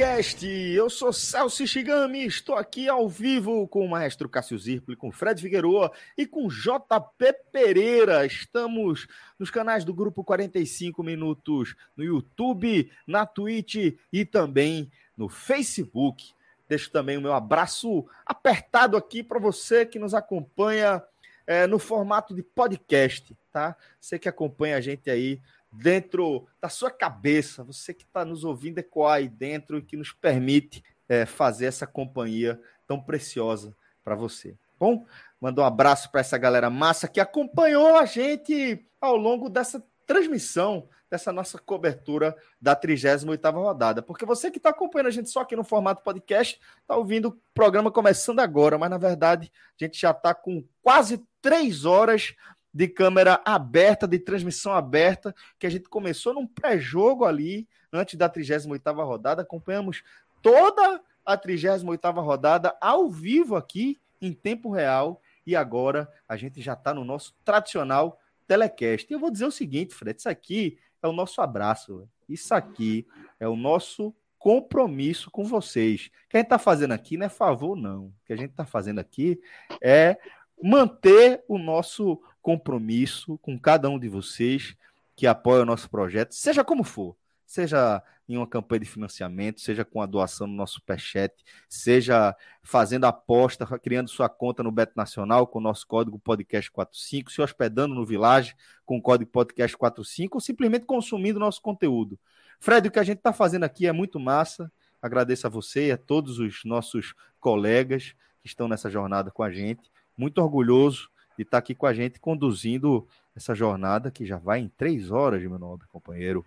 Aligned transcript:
Telecast. 0.00 0.46
Eu 0.46 0.88
sou 0.88 1.12
Celso 1.12 1.66
Shigami, 1.66 2.24
estou 2.24 2.54
aqui 2.54 2.88
ao 2.88 3.06
vivo 3.06 3.68
com 3.68 3.84
o 3.84 3.88
maestro 3.88 4.30
Cássio 4.30 4.58
Zirpoli, 4.58 4.96
com 4.96 5.12
Fred 5.12 5.42
Figueroa 5.42 5.92
e 6.16 6.24
com 6.24 6.48
JP 6.48 7.34
Pereira. 7.52 8.24
Estamos 8.24 9.06
nos 9.38 9.50
canais 9.50 9.84
do 9.84 9.92
Grupo 9.92 10.24
45 10.24 11.02
Minutos 11.02 11.76
no 11.94 12.02
YouTube, 12.02 12.90
na 13.06 13.26
Twitch 13.26 13.94
e 14.10 14.24
também 14.24 14.90
no 15.14 15.28
Facebook. 15.28 16.32
Deixo 16.66 16.90
também 16.90 17.18
o 17.18 17.20
meu 17.20 17.34
abraço 17.34 18.06
apertado 18.24 18.96
aqui 18.96 19.22
para 19.22 19.38
você 19.38 19.84
que 19.84 19.98
nos 19.98 20.14
acompanha 20.14 21.02
é, 21.46 21.66
no 21.66 21.78
formato 21.78 22.34
de 22.34 22.42
podcast, 22.42 23.36
tá? 23.52 23.76
Você 24.00 24.18
que 24.18 24.30
acompanha 24.30 24.78
a 24.78 24.80
gente 24.80 25.10
aí 25.10 25.42
dentro 25.72 26.46
da 26.60 26.68
sua 26.68 26.90
cabeça, 26.90 27.62
você 27.62 27.94
que 27.94 28.04
está 28.04 28.24
nos 28.24 28.44
ouvindo 28.44 28.78
ecoar 28.78 29.16
aí 29.16 29.28
dentro 29.28 29.78
e 29.78 29.82
que 29.82 29.96
nos 29.96 30.12
permite 30.12 30.82
é, 31.08 31.24
fazer 31.24 31.66
essa 31.66 31.86
companhia 31.86 32.60
tão 32.86 33.00
preciosa 33.00 33.76
para 34.02 34.14
você. 34.14 34.56
Bom, 34.78 35.04
manda 35.40 35.60
um 35.60 35.64
abraço 35.64 36.10
para 36.10 36.20
essa 36.20 36.38
galera 36.38 36.70
massa 36.70 37.06
que 37.06 37.20
acompanhou 37.20 37.96
a 37.96 38.04
gente 38.06 38.84
ao 39.00 39.16
longo 39.16 39.48
dessa 39.48 39.84
transmissão, 40.06 40.88
dessa 41.08 41.32
nossa 41.32 41.58
cobertura 41.58 42.36
da 42.60 42.74
38ª 42.74 43.52
rodada. 43.52 44.02
Porque 44.02 44.24
você 44.24 44.50
que 44.50 44.58
está 44.58 44.70
acompanhando 44.70 45.06
a 45.06 45.12
gente 45.12 45.30
só 45.30 45.40
aqui 45.40 45.54
no 45.54 45.62
formato 45.62 46.02
podcast, 46.02 46.60
está 46.80 46.96
ouvindo 46.96 47.28
o 47.28 47.38
programa 47.54 47.90
começando 47.90 48.40
agora, 48.40 48.76
mas 48.76 48.90
na 48.90 48.98
verdade 48.98 49.52
a 49.80 49.84
gente 49.84 50.00
já 50.00 50.10
está 50.10 50.34
com 50.34 50.64
quase 50.82 51.24
três 51.40 51.84
horas 51.84 52.34
de 52.72 52.88
câmera 52.88 53.40
aberta, 53.44 54.06
de 54.06 54.18
transmissão 54.18 54.72
aberta, 54.72 55.34
que 55.58 55.66
a 55.66 55.70
gente 55.70 55.88
começou 55.88 56.34
num 56.34 56.46
pré-jogo 56.46 57.24
ali, 57.24 57.68
antes 57.92 58.16
da 58.16 58.30
38ª 58.30 59.04
rodada, 59.04 59.42
acompanhamos 59.42 60.02
toda 60.40 61.00
a 61.24 61.36
38ª 61.36 62.22
rodada 62.22 62.76
ao 62.80 63.10
vivo 63.10 63.56
aqui, 63.56 63.98
em 64.20 64.32
tempo 64.32 64.70
real, 64.70 65.20
e 65.46 65.56
agora 65.56 66.10
a 66.28 66.36
gente 66.36 66.60
já 66.60 66.74
está 66.74 66.94
no 66.94 67.04
nosso 67.04 67.34
tradicional 67.44 68.20
telecast. 68.46 69.06
E 69.10 69.14
eu 69.14 69.18
vou 69.18 69.30
dizer 69.30 69.46
o 69.46 69.50
seguinte, 69.50 69.94
Fred, 69.94 70.18
isso 70.18 70.28
aqui 70.28 70.78
é 71.02 71.08
o 71.08 71.12
nosso 71.12 71.40
abraço, 71.40 72.08
isso 72.28 72.54
aqui 72.54 73.06
é 73.38 73.48
o 73.48 73.56
nosso 73.56 74.14
compromisso 74.38 75.30
com 75.30 75.44
vocês. 75.44 76.10
O 76.26 76.28
que 76.30 76.36
a 76.36 76.40
gente 76.40 76.46
está 76.46 76.58
fazendo 76.58 76.92
aqui 76.92 77.16
não 77.16 77.26
é 77.26 77.28
favor, 77.28 77.76
não. 77.76 78.06
O 78.06 78.14
que 78.24 78.32
a 78.32 78.36
gente 78.36 78.50
está 78.50 78.64
fazendo 78.64 78.98
aqui 78.98 79.40
é 79.82 80.16
manter 80.62 81.44
o 81.48 81.58
nosso 81.58 82.20
compromisso 82.42 83.38
com 83.38 83.58
cada 83.58 83.88
um 83.88 83.98
de 83.98 84.08
vocês 84.08 84.76
que 85.16 85.26
apoia 85.26 85.62
o 85.62 85.66
nosso 85.66 85.90
projeto, 85.90 86.32
seja 86.34 86.64
como 86.64 86.82
for, 86.82 87.14
seja 87.44 88.02
em 88.28 88.36
uma 88.36 88.46
campanha 88.46 88.80
de 88.80 88.86
financiamento, 88.86 89.60
seja 89.60 89.84
com 89.84 90.00
a 90.00 90.06
doação 90.06 90.46
no 90.46 90.54
nosso 90.54 90.74
Superchat, 90.74 91.34
seja 91.68 92.34
fazendo 92.62 93.04
aposta, 93.04 93.66
criando 93.78 94.08
sua 94.08 94.28
conta 94.28 94.62
no 94.62 94.70
Beto 94.70 94.92
Nacional 94.96 95.48
com 95.48 95.58
o 95.58 95.62
nosso 95.62 95.84
código 95.86 96.18
podcast45, 96.20 97.28
se 97.28 97.42
hospedando 97.42 97.92
no 97.92 98.06
Village 98.06 98.54
com 98.86 98.98
o 98.98 99.02
código 99.02 99.30
podcast45 99.32 100.28
ou 100.34 100.40
simplesmente 100.40 100.86
consumindo 100.86 101.40
nosso 101.40 101.60
conteúdo. 101.60 102.18
Fred, 102.60 102.86
o 102.86 102.90
que 102.92 103.00
a 103.00 103.04
gente 103.04 103.18
está 103.18 103.32
fazendo 103.32 103.64
aqui 103.64 103.86
é 103.86 103.92
muito 103.92 104.20
massa. 104.20 104.70
Agradeço 105.02 105.46
a 105.46 105.50
você 105.50 105.88
e 105.88 105.92
a 105.92 105.98
todos 105.98 106.38
os 106.38 106.64
nossos 106.64 107.14
colegas 107.40 108.14
que 108.40 108.48
estão 108.48 108.68
nessa 108.68 108.88
jornada 108.88 109.30
com 109.30 109.42
a 109.42 109.50
gente. 109.50 109.90
Muito 110.16 110.40
orgulhoso 110.40 111.10
de 111.40 111.46
estar 111.48 111.56
aqui 111.56 111.74
com 111.74 111.86
a 111.86 111.94
gente 111.94 112.20
conduzindo 112.20 113.08
essa 113.34 113.54
jornada 113.54 114.10
que 114.10 114.26
já 114.26 114.36
vai 114.36 114.60
em 114.60 114.68
três 114.68 115.10
horas, 115.10 115.40
meu 115.40 115.58
nobre 115.58 115.86
companheiro. 115.88 116.44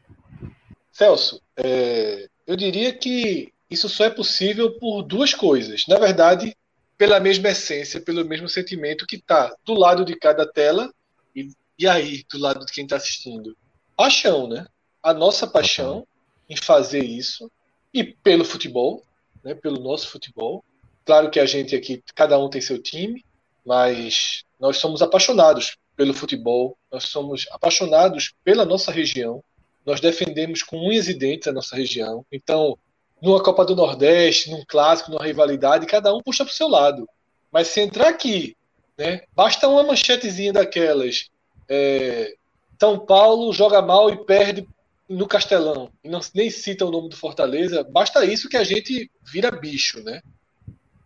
Celso, 0.92 1.42
é, 1.58 2.30
eu 2.46 2.56
diria 2.56 2.94
que 2.94 3.52
isso 3.70 3.90
só 3.90 4.06
é 4.06 4.10
possível 4.12 4.78
por 4.78 5.02
duas 5.02 5.34
coisas. 5.34 5.86
Na 5.88 5.98
verdade, 5.98 6.56
pela 6.96 7.20
mesma 7.20 7.50
essência, 7.50 8.00
pelo 8.00 8.24
mesmo 8.24 8.48
sentimento 8.48 9.08
que 9.08 9.16
está 9.16 9.56
do 9.66 9.74
lado 9.74 10.06
de 10.06 10.16
cada 10.16 10.46
tela 10.46 10.94
e, 11.36 11.50
e 11.80 11.88
aí 11.88 12.24
do 12.32 12.38
lado 12.38 12.64
de 12.64 12.72
quem 12.72 12.84
está 12.84 12.98
assistindo. 12.98 13.58
Paixão, 13.98 14.48
né? 14.48 14.68
A 15.02 15.12
nossa 15.12 15.48
paixão 15.48 16.06
em 16.48 16.56
fazer 16.56 17.04
isso 17.04 17.52
e 17.92 18.04
pelo 18.04 18.46
futebol, 18.46 19.04
né? 19.44 19.56
Pelo 19.56 19.80
nosso 19.80 20.08
futebol. 20.08 20.64
Claro 21.04 21.32
que 21.32 21.40
a 21.40 21.48
gente 21.48 21.76
aqui, 21.76 22.04
cada 22.14 22.38
um 22.38 22.48
tem 22.48 22.62
seu 22.62 22.80
time, 22.80 23.26
mas 23.66 24.44
nós 24.60 24.78
somos 24.78 25.02
apaixonados 25.02 25.78
pelo 25.96 26.14
futebol, 26.14 26.78
nós 26.92 27.06
somos 27.06 27.46
apaixonados 27.52 28.34
pela 28.44 28.66
nossa 28.66 28.92
região, 28.92 29.44
nós 29.86 30.00
defendemos 30.00 30.64
com 30.64 30.78
unhas 30.78 31.08
e 31.08 31.14
dentes 31.14 31.48
a 31.48 31.52
nossa 31.52 31.76
região. 31.76 32.26
Então, 32.32 32.78
numa 33.22 33.42
Copa 33.42 33.66
do 33.66 33.76
Nordeste, 33.76 34.50
num 34.50 34.64
clássico, 34.66 35.12
numa 35.12 35.24
rivalidade, 35.24 35.86
cada 35.86 36.14
um 36.14 36.22
puxa 36.22 36.44
para 36.44 36.52
o 36.52 36.56
seu 36.56 36.68
lado. 36.68 37.08
Mas 37.52 37.68
se 37.68 37.82
entrar 37.82 38.08
aqui, 38.08 38.56
né, 38.98 39.22
basta 39.36 39.68
uma 39.68 39.84
manchetezinha 39.84 40.54
daquelas. 40.54 41.30
É, 41.70 42.34
São 42.80 43.00
Paulo 43.00 43.54
joga 43.54 43.82
mal 43.82 44.10
e 44.10 44.26
perde 44.26 44.68
no 45.08 45.28
Castelão, 45.28 45.92
e 46.04 46.10
não, 46.10 46.20
nem 46.34 46.50
cita 46.50 46.86
o 46.86 46.92
nome 46.92 47.10
do 47.10 47.16
Fortaleza, 47.16 47.84
basta 47.84 48.26
isso 48.26 48.50
que 48.50 48.58
a 48.58 48.64
gente 48.64 49.12
vira 49.22 49.52
bicho, 49.52 50.02
né? 50.02 50.22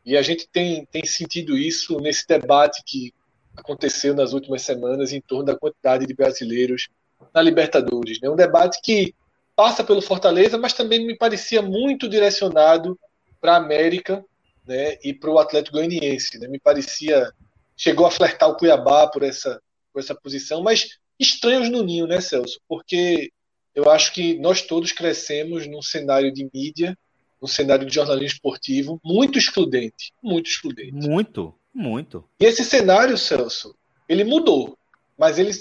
E 0.07 0.15
a 0.15 0.21
gente 0.21 0.47
tem, 0.47 0.85
tem 0.85 1.05
sentido 1.05 1.57
isso 1.57 1.99
nesse 1.99 2.25
debate 2.25 2.81
que 2.85 3.13
aconteceu 3.57 4.15
nas 4.15 4.31
últimas 4.31 4.61
semanas 4.61 5.11
em 5.11 5.19
torno 5.19 5.43
da 5.43 5.57
quantidade 5.57 6.05
de 6.05 6.13
brasileiros 6.13 6.87
na 7.33 7.41
Libertadores. 7.41 8.21
Né? 8.21 8.29
Um 8.29 8.35
debate 8.37 8.79
que 8.81 9.13
passa 9.53 9.83
pelo 9.83 10.01
Fortaleza, 10.01 10.57
mas 10.57 10.71
também 10.71 11.05
me 11.05 11.17
parecia 11.17 11.61
muito 11.61 12.07
direcionado 12.07 12.97
para 13.41 13.55
a 13.55 13.57
América 13.57 14.23
né? 14.65 14.97
e 15.03 15.13
para 15.13 15.29
o 15.29 15.39
Atlético 15.39 15.75
Goianiense. 15.75 16.39
Né? 16.39 16.47
Me 16.47 16.57
parecia. 16.59 17.29
Chegou 17.75 18.05
a 18.05 18.11
flertar 18.11 18.47
o 18.47 18.55
Cuiabá 18.55 19.07
por 19.07 19.23
essa, 19.23 19.61
por 19.91 19.99
essa 19.99 20.15
posição, 20.15 20.63
mas 20.63 20.97
estranhos 21.19 21.69
no 21.69 21.83
ninho, 21.83 22.07
né, 22.07 22.21
Celso? 22.21 22.61
Porque 22.65 23.29
eu 23.75 23.91
acho 23.91 24.13
que 24.13 24.39
nós 24.39 24.61
todos 24.61 24.93
crescemos 24.93 25.67
num 25.67 25.81
cenário 25.81 26.33
de 26.33 26.49
mídia 26.53 26.97
no 27.41 27.47
cenário 27.47 27.85
de 27.85 27.93
jornalismo 27.93 28.35
esportivo 28.35 28.99
muito 29.03 29.37
excludente, 29.37 30.13
muito 30.21 30.49
excludente. 30.49 30.93
Muito, 30.93 31.53
muito. 31.73 32.23
E 32.39 32.45
esse 32.45 32.63
cenário, 32.63 33.17
Celso, 33.17 33.75
ele 34.07 34.23
mudou, 34.23 34.77
mas 35.17 35.37
ele, 35.37 35.51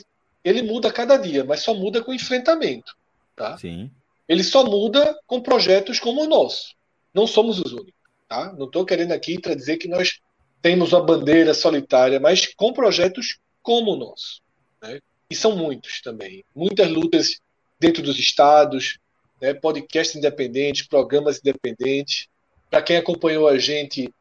ele 0.45 0.63
muda 0.63 0.89
a 0.89 0.93
cada 0.93 1.17
dia, 1.17 1.45
mas 1.45 1.61
só 1.61 1.75
muda 1.75 2.03
com 2.03 2.15
enfrentamento, 2.15 2.97
tá? 3.35 3.57
Sim. 3.59 3.91
Ele 4.29 4.43
só 4.43 4.65
muda 4.65 5.19
com 5.27 5.41
projetos 5.41 6.01
como 6.01 6.23
o 6.23 6.29
nosso. 6.29 6.75
Não 7.15 7.27
somos 7.27 7.59
os 7.59 7.73
únicos, 7.73 7.95
tá? 8.29 8.53
Não 8.53 8.67
estou 8.67 8.85
querendo 8.85 9.13
aqui 9.13 9.37
dizer 9.39 9.77
que 9.77 9.89
nós 9.89 10.21
temos 10.61 10.93
uma 10.93 11.05
bandeira 11.05 11.55
solitária, 11.55 12.19
mas 12.19 12.53
com 12.55 12.73
projetos 12.73 13.39
como 13.63 13.93
o 13.93 13.97
nosso, 13.97 14.41
né? 14.83 15.01
E 15.31 15.35
são 15.35 15.57
muitos 15.57 16.01
também, 16.01 16.45
muitas 16.55 16.89
lutas 16.89 17.41
dentro 17.79 18.03
dos 18.03 18.19
estados, 18.19 18.99
né, 19.41 19.55
podcasts 19.55 20.17
independentes, 20.17 20.87
programas 20.87 21.39
independentes. 21.39 22.29
Para 22.71 22.83
quem 22.83 22.97
acompanhou 22.97 23.49
a 23.49 23.59
gente 23.59 24.13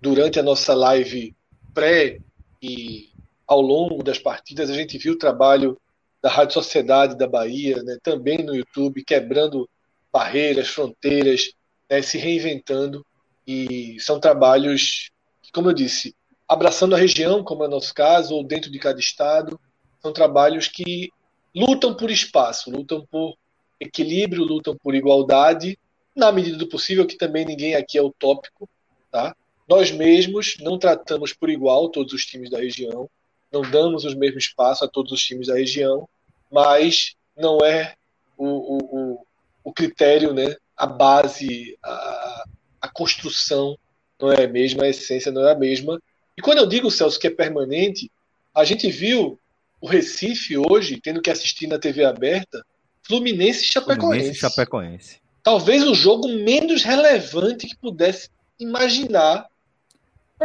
durante 0.00 0.38
a 0.38 0.42
nossa 0.42 0.74
live 0.74 1.34
pré 1.72 2.18
e 2.62 3.10
ao 3.46 3.60
longo 3.60 4.02
das 4.02 4.18
partidas, 4.18 4.70
a 4.70 4.74
gente 4.74 4.98
viu 4.98 5.14
o 5.14 5.18
trabalho 5.18 5.78
da 6.22 6.30
Rádio 6.30 6.54
Sociedade 6.54 7.16
da 7.16 7.26
Bahia, 7.26 7.82
né, 7.82 7.98
também 8.02 8.38
no 8.38 8.54
YouTube, 8.54 9.04
quebrando 9.04 9.68
barreiras, 10.12 10.68
fronteiras, 10.68 11.52
né, 11.90 12.00
se 12.00 12.16
reinventando. 12.16 13.04
E 13.46 13.98
são 14.00 14.18
trabalhos 14.18 15.10
que, 15.42 15.52
como 15.52 15.68
eu 15.68 15.74
disse, 15.74 16.14
abraçando 16.48 16.94
a 16.94 16.98
região, 16.98 17.44
como 17.44 17.64
é 17.64 17.66
o 17.66 17.70
nosso 17.70 17.92
caso, 17.92 18.34
ou 18.34 18.42
dentro 18.42 18.70
de 18.70 18.78
cada 18.78 18.98
estado. 18.98 19.60
São 20.00 20.12
trabalhos 20.12 20.68
que 20.68 21.10
lutam 21.54 21.94
por 21.94 22.10
espaço, 22.10 22.70
lutam 22.70 23.06
por 23.10 23.36
equilíbrio, 23.80 24.44
lutam 24.44 24.76
por 24.76 24.94
igualdade, 24.94 25.78
na 26.14 26.30
medida 26.30 26.56
do 26.56 26.68
possível, 26.68 27.06
que 27.06 27.16
também 27.16 27.44
ninguém 27.44 27.74
aqui 27.74 27.98
é 27.98 28.02
utópico, 28.02 28.68
tá? 29.10 29.34
Nós 29.68 29.90
mesmos 29.90 30.56
não 30.60 30.78
tratamos 30.78 31.32
por 31.32 31.50
igual 31.50 31.88
todos 31.88 32.12
os 32.12 32.24
times 32.24 32.50
da 32.50 32.58
região, 32.58 33.08
não 33.50 33.62
damos 33.62 34.04
o 34.04 34.16
mesmo 34.16 34.38
espaço 34.38 34.84
a 34.84 34.88
todos 34.88 35.12
os 35.12 35.22
times 35.22 35.48
da 35.48 35.54
região, 35.54 36.08
mas 36.50 37.14
não 37.36 37.58
é 37.64 37.94
o, 38.36 38.46
o, 38.46 39.26
o 39.64 39.72
critério, 39.72 40.32
né? 40.32 40.56
a 40.76 40.86
base, 40.86 41.78
a, 41.82 42.44
a 42.82 42.88
construção 42.88 43.78
não 44.20 44.32
é 44.32 44.44
a 44.44 44.48
mesma, 44.48 44.84
a 44.84 44.88
essência 44.88 45.30
não 45.30 45.46
é 45.46 45.52
a 45.52 45.58
mesma. 45.58 46.00
E 46.36 46.42
quando 46.42 46.58
eu 46.58 46.66
digo, 46.66 46.90
Celso, 46.90 47.18
que 47.18 47.26
é 47.26 47.30
permanente, 47.30 48.10
a 48.54 48.64
gente 48.64 48.90
viu 48.90 49.38
o 49.80 49.86
Recife 49.86 50.56
hoje, 50.58 51.00
tendo 51.00 51.20
que 51.20 51.30
assistir 51.30 51.66
na 51.66 51.78
TV 51.78 52.04
aberta, 52.04 52.64
Fluminense 53.06 53.62
e 53.62 53.66
Chapecoense. 53.66 54.00
Fluminense 54.00 54.38
Chapecoense. 54.38 55.20
Talvez 55.42 55.84
o 55.84 55.94
jogo 55.94 56.28
menos 56.28 56.82
relevante 56.82 57.66
que 57.66 57.76
pudesse 57.76 58.30
imaginar 58.58 59.46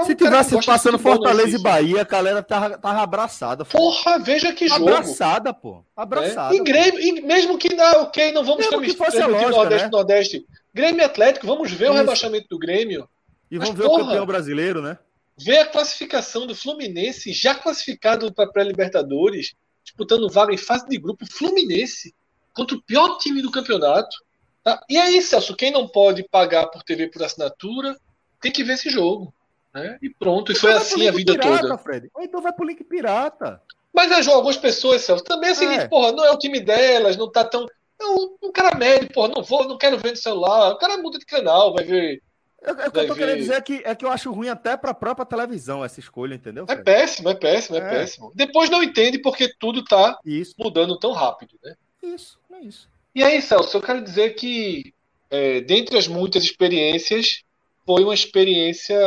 se 0.06 0.16
tivesse 0.16 0.66
passando 0.66 1.00
Fortaleza 1.00 1.58
e 1.58 1.62
Bahia, 1.62 2.02
a 2.02 2.04
galera 2.04 2.44
tava, 2.44 2.78
tava 2.78 3.02
abraçada. 3.02 3.66
Porra, 3.66 4.20
veja 4.20 4.54
que 4.54 4.68
jogo. 4.68 4.88
Abraçada, 4.88 5.54
pô. 5.54 5.84
Abraçada. 5.96 6.54
É. 6.54 6.58
E, 6.58 6.64
Grêmio, 6.64 7.00
e 7.00 7.22
mesmo 7.22 7.58
que 7.58 7.74
não, 7.74 8.04
ok, 8.04 8.32
não 8.32 8.44
vamos 8.44 8.66
mesmo 8.66 8.72
transmitir 8.72 9.28
lógica, 9.28 9.50
Nordeste, 9.50 9.86
né? 9.86 9.90
Nordeste. 9.92 10.46
Grêmio 10.74 11.06
Atlético, 11.06 11.48
vamos 11.48 11.72
ver 11.72 11.86
Isso. 11.86 11.94
o 11.94 11.98
rebaixamento 11.98 12.48
do 12.50 12.60
Grêmio. 12.60 13.10
E 13.50 13.58
vamos 13.58 13.72
Mas, 13.72 13.80
ver 13.80 13.86
porra, 13.88 14.04
o 14.04 14.06
campeão 14.06 14.26
brasileiro, 14.26 14.82
né? 14.82 14.98
Ver 15.38 15.58
a 15.58 15.66
classificação 15.66 16.46
do 16.46 16.56
Fluminense, 16.56 17.34
já 17.34 17.56
classificado 17.56 18.32
para 18.32 18.52
pré-Libertadores, 18.52 19.56
disputando 19.84 20.30
vaga 20.30 20.54
em 20.54 20.58
fase 20.58 20.88
de 20.88 21.00
grupo, 21.00 21.26
Fluminense, 21.26 22.14
contra 22.54 22.76
o 22.76 22.82
pior 22.82 23.18
time 23.18 23.42
do 23.42 23.52
campeonato. 23.52 24.16
Tá? 24.64 24.82
E 24.90 24.98
aí, 24.98 25.22
Celso, 25.22 25.56
quem 25.56 25.72
não 25.72 25.88
pode 25.88 26.24
pagar 26.24 26.68
por 26.68 26.84
TV 26.84 27.08
por 27.08 27.24
assinatura, 27.24 27.98
tem 28.42 28.52
que 28.52 28.64
ver 28.64 28.74
esse 28.74 28.90
jogo. 28.90 29.34
Né? 29.74 29.98
E 30.02 30.10
pronto, 30.10 30.52
e 30.52 30.56
foi 30.56 30.72
então 30.72 30.82
assim 30.82 31.08
a 31.08 31.12
vida 31.12 31.34
pirata, 31.34 31.62
toda. 31.62 31.78
Fred. 31.78 32.10
Ou 32.14 32.24
então 32.24 32.42
vai 32.42 32.52
pro 32.52 32.66
link 32.66 32.84
pirata. 32.84 33.62
Mas 33.94 34.12
é, 34.12 34.32
algumas 34.32 34.58
pessoas, 34.58 35.02
Celso, 35.02 35.24
também 35.24 35.50
é 35.50 35.54
o 35.54 35.56
seguinte, 35.56 35.82
é. 35.82 35.88
porra, 35.88 36.12
não 36.12 36.26
é 36.26 36.32
o 36.32 36.38
time 36.38 36.60
delas, 36.60 37.18
não 37.18 37.32
tá 37.32 37.44
tão. 37.44 37.66
Não, 38.00 38.38
um 38.42 38.52
cara 38.52 38.78
médio, 38.78 39.12
porra, 39.12 39.28
não 39.30 39.44
vou, 39.44 39.68
não 39.68 39.78
quero 39.78 39.98
ver 39.98 40.12
no 40.12 40.18
celular. 40.18 40.72
O 40.72 40.78
cara 40.78 40.98
muda 40.98 41.20
de 41.20 41.26
canal, 41.26 41.74
vai 41.74 41.84
ver. 41.84 42.22
Eu, 42.62 42.76
eu, 42.76 42.92
tô 42.92 43.02
ver... 43.02 43.16
querendo 43.16 43.38
dizer 43.38 43.54
é 43.54 43.62
que, 43.62 43.82
é 43.86 43.96
que 43.96 44.06
eu 44.06 44.12
acho 44.12 44.32
ruim 44.32 44.50
até 44.50 44.76
pra 44.76 44.94
própria 44.94 45.26
televisão 45.26 45.84
essa 45.84 46.00
escolha, 46.00 46.36
entendeu? 46.36 46.66
É 46.68 46.76
péssimo, 46.76 47.30
é 47.30 47.36
péssimo, 47.36 47.78
é, 47.78 47.80
é, 47.80 47.90
péssimo. 47.90 48.32
Depois 48.36 48.70
não 48.70 48.84
entende 48.84 49.20
porque 49.20 49.54
tudo 49.60 49.84
tá 49.84 50.18
isso. 50.26 50.54
mudando 50.58 50.98
tão 51.00 51.12
rápido, 51.12 51.58
né? 51.64 51.76
Isso, 52.02 52.40
é 52.52 52.60
isso. 52.62 52.90
E 53.14 53.24
aí, 53.24 53.42
Celso, 53.42 53.78
eu 53.78 53.82
quero 53.82 54.02
dizer 54.02 54.36
que, 54.36 54.94
é, 55.30 55.62
dentre 55.62 55.98
as 55.98 56.08
muitas 56.08 56.44
experiências, 56.44 57.44
foi 57.86 58.04
uma 58.04 58.14
experiência 58.14 58.98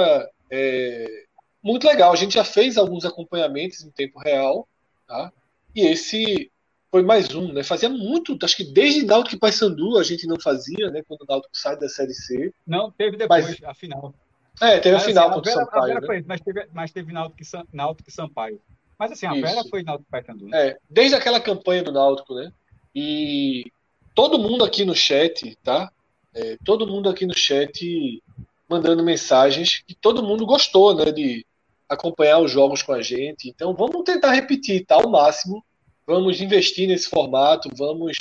é, 0.50 1.24
muito 1.62 1.86
legal. 1.86 2.12
A 2.12 2.16
gente 2.16 2.34
já 2.34 2.44
fez 2.44 2.76
alguns 2.76 3.04
acompanhamentos 3.04 3.82
em 3.82 3.90
tempo 3.90 4.18
real, 4.18 4.68
tá? 5.06 5.32
E 5.74 5.86
esse 5.86 6.50
foi 6.90 7.02
mais 7.02 7.34
um, 7.34 7.52
né? 7.52 7.62
Fazia 7.62 7.88
muito, 7.88 8.36
acho 8.42 8.56
que 8.56 8.64
desde 8.64 9.06
Náutico 9.06 9.36
e 9.36 9.38
Paysandu 9.38 9.96
a 9.96 10.02
gente 10.02 10.26
não 10.26 10.38
fazia, 10.38 10.90
né? 10.90 11.02
Quando 11.08 11.22
o 11.22 11.26
Náutico 11.26 11.56
sai 11.56 11.78
da 11.78 11.88
Série 11.88 12.12
C. 12.12 12.52
Não, 12.66 12.90
teve 12.90 13.16
depois, 13.16 13.46
mas... 13.46 13.64
a 13.64 13.72
final. 13.72 14.14
É, 14.60 14.78
teve 14.78 14.94
mas, 14.94 15.02
a 15.02 15.06
final 15.06 15.24
assim, 15.24 15.34
contra 15.34 15.50
o 15.50 15.54
Sampaio. 15.54 15.94
né? 15.94 16.06
foi, 16.06 16.24
mas, 16.26 16.40
teve, 16.42 16.68
mas 16.72 16.92
teve 16.92 17.12
Náutico 17.12 17.42
e, 17.42 17.76
Náutico 17.76 18.10
e 18.10 18.12
Sampaio. 18.12 18.60
Mas 18.98 19.12
assim, 19.12 19.26
a 19.26 19.32
Isso. 19.32 19.40
Vera 19.40 19.68
foi 19.70 19.82
Náutico 19.82 20.08
e 20.08 20.12
Paysandu. 20.12 20.48
Né? 20.48 20.68
É, 20.68 20.78
desde 20.90 21.16
aquela 21.16 21.40
campanha 21.40 21.82
do 21.82 21.92
Náutico, 21.92 22.34
né? 22.34 22.52
E 22.94 23.64
todo 24.14 24.38
mundo 24.38 24.64
aqui 24.64 24.84
no 24.84 24.94
chat, 24.94 25.56
tá? 25.62 25.90
É, 26.34 26.56
todo 26.64 26.86
mundo 26.86 27.08
aqui 27.08 27.26
no 27.26 27.36
chat 27.36 28.22
mandando 28.68 29.04
mensagens 29.04 29.82
que 29.86 29.94
todo 29.94 30.22
mundo 30.22 30.46
gostou, 30.46 30.94
né, 30.94 31.12
de 31.12 31.44
acompanhar 31.88 32.38
os 32.38 32.50
jogos 32.50 32.82
com 32.82 32.92
a 32.92 33.02
gente. 33.02 33.48
Então 33.48 33.74
vamos 33.74 34.02
tentar 34.02 34.32
repetir, 34.32 34.86
tá, 34.86 34.94
ao 34.96 35.10
máximo. 35.10 35.64
Vamos 36.06 36.40
investir 36.40 36.88
nesse 36.88 37.08
formato, 37.08 37.68
vamos 37.76 38.16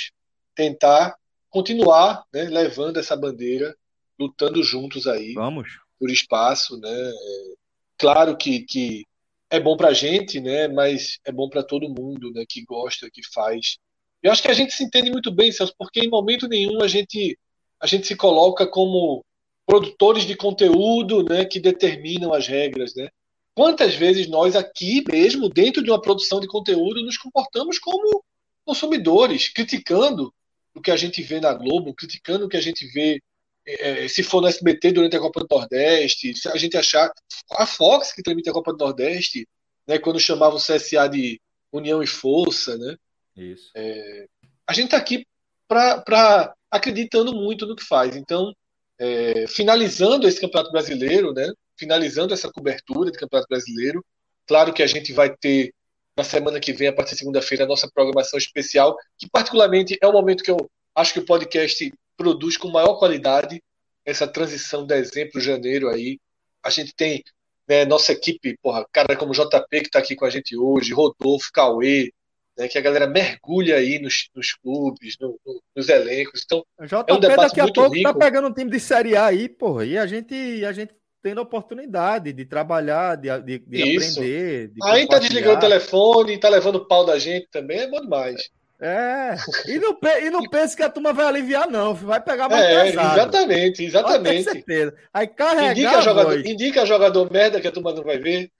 tentar 0.54 1.16
continuar, 1.50 2.24
né, 2.32 2.44
levando 2.44 2.98
essa 2.98 3.16
bandeira, 3.16 3.74
lutando 4.18 4.62
juntos 4.62 5.06
aí. 5.06 5.32
Vamos. 5.34 5.68
Por 5.98 6.10
espaço, 6.10 6.78
né? 6.78 6.90
É, 6.90 7.54
claro 7.98 8.36
que, 8.36 8.60
que 8.60 9.06
é 9.50 9.60
bom 9.60 9.76
para 9.76 9.88
a 9.88 9.94
gente, 9.94 10.40
né? 10.40 10.68
Mas 10.68 11.18
é 11.24 11.32
bom 11.32 11.48
para 11.48 11.62
todo 11.62 11.88
mundo, 11.88 12.30
né? 12.32 12.44
Que 12.48 12.64
gosta, 12.64 13.10
que 13.10 13.20
faz. 13.32 13.78
Eu 14.22 14.30
acho 14.30 14.42
que 14.42 14.48
a 14.48 14.54
gente 14.54 14.72
se 14.72 14.84
entende 14.84 15.10
muito 15.10 15.30
bem, 15.30 15.50
Celso, 15.50 15.74
porque 15.76 16.00
em 16.00 16.08
momento 16.08 16.48
nenhum 16.48 16.82
a 16.82 16.88
gente 16.88 17.38
a 17.80 17.86
gente 17.86 18.06
se 18.06 18.14
coloca 18.14 18.64
como 18.64 19.24
produtores 19.66 20.24
de 20.24 20.36
conteúdo 20.36 21.24
né, 21.24 21.44
que 21.44 21.58
determinam 21.58 22.32
as 22.32 22.46
regras. 22.46 22.94
Né? 22.94 23.08
Quantas 23.54 23.94
vezes 23.94 24.28
nós 24.28 24.54
aqui 24.54 25.02
mesmo, 25.10 25.48
dentro 25.48 25.82
de 25.82 25.90
uma 25.90 26.00
produção 26.00 26.38
de 26.38 26.46
conteúdo, 26.46 27.02
nos 27.02 27.18
comportamos 27.18 27.80
como 27.80 28.22
consumidores, 28.64 29.48
criticando 29.48 30.32
o 30.74 30.80
que 30.80 30.92
a 30.92 30.96
gente 30.96 31.20
vê 31.22 31.40
na 31.40 31.52
Globo, 31.52 31.92
criticando 31.92 32.46
o 32.46 32.48
que 32.48 32.56
a 32.56 32.60
gente 32.60 32.86
vê 32.86 33.20
é, 33.66 34.08
se 34.08 34.22
for 34.22 34.40
no 34.40 34.48
SBT 34.48 34.92
durante 34.92 35.16
a 35.16 35.20
Copa 35.20 35.40
do 35.40 35.46
Nordeste, 35.50 36.34
se 36.34 36.48
a 36.48 36.56
gente 36.56 36.76
achar 36.76 37.12
a 37.52 37.66
Fox 37.66 38.12
que 38.12 38.22
transmite 38.22 38.50
a 38.50 38.52
Copa 38.52 38.72
do 38.72 38.78
Nordeste, 38.78 39.46
né, 39.86 39.98
quando 39.98 40.18
chamava 40.18 40.56
o 40.56 40.60
CSA 40.60 41.08
de 41.08 41.40
União 41.72 42.02
e 42.02 42.06
Força, 42.06 42.76
né? 42.76 42.96
Isso. 43.36 43.70
É, 43.74 44.26
a 44.66 44.72
gente 44.72 44.86
está 44.86 44.96
aqui 44.96 45.26
para 45.68 46.54
acreditando 46.70 47.34
muito 47.34 47.66
no 47.66 47.76
que 47.76 47.84
faz. 47.84 48.16
Então, 48.16 48.54
é, 48.98 49.46
finalizando 49.46 50.26
esse 50.26 50.40
Campeonato 50.40 50.72
Brasileiro, 50.72 51.32
né? 51.32 51.50
Finalizando 51.76 52.32
essa 52.32 52.50
cobertura 52.50 53.10
de 53.10 53.18
Campeonato 53.18 53.48
Brasileiro. 53.48 54.04
Claro 54.46 54.72
que 54.72 54.82
a 54.82 54.86
gente 54.86 55.12
vai 55.12 55.34
ter 55.36 55.74
na 56.16 56.24
semana 56.24 56.60
que 56.60 56.72
vem, 56.72 56.88
a 56.88 56.92
partir 56.92 57.12
de 57.12 57.20
segunda-feira, 57.20 57.64
a 57.64 57.66
nossa 57.66 57.90
programação 57.92 58.38
especial, 58.38 58.96
que 59.18 59.28
particularmente 59.30 59.98
é 60.00 60.06
o 60.06 60.12
momento 60.12 60.42
que 60.42 60.50
eu 60.50 60.70
acho 60.94 61.14
que 61.14 61.20
o 61.20 61.24
podcast 61.24 61.92
produz 62.16 62.56
com 62.56 62.68
maior 62.68 62.98
qualidade 62.98 63.62
essa 64.04 64.26
transição 64.26 64.86
dezembro, 64.86 65.40
janeiro 65.40 65.88
aí. 65.88 66.18
A 66.62 66.70
gente 66.70 66.94
tem 66.94 67.22
né, 67.66 67.84
nossa 67.84 68.12
equipe, 68.12 68.58
porra, 68.62 68.86
cara 68.92 69.16
como 69.16 69.32
JP 69.32 69.66
que 69.70 69.86
está 69.86 69.98
aqui 69.98 70.14
com 70.14 70.24
a 70.24 70.30
gente 70.30 70.56
hoje, 70.56 70.92
Rodolfo, 70.92 71.50
Cauê, 71.52 72.12
né, 72.56 72.68
que 72.68 72.78
a 72.78 72.82
galera 72.82 73.06
mergulha 73.06 73.76
aí 73.76 73.98
nos, 73.98 74.28
nos 74.34 74.52
clubes, 74.54 75.16
no, 75.20 75.38
no, 75.44 75.62
nos 75.74 75.88
elencos. 75.88 76.42
Então, 76.44 76.64
JP 76.80 77.04
é 77.08 77.14
um 77.14 77.20
daqui 77.20 77.60
a 77.60 77.64
pouco 77.64 77.90
tá 77.90 77.96
rico. 77.96 78.12
tá 78.12 78.18
pegando 78.18 78.48
um 78.48 78.52
time 78.52 78.70
de 78.70 78.80
Série 78.80 79.16
A 79.16 79.26
aí, 79.26 79.48
porra, 79.48 79.84
e 79.84 79.96
a 79.96 80.06
gente, 80.06 80.64
a 80.64 80.72
gente 80.72 80.94
tendo 81.22 81.38
a 81.38 81.44
oportunidade 81.44 82.32
de 82.32 82.44
trabalhar, 82.44 83.16
de, 83.16 83.28
de, 83.40 83.58
de 83.60 83.82
aprender. 83.82 84.68
De 84.68 84.74
aí 84.82 85.06
tá 85.06 85.18
desligando 85.18 85.56
o 85.56 85.60
telefone, 85.60 86.38
tá 86.38 86.48
levando 86.48 86.86
pau 86.86 87.06
da 87.06 87.18
gente 87.18 87.48
também, 87.50 87.80
é 87.80 87.88
bom 87.88 88.00
demais. 88.00 88.50
É, 88.84 89.36
e 89.68 89.78
não, 89.78 89.96
e 90.20 90.28
não 90.28 90.42
pense 90.50 90.76
que 90.76 90.82
a 90.82 90.90
turma 90.90 91.12
vai 91.12 91.26
aliviar, 91.26 91.70
não, 91.70 91.94
vai 91.94 92.20
pegar 92.20 92.48
mais 92.48 92.64
é, 92.64 92.82
pesado. 92.82 93.20
Exatamente, 93.20 93.84
exatamente. 93.84 94.42
certeza. 94.42 94.92
Aí 95.14 95.28
carregar 95.28 95.70
indica 95.70 96.02
jogador, 96.02 96.46
indica 96.46 96.86
jogador 96.86 97.30
merda 97.30 97.60
que 97.60 97.68
a 97.68 97.70
turma 97.70 97.92
não 97.92 98.02
vai 98.02 98.18
ver. 98.18 98.50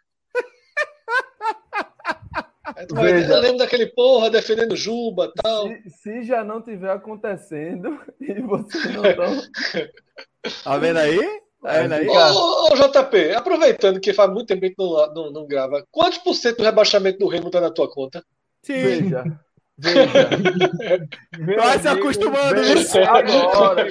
Eu 2.89 3.41
lembro 3.41 3.59
daquele 3.59 3.87
porra 3.87 4.31
defendendo 4.31 4.77
Juba 4.77 5.27
e 5.27 5.43
tal. 5.43 5.69
Se, 5.69 5.91
se, 5.91 6.23
já 6.23 6.45
não 6.45 6.63
tiver 6.63 6.91
acontecendo 6.91 7.99
e 8.21 8.41
vocês 8.41 8.95
não 8.95 9.05
estão. 9.05 9.43
tá 10.65 10.79
vendo 10.79 10.99
aí? 10.99 11.19
Tá 11.61 11.73
vendo 11.73 11.93
aí? 11.95 12.09
Ô, 12.09 12.73
ô, 12.73 12.77
JP, 12.77 13.33
aproveitando 13.35 14.01
que 14.01 14.13
faz 14.13 14.31
muito 14.31 14.47
tempo 14.47 14.61
que 14.61 14.75
não, 14.79 15.15
não, 15.15 15.31
não 15.33 15.47
grava, 15.47 15.85
quantos 15.91 16.19
por 16.19 16.35
cento 16.35 16.59
do 16.59 16.65
rebaixamento 16.65 17.19
do 17.19 17.29
Remo 17.29 17.51
tá 17.51 17.61
na 17.61 17.71
tua 17.71 17.91
conta? 17.91 18.25
Sim. 18.63 18.75
Veja. 18.75 19.25
Veja. 19.79 21.09
Vai 21.57 21.79
se 21.79 21.89
acostumando. 21.89 22.63
Veja, 22.63 23.11
agora. 23.11 23.89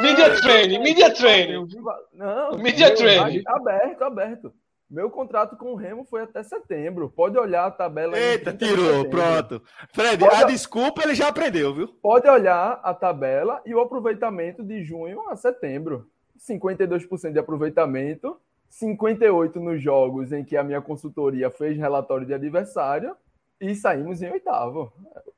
Media 0.00 0.40
training, 0.40 0.78
media 0.80 1.14
training. 1.14 1.66
Não, 2.12 2.58
media 2.58 2.94
training. 2.94 3.42
Aberto, 3.46 4.02
aberto. 4.02 4.52
Meu 4.94 5.10
contrato 5.10 5.56
com 5.56 5.72
o 5.72 5.74
Remo 5.74 6.04
foi 6.04 6.22
até 6.22 6.40
setembro. 6.44 7.10
Pode 7.10 7.36
olhar 7.36 7.66
a 7.66 7.70
tabela. 7.72 8.16
Eita, 8.16 8.52
tirou, 8.52 9.10
pronto. 9.10 9.60
Fred, 9.92 10.24
pode, 10.24 10.36
a 10.36 10.46
desculpa 10.46 11.02
ele 11.02 11.16
já 11.16 11.26
aprendeu, 11.26 11.74
viu? 11.74 11.88
Pode 12.00 12.28
olhar 12.28 12.80
a 12.80 12.94
tabela 12.94 13.60
e 13.66 13.74
o 13.74 13.80
aproveitamento 13.80 14.62
de 14.62 14.84
junho 14.84 15.28
a 15.28 15.34
setembro. 15.34 16.08
52% 16.38 17.32
de 17.32 17.40
aproveitamento, 17.40 18.40
58% 18.70 19.56
nos 19.56 19.82
jogos 19.82 20.30
em 20.30 20.44
que 20.44 20.56
a 20.56 20.62
minha 20.62 20.80
consultoria 20.80 21.50
fez 21.50 21.76
relatório 21.76 22.24
de 22.24 22.32
adversário 22.32 23.16
e 23.60 23.74
saímos 23.74 24.22
em 24.22 24.30
oitavo. 24.30 24.92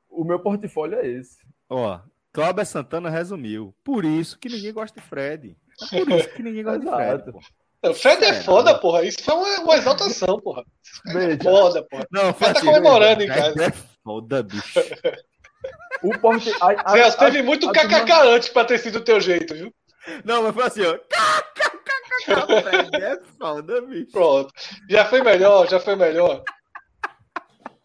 O 0.07 0.23
meu 0.23 0.39
portfólio 0.39 0.99
é 0.99 1.07
esse. 1.07 1.39
Ó, 1.67 1.99
Cláudio 2.31 2.63
Santana 2.63 3.09
resumiu. 3.09 3.73
Por 3.83 4.05
isso 4.05 4.37
que 4.37 4.49
ninguém 4.49 4.71
gosta 4.71 5.01
de 5.01 5.07
Fred. 5.07 5.57
É 5.91 6.05
por 6.05 6.11
isso 6.11 6.29
que 6.35 6.43
ninguém 6.43 6.63
gosta 6.63 6.79
de 6.79 6.85
Fred. 6.85 7.31
Pô. 7.31 7.39
O 7.83 7.93
Fred 7.93 8.23
é 8.23 8.33
foda, 8.41 8.77
porra. 8.77 9.03
Isso 9.03 9.23
foi 9.23 9.33
uma, 9.35 9.59
uma 9.59 9.75
exaltação, 9.75 10.39
porra. 10.39 10.63
É 11.07 11.43
foda, 11.43 11.85
porra. 11.87 12.07
Não, 12.11 12.33
foi 12.33 12.53
tá 12.53 12.59
comemorando 12.59 13.23
em 13.23 13.27
casa. 13.27 13.63
É 13.63 13.71
foda, 14.03 14.43
bicho. 14.43 14.79
O 16.03 16.17
Porte... 16.19 16.51
a, 16.61 16.91
a, 16.91 17.09
Zé, 17.09 17.17
teve 17.17 17.41
muito 17.41 17.71
kkk 17.71 18.11
antes 18.27 18.49
pra 18.49 18.65
ter 18.65 18.77
sido 18.77 18.97
o 18.97 19.03
teu 19.03 19.19
jeito, 19.19 19.53
viu? 19.53 19.73
Não, 20.23 20.43
mas 20.43 20.53
foi 20.53 20.63
assim, 20.63 20.81
ó. 20.85 20.97
é 22.95 23.19
foda, 23.39 23.81
bicho. 23.81 24.11
Pronto. 24.11 24.53
Já 24.89 25.05
foi 25.05 25.21
melhor, 25.21 25.67
já 25.67 25.79
foi 25.79 25.95
melhor. 25.95 26.43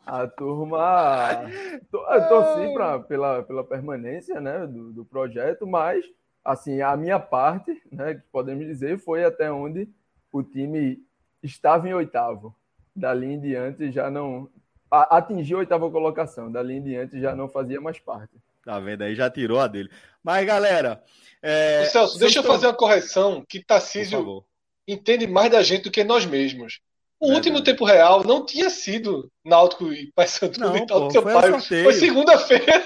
A 0.05 0.27
turma. 0.27 1.49
Eu 1.93 2.29
torci 2.29 2.75
pra, 2.75 2.99
pela, 3.01 3.43
pela 3.45 3.65
permanência 3.65 4.41
né, 4.41 4.67
do, 4.67 4.93
do 4.93 5.05
projeto, 5.05 5.67
mas 5.67 6.05
assim, 6.45 6.81
a 6.81 6.97
minha 6.97 7.19
parte, 7.19 7.81
né, 7.91 8.15
que 8.15 8.23
podemos 8.33 8.67
dizer, 8.67 8.99
foi 8.99 9.25
até 9.25 9.51
onde 9.51 9.89
o 10.33 10.43
time 10.43 11.03
estava 11.43 11.89
em 11.89 11.95
oitavo. 11.95 12.55
Dali 12.95 13.27
em 13.27 13.41
diante 13.41 13.91
já 13.91 14.11
não. 14.11 14.49
Atingiu 14.91 15.57
a 15.57 15.61
oitava 15.61 15.91
colocação. 15.91 16.53
Dali 16.53 16.75
em 16.75 16.83
diante 16.83 17.21
já 17.21 17.35
não 17.35 17.49
fazia 17.49 17.81
mais 17.81 17.99
parte. 17.99 18.35
Tá 18.65 18.79
vendo 18.79 19.03
aí? 19.03 19.15
Já 19.15 19.31
tirou 19.31 19.59
a 19.59 19.67
dele. 19.67 19.91
Mas, 20.23 20.47
galera. 20.47 21.03
É... 21.41 21.85
Celso, 21.87 22.19
deixa 22.19 22.41
eu 22.41 22.45
fazer 22.45 22.67
uma 22.67 22.75
correção 22.75 23.45
que 23.49 23.65
Tarcísio 23.65 24.45
entende 24.87 25.27
mais 25.27 25.51
da 25.51 25.63
gente 25.63 25.85
do 25.85 25.91
que 25.91 26.05
nós 26.05 26.27
mesmos. 26.27 26.81
O 27.19 27.31
é 27.31 27.35
último 27.35 27.63
tempo 27.63 27.85
real 27.85 28.25
não 28.25 28.45
tinha 28.45 28.69
sido 28.69 29.31
Náutico 29.45 29.93
e 29.93 30.13
Paysandu 30.13 30.59
não, 30.59 30.75
e 30.77 30.87
pô, 30.87 31.11
foi, 31.11 31.33
pai. 31.33 31.61
foi 31.61 31.93
segunda-feira. 31.95 32.85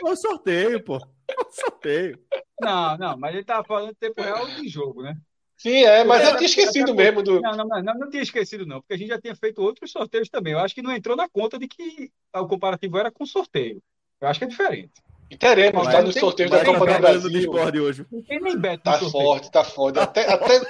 Foi 0.00 0.16
sorteio, 0.16 0.82
pô. 0.84 0.98
Sorteio. 1.50 2.18
Não, 2.60 2.96
não, 2.98 3.16
mas 3.16 3.34
ele 3.34 3.44
tava 3.44 3.64
falando 3.64 3.90
de 3.90 3.96
tempo 3.96 4.20
real 4.20 4.46
de 4.46 4.68
jogo, 4.68 5.02
né? 5.02 5.16
Sim, 5.56 5.84
é, 5.84 6.04
mas 6.04 6.22
eu, 6.22 6.30
eu 6.30 6.36
tinha 6.36 6.46
esquecido 6.46 6.94
mesmo 6.94 7.22
do. 7.22 7.40
Não, 7.40 7.52
não, 7.52 7.66
não, 7.66 7.94
não 7.94 8.10
tinha 8.10 8.22
esquecido, 8.22 8.64
não, 8.64 8.80
porque 8.80 8.94
a 8.94 8.96
gente 8.96 9.08
já 9.08 9.20
tinha 9.20 9.34
feito 9.34 9.60
outros 9.60 9.90
sorteios 9.90 10.28
também. 10.28 10.52
Eu 10.52 10.60
acho 10.60 10.74
que 10.74 10.82
não 10.82 10.94
entrou 10.94 11.16
na 11.16 11.28
conta 11.28 11.58
de 11.58 11.66
que 11.66 12.10
o 12.34 12.46
comparativo 12.46 12.96
era 12.96 13.10
com 13.10 13.26
sorteio. 13.26 13.82
Eu 14.20 14.28
acho 14.28 14.38
que 14.38 14.44
é 14.44 14.48
diferente. 14.48 14.92
E 15.30 15.36
teremos, 15.36 15.86
tá 15.86 16.00
no 16.00 16.12
sorteio 16.12 16.48
da 16.48 16.64
Copa 16.64 16.86
do 16.86 16.98
Brasil. 16.98 17.20
Do 17.22 17.30
Discord 17.30 17.80
hoje. 17.80 18.06
Não 18.10 18.22
tem 18.22 18.40
nem 18.40 18.58
Tá 18.78 18.98
forte, 18.98 19.50
tá 19.50 19.64
forte. 19.64 19.98
Até, 19.98 20.32
até 20.32 20.60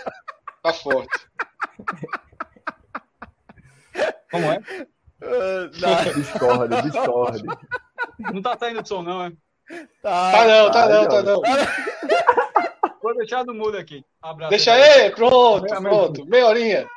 tá 0.62 0.72
forte. 0.72 1.28
Como 4.30 4.44
é? 4.46 4.58
Uh, 5.22 5.68
discorde, 6.14 6.82
discorde. 6.82 7.44
Não 8.32 8.42
tá 8.42 8.56
saindo 8.58 8.82
de 8.82 8.88
som, 8.88 9.02
não, 9.02 9.24
é? 9.24 9.32
Tá, 10.02 10.32
tá 10.32 10.46
não, 10.46 10.70
tá, 10.70 10.88
não, 10.88 11.08
tá 11.08 11.22
não. 11.22 11.42
Vou 13.02 13.16
deixar 13.16 13.44
no 13.44 13.54
mudo 13.54 13.76
aqui. 13.76 14.04
Abraço. 14.22 14.50
Deixa 14.50 14.72
aí, 14.72 15.10
pronto, 15.10 15.66
pronto. 15.66 16.26
Meia 16.26 16.46
horinha. 16.46 16.88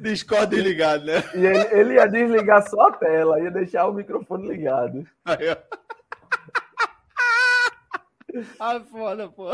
Discord 0.00 0.54
ligado, 0.60 1.06
né? 1.06 1.22
E 1.34 1.46
ele, 1.46 1.80
ele, 1.80 1.94
ia 1.94 2.06
desligar 2.06 2.68
só 2.68 2.88
a 2.88 2.92
tela, 2.92 3.40
ia 3.40 3.50
deixar 3.50 3.86
o 3.86 3.94
microfone 3.94 4.46
ligado. 4.48 5.06
Aí, 5.24 5.48
ó. 5.50 5.56
ah, 8.60 8.80
foda, 8.80 9.28
pô. 9.28 9.50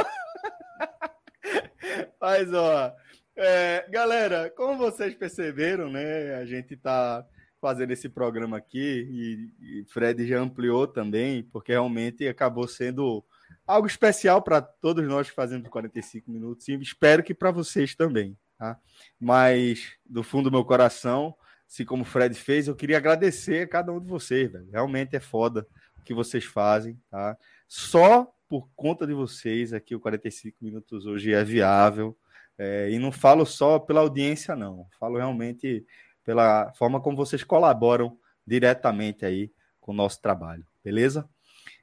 Mas, 2.21 2.53
ó, 2.53 2.93
é, 3.37 3.87
galera, 3.89 4.51
como 4.51 4.77
vocês 4.77 5.15
perceberam, 5.15 5.89
né? 5.91 6.35
A 6.35 6.45
gente 6.45 6.77
tá 6.77 7.25
fazendo 7.61 7.93
esse 7.93 8.09
programa 8.09 8.57
aqui 8.57 9.53
e, 9.61 9.81
e 9.81 9.85
Fred 9.85 10.27
já 10.27 10.41
ampliou 10.41 10.87
também, 10.87 11.43
porque 11.43 11.73
realmente 11.73 12.27
acabou 12.27 12.67
sendo 12.67 13.25
algo 13.67 13.87
especial 13.87 14.41
para 14.43 14.63
todos 14.63 15.07
nós 15.07 15.29
que 15.29 15.37
fazemos 15.37 15.69
45 15.69 16.31
minutos 16.31 16.67
e 16.69 16.75
espero 16.75 17.23
que 17.23 17.35
para 17.35 17.51
vocês 17.51 17.95
também, 17.95 18.37
tá? 18.59 18.79
Mas 19.19 19.93
do 20.07 20.23
fundo 20.23 20.51
do 20.51 20.57
meu 20.57 20.65
coração, 20.65 21.35
se 21.67 21.85
como 21.85 22.03
o 22.03 22.07
Fred 22.07 22.35
fez, 22.35 22.67
eu 22.67 22.75
queria 22.75 22.97
agradecer 22.97 23.63
a 23.63 23.69
cada 23.69 23.93
um 23.93 24.01
de 24.01 24.09
vocês, 24.09 24.51
velho. 24.51 24.69
Realmente 24.73 25.15
é 25.15 25.21
foda 25.21 25.67
o 25.99 26.03
que 26.03 26.15
vocês 26.15 26.45
fazem, 26.45 26.99
tá? 27.11 27.37
Só 27.69 28.33
por 28.49 28.69
conta 28.75 29.07
de 29.07 29.15
vocês 29.15 29.73
aqui 29.73 29.95
o 29.95 30.01
45 30.01 30.57
minutos 30.61 31.07
hoje 31.07 31.33
é 31.33 31.45
viável. 31.45 32.17
É, 32.59 32.91
e 32.91 32.99
não 32.99 33.11
falo 33.11 33.47
só 33.47 33.79
pela 33.79 34.01
audiência, 34.01 34.55
não. 34.55 34.87
Falo 34.99 35.17
realmente 35.17 35.87
pela 36.25 36.73
forma 36.75 37.01
como 37.01 37.17
vocês 37.17 37.43
colaboram 37.45 38.17
diretamente 38.47 39.25
aí 39.25 39.51
com 39.81 39.93
o 39.93 39.95
nosso 39.95 40.21
trabalho, 40.21 40.67
beleza? 40.85 41.29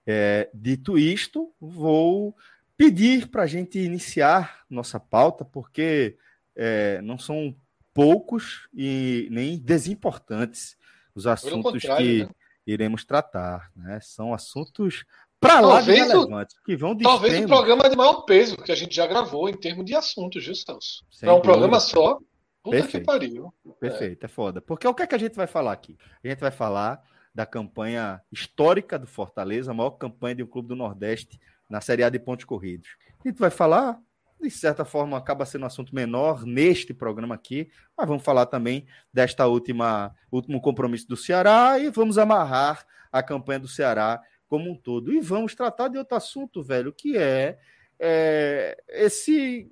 É, 0.05 0.49
dito 0.53 0.97
isto, 0.97 1.53
vou 1.59 2.35
pedir 2.77 3.27
para 3.27 3.43
a 3.43 3.47
gente 3.47 3.79
iniciar 3.79 4.63
nossa 4.69 4.99
pauta, 4.99 5.43
porque 5.43 6.17
é, 6.55 7.01
não 7.01 7.17
são 7.17 7.55
poucos 7.93 8.69
e 8.73 9.27
nem 9.31 9.57
desimportantes 9.57 10.77
os 11.15 11.25
assuntos 11.25 11.81
que 11.81 12.23
né? 12.23 12.29
iremos 12.65 13.03
tratar, 13.03 13.71
né? 13.75 13.99
São 14.01 14.33
assuntos 14.33 15.03
para 15.39 15.59
lá 15.59 15.81
de 15.81 15.91
relevantes, 15.91 16.55
que 16.65 16.75
vão 16.75 16.95
de 16.95 17.03
Talvez 17.03 17.43
o 17.43 17.47
programa 17.47 17.89
de 17.89 17.95
maior 17.95 18.21
peso 18.21 18.57
que 18.57 18.71
a 18.71 18.75
gente 18.75 18.95
já 18.95 19.07
gravou 19.07 19.49
em 19.49 19.57
termos 19.57 19.85
de 19.85 19.95
assuntos, 19.95 20.45
Celso? 20.45 21.03
É 21.21 21.31
um 21.31 21.41
programa 21.41 21.79
só. 21.79 22.19
Puta 22.67 22.81
Perfeito. 22.81 22.99
que 22.99 23.05
pariu. 23.05 23.53
Perfeito, 23.79 24.23
é. 24.23 24.25
é 24.25 24.27
foda. 24.27 24.61
Porque 24.61 24.85
o 24.85 24.93
que 24.93 25.01
é 25.01 25.07
que 25.07 25.15
a 25.15 25.17
gente 25.17 25.35
vai 25.35 25.47
falar 25.47 25.71
aqui? 25.71 25.97
A 26.21 26.27
gente 26.27 26.39
vai 26.39 26.51
falar 26.51 27.01
da 27.33 27.45
campanha 27.45 28.21
histórica 28.29 28.99
do 28.99 29.07
Fortaleza, 29.07 29.71
a 29.71 29.73
maior 29.73 29.91
campanha 29.91 30.35
de 30.35 30.43
um 30.43 30.47
clube 30.47 30.67
do 30.67 30.75
Nordeste 30.75 31.39
na 31.69 31.79
Série 31.79 32.03
A 32.03 32.09
de 32.09 32.19
pontos 32.19 32.43
corridos. 32.43 32.89
A 33.23 33.29
gente 33.29 33.39
vai 33.39 33.49
falar, 33.49 34.01
de 34.41 34.49
certa 34.51 34.83
forma, 34.83 35.17
acaba 35.17 35.45
sendo 35.45 35.63
um 35.63 35.67
assunto 35.67 35.95
menor 35.95 36.45
neste 36.45 36.93
programa 36.93 37.35
aqui, 37.35 37.69
mas 37.97 38.05
vamos 38.05 38.23
falar 38.23 38.47
também 38.47 38.85
desta 39.13 39.47
última 39.47 40.13
último 40.29 40.59
compromisso 40.59 41.07
do 41.07 41.15
Ceará 41.15 41.79
e 41.79 41.89
vamos 41.89 42.17
amarrar 42.17 42.85
a 43.09 43.23
campanha 43.23 43.61
do 43.61 43.67
Ceará 43.69 44.21
como 44.49 44.69
um 44.69 44.75
todo. 44.75 45.13
E 45.13 45.21
vamos 45.21 45.55
tratar 45.55 45.87
de 45.87 45.97
outro 45.97 46.17
assunto, 46.17 46.61
velho, 46.61 46.91
que 46.91 47.17
é, 47.17 47.57
é 47.97 48.77
esse 48.89 49.71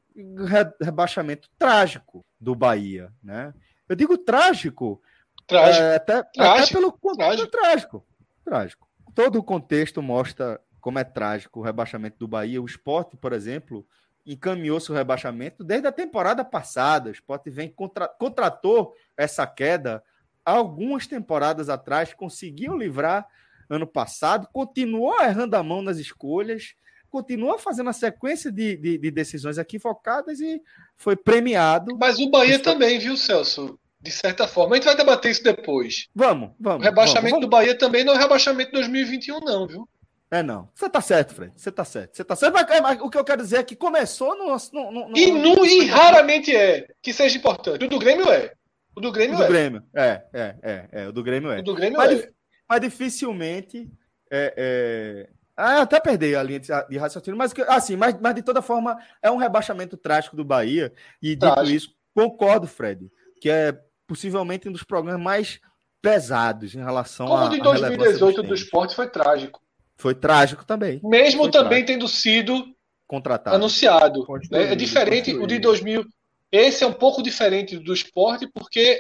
rebaixamento 0.80 1.50
trágico 1.60 2.26
do 2.46 2.54
Bahia, 2.54 3.12
né? 3.24 3.54
Eu 3.90 3.96
digo 3.96 4.18
trágico, 4.20 5.02
trágico. 5.48 5.84
É, 5.84 5.96
até, 5.96 6.24
trágico. 6.24 6.64
até 6.64 6.74
pelo 6.74 6.92
trágico. 7.18 7.48
trágico. 7.48 8.08
Trágico. 8.46 8.88
Todo 9.16 9.40
o 9.40 9.44
contexto 9.44 10.02
mostra 10.02 10.62
como 10.80 11.00
é 11.00 11.04
trágico 11.04 11.60
o 11.60 11.64
rebaixamento 11.64 12.20
do 12.20 12.28
Bahia. 12.28 12.62
O 12.62 12.66
esporte, 12.66 13.18
por 13.18 13.34
exemplo, 13.34 13.86
encaminhou 14.24 14.80
seu 14.80 14.94
rebaixamento 14.94 15.64
desde 15.64 15.88
a 15.88 15.92
temporada 15.92 16.46
passada. 16.46 17.10
O 17.10 17.12
esporte 17.12 17.50
vem 17.50 17.68
contra, 17.68 18.08
contratou 18.08 18.94
essa 19.18 19.48
queda 19.48 20.04
algumas 20.46 21.08
temporadas 21.08 21.68
atrás, 21.68 22.14
conseguiu 22.14 22.78
livrar 22.78 23.28
ano 23.68 23.88
passado, 23.88 24.48
continuou 24.54 25.20
errando 25.24 25.56
a 25.56 25.64
mão 25.64 25.82
nas 25.82 25.98
escolhas, 25.98 26.76
continua 27.16 27.58
fazendo 27.58 27.90
a 27.90 27.94
sequência 27.94 28.52
de, 28.52 28.76
de, 28.76 28.98
de 28.98 29.10
decisões 29.10 29.58
equivocadas 29.58 30.42
e 30.42 30.62
foi 30.98 31.16
premiado. 31.16 31.98
Mas 31.98 32.20
o 32.20 32.30
Bahia 32.30 32.60
também, 32.60 33.00
viu, 33.00 33.16
Celso? 33.16 33.80
De 34.02 34.12
certa 34.12 34.46
forma. 34.46 34.76
A 34.76 34.76
gente 34.76 34.86
vai 34.86 34.98
debater 34.98 35.32
isso 35.32 35.42
depois. 35.42 36.10
Vamos, 36.14 36.52
vamos. 36.60 36.82
O 36.82 36.84
rebaixamento 36.84 37.22
vamos, 37.22 37.32
vamos. 37.32 37.46
do 37.46 37.50
Bahia 37.50 37.78
também 37.78 38.04
não 38.04 38.14
é 38.14 38.18
rebaixamento 38.18 38.72
de 38.72 38.74
2021, 38.74 39.40
não, 39.40 39.66
viu? 39.66 39.90
É, 40.30 40.44
não. 40.44 40.70
Você 40.76 40.90
tá 40.90 41.00
certo, 41.00 41.34
Fred. 41.34 41.54
Você 41.56 41.72
tá 41.72 41.86
certo. 41.86 42.18
Você 42.18 42.24
tá 42.26 42.36
certo. 42.36 42.54
Mas, 42.54 42.82
mas, 42.82 43.00
o 43.00 43.10
que 43.10 43.18
eu 43.18 43.24
quero 43.24 43.42
dizer 43.42 43.60
é 43.60 43.64
que 43.64 43.78
começou 43.78 44.38
no. 44.38 44.58
no, 44.74 45.10
no 45.10 45.18
e, 45.18 45.32
no, 45.32 45.66
e 45.66 45.86
raramente 45.86 46.54
é 46.54 46.86
que 47.02 47.14
seja 47.14 47.38
importante. 47.38 47.86
O 47.86 47.90
do 47.90 47.98
Grêmio 47.98 48.30
é. 48.30 48.52
O 48.94 49.00
do 49.00 49.10
Grêmio 49.10 49.36
o 49.36 49.38
do 49.38 49.44
é. 49.46 49.48
Grêmio. 49.48 49.84
É, 49.96 50.22
é, 50.34 50.56
é, 50.62 50.88
é. 50.92 51.08
O 51.08 51.14
do 51.14 51.24
Grêmio 51.24 51.50
é. 51.50 51.60
O 51.60 51.64
do 51.64 51.74
Grêmio 51.74 51.98
mas, 51.98 52.20
é. 52.20 52.30
Mas 52.68 52.82
dificilmente. 52.82 53.90
É, 54.30 54.54
é... 54.58 55.35
Ah, 55.58 55.82
até 55.82 56.00
perdi 56.00 56.36
a 56.36 56.44
linha 56.44 56.60
de 56.60 56.98
raciocínio, 56.98 57.38
mas 57.38 57.54
assim, 57.70 57.96
mas, 57.96 58.16
mas 58.20 58.36
de 58.36 58.42
toda 58.42 58.62
forma 58.62 58.98
é 59.22 59.32
um 59.32 59.38
rebaixamento 59.38 59.96
trágico 59.96 60.36
do 60.36 60.44
Bahia. 60.44 60.92
E 61.22 61.30
dito 61.30 61.40
Trágico. 61.40 61.78
isso, 61.78 61.96
concordo, 62.14 62.68
Fred, 62.68 63.10
que 63.40 63.50
é 63.50 63.78
possivelmente 64.06 64.68
um 64.68 64.72
dos 64.72 64.84
programas 64.84 65.22
mais 65.22 65.60
pesados 66.02 66.76
em 66.76 66.84
relação 66.84 67.28
Como 67.28 67.38
a. 67.40 67.50
Como 67.50 67.54
o 67.54 67.58
de 67.58 67.64
2018 67.64 68.44
do 68.44 68.54
esporte 68.54 68.96
foi 68.96 69.08
trágico. 69.08 69.62
Foi 69.96 70.14
trágico 70.14 70.66
também. 70.66 71.00
Mesmo 71.04 71.44
foi 71.44 71.52
também 71.52 71.86
trágico. 71.86 71.88
tendo 71.88 72.08
sido 72.08 72.76
contratado. 73.08 73.56
Anunciado. 73.56 74.26
Né? 74.52 74.74
É 74.74 74.76
diferente 74.76 75.34
o 75.34 75.48
de 75.48 75.58
2000. 75.58 76.06
Esse 76.52 76.84
é 76.84 76.88
um 76.88 76.94
pouco 76.94 77.24
diferente 77.24 77.78
do 77.78 77.94
esporte 77.94 78.48
porque 78.54 79.00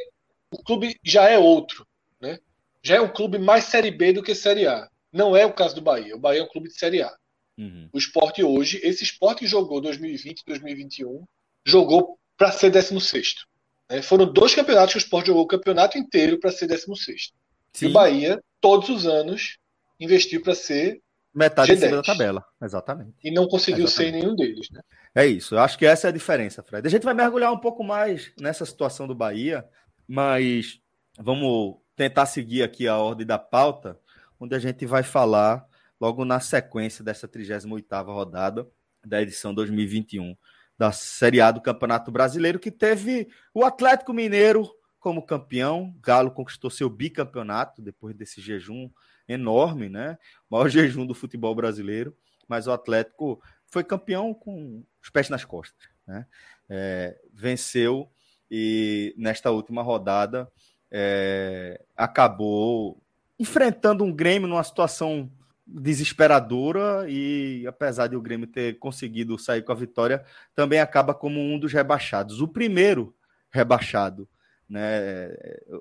o 0.51 0.63
clube 0.63 0.97
já 1.03 1.29
é 1.29 1.37
outro. 1.37 1.85
Né? 2.19 2.39
Já 2.81 2.95
é 2.95 3.01
um 3.01 3.09
clube 3.09 3.37
mais 3.37 3.65
Série 3.65 3.91
B 3.91 4.13
do 4.13 4.23
que 4.23 4.33
Série 4.33 4.67
A. 4.67 4.87
Não 5.15 5.33
é 5.33 5.45
o 5.45 5.53
caso 5.53 5.73
do 5.73 5.81
Bahia. 5.81 6.13
O 6.13 6.19
Bahia 6.19 6.41
é 6.41 6.43
um 6.43 6.49
clube 6.49 6.67
de 6.67 6.77
Série 6.77 7.01
A. 7.01 7.09
Uhum. 7.57 7.87
O 7.93 7.97
esporte 7.97 8.43
hoje, 8.43 8.81
esse 8.83 9.01
esporte 9.01 9.39
que 9.39 9.47
jogou 9.47 9.79
2020 9.79 10.43
2021, 10.45 11.23
jogou 11.65 12.19
para 12.37 12.51
ser 12.51 12.69
16. 12.69 13.45
Né? 13.89 14.01
Foram 14.01 14.25
dois 14.25 14.53
campeonatos 14.53 14.91
que 14.91 14.97
o 14.97 14.99
esporte 14.99 15.27
jogou 15.27 15.43
o 15.43 15.47
campeonato 15.47 15.97
inteiro 15.97 16.37
para 16.37 16.51
ser 16.51 16.67
16. 16.67 17.31
Sim. 17.71 17.85
E 17.85 17.89
o 17.89 17.93
Bahia, 17.93 18.43
todos 18.59 18.89
os 18.89 19.05
anos, 19.05 19.57
investiu 19.97 20.41
para 20.41 20.53
ser 20.53 21.01
Metade 21.33 21.73
G10. 21.73 21.91
da 21.91 22.01
tabela, 22.01 22.45
exatamente. 22.61 23.13
E 23.23 23.31
não 23.31 23.47
conseguiu 23.47 23.85
exatamente. 23.85 24.11
ser 24.11 24.17
em 24.17 24.21
nenhum 24.21 24.35
deles, 24.35 24.69
né? 24.69 24.81
É 25.13 25.25
isso, 25.25 25.55
eu 25.55 25.59
acho 25.59 25.77
que 25.77 25.85
essa 25.85 26.07
é 26.07 26.09
a 26.09 26.13
diferença, 26.13 26.61
Fred. 26.61 26.85
A 26.85 26.91
gente 26.91 27.03
vai 27.03 27.13
mergulhar 27.13 27.53
um 27.53 27.59
pouco 27.59 27.83
mais 27.85 28.33
nessa 28.37 28.65
situação 28.65 29.07
do 29.07 29.15
Bahia, 29.15 29.65
mas 30.05 30.79
vamos 31.17 31.77
tentar 31.95 32.25
seguir 32.25 32.63
aqui 32.63 32.85
a 32.85 32.97
ordem 32.97 33.25
da 33.25 33.39
pauta, 33.39 33.97
onde 34.39 34.55
a 34.55 34.59
gente 34.59 34.85
vai 34.85 35.03
falar 35.03 35.65
logo 35.99 36.25
na 36.25 36.39
sequência 36.39 37.03
dessa 37.03 37.27
38ª 37.27 38.05
rodada 38.05 38.67
da 39.05 39.21
edição 39.21 39.53
2021 39.53 40.35
da 40.77 40.91
Série 40.91 41.39
A 41.39 41.51
do 41.51 41.61
Campeonato 41.61 42.11
Brasileiro, 42.11 42.59
que 42.59 42.71
teve 42.71 43.29
o 43.53 43.63
Atlético 43.63 44.13
Mineiro 44.13 44.69
como 44.99 45.25
campeão. 45.25 45.95
Galo 46.01 46.31
conquistou 46.31 46.69
seu 46.69 46.89
bicampeonato 46.89 47.81
depois 47.81 48.15
desse 48.15 48.41
jejum 48.41 48.89
enorme, 49.27 49.89
né? 49.89 50.17
O 50.49 50.55
maior 50.55 50.67
jejum 50.69 51.05
do 51.05 51.13
futebol 51.13 51.55
brasileiro. 51.55 52.15
Mas 52.47 52.67
o 52.67 52.71
Atlético 52.71 53.41
foi 53.67 53.83
campeão 53.83 54.33
com 54.33 54.83
os 55.01 55.09
pés 55.09 55.29
nas 55.29 55.45
costas, 55.45 55.87
né? 56.05 56.27
É, 56.67 57.19
venceu 57.33 58.11
e 58.49 59.13
nesta 59.17 59.51
última 59.51 59.81
rodada 59.81 60.51
é, 60.91 61.83
acabou 61.95 63.01
enfrentando 63.39 64.03
um 64.03 64.11
Grêmio 64.11 64.47
numa 64.47 64.63
situação 64.63 65.31
desesperadora 65.67 67.09
e 67.09 67.65
apesar 67.67 68.07
de 68.07 68.15
o 68.15 68.21
Grêmio 68.21 68.47
ter 68.47 68.77
conseguido 68.77 69.37
sair 69.37 69.63
com 69.63 69.71
a 69.71 69.75
vitória, 69.75 70.23
também 70.53 70.79
acaba 70.79 71.13
como 71.13 71.39
um 71.39 71.57
dos 71.57 71.73
rebaixados. 71.73 72.39
O 72.39 72.47
primeiro 72.47 73.15
rebaixado, 73.49 74.29
né? 74.69 75.29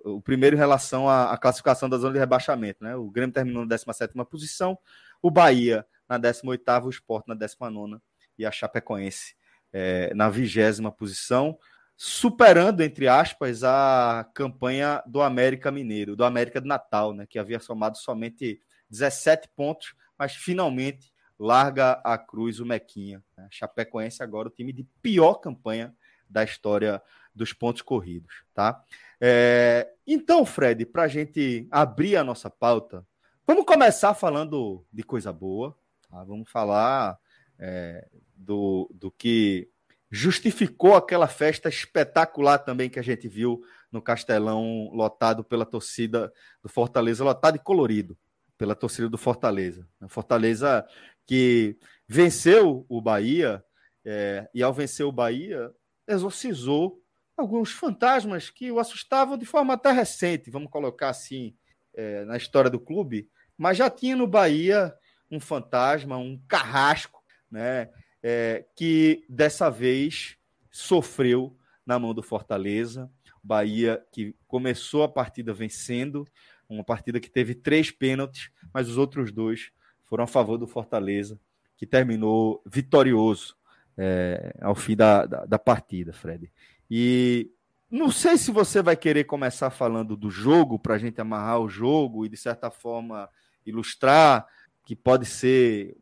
O 0.04 0.20
primeiro 0.20 0.56
em 0.56 0.58
relação 0.58 1.08
à, 1.08 1.37
classificação 1.37 1.88
da 1.88 1.99
zona 1.99 2.14
de 2.14 2.18
rebaixamento, 2.18 2.82
né? 2.82 2.96
O 2.96 3.11
Grêmio 3.11 3.32
terminou 3.32 3.62
na 3.62 3.68
17 3.68 4.14
posição, 4.30 4.78
o 5.20 5.30
Bahia 5.30 5.87
na 6.08 6.18
18ª, 6.18 6.84
o 6.84 6.90
Sport 6.90 7.26
na 7.26 7.34
19 7.34 7.99
e 8.38 8.46
a 8.46 8.50
Chapecoense 8.50 9.34
é, 9.73 10.14
na 10.14 10.30
vigésima 10.30 10.92
posição, 10.92 11.58
superando, 11.96 12.80
entre 12.82 13.08
aspas, 13.08 13.62
a 13.62 14.28
campanha 14.34 15.02
do 15.06 15.22
América 15.22 15.70
Mineiro, 15.70 16.16
do 16.16 16.24
América 16.24 16.60
de 16.60 16.66
Natal, 16.66 17.12
né? 17.12 17.26
Que 17.26 17.38
havia 17.38 17.60
somado 17.60 17.96
somente 17.98 18.60
17 18.90 19.48
pontos, 19.54 19.94
mas 20.18 20.34
finalmente 20.34 21.12
larga 21.38 22.00
a 22.04 22.16
cruz 22.16 22.60
o 22.60 22.66
Mequinha. 22.66 23.22
Né? 23.36 23.48
Chapecoense 23.50 24.22
agora 24.22 24.48
o 24.48 24.50
time 24.50 24.72
de 24.72 24.84
pior 25.02 25.34
campanha 25.34 25.94
da 26.28 26.42
história 26.44 27.02
dos 27.34 27.52
pontos 27.52 27.82
corridos, 27.82 28.44
tá? 28.54 28.82
É, 29.20 29.90
então, 30.06 30.46
Fred, 30.46 30.86
para 30.86 31.02
a 31.04 31.08
gente 31.08 31.66
abrir 31.70 32.16
a 32.16 32.24
nossa 32.24 32.48
pauta, 32.48 33.04
vamos 33.46 33.64
começar 33.64 34.14
falando 34.14 34.84
de 34.92 35.02
coisa 35.02 35.32
boa, 35.32 35.76
tá? 36.08 36.22
Vamos 36.24 36.48
falar 36.50 37.18
é, 37.58 38.06
do, 38.36 38.88
do 38.94 39.10
que 39.10 39.68
justificou 40.14 40.94
aquela 40.94 41.26
festa 41.26 41.68
espetacular 41.68 42.59
também 42.59 42.88
que 42.88 43.00
a 43.00 43.02
gente 43.02 43.26
viu 43.26 43.64
no 43.90 44.00
Castelão, 44.00 44.88
lotado 44.92 45.42
pela 45.42 45.66
torcida 45.66 46.33
do 46.62 46.68
Fortaleza, 46.68 47.25
lotado 47.25 47.56
e 47.56 47.59
colorido 47.59 48.16
pela 48.56 48.76
torcida 48.76 49.09
do 49.09 49.18
Fortaleza. 49.18 49.88
Fortaleza 50.09 50.87
que 51.26 51.76
venceu 52.06 52.87
o 52.88 53.00
Bahia 53.00 53.64
é, 54.04 54.49
e 54.54 54.62
ao 54.62 54.73
vencer 54.73 55.04
o 55.04 55.11
Bahia 55.11 55.73
exorcizou 56.06 57.02
alguns 57.37 57.73
fantasmas 57.73 58.50
que 58.50 58.71
o 58.71 58.78
assustavam 58.78 59.37
de 59.37 59.44
forma 59.44 59.75
até 59.75 59.90
recente, 59.90 60.49
vamos 60.49 60.71
colocar 60.71 61.09
assim, 61.09 61.56
é, 61.92 62.25
na 62.25 62.37
história 62.37 62.71
do 62.71 62.78
clube, 62.78 63.28
mas 63.59 63.78
já 63.78 63.90
tinha 63.90 64.14
no 64.14 64.28
Bahia 64.28 64.94
um 65.28 65.40
fantasma, 65.40 66.16
um 66.16 66.40
carrasco, 66.47 67.21
né, 67.50 67.90
é, 68.26 68.64
que 68.75 69.23
dessa 69.28 69.69
vez 69.69 70.38
sofreu 70.71 71.54
na 71.85 71.99
mão 71.99 72.14
do 72.14 72.23
Fortaleza. 72.23 73.11
Bahia 73.43 74.02
que 74.11 74.35
começou 74.49 75.02
a 75.02 75.09
partida 75.09 75.52
vencendo, 75.52 76.26
uma 76.66 76.83
partida 76.83 77.21
que 77.21 77.30
teve 77.30 77.54
três 77.54 77.91
pênaltis, 77.91 78.50
mas 78.73 78.89
os 78.89 78.97
outros 78.97 79.30
dois 79.30 79.71
foram 80.04 80.25
a 80.25 80.26
favor 80.26 80.56
do 80.56 80.67
Fortaleza, 80.67 81.39
que 81.76 81.87
terminou 81.87 82.63
vitorioso 82.65 83.54
é, 83.99 84.56
ao 84.63 84.75
fim 84.75 84.97
da, 84.97 85.26
da, 85.26 85.45
da, 85.45 85.58
partida, 85.58 86.15
Fred. 86.15 86.50
E 86.91 87.50
não 87.91 88.10
sei 88.10 88.39
se 88.39 88.50
você 88.50 88.80
vai 88.80 88.97
querer 88.97 89.25
começar 89.25 89.69
falando 89.69 90.17
do 90.17 90.30
jogo, 90.30 90.78
para 90.78 90.95
a 90.95 90.99
gente 90.99 91.21
amarrar 91.21 91.60
o 91.60 91.69
jogo 91.69 92.25
e, 92.25 92.30
de 92.30 92.37
certa 92.39 92.71
forma, 92.71 93.28
ilustrar, 93.67 94.47
que 94.84 94.94
pode 94.94 95.26
ser 95.26 95.97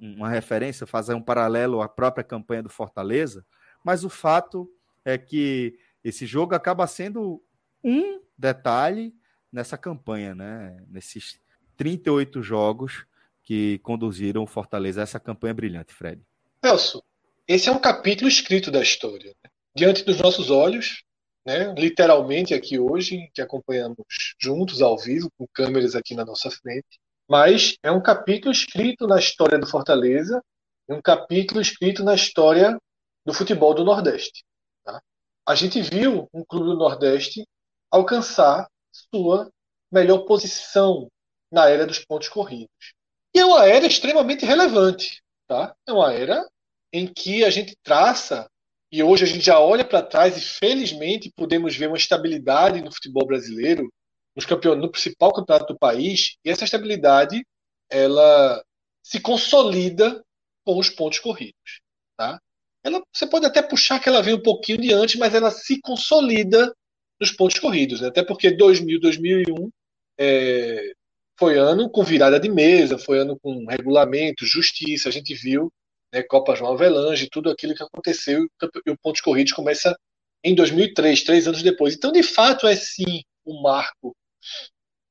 uma 0.00 0.28
referência, 0.28 0.86
fazer 0.86 1.14
um 1.14 1.22
paralelo 1.22 1.82
à 1.82 1.88
própria 1.88 2.22
campanha 2.22 2.62
do 2.62 2.68
Fortaleza, 2.68 3.44
mas 3.84 4.04
o 4.04 4.08
fato 4.08 4.70
é 5.04 5.18
que 5.18 5.78
esse 6.04 6.24
jogo 6.26 6.54
acaba 6.54 6.86
sendo 6.86 7.42
um 7.82 8.20
detalhe 8.36 9.14
nessa 9.52 9.76
campanha, 9.76 10.34
né? 10.34 10.76
Nesses 10.88 11.40
38 11.76 12.42
jogos 12.42 13.06
que 13.42 13.78
conduziram 13.78 14.42
o 14.42 14.46
Fortaleza 14.46 15.00
a 15.00 15.04
essa 15.04 15.18
campanha 15.18 15.54
brilhante, 15.54 15.94
Fred. 15.94 16.22
Celso, 16.64 17.02
esse 17.46 17.68
é 17.68 17.72
um 17.72 17.78
capítulo 17.78 18.28
escrito 18.28 18.70
da 18.70 18.82
história. 18.82 19.34
Né? 19.42 19.50
Diante 19.74 20.04
dos 20.04 20.18
nossos 20.18 20.50
olhos, 20.50 21.02
né? 21.46 21.74
literalmente 21.78 22.52
aqui 22.52 22.78
hoje, 22.78 23.30
que 23.32 23.40
acompanhamos 23.40 23.96
juntos, 24.38 24.82
ao 24.82 24.98
vivo, 24.98 25.30
com 25.38 25.46
câmeras 25.46 25.94
aqui 25.94 26.14
na 26.14 26.24
nossa 26.24 26.50
frente, 26.50 27.00
mas 27.28 27.76
é 27.82 27.90
um 27.90 28.02
capítulo 28.02 28.50
escrito 28.50 29.06
na 29.06 29.18
história 29.18 29.58
do 29.58 29.66
Fortaleza, 29.66 30.42
um 30.88 31.02
capítulo 31.02 31.60
escrito 31.60 32.02
na 32.02 32.14
história 32.14 32.78
do 33.24 33.34
futebol 33.34 33.74
do 33.74 33.84
Nordeste. 33.84 34.42
Tá? 34.82 35.00
A 35.46 35.54
gente 35.54 35.82
viu 35.82 36.26
um 36.32 36.42
clube 36.44 36.66
do 36.66 36.76
Nordeste 36.76 37.46
alcançar 37.90 38.66
sua 38.90 39.50
melhor 39.92 40.20
posição 40.20 41.08
na 41.52 41.68
era 41.68 41.86
dos 41.86 42.04
pontos 42.04 42.28
corridos. 42.28 42.94
E 43.34 43.38
é 43.38 43.44
uma 43.44 43.66
era 43.66 43.86
extremamente 43.86 44.46
relevante. 44.46 45.22
Tá? 45.46 45.74
É 45.86 45.92
uma 45.92 46.12
era 46.12 46.46
em 46.92 47.06
que 47.06 47.44
a 47.44 47.50
gente 47.50 47.76
traça, 47.82 48.48
e 48.90 49.02
hoje 49.02 49.24
a 49.24 49.26
gente 49.26 49.44
já 49.44 49.60
olha 49.60 49.84
para 49.84 50.02
trás 50.02 50.36
e 50.36 50.40
felizmente 50.40 51.30
podemos 51.36 51.76
ver 51.76 51.88
uma 51.88 51.98
estabilidade 51.98 52.80
no 52.80 52.92
futebol 52.92 53.26
brasileiro, 53.26 53.92
nos 54.38 54.76
no 54.76 54.90
principal 54.90 55.32
campeonato 55.32 55.72
do 55.72 55.78
país, 55.78 56.36
e 56.44 56.50
essa 56.50 56.64
estabilidade 56.64 57.44
ela 57.90 58.62
se 59.02 59.20
consolida 59.20 60.22
com 60.64 60.78
os 60.78 60.88
pontos 60.88 61.18
corridos. 61.18 61.80
Tá? 62.16 62.40
Ela, 62.84 63.02
você 63.12 63.26
pode 63.26 63.46
até 63.46 63.62
puxar 63.62 63.98
que 63.98 64.08
ela 64.08 64.22
vem 64.22 64.34
um 64.34 64.42
pouquinho 64.42 64.78
de 64.78 64.92
antes, 64.92 65.16
mas 65.16 65.34
ela 65.34 65.50
se 65.50 65.80
consolida 65.80 66.72
nos 67.20 67.32
pontos 67.32 67.58
corridos. 67.58 68.00
Né? 68.00 68.08
Até 68.08 68.22
porque 68.22 68.50
2000, 68.50 69.00
2001 69.00 69.70
é, 70.18 70.92
foi 71.38 71.58
ano 71.58 71.90
com 71.90 72.04
virada 72.04 72.38
de 72.38 72.48
mesa, 72.48 72.98
foi 72.98 73.18
ano 73.18 73.38
com 73.40 73.66
regulamento, 73.66 74.46
justiça. 74.46 75.08
A 75.08 75.12
gente 75.12 75.34
viu 75.34 75.72
né, 76.12 76.22
Copa 76.22 76.54
João 76.54 76.74
Avelange, 76.74 77.28
tudo 77.30 77.50
aquilo 77.50 77.74
que 77.74 77.82
aconteceu 77.82 78.46
e 78.86 78.90
o 78.90 78.98
pontos 78.98 79.20
corridos 79.20 79.52
começa 79.52 79.96
em 80.44 80.54
2003, 80.54 81.24
três 81.24 81.48
anos 81.48 81.62
depois. 81.62 81.94
Então, 81.94 82.12
de 82.12 82.22
fato, 82.22 82.66
é 82.66 82.76
sim 82.76 83.22
um 83.44 83.62
marco 83.62 84.14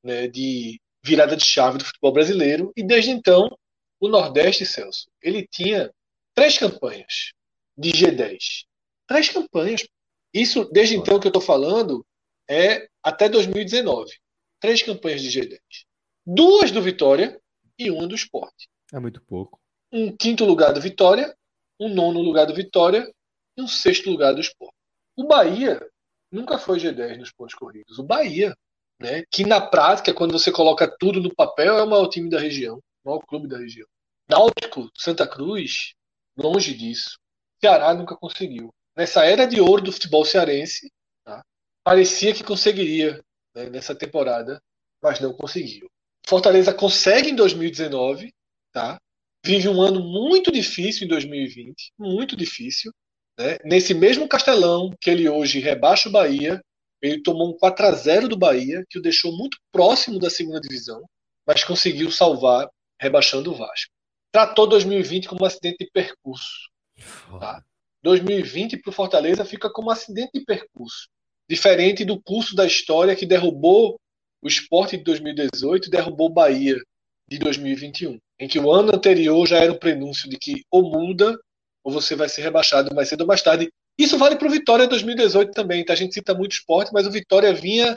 né, 0.02 0.28
de 0.28 0.80
virada 1.04 1.36
de 1.36 1.44
chave 1.44 1.78
do 1.78 1.84
futebol 1.84 2.12
brasileiro. 2.12 2.72
E 2.76 2.82
desde 2.82 3.10
então, 3.10 3.56
o 4.00 4.08
Nordeste, 4.08 4.66
Celso, 4.66 5.10
ele 5.22 5.46
tinha 5.46 5.92
três 6.34 6.58
campanhas 6.58 7.32
de 7.76 7.90
G10. 7.90 8.64
Três 9.06 9.28
campanhas. 9.28 9.86
Isso, 10.32 10.64
desde 10.66 10.96
então 10.96 11.18
que 11.18 11.26
eu 11.26 11.30
estou 11.30 11.42
falando, 11.42 12.04
é 12.48 12.88
até 13.02 13.28
2019. 13.28 14.10
Três 14.60 14.82
campanhas 14.82 15.22
de 15.22 15.28
G10. 15.28 15.58
Duas 16.26 16.70
do 16.70 16.82
Vitória 16.82 17.40
e 17.78 17.90
uma 17.90 18.06
do 18.06 18.14
Esporte. 18.14 18.68
É 18.92 18.98
muito 18.98 19.22
pouco. 19.22 19.60
Um 19.92 20.14
quinto 20.14 20.44
lugar 20.44 20.72
do 20.72 20.80
Vitória, 20.80 21.34
um 21.80 21.88
nono 21.88 22.20
lugar 22.20 22.46
do 22.46 22.54
Vitória 22.54 23.10
e 23.56 23.62
um 23.62 23.68
sexto 23.68 24.10
lugar 24.10 24.34
do 24.34 24.40
Esporte. 24.40 24.74
O 25.16 25.26
Bahia 25.26 25.80
nunca 26.30 26.58
foi 26.58 26.78
G10 26.78 27.18
nos 27.18 27.32
pontos 27.32 27.54
corridos. 27.54 27.98
O 27.98 28.02
Bahia, 28.02 28.56
né, 29.00 29.22
que 29.30 29.44
na 29.44 29.60
prática, 29.60 30.12
quando 30.12 30.32
você 30.32 30.50
coloca 30.50 30.88
tudo 30.98 31.20
no 31.20 31.34
papel, 31.34 31.78
é 31.78 31.82
o 31.82 31.88
maior 31.88 32.08
time 32.08 32.28
da 32.28 32.38
região, 32.38 32.78
o 33.04 33.08
maior 33.08 33.20
clube 33.20 33.48
da 33.48 33.58
região. 33.58 33.86
Náutico, 34.28 34.90
Santa 34.96 35.26
Cruz, 35.26 35.94
longe 36.36 36.74
disso. 36.74 37.18
Ceará 37.60 37.94
nunca 37.94 38.16
conseguiu 38.16 38.72
nessa 38.98 39.24
era 39.24 39.46
de 39.46 39.60
ouro 39.60 39.80
do 39.80 39.92
futebol 39.92 40.24
cearense, 40.24 40.92
tá? 41.24 41.44
parecia 41.84 42.34
que 42.34 42.42
conseguiria 42.42 43.22
né, 43.54 43.70
nessa 43.70 43.94
temporada, 43.94 44.60
mas 45.00 45.20
não 45.20 45.32
conseguiu. 45.32 45.88
Fortaleza 46.26 46.74
consegue 46.74 47.30
em 47.30 47.36
2019, 47.36 48.34
tá? 48.72 49.00
vive 49.44 49.68
um 49.68 49.80
ano 49.80 50.00
muito 50.00 50.50
difícil 50.50 51.04
em 51.04 51.08
2020, 51.08 51.92
muito 51.96 52.36
difícil. 52.36 52.92
Né? 53.38 53.56
Nesse 53.64 53.94
mesmo 53.94 54.28
Castelão 54.28 54.92
que 55.00 55.08
ele 55.08 55.28
hoje 55.28 55.60
rebaixa 55.60 56.08
o 56.08 56.12
Bahia, 56.12 56.60
ele 57.00 57.22
tomou 57.22 57.50
um 57.50 57.56
4 57.56 57.86
a 57.86 57.92
0 57.92 58.28
do 58.28 58.36
Bahia, 58.36 58.84
que 58.88 58.98
o 58.98 59.02
deixou 59.02 59.36
muito 59.36 59.56
próximo 59.72 60.18
da 60.18 60.30
segunda 60.30 60.60
divisão, 60.60 61.04
mas 61.46 61.64
conseguiu 61.64 62.10
salvar 62.10 62.68
rebaixando 63.00 63.52
o 63.52 63.54
Vasco. 63.54 63.92
Tratou 64.32 64.66
2020 64.66 65.28
como 65.28 65.42
um 65.42 65.46
acidente 65.46 65.78
de 65.80 65.90
percurso. 65.90 66.68
Tá? 67.40 67.62
2020 68.02 68.76
para 68.78 68.90
o 68.90 68.92
Fortaleza 68.92 69.44
fica 69.44 69.70
como 69.70 69.88
um 69.88 69.92
acidente 69.92 70.30
de 70.34 70.44
percurso. 70.44 71.08
Diferente 71.48 72.04
do 72.04 72.20
curso 72.20 72.54
da 72.54 72.66
história 72.66 73.16
que 73.16 73.26
derrubou 73.26 73.98
o 74.42 74.48
esporte 74.48 74.96
de 74.96 75.04
2018 75.04 75.86
e 75.86 75.90
derrubou 75.90 76.28
o 76.28 76.32
Bahia 76.32 76.76
de 77.28 77.38
2021. 77.38 78.18
Em 78.38 78.48
que 78.48 78.58
o 78.58 78.70
ano 78.70 78.94
anterior 78.94 79.46
já 79.46 79.58
era 79.58 79.72
o 79.72 79.78
prenúncio 79.78 80.28
de 80.28 80.36
que 80.38 80.64
ou 80.70 80.90
muda 80.90 81.38
ou 81.82 81.92
você 81.92 82.14
vai 82.14 82.28
ser 82.28 82.42
rebaixado 82.42 82.94
mais 82.94 83.08
cedo 83.08 83.22
ou 83.22 83.26
mais 83.26 83.42
tarde. 83.42 83.70
Isso 83.98 84.16
vale 84.16 84.36
para 84.36 84.46
o 84.46 84.50
Vitória 84.50 84.86
2018 84.86 85.50
também. 85.50 85.84
Tá? 85.84 85.92
A 85.92 85.96
gente 85.96 86.14
cita 86.14 86.32
muito 86.32 86.52
esporte, 86.52 86.92
mas 86.92 87.06
o 87.06 87.10
Vitória 87.10 87.52
vinha 87.52 87.92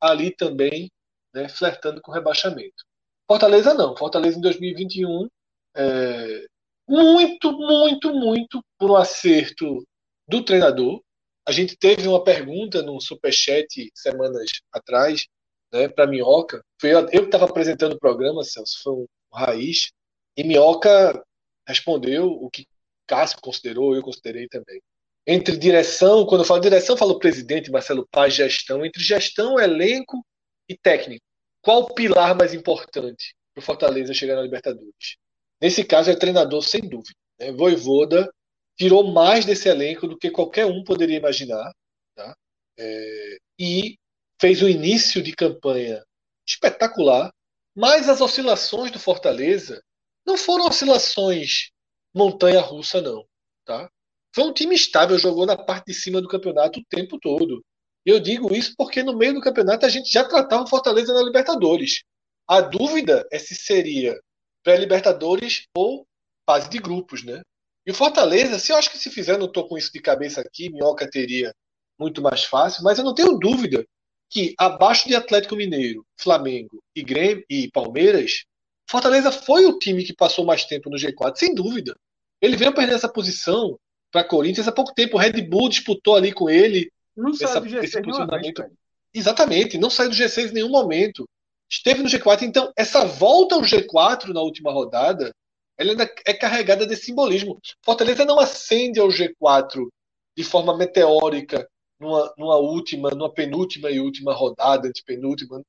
ali 0.00 0.34
também, 0.34 0.90
né, 1.32 1.48
flertando 1.48 2.02
com 2.02 2.10
rebaixamento. 2.10 2.84
Fortaleza 3.26 3.72
não. 3.72 3.96
Fortaleza 3.96 4.36
em 4.36 4.40
2021, 4.40 5.28
é, 5.76 6.46
muito, 6.88 7.52
muito, 7.52 8.12
muito 8.12 8.62
por 8.76 8.90
um 8.90 8.96
acerto 8.96 9.86
do 10.28 10.44
treinador. 10.44 11.00
A 11.46 11.52
gente 11.52 11.76
teve 11.76 12.08
uma 12.08 12.22
pergunta 12.24 12.82
no 12.82 13.00
Superchat 13.00 13.90
semanas 13.94 14.46
atrás, 14.72 15.26
né, 15.72 15.88
para 15.88 16.06
Minhoca. 16.06 16.64
Foi 16.80 16.90
eu 16.92 17.06
que 17.06 17.16
estava 17.16 17.44
apresentando 17.44 17.92
o 17.92 17.98
programa, 17.98 18.42
Celso, 18.42 18.82
foi 18.82 18.92
um 18.92 19.06
raiz. 19.32 19.92
E 20.36 20.42
Minhoca 20.42 21.22
respondeu 21.66 22.26
o 22.26 22.50
que 22.50 22.66
Cássio 23.06 23.38
considerou, 23.40 23.94
eu 23.94 24.02
considerei 24.02 24.48
também 24.48 24.80
entre 25.26 25.56
direção, 25.56 26.26
quando 26.26 26.42
eu 26.42 26.46
falo 26.46 26.60
direção, 26.60 26.94
eu 26.94 26.98
falo 26.98 27.18
presidente, 27.18 27.70
Marcelo 27.70 28.06
Paz, 28.10 28.34
gestão, 28.34 28.84
entre 28.84 29.02
gestão, 29.02 29.58
elenco 29.58 30.24
e 30.68 30.76
técnico. 30.76 31.24
Qual 31.62 31.82
o 31.82 31.94
pilar 31.94 32.36
mais 32.36 32.52
importante 32.52 33.34
para 33.54 33.62
o 33.62 33.64
Fortaleza 33.64 34.12
chegar 34.12 34.36
na 34.36 34.42
Libertadores? 34.42 35.16
Nesse 35.60 35.82
caso 35.82 36.10
é 36.10 36.16
treinador, 36.16 36.62
sem 36.62 36.82
dúvida. 36.82 37.14
Né? 37.38 37.52
Voivoda 37.52 38.30
tirou 38.76 39.12
mais 39.12 39.44
desse 39.44 39.68
elenco 39.68 40.06
do 40.06 40.18
que 40.18 40.30
qualquer 40.30 40.66
um 40.66 40.84
poderia 40.84 41.16
imaginar. 41.16 41.72
Tá? 42.14 42.36
É, 42.78 43.36
e 43.58 43.96
fez 44.40 44.62
um 44.62 44.68
início 44.68 45.22
de 45.22 45.32
campanha 45.32 46.04
espetacular, 46.46 47.32
mas 47.74 48.08
as 48.08 48.20
oscilações 48.20 48.90
do 48.90 48.98
Fortaleza 48.98 49.82
não 50.26 50.36
foram 50.36 50.66
oscilações 50.66 51.70
montanha-russa, 52.14 53.00
não. 53.00 53.26
Tá? 53.64 53.90
Foi 54.34 54.44
um 54.44 54.52
time 54.52 54.74
estável, 54.74 55.16
jogou 55.16 55.46
na 55.46 55.56
parte 55.56 55.86
de 55.86 55.94
cima 55.94 56.20
do 56.20 56.28
campeonato 56.28 56.80
o 56.80 56.84
tempo 56.90 57.20
todo. 57.20 57.64
Eu 58.04 58.18
digo 58.18 58.52
isso 58.52 58.74
porque 58.76 59.02
no 59.02 59.16
meio 59.16 59.34
do 59.34 59.40
campeonato 59.40 59.86
a 59.86 59.88
gente 59.88 60.12
já 60.12 60.24
tratava 60.24 60.64
o 60.64 60.68
Fortaleza 60.68 61.14
na 61.14 61.22
Libertadores. 61.22 62.02
A 62.48 62.60
dúvida 62.60 63.26
é 63.32 63.38
se 63.38 63.54
seria 63.54 64.20
pré-Libertadores 64.64 65.66
ou 65.76 66.04
fase 66.44 66.68
de 66.68 66.78
grupos, 66.78 67.22
né? 67.22 67.42
E 67.86 67.92
o 67.92 67.94
Fortaleza, 67.94 68.58
se 68.58 68.72
eu 68.72 68.76
acho 68.76 68.90
que 68.90 68.98
se 68.98 69.08
fizer, 69.08 69.38
não 69.38 69.46
estou 69.46 69.68
com 69.68 69.78
isso 69.78 69.92
de 69.92 70.00
cabeça 70.00 70.40
aqui, 70.40 70.68
Minhoca 70.68 71.08
teria 71.08 71.54
muito 71.98 72.20
mais 72.20 72.44
fácil, 72.44 72.82
mas 72.82 72.98
eu 72.98 73.04
não 73.04 73.14
tenho 73.14 73.38
dúvida 73.38 73.86
que 74.28 74.52
abaixo 74.58 75.06
de 75.06 75.14
Atlético 75.14 75.54
Mineiro, 75.54 76.04
Flamengo 76.18 76.82
e 76.96 77.04
Grêmio 77.04 77.44
e 77.48 77.70
Palmeiras, 77.70 78.44
Fortaleza 78.90 79.30
foi 79.30 79.64
o 79.64 79.78
time 79.78 80.04
que 80.04 80.12
passou 80.12 80.44
mais 80.44 80.64
tempo 80.64 80.90
no 80.90 80.96
G4, 80.96 81.36
sem 81.36 81.54
dúvida. 81.54 81.96
Ele 82.42 82.56
veio 82.56 82.74
perder 82.74 82.94
essa 82.94 83.08
posição 83.08 83.78
para 84.14 84.22
Corinthians 84.22 84.68
há 84.68 84.72
pouco 84.72 84.94
tempo. 84.94 85.16
O 85.16 85.20
Red 85.20 85.42
Bull 85.42 85.68
disputou 85.68 86.14
ali 86.14 86.32
com 86.32 86.48
ele. 86.48 86.88
Não 87.16 87.34
saiu 87.34 87.62
do 87.62 87.66
G6 87.66 88.04
posicionamento. 88.04 88.62
Vez, 88.62 88.72
Exatamente, 89.12 89.76
não 89.76 89.90
saiu 89.90 90.10
do 90.10 90.14
G6 90.14 90.50
em 90.50 90.54
nenhum 90.54 90.68
momento. 90.68 91.28
Esteve 91.68 92.00
no 92.00 92.08
G4. 92.08 92.42
Então, 92.42 92.72
essa 92.76 93.04
volta 93.04 93.56
ao 93.56 93.62
G4 93.62 94.28
na 94.28 94.40
última 94.40 94.70
rodada, 94.70 95.34
ela 95.76 95.90
ainda 95.90 96.08
é 96.24 96.32
carregada 96.32 96.86
de 96.86 96.94
simbolismo. 96.94 97.58
Fortaleza 97.84 98.24
não 98.24 98.38
ascende 98.38 99.00
ao 99.00 99.08
G4 99.08 99.88
de 100.36 100.44
forma 100.44 100.76
meteórica 100.76 101.68
numa, 101.98 102.32
numa 102.38 102.56
última, 102.56 103.10
numa 103.10 103.32
penúltima 103.32 103.90
e 103.90 103.98
última 103.98 104.32
rodada, 104.32 104.92
de 104.92 105.02
penúltima. 105.02 105.60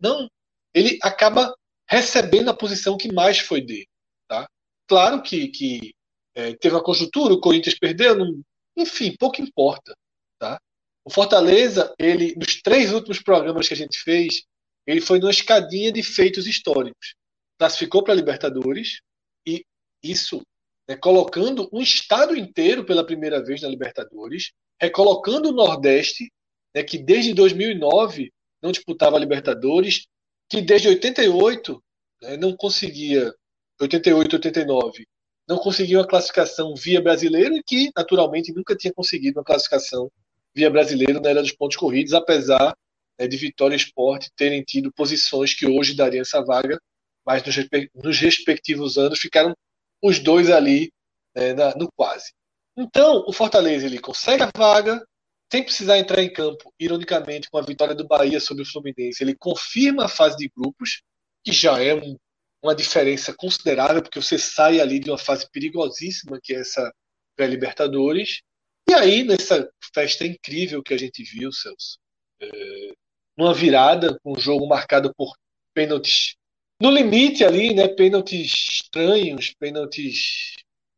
Não. 0.00 0.28
Ele 0.72 0.98
acaba 1.02 1.54
recebendo 1.86 2.48
a 2.48 2.56
posição 2.56 2.96
que 2.96 3.12
mais 3.12 3.38
foi 3.38 3.60
dele. 3.60 3.88
Tá? 4.26 4.48
Claro 4.86 5.22
que, 5.22 5.48
que 5.48 5.92
é, 6.34 6.54
teve 6.54 6.74
uma 6.74 6.82
conjuntura, 6.82 7.34
o 7.34 7.40
Corinthians 7.40 7.78
perdeu, 7.78 8.16
não, 8.16 8.42
enfim, 8.76 9.14
pouco 9.18 9.40
importa. 9.40 9.94
Tá? 10.38 10.60
O 11.04 11.10
Fortaleza, 11.10 11.94
ele, 11.98 12.34
nos 12.36 12.60
três 12.62 12.92
últimos 12.92 13.20
programas 13.20 13.68
que 13.68 13.74
a 13.74 13.76
gente 13.76 13.98
fez, 14.00 14.44
ele 14.86 15.00
foi 15.00 15.18
numa 15.18 15.30
escadinha 15.30 15.92
de 15.92 16.02
feitos 16.02 16.46
históricos. 16.46 17.14
Classificou 17.58 18.02
para 18.02 18.12
a 18.12 18.16
Libertadores 18.16 19.00
e 19.46 19.64
isso 20.02 20.42
né, 20.88 20.96
colocando 20.96 21.68
um 21.72 21.80
estado 21.80 22.36
inteiro 22.36 22.84
pela 22.84 23.06
primeira 23.06 23.42
vez 23.42 23.62
na 23.62 23.68
Libertadores, 23.68 24.52
recolocando 24.80 25.50
o 25.50 25.52
Nordeste, 25.52 26.30
né, 26.74 26.82
que 26.82 26.98
desde 26.98 27.34
2009 27.34 28.32
não 28.60 28.72
disputava 28.72 29.16
a 29.16 29.20
Libertadores, 29.20 30.06
que 30.48 30.60
desde 30.60 30.88
88 30.88 31.82
né, 32.22 32.36
não 32.36 32.56
conseguia, 32.56 33.32
88, 33.80 34.36
89, 34.36 35.06
não 35.52 35.58
conseguiu 35.58 36.00
a 36.00 36.06
classificação 36.06 36.74
via 36.74 37.00
brasileiro 37.00 37.54
e 37.54 37.62
que, 37.62 37.90
naturalmente, 37.94 38.52
nunca 38.54 38.74
tinha 38.74 38.92
conseguido 38.92 39.38
uma 39.38 39.44
classificação 39.44 40.10
via 40.54 40.70
brasileiro 40.70 41.20
na 41.20 41.28
era 41.28 41.42
dos 41.42 41.52
pontos 41.52 41.76
corridos, 41.76 42.14
apesar 42.14 42.74
né, 43.18 43.26
de 43.28 43.36
Vitória 43.36 43.74
e 43.74 43.76
Esporte 43.76 44.30
terem 44.34 44.62
tido 44.62 44.90
posições 44.92 45.54
que 45.54 45.66
hoje 45.66 45.94
dariam 45.94 46.22
essa 46.22 46.42
vaga, 46.42 46.80
mas 47.24 47.42
nos, 47.44 47.54
nos 47.94 48.18
respectivos 48.18 48.96
anos 48.96 49.18
ficaram 49.18 49.54
os 50.02 50.18
dois 50.18 50.50
ali 50.50 50.90
né, 51.36 51.52
na, 51.52 51.74
no 51.76 51.88
quase. 51.94 52.32
Então, 52.74 53.22
o 53.26 53.32
Fortaleza 53.32 53.84
ele 53.84 53.98
consegue 53.98 54.42
a 54.42 54.50
vaga, 54.56 55.04
sem 55.52 55.62
precisar 55.62 55.98
entrar 55.98 56.22
em 56.22 56.32
campo, 56.32 56.72
ironicamente, 56.80 57.50
com 57.50 57.58
a 57.58 57.62
vitória 57.62 57.94
do 57.94 58.06
Bahia 58.06 58.40
sobre 58.40 58.62
o 58.62 58.66
Fluminense, 58.66 59.22
ele 59.22 59.34
confirma 59.34 60.06
a 60.06 60.08
fase 60.08 60.38
de 60.38 60.50
grupos, 60.56 61.02
que 61.44 61.52
já 61.52 61.78
é 61.82 61.94
um 61.94 62.16
uma 62.62 62.74
diferença 62.74 63.34
considerável, 63.34 64.02
porque 64.02 64.20
você 64.22 64.38
sai 64.38 64.80
ali 64.80 65.00
de 65.00 65.10
uma 65.10 65.18
fase 65.18 65.48
perigosíssima, 65.50 66.38
que 66.42 66.54
é 66.54 66.60
essa 66.60 66.92
pré-Libertadores. 67.36 68.42
E 68.88 68.94
aí, 68.94 69.24
nessa 69.24 69.68
festa 69.94 70.24
incrível 70.24 70.82
que 70.82 70.94
a 70.94 70.98
gente 70.98 71.22
viu, 71.24 71.52
Celso, 71.52 71.98
é, 72.40 72.92
uma 73.36 73.52
virada, 73.52 74.18
um 74.24 74.38
jogo 74.38 74.66
marcado 74.66 75.12
por 75.16 75.34
pênaltis 75.74 76.36
no 76.80 76.90
limite 76.90 77.44
ali, 77.44 77.74
né? 77.74 77.88
Pênaltis 77.88 78.52
estranhos, 78.82 79.54
pênaltis. 79.58 80.54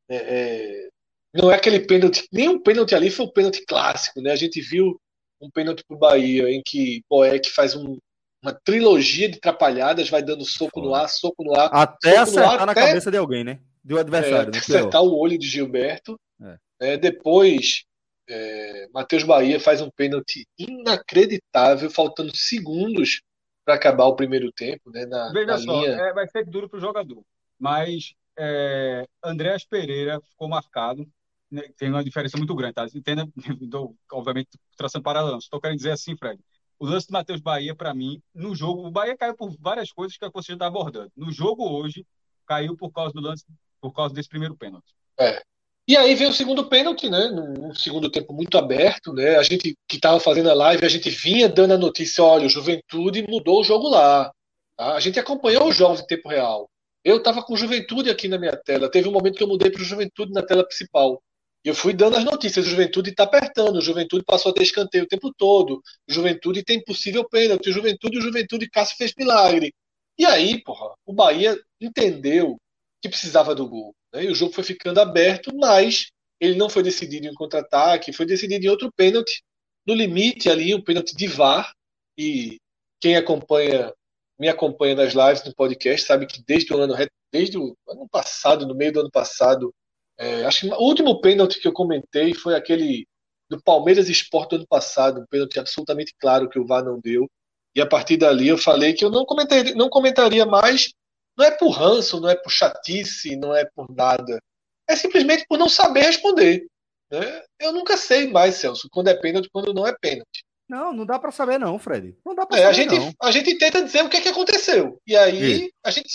É, 0.08 0.16
é, 0.16 0.88
não 1.32 1.50
é 1.50 1.56
aquele 1.56 1.80
pênalti, 1.80 2.26
nenhum 2.32 2.60
pênalti 2.62 2.94
ali 2.94 3.10
foi 3.10 3.26
um 3.26 3.32
pênalti 3.32 3.64
clássico, 3.66 4.20
né? 4.20 4.32
A 4.32 4.36
gente 4.36 4.60
viu 4.60 5.00
um 5.40 5.50
pênalti 5.50 5.84
para 5.86 5.96
o 5.96 5.98
Bahia, 5.98 6.50
em 6.50 6.62
que 6.64 7.02
Boeck 7.08 7.50
faz 7.50 7.74
um, 7.74 7.98
uma 8.44 8.52
trilogia 8.52 9.26
de 9.26 9.40
trapalhadas, 9.40 10.10
vai 10.10 10.22
dando 10.22 10.44
soco 10.44 10.82
no 10.82 10.94
ar, 10.94 11.08
soco 11.08 11.42
no 11.42 11.58
ar. 11.58 11.70
Até 11.72 12.18
acertar 12.18 12.60
ar, 12.60 12.66
na 12.66 12.72
até, 12.72 12.86
cabeça 12.88 13.10
de 13.10 13.16
alguém, 13.16 13.42
né? 13.42 13.58
Do 13.82 13.98
adversário. 13.98 14.50
É, 14.50 14.52
né? 14.52 14.58
acertar 14.58 15.02
o 15.02 15.18
olho 15.18 15.38
de 15.38 15.46
Gilberto. 15.48 16.20
É. 16.42 16.58
É, 16.80 16.96
depois, 16.98 17.84
é, 18.28 18.86
Matheus 18.92 19.22
Bahia 19.22 19.58
faz 19.58 19.80
um 19.80 19.88
pênalti 19.90 20.46
inacreditável, 20.58 21.88
faltando 21.88 22.36
segundos 22.36 23.22
para 23.64 23.76
acabar 23.76 24.04
o 24.04 24.16
primeiro 24.16 24.52
tempo. 24.52 24.90
Né, 24.90 25.06
na, 25.06 25.32
Veja 25.32 25.46
na 25.46 25.58
só, 25.58 25.80
linha... 25.80 25.92
É, 25.92 26.12
vai 26.12 26.28
ser 26.28 26.44
duro 26.44 26.68
para 26.68 26.76
o 26.76 26.82
jogador. 26.82 27.24
Mas 27.58 28.12
é, 28.38 29.06
Andréas 29.24 29.64
Pereira 29.64 30.20
ficou 30.20 30.48
marcado. 30.48 31.08
Né, 31.50 31.62
tem 31.78 31.88
uma 31.88 32.04
diferença 32.04 32.36
muito 32.36 32.54
grande, 32.54 32.74
tá? 32.74 32.86
Entenda, 32.94 33.26
obviamente, 34.12 34.50
traçando 34.76 35.02
paralelo. 35.02 35.38
Estou 35.38 35.58
querendo 35.58 35.78
dizer 35.78 35.92
assim, 35.92 36.14
Fred 36.14 36.38
o 36.78 36.86
lance 36.86 37.06
do 37.06 37.12
Matheus 37.12 37.40
Bahia, 37.40 37.74
para 37.74 37.94
mim, 37.94 38.20
no 38.34 38.54
jogo, 38.54 38.86
o 38.86 38.90
Bahia 38.90 39.16
caiu 39.16 39.36
por 39.36 39.54
várias 39.58 39.92
coisas 39.92 40.16
que 40.16 40.28
você 40.32 40.48
já 40.48 40.54
está 40.54 40.66
abordando. 40.66 41.10
No 41.16 41.30
jogo 41.30 41.68
hoje, 41.68 42.04
caiu 42.46 42.76
por 42.76 42.90
causa 42.92 43.12
do 43.12 43.20
lance, 43.20 43.44
por 43.80 43.92
causa 43.92 44.14
desse 44.14 44.28
primeiro 44.28 44.56
pênalti. 44.56 44.94
É. 45.18 45.42
E 45.86 45.96
aí 45.96 46.14
vem 46.14 46.28
o 46.28 46.32
segundo 46.32 46.66
pênalti, 46.66 47.10
né? 47.10 47.28
Num 47.28 47.74
segundo 47.74 48.10
tempo 48.10 48.32
muito 48.32 48.56
aberto, 48.56 49.12
né? 49.12 49.36
A 49.36 49.42
gente 49.42 49.76
que 49.86 49.96
estava 49.96 50.18
fazendo 50.18 50.50
a 50.50 50.54
live, 50.54 50.84
a 50.84 50.88
gente 50.88 51.10
vinha 51.10 51.48
dando 51.48 51.74
a 51.74 51.78
notícia, 51.78 52.24
olha, 52.24 52.46
o 52.46 52.50
Juventude 52.50 53.26
mudou 53.28 53.60
o 53.60 53.64
jogo 53.64 53.88
lá. 53.88 54.32
Tá? 54.76 54.94
A 54.94 55.00
gente 55.00 55.20
acompanhou 55.20 55.68
os 55.68 55.76
jogos 55.76 56.00
em 56.00 56.06
tempo 56.06 56.28
real. 56.28 56.68
Eu 57.04 57.18
estava 57.18 57.42
com 57.42 57.54
Juventude 57.54 58.08
aqui 58.08 58.28
na 58.28 58.38
minha 58.38 58.56
tela. 58.56 58.90
Teve 58.90 59.08
um 59.08 59.12
momento 59.12 59.36
que 59.36 59.42
eu 59.42 59.48
mudei 59.48 59.70
para 59.70 59.84
Juventude 59.84 60.32
na 60.32 60.42
tela 60.42 60.64
principal. 60.64 61.22
E 61.64 61.68
eu 61.68 61.74
fui 61.74 61.94
dando 61.94 62.16
as 62.16 62.24
notícias. 62.24 62.66
O 62.66 62.70
Juventude 62.70 63.10
está 63.10 63.24
apertando. 63.24 63.76
O 63.76 63.80
Juventude 63.80 64.22
passou 64.24 64.52
a 64.52 64.54
ter 64.54 64.62
escanteio 64.62 65.04
o 65.04 65.08
tempo 65.08 65.32
todo. 65.32 65.82
O 66.08 66.12
Juventude 66.12 66.62
tem 66.62 66.84
possível 66.84 67.26
pênalti. 67.26 67.70
O 67.70 67.72
Juventude, 67.72 68.18
o 68.18 68.20
Juventude, 68.20 68.68
Cássio 68.68 68.96
fez 68.96 69.14
milagre. 69.16 69.72
E 70.18 70.26
aí, 70.26 70.62
porra, 70.62 70.94
o 71.06 71.12
Bahia 71.12 71.58
entendeu 71.80 72.58
que 73.00 73.08
precisava 73.08 73.54
do 73.54 73.66
gol. 73.66 73.94
Né? 74.12 74.24
E 74.24 74.30
o 74.30 74.34
jogo 74.34 74.52
foi 74.52 74.62
ficando 74.62 75.00
aberto, 75.00 75.54
mas 75.56 76.10
ele 76.38 76.56
não 76.56 76.68
foi 76.68 76.82
decidido 76.82 77.26
em 77.26 77.34
contra-ataque, 77.34 78.12
foi 78.12 78.26
decidido 78.26 78.64
em 78.64 78.68
outro 78.68 78.92
pênalti. 78.92 79.42
No 79.86 79.94
limite 79.94 80.50
ali, 80.50 80.74
um 80.74 80.82
pênalti 80.82 81.16
de 81.16 81.26
VAR. 81.26 81.72
E 82.18 82.58
quem 83.00 83.16
acompanha 83.16 83.92
me 84.38 84.48
acompanha 84.48 84.96
nas 84.96 85.14
lives, 85.14 85.44
no 85.44 85.54
podcast, 85.54 86.06
sabe 86.06 86.26
que 86.26 86.42
desde 86.44 86.74
o 86.74 86.78
ano, 86.78 86.94
desde 87.32 87.56
o 87.56 87.76
ano 87.88 88.08
passado, 88.08 88.66
no 88.66 88.74
meio 88.74 88.92
do 88.92 89.00
ano 89.00 89.10
passado, 89.10 89.72
é, 90.18 90.44
acho 90.44 90.60
que 90.60 90.72
o 90.72 90.78
último 90.78 91.20
pênalti 91.20 91.60
que 91.60 91.68
eu 91.68 91.72
comentei 91.72 92.34
foi 92.34 92.54
aquele 92.54 93.06
do 93.48 93.62
Palmeiras 93.62 94.08
Esporte 94.08 94.50
do 94.50 94.56
ano 94.56 94.66
passado, 94.66 95.20
um 95.20 95.26
pênalti 95.26 95.58
absolutamente 95.58 96.14
claro 96.18 96.48
que 96.48 96.58
o 96.58 96.66
VAR 96.66 96.84
não 96.84 97.00
deu. 97.00 97.28
E 97.74 97.80
a 97.80 97.86
partir 97.86 98.16
dali 98.16 98.48
eu 98.48 98.58
falei 98.58 98.94
que 98.94 99.04
eu 99.04 99.10
não 99.10 99.24
comentaria, 99.24 99.74
não 99.74 99.88
comentaria 99.88 100.46
mais, 100.46 100.92
não 101.36 101.44
é 101.44 101.50
por 101.50 101.70
ranço, 101.70 102.20
não 102.20 102.28
é 102.28 102.36
por 102.36 102.50
chatice, 102.50 103.36
não 103.36 103.54
é 103.54 103.64
por 103.64 103.90
nada. 103.90 104.40
É 104.88 104.94
simplesmente 104.94 105.44
por 105.48 105.58
não 105.58 105.68
saber 105.68 106.02
responder. 106.02 106.66
Né? 107.10 107.42
Eu 107.60 107.72
nunca 107.72 107.96
sei 107.96 108.30
mais, 108.30 108.56
Celso, 108.56 108.88
quando 108.90 109.08
é 109.08 109.14
pênalti 109.14 109.46
e 109.46 109.50
quando 109.50 109.74
não 109.74 109.86
é 109.86 109.94
pênalti. 110.00 110.44
Não, 110.68 110.92
não 110.92 111.04
dá 111.04 111.18
para 111.18 111.30
saber 111.30 111.58
não, 111.58 111.78
Fred. 111.78 112.16
Não 112.24 112.34
dá 112.34 112.46
para 112.46 112.58
é, 112.58 112.62
saber 112.62 112.70
a 112.70 112.72
gente, 112.72 112.98
não. 112.98 113.12
A 113.20 113.30
gente 113.30 113.58
tenta 113.58 113.82
dizer 113.82 114.02
o 114.02 114.08
que 114.08 114.16
é 114.16 114.20
que 114.20 114.28
aconteceu. 114.28 114.98
E 115.06 115.16
aí 115.16 115.70
a 115.84 115.90
gente, 115.90 116.08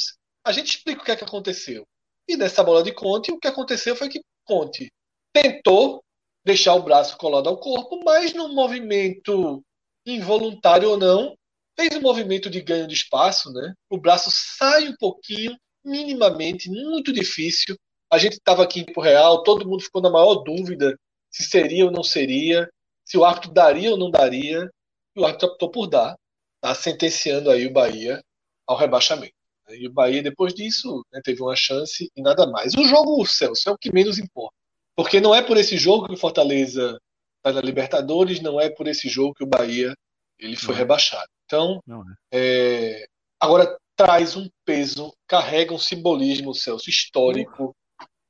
a 0.44 0.52
gente 0.52 0.70
explica 0.70 1.02
o 1.02 1.06
que 1.06 1.12
é 1.12 1.16
que 1.16 1.24
aconteceu. 1.24 1.86
E 2.30 2.38
nessa 2.38 2.64
bola 2.64 2.84
de 2.84 2.94
Conte, 2.94 3.32
o 3.32 3.40
que 3.40 3.48
aconteceu 3.48 3.96
foi 3.96 4.08
que 4.08 4.22
Conte 4.46 4.94
tentou 5.34 6.04
deixar 6.46 6.76
o 6.76 6.84
braço 6.84 7.18
colado 7.18 7.50
ao 7.50 7.58
corpo, 7.58 8.00
mas 8.06 8.36
num 8.36 8.54
movimento 8.54 9.64
involuntário 10.06 10.92
ou 10.92 10.98
não, 10.98 11.36
fez 11.76 11.96
um 11.96 12.02
movimento 12.02 12.48
de 12.48 12.62
ganho 12.62 12.86
de 12.86 12.94
espaço, 12.94 13.52
né? 13.52 13.74
O 13.90 13.98
braço 13.98 14.30
sai 14.32 14.88
um 14.90 14.96
pouquinho, 15.00 15.58
minimamente, 15.84 16.70
muito 16.70 17.12
difícil. 17.12 17.76
A 18.12 18.20
gente 18.20 18.34
estava 18.34 18.62
aqui 18.62 18.82
em 18.82 19.02
Real, 19.02 19.42
todo 19.42 19.68
mundo 19.68 19.84
ficou 19.84 20.00
na 20.00 20.12
maior 20.12 20.36
dúvida 20.36 20.96
se 21.32 21.42
seria 21.42 21.86
ou 21.86 21.92
não 21.92 22.04
seria, 22.04 22.70
se 23.04 23.18
o 23.18 23.26
árbitro 23.26 23.52
daria 23.52 23.90
ou 23.90 23.98
não 23.98 24.12
daria, 24.12 24.70
e 25.16 25.20
o 25.20 25.26
árbitro 25.26 25.50
optou 25.50 25.72
por 25.72 25.88
dar, 25.88 26.16
tá? 26.62 26.76
sentenciando 26.76 27.50
aí 27.50 27.66
o 27.66 27.74
Bahia 27.74 28.22
ao 28.68 28.78
rebaixamento. 28.78 29.39
E 29.76 29.88
o 29.88 29.92
Bahia, 29.92 30.24
depois 30.24 30.54
disso, 30.54 31.04
né, 31.12 31.22
teve 31.24 31.42
uma 31.42 31.56
chance 31.56 32.10
e 32.16 32.22
nada 32.22 32.48
mais. 32.48 32.74
O 32.76 32.84
jogo, 32.84 33.22
o 33.22 33.26
Celso, 33.26 33.70
é 33.70 33.72
o 33.72 33.78
que 33.78 33.94
menos 33.94 34.18
importa. 34.18 34.56
Porque 34.96 35.22
não 35.22 35.34
é 35.34 35.42
por 35.42 35.58
esse 35.58 35.78
jogo 35.78 36.08
que 36.08 36.14
o 36.14 36.18
Fortaleza 36.18 37.00
está 37.38 37.54
na 37.54 37.62
Libertadores, 37.62 38.42
não 38.42 38.60
é 38.60 38.70
por 38.70 38.88
esse 38.88 39.08
jogo 39.08 39.34
que 39.34 39.44
o 39.44 39.48
Bahia 39.48 39.94
ele 40.38 40.56
foi 40.56 40.74
não 40.74 40.80
rebaixado. 40.80 41.28
Então, 41.46 41.82
é. 42.32 43.02
É, 43.02 43.08
agora 43.40 43.78
traz 43.96 44.36
um 44.36 44.48
peso, 44.66 45.14
carrega 45.28 45.74
um 45.74 45.78
simbolismo, 45.78 46.54
Celso, 46.54 46.90
histórico, 46.90 47.76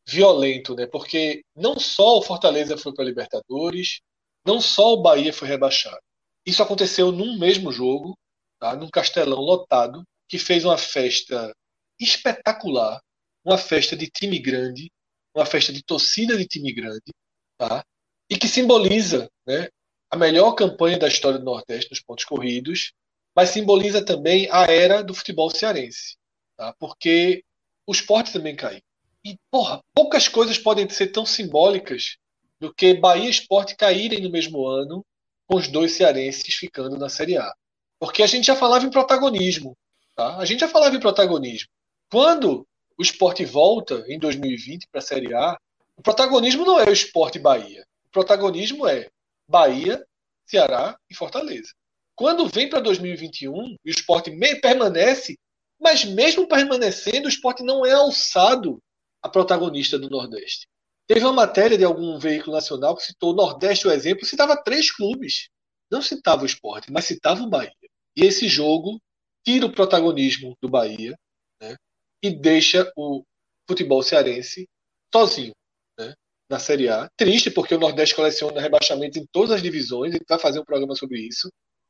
violento, 0.07 0.75
né? 0.75 0.87
Porque 0.87 1.41
não 1.55 1.79
só 1.79 2.17
o 2.17 2.21
Fortaleza 2.21 2.77
foi 2.77 2.93
para 2.93 3.03
a 3.03 3.07
Libertadores, 3.07 3.99
não 4.45 4.59
só 4.59 4.93
o 4.93 5.01
Bahia 5.01 5.31
foi 5.31 5.47
rebaixado. 5.47 5.99
Isso 6.45 6.63
aconteceu 6.63 7.11
num 7.11 7.37
mesmo 7.37 7.71
jogo, 7.71 8.17
tá? 8.59 8.75
num 8.75 8.89
castelão 8.89 9.39
lotado, 9.39 10.03
que 10.29 10.37
fez 10.37 10.63
uma 10.63 10.77
festa 10.77 11.53
espetacular, 11.99 13.01
uma 13.43 13.57
festa 13.57 13.97
de 13.97 14.07
time 14.07 14.39
grande, 14.39 14.91
uma 15.35 15.45
festa 15.45 15.73
de 15.73 15.83
torcida 15.83 16.37
de 16.37 16.45
time 16.45 16.71
grande, 16.71 17.11
tá? 17.57 17.83
e 18.29 18.37
que 18.37 18.47
simboliza 18.47 19.29
né, 19.45 19.69
a 20.09 20.15
melhor 20.15 20.53
campanha 20.53 20.99
da 20.99 21.07
história 21.07 21.39
do 21.39 21.45
Nordeste 21.45 21.89
nos 21.89 21.99
pontos 21.99 22.25
corridos, 22.25 22.93
mas 23.35 23.49
simboliza 23.49 24.05
também 24.05 24.47
a 24.51 24.65
era 24.65 25.03
do 25.03 25.13
futebol 25.13 25.49
cearense, 25.49 26.15
tá? 26.55 26.73
porque 26.79 27.43
o 27.87 27.91
esporte 27.91 28.31
também 28.31 28.55
caiu. 28.55 28.81
E, 29.25 29.37
porra, 29.51 29.83
poucas 29.93 30.27
coisas 30.27 30.57
podem 30.57 30.87
ser 30.89 31.07
tão 31.07 31.25
simbólicas 31.25 32.17
do 32.59 32.73
que 32.73 32.93
Bahia 32.93 33.25
e 33.25 33.29
Esporte 33.29 33.75
caírem 33.75 34.21
no 34.21 34.29
mesmo 34.29 34.65
ano, 34.65 35.05
com 35.47 35.57
os 35.57 35.67
dois 35.67 35.93
cearenses 35.93 36.53
ficando 36.55 36.97
na 36.97 37.09
Série 37.09 37.37
A. 37.37 37.53
Porque 37.99 38.21
a 38.21 38.27
gente 38.27 38.45
já 38.45 38.55
falava 38.55 38.85
em 38.85 38.89
protagonismo. 38.89 39.75
Tá? 40.19 40.35
A 40.35 40.43
gente 40.43 40.59
já 40.59 40.67
falava 40.67 40.93
em 40.93 40.99
protagonismo. 40.99 41.69
Quando 42.11 42.67
o 42.97 43.01
esporte 43.01 43.45
volta 43.45 44.03
em 44.09 44.19
2020 44.19 44.89
para 44.91 44.99
a 44.99 45.01
Série 45.01 45.33
A, 45.33 45.57
o 45.95 46.01
protagonismo 46.01 46.65
não 46.65 46.77
é 46.77 46.89
o 46.89 46.91
esporte 46.91 47.39
Bahia. 47.39 47.85
O 48.07 48.11
protagonismo 48.11 48.85
é 48.85 49.07
Bahia, 49.47 50.05
Ceará 50.45 50.97
e 51.09 51.15
Fortaleza. 51.15 51.69
Quando 52.17 52.49
vem 52.49 52.69
para 52.69 52.81
2021 52.81 53.77
e 53.85 53.89
o 53.89 53.89
esporte 53.89 54.29
permanece, 54.59 55.39
mas 55.79 56.03
mesmo 56.03 56.49
permanecendo, 56.49 57.27
o 57.27 57.29
esporte 57.29 57.63
não 57.63 57.85
é 57.85 57.93
alçado 57.93 58.77
a 59.21 59.29
protagonista 59.29 59.97
do 59.97 60.09
Nordeste. 60.09 60.67
Teve 61.07 61.23
uma 61.23 61.31
matéria 61.31 61.77
de 61.77 61.85
algum 61.85 62.19
veículo 62.19 62.57
nacional 62.57 62.93
que 62.93 63.03
citou 63.03 63.31
o 63.31 63.35
Nordeste, 63.37 63.87
o 63.87 63.91
exemplo, 63.91 64.25
citava 64.25 64.61
três 64.61 64.91
clubes. 64.91 65.47
Não 65.89 66.01
citava 66.01 66.43
o 66.43 66.45
esporte, 66.45 66.91
mas 66.91 67.05
citava 67.05 67.41
o 67.41 67.49
Bahia. 67.49 67.71
E 68.17 68.25
esse 68.25 68.49
jogo 68.49 68.99
tira 69.43 69.65
o 69.65 69.71
protagonismo 69.71 70.55
do 70.61 70.69
Bahia 70.69 71.17
né, 71.61 71.75
e 72.21 72.29
deixa 72.29 72.91
o 72.95 73.23
futebol 73.67 74.01
cearense 74.03 74.67
sozinho 75.13 75.53
né, 75.97 76.13
na 76.49 76.59
Série 76.59 76.89
A. 76.89 77.09
Triste, 77.15 77.51
porque 77.51 77.75
o 77.75 77.79
Nordeste 77.79 78.15
coleciona 78.15 78.61
rebaixamentos 78.61 79.17
em 79.17 79.25
todas 79.31 79.51
as 79.51 79.61
divisões, 79.61 80.13
gente 80.13 80.25
vai 80.27 80.39
fazer 80.39 80.59
um 80.59 80.65
programa 80.65 80.95
sobre 80.95 81.19
isso. 81.19 81.49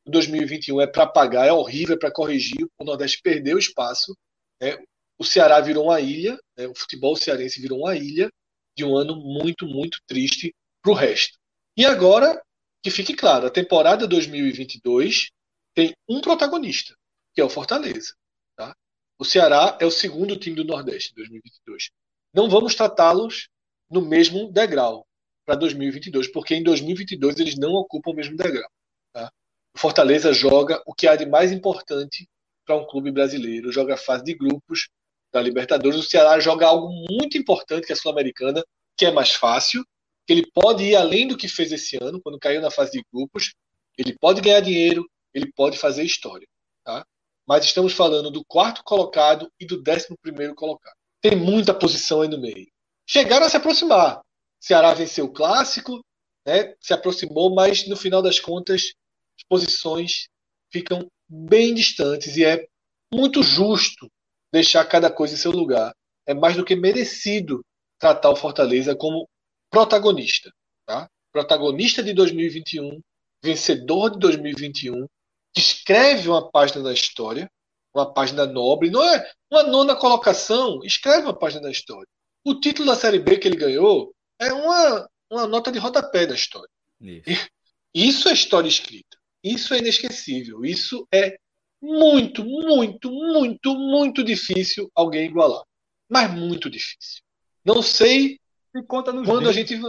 2021 0.10 0.82
é 0.82 0.88
para 0.88 1.08
pagar, 1.08 1.48
é 1.48 1.54
horrível, 1.54 1.96
é 1.96 2.00
para 2.00 2.12
corrigir. 2.12 2.66
O 2.78 2.84
Nordeste 2.84 3.22
perdeu 3.22 3.58
espaço. 3.58 4.16
Né? 4.62 4.78
O 5.18 5.24
Ceará 5.24 5.60
virou 5.62 5.86
uma 5.86 6.00
ilha, 6.02 6.38
né? 6.58 6.68
o 6.68 6.76
futebol 6.76 7.16
cearense 7.16 7.62
virou 7.62 7.80
uma 7.80 7.96
ilha 7.96 8.30
de 8.76 8.84
um 8.84 8.96
ano 8.96 9.16
muito, 9.16 9.66
muito 9.66 10.00
triste 10.08 10.54
para 10.82 10.92
o 10.92 10.96
resto. 10.96 11.38
E 11.78 11.86
agora, 11.86 12.42
que 12.82 12.90
fique 12.90 13.14
claro, 13.14 13.48
a 13.48 13.52
temporada 13.52 14.08
2022 14.08 15.30
tem 15.76 15.94
um 16.08 16.22
protagonista, 16.22 16.96
que 17.34 17.42
é 17.42 17.44
o 17.44 17.50
Fortaleza. 17.50 18.14
Tá? 18.56 18.76
O 19.18 19.26
Ceará 19.26 19.78
é 19.80 19.86
o 19.86 19.92
segundo 19.92 20.38
time 20.38 20.56
do 20.56 20.64
Nordeste 20.64 21.12
em 21.12 21.16
2022. 21.16 21.92
Não 22.34 22.50
vamos 22.50 22.76
tratá-los 22.76 23.50
no 23.90 24.02
mesmo 24.02 24.52
degrau 24.52 25.06
para 25.46 25.56
2022, 25.56 26.32
porque 26.32 26.56
em 26.56 26.64
2022 26.64 27.40
eles 27.40 27.58
não 27.58 27.72
ocupam 27.74 28.12
o 28.12 28.16
mesmo 28.16 28.38
degrau. 28.38 28.70
Tá? 29.12 29.32
O 29.76 29.80
Fortaleza 29.80 30.32
joga 30.32 30.82
o 30.86 30.94
que 30.94 31.08
há 31.08 31.16
de 31.16 31.26
mais 31.26 31.52
importante 31.52 32.28
para 32.66 32.76
um 32.76 32.86
clube 32.86 33.12
brasileiro, 33.12 33.72
joga 33.72 33.96
a 33.96 33.98
fase 33.98 34.24
de 34.24 34.36
grupos 34.36 34.90
da 35.34 35.42
Libertadores. 35.42 36.00
O 36.00 36.04
Ceará 36.04 36.40
joga 36.40 36.68
algo 36.68 36.90
muito 37.10 37.38
importante 37.38 37.88
que 37.88 37.92
é 37.92 37.96
a 37.96 37.98
Sul-Americana, 37.98 38.64
que 38.96 39.06
é 39.06 39.12
mais 39.12 39.32
fácil, 39.32 39.84
que 40.28 40.34
ele 40.34 40.48
pode 40.54 40.84
ir 40.84 40.96
além 40.96 41.28
do 41.28 41.36
que 41.36 41.48
fez 41.48 41.72
esse 41.72 41.98
ano, 42.00 42.22
quando 42.22 42.38
caiu 42.38 42.62
na 42.62 42.70
fase 42.70 42.92
de 42.92 43.04
grupos, 43.12 43.56
ele 43.98 44.16
pode 44.20 44.42
ganhar 44.42 44.60
dinheiro, 44.60 45.10
ele 45.34 45.52
pode 45.52 45.78
fazer 45.78 46.04
história. 46.04 46.48
Tá? 46.84 47.04
Mas 47.50 47.66
estamos 47.66 47.94
falando 47.94 48.30
do 48.30 48.46
quarto 48.46 48.84
colocado 48.84 49.52
e 49.60 49.66
do 49.66 49.82
décimo 49.82 50.16
primeiro 50.22 50.54
colocado. 50.54 50.94
Tem 51.20 51.36
muita 51.36 51.74
posição 51.74 52.22
aí 52.22 52.28
no 52.28 52.40
meio. 52.40 52.68
Chegaram 53.08 53.48
a 53.48 53.50
se 53.50 53.58
aproximar. 53.58 54.22
Ceará 54.60 54.94
venceu 54.94 55.26
o 55.26 55.34
clássico, 55.34 56.00
né, 56.46 56.76
se 56.80 56.94
aproximou, 56.94 57.56
mas 57.56 57.88
no 57.88 57.98
final 57.98 58.22
das 58.22 58.40
contas 58.40 58.94
as 59.36 59.44
posições 59.50 60.28
ficam 60.72 61.08
bem 61.28 61.74
distantes 61.74 62.38
e 62.38 62.46
é 62.46 62.68
muito 63.12 63.42
justo 63.42 64.08
deixar 64.54 64.86
cada 64.86 65.10
coisa 65.10 65.34
em 65.34 65.38
seu 65.38 65.52
lugar. 65.52 65.92
É 66.28 66.36
mais 66.36 66.56
do 66.56 66.64
que 66.64 66.76
merecido 66.76 67.66
tratar 67.98 68.30
o 68.30 68.36
Fortaleza 68.36 68.96
como 68.96 69.28
protagonista. 69.72 70.52
Tá? 70.86 71.10
Protagonista 71.32 72.04
de 72.04 72.14
2021, 72.14 73.02
vencedor 73.44 74.12
de 74.12 74.20
2021, 74.20 75.08
que 75.08 75.19
escreve 75.56 76.30
uma 76.30 76.50
página 76.50 76.84
da 76.84 76.94
história, 76.94 77.50
uma 77.94 78.12
página 78.14 78.46
nobre, 78.46 78.90
não 78.90 79.04
é 79.04 79.32
uma 79.52 79.64
nona 79.64 79.96
colocação, 79.96 80.80
escreve 80.84 81.24
uma 81.24 81.38
página 81.38 81.62
da 81.62 81.72
história. 81.72 82.08
O 82.44 82.56
título 82.56 82.88
da 82.88 82.96
Série 82.96 83.20
B 83.20 83.38
que 83.38 83.48
ele 83.48 83.58
ganhou 83.58 84.14
é 84.40 84.54
uma, 84.54 85.10
uma 85.30 85.48
nota 85.48 85.72
de 85.72 85.80
rodapé 85.80 86.26
da 86.26 86.36
história. 86.36 86.70
Isso. 87.02 87.50
isso 87.94 88.30
é 88.30 88.34
história 88.34 88.68
escrita. 88.68 89.18
Isso 89.44 89.74
é 89.74 89.80
inesquecível. 89.80 90.64
Isso 90.66 91.08
é 91.12 91.38
muito, 91.82 92.44
muito, 92.44 93.12
muito, 93.12 93.74
muito 93.76 94.24
difícil 94.24 94.92
alguém 94.94 95.26
igualar. 95.26 95.64
Mas 96.10 96.32
muito 96.34 96.70
difícil. 96.70 97.22
Não 97.64 97.82
sei 97.82 98.40
quando 98.88 99.24
dedos. 99.24 99.48
a 99.48 99.52
gente. 99.52 99.80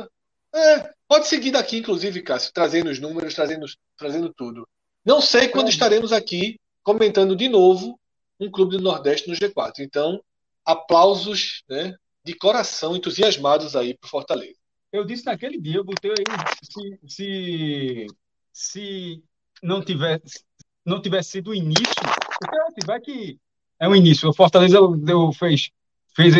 É, 0.54 0.92
pode 1.06 1.28
seguir 1.28 1.52
daqui, 1.52 1.78
inclusive, 1.78 2.22
Cássio, 2.22 2.52
trazendo 2.52 2.90
os 2.90 2.98
números, 2.98 3.34
trazendo, 3.34 3.66
trazendo 3.96 4.32
tudo. 4.34 4.68
Não 5.04 5.20
sei 5.20 5.48
quando 5.48 5.66
é. 5.66 5.70
estaremos 5.70 6.12
aqui 6.12 6.58
comentando 6.82 7.36
de 7.36 7.48
novo 7.48 7.98
um 8.38 8.50
clube 8.50 8.76
do 8.76 8.82
Nordeste 8.82 9.28
no 9.28 9.34
G4. 9.34 9.80
Então, 9.80 10.22
aplausos 10.64 11.62
né, 11.68 11.94
de 12.24 12.34
coração, 12.34 12.96
entusiasmados 12.96 13.76
aí 13.76 13.96
para 13.96 14.08
Fortaleza. 14.08 14.58
Eu 14.92 15.04
disse 15.04 15.26
naquele 15.26 15.58
dia, 15.60 15.76
eu 15.76 15.84
botei 15.84 16.10
aí, 16.10 16.24
se, 16.64 16.98
se, 17.06 18.06
se 18.52 19.24
não 19.62 19.84
tivesse 19.84 20.44
não 20.84 21.00
tivesse 21.00 21.30
sido 21.30 21.50
o 21.50 21.54
início, 21.54 21.94
porque 22.40 22.56
assim, 22.62 22.86
vai 22.86 23.00
que 23.00 23.38
é 23.78 23.88
um 23.88 23.94
início. 23.94 24.28
O 24.28 24.34
Fortaleza 24.34 24.78
deu, 24.98 25.32
fez, 25.32 25.70
fez, 26.16 26.34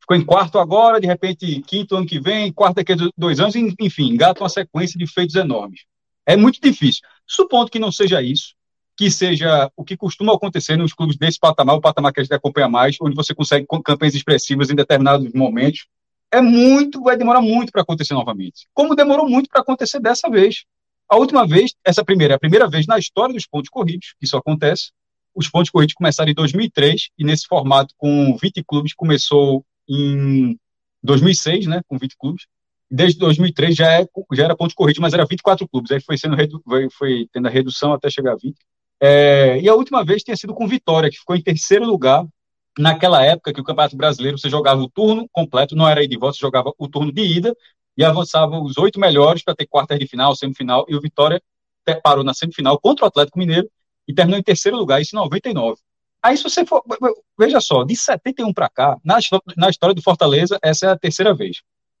ficou 0.00 0.16
em 0.16 0.24
quarto 0.24 0.58
agora, 0.58 1.00
de 1.00 1.06
repente 1.06 1.62
quinto 1.62 1.96
ano 1.96 2.06
que 2.06 2.20
vem, 2.20 2.52
quarto 2.52 2.76
daqui 2.76 2.92
a 2.92 2.96
dois 3.16 3.40
anos, 3.40 3.54
enfim, 3.56 4.10
engata 4.10 4.42
uma 4.42 4.48
sequência 4.48 4.98
de 4.98 5.06
feitos 5.06 5.36
enormes. 5.36 5.84
É 6.26 6.36
muito 6.36 6.60
difícil. 6.60 7.02
Supondo 7.26 7.70
que 7.70 7.78
não 7.78 7.90
seja 7.90 8.22
isso, 8.22 8.54
que 8.96 9.10
seja 9.10 9.70
o 9.76 9.84
que 9.84 9.96
costuma 9.96 10.34
acontecer 10.34 10.76
nos 10.76 10.94
clubes 10.94 11.16
desse 11.16 11.38
patamar, 11.38 11.76
o 11.76 11.80
patamar 11.80 12.12
que 12.12 12.20
a 12.20 12.22
gente 12.22 12.32
acompanha 12.32 12.68
mais, 12.68 12.96
onde 13.00 13.14
você 13.14 13.34
consegue 13.34 13.66
campanhas 13.84 14.14
expressivas 14.14 14.70
em 14.70 14.74
determinados 14.74 15.32
momentos. 15.32 15.86
É 16.32 16.40
muito, 16.40 17.02
vai 17.02 17.16
demorar 17.16 17.40
muito 17.40 17.70
para 17.70 17.82
acontecer 17.82 18.14
novamente. 18.14 18.66
Como 18.72 18.96
demorou 18.96 19.28
muito 19.28 19.48
para 19.48 19.60
acontecer 19.60 20.00
dessa 20.00 20.28
vez. 20.28 20.64
A 21.08 21.16
última 21.16 21.46
vez, 21.46 21.72
essa 21.84 22.04
primeira, 22.04 22.34
é 22.34 22.36
a 22.36 22.40
primeira 22.40 22.68
vez 22.68 22.86
na 22.86 22.98
história 22.98 23.34
dos 23.34 23.46
pontos 23.46 23.68
corridos 23.68 24.14
que 24.18 24.24
isso 24.24 24.36
acontece. 24.36 24.90
Os 25.34 25.48
pontos 25.48 25.70
corridos 25.70 25.94
começaram 25.94 26.30
em 26.30 26.34
2003 26.34 27.10
e 27.18 27.24
nesse 27.24 27.46
formato 27.46 27.94
com 27.96 28.36
20 28.40 28.64
clubes 28.64 28.94
começou 28.94 29.64
em 29.88 30.58
2006, 31.02 31.66
né, 31.66 31.82
com 31.86 31.98
20 31.98 32.16
clubes. 32.18 32.46
Desde 32.90 33.18
2003 33.18 33.74
já, 33.74 34.00
é, 34.00 34.06
já 34.32 34.44
era 34.44 34.56
pontos 34.56 34.74
corridos, 34.74 35.00
mas 35.00 35.12
era 35.12 35.26
24 35.26 35.68
clubes. 35.68 35.90
Aí 35.90 36.00
foi 36.00 36.16
sendo 36.16 36.36
foi, 36.62 36.88
foi 36.90 37.28
tendo 37.32 37.48
a 37.48 37.50
redução 37.50 37.92
até 37.92 38.08
chegar 38.08 38.32
a 38.32 38.36
20. 38.36 38.56
É, 39.00 39.58
e 39.60 39.68
a 39.68 39.74
última 39.74 40.04
vez 40.04 40.22
tinha 40.22 40.36
sido 40.36 40.54
com 40.54 40.68
Vitória, 40.68 41.10
que 41.10 41.18
ficou 41.18 41.36
em 41.36 41.42
terceiro 41.42 41.84
lugar 41.84 42.24
naquela 42.78 43.24
época 43.24 43.52
que 43.52 43.60
o 43.60 43.64
Campeonato 43.64 43.96
Brasileiro 43.96 44.38
você 44.38 44.48
jogava 44.48 44.80
o 44.80 44.88
turno 44.88 45.28
completo, 45.32 45.74
não 45.74 45.88
era 45.88 46.02
ida 46.02 46.10
de 46.10 46.18
volta, 46.18 46.36
você 46.36 46.40
jogava 46.40 46.72
o 46.78 46.88
turno 46.88 47.12
de 47.12 47.22
ida 47.22 47.54
e 47.96 48.04
avançavam 48.04 48.62
os 48.62 48.76
oito 48.76 49.00
melhores 49.00 49.42
para 49.42 49.54
ter 49.54 49.66
quartas 49.66 49.98
de 49.98 50.06
final, 50.06 50.36
semifinal, 50.36 50.84
e 50.88 50.94
o 50.94 51.00
Vitória 51.00 51.40
parou 52.02 52.24
na 52.24 52.34
semifinal 52.34 52.78
contra 52.78 53.04
o 53.04 53.08
Atlético 53.08 53.38
Mineiro 53.38 53.68
e 54.06 54.14
terminou 54.14 54.38
em 54.38 54.42
terceiro 54.42 54.76
lugar, 54.76 55.00
isso 55.00 55.16
em 55.16 55.18
99. 55.18 55.80
Aí, 56.22 56.36
se 56.36 56.42
você 56.42 56.66
for. 56.66 56.82
Veja 57.38 57.60
só, 57.60 57.84
de 57.84 57.94
71 57.94 58.52
para 58.52 58.68
cá, 58.68 58.96
na, 59.04 59.18
na 59.56 59.70
história 59.70 59.94
do 59.94 60.02
Fortaleza, 60.02 60.58
essa 60.62 60.86
é 60.86 60.88
a 60.90 60.98
terceira 60.98 61.34
vez. 61.34 61.58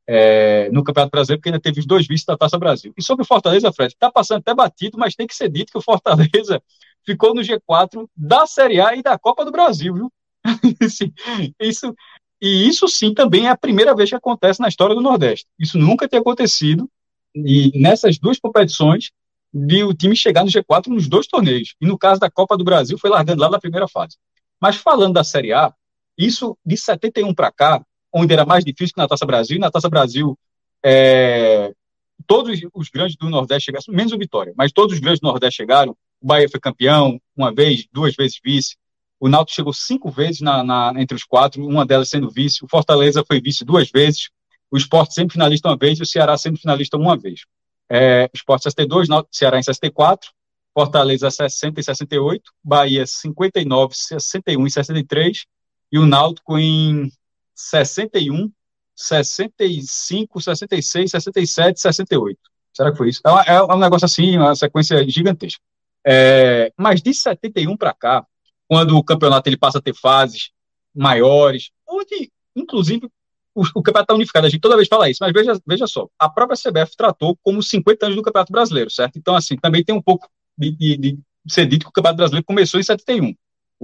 É, 0.08 0.70
no 0.70 0.84
Campeonato 0.84 1.10
Brasileiro, 1.10 1.40
porque 1.40 1.48
ainda 1.48 1.60
teve 1.60 1.80
os 1.80 1.86
dois 1.86 2.06
vices 2.06 2.24
da 2.24 2.36
Taça 2.36 2.56
Brasil. 2.58 2.92
E 2.96 3.02
sobre 3.02 3.24
o 3.24 3.26
Fortaleza, 3.26 3.72
Fred, 3.72 3.92
está 3.92 4.10
passando 4.10 4.38
até 4.38 4.54
batido, 4.54 4.96
mas 4.98 5.16
tem 5.16 5.26
que 5.26 5.34
ser 5.34 5.48
dito 5.48 5.72
que 5.72 5.78
o 5.78 5.82
Fortaleza 5.82 6.62
ficou 7.04 7.34
no 7.34 7.40
G4 7.42 8.08
da 8.16 8.46
Série 8.46 8.80
A 8.80 8.94
e 8.94 9.02
da 9.02 9.18
Copa 9.18 9.44
do 9.44 9.50
Brasil, 9.50 9.94
viu? 9.94 10.12
isso, 11.60 11.94
e 12.40 12.68
isso 12.68 12.86
sim 12.86 13.12
também 13.12 13.46
é 13.46 13.50
a 13.50 13.56
primeira 13.56 13.94
vez 13.94 14.10
que 14.10 14.16
acontece 14.16 14.60
na 14.60 14.68
história 14.68 14.94
do 14.94 15.00
Nordeste. 15.00 15.46
Isso 15.58 15.76
nunca 15.76 16.06
tinha 16.06 16.20
acontecido. 16.20 16.88
E 17.34 17.78
nessas 17.78 18.18
duas 18.18 18.38
competições, 18.38 19.10
de 19.52 19.82
o 19.84 19.94
time 19.94 20.14
chegar 20.14 20.44
no 20.44 20.50
G4 20.50 20.88
nos 20.88 21.08
dois 21.08 21.26
torneios. 21.26 21.74
E 21.80 21.86
no 21.86 21.98
caso 21.98 22.20
da 22.20 22.30
Copa 22.30 22.56
do 22.56 22.64
Brasil, 22.64 22.98
foi 22.98 23.08
largando 23.08 23.40
lá 23.40 23.48
na 23.48 23.58
primeira 23.58 23.88
fase. 23.88 24.16
Mas 24.60 24.76
falando 24.76 25.14
da 25.14 25.24
Série 25.24 25.52
A, 25.52 25.72
isso 26.16 26.56
de 26.64 26.76
71 26.76 27.34
para 27.34 27.50
cá, 27.50 27.82
onde 28.16 28.32
era 28.32 28.46
mais 28.46 28.64
difícil 28.64 28.94
que 28.94 29.00
na 29.00 29.06
Taça 29.06 29.26
Brasil, 29.26 29.56
e 29.56 29.60
na 29.60 29.70
Taça 29.70 29.90
Brasil, 29.90 30.38
é, 30.82 31.70
todos 32.26 32.58
os 32.72 32.88
grandes 32.88 33.14
do 33.14 33.28
Nordeste 33.28 33.66
chegaram, 33.66 33.84
menos 33.88 34.12
o 34.12 34.18
Vitória, 34.18 34.54
mas 34.56 34.72
todos 34.72 34.94
os 34.94 35.00
grandes 35.00 35.20
do 35.20 35.28
Nordeste 35.28 35.58
chegaram. 35.58 35.94
O 36.18 36.26
Bahia 36.26 36.48
foi 36.48 36.58
campeão 36.58 37.20
uma 37.36 37.54
vez, 37.54 37.86
duas 37.92 38.14
vezes 38.14 38.40
vice. 38.42 38.76
O 39.20 39.28
Náutico 39.28 39.54
chegou 39.54 39.72
cinco 39.72 40.10
vezes 40.10 40.40
na, 40.40 40.64
na, 40.64 40.92
entre 40.96 41.14
os 41.14 41.24
quatro, 41.24 41.62
uma 41.66 41.84
delas 41.84 42.08
sendo 42.08 42.30
vice. 42.30 42.64
O 42.64 42.68
Fortaleza 42.68 43.22
foi 43.26 43.38
vice 43.38 43.64
duas 43.64 43.90
vezes. 43.90 44.30
O 44.70 44.78
Sport 44.78 45.10
sempre 45.10 45.34
finalista 45.34 45.68
uma 45.68 45.76
vez 45.76 45.98
e 45.98 46.02
o 46.02 46.06
Ceará 46.06 46.38
sempre 46.38 46.60
finalista 46.60 46.96
uma 46.96 47.16
vez. 47.18 47.40
É, 47.88 48.30
Sport 48.34 48.62
62, 48.62 49.08
Ceará 49.30 49.58
em 49.58 49.62
64, 49.62 50.30
Fortaleza 50.72 51.30
60 51.30 51.80
e 51.80 51.84
68, 51.84 52.50
Bahia 52.64 53.06
59, 53.06 53.94
61 53.94 54.66
e 54.66 54.70
63 54.70 55.44
e 55.92 55.98
o 55.98 56.06
Náutico 56.06 56.58
em 56.58 57.10
61, 57.56 58.50
65, 58.94 60.40
66, 60.40 61.10
67, 61.10 61.80
68. 61.80 62.38
Será 62.72 62.92
que 62.92 62.98
foi 62.98 63.08
isso? 63.08 63.22
É, 63.46 63.54
é 63.54 63.62
um 63.62 63.78
negócio 63.78 64.04
assim, 64.04 64.36
uma 64.36 64.54
sequência 64.54 65.08
gigantesca. 65.08 65.60
É, 66.06 66.72
mas 66.76 67.02
de 67.02 67.12
71 67.12 67.76
para 67.76 67.94
cá, 67.94 68.24
quando 68.68 68.96
o 68.96 69.02
campeonato 69.02 69.48
ele 69.48 69.56
passa 69.56 69.78
a 69.78 69.82
ter 69.82 69.94
fases 69.94 70.50
maiores, 70.94 71.70
onde, 71.88 72.30
inclusive, 72.54 73.08
o, 73.54 73.62
o 73.62 73.82
campeonato 73.82 74.02
está 74.02 74.14
unificado, 74.14 74.46
a 74.46 74.50
gente 74.50 74.60
toda 74.60 74.76
vez 74.76 74.88
fala 74.88 75.08
isso, 75.08 75.18
mas 75.22 75.32
veja, 75.32 75.58
veja 75.66 75.86
só, 75.86 76.08
a 76.18 76.28
própria 76.28 76.56
CBF 76.56 76.96
tratou 76.96 77.36
como 77.42 77.62
50 77.62 78.06
anos 78.06 78.16
do 78.16 78.22
Campeonato 78.22 78.52
Brasileiro, 78.52 78.90
certo? 78.90 79.18
Então, 79.18 79.34
assim, 79.34 79.56
também 79.56 79.82
tem 79.82 79.94
um 79.94 80.02
pouco 80.02 80.28
de, 80.56 80.70
de, 80.76 80.96
de 80.96 81.18
ser 81.48 81.66
dito 81.66 81.84
que 81.84 81.90
o 81.90 81.92
Campeonato 81.92 82.18
Brasileiro 82.18 82.44
começou 82.44 82.78
em 82.78 82.82
71. 82.82 83.34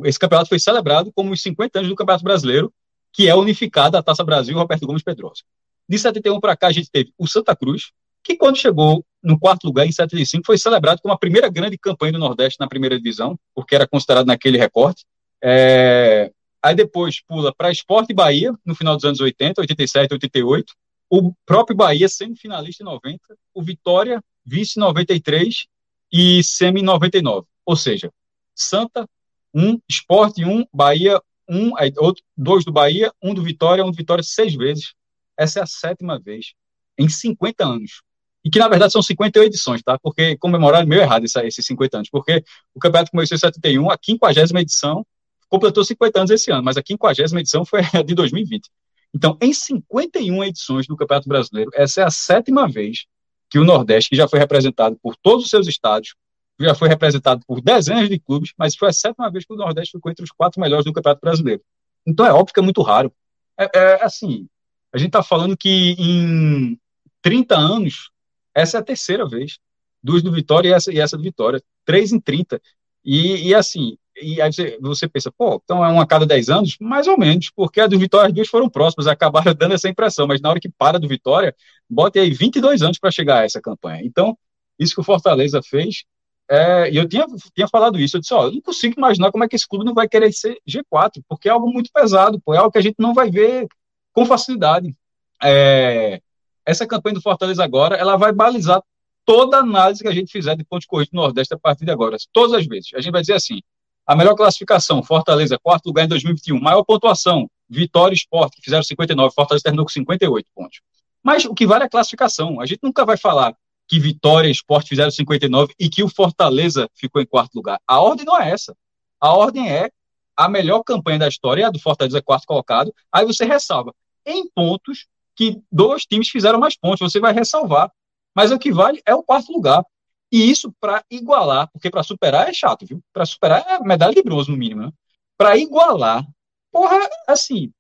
Esse 0.05 0.19
campeonato 0.19 0.49
foi 0.49 0.59
celebrado 0.59 1.13
como 1.13 1.33
os 1.33 1.43
50 1.43 1.79
anos 1.79 1.91
do 1.91 1.97
Campeonato 1.97 2.25
Brasileiro, 2.25 2.73
que 3.13 3.29
é 3.29 3.35
unificada 3.35 3.99
a 3.99 4.03
Taça 4.03 4.25
Brasil 4.25 4.57
Roberto 4.57 4.87
Gomes 4.87 5.03
Pedrosa. 5.03 5.43
De 5.89 5.99
71 5.99 6.41
para 6.41 6.57
cá, 6.57 6.69
a 6.69 6.73
gente 6.73 6.91
teve 6.91 7.13
o 7.19 7.27
Santa 7.27 7.55
Cruz, 7.55 7.93
que 8.23 8.37
quando 8.37 8.57
chegou 8.57 9.05
no 9.23 9.39
quarto 9.39 9.65
lugar, 9.65 9.87
em 9.87 9.93
75, 9.93 10.45
foi 10.47 10.57
celebrado 10.57 11.01
como 11.03 11.13
a 11.13 11.19
primeira 11.19 11.49
grande 11.49 11.77
campanha 11.77 12.13
do 12.13 12.19
Nordeste 12.19 12.59
na 12.59 12.69
primeira 12.69 12.97
divisão, 12.97 13.39
porque 13.55 13.75
era 13.75 13.87
considerado 13.87 14.27
naquele 14.27 14.59
recorte. 14.59 15.05
É, 15.43 16.31
Aí 16.63 16.77
depois 16.77 17.21
pula 17.21 17.53
para 17.53 17.73
Esporte 17.73 18.15
Bahia, 18.15 18.55
no 18.65 18.75
final 18.75 18.95
dos 18.95 19.05
anos 19.05 19.21
80, 19.21 19.61
87, 19.61 20.13
88. 20.13 20.73
O 21.11 21.35
próprio 21.45 21.77
Bahia 21.77 22.09
semifinalista 22.09 22.85
em 22.85 22.87
90, 22.87 23.19
o 23.53 23.63
Vitória 23.63 24.23
vice 24.47 24.79
93 24.79 25.67
e 26.13 26.43
semi 26.45 26.81
99. 26.81 27.47
Ou 27.67 27.75
seja, 27.75 28.13
Santa, 28.55 29.09
um, 29.53 29.79
Esporte, 29.89 30.45
um, 30.45 30.65
Bahia, 30.73 31.21
um, 31.53 31.73
outro, 31.99 32.23
dois 32.37 32.65
do 32.65 32.73
Bahia, 32.73 33.13
um 33.23 33.35
do 33.35 33.43
Vitória, 33.43 33.85
um 33.85 33.91
do 33.91 33.97
Vitória 33.97 34.25
seis 34.25 34.55
vezes. 34.55 34.95
Essa 35.37 35.61
é 35.61 35.63
a 35.63 35.67
sétima 35.67 36.19
vez 36.19 36.55
em 36.99 37.09
50 37.09 37.65
anos. 37.65 38.03
E 38.45 38.51
que, 38.51 38.59
na 38.59 38.69
verdade, 38.69 38.93
são 38.93 39.03
58 39.03 39.47
edições, 39.47 39.83
tá? 39.83 39.99
Porque 39.99 40.37
comemoraram 40.37 40.87
meio 40.87 41.03
errado 41.03 41.25
esses 41.25 41.65
50 41.65 41.99
anos. 41.99 42.11
Porque 42.11 42.43
o 42.75 42.81
campeonato 42.81 43.11
começou 43.11 43.37
em 43.37 43.39
71, 43.39 43.91
a 43.91 43.99
50 44.03 44.61
edição, 44.61 45.07
completou 45.49 45.85
50 45.85 46.19
anos 46.19 46.31
esse 46.31 46.51
ano, 46.51 46.63
mas 46.63 46.77
a 46.77 46.83
50 46.85 47.39
edição 47.39 47.65
foi 47.65 47.81
a 47.93 48.03
de 48.03 48.15
2020. 48.15 48.69
Então, 49.15 49.37
em 49.41 49.53
51 49.53 50.43
edições 50.45 50.87
do 50.87 50.97
Campeonato 50.97 51.29
Brasileiro, 51.29 51.71
essa 51.75 52.01
é 52.01 52.05
a 52.05 52.11
sétima 52.11 52.67
vez 52.67 53.05
que 53.51 53.59
o 53.59 53.65
Nordeste, 53.65 54.09
que 54.09 54.17
já 54.17 54.27
foi 54.27 54.39
representado 54.39 54.99
por 55.03 55.15
todos 55.17 55.45
os 55.45 55.51
seus 55.51 55.69
estádios, 55.69 56.15
já 56.61 56.75
foi 56.75 56.89
representado 56.89 57.43
por 57.47 57.61
dezenas 57.61 58.09
de 58.09 58.19
clubes, 58.19 58.53
mas 58.57 58.77
foi 58.77 58.89
a 58.89 58.93
sétima 58.93 59.31
vez 59.31 59.45
que 59.45 59.53
o 59.53 59.57
Nordeste 59.57 59.93
ficou 59.93 60.11
entre 60.11 60.25
os 60.25 60.31
quatro 60.31 60.61
melhores 60.61 60.85
do 60.85 60.93
Campeonato 60.93 61.21
Brasileiro. 61.21 61.63
Então, 62.07 62.27
é 62.27 62.33
óbvio 62.33 62.53
que 62.55 62.61
é 62.61 62.63
muito 62.63 62.83
raro. 62.83 63.13
É, 63.59 63.71
é 63.79 64.05
assim, 64.05 64.49
a 64.93 64.99
gente 64.99 65.09
está 65.09 65.23
falando 65.23 65.57
que 65.57 65.95
em 65.99 66.79
30 67.23 67.57
anos, 67.57 68.11
essa 68.55 68.79
é 68.79 68.81
a 68.81 68.85
terceira 68.85 69.27
vez. 69.27 69.59
Duas 70.03 70.23
do 70.23 70.33
Vitória 70.33 70.69
e 70.69 70.73
essa, 70.73 70.93
e 70.93 70.99
essa 70.99 71.17
do 71.17 71.23
Vitória. 71.23 71.63
Três 71.85 72.13
em 72.13 72.21
30. 72.21 72.61
E, 73.05 73.49
e 73.49 73.55
assim, 73.55 73.97
e 74.21 74.41
aí 74.41 74.53
você, 74.53 74.79
você 74.81 75.09
pensa, 75.09 75.31
pô, 75.33 75.61
então 75.63 75.85
é 75.85 75.89
uma 75.89 76.03
a 76.03 76.07
cada 76.07 76.27
10 76.27 76.51
anos? 76.51 76.77
Mais 76.81 77.07
ou 77.07 77.19
menos, 77.19 77.51
porque 77.51 77.81
a 77.81 77.87
do 77.87 77.99
Vitória, 77.99 78.29
as 78.29 78.35
duas 78.35 78.49
foram 78.49 78.69
próximas, 78.69 79.07
acabaram 79.07 79.55
dando 79.57 79.75
essa 79.75 79.89
impressão, 79.89 80.27
mas 80.27 80.41
na 80.41 80.51
hora 80.51 80.61
que 80.61 80.69
para 80.69 80.99
do 80.99 81.09
Vitória, 81.09 81.55
bota 81.89 82.21
aí 82.21 82.31
22 82.31 82.83
anos 82.83 82.99
para 82.99 83.11
chegar 83.11 83.41
a 83.41 83.45
essa 83.45 83.61
campanha. 83.61 84.03
Então, 84.05 84.37
isso 84.79 84.95
que 84.95 85.01
o 85.01 85.05
Fortaleza 85.05 85.61
fez, 85.63 86.05
é, 86.53 86.91
e 86.91 86.99
eu 86.99 87.09
tinha, 87.09 87.25
tinha 87.55 87.67
falado 87.67 87.99
isso, 87.99 88.19
eu 88.19 88.21
disse, 88.21 88.35
ó, 88.35 88.45
eu 88.45 88.53
não 88.53 88.61
consigo 88.61 88.95
imaginar 88.99 89.33
como 89.33 89.43
é 89.43 89.49
que 89.49 89.57
esse 89.57 89.67
clube 89.67 89.87
não 89.87 89.95
vai 89.95 90.07
querer 90.07 90.31
ser 90.35 90.61
G4, 90.69 91.23
porque 91.27 91.49
é 91.49 91.51
algo 91.51 91.67
muito 91.73 91.91
pesado, 91.91 92.39
pô, 92.45 92.53
é 92.53 92.59
algo 92.59 92.71
que 92.71 92.77
a 92.77 92.83
gente 92.83 92.97
não 92.99 93.15
vai 93.15 93.31
ver 93.31 93.67
com 94.13 94.27
facilidade. 94.27 94.95
É, 95.43 96.21
essa 96.67 96.87
campanha 96.87 97.15
do 97.15 97.23
Fortaleza 97.23 97.65
agora, 97.65 97.97
ela 97.97 98.19
vai 98.19 98.33
balizar 98.33 98.83
toda 99.25 99.57
análise 99.57 100.03
que 100.03 100.09
a 100.09 100.13
gente 100.13 100.31
fizer 100.31 100.55
de 100.55 100.63
pontos 100.63 100.87
corridos 100.87 101.15
no 101.15 101.23
Nordeste 101.23 101.55
a 101.55 101.59
partir 101.59 101.87
de 101.87 101.91
agora, 101.91 102.19
todas 102.31 102.53
as 102.53 102.67
vezes. 102.67 102.91
A 102.95 103.01
gente 103.01 103.13
vai 103.13 103.23
dizer 103.23 103.33
assim, 103.33 103.63
a 104.07 104.15
melhor 104.15 104.35
classificação, 104.35 105.03
Fortaleza, 105.03 105.59
quarto 105.59 105.87
lugar 105.87 106.05
em 106.05 106.09
2021. 106.09 106.61
Maior 106.61 106.85
pontuação, 106.85 107.49
Vitória 107.67 108.13
e 108.13 108.19
Sport, 108.19 108.53
que 108.57 108.61
fizeram 108.61 108.83
59. 108.83 109.35
Fortaleza 109.35 109.63
terminou 109.63 109.87
com 109.87 109.91
58 109.91 110.47
pontos. 110.55 110.83
Mas 111.23 111.47
o 111.47 111.55
que 111.55 111.67
vale 111.67 111.85
é 111.85 111.87
a 111.87 111.91
classificação. 111.91 112.61
A 112.61 112.67
gente 112.67 112.81
nunca 112.83 113.07
vai 113.07 113.17
falar 113.17 113.57
que 113.93 114.01
Vitória 114.01 114.49
e 114.49 114.53
Sport 114.53 114.89
fizeram 114.89 115.11
59 115.11 115.75
e 115.79 115.87
que 115.87 116.03
o 116.03 116.09
Fortaleza 116.09 116.89
ficou 116.95 117.21
em 117.21 117.27
quarto 117.27 117.55
lugar. 117.55 117.79
A 117.87 118.01
ordem 118.01 118.25
não 118.25 118.41
é 118.41 118.51
essa. 118.51 118.75
A 119.21 119.35
ordem 119.35 119.71
é 119.71 119.91
a 120.35 120.49
melhor 120.49 120.83
campanha 120.83 121.19
da 121.19 121.29
história, 121.29 121.67
a 121.67 121.71
do 121.71 121.79
Fortaleza 121.79 122.23
quarto 122.23 122.47
colocado. 122.47 122.91
Aí 123.13 123.27
você 123.27 123.45
ressalva 123.45 123.95
em 124.25 124.49
pontos 124.49 125.07
que 125.37 125.61
dois 125.71 126.07
times 126.07 126.31
fizeram 126.31 126.59
mais 126.59 126.75
pontos. 126.75 127.01
Você 127.01 127.21
vai 127.21 127.35
ressalvar. 127.35 127.93
Mas 128.35 128.51
o 128.51 128.59
que 128.59 128.73
vale 128.73 129.03
é 129.05 129.15
o 129.15 129.23
quarto 129.23 129.53
lugar. 129.53 129.85
E 130.33 130.51
isso 130.51 130.75
para 130.81 131.05
igualar, 131.11 131.69
porque 131.71 131.91
para 131.91 132.03
superar 132.03 132.49
é 132.49 132.55
chato, 132.55 132.87
viu? 132.87 132.99
Para 133.13 133.27
superar 133.27 133.63
é 133.69 133.79
medalha 133.81 134.15
de 134.15 134.23
bronze, 134.23 134.51
no 134.51 134.57
mínimo, 134.57 134.87
né? 134.87 134.93
Para 135.37 135.59
igualar, 135.59 136.27
porra, 136.71 136.99
assim, 137.29 137.71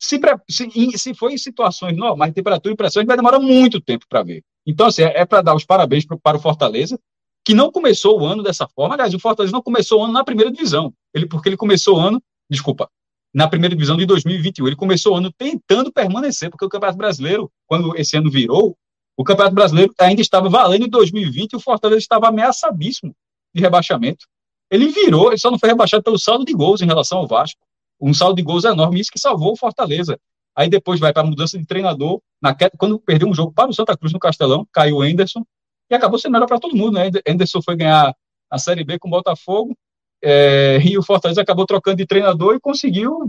se, 0.00 0.18
se, 0.48 0.98
se 0.98 1.12
em 1.22 1.38
situações 1.38 1.96
normais, 1.96 2.32
temperatura 2.32 2.72
e 2.72 2.76
pressão, 2.76 3.00
a 3.00 3.02
gente 3.02 3.08
vai 3.08 3.16
demorar 3.16 3.38
muito 3.38 3.80
tempo 3.80 4.06
para 4.08 4.22
ver. 4.22 4.42
Então, 4.66 4.86
assim, 4.86 5.02
é, 5.02 5.20
é 5.20 5.24
para 5.26 5.42
dar 5.42 5.54
os 5.54 5.64
parabéns 5.64 6.06
pro, 6.06 6.18
para 6.18 6.38
o 6.38 6.40
Fortaleza, 6.40 6.98
que 7.44 7.54
não 7.54 7.70
começou 7.70 8.20
o 8.20 8.24
ano 8.24 8.42
dessa 8.42 8.66
forma. 8.68 8.94
Aliás, 8.94 9.12
o 9.12 9.18
Fortaleza 9.18 9.52
não 9.52 9.62
começou 9.62 10.00
o 10.00 10.04
ano 10.04 10.12
na 10.12 10.24
primeira 10.24 10.50
divisão, 10.50 10.92
ele, 11.14 11.26
porque 11.26 11.48
ele 11.48 11.56
começou 11.56 11.98
o 11.98 12.00
ano, 12.00 12.22
desculpa, 12.50 12.88
na 13.32 13.46
primeira 13.46 13.74
divisão 13.74 13.96
de 13.96 14.06
2021. 14.06 14.66
Ele 14.68 14.76
começou 14.76 15.14
o 15.14 15.16
ano 15.16 15.30
tentando 15.36 15.92
permanecer, 15.92 16.50
porque 16.50 16.64
o 16.64 16.68
Campeonato 16.68 16.98
Brasileiro, 16.98 17.50
quando 17.66 17.94
esse 17.96 18.16
ano 18.16 18.30
virou, 18.30 18.76
o 19.16 19.24
Campeonato 19.24 19.54
Brasileiro 19.54 19.92
ainda 20.00 20.22
estava 20.22 20.48
valendo 20.48 20.86
em 20.86 20.88
2020 20.88 21.52
e 21.52 21.56
o 21.56 21.60
Fortaleza 21.60 22.00
estava 22.00 22.28
ameaçadíssimo 22.28 23.14
de 23.54 23.60
rebaixamento. 23.60 24.26
Ele 24.70 24.88
virou, 24.88 25.28
ele 25.28 25.38
só 25.38 25.50
não 25.50 25.58
foi 25.58 25.68
rebaixado 25.68 26.02
pelo 26.02 26.18
saldo 26.18 26.44
de 26.44 26.54
gols 26.54 26.80
em 26.80 26.86
relação 26.86 27.18
ao 27.18 27.26
Vasco. 27.26 27.60
Um 28.00 28.14
saldo 28.14 28.36
de 28.36 28.42
gols 28.42 28.64
enorme, 28.64 29.00
isso 29.00 29.10
que 29.10 29.18
salvou 29.18 29.52
o 29.52 29.56
Fortaleza. 29.56 30.18
Aí 30.56 30.68
depois 30.68 30.98
vai 30.98 31.12
para 31.12 31.22
a 31.22 31.26
mudança 31.26 31.58
de 31.58 31.66
treinador. 31.66 32.20
Na, 32.40 32.56
quando 32.78 32.98
perdeu 32.98 33.28
um 33.28 33.34
jogo 33.34 33.52
para 33.52 33.70
o 33.70 33.74
Santa 33.74 33.96
Cruz 33.96 34.12
no 34.12 34.18
Castelão, 34.18 34.66
caiu 34.72 34.96
o 34.96 35.04
Enderson 35.04 35.44
e 35.90 35.94
acabou 35.94 36.18
sendo 36.18 36.32
melhor 36.32 36.46
para 36.46 36.58
todo 36.58 36.76
mundo. 36.76 36.92
Né? 36.92 37.10
Enderson 37.26 37.62
foi 37.62 37.76
ganhar 37.76 38.14
a 38.50 38.58
Série 38.58 38.84
B 38.84 38.98
com 38.98 39.08
o 39.08 39.10
Botafogo 39.10 39.76
é, 40.22 40.78
e 40.84 40.98
o 40.98 41.02
Fortaleza 41.02 41.40
acabou 41.40 41.66
trocando 41.66 41.98
de 41.98 42.06
treinador 42.06 42.54
e 42.54 42.60
conseguiu 42.60 43.28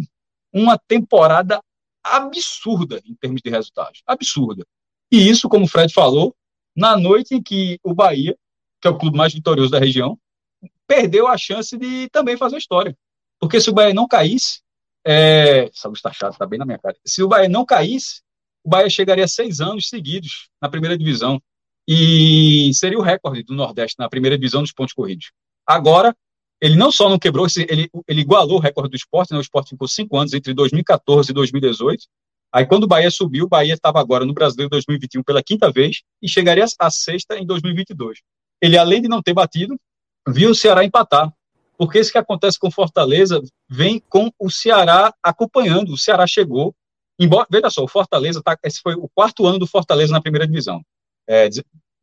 uma 0.53 0.77
temporada 0.77 1.61
absurda 2.03 3.01
em 3.05 3.15
termos 3.15 3.41
de 3.41 3.49
resultados. 3.49 4.01
Absurda. 4.05 4.65
E 5.11 5.29
isso, 5.29 5.47
como 5.47 5.65
o 5.65 5.67
Fred 5.67 5.93
falou, 5.93 6.35
na 6.75 6.97
noite 6.97 7.35
em 7.35 7.41
que 7.41 7.79
o 7.83 7.93
Bahia, 7.93 8.35
que 8.81 8.87
é 8.87 8.91
o 8.91 8.97
clube 8.97 9.17
mais 9.17 9.33
vitorioso 9.33 9.71
da 9.71 9.79
região, 9.79 10.17
perdeu 10.87 11.27
a 11.27 11.37
chance 11.37 11.77
de 11.77 12.09
também 12.09 12.37
fazer 12.37 12.57
história. 12.57 12.97
Porque 13.41 13.59
se 13.59 13.71
o 13.71 13.73
Bahia 13.73 13.93
não 13.93 14.07
caísse, 14.07 14.61
é... 15.05 15.65
essa 15.65 15.87
luz 15.87 15.97
está 15.97 16.13
chata, 16.13 16.33
está 16.33 16.45
bem 16.45 16.59
na 16.59 16.65
minha 16.65 16.77
cara. 16.77 16.95
Se 17.03 17.23
o 17.23 17.27
Bahia 17.27 17.49
não 17.49 17.65
caísse, 17.65 18.21
o 18.63 18.69
Bahia 18.69 18.89
chegaria 18.89 19.27
seis 19.27 19.59
anos 19.59 19.89
seguidos 19.89 20.49
na 20.61 20.69
primeira 20.69 20.95
divisão. 20.95 21.41
E 21.87 22.71
seria 22.75 22.99
o 22.99 23.01
recorde 23.01 23.41
do 23.41 23.55
Nordeste 23.55 23.95
na 23.97 24.07
primeira 24.07 24.37
divisão 24.37 24.61
dos 24.61 24.71
pontos 24.71 24.93
corridos. 24.93 25.31
Agora, 25.65 26.15
ele 26.61 26.75
não 26.75 26.91
só 26.91 27.09
não 27.09 27.17
quebrou, 27.17 27.47
ele, 27.67 27.89
ele 28.07 28.21
igualou 28.21 28.57
o 28.57 28.61
recorde 28.61 28.91
do 28.91 28.95
esporte, 28.95 29.31
né? 29.31 29.39
o 29.39 29.41
esporte 29.41 29.71
ficou 29.71 29.87
cinco 29.87 30.15
anos 30.15 30.31
entre 30.33 30.53
2014 30.53 31.31
e 31.31 31.33
2018. 31.33 32.03
Aí, 32.53 32.65
quando 32.67 32.83
o 32.83 32.87
Bahia 32.87 33.09
subiu, 33.09 33.45
o 33.45 33.49
Bahia 33.49 33.73
estava 33.73 33.99
agora 33.99 34.25
no 34.25 34.33
Brasileiro 34.33 34.69
2021 34.69 35.23
pela 35.23 35.41
quinta 35.41 35.71
vez 35.71 36.03
e 36.21 36.29
chegaria 36.29 36.65
à 36.79 36.91
sexta 36.91 37.37
em 37.37 37.45
2022. 37.45 38.19
Ele, 38.61 38.77
além 38.77 39.01
de 39.01 39.07
não 39.07 39.23
ter 39.23 39.33
batido, 39.33 39.75
viu 40.27 40.51
o 40.51 40.55
Ceará 40.55 40.83
empatar. 40.85 41.33
Porque 41.81 41.97
isso 41.97 42.11
que 42.11 42.17
acontece 42.19 42.59
com 42.59 42.69
Fortaleza 42.69 43.41
vem 43.67 43.99
com 44.07 44.31
o 44.37 44.51
Ceará 44.51 45.11
acompanhando. 45.23 45.93
O 45.93 45.97
Ceará 45.97 46.27
chegou, 46.27 46.75
embora, 47.19 47.47
veja 47.49 47.71
só, 47.71 47.83
o 47.83 47.87
Fortaleza, 47.87 48.39
tá, 48.39 48.55
esse 48.63 48.79
foi 48.83 48.93
o 48.93 49.09
quarto 49.09 49.47
ano 49.47 49.57
do 49.57 49.65
Fortaleza 49.65 50.13
na 50.13 50.21
primeira 50.21 50.45
divisão. 50.45 50.85
É, 51.27 51.49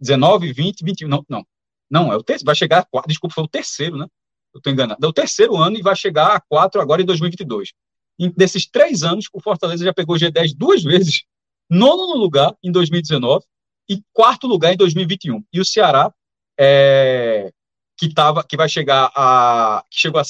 19, 0.00 0.52
20, 0.52 0.84
21, 0.84 1.06
não, 1.06 1.24
não. 1.28 1.46
Não, 1.88 2.12
é 2.12 2.16
o 2.16 2.24
terceiro, 2.24 2.46
vai 2.46 2.56
chegar 2.56 2.80
a 2.80 2.82
quatro, 2.82 3.08
desculpa, 3.08 3.36
foi 3.36 3.44
o 3.44 3.48
terceiro, 3.48 3.96
né? 3.96 4.06
eu 4.52 4.58
estou 4.58 4.72
enganado, 4.72 4.98
é 5.00 5.08
o 5.08 5.12
terceiro 5.12 5.56
ano 5.56 5.78
e 5.78 5.82
vai 5.82 5.94
chegar 5.94 6.34
a 6.34 6.40
quatro 6.40 6.80
agora 6.80 7.00
em 7.00 7.06
2022. 7.06 7.72
Em, 8.18 8.30
desses 8.30 8.66
três 8.66 9.04
anos, 9.04 9.26
o 9.32 9.40
Fortaleza 9.40 9.84
já 9.84 9.94
pegou 9.94 10.16
o 10.16 10.18
G10 10.18 10.56
duas 10.56 10.82
vezes, 10.82 11.22
nono 11.70 12.18
lugar 12.18 12.52
em 12.64 12.72
2019 12.72 13.44
e 13.88 14.02
quarto 14.12 14.48
lugar 14.48 14.74
em 14.74 14.76
2021. 14.76 15.44
E 15.52 15.60
o 15.60 15.64
Ceará, 15.64 16.12
é, 16.58 17.52
que, 17.98 18.12
tava, 18.12 18.44
que 18.44 18.56
vai 18.56 18.68
chegar 18.68 19.10
a, 19.14 19.84
que 19.90 20.00
chegou 20.00 20.20
a, 20.20 20.24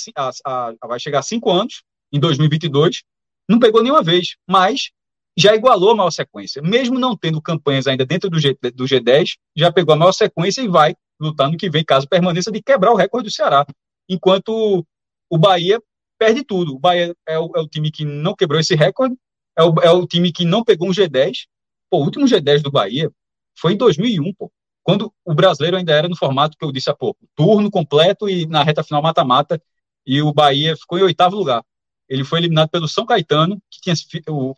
a, 0.44 0.72
a, 0.80 0.86
vai 0.86 0.98
chegar 0.98 1.18
a 1.20 1.22
cinco 1.22 1.50
anos, 1.50 1.82
em 2.12 2.18
2022, 2.18 3.02
não 3.48 3.58
pegou 3.58 3.82
nenhuma 3.82 4.02
vez, 4.02 4.36
mas 4.48 4.90
já 5.38 5.54
igualou 5.54 5.90
a 5.90 5.94
maior 5.94 6.10
sequência. 6.10 6.62
Mesmo 6.62 6.98
não 6.98 7.16
tendo 7.16 7.40
campanhas 7.40 7.86
ainda 7.86 8.04
dentro 8.04 8.28
do, 8.30 8.38
G, 8.38 8.56
do 8.74 8.84
G10, 8.84 9.34
já 9.56 9.70
pegou 9.70 9.94
a 9.94 9.96
maior 9.96 10.12
sequência 10.12 10.62
e 10.62 10.68
vai 10.68 10.96
lutar 11.20 11.50
no 11.50 11.56
que 11.56 11.68
vem, 11.70 11.84
caso 11.84 12.08
permaneça, 12.08 12.50
de 12.50 12.62
quebrar 12.62 12.92
o 12.92 12.96
recorde 12.96 13.28
do 13.28 13.32
Ceará 13.32 13.66
enquanto 14.08 14.84
o 15.30 15.38
Bahia 15.38 15.80
perde 16.18 16.42
tudo. 16.42 16.74
O 16.74 16.78
Bahia 16.78 17.14
é 17.26 17.38
o, 17.38 17.52
é 17.54 17.60
o 17.60 17.68
time 17.68 17.90
que 17.90 18.04
não 18.04 18.34
quebrou 18.34 18.58
esse 18.58 18.74
recorde, 18.74 19.14
é 19.56 19.62
o, 19.62 19.74
é 19.82 19.90
o, 19.90 20.06
time 20.06 20.32
que 20.32 20.44
não 20.44 20.64
pegou 20.64 20.88
um 20.88 20.92
G10. 20.92 21.46
Pô, 21.90 21.98
o 21.98 22.04
último 22.04 22.26
G10 22.26 22.62
do 22.62 22.70
Bahia 22.70 23.10
foi 23.58 23.74
em 23.74 23.76
2001, 23.76 24.32
pô, 24.34 24.50
quando 24.88 25.12
o 25.22 25.34
brasileiro 25.34 25.76
ainda 25.76 25.92
era 25.92 26.08
no 26.08 26.16
formato 26.16 26.56
que 26.56 26.64
eu 26.64 26.72
disse 26.72 26.88
há 26.88 26.94
pouco, 26.94 27.28
turno 27.36 27.70
completo 27.70 28.26
e 28.26 28.46
na 28.46 28.62
reta 28.62 28.82
final 28.82 29.02
mata-mata, 29.02 29.62
e 30.06 30.22
o 30.22 30.32
Bahia 30.32 30.74
ficou 30.74 30.98
em 30.98 31.02
oitavo 31.02 31.36
lugar. 31.36 31.62
Ele 32.08 32.24
foi 32.24 32.38
eliminado 32.38 32.70
pelo 32.70 32.88
São 32.88 33.04
Caetano, 33.04 33.60
que 33.70 33.82
tinha, 33.82 33.94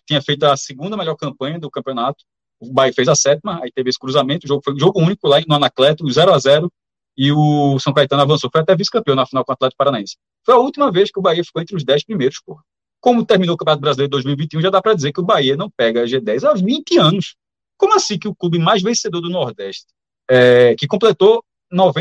tinha 0.07 0.22
feito 0.22 0.45
a 0.45 0.57
segunda 0.57 0.97
melhor 0.97 1.16
campanha 1.16 1.59
do 1.59 1.68
campeonato. 1.68 2.22
O 2.61 2.72
Bahia 2.72 2.93
fez 2.93 3.09
a 3.09 3.16
sétima, 3.16 3.59
aí 3.61 3.72
teve 3.72 3.91
esse 3.91 3.99
cruzamento, 3.99 4.45
o 4.45 4.49
jogo 4.49 4.62
foi 4.64 4.72
um 4.72 4.78
jogo 4.78 5.01
único 5.01 5.26
lá 5.26 5.41
no 5.49 5.57
Anacleto, 5.57 6.09
0 6.09 6.33
a 6.33 6.39
0 6.39 6.72
e 7.16 7.33
o 7.33 7.76
São 7.81 7.93
Caetano 7.93 8.22
avançou, 8.22 8.49
foi 8.53 8.61
até 8.61 8.76
vice-campeão 8.76 9.16
na 9.16 9.26
final 9.26 9.45
com 9.45 9.51
o 9.51 9.55
Atlético 9.55 9.78
Paranaense. 9.78 10.16
Foi 10.47 10.55
a 10.55 10.59
última 10.59 10.93
vez 10.93 11.11
que 11.11 11.18
o 11.18 11.22
Bahia 11.22 11.43
ficou 11.43 11.61
entre 11.61 11.74
os 11.74 11.83
10 11.83 12.05
primeiros, 12.05 12.41
pô. 12.47 12.57
Como 13.01 13.26
terminou 13.26 13.57
o 13.57 13.59
Campeonato 13.59 13.81
Brasileiro 13.81 14.11
de 14.11 14.12
2021, 14.12 14.61
já 14.61 14.70
dá 14.70 14.81
para 14.81 14.95
dizer 14.95 15.11
que 15.12 15.20
o 15.20 15.24
Bahia 15.24 15.57
não 15.57 15.68
pega 15.68 16.03
a 16.03 16.05
G10 16.05 16.45
há 16.45 16.55
20 16.55 16.99
anos. 16.99 17.35
Como 17.76 17.97
assim 17.97 18.16
que 18.16 18.28
o 18.28 18.35
clube 18.35 18.61
mais 18.61 18.81
vencedor 18.81 19.20
do 19.20 19.28
Nordeste, 19.28 19.87
é, 20.31 20.74
que 20.76 20.87
completou 20.87 21.45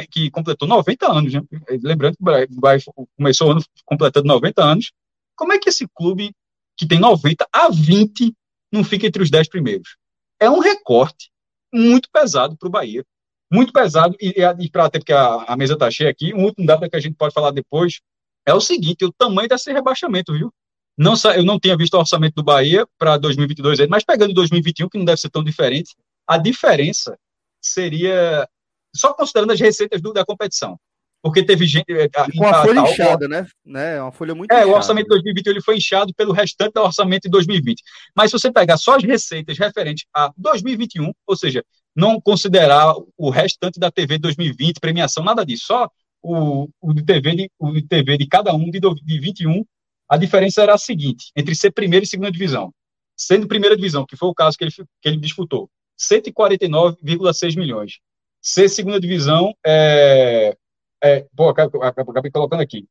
que 0.09 0.31
completou 0.31 0.67
90 0.67 1.11
anos, 1.11 1.33
né? 1.33 1.41
lembrando 1.83 2.17
que 2.17 2.23
o 2.23 2.59
Bahia 2.59 2.79
começou 3.15 3.49
o 3.49 3.51
ano 3.51 3.63
completando 3.85 4.27
90 4.27 4.63
anos, 4.63 4.91
como 5.35 5.53
é 5.53 5.59
que 5.59 5.69
esse 5.69 5.87
clube 5.93 6.31
que 6.75 6.87
tem 6.87 6.99
90 6.99 7.47
a 7.53 7.69
20 7.69 8.33
não 8.71 8.83
fica 8.83 9.05
entre 9.05 9.21
os 9.21 9.29
10 9.29 9.47
primeiros? 9.47 9.95
É 10.39 10.49
um 10.49 10.57
recorte 10.57 11.29
muito 11.71 12.09
pesado 12.11 12.57
para 12.57 12.67
o 12.67 12.71
Bahia 12.71 13.05
muito 13.51 13.73
pesado, 13.73 14.15
e, 14.21 14.35
e 14.59 14.69
para 14.69 14.85
até 14.85 14.99
porque 14.99 15.13
a, 15.13 15.43
a 15.47 15.57
mesa 15.57 15.73
está 15.73 15.89
cheia 15.89 16.09
aqui, 16.09 16.33
um 16.33 16.45
último 16.45 16.65
dado 16.65 16.87
que 16.87 16.95
a 16.95 16.99
gente 16.99 17.15
pode 17.15 17.33
falar 17.33 17.51
depois 17.51 17.99
é 18.45 18.53
o 18.53 18.61
seguinte: 18.61 19.03
o 19.03 19.11
tamanho 19.11 19.49
desse 19.49 19.71
rebaixamento, 19.73 20.33
viu? 20.33 20.53
Não, 20.97 21.13
eu 21.35 21.43
não 21.43 21.59
tinha 21.59 21.77
visto 21.77 21.93
o 21.93 21.99
orçamento 21.99 22.35
do 22.35 22.43
Bahia 22.43 22.85
para 22.97 23.17
2022, 23.17 23.87
mas 23.87 24.03
pegando 24.03 24.33
2021, 24.33 24.89
que 24.89 24.97
não 24.97 25.05
deve 25.05 25.19
ser 25.19 25.29
tão 25.29 25.43
diferente, 25.43 25.95
a 26.27 26.37
diferença 26.37 27.17
seria 27.61 28.47
só 28.95 29.13
considerando 29.13 29.51
as 29.51 29.59
receitas 29.59 30.01
do, 30.01 30.13
da 30.13 30.25
competição 30.25 30.77
porque 31.21 31.43
teve 31.43 31.65
gente. 31.65 31.85
Eh, 31.89 32.09
com 32.37 32.45
a, 32.45 32.61
folha 32.61 32.75
tal, 32.75 32.91
inchada, 32.91 33.27
né? 33.27 33.47
né? 33.65 34.01
Uma 34.01 34.11
folha 34.11 34.33
muito 34.33 34.51
É, 34.51 34.57
inchada. 34.57 34.71
o 34.71 34.75
orçamento 34.75 35.05
de 35.05 35.09
2021 35.09 35.51
ele 35.51 35.61
foi 35.61 35.77
inchado 35.77 36.13
pelo 36.13 36.31
restante 36.31 36.73
do 36.73 36.81
orçamento 36.81 37.23
de 37.23 37.29
2020. 37.29 37.81
Mas 38.15 38.31
se 38.31 38.39
você 38.39 38.51
pegar 38.51 38.77
só 38.77 38.95
as 38.95 39.03
receitas 39.03 39.57
referentes 39.57 40.05
a 40.13 40.31
2021, 40.37 41.11
ou 41.27 41.35
seja, 41.35 41.63
não 41.95 42.19
considerar 42.21 42.93
o 43.17 43.29
restante 43.29 43.79
da 43.79 43.91
TV 43.91 44.17
2020, 44.17 44.79
premiação, 44.79 45.23
nada 45.23 45.45
disso, 45.45 45.65
só 45.67 45.89
o, 46.21 46.69
o, 46.81 46.93
de, 46.93 47.03
TV 47.03 47.35
de, 47.35 47.51
o 47.59 47.71
de 47.71 47.81
TV 47.81 48.17
de 48.17 48.27
cada 48.27 48.53
um 48.53 48.69
de, 48.69 48.79
de 48.79 49.19
21, 49.19 49.65
a 50.07 50.17
diferença 50.17 50.61
era 50.61 50.73
a 50.73 50.77
seguinte: 50.77 51.31
entre 51.35 51.53
ser 51.53 51.71
primeira 51.71 52.03
e 52.03 52.07
segunda 52.07 52.31
divisão. 52.31 52.73
Sendo 53.17 53.47
primeira 53.49 53.75
divisão, 53.75 54.05
que 54.05 54.15
foi 54.15 54.29
o 54.29 54.33
caso 54.33 54.57
que 54.57 54.63
ele, 54.63 54.71
que 54.71 55.09
ele 55.09 55.17
disputou, 55.17 55.69
149,6 55.99 57.57
milhões. 57.57 57.99
Ser 58.41 58.69
segunda 58.69 58.99
divisão, 58.99 59.53
é, 59.65 60.55
é, 61.03 61.27
pô, 61.35 61.49
acabei, 61.49 61.81
acabei 61.81 62.31
colocando 62.31 62.61
aqui. 62.61 62.87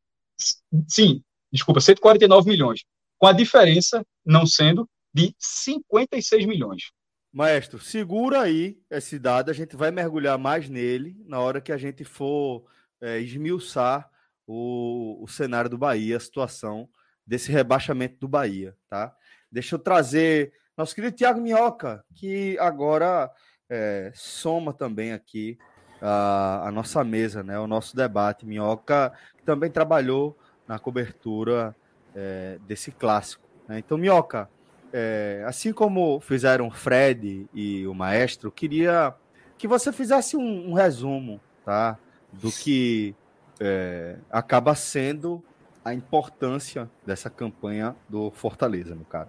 Sim, 0.88 1.22
desculpa, 1.50 1.80
149 1.80 2.48
milhões. 2.48 2.84
Com 3.18 3.26
a 3.26 3.32
diferença 3.32 4.04
não 4.24 4.46
sendo 4.46 4.88
de 5.12 5.34
56 5.38 6.46
milhões. 6.46 6.90
Maestro, 7.32 7.78
segura 7.78 8.42
aí 8.42 8.78
esse 8.90 9.18
dado, 9.18 9.50
a 9.50 9.54
gente 9.54 9.76
vai 9.76 9.90
mergulhar 9.90 10.38
mais 10.38 10.68
nele 10.68 11.16
na 11.26 11.40
hora 11.40 11.60
que 11.60 11.72
a 11.72 11.76
gente 11.76 12.04
for 12.04 12.64
é, 13.00 13.18
esmiuçar 13.20 14.08
o, 14.46 15.22
o 15.22 15.28
cenário 15.28 15.68
do 15.68 15.76
Bahia, 15.76 16.16
a 16.16 16.20
situação 16.20 16.88
desse 17.26 17.52
rebaixamento 17.52 18.18
do 18.18 18.28
Bahia, 18.28 18.74
tá? 18.88 19.14
Deixa 19.52 19.74
eu 19.74 19.78
trazer 19.78 20.52
nosso 20.78 20.94
querido 20.94 21.16
Tiago 21.16 21.40
Minhoca, 21.40 22.04
que 22.14 22.56
agora 22.60 23.28
é, 23.68 24.12
soma 24.14 24.72
também 24.72 25.12
aqui 25.12 25.58
a, 26.00 26.68
a, 26.68 26.70
nossa 26.70 27.02
mesa, 27.02 27.42
né, 27.42 27.58
o 27.58 27.66
nosso 27.66 27.96
debate. 27.96 28.46
Minhoca 28.46 29.12
também 29.44 29.68
trabalhou 29.72 30.38
na 30.68 30.78
cobertura 30.78 31.74
é, 32.14 32.58
desse 32.64 32.92
clássico. 32.92 33.42
Né? 33.66 33.80
Então, 33.80 33.98
Minhoca, 33.98 34.48
é, 34.92 35.42
assim 35.48 35.72
como 35.72 36.20
fizeram 36.20 36.68
o 36.68 36.70
Fred 36.70 37.48
e 37.52 37.84
o 37.84 37.92
Maestro, 37.92 38.52
queria 38.52 39.12
que 39.58 39.66
você 39.66 39.92
fizesse 39.92 40.36
um, 40.36 40.70
um 40.70 40.74
resumo 40.74 41.40
tá, 41.64 41.98
do 42.32 42.52
que 42.52 43.16
é, 43.58 44.16
acaba 44.30 44.76
sendo 44.76 45.42
a 45.84 45.92
importância 45.92 46.88
dessa 47.04 47.28
campanha 47.28 47.96
do 48.08 48.30
Fortaleza, 48.30 48.94
no 48.94 49.04
cara. 49.04 49.28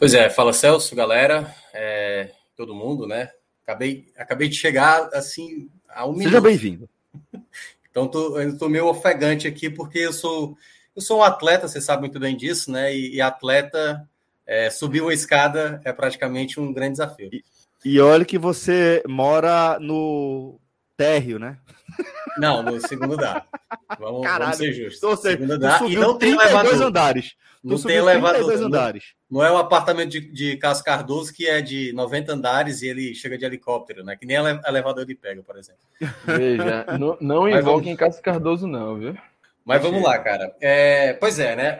Pois 0.00 0.14
é, 0.14 0.30
fala 0.30 0.54
Celso, 0.54 0.96
galera, 0.96 1.54
é, 1.74 2.30
todo 2.56 2.74
mundo, 2.74 3.06
né? 3.06 3.28
Acabei, 3.62 4.06
acabei 4.16 4.48
de 4.48 4.56
chegar 4.56 5.10
assim 5.12 5.68
a 5.86 6.06
um 6.06 6.16
Seja 6.16 6.40
bem-vindo. 6.40 6.88
Então 7.90 8.06
tô, 8.06 8.38
eu 8.38 8.50
estou 8.50 8.68
meio 8.68 8.86
ofegante 8.86 9.48
aqui 9.48 9.68
porque 9.68 9.98
eu 9.98 10.12
sou 10.12 10.56
eu 10.94 11.02
sou 11.02 11.18
um 11.18 11.22
atleta, 11.24 11.66
você 11.66 11.80
sabe 11.80 12.02
muito 12.02 12.20
bem 12.20 12.36
disso, 12.36 12.70
né? 12.70 12.94
E, 12.94 13.16
e 13.16 13.20
atleta 13.20 14.08
é, 14.46 14.70
subir 14.70 15.00
uma 15.02 15.12
escada 15.12 15.80
é 15.84 15.92
praticamente 15.92 16.60
um 16.60 16.72
grande 16.72 16.92
desafio. 16.92 17.28
E, 17.32 17.44
e 17.84 18.00
olha 18.00 18.24
que 18.24 18.38
você 18.38 19.02
mora 19.08 19.76
no 19.80 20.60
térreo, 21.00 21.38
né? 21.38 21.56
Não, 22.36 22.62
no 22.62 22.78
segundo 22.86 23.14
andar. 23.14 23.46
Vamos, 23.98 24.26
vamos 24.26 24.56
ser 24.56 24.72
justos. 24.74 25.02
Ou 25.02 25.16
seja, 25.16 25.38
Segundo 25.38 25.72
subiu 25.78 25.88
e 25.88 25.96
não 25.96 26.18
tem 26.18 26.36
32 26.36 26.50
elevador. 26.52 26.86
andares. 26.86 27.34
Não 27.64 27.82
tem 27.82 27.96
elevador. 27.96 28.30
32 28.44 28.60
Não, 28.60 28.66
andares. 28.66 29.04
não 29.30 29.42
é 29.44 29.50
o 29.50 29.56
apartamento 29.56 30.10
de, 30.10 30.20
de 30.20 30.56
Cássio 30.58 30.84
Cardoso 30.84 31.32
que 31.32 31.46
é 31.48 31.62
de 31.62 31.90
90 31.94 32.32
andares 32.34 32.82
e 32.82 32.88
ele 32.88 33.14
chega 33.14 33.38
de 33.38 33.44
helicóptero, 33.46 34.04
né? 34.04 34.14
Que 34.14 34.26
nem 34.26 34.36
ele- 34.36 34.60
elevador 34.66 35.02
ele 35.04 35.14
pega, 35.14 35.42
por 35.42 35.56
exemplo. 35.58 35.80
Veja, 36.26 36.84
não, 37.00 37.16
não 37.20 37.42
Mas 37.42 37.60
invoquem 37.60 37.96
Cássio 37.96 38.22
Cardoso, 38.22 38.66
não, 38.66 38.98
viu? 38.98 39.16
Mas 39.64 39.80
vamos 39.82 40.02
lá, 40.02 40.18
cara. 40.18 40.54
É, 40.60 41.14
pois 41.14 41.38
é, 41.38 41.56
né? 41.56 41.78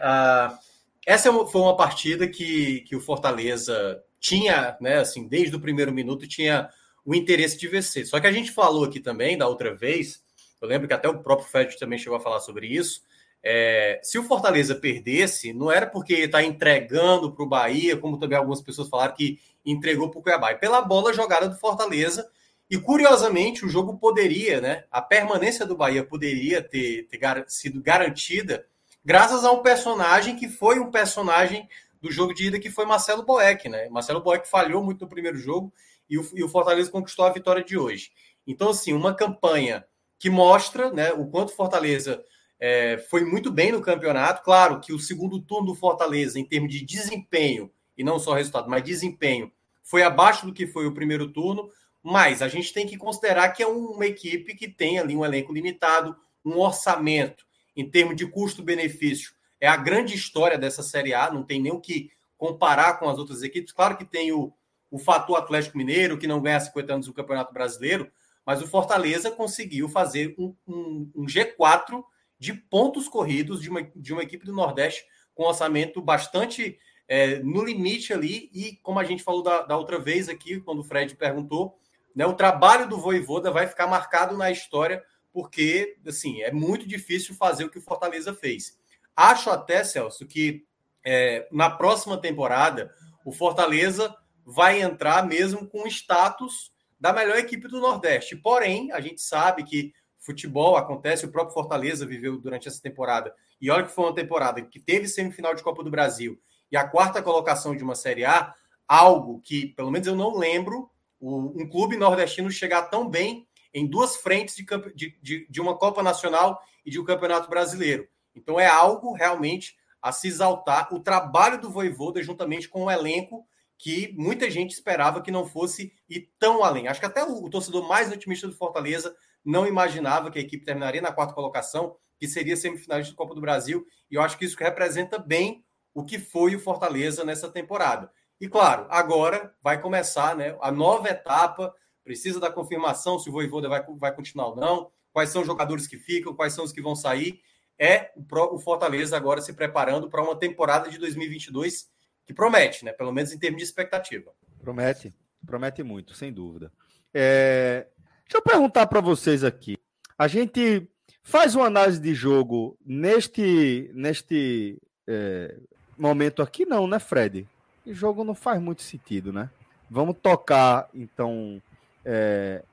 essa 1.05 1.29
é 1.29 1.31
foi 1.31 1.61
uma 1.61 1.77
partida 1.77 2.27
que, 2.27 2.81
que 2.81 2.95
o 2.95 3.01
Fortaleza 3.01 4.01
tinha, 4.19 4.75
né? 4.81 4.97
Assim, 4.99 5.27
desde 5.27 5.55
o 5.55 5.59
primeiro 5.59 5.91
minuto 5.91 6.27
tinha 6.27 6.69
o 7.05 7.15
interesse 7.15 7.57
de 7.57 7.67
vencer. 7.67 8.05
Só 8.05 8.19
que 8.19 8.27
a 8.27 8.31
gente 8.31 8.51
falou 8.51 8.83
aqui 8.85 8.99
também 8.99 9.37
da 9.37 9.47
outra 9.47 9.73
vez. 9.73 10.23
Eu 10.61 10.67
lembro 10.67 10.87
que 10.87 10.93
até 10.93 11.09
o 11.09 11.19
próprio 11.19 11.47
Fred 11.47 11.77
também 11.79 11.97
chegou 11.97 12.17
a 12.17 12.21
falar 12.21 12.39
sobre 12.39 12.67
isso. 12.67 13.01
é, 13.43 13.99
se 14.03 14.19
o 14.19 14.23
Fortaleza 14.23 14.75
perdesse, 14.75 15.51
não 15.51 15.71
era 15.71 15.87
porque 15.87 16.13
está 16.13 16.43
entregando 16.43 17.31
para 17.31 17.43
o 17.43 17.47
Bahia, 17.49 17.97
como 17.97 18.19
também 18.19 18.37
algumas 18.37 18.61
pessoas 18.61 18.87
falaram 18.87 19.15
que 19.15 19.39
entregou 19.65 20.09
para 20.09 20.19
o 20.19 20.21
Cuiabá, 20.21 20.51
é 20.51 20.55
pela 20.55 20.81
bola 20.81 21.11
jogada 21.13 21.49
do 21.49 21.57
Fortaleza. 21.57 22.29
E 22.69 22.77
curiosamente, 22.77 23.65
o 23.65 23.69
jogo 23.69 23.97
poderia, 23.97 24.61
né? 24.61 24.85
A 24.91 25.01
permanência 25.01 25.65
do 25.65 25.75
Bahia 25.75 26.05
poderia 26.05 26.61
ter, 26.61 27.07
ter 27.07 27.17
gar- 27.17 27.43
sido 27.47 27.81
garantida 27.81 28.65
graças 29.03 29.43
a 29.43 29.51
um 29.51 29.61
personagem 29.61 30.35
que 30.35 30.47
foi 30.47 30.79
um 30.79 30.91
personagem 30.91 31.67
do 31.99 32.11
jogo 32.11 32.33
de 32.33 32.45
ida, 32.47 32.59
que 32.59 32.69
foi 32.69 32.85
Marcelo 32.85 33.23
Boeck, 33.23 33.67
né? 33.67 33.89
Marcelo 33.89 34.21
Boeck 34.21 34.47
falhou 34.47 34.83
muito 34.83 35.01
no 35.01 35.09
primeiro 35.09 35.37
jogo 35.37 35.73
e 36.11 36.17
o, 36.17 36.29
e 36.35 36.43
o 36.43 36.49
Fortaleza 36.49 36.91
conquistou 36.91 37.23
a 37.23 37.31
vitória 37.31 37.63
de 37.63 37.77
hoje. 37.77 38.11
Então, 38.45 38.69
assim, 38.69 38.91
uma 38.91 39.15
campanha 39.15 39.85
que 40.19 40.29
mostra 40.29 40.91
né, 40.91 41.13
o 41.13 41.25
quanto 41.27 41.53
o 41.53 41.55
Fortaleza 41.55 42.21
é, 42.59 42.97
foi 43.09 43.23
muito 43.23 43.49
bem 43.49 43.71
no 43.71 43.81
campeonato. 43.81 44.43
Claro 44.43 44.81
que 44.81 44.91
o 44.91 44.99
segundo 44.99 45.41
turno 45.41 45.67
do 45.67 45.75
Fortaleza, 45.75 46.37
em 46.37 46.43
termos 46.43 46.69
de 46.69 46.85
desempenho, 46.85 47.71
e 47.97 48.03
não 48.03 48.19
só 48.19 48.33
resultado, 48.33 48.69
mas 48.69 48.83
desempenho, 48.83 49.49
foi 49.81 50.03
abaixo 50.03 50.45
do 50.45 50.53
que 50.53 50.67
foi 50.67 50.85
o 50.85 50.93
primeiro 50.93 51.31
turno. 51.31 51.69
Mas 52.03 52.41
a 52.41 52.49
gente 52.49 52.73
tem 52.73 52.85
que 52.85 52.97
considerar 52.97 53.49
que 53.49 53.63
é 53.63 53.67
uma 53.67 54.05
equipe 54.05 54.53
que 54.53 54.67
tem 54.67 54.99
ali 54.99 55.15
um 55.15 55.23
elenco 55.23 55.53
limitado, 55.53 56.15
um 56.43 56.57
orçamento 56.57 57.45
em 57.75 57.89
termos 57.89 58.17
de 58.17 58.27
custo-benefício. 58.27 59.31
É 59.61 59.67
a 59.67 59.77
grande 59.77 60.13
história 60.13 60.57
dessa 60.57 60.83
Série 60.83 61.13
A, 61.13 61.31
não 61.31 61.43
tem 61.43 61.61
nem 61.61 61.71
o 61.71 61.79
que 61.79 62.11
comparar 62.37 62.99
com 62.99 63.07
as 63.07 63.17
outras 63.17 63.43
equipes. 63.43 63.71
Claro 63.71 63.95
que 63.95 64.03
tem 64.03 64.31
o, 64.31 64.51
o 64.91 64.99
fator 64.99 65.37
Atlético 65.37 65.77
Mineiro, 65.77 66.17
que 66.17 66.27
não 66.27 66.41
ganha 66.41 66.59
50 66.59 66.93
anos 66.93 67.05
do 67.07 67.13
Campeonato 67.13 67.53
Brasileiro, 67.53 68.11
mas 68.45 68.61
o 68.61 68.67
Fortaleza 68.67 69.31
conseguiu 69.31 69.87
fazer 69.87 70.35
um, 70.37 70.53
um, 70.67 71.11
um 71.15 71.25
G4 71.25 72.03
de 72.37 72.53
pontos 72.53 73.07
corridos 73.07 73.61
de 73.61 73.69
uma, 73.69 73.81
de 73.95 74.11
uma 74.11 74.23
equipe 74.23 74.45
do 74.45 74.53
Nordeste 74.53 75.05
com 75.33 75.43
orçamento 75.43 76.01
bastante 76.01 76.77
é, 77.07 77.39
no 77.39 77.63
limite 77.63 78.11
ali. 78.11 78.49
E 78.53 78.77
como 78.83 78.99
a 78.99 79.03
gente 79.03 79.23
falou 79.23 79.41
da, 79.41 79.61
da 79.61 79.77
outra 79.77 79.97
vez 79.97 80.27
aqui, 80.27 80.59
quando 80.59 80.79
o 80.79 80.83
Fred 80.83 81.15
perguntou, 81.15 81.79
né, 82.13 82.25
o 82.25 82.33
trabalho 82.33 82.89
do 82.89 82.99
Voivoda 82.99 83.51
vai 83.51 83.67
ficar 83.67 83.87
marcado 83.87 84.35
na 84.35 84.51
história, 84.51 85.01
porque 85.31 85.97
assim 86.05 86.41
é 86.41 86.51
muito 86.51 86.85
difícil 86.87 87.33
fazer 87.35 87.63
o 87.63 87.69
que 87.69 87.77
o 87.77 87.81
Fortaleza 87.81 88.33
fez. 88.33 88.77
Acho 89.15 89.49
até, 89.49 89.83
Celso, 89.83 90.25
que 90.25 90.65
é, 91.05 91.47
na 91.51 91.69
próxima 91.69 92.17
temporada 92.17 92.93
o 93.23 93.31
Fortaleza 93.31 94.15
vai 94.51 94.81
entrar 94.81 95.25
mesmo 95.25 95.65
com 95.65 95.87
status 95.87 96.73
da 96.99 97.13
melhor 97.13 97.37
equipe 97.37 97.69
do 97.69 97.79
Nordeste. 97.79 98.35
Porém, 98.35 98.91
a 98.91 98.99
gente 98.99 99.21
sabe 99.21 99.63
que 99.63 99.93
futebol 100.19 100.75
acontece, 100.75 101.25
o 101.25 101.31
próprio 101.31 101.53
Fortaleza 101.53 102.05
viveu 102.05 102.37
durante 102.37 102.67
essa 102.67 102.81
temporada. 102.81 103.33
E 103.59 103.71
olha 103.71 103.85
que 103.85 103.91
foi 103.91 104.03
uma 104.05 104.13
temporada 104.13 104.61
que 104.61 104.79
teve 104.79 105.07
semifinal 105.07 105.55
de 105.55 105.63
Copa 105.63 105.83
do 105.83 105.89
Brasil 105.89 106.39
e 106.69 106.75
a 106.75 106.87
quarta 106.87 107.23
colocação 107.23 107.75
de 107.75 107.83
uma 107.83 107.95
Série 107.95 108.25
A, 108.25 108.53
algo 108.87 109.41
que, 109.41 109.67
pelo 109.67 109.89
menos 109.89 110.07
eu 110.07 110.15
não 110.15 110.37
lembro, 110.37 110.91
um 111.19 111.69
clube 111.69 111.95
nordestino 111.95 112.51
chegar 112.51 112.83
tão 112.83 113.07
bem 113.07 113.47
em 113.73 113.87
duas 113.87 114.17
frentes 114.17 114.55
de, 114.55 114.65
de, 114.93 115.17
de, 115.21 115.47
de 115.49 115.61
uma 115.61 115.77
Copa 115.77 116.03
Nacional 116.03 116.61
e 116.85 116.91
de 116.91 116.99
um 116.99 117.05
Campeonato 117.05 117.49
Brasileiro. 117.49 118.07
Então 118.35 118.59
é 118.59 118.67
algo 118.67 119.13
realmente 119.13 119.77
a 120.01 120.11
se 120.11 120.27
exaltar 120.27 120.93
o 120.93 120.99
trabalho 120.99 121.61
do 121.61 121.69
Voivoda 121.69 122.21
juntamente 122.21 122.67
com 122.67 122.85
o 122.85 122.91
elenco 122.91 123.45
que 123.81 124.13
muita 124.15 124.47
gente 124.51 124.73
esperava 124.73 125.23
que 125.23 125.31
não 125.31 125.43
fosse 125.43 125.91
ir 126.07 126.29
tão 126.37 126.63
além. 126.63 126.87
Acho 126.87 126.99
que 126.99 127.05
até 127.07 127.23
o, 127.23 127.49
torcedor 127.49 127.87
mais 127.87 128.11
otimista 128.11 128.47
do 128.47 128.53
Fortaleza 128.53 129.15
não 129.43 129.65
imaginava 129.65 130.29
que 130.29 130.37
a 130.37 130.41
equipe 130.41 130.63
terminaria 130.63 131.01
na 131.01 131.11
quarta 131.11 131.33
colocação, 131.33 131.95
que 132.19 132.27
seria 132.27 132.55
semifinalista 132.55 133.11
da 133.11 133.17
Copa 133.17 133.33
do 133.33 133.41
Brasil, 133.41 133.83
e 134.11 134.13
eu 134.13 134.21
acho 134.21 134.37
que 134.37 134.45
isso 134.45 134.55
representa 134.59 135.17
bem 135.17 135.65
o 135.95 136.05
que 136.05 136.19
foi 136.19 136.55
o 136.55 136.59
Fortaleza 136.59 137.25
nessa 137.25 137.49
temporada. 137.49 138.11
E 138.39 138.47
claro, 138.47 138.85
agora 138.87 139.51
vai 139.63 139.81
começar 139.81 140.35
né, 140.35 140.55
a 140.61 140.71
nova 140.71 141.09
etapa, 141.09 141.73
precisa 142.03 142.39
da 142.39 142.51
confirmação 142.51 143.17
se 143.17 143.29
o 143.29 143.31
Voivoda 143.31 143.67
vai, 143.67 143.83
vai 143.97 144.13
continuar 144.15 144.49
ou 144.49 144.55
não, 144.57 144.91
quais 145.11 145.31
são 145.31 145.41
os 145.41 145.47
jogadores 145.47 145.87
que 145.87 145.97
ficam, 145.97 146.35
quais 146.35 146.53
são 146.53 146.63
os 146.63 146.71
que 146.71 146.83
vão 146.83 146.95
sair. 146.95 147.41
É 147.79 148.11
o 148.15 148.59
Fortaleza 148.59 149.17
agora 149.17 149.41
se 149.41 149.53
preparando 149.53 150.07
para 150.07 150.21
uma 150.21 150.35
temporada 150.35 150.87
de 150.87 150.99
2022 150.99 151.89
que 152.25 152.33
promete, 152.33 152.85
né? 152.85 152.91
Pelo 152.91 153.11
menos 153.11 153.31
em 153.33 153.39
termos 153.39 153.59
de 153.59 153.65
expectativa. 153.65 154.31
Promete, 154.59 155.13
promete 155.45 155.83
muito, 155.83 156.13
sem 156.13 156.31
dúvida. 156.31 156.71
É... 157.13 157.87
Deixa 158.23 158.37
eu 158.37 158.41
perguntar 158.41 158.87
para 158.87 159.01
vocês 159.01 159.43
aqui. 159.43 159.77
A 160.17 160.27
gente 160.27 160.87
faz 161.23 161.55
uma 161.55 161.65
análise 161.65 161.99
de 161.99 162.13
jogo 162.13 162.77
neste, 162.85 163.91
neste 163.93 164.81
é, 165.07 165.57
momento 165.97 166.41
aqui, 166.41 166.65
não, 166.65 166.87
né, 166.87 166.99
Fred? 166.99 167.47
O 167.85 167.93
jogo 167.93 168.23
não 168.23 168.35
faz 168.35 168.61
muito 168.61 168.81
sentido, 168.81 169.33
né? 169.33 169.49
Vamos 169.89 170.15
tocar, 170.21 170.89
então, 170.93 171.61
é, 172.05 172.63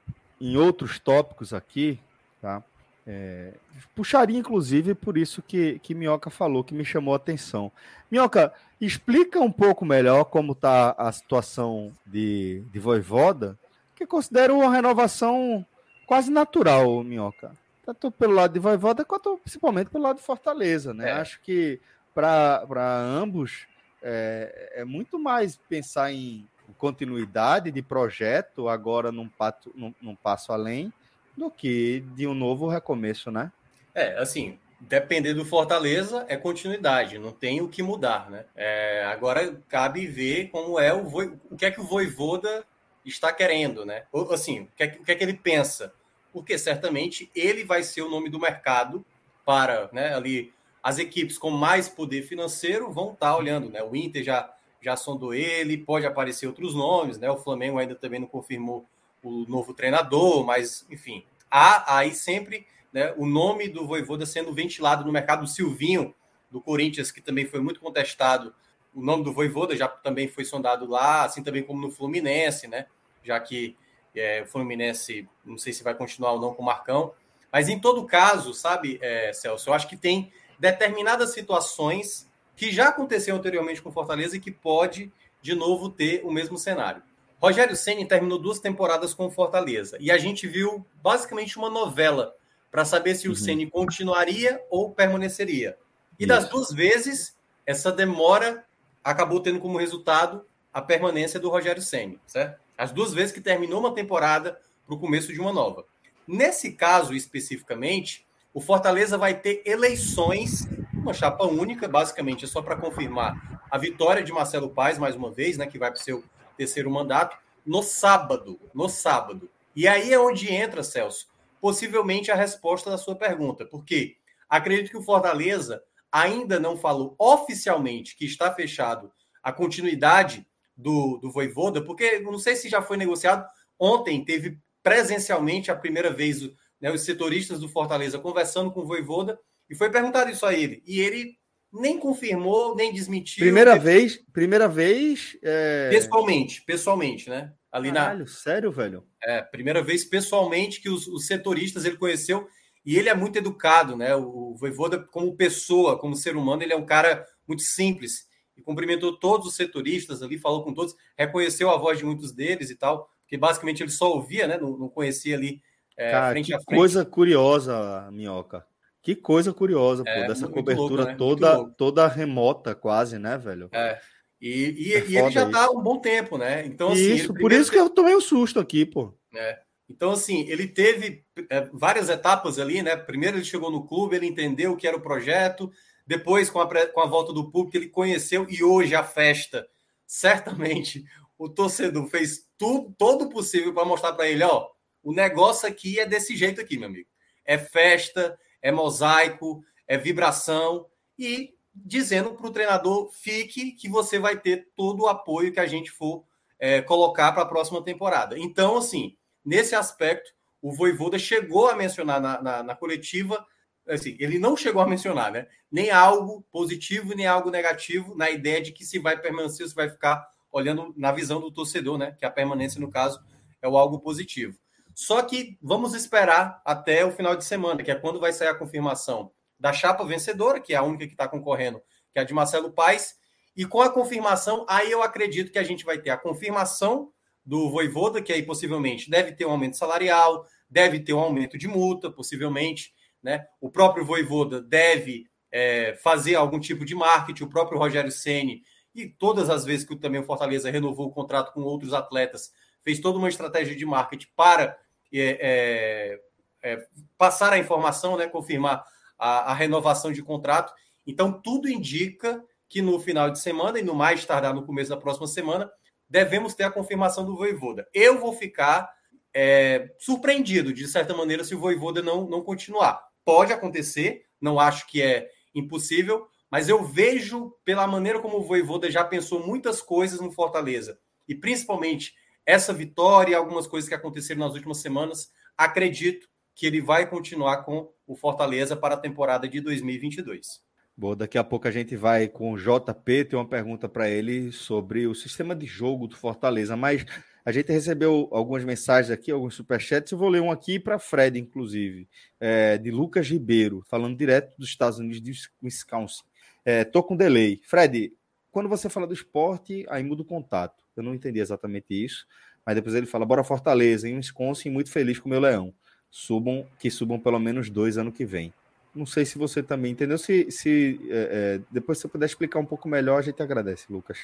em 0.41 0.57
outros 0.57 0.99
tópicos 0.99 1.53
aqui, 1.53 1.99
tá? 2.41 2.63
É, 3.11 3.55
puxaria, 3.95 4.39
inclusive, 4.39 4.95
por 4.95 5.17
isso 5.17 5.41
que, 5.41 5.79
que 5.79 5.95
Minhoca 5.95 6.29
falou, 6.29 6.63
que 6.63 6.75
me 6.75 6.85
chamou 6.85 7.15
a 7.15 7.17
atenção. 7.17 7.73
Minhoca, 8.11 8.53
explica 8.79 9.41
um 9.41 9.51
pouco 9.51 9.87
melhor 9.87 10.25
como 10.25 10.53
está 10.53 10.91
a 10.91 11.11
situação 11.11 11.91
de, 12.05 12.63
de 12.71 12.79
Voivoda, 12.79 13.59
que 13.97 14.07
considero 14.07 14.59
uma 14.59 14.71
renovação 14.71 15.65
quase 16.07 16.31
natural, 16.31 17.03
Minhoca. 17.03 17.53
Tanto 17.83 18.11
pelo 18.11 18.35
lado 18.35 18.53
de 18.53 18.61
Voivoda, 18.61 19.07
quanto 19.07 19.39
principalmente 19.39 19.89
pelo 19.89 20.05
lado 20.05 20.19
de 20.19 20.23
Fortaleza. 20.23 20.93
Né? 20.93 21.09
É. 21.09 21.13
Acho 21.13 21.41
que 21.41 21.81
para 22.15 23.01
ambos 23.01 23.67
é, 24.03 24.73
é, 24.77 24.85
muito 24.85 25.19
mais 25.19 25.57
pensar 25.57 26.13
em 26.13 26.47
continuidade 26.77 27.71
de 27.71 27.81
projeto, 27.81 28.69
agora 28.69 29.11
num, 29.11 29.31
pato, 29.31 29.73
num, 29.75 29.95
num 29.99 30.15
passo 30.15 30.53
além, 30.53 30.93
do 31.39 31.51
que 31.51 32.01
de 32.15 32.27
um 32.27 32.35
novo 32.35 32.67
recomeço, 32.69 33.31
né? 33.31 33.53
É, 33.95 34.19
assim, 34.19 34.59
depender 34.81 35.35
do 35.35 35.45
Fortaleza 35.45 36.27
é 36.29 36.37
continuidade, 36.37 37.19
não 37.19 37.33
tem 37.33 37.61
o 37.61 37.69
que 37.69 37.83
mudar, 37.83 38.31
né? 38.31 38.45
É, 38.55 39.05
agora 39.05 39.61
cabe 39.69 40.07
ver 40.07 40.49
como 40.51 40.79
é 40.79 40.93
o 40.93 41.07
o 41.51 41.57
que 41.57 41.65
é 41.65 41.71
que 41.71 41.81
o 41.81 41.85
Voivoda 41.85 42.65
está 43.05 43.33
querendo, 43.33 43.87
né? 43.87 44.05
Ou, 44.13 44.33
assim, 44.33 44.61
o 44.63 44.69
que, 44.77 44.83
é, 44.83 44.87
o 45.01 45.05
que 45.05 45.13
é 45.13 45.15
que 45.15 45.25
ele 45.25 45.35
pensa? 45.35 45.95
Porque 46.33 46.59
certamente 46.59 47.31
ele 47.35 47.65
vai 47.65 47.83
ser 47.83 48.03
o 48.03 48.11
nome 48.11 48.29
do 48.29 48.39
mercado 48.39 49.05
para, 49.45 49.89
né, 49.93 50.15
ali 50.15 50.53
as 50.83 50.99
equipes 50.99 51.39
com 51.39 51.51
mais 51.51 51.89
poder 51.89 52.23
financeiro 52.23 52.93
vão 52.93 53.13
estar 53.13 53.37
olhando, 53.37 53.71
né? 53.71 53.83
O 53.83 53.97
Inter 53.97 54.23
já 54.23 54.55
já 54.81 54.97
sondou 54.97 55.35
ele, 55.35 55.77
pode 55.77 56.07
aparecer 56.07 56.47
outros 56.47 56.73
nomes, 56.73 57.19
né? 57.19 57.29
O 57.29 57.37
Flamengo 57.37 57.79
ainda 57.79 57.97
também 57.97 58.21
não 58.21 58.29
confirmou 58.29 58.87
o 59.23 59.45
novo 59.49 59.75
treinador, 59.75 60.45
mas 60.45 60.87
enfim, 60.91 61.25
há 61.51 61.99
aí 61.99 62.15
sempre 62.15 62.67
né, 62.93 63.13
o 63.17 63.27
nome 63.27 63.69
do 63.69 63.87
Voivoda 63.87 64.25
sendo 64.27 64.53
ventilado 64.53 65.05
no 65.05 65.13
mercado. 65.13 65.45
O 65.45 65.49
Silvinho, 65.49 66.15
do 66.51 66.61
Corinthians, 66.61 67.11
que 67.11 67.21
também 67.21 67.47
foi 67.47 67.61
muito 67.61 67.81
contestado, 67.81 68.55
o 68.95 69.03
nome 69.03 69.23
do 69.23 69.33
Voivoda 69.33 69.77
já 69.77 69.87
também 69.87 70.29
foi 70.29 70.45
sondado 70.45 70.87
lá, 70.87 71.25
assim 71.25 71.43
também 71.43 71.63
como 71.63 71.81
no 71.81 71.91
Fluminense, 71.91 72.67
né? 72.67 72.87
Já 73.23 73.39
que 73.39 73.77
é, 74.15 74.43
o 74.43 74.47
Fluminense, 74.47 75.29
não 75.45 75.59
sei 75.59 75.73
se 75.73 75.85
vai 75.85 75.95
continuar 75.95 76.33
ou 76.33 76.41
não 76.41 76.55
com 76.55 76.63
o 76.63 76.67
Marcão, 76.67 77.13
mas 77.53 77.69
em 77.69 77.79
todo 77.79 78.07
caso, 78.07 78.53
sabe, 78.53 78.99
é, 79.01 79.33
Celso, 79.33 79.71
eu 79.71 79.75
acho 79.75 79.89
que 79.89 79.97
tem 79.97 80.33
determinadas 80.59 81.33
situações 81.33 82.29
que 82.57 82.73
já 82.73 82.89
aconteceu 82.89 83.37
anteriormente 83.37 83.81
com 83.81 83.93
Fortaleza 83.93 84.37
e 84.37 84.41
que 84.41 84.51
pode, 84.51 85.13
de 85.41 85.55
novo, 85.55 85.89
ter 85.89 86.23
o 86.25 86.31
mesmo 86.33 86.59
cenário. 86.59 87.03
Rogério 87.41 87.77
Ceni 87.77 88.05
terminou 88.07 88.39
duas 88.39 88.59
temporadas 88.59 89.15
com 89.15 89.31
Fortaleza 89.31 89.97
e 90.01 90.11
a 90.11 90.19
gente 90.19 90.47
viu 90.49 90.85
basicamente 91.03 91.57
uma 91.57 91.71
novela 91.71 92.35
para 92.71 92.85
saber 92.85 93.15
se 93.15 93.29
o 93.29 93.31
uhum. 93.31 93.37
Ceni 93.37 93.71
continuaria 93.71 94.61
ou 94.69 94.91
permaneceria. 94.91 95.77
E 96.19 96.25
Isso. 96.25 96.29
das 96.29 96.49
duas 96.49 96.71
vezes, 96.71 97.37
essa 97.65 97.93
demora 97.93 98.65
acabou 99.03 99.41
tendo 99.41 99.61
como 99.61 99.79
resultado 99.79 100.45
a 100.73 100.83
permanência 100.83 101.39
do 101.39 101.49
Rogério 101.49 101.81
Ceni, 101.81 102.21
certo? 102.27 102.61
As 102.77 102.93
duas 102.93 103.15
vezes 103.15 103.33
que 103.33 103.41
terminou 103.41 103.81
uma 103.81 103.95
temporada 103.95 104.61
para 104.85 104.95
o 104.95 104.99
começo 104.99 105.33
de 105.33 105.41
uma 105.41 105.53
nova. 105.53 105.85
Nesse 106.27 106.73
caso 106.73 107.15
especificamente, 107.15 108.27
o 108.53 108.61
Fortaleza 108.61 109.17
vai 109.17 109.35
ter 109.35 109.63
eleições, 109.65 110.69
uma 110.93 111.15
chapa 111.15 111.45
única, 111.45 111.89
basicamente, 111.89 112.45
é 112.45 112.49
só 112.49 112.61
para 112.61 112.77
confirmar 112.77 113.61
a 113.71 113.79
vitória 113.79 114.23
de 114.23 114.33
Marcelo 114.33 114.71
Paes, 114.71 114.99
mais 114.99 115.15
uma 115.15 115.31
vez, 115.31 115.57
né, 115.57 115.67
que 115.67 115.79
vai 115.79 115.91
para 115.91 116.01
o 116.01 116.03
seu 116.03 116.25
terceiro 116.59 116.91
mandato, 116.91 117.39
no 117.65 117.83
sábado. 117.83 118.61
No 118.75 118.89
sábado. 118.89 119.49
E 119.75 119.87
aí 119.87 120.13
é 120.13 120.19
onde 120.19 120.53
entra, 120.53 120.83
Celso, 120.83 121.29
possivelmente 121.61 122.31
a 122.31 122.35
resposta 122.35 122.91
da 122.91 122.99
sua 122.99 123.15
pergunta. 123.15 123.65
Porque 123.65 124.17
acredito 124.49 124.91
que 124.91 124.97
o 124.97 125.03
Fortaleza 125.03 125.83
ainda 126.11 126.59
não 126.59 126.77
falou 126.77 127.15
oficialmente 127.19 128.17
que 128.17 128.27
está 128.27 128.53
fechado 128.53 129.13
a 129.43 129.53
continuidade 129.53 130.47
do, 130.77 131.19
do 131.19 131.31
Voivoda, 131.31 131.83
porque 131.83 132.19
não 132.19 132.39
sei 132.39 132.57
se 132.57 132.69
já 132.69 132.83
foi 132.83 132.97
negociado. 132.97 133.47
Ontem 133.79 134.25
teve 134.25 134.59
presencialmente 134.83 135.71
a 135.71 135.77
primeira 135.77 136.13
vez 136.13 136.43
né, 136.81 136.91
os 136.91 137.03
setoristas 137.05 137.61
do 137.61 137.69
Fortaleza 137.69 138.19
conversando 138.19 138.73
com 138.73 138.81
o 138.81 138.87
Voivoda 138.87 139.39
e 139.71 139.77
foi 139.77 139.91
perguntado 139.91 140.31
isso 140.31 140.45
a 140.45 140.55
ele. 140.55 140.83
E 140.87 141.01
ele 141.01 141.39
nem 141.73 141.99
confirmou, 141.99 142.75
nem 142.75 142.93
desmentiu. 142.93 143.45
Primeira 143.45 143.79
vez, 143.79 144.17
primeira 144.33 144.69
vez. 144.69 145.37
É... 145.43 145.91
Pessoalmente, 145.91 146.63
pessoalmente, 146.63 147.29
né? 147.29 147.53
Ali 147.71 147.93
Caralho, 147.93 148.21
na. 148.21 148.27
Sério, 148.27 148.73
velho? 148.73 149.07
É, 149.23 149.43
primeira 149.43 149.83
vez 149.83 150.05
pessoalmente 150.05 150.81
que 150.81 150.89
os, 150.89 151.07
os, 151.07 151.27
setoristas 151.27 151.85
ele 151.85 151.97
conheceu 151.97 152.49
e 152.85 152.97
ele 152.97 153.09
é 153.09 153.15
muito 153.15 153.37
educado, 153.37 153.97
né? 153.97 154.15
O 154.17 154.55
Voivoda, 154.57 154.99
como 154.99 155.37
pessoa, 155.37 155.99
como 155.99 156.17
ser 156.17 156.37
humano, 156.37 156.63
ele 156.63 156.73
é 156.73 156.77
um 156.77 156.87
cara 156.87 157.27
muito 157.47 157.63
simples 157.63 158.27
e 158.57 158.63
cumprimentou 158.63 159.19
todos 159.19 159.47
os 159.47 159.55
setoristas 159.55 160.23
ali, 160.23 160.39
falou 160.39 160.65
com 160.65 160.73
todos, 160.73 160.95
reconheceu 161.17 161.71
a 161.71 161.77
voz 161.77 161.99
de 161.99 162.05
muitos 162.05 162.33
deles 162.33 162.71
e 162.71 162.77
tal, 162.77 163.09
porque 163.21 163.37
basicamente 163.37 163.83
ele 163.83 163.91
só 163.91 164.11
ouvia, 164.11 164.47
né? 164.47 164.57
Não, 164.59 164.77
não 164.79 164.89
conhecia 164.89 165.37
ali 165.37 165.61
é, 165.97 166.11
cara, 166.11 166.31
frente 166.31 166.55
a 166.55 166.61
frente. 166.61 166.79
Coisa 166.79 167.05
curiosa, 167.05 168.09
Minhoca. 168.11 168.65
Que 169.03 169.15
coisa 169.15 169.53
curiosa, 169.53 170.03
pô, 170.05 170.11
é, 170.11 170.27
dessa 170.27 170.49
cobertura 170.49 171.03
louco, 171.05 171.11
né? 171.13 171.17
toda, 171.17 171.65
toda 171.77 172.09
remota, 172.09 172.75
quase, 172.75 173.19
né, 173.19 173.39
velho? 173.39 173.69
É. 173.73 173.99
E, 174.41 174.89
e, 174.89 174.93
é 174.95 175.05
e 175.07 175.17
ele 175.17 175.31
já 175.31 175.49
tá 175.49 175.65
há 175.65 175.71
um 175.71 175.83
bom 175.83 175.99
tempo, 175.99 176.39
né? 176.39 176.65
Então, 176.67 176.93
assim, 176.93 177.15
isso, 177.15 177.35
por 177.35 177.53
isso 177.53 177.71
que 177.71 177.79
eu 177.79 177.91
tomei 177.91 178.15
um 178.15 178.21
susto 178.21 178.61
aqui, 178.61 178.85
pô. 178.85 179.15
É. 179.35 179.59
Então, 179.89 180.11
assim, 180.11 180.47
ele 180.49 180.67
teve 180.67 181.25
é, 181.49 181.69
várias 181.73 182.09
etapas 182.09 182.59
ali, 182.59 182.83
né? 182.83 182.97
Primeiro 182.97 183.39
ele 183.39 183.45
chegou 183.45 183.71
no 183.71 183.87
clube, 183.87 184.17
ele 184.17 184.27
entendeu 184.27 184.73
o 184.73 184.77
que 184.77 184.87
era 184.87 184.97
o 184.97 185.01
projeto, 185.01 185.71
depois, 186.07 186.49
com 186.49 186.61
a, 186.61 186.87
com 186.89 187.01
a 187.01 187.07
volta 187.07 187.33
do 187.33 187.51
público, 187.51 187.77
ele 187.77 187.89
conheceu, 187.89 188.47
e 188.49 188.63
hoje 188.63 188.95
a 188.95 189.05
festa, 189.05 189.69
certamente, 190.07 191.05
o 191.37 191.49
torcedor 191.49 192.07
fez 192.07 192.47
tudo, 192.57 192.95
todo 192.97 193.27
o 193.27 193.29
possível 193.29 193.75
para 193.75 193.85
mostrar 193.85 194.13
para 194.13 194.29
ele, 194.29 194.43
ó, 194.43 194.69
o 195.03 195.13
negócio 195.13 195.69
aqui 195.69 196.01
é 196.01 196.07
desse 196.07 196.37
jeito 196.37 196.61
aqui, 196.61 196.79
meu 196.79 196.89
amigo. 196.89 197.09
É 197.45 197.59
festa, 197.59 198.39
é 198.63 198.71
mosaico, 198.71 199.63
é 199.87 199.97
vibração 199.97 200.87
e 201.19 201.55
dizendo 201.75 202.35
para 202.35 202.47
o 202.47 202.53
treinador 202.53 203.11
fique 203.13 203.73
que 203.73 203.89
você 203.89 204.19
vai 204.19 204.39
ter 204.39 204.69
todo 204.75 205.05
o 205.05 205.09
apoio 205.09 205.53
que 205.53 205.61
a 205.61 205.67
gente 205.67 205.91
for 205.91 206.25
é, 206.59 206.83
colocar 206.83 207.33
para 207.33 207.43
a 207.43 207.47
próxima 207.47 207.83
temporada. 207.83 208.39
Então, 208.39 208.77
assim, 208.77 209.17
nesse 209.45 209.75
aspecto, 209.75 210.33
o 210.61 210.73
Voivoda 210.73 211.19
chegou 211.19 211.69
a 211.69 211.77
mencionar 211.77 212.21
na, 212.21 212.43
na, 212.43 212.63
na, 212.63 212.75
coletiva, 212.75 213.47
assim, 213.87 214.17
ele 214.19 214.39
não 214.39 214.57
chegou 214.57 214.83
a 214.83 214.89
mencionar, 214.89 215.31
né? 215.31 215.47
Nem 215.71 215.91
algo 215.91 216.45
positivo, 216.51 217.15
nem 217.15 217.27
algo 217.27 217.51
negativo, 217.51 218.17
na 218.17 218.29
ideia 218.29 218.61
de 218.61 218.73
que 218.73 218.85
se 218.85 218.99
vai 218.99 219.17
permanecer, 219.21 219.69
se 219.69 219.75
vai 219.75 219.89
ficar 219.89 220.27
olhando 220.51 220.93
na 220.97 221.13
visão 221.13 221.41
do 221.41 221.53
torcedor, 221.53 221.97
né? 221.97 222.17
Que 222.19 222.27
a 222.27 222.31
permanência, 222.31 222.81
no 222.81 222.91
caso, 222.91 223.21
é 223.63 223.69
o 223.69 223.77
algo 223.77 224.01
positivo. 224.01 224.59
Só 224.99 225.23
que 225.23 225.57
vamos 225.63 225.95
esperar 225.95 226.61
até 226.65 227.05
o 227.05 227.13
final 227.13 227.37
de 227.37 227.45
semana, 227.45 227.85
que 227.85 227.91
é 227.91 227.95
quando 227.95 228.19
vai 228.19 228.33
sair 228.33 228.49
a 228.49 228.55
confirmação 228.55 229.31
da 229.57 229.73
chapa 229.73 230.05
vencedora, 230.05 230.59
que 230.59 230.75
é 230.75 230.77
a 230.77 230.83
única 230.83 231.07
que 231.07 231.13
está 231.13 231.29
concorrendo, 231.29 231.81
que 232.13 232.19
é 232.19 232.23
a 232.23 232.25
de 232.25 232.35
Marcelo 232.35 232.73
Paes. 232.73 233.15
E 233.57 233.65
com 233.65 233.81
a 233.81 233.91
confirmação, 233.91 234.67
aí 234.69 234.91
eu 234.91 235.01
acredito 235.01 235.53
que 235.53 235.59
a 235.61 235.63
gente 235.63 235.85
vai 235.85 235.99
ter 235.99 236.11
a 236.11 236.17
confirmação 236.17 237.13
do 237.47 237.71
Voivoda, 237.71 238.21
que 238.21 238.33
aí 238.33 238.43
possivelmente 238.43 239.09
deve 239.09 239.31
ter 239.31 239.47
um 239.47 239.53
aumento 239.53 239.77
salarial, 239.77 240.45
deve 240.69 240.99
ter 240.99 241.13
um 241.13 241.21
aumento 241.21 241.57
de 241.57 241.69
multa, 241.69 242.11
possivelmente. 242.11 242.93
Né? 243.23 243.47
O 243.61 243.71
próprio 243.71 244.05
Voivoda 244.05 244.61
deve 244.61 245.27
é, 245.53 245.97
fazer 246.03 246.35
algum 246.35 246.59
tipo 246.59 246.85
de 246.85 246.97
marketing, 246.97 247.45
o 247.45 247.49
próprio 247.49 247.79
Rogério 247.79 248.11
Ceni 248.11 248.65
e 248.93 249.07
todas 249.07 249.49
as 249.49 249.65
vezes 249.65 249.87
que 249.87 249.95
também 249.95 250.21
o 250.21 250.27
Fortaleza 250.27 250.69
renovou 250.73 251.07
o 251.07 251.13
contrato 251.13 251.53
com 251.53 251.61
outros 251.61 251.95
atletas, 251.95 252.51
fez 252.83 252.99
toda 252.99 253.17
uma 253.17 253.29
estratégia 253.29 253.77
de 253.77 253.87
marketing 253.87 254.27
para 254.35 254.77
é, 255.13 255.39
é, 255.41 256.21
é, 256.63 256.87
passar 257.17 257.53
a 257.53 257.59
informação, 257.59 258.17
né, 258.17 258.27
confirmar 258.27 258.85
a, 259.19 259.53
a, 259.53 259.55
renovação 259.55 260.13
de 260.13 260.23
contrato. 260.23 260.73
Então, 261.07 261.33
tudo 261.33 261.69
indica 261.69 262.43
que 262.69 262.83
no 262.83 262.99
final 263.01 263.31
de 263.31 263.39
semana, 263.39 263.79
e 263.79 263.83
no 263.83 263.95
mais 263.95 264.25
tardar 264.25 264.55
no 264.55 264.67
começo 264.67 264.91
da 264.91 264.97
próxima 264.97 265.27
semana, 265.27 265.71
devemos 266.09 266.55
ter 266.55 266.65
a 266.65 266.71
confirmação 266.71 267.25
do 267.25 267.37
Voivoda. 267.37 267.89
Eu 267.95 268.19
vou 268.19 268.33
ficar 268.33 268.91
é, 269.35 269.95
surpreendido, 269.99 270.73
de 270.73 270.87
certa 270.87 271.15
maneira, 271.15 271.45
se 271.45 271.55
o 271.55 271.61
Voivoda 271.61 272.03
não, 272.03 272.29
não 272.29 272.43
continuar. 272.43 273.01
Pode 273.25 273.53
acontecer, 273.53 274.25
não 274.41 274.59
acho 274.59 274.87
que 274.87 275.03
é 275.03 275.29
impossível, 275.55 276.27
mas 276.51 276.69
eu 276.69 276.83
vejo, 276.83 277.55
pela 277.65 277.87
maneira 277.87 278.21
como 278.21 278.39
o 278.39 278.43
Voivoda 278.43 278.91
já 278.91 279.05
pensou 279.05 279.47
muitas 279.47 279.83
coisas 279.83 280.21
no 280.21 280.33
Fortaleza, 280.33 280.99
e 281.27 281.35
principalmente 281.35 282.15
essa 282.49 282.73
vitória 282.73 283.33
e 283.33 283.35
algumas 283.35 283.67
coisas 283.67 283.87
que 283.87 283.95
aconteceram 283.95 284.41
nas 284.41 284.55
últimas 284.55 284.79
semanas, 284.79 285.31
acredito 285.55 286.27
que 286.55 286.67
ele 286.67 286.81
vai 286.81 287.07
continuar 287.07 287.59
com 287.59 287.93
o 288.07 288.17
Fortaleza 288.17 288.75
para 288.75 288.95
a 288.95 288.99
temporada 288.99 289.47
de 289.47 289.61
2022. 289.61 290.63
Bom, 290.97 291.15
daqui 291.15 291.37
a 291.37 291.45
pouco 291.45 291.69
a 291.69 291.71
gente 291.71 291.95
vai 291.95 292.27
com 292.27 292.51
o 292.51 292.57
JP, 292.57 293.27
tem 293.27 293.39
uma 293.39 293.47
pergunta 293.47 293.87
para 293.87 294.09
ele 294.09 294.51
sobre 294.51 295.07
o 295.07 295.15
sistema 295.15 295.55
de 295.55 295.67
jogo 295.67 296.09
do 296.09 296.17
Fortaleza, 296.17 296.75
mas 296.75 297.05
a 297.45 297.53
gente 297.53 297.71
recebeu 297.71 298.31
algumas 298.33 298.65
mensagens 298.65 299.11
aqui, 299.11 299.31
alguns 299.31 299.55
superchats, 299.55 300.11
eu 300.11 300.17
vou 300.17 300.31
ler 300.31 300.41
um 300.41 300.51
aqui 300.51 300.81
para 300.81 300.99
Fred, 300.99 301.39
inclusive, 301.39 302.09
é, 302.41 302.79
de 302.79 302.91
Lucas 302.91 303.29
Ribeiro, 303.29 303.85
falando 303.87 304.17
direto 304.17 304.57
dos 304.57 304.71
Estados 304.71 304.99
Unidos 304.99 305.21
de 305.21 305.33
Wisconsin. 305.63 306.23
É, 306.65 306.83
tô 306.83 307.03
com 307.03 307.15
delay. 307.15 307.61
Fred, 307.63 308.11
quando 308.51 308.71
você 308.71 308.89
fala 308.89 309.07
do 309.07 309.13
esporte, 309.13 309.85
aí 309.91 310.03
muda 310.03 310.23
o 310.23 310.25
contato. 310.25 310.88
Eu 311.01 311.05
não 311.05 311.15
entendi 311.15 311.41
exatamente 311.41 311.87
isso, 311.91 312.27
mas 312.65 312.75
depois 312.75 312.95
ele 312.95 313.07
fala: 313.07 313.25
bora 313.25 313.45
Fortaleza, 313.45 314.09
em 314.09 314.17
Wisconsin, 314.17 314.71
muito 314.71 314.91
feliz 314.91 315.19
com 315.19 315.29
o 315.29 315.31
meu 315.31 315.41
leão. 315.41 315.73
Subam, 316.11 316.67
que 316.79 316.91
subam 316.91 317.19
pelo 317.19 317.39
menos 317.39 317.69
dois 317.69 317.99
ano 317.99 318.11
que 318.11 318.25
vem. 318.25 318.53
Não 318.95 319.07
sei 319.07 319.25
se 319.25 319.39
você 319.39 319.63
também 319.63 319.93
entendeu. 319.93 320.19
Se, 320.19 320.51
se 320.51 320.99
é, 321.11 321.61
é, 321.61 321.61
depois 321.71 321.99
você 321.99 322.09
puder 322.09 322.27
explicar 322.27 322.59
um 322.59 322.65
pouco 322.65 322.89
melhor, 322.89 323.19
a 323.19 323.23
gente 323.23 323.43
agradece, 323.43 323.87
Lucas. 323.91 324.19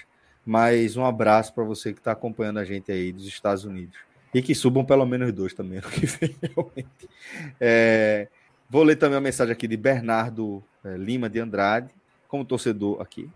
Mas 0.44 0.96
um 0.96 1.04
abraço 1.04 1.54
para 1.54 1.64
você 1.64 1.92
que 1.92 2.00
está 2.00 2.12
acompanhando 2.12 2.58
a 2.58 2.64
gente 2.64 2.90
aí 2.90 3.12
dos 3.12 3.26
Estados 3.26 3.64
Unidos. 3.64 3.96
E 4.32 4.42
que 4.42 4.54
subam 4.54 4.84
pelo 4.84 5.06
menos 5.06 5.32
dois 5.32 5.54
também 5.54 5.78
ano 5.78 5.88
que 5.90 6.06
vem, 6.06 6.36
realmente. 6.42 7.08
É, 7.60 8.28
vou 8.68 8.82
ler 8.82 8.96
também 8.96 9.16
a 9.16 9.20
mensagem 9.20 9.52
aqui 9.52 9.68
de 9.68 9.76
Bernardo 9.76 10.62
é, 10.84 10.96
Lima 10.96 11.30
de 11.30 11.38
Andrade, 11.38 11.94
como 12.26 12.44
torcedor 12.44 13.00
aqui. 13.00 13.30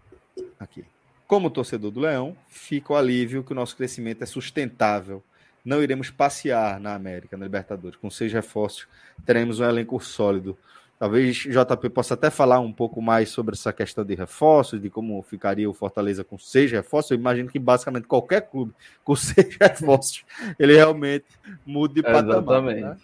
Aqui. 0.58 0.84
Como 1.28 1.50
torcedor 1.50 1.90
do 1.90 2.00
Leão, 2.00 2.34
fica 2.48 2.94
o 2.94 2.96
alívio 2.96 3.44
que 3.44 3.52
o 3.52 3.54
nosso 3.54 3.76
crescimento 3.76 4.22
é 4.22 4.26
sustentável. 4.26 5.22
Não 5.62 5.82
iremos 5.82 6.08
passear 6.08 6.80
na 6.80 6.94
América, 6.94 7.36
na 7.36 7.44
Libertadores. 7.44 7.98
Com 7.98 8.08
seis 8.08 8.32
reforços, 8.32 8.88
teremos 9.26 9.60
um 9.60 9.64
elenco 9.64 10.00
sólido. 10.00 10.56
Talvez 10.98 11.36
JP 11.36 11.90
possa 11.90 12.14
até 12.14 12.30
falar 12.30 12.60
um 12.60 12.72
pouco 12.72 13.02
mais 13.02 13.28
sobre 13.28 13.54
essa 13.54 13.74
questão 13.74 14.06
de 14.06 14.14
reforços, 14.14 14.80
de 14.80 14.88
como 14.88 15.22
ficaria 15.22 15.68
o 15.68 15.74
Fortaleza 15.74 16.24
com 16.24 16.38
seis 16.38 16.72
reforços. 16.72 17.10
Eu 17.10 17.18
imagino 17.18 17.50
que 17.50 17.58
basicamente 17.58 18.08
qualquer 18.08 18.48
clube 18.48 18.72
com 19.04 19.14
seis 19.14 19.54
reforços, 19.60 20.24
ele 20.58 20.76
realmente 20.76 21.26
muda 21.66 21.92
de 21.92 22.02
patamar. 22.02 22.38
Exatamente. 22.38 22.80
Né? 22.80 22.96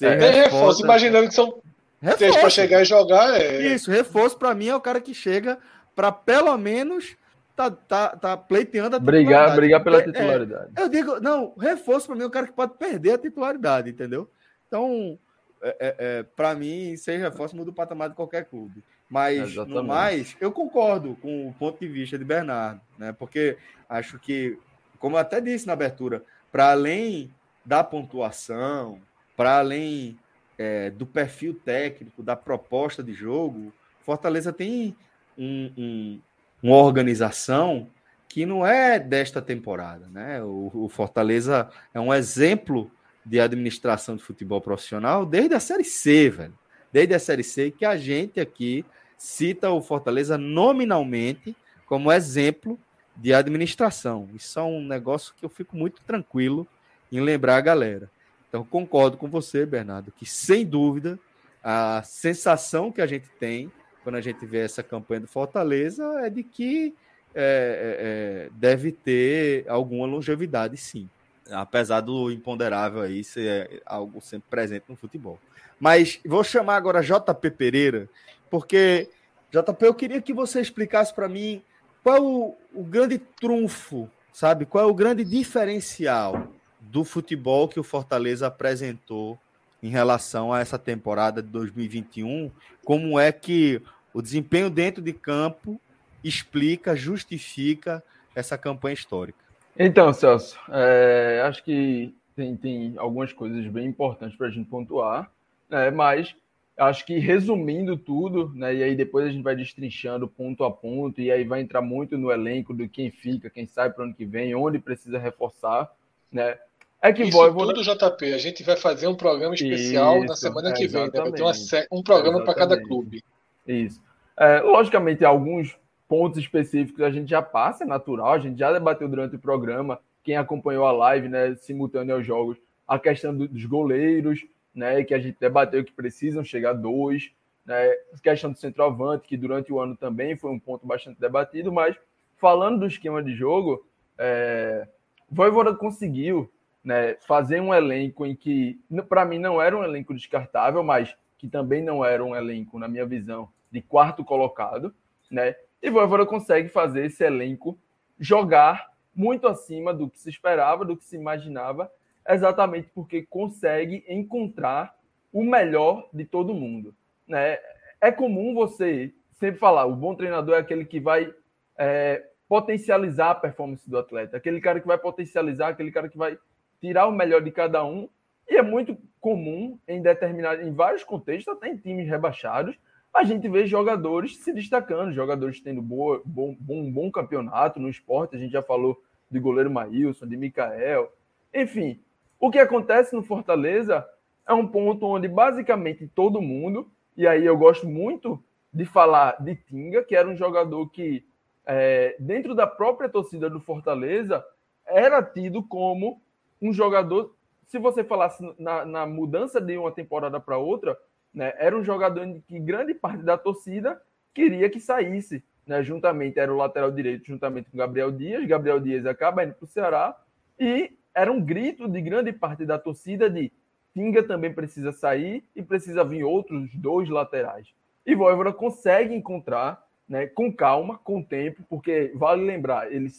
é, 0.00 0.30
reforço, 0.42 0.82
imaginando 0.82 1.28
que 1.28 1.34
são 1.34 1.62
reforço. 2.02 2.40
para 2.40 2.50
chegar 2.50 2.82
e 2.82 2.84
jogar. 2.84 3.40
É... 3.40 3.72
Isso, 3.72 3.88
reforço 3.88 4.36
para 4.36 4.52
mim 4.52 4.66
é 4.66 4.74
o 4.74 4.80
cara 4.80 5.00
que 5.00 5.14
chega 5.14 5.58
para 5.94 6.10
pelo 6.10 6.58
menos 6.58 7.16
tá, 7.58 7.70
tá, 7.72 8.16
tá 8.16 8.36
pleiteando 8.36 8.94
a 8.94 8.98
brigar, 9.00 9.56
brigar 9.56 9.82
pela 9.82 9.98
é, 9.98 10.02
titularidade. 10.02 10.70
É, 10.76 10.82
eu 10.82 10.88
digo, 10.88 11.18
não, 11.18 11.54
reforço 11.58 12.06
para 12.06 12.14
mim 12.14 12.22
é 12.22 12.26
o 12.26 12.30
cara 12.30 12.46
que 12.46 12.52
pode 12.52 12.74
perder 12.78 13.14
a 13.14 13.18
titularidade, 13.18 13.90
entendeu? 13.90 14.30
Então, 14.68 15.18
é, 15.60 15.68
é, 15.80 15.96
é 15.98 16.22
para 16.22 16.54
mim, 16.54 16.96
sem 16.96 17.18
reforço 17.18 17.56
muda 17.56 17.70
o 17.70 17.74
patamar 17.74 18.10
de 18.10 18.14
qualquer 18.14 18.44
clube. 18.44 18.84
Mas, 19.10 19.50
Exatamente. 19.50 19.74
no 19.74 19.82
mais, 19.82 20.36
eu 20.40 20.52
concordo 20.52 21.16
com 21.16 21.48
o 21.48 21.54
ponto 21.54 21.80
de 21.80 21.88
vista 21.88 22.16
de 22.16 22.24
Bernardo, 22.24 22.80
né? 22.96 23.12
Porque 23.12 23.56
acho 23.88 24.20
que, 24.20 24.56
como 25.00 25.16
eu 25.16 25.20
até 25.20 25.40
disse 25.40 25.66
na 25.66 25.72
abertura, 25.72 26.22
para 26.52 26.70
além 26.70 27.34
da 27.64 27.82
pontuação, 27.82 29.00
para 29.36 29.58
além 29.58 30.16
é, 30.56 30.90
do 30.90 31.06
perfil 31.06 31.54
técnico, 31.54 32.22
da 32.22 32.36
proposta 32.36 33.02
de 33.02 33.12
jogo, 33.12 33.72
Fortaleza 34.00 34.52
tem 34.52 34.96
um, 35.36 35.72
um, 35.76 36.20
uma 36.62 36.76
organização 36.76 37.88
que 38.28 38.44
não 38.44 38.66
é 38.66 38.98
desta 38.98 39.40
temporada, 39.40 40.06
né? 40.08 40.42
O, 40.42 40.70
o, 40.74 40.88
Fortaleza 40.88 41.70
é 41.94 42.00
um 42.00 42.12
exemplo 42.12 42.90
de 43.24 43.40
administração 43.40 44.16
de 44.16 44.22
futebol 44.22 44.60
profissional 44.60 45.24
desde 45.24 45.54
a 45.54 45.60
Série 45.60 45.84
C, 45.84 46.30
velho. 46.30 46.58
desde 46.92 47.14
a 47.14 47.18
Série 47.18 47.42
C, 47.42 47.70
que 47.70 47.84
a 47.84 47.96
gente 47.96 48.38
aqui 48.38 48.84
cita 49.16 49.70
o 49.70 49.80
Fortaleza 49.80 50.36
nominalmente 50.36 51.56
como 51.86 52.12
exemplo 52.12 52.78
de 53.16 53.34
administração. 53.34 54.28
Isso 54.34 54.58
é 54.58 54.62
um 54.62 54.84
negócio 54.86 55.34
que 55.36 55.44
eu 55.44 55.48
fico 55.48 55.76
muito 55.76 56.02
tranquilo 56.02 56.66
em 57.10 57.20
lembrar 57.20 57.56
a 57.56 57.60
galera. 57.60 58.10
Então, 58.48 58.64
concordo 58.64 59.16
com 59.16 59.28
você, 59.28 59.66
Bernardo, 59.66 60.12
que 60.12 60.24
sem 60.24 60.64
dúvida 60.64 61.18
a 61.62 62.02
sensação 62.04 62.92
que 62.92 63.00
a 63.00 63.06
gente 63.06 63.28
tem 63.40 63.70
quando 64.02 64.16
a 64.16 64.20
gente 64.20 64.44
vê 64.46 64.58
essa 64.58 64.82
campanha 64.82 65.20
do 65.20 65.26
Fortaleza 65.26 66.04
é 66.20 66.30
de 66.30 66.42
que 66.42 66.94
é, 67.34 68.46
é, 68.46 68.46
é 68.46 68.50
deve 68.52 68.92
ter 68.92 69.68
alguma 69.68 70.06
longevidade, 70.06 70.76
sim. 70.76 71.08
Apesar 71.50 72.00
do 72.00 72.30
imponderável 72.30 73.02
aí 73.02 73.24
ser 73.24 73.82
algo 73.86 74.20
sempre 74.20 74.48
presente 74.50 74.84
no 74.88 74.96
futebol. 74.96 75.38
Mas 75.80 76.20
vou 76.24 76.42
chamar 76.42 76.76
agora 76.76 77.02
JP 77.02 77.50
Pereira, 77.52 78.08
porque, 78.50 79.08
JP, 79.50 79.86
eu 79.86 79.94
queria 79.94 80.20
que 80.20 80.32
você 80.32 80.60
explicasse 80.60 81.14
para 81.14 81.28
mim 81.28 81.62
qual 82.02 82.24
o, 82.24 82.56
o 82.74 82.82
grande 82.82 83.18
trunfo, 83.18 84.10
sabe? 84.32 84.66
Qual 84.66 84.84
é 84.84 84.90
o 84.90 84.94
grande 84.94 85.24
diferencial 85.24 86.48
do 86.80 87.04
futebol 87.04 87.68
que 87.68 87.78
o 87.78 87.84
Fortaleza 87.84 88.46
apresentou 88.46 89.38
em 89.82 89.88
relação 89.88 90.52
a 90.52 90.60
essa 90.60 90.78
temporada 90.78 91.42
de 91.42 91.48
2021? 91.48 92.50
Como 92.84 93.18
é 93.18 93.30
que 93.32 93.80
o 94.12 94.22
desempenho 94.22 94.70
dentro 94.70 95.02
de 95.02 95.12
campo 95.12 95.80
explica, 96.22 96.96
justifica 96.96 98.02
essa 98.34 98.58
campanha 98.58 98.94
histórica? 98.94 99.38
Então, 99.78 100.12
Celso, 100.12 100.58
é, 100.70 101.42
acho 101.46 101.62
que 101.62 102.14
tem, 102.34 102.56
tem 102.56 102.94
algumas 102.96 103.32
coisas 103.32 103.66
bem 103.66 103.86
importantes 103.86 104.36
para 104.36 104.48
a 104.48 104.50
gente 104.50 104.68
pontuar 104.68 105.30
né? 105.68 105.90
mas 105.90 106.34
acho 106.76 107.04
que 107.04 107.18
resumindo 107.18 107.96
tudo, 107.96 108.52
né, 108.54 108.74
e 108.74 108.82
aí 108.82 108.94
depois 108.94 109.26
a 109.26 109.30
gente 109.30 109.42
vai 109.42 109.56
destrinchando 109.56 110.28
ponto 110.28 110.62
a 110.62 110.70
ponto, 110.70 111.20
e 111.20 111.30
aí 111.30 111.44
vai 111.44 111.60
entrar 111.60 111.82
muito 111.82 112.16
no 112.16 112.30
elenco 112.30 112.72
do 112.72 112.88
quem 112.88 113.10
fica, 113.10 113.50
quem 113.50 113.66
sai 113.66 113.90
para 113.90 114.02
o 114.02 114.04
ano 114.06 114.14
que 114.14 114.24
vem, 114.24 114.54
onde 114.54 114.78
precisa 114.78 115.18
reforçar, 115.18 115.90
né? 116.30 116.56
É 117.00 117.12
que 117.12 117.22
Isso 117.22 117.36
Voivoda... 117.36 117.74
tudo, 117.74 117.84
JP, 117.84 118.34
a 118.34 118.38
gente 118.38 118.62
vai 118.64 118.76
fazer 118.76 119.06
um 119.06 119.14
programa 119.14 119.54
especial 119.54 120.18
Isso, 120.18 120.26
na 120.26 120.36
semana 120.36 120.72
que 120.72 120.88
vem, 120.88 121.04
né? 121.04 121.10
Vai 121.12 121.32
ter 121.32 121.42
uma, 121.42 121.52
um 121.92 122.02
programa 122.02 122.44
para 122.44 122.54
cada 122.54 122.80
clube. 122.80 123.22
Isso. 123.66 124.00
É, 124.36 124.60
logicamente, 124.60 125.24
alguns 125.24 125.76
pontos 126.08 126.38
específicos 126.38 127.04
a 127.04 127.10
gente 127.10 127.28
já 127.28 127.42
passa, 127.42 127.84
é 127.84 127.86
natural, 127.86 128.32
a 128.32 128.38
gente 128.38 128.58
já 128.58 128.72
debateu 128.72 129.08
durante 129.08 129.36
o 129.36 129.38
programa, 129.38 130.00
quem 130.24 130.36
acompanhou 130.36 130.86
a 130.86 130.92
live, 130.92 131.28
né, 131.28 131.54
simultâneo 131.56 132.16
aos 132.16 132.26
jogos, 132.26 132.56
a 132.86 132.98
questão 132.98 133.36
dos 133.36 133.64
goleiros, 133.66 134.44
né, 134.74 135.04
que 135.04 135.12
a 135.12 135.18
gente 135.18 135.36
debateu 135.38 135.84
que 135.84 135.92
precisam 135.92 136.42
chegar 136.42 136.72
dois, 136.72 137.30
né, 137.64 137.90
a 137.90 138.18
questão 138.22 138.50
do 138.50 138.58
centroavante, 138.58 139.28
que 139.28 139.36
durante 139.36 139.72
o 139.72 139.78
ano 139.78 139.96
também 139.96 140.36
foi 140.36 140.50
um 140.50 140.58
ponto 140.58 140.86
bastante 140.86 141.20
debatido, 141.20 141.70
mas 141.70 141.96
falando 142.38 142.80
do 142.80 142.86
esquema 142.86 143.22
de 143.22 143.34
jogo, 143.34 143.86
é, 144.16 144.88
Voivoda 145.30 145.74
conseguiu 145.74 146.50
né, 146.88 147.16
fazer 147.26 147.60
um 147.60 147.74
elenco 147.74 148.24
em 148.24 148.34
que, 148.34 148.80
para 149.10 149.22
mim, 149.22 149.38
não 149.38 149.60
era 149.60 149.76
um 149.76 149.84
elenco 149.84 150.14
descartável, 150.14 150.82
mas 150.82 151.14
que 151.36 151.46
também 151.46 151.84
não 151.84 152.02
era 152.02 152.24
um 152.24 152.34
elenco, 152.34 152.78
na 152.78 152.88
minha 152.88 153.04
visão, 153.04 153.50
de 153.70 153.82
quarto 153.82 154.24
colocado, 154.24 154.94
né? 155.30 155.54
E 155.82 155.90
Voivoda 155.90 156.24
consegue 156.24 156.70
fazer 156.70 157.04
esse 157.04 157.22
elenco 157.22 157.78
jogar 158.18 158.90
muito 159.14 159.46
acima 159.46 159.92
do 159.92 160.08
que 160.08 160.18
se 160.18 160.30
esperava, 160.30 160.82
do 160.82 160.96
que 160.96 161.04
se 161.04 161.14
imaginava, 161.14 161.92
exatamente 162.26 162.88
porque 162.94 163.26
consegue 163.28 164.02
encontrar 164.08 164.96
o 165.30 165.44
melhor 165.44 166.08
de 166.10 166.24
todo 166.24 166.54
mundo. 166.54 166.94
Né? 167.28 167.58
É 168.00 168.10
comum 168.10 168.54
você 168.54 169.12
sempre 169.32 169.60
falar, 169.60 169.84
o 169.84 169.94
bom 169.94 170.14
treinador 170.14 170.54
é 170.54 170.60
aquele 170.60 170.86
que 170.86 170.98
vai 170.98 171.30
é, 171.76 172.24
potencializar 172.48 173.32
a 173.32 173.34
performance 173.34 173.88
do 173.90 173.98
atleta, 173.98 174.38
aquele 174.38 174.58
cara 174.58 174.80
que 174.80 174.86
vai 174.86 174.96
potencializar, 174.96 175.68
aquele 175.68 175.92
cara 175.92 176.08
que 176.08 176.16
vai 176.16 176.38
tirar 176.80 177.06
o 177.06 177.12
melhor 177.12 177.42
de 177.42 177.50
cada 177.50 177.84
um. 177.84 178.08
E 178.48 178.56
é 178.56 178.62
muito 178.62 178.96
comum 179.20 179.78
em 179.86 180.00
determinados, 180.00 180.66
em 180.66 180.72
vários 180.72 181.04
contextos, 181.04 181.54
até 181.54 181.68
em 181.68 181.76
times 181.76 182.08
rebaixados, 182.08 182.78
a 183.12 183.24
gente 183.24 183.48
vê 183.48 183.66
jogadores 183.66 184.38
se 184.38 184.52
destacando, 184.52 185.12
jogadores 185.12 185.60
tendo 185.60 185.82
boa, 185.82 186.22
bom, 186.24 186.56
bom, 186.58 186.90
bom 186.90 187.10
campeonato 187.10 187.80
no 187.80 187.88
esporte. 187.88 188.36
A 188.36 188.38
gente 188.38 188.52
já 188.52 188.62
falou 188.62 189.02
de 189.30 189.40
goleiro 189.40 189.70
Maílson, 189.70 190.26
de 190.26 190.36
Mikael, 190.36 191.12
enfim, 191.52 192.00
o 192.38 192.50
que 192.50 192.58
acontece 192.58 193.14
no 193.14 193.22
Fortaleza 193.22 194.06
é 194.46 194.52
um 194.54 194.66
ponto 194.66 195.06
onde 195.06 195.28
basicamente 195.28 196.06
todo 196.14 196.40
mundo, 196.40 196.90
e 197.16 197.26
aí 197.26 197.44
eu 197.44 197.56
gosto 197.56 197.88
muito 197.88 198.42
de 198.72 198.84
falar 198.84 199.42
de 199.42 199.56
Tinga, 199.56 200.02
que 200.04 200.14
era 200.14 200.28
um 200.28 200.36
jogador 200.36 200.88
que, 200.90 201.26
é, 201.66 202.16
dentro 202.18 202.54
da 202.54 202.66
própria 202.66 203.08
torcida 203.08 203.50
do 203.50 203.60
Fortaleza, 203.60 204.44
era 204.86 205.22
tido 205.22 205.62
como 205.62 206.22
um 206.60 206.72
jogador. 206.72 207.34
Se 207.66 207.78
você 207.78 208.02
falasse 208.02 208.42
na, 208.58 208.84
na 208.84 209.06
mudança 209.06 209.60
de 209.60 209.76
uma 209.76 209.92
temporada 209.92 210.40
para 210.40 210.58
outra, 210.58 210.98
né, 211.32 211.52
era 211.58 211.76
um 211.76 211.84
jogador 211.84 212.26
que 212.46 212.58
grande 212.58 212.94
parte 212.94 213.22
da 213.22 213.36
torcida 213.36 214.00
queria 214.34 214.70
que 214.70 214.80
saísse. 214.80 215.44
Né, 215.66 215.82
juntamente 215.82 216.38
era 216.38 216.52
o 216.52 216.56
lateral 216.56 216.90
direito, 216.90 217.26
juntamente 217.26 217.70
com 217.70 217.76
Gabriel 217.76 218.10
Dias. 218.10 218.46
Gabriel 218.46 218.80
Dias 218.80 219.04
acaba 219.04 219.44
indo 219.44 219.54
para 219.54 219.64
o 219.64 219.68
Ceará 219.68 220.16
e 220.58 220.96
era 221.14 221.30
um 221.30 221.44
grito 221.44 221.86
de 221.88 222.00
grande 222.00 222.32
parte 222.32 222.64
da 222.64 222.78
torcida 222.78 223.28
de 223.28 223.52
Tinga 223.92 224.22
também 224.22 224.52
precisa 224.52 224.92
sair 224.92 225.44
e 225.54 225.62
precisa 225.62 226.04
vir 226.04 226.24
outros 226.24 226.70
dois 226.74 227.08
laterais. 227.08 227.68
E 228.06 228.14
Voivoda 228.14 228.52
consegue 228.52 229.14
encontrar, 229.14 229.84
né, 230.08 230.26
com 230.26 230.52
calma, 230.52 230.96
com 230.98 231.22
tempo, 231.22 231.62
porque 231.68 232.12
vale 232.14 232.44
lembrar, 232.44 232.90
ele 232.92 233.10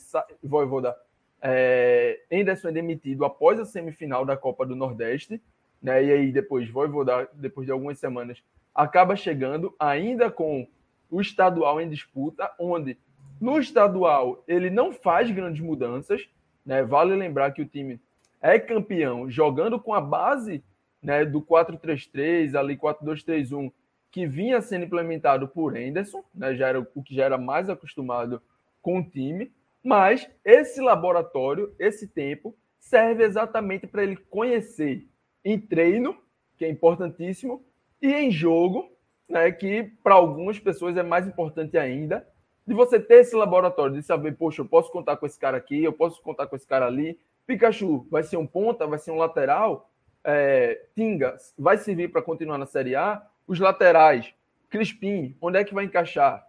Voivoda 0.42 0.96
é, 1.42 2.20
Anderson 2.32 2.70
é 2.70 2.72
demitido 2.72 3.26
após 3.26 3.60
a 3.60 3.66
semifinal 3.66 4.26
da 4.26 4.36
Copa 4.36 4.66
do 4.66 4.76
Nordeste, 4.76 5.42
né, 5.82 6.04
e 6.04 6.12
aí 6.12 6.32
depois 6.32 6.70
Voivoda, 6.70 7.30
depois 7.34 7.66
de 7.66 7.72
algumas 7.72 7.98
semanas, 8.00 8.44
acaba 8.76 9.16
chegando 9.16 9.74
ainda 9.80 10.30
com 10.30 10.68
o 11.10 11.22
estadual 11.22 11.82
em 11.82 11.90
disputa, 11.90 12.52
onde 12.60 12.98
no 13.40 13.58
estadual 13.60 14.44
ele 14.48 14.70
não 14.70 14.92
faz 14.92 15.32
grandes 15.32 15.62
mudanças, 15.62 16.28
né? 16.66 16.84
Vale 16.84 17.16
lembrar 17.16 17.52
que 17.52 17.62
o 17.62 17.66
time 17.66 18.00
é 18.42 18.60
campeão 18.60 19.30
jogando 19.30 19.80
com 19.80 19.94
a 19.94 20.02
base 20.02 20.64
né, 21.02 21.26
do 21.26 21.42
4-3-3, 21.42 22.56
ali 22.56 22.78
4-2-3-1, 22.78 23.72
que 24.12 24.28
vinha 24.28 24.62
sendo 24.62 24.86
implementado 24.86 25.48
por 25.48 25.76
Henderson, 25.76 26.24
né, 26.34 26.56
já 26.56 26.68
era 26.68 26.80
o 26.80 27.04
que 27.04 27.16
já 27.16 27.26
era 27.26 27.38
mais 27.38 27.70
acostumado 27.70 28.42
com 28.82 29.00
o 29.00 29.04
time, 29.04 29.52
mas 29.84 30.30
esse 30.44 30.82
laboratório, 30.82 31.74
esse 31.80 32.08
tempo, 32.08 32.56
serve 32.80 33.24
exatamente 33.24 33.88
para 33.88 34.04
ele 34.04 34.16
conhecer 34.16 35.08
em 35.44 35.60
treino, 35.60 36.18
que 36.58 36.66
é 36.66 36.70
importantíssimo, 36.70 37.64
e 38.02 38.14
em 38.14 38.32
jogo, 38.32 38.90
né, 39.28 39.52
que 39.52 39.92
para 40.04 40.16
algumas 40.16 40.60
pessoas 40.60 40.98
é 40.98 41.04
mais 41.04 41.28
importante 41.28 41.78
ainda, 41.78 42.28
de 42.70 42.74
você 42.74 43.00
ter 43.00 43.22
esse 43.22 43.36
laboratório, 43.36 43.96
de 43.96 44.04
saber, 44.04 44.38
poxa, 44.38 44.62
eu 44.62 44.66
posso 44.66 44.92
contar 44.92 45.18
com 45.18 45.26
esse 45.26 45.40
cara 45.40 45.58
aqui, 45.58 45.84
eu 45.84 45.92
posso 45.92 46.22
contar 46.22 46.46
com 46.46 46.56
esse 46.56 46.68
cara 46.68 46.86
ali. 46.86 47.20
Pikachu 47.48 48.06
vai 48.12 48.22
ser 48.22 48.38
um 48.38 48.46
ponta, 48.46 48.86
vai 48.86 49.00
ser 49.00 49.10
um 49.10 49.18
lateral. 49.18 49.90
É, 50.24 50.80
Tinga 50.96 51.36
vai 51.58 51.78
servir 51.78 52.12
para 52.12 52.22
continuar 52.22 52.60
na 52.60 52.68
Série 52.68 52.96
A. 52.96 53.26
Os 53.48 53.60
laterais, 53.60 54.32
Crispim, 54.70 55.36
onde 55.42 55.58
é 55.58 55.64
que 55.64 55.74
vai 55.74 55.86
encaixar? 55.86 56.46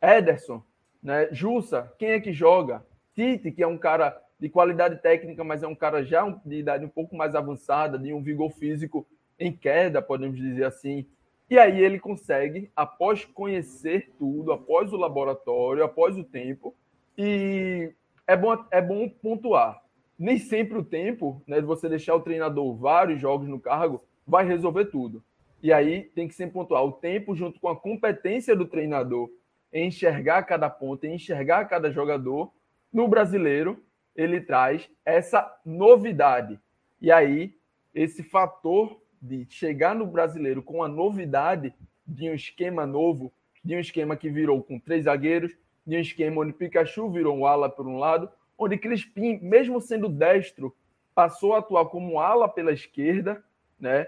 Ederson, 0.00 0.62
né? 1.02 1.28
Jussa, 1.32 1.92
quem 1.98 2.10
é 2.10 2.20
que 2.20 2.32
joga? 2.32 2.84
Tite, 3.14 3.50
que 3.50 3.62
é 3.62 3.66
um 3.66 3.78
cara 3.78 4.20
de 4.38 4.48
qualidade 4.48 5.00
técnica, 5.00 5.42
mas 5.42 5.62
é 5.62 5.66
um 5.66 5.74
cara 5.74 6.04
já 6.04 6.28
de 6.44 6.56
idade 6.56 6.84
um 6.84 6.90
pouco 6.90 7.16
mais 7.16 7.34
avançada, 7.34 7.98
de 7.98 8.12
um 8.12 8.22
vigor 8.22 8.50
físico 8.50 9.06
em 9.38 9.52
queda, 9.52 10.02
podemos 10.02 10.36
dizer 10.36 10.64
assim. 10.64 11.06
E 11.48 11.58
aí 11.58 11.80
ele 11.80 11.98
consegue, 11.98 12.70
após 12.74 13.24
conhecer 13.24 14.12
tudo, 14.18 14.52
após 14.52 14.92
o 14.92 14.96
laboratório, 14.96 15.84
após 15.84 16.16
o 16.16 16.24
tempo, 16.24 16.74
e 17.16 17.92
é 18.26 18.36
bom, 18.36 18.64
é 18.70 18.82
bom 18.82 19.08
pontuar. 19.08 19.80
Nem 20.18 20.38
sempre 20.38 20.78
o 20.78 20.84
tempo, 20.84 21.42
né, 21.46 21.60
de 21.60 21.66
você 21.66 21.88
deixar 21.88 22.14
o 22.14 22.20
treinador 22.20 22.74
vários 22.74 23.20
jogos 23.20 23.48
no 23.48 23.60
cargo, 23.60 24.02
vai 24.26 24.46
resolver 24.46 24.86
tudo. 24.86 25.22
E 25.62 25.72
aí 25.72 26.02
tem 26.14 26.26
que 26.26 26.34
sempre 26.34 26.54
pontuar 26.54 26.84
o 26.84 26.92
tempo 26.92 27.34
junto 27.34 27.60
com 27.60 27.68
a 27.68 27.76
competência 27.76 28.56
do 28.56 28.66
treinador 28.66 29.30
enxergar 29.72 30.42
cada 30.44 30.70
ponto, 30.70 31.04
em 31.04 31.14
enxergar 31.14 31.64
cada 31.66 31.90
jogador. 31.90 32.52
No 32.92 33.08
brasileiro, 33.08 33.82
ele 34.14 34.40
traz 34.40 34.88
essa 35.04 35.54
novidade. 35.64 36.58
E 37.00 37.12
aí, 37.12 37.54
esse 37.94 38.22
fator 38.22 39.00
de 39.20 39.46
chegar 39.50 39.94
no 39.94 40.06
brasileiro 40.06 40.62
com 40.62 40.82
a 40.82 40.88
novidade 40.88 41.74
de 42.06 42.30
um 42.30 42.34
esquema 42.34 42.86
novo, 42.86 43.32
de 43.64 43.74
um 43.74 43.80
esquema 43.80 44.16
que 44.16 44.30
virou 44.30 44.62
com 44.62 44.78
três 44.78 45.04
zagueiros, 45.04 45.52
de 45.86 45.96
um 45.96 46.00
esquema 46.00 46.40
onde 46.40 46.52
Pikachu 46.52 47.10
virou 47.10 47.36
um 47.36 47.46
ala 47.46 47.68
por 47.68 47.86
um 47.86 47.98
lado, 47.98 48.30
onde 48.58 48.78
Crispim, 48.78 49.38
mesmo 49.42 49.80
sendo 49.80 50.08
destro, 50.08 50.74
passou 51.14 51.54
a 51.54 51.58
atuar 51.58 51.86
como 51.86 52.20
ala 52.20 52.48
pela 52.48 52.72
esquerda, 52.72 53.42
né? 53.78 54.06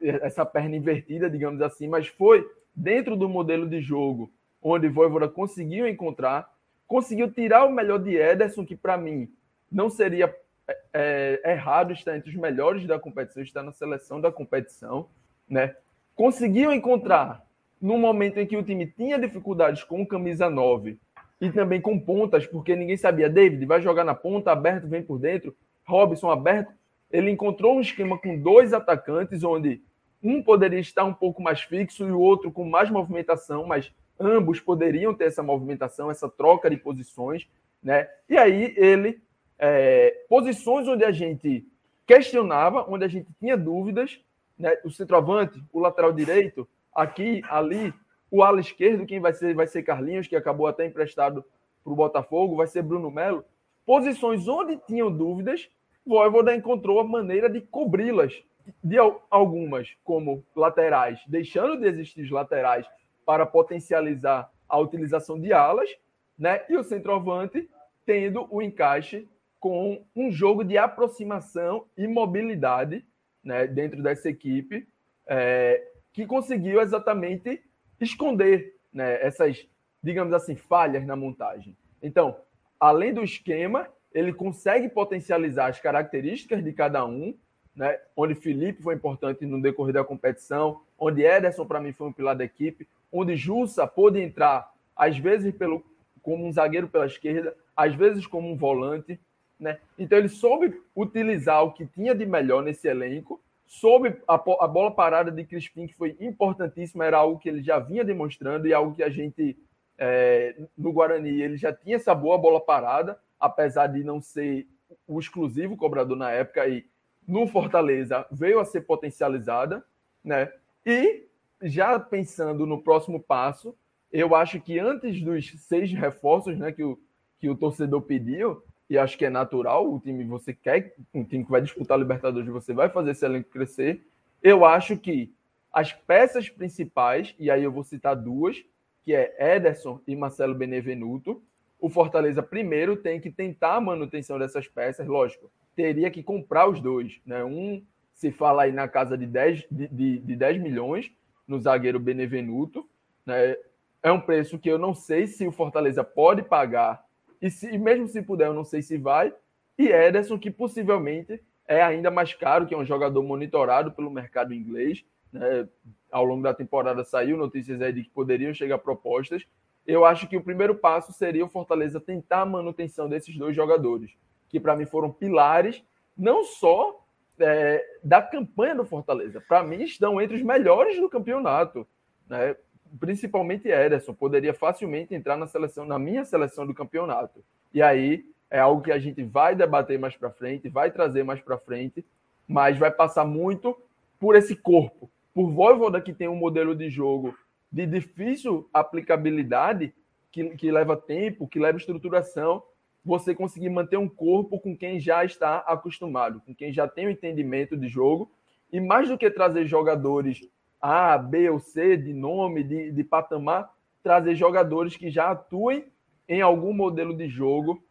essa 0.00 0.46
perna 0.46 0.76
invertida, 0.76 1.28
digamos 1.28 1.60
assim, 1.60 1.88
mas 1.88 2.06
foi 2.06 2.48
dentro 2.74 3.16
do 3.16 3.28
modelo 3.28 3.68
de 3.68 3.80
jogo 3.80 4.32
onde 4.62 4.88
Voivoda 4.88 5.28
conseguiu 5.28 5.88
encontrar, 5.88 6.52
conseguiu 6.86 7.30
tirar 7.30 7.64
o 7.64 7.72
melhor 7.72 7.98
de 7.98 8.16
Ederson, 8.16 8.64
que 8.64 8.76
para 8.76 8.96
mim 8.96 9.30
não 9.70 9.90
seria 9.90 10.34
é, 10.66 11.40
é, 11.44 11.52
errado 11.52 11.92
estar 11.92 12.16
entre 12.16 12.30
os 12.30 12.36
melhores 12.36 12.86
da 12.86 12.98
competição, 12.98 13.42
estar 13.42 13.62
na 13.62 13.72
seleção 13.72 14.20
da 14.20 14.32
competição, 14.32 15.08
né? 15.48 15.76
Conseguiu 16.14 16.72
encontrar 16.72 17.44
no 17.80 17.96
momento 17.96 18.38
em 18.38 18.46
que 18.46 18.56
o 18.56 18.62
time 18.62 18.86
tinha 18.86 19.18
dificuldades 19.18 19.84
com 19.84 20.04
camisa 20.04 20.50
9 20.50 20.98
e 21.40 21.50
também 21.50 21.80
com 21.80 21.98
pontas, 21.98 22.46
porque 22.46 22.74
ninguém 22.74 22.96
sabia, 22.96 23.30
David 23.30 23.64
vai 23.64 23.80
jogar 23.80 24.04
na 24.04 24.14
ponta, 24.14 24.50
aberto, 24.50 24.88
vem 24.88 25.02
por 25.02 25.18
dentro, 25.18 25.54
Robson 25.84 26.30
aberto. 26.30 26.72
Ele 27.10 27.30
encontrou 27.30 27.76
um 27.76 27.80
esquema 27.80 28.18
com 28.18 28.38
dois 28.38 28.72
atacantes, 28.72 29.44
onde 29.44 29.80
um 30.22 30.42
poderia 30.42 30.80
estar 30.80 31.04
um 31.04 31.14
pouco 31.14 31.40
mais 31.40 31.60
fixo 31.60 32.06
e 32.06 32.10
o 32.10 32.20
outro 32.20 32.50
com 32.50 32.64
mais 32.64 32.90
movimentação, 32.90 33.66
mas 33.66 33.92
ambos 34.18 34.60
poderiam 34.60 35.14
ter 35.14 35.24
essa 35.24 35.42
movimentação, 35.42 36.10
essa 36.10 36.28
troca 36.28 36.68
de 36.68 36.76
posições, 36.76 37.48
né? 37.82 38.08
E 38.28 38.36
aí 38.36 38.74
ele 38.76 39.20
é, 39.58 40.24
posições 40.28 40.86
onde 40.86 41.04
a 41.04 41.10
gente 41.10 41.66
questionava, 42.06 42.84
onde 42.88 43.04
a 43.04 43.08
gente 43.08 43.28
tinha 43.38 43.56
dúvidas, 43.56 44.20
né? 44.58 44.76
O 44.84 44.90
centroavante, 44.90 45.62
o 45.72 45.80
lateral 45.80 46.12
direito, 46.12 46.68
aqui, 46.94 47.42
ali, 47.48 47.92
o 48.30 48.42
ala 48.42 48.60
esquerdo, 48.60 49.06
quem 49.06 49.20
vai 49.20 49.32
ser, 49.32 49.54
vai 49.54 49.66
ser 49.66 49.82
Carlinhos, 49.82 50.26
que 50.26 50.36
acabou 50.36 50.66
até 50.66 50.86
emprestado 50.86 51.44
para 51.82 51.92
o 51.92 51.96
Botafogo, 51.96 52.56
vai 52.56 52.66
ser 52.66 52.82
Bruno 52.82 53.10
Melo. 53.10 53.44
Posições 53.86 54.46
onde 54.46 54.76
tinham 54.86 55.10
dúvidas, 55.10 55.68
Voivoda 56.08 56.54
encontrou 56.54 57.00
a 57.00 57.04
maneira 57.04 57.50
de 57.50 57.60
cobri-las, 57.60 58.42
de 58.82 58.96
algumas 59.30 59.94
como 60.02 60.42
laterais, 60.56 61.20
deixando 61.26 61.78
de 61.78 61.86
existir 61.86 62.22
os 62.22 62.30
laterais 62.30 62.86
para 63.28 63.44
potencializar 63.44 64.50
a 64.66 64.78
utilização 64.78 65.38
de 65.38 65.52
alas, 65.52 65.90
né? 66.38 66.64
E 66.66 66.78
o 66.78 66.82
centroavante 66.82 67.68
tendo 68.06 68.48
o 68.50 68.62
encaixe 68.62 69.28
com 69.60 70.02
um 70.16 70.30
jogo 70.30 70.64
de 70.64 70.78
aproximação 70.78 71.84
e 71.94 72.06
mobilidade, 72.06 73.04
né? 73.44 73.66
Dentro 73.66 74.02
dessa 74.02 74.30
equipe, 74.30 74.88
é, 75.26 75.88
que 76.10 76.24
conseguiu 76.24 76.80
exatamente 76.80 77.62
esconder 78.00 78.74
né, 78.90 79.22
essas, 79.22 79.68
digamos 80.02 80.32
assim, 80.32 80.56
falhas 80.56 81.04
na 81.04 81.14
montagem. 81.14 81.76
Então, 82.02 82.34
além 82.80 83.12
do 83.12 83.22
esquema, 83.22 83.88
ele 84.10 84.32
consegue 84.32 84.88
potencializar 84.88 85.66
as 85.66 85.78
características 85.78 86.64
de 86.64 86.72
cada 86.72 87.04
um, 87.04 87.36
né, 87.76 88.00
onde 88.16 88.34
Felipe 88.34 88.82
foi 88.82 88.94
importante 88.94 89.44
no 89.44 89.60
decorrer 89.60 89.92
da 89.92 90.02
competição, 90.02 90.80
onde 90.98 91.26
Ederson, 91.26 91.66
para 91.66 91.78
mim, 91.78 91.92
foi 91.92 92.06
um 92.06 92.12
pilar 92.12 92.34
da 92.34 92.44
equipe, 92.44 92.88
onde 93.12 93.36
Jussa 93.36 93.86
pôde 93.86 94.20
entrar, 94.20 94.72
às 94.94 95.18
vezes, 95.18 95.54
pelo, 95.54 95.84
como 96.22 96.46
um 96.46 96.52
zagueiro 96.52 96.88
pela 96.88 97.06
esquerda, 97.06 97.56
às 97.76 97.94
vezes 97.94 98.26
como 98.26 98.50
um 98.50 98.56
volante. 98.56 99.20
Né? 99.58 99.78
Então, 99.98 100.18
ele 100.18 100.28
soube 100.28 100.80
utilizar 100.94 101.64
o 101.64 101.72
que 101.72 101.86
tinha 101.86 102.14
de 102.14 102.26
melhor 102.26 102.62
nesse 102.62 102.86
elenco 102.88 103.40
soube 103.68 104.16
a, 104.26 104.34
a, 104.34 104.66
bola 104.66 104.90
parada 104.90 105.30
de 105.30 105.44
Crispim, 105.44 105.86
que 105.86 105.94
foi 105.94 106.16
importantíssima, 106.18 107.04
era 107.04 107.18
algo 107.18 107.38
que 107.38 107.48
ele 107.48 107.62
já 107.62 107.78
vinha 107.78 108.02
demonstrando 108.02 108.66
e 108.66 108.72
algo 108.72 108.94
que 108.94 109.02
a 109.02 109.10
gente, 109.10 109.56
é, 109.98 110.56
no 110.76 110.90
Guarani, 110.90 111.42
ele 111.42 111.58
já 111.58 111.72
tinha 111.72 111.96
essa 111.96 112.14
boa 112.14 112.38
bola 112.38 112.60
parada, 112.60 113.20
apesar 113.38 113.86
de 113.88 114.02
não 114.02 114.20
ser 114.20 114.66
o 115.06 115.20
exclusivo 115.20 115.76
cobrador 115.76 116.16
na 116.16 116.30
época, 116.30 116.66
e 116.66 116.86
no 117.26 117.46
Fortaleza 117.46 118.26
veio 118.32 118.58
a 118.58 118.64
ser 118.64 118.80
potencializada, 118.80 119.84
né? 120.24 120.50
E 120.84 121.27
já 121.62 121.98
pensando 121.98 122.66
no 122.66 122.82
próximo 122.82 123.20
passo, 123.20 123.74
eu 124.12 124.34
acho 124.34 124.60
que 124.60 124.78
antes 124.78 125.20
dos 125.22 125.52
seis 125.60 125.92
reforços 125.92 126.56
né, 126.56 126.72
que, 126.72 126.82
o, 126.82 126.98
que 127.38 127.48
o 127.48 127.56
torcedor 127.56 128.02
pediu, 128.02 128.62
e 128.88 128.96
acho 128.96 129.18
que 129.18 129.24
é 129.24 129.30
natural, 129.30 129.92
o 129.92 130.00
time 130.00 130.24
você 130.24 130.54
quer, 130.54 130.94
um 131.12 131.24
time 131.24 131.44
que 131.44 131.50
vai 131.50 131.60
disputar 131.60 131.96
a 131.96 132.00
Libertadores, 132.00 132.48
você 132.48 132.72
vai 132.72 132.88
fazer 132.88 133.10
esse 133.10 133.24
elenco 133.24 133.50
crescer. 133.50 134.02
Eu 134.42 134.64
acho 134.64 134.96
que 134.96 135.32
as 135.70 135.92
peças 135.92 136.48
principais, 136.48 137.34
e 137.38 137.50
aí 137.50 137.62
eu 137.62 137.70
vou 137.70 137.84
citar 137.84 138.16
duas, 138.16 138.56
que 139.04 139.14
é 139.14 139.56
Ederson 139.56 140.00
e 140.06 140.16
Marcelo 140.16 140.54
Benevenuto. 140.54 141.42
O 141.78 141.90
Fortaleza 141.90 142.42
primeiro 142.42 142.96
tem 142.96 143.20
que 143.20 143.30
tentar 143.30 143.76
a 143.76 143.80
manutenção 143.80 144.38
dessas 144.38 144.66
peças, 144.66 145.06
lógico, 145.06 145.50
teria 145.76 146.10
que 146.10 146.22
comprar 146.22 146.68
os 146.68 146.80
dois, 146.80 147.20
né? 147.24 147.44
Um 147.44 147.82
se 148.14 148.32
fala 148.32 148.64
aí 148.64 148.72
na 148.72 148.88
casa 148.88 149.16
de 149.16 149.26
10, 149.26 149.66
de, 149.70 149.86
de, 149.88 150.18
de 150.18 150.36
10 150.36 150.60
milhões 150.60 151.12
no 151.48 151.58
zagueiro 151.58 151.98
Benevenuto, 151.98 152.88
né? 153.26 153.56
É 154.00 154.12
um 154.12 154.20
preço 154.20 154.58
que 154.58 154.70
eu 154.70 154.78
não 154.78 154.94
sei 154.94 155.26
se 155.26 155.44
o 155.46 155.50
Fortaleza 155.50 156.04
pode 156.04 156.42
pagar 156.42 157.04
e 157.40 157.50
se, 157.50 157.76
mesmo 157.78 158.06
se 158.06 158.22
puder, 158.22 158.46
eu 158.46 158.54
não 158.54 158.64
sei 158.64 158.82
se 158.82 158.96
vai. 158.96 159.34
E 159.76 159.88
Ederson, 159.88 160.38
que 160.38 160.50
possivelmente 160.50 161.40
é 161.66 161.82
ainda 161.82 162.10
mais 162.10 162.34
caro, 162.34 162.66
que 162.66 162.74
é 162.74 162.78
um 162.78 162.84
jogador 162.84 163.22
monitorado 163.22 163.92
pelo 163.92 164.10
mercado 164.10 164.54
inglês. 164.54 165.04
Né? 165.32 165.68
Ao 166.10 166.24
longo 166.24 166.42
da 166.42 166.54
temporada 166.54 167.04
saiu 167.04 167.36
notícias 167.36 167.80
aí 167.80 167.92
de 167.92 168.04
que 168.04 168.10
poderiam 168.10 168.54
chegar 168.54 168.78
propostas. 168.78 169.44
Eu 169.86 170.04
acho 170.04 170.26
que 170.28 170.36
o 170.36 170.42
primeiro 170.42 170.74
passo 170.74 171.12
seria 171.12 171.44
o 171.44 171.48
Fortaleza 171.48 172.00
tentar 172.00 172.42
a 172.42 172.46
manutenção 172.46 173.08
desses 173.08 173.36
dois 173.36 173.56
jogadores, 173.56 174.12
que 174.48 174.60
para 174.60 174.76
mim 174.76 174.84
foram 174.84 175.10
pilares, 175.10 175.82
não 176.16 176.44
só 176.44 177.04
é, 177.40 177.84
da 178.02 178.22
campanha 178.22 178.74
do 178.74 178.84
Fortaleza, 178.84 179.40
para 179.40 179.62
mim 179.62 179.82
estão 179.82 180.20
entre 180.20 180.36
os 180.36 180.42
melhores 180.42 181.00
do 181.00 181.08
campeonato. 181.08 181.86
Né? 182.28 182.56
principalmente 182.98 183.68
Ederson, 183.68 184.14
poderia 184.14 184.54
facilmente 184.54 185.14
entrar 185.14 185.36
na 185.36 185.46
seleção, 185.46 185.84
na 185.84 185.98
minha 185.98 186.24
seleção 186.24 186.66
do 186.66 186.74
campeonato. 186.74 187.44
E 187.72 187.82
aí 187.82 188.24
é 188.50 188.58
algo 188.58 188.82
que 188.82 188.92
a 188.92 188.98
gente 188.98 189.22
vai 189.22 189.54
debater 189.54 189.98
mais 189.98 190.16
para 190.16 190.30
frente, 190.30 190.68
vai 190.68 190.90
trazer 190.90 191.22
mais 191.22 191.40
para 191.40 191.58
frente, 191.58 192.04
mas 192.46 192.78
vai 192.78 192.90
passar 192.90 193.24
muito 193.24 193.76
por 194.18 194.34
esse 194.34 194.56
corpo, 194.56 195.10
por 195.34 195.50
Voivoda 195.50 196.00
que 196.00 196.14
tem 196.14 196.28
um 196.28 196.36
modelo 196.36 196.74
de 196.74 196.88
jogo 196.88 197.36
de 197.70 197.86
difícil 197.86 198.68
aplicabilidade, 198.72 199.94
que, 200.32 200.48
que 200.56 200.70
leva 200.70 200.96
tempo, 200.96 201.46
que 201.46 201.58
leva 201.58 201.78
estruturação, 201.78 202.62
você 203.04 203.34
conseguir 203.34 203.70
manter 203.70 203.96
um 203.96 204.08
corpo 204.08 204.60
com 204.60 204.76
quem 204.76 205.00
já 205.00 205.24
está 205.24 205.58
acostumado, 205.58 206.40
com 206.44 206.54
quem 206.54 206.72
já 206.72 206.86
tem 206.86 207.06
o 207.06 207.08
um 207.08 207.12
entendimento 207.12 207.76
de 207.76 207.88
jogo, 207.88 208.30
e 208.72 208.80
mais 208.80 209.08
do 209.08 209.16
que 209.16 209.30
trazer 209.30 209.66
jogadores 209.66 210.40
a, 210.80 211.16
B 211.16 211.48
ou 211.50 211.58
C 211.58 211.96
de 211.96 212.12
nome, 212.12 212.62
de, 212.62 212.92
de 212.92 213.04
patamar, 213.04 213.72
trazer 214.02 214.34
jogadores 214.34 214.96
que 214.96 215.10
já 215.10 215.30
atuem 215.30 215.86
em 216.28 216.40
algum 216.40 216.72
modelo 216.72 217.16
de 217.16 217.28
jogo 217.28 217.82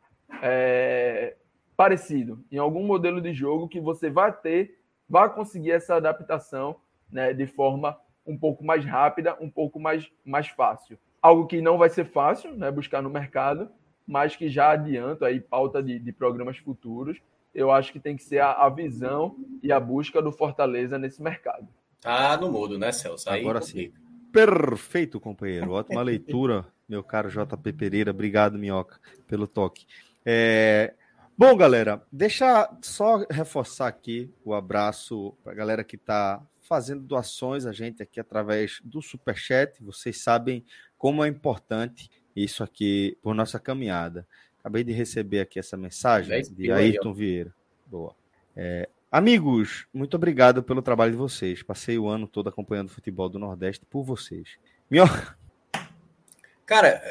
é, 0.42 1.36
parecido, 1.76 2.44
em 2.52 2.58
algum 2.58 2.86
modelo 2.86 3.22
de 3.22 3.34
jogo 3.34 3.68
que 3.68 3.80
você 3.80 4.10
vai 4.10 4.32
ter, 4.32 4.80
vai 5.10 5.34
conseguir 5.34 5.72
essa 5.72 5.96
adaptação 5.96 6.78
né, 7.12 7.34
de 7.34 7.46
forma 7.48 7.98
um 8.26 8.38
pouco 8.38 8.64
mais 8.64 8.84
rápida, 8.84 9.38
um 9.40 9.50
pouco 9.50 9.80
mais, 9.80 10.12
mais 10.26 10.48
fácil. 10.48 10.98
Algo 11.22 11.48
que 11.48 11.62
não 11.62 11.78
vai 11.78 11.90
ser 11.90 12.06
fácil 12.06 12.56
né, 12.56 12.70
buscar 12.70 13.02
no 13.02 13.10
mercado, 13.10 13.70
mas 14.08 14.36
que 14.36 14.50
já 14.50 14.72
adianto 14.72 15.26
aí 15.26 15.40
pauta 15.42 15.84
de, 15.84 16.00
de 16.00 16.12
programas 16.14 16.58
futuros. 16.58 17.18
Eu 17.54 17.72
acho 17.72 17.92
que 17.92 18.00
tem 18.00 18.16
que 18.16 18.24
ser 18.24 18.40
a, 18.40 18.52
a 18.52 18.70
visão 18.70 19.36
e 19.62 19.72
a 19.72 19.80
busca 19.80 20.22
do 20.22 20.32
Fortaleza 20.32 20.98
nesse 20.98 21.22
mercado. 21.22 21.68
Tá 22.02 22.38
no 22.38 22.52
mudo, 22.52 22.78
né, 22.78 22.92
Celso? 22.92 23.30
Aí 23.30 23.42
Agora 23.42 23.62
sim. 23.62 23.92
Perfeito, 24.32 25.20
companheiro. 25.20 25.72
Ótima 25.72 26.02
leitura, 26.02 26.66
meu 26.88 27.04
caro 27.04 27.30
JP 27.30 27.74
Pereira. 27.74 28.12
Obrigado, 28.12 28.58
Minhoca, 28.58 29.00
pelo 29.28 29.48
toque. 29.48 29.86
É... 30.26 30.94
Bom, 31.38 31.56
galera, 31.56 32.02
deixa 32.12 32.70
só 32.82 33.26
reforçar 33.30 33.88
aqui 33.88 34.34
o 34.44 34.54
abraço 34.54 35.36
para 35.44 35.52
a 35.52 35.56
galera 35.56 35.84
que 35.84 35.96
está 35.96 36.42
fazendo 36.62 37.04
doações 37.04 37.66
a 37.66 37.72
gente 37.72 38.02
aqui 38.02 38.20
através 38.20 38.82
do 38.84 39.02
Superchat. 39.02 39.82
Vocês 39.84 40.22
sabem 40.22 40.66
como 40.98 41.24
é 41.24 41.28
importante 41.28 42.10
isso 42.44 42.64
aqui 42.64 43.18
por 43.22 43.34
nossa 43.34 43.60
caminhada. 43.60 44.28
Acabei 44.60 44.84
de 44.84 44.92
receber 44.92 45.40
aqui 45.40 45.60
essa 45.60 45.78
mensagem 45.78 46.42
de 46.52 46.72
Ayrton 46.72 47.14
Vieira. 47.14 47.54
Boa. 47.86 48.14
É, 48.56 48.90
Amigos, 49.10 49.88
muito 49.94 50.16
obrigado 50.16 50.62
pelo 50.62 50.82
trabalho 50.82 51.12
de 51.12 51.18
vocês. 51.18 51.64
Passei 51.64 51.98
o 51.98 52.10
ano 52.10 52.28
todo 52.28 52.50
acompanhando 52.50 52.90
o 52.90 52.94
futebol 52.94 53.30
do 53.30 53.40
Nordeste 53.40 53.86
por 53.86 54.04
vocês. 54.04 54.58
Minhoca. 54.92 55.38
Cara, 56.66 57.02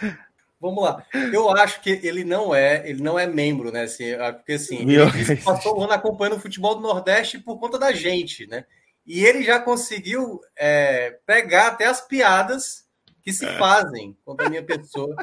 vamos 0.60 0.84
lá. 0.84 1.06
Eu 1.32 1.48
acho 1.50 1.80
que 1.80 2.00
ele 2.02 2.22
não 2.22 2.54
é, 2.54 2.86
ele 2.86 3.02
não 3.02 3.18
é 3.18 3.26
membro, 3.26 3.72
né? 3.72 3.84
Assim, 3.84 4.04
porque 4.36 4.52
assim, 4.52 4.86
ele 4.86 5.36
passou 5.36 5.78
o 5.78 5.82
ano 5.82 5.94
acompanhando 5.94 6.36
o 6.36 6.40
futebol 6.40 6.74
do 6.74 6.82
Nordeste 6.82 7.38
por 7.38 7.58
conta 7.58 7.78
da 7.78 7.92
gente, 7.92 8.46
né? 8.46 8.66
E 9.06 9.24
ele 9.24 9.42
já 9.42 9.58
conseguiu 9.58 10.42
é, 10.54 11.18
pegar 11.24 11.68
até 11.68 11.86
as 11.86 12.02
piadas 12.02 12.86
que 13.28 13.32
se 13.34 13.46
fazem 13.58 14.16
contra 14.24 14.46
a 14.46 14.48
minha 14.50 14.62
pessoa. 14.62 15.14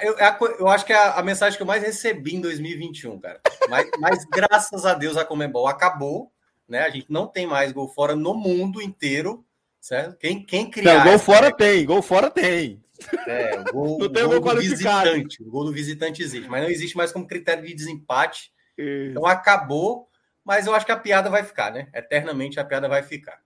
Eu, 0.00 0.16
é 0.18 0.38
eu, 0.60 0.68
acho 0.68 0.86
que 0.86 0.92
é 0.92 0.96
a, 0.96 1.14
a, 1.14 1.22
mensagem 1.22 1.56
que 1.56 1.62
eu 1.62 1.66
mais 1.66 1.82
recebi 1.82 2.36
em 2.36 2.40
2021, 2.40 3.18
cara. 3.18 3.40
Mas, 3.68 3.90
mas 3.98 4.24
graças 4.24 4.86
a 4.86 4.94
Deus 4.94 5.16
a 5.16 5.24
Comembol 5.24 5.66
acabou, 5.66 6.30
né? 6.68 6.84
A 6.84 6.90
gente 6.90 7.06
não 7.08 7.26
tem 7.26 7.44
mais 7.44 7.72
gol 7.72 7.88
fora 7.88 8.14
no 8.14 8.34
mundo 8.34 8.80
inteiro, 8.80 9.44
certo? 9.80 10.16
Quem, 10.16 10.44
quem 10.44 10.70
criar. 10.70 11.04
Não, 11.04 11.10
gol 11.10 11.18
fora 11.18 11.50
tem, 11.50 11.84
gol 11.84 12.02
fora 12.02 12.30
tem. 12.30 12.80
É, 13.26 13.58
o 13.58 13.72
gol, 13.72 13.98
não 13.98 14.12
tem 14.12 14.24
gol, 14.24 14.40
gol 14.40 14.54
do 14.54 14.60
visitante. 14.60 15.42
O 15.42 15.50
gol 15.50 15.64
do 15.64 15.72
visitante 15.72 16.22
existe, 16.22 16.48
mas 16.48 16.62
não 16.62 16.70
existe 16.70 16.96
mais 16.96 17.10
como 17.10 17.26
critério 17.26 17.66
de 17.66 17.74
desempate. 17.74 18.52
Isso. 18.78 19.10
Então 19.10 19.26
acabou, 19.26 20.08
mas 20.44 20.68
eu 20.68 20.74
acho 20.74 20.86
que 20.86 20.92
a 20.92 20.96
piada 20.96 21.28
vai 21.28 21.42
ficar, 21.42 21.72
né? 21.72 21.88
Eternamente 21.92 22.60
a 22.60 22.64
piada 22.64 22.88
vai 22.88 23.02
ficar. 23.02 23.40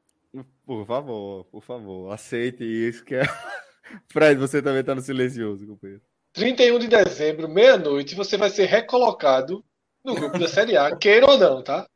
Por 0.64 0.86
favor, 0.86 1.44
por 1.44 1.62
favor, 1.62 2.12
aceite 2.12 2.64
isso 2.64 3.04
que 3.04 3.14
é. 3.14 3.22
Fred, 4.10 4.38
você 4.38 4.60
também 4.60 4.80
está 4.80 4.94
no 4.94 5.00
silencioso, 5.00 5.66
companheiro. 5.66 6.02
31 6.32 6.78
de 6.78 6.88
dezembro, 6.88 7.48
meia-noite, 7.48 8.14
você 8.14 8.36
vai 8.36 8.50
ser 8.50 8.66
recolocado 8.66 9.64
no 10.04 10.14
grupo 10.14 10.38
da 10.38 10.48
Série 10.48 10.76
A, 10.76 10.94
queira 10.96 11.26
ou 11.26 11.38
não, 11.38 11.62
tá? 11.62 11.86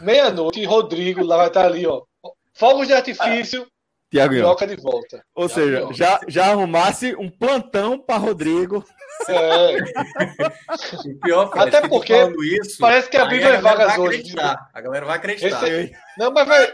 Meia-noite, 0.00 0.64
Rodrigo 0.64 1.24
lá 1.24 1.38
vai 1.38 1.46
estar 1.48 1.66
ali, 1.66 1.86
ó. 1.86 2.02
Fogos 2.52 2.86
de 2.86 2.92
artifício, 2.92 3.66
Tiago 4.10 4.34
Minhoca 4.34 4.66
de 4.66 4.76
volta. 4.76 5.24
Ou 5.34 5.48
Thiago 5.48 5.92
seja, 5.92 5.92
já, 5.92 6.20
já 6.28 6.46
arrumasse 6.50 7.14
um 7.16 7.28
plantão 7.28 7.98
para 7.98 8.18
Rodrigo. 8.18 8.84
É. 9.28 9.78
pior, 11.22 11.50
Até 11.54 11.88
porque 11.88 12.12
isso, 12.60 12.78
parece 12.78 13.08
que 13.08 13.16
abriu 13.16 13.48
as 13.48 13.62
vagas 13.62 13.96
hoje. 13.96 14.34
A 14.38 14.80
galera 14.82 15.06
vai 15.06 15.16
acreditar. 15.16 15.62
Não, 16.18 16.30
mas 16.30 16.46
vai. 16.46 16.70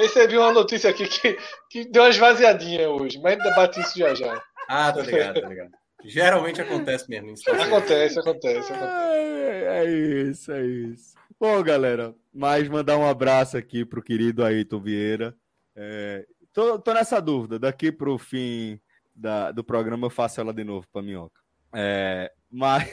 Recebi 0.00 0.38
uma 0.38 0.52
notícia 0.52 0.88
aqui 0.88 1.06
que, 1.06 1.36
que 1.68 1.84
deu 1.84 2.02
uma 2.02 2.08
esvaziadinha 2.08 2.88
hoje, 2.88 3.20
mas 3.20 3.36
debate 3.36 3.80
isso 3.80 3.98
já 3.98 4.14
já. 4.14 4.42
Ah, 4.66 4.90
tô 4.90 5.02
ligado, 5.02 5.40
tô 5.40 5.46
ligado. 5.46 5.70
Geralmente 6.04 6.62
acontece 6.62 7.06
mesmo. 7.08 7.34
Acontece, 7.46 8.18
acontece, 8.18 8.72
acontece. 8.72 8.72
É, 8.72 9.84
é, 9.84 9.84
isso, 9.84 10.50
é 10.52 10.64
isso. 10.64 11.14
Bom, 11.38 11.62
galera, 11.62 12.14
mais 12.32 12.66
mandar 12.66 12.96
um 12.96 13.06
abraço 13.06 13.58
aqui 13.58 13.84
pro 13.84 14.02
querido 14.02 14.42
Ayrton 14.42 14.80
Vieira. 14.80 15.36
É, 15.76 16.24
tô, 16.50 16.78
tô 16.78 16.94
nessa 16.94 17.20
dúvida. 17.20 17.58
Daqui 17.58 17.92
pro 17.92 18.16
fim 18.16 18.80
da, 19.14 19.52
do 19.52 19.62
programa 19.62 20.06
eu 20.06 20.10
faço 20.10 20.40
ela 20.40 20.54
de 20.54 20.64
novo 20.64 20.86
pra 20.90 21.02
Minhoca. 21.02 21.38
É, 21.74 22.32
mas. 22.50 22.88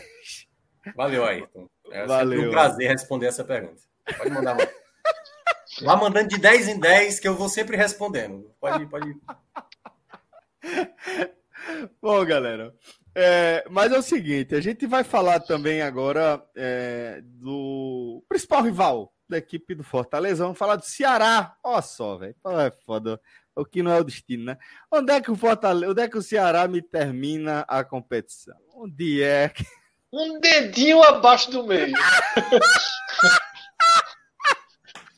Valeu, 0.94 1.24
Ayrton. 1.24 1.70
É 1.90 2.06
Valeu. 2.06 2.50
um 2.50 2.52
prazer 2.52 2.90
responder 2.90 3.28
essa 3.28 3.46
pergunta. 3.46 3.82
Pode 4.18 4.30
mandar 4.30 4.56
mais. 4.56 4.87
Vá 5.82 5.96
mandando 5.96 6.30
de 6.30 6.38
10 6.38 6.68
em 6.70 6.80
10 6.80 7.20
que 7.20 7.28
eu 7.28 7.36
vou 7.36 7.50
sempre 7.50 7.78
respondendo. 7.78 8.52
Pode, 8.60 8.86
pode. 8.88 9.16
Bom, 12.02 12.26
galera. 12.26 12.74
É, 13.14 13.66
mas 13.70 13.92
é 13.92 13.98
o 13.98 14.04
seguinte, 14.04 14.54
a 14.54 14.62
gente 14.62 14.86
vai 14.86 15.04
falar 15.04 15.40
também 15.40 15.82
agora 15.82 16.44
é, 16.56 17.20
do 17.24 18.24
principal 18.30 18.62
rival 18.62 19.12
da 19.28 19.38
equipe 19.38 19.74
do 19.76 19.84
Fortaleza. 19.84 20.44
Vamos 20.44 20.58
falar 20.58 20.76
do 20.76 20.86
Ceará. 20.86 21.56
Olha 21.64 21.82
só, 21.82 22.18
velho. 22.18 22.36
É 22.46 22.72
foda. 22.86 23.20
O 23.56 23.66
que 23.66 23.82
não 23.82 23.92
é 23.92 24.00
o 24.00 24.04
destino, 24.04 24.46
né? 24.46 24.58
Onde 24.92 25.12
é 25.12 25.20
que 25.20 25.32
o 25.32 25.36
Fortaleza, 25.36 25.92
onde 25.92 26.02
é 26.02 26.08
que 26.08 26.18
o 26.18 26.22
Ceará 26.22 26.68
me 26.68 26.82
termina 26.82 27.66
a 27.68 27.84
competição? 27.84 28.56
Onde 28.76 29.24
é 29.24 29.50
que... 29.50 29.66
Um 30.14 30.40
dedinho 30.40 31.02
abaixo 31.04 31.52
do 31.52 31.64
meio. 31.66 31.94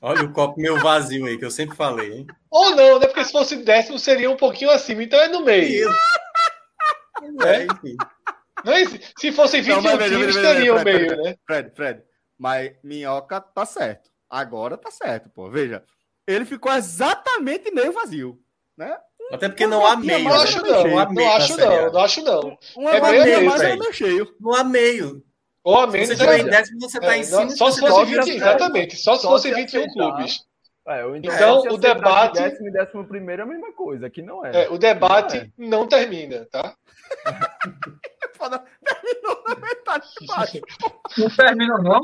Olha 0.02 0.24
o 0.24 0.32
copo 0.32 0.60
meio 0.60 0.80
vazio 0.80 1.26
aí, 1.26 1.38
que 1.38 1.44
eu 1.44 1.52
sempre 1.52 1.76
falei, 1.76 2.14
hein? 2.14 2.28
Ou 2.50 2.76
não, 2.76 3.00
né? 3.00 3.08
Porque 3.08 3.26
se 3.26 3.32
fosse 3.32 3.58
décimo, 3.58 4.00
seria 4.00 4.32
um 4.32 4.38
pouquinho 4.38 4.72
acima. 4.72 5.04
Então 5.04 5.20
é 5.20 5.28
no 5.28 5.44
meio. 5.44 5.90
É, 7.46 7.66
enfim. 7.66 7.98
Não 8.64 8.74
é, 8.74 8.86
se 9.18 9.32
fosse 9.32 9.62
21 9.62 9.82
não, 9.82 9.98
veja, 9.98 10.18
times, 10.18 10.36
teria 10.36 10.76
o 10.76 10.84
meio, 10.84 11.08
Fred, 11.08 11.22
né? 11.22 11.36
Fred, 11.46 11.72
Fred, 11.76 12.04
mas 12.38 12.72
Minhoca 12.84 13.42
tá 13.42 13.66
certo. 13.66 14.10
Agora 14.30 14.78
tá 14.78 14.92
certo, 14.92 15.30
pô. 15.30 15.50
Veja, 15.50 15.84
ele 16.28 16.46
ficou 16.46 16.72
exatamente 16.72 17.72
meio 17.72 17.92
vazio, 17.92 18.40
né? 18.78 18.98
Até 19.32 19.48
porque 19.48 19.68
não 19.68 19.86
há 19.86 19.96
meio. 19.96 20.24
Não 20.24 20.34
acho 20.34 20.62
não, 20.62 20.84
não, 20.84 21.30
acho 21.34 21.58
não, 21.58 21.92
não 21.92 22.00
acho 22.00 22.24
não. 22.24 22.58
Um 22.78 22.90
é 22.90 23.00
meio, 23.00 23.46
mais 23.46 23.62
é 23.62 23.76
meio 23.76 23.94
cheio. 23.94 24.36
Não 24.40 24.54
há 24.54 24.64
meio. 24.64 25.24
Ou 25.64 25.80
a 25.80 25.88
menos. 25.88 26.10
Você 26.10 26.24
é, 26.24 26.40
em 26.40 26.46
décimo, 26.46 26.80
você 26.80 26.98
está 26.98 27.16
é, 27.16 27.20
em 27.20 27.24
cima. 27.24 27.50
Só 27.52 27.72
se 27.72 27.80
fosse 27.80 28.06
20, 28.06 28.30
exatamente. 28.30 28.96
Só 28.98 29.16
se 29.16 29.24
fosse 29.24 29.54
21 29.54 29.88
clubes. 29.94 30.46
É, 30.88 31.02
então, 31.18 31.60
então 31.60 31.74
o 31.76 31.78
debate. 31.78 32.42
Décimo 32.42 32.68
e 32.68 32.72
décimo 32.72 33.08
primeiro 33.08 33.44
é 33.44 33.46
a 33.46 33.48
mesma 33.48 33.72
coisa, 33.74 34.08
aqui 34.08 34.24
não 34.24 34.44
é. 34.44 34.64
é 34.64 34.70
o 34.70 34.78
debate 34.78 35.52
não, 35.56 35.68
é. 35.68 35.70
não 35.70 35.88
termina, 35.88 36.48
tá? 36.52 36.74
terminou 38.40 39.44
na 39.48 39.56
metade 39.56 40.08
de 40.20 40.28
baixo. 40.28 40.62
Não 41.18 41.30
terminou, 41.30 41.84
não? 41.84 42.02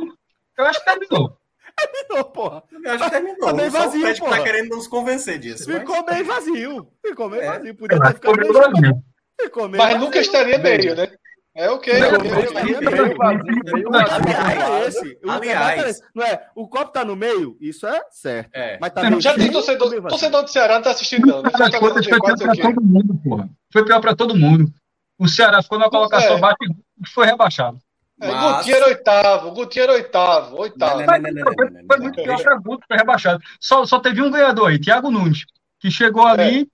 Eu 0.58 0.66
acho 0.66 0.80
que 0.80 0.86
terminou. 0.86 1.38
Terminou, 1.76 2.26
porra. 2.26 2.64
Eu 2.72 2.92
acho 2.92 3.04
que 3.04 3.10
terminou. 3.10 3.36
Ficou 3.36 3.56
bem 3.56 3.70
vazio, 3.70 4.12
o 4.12 4.18
porra. 4.18 4.38
tá 4.38 4.44
querendo 4.44 4.70
nos 4.76 4.88
convencer 4.88 5.40
disso. 5.40 5.66
Ficou 5.66 5.96
mas... 5.96 6.06
bem 6.06 6.24
vazio. 6.24 6.88
Ficou 7.06 7.30
bem 7.30 7.46
vazio. 7.46 7.76
Podia 7.76 8.00
ter 8.00 8.14
ficado 8.14 8.38
bem 8.38 8.52
vazio. 8.52 9.04
Ficou 9.42 9.68
meio 9.68 9.84
Mas 9.84 9.94
vazio. 9.94 10.06
nunca 10.06 10.20
estaria 10.20 10.58
meio, 10.58 10.96
né? 10.96 11.12
É 11.56 11.70
o 11.72 11.76
okay, 11.76 11.94
que? 11.94 12.04
Aliás, 15.30 16.02
não 16.14 16.26
é? 16.26 16.48
O 16.54 16.68
copo 16.68 16.92
tá 16.92 17.06
no 17.06 17.16
meio, 17.16 17.56
isso 17.62 17.88
é 17.88 18.02
certo. 18.12 18.50
É. 18.54 18.78
Mas 18.82 18.92
tá 18.92 19.20
já 19.22 19.34
tem 19.36 19.50
torcedor, 19.50 19.90
torcedor 20.10 20.44
do 20.44 20.50
Ceará 20.50 20.76
não 20.76 20.82
tá 20.82 20.92
assistindo 20.92 21.26
não. 21.26 21.42
Né? 21.42 21.50
Foi 21.52 22.02
pior 22.02 22.20
para 22.20 22.36
todo 22.58 22.82
mundo, 22.82 23.22
porra. 23.24 23.50
Foi 23.72 23.86
pior 23.86 24.02
para 24.02 24.16
todo 24.16 24.36
mundo. 24.36 24.70
O 25.18 25.30
Ceará 25.30 25.64
ficou 25.64 25.80
na 25.80 25.90
colocação 25.90 26.36
é. 26.36 26.40
baixa 26.42 26.58
e 26.62 27.10
foi 27.10 27.26
rebaixado. 27.26 27.80
É, 28.20 28.30
Mas... 28.30 28.58
Guti 28.58 28.74
era 28.74 28.86
oitavo, 28.88 29.52
Guti 29.52 29.80
era 29.80 29.92
oitavo, 29.94 30.58
oitavo. 30.58 31.00
Não, 31.00 31.06
não, 31.06 31.32
não, 31.32 31.54
foi 31.88 32.00
muito 32.00 32.22
pior 32.22 32.44
para 32.44 32.58
Guti, 32.58 32.84
foi 32.86 32.98
rebaixado. 32.98 33.42
Só, 33.62 33.86
só 33.86 34.00
teve 34.00 34.22
um 34.22 34.30
ganhador 34.30 34.70
aí, 34.70 34.80
Thiago 34.80 35.10
Nunes, 35.10 35.46
que 35.80 35.90
chegou 35.90 36.28
ali 36.28 36.70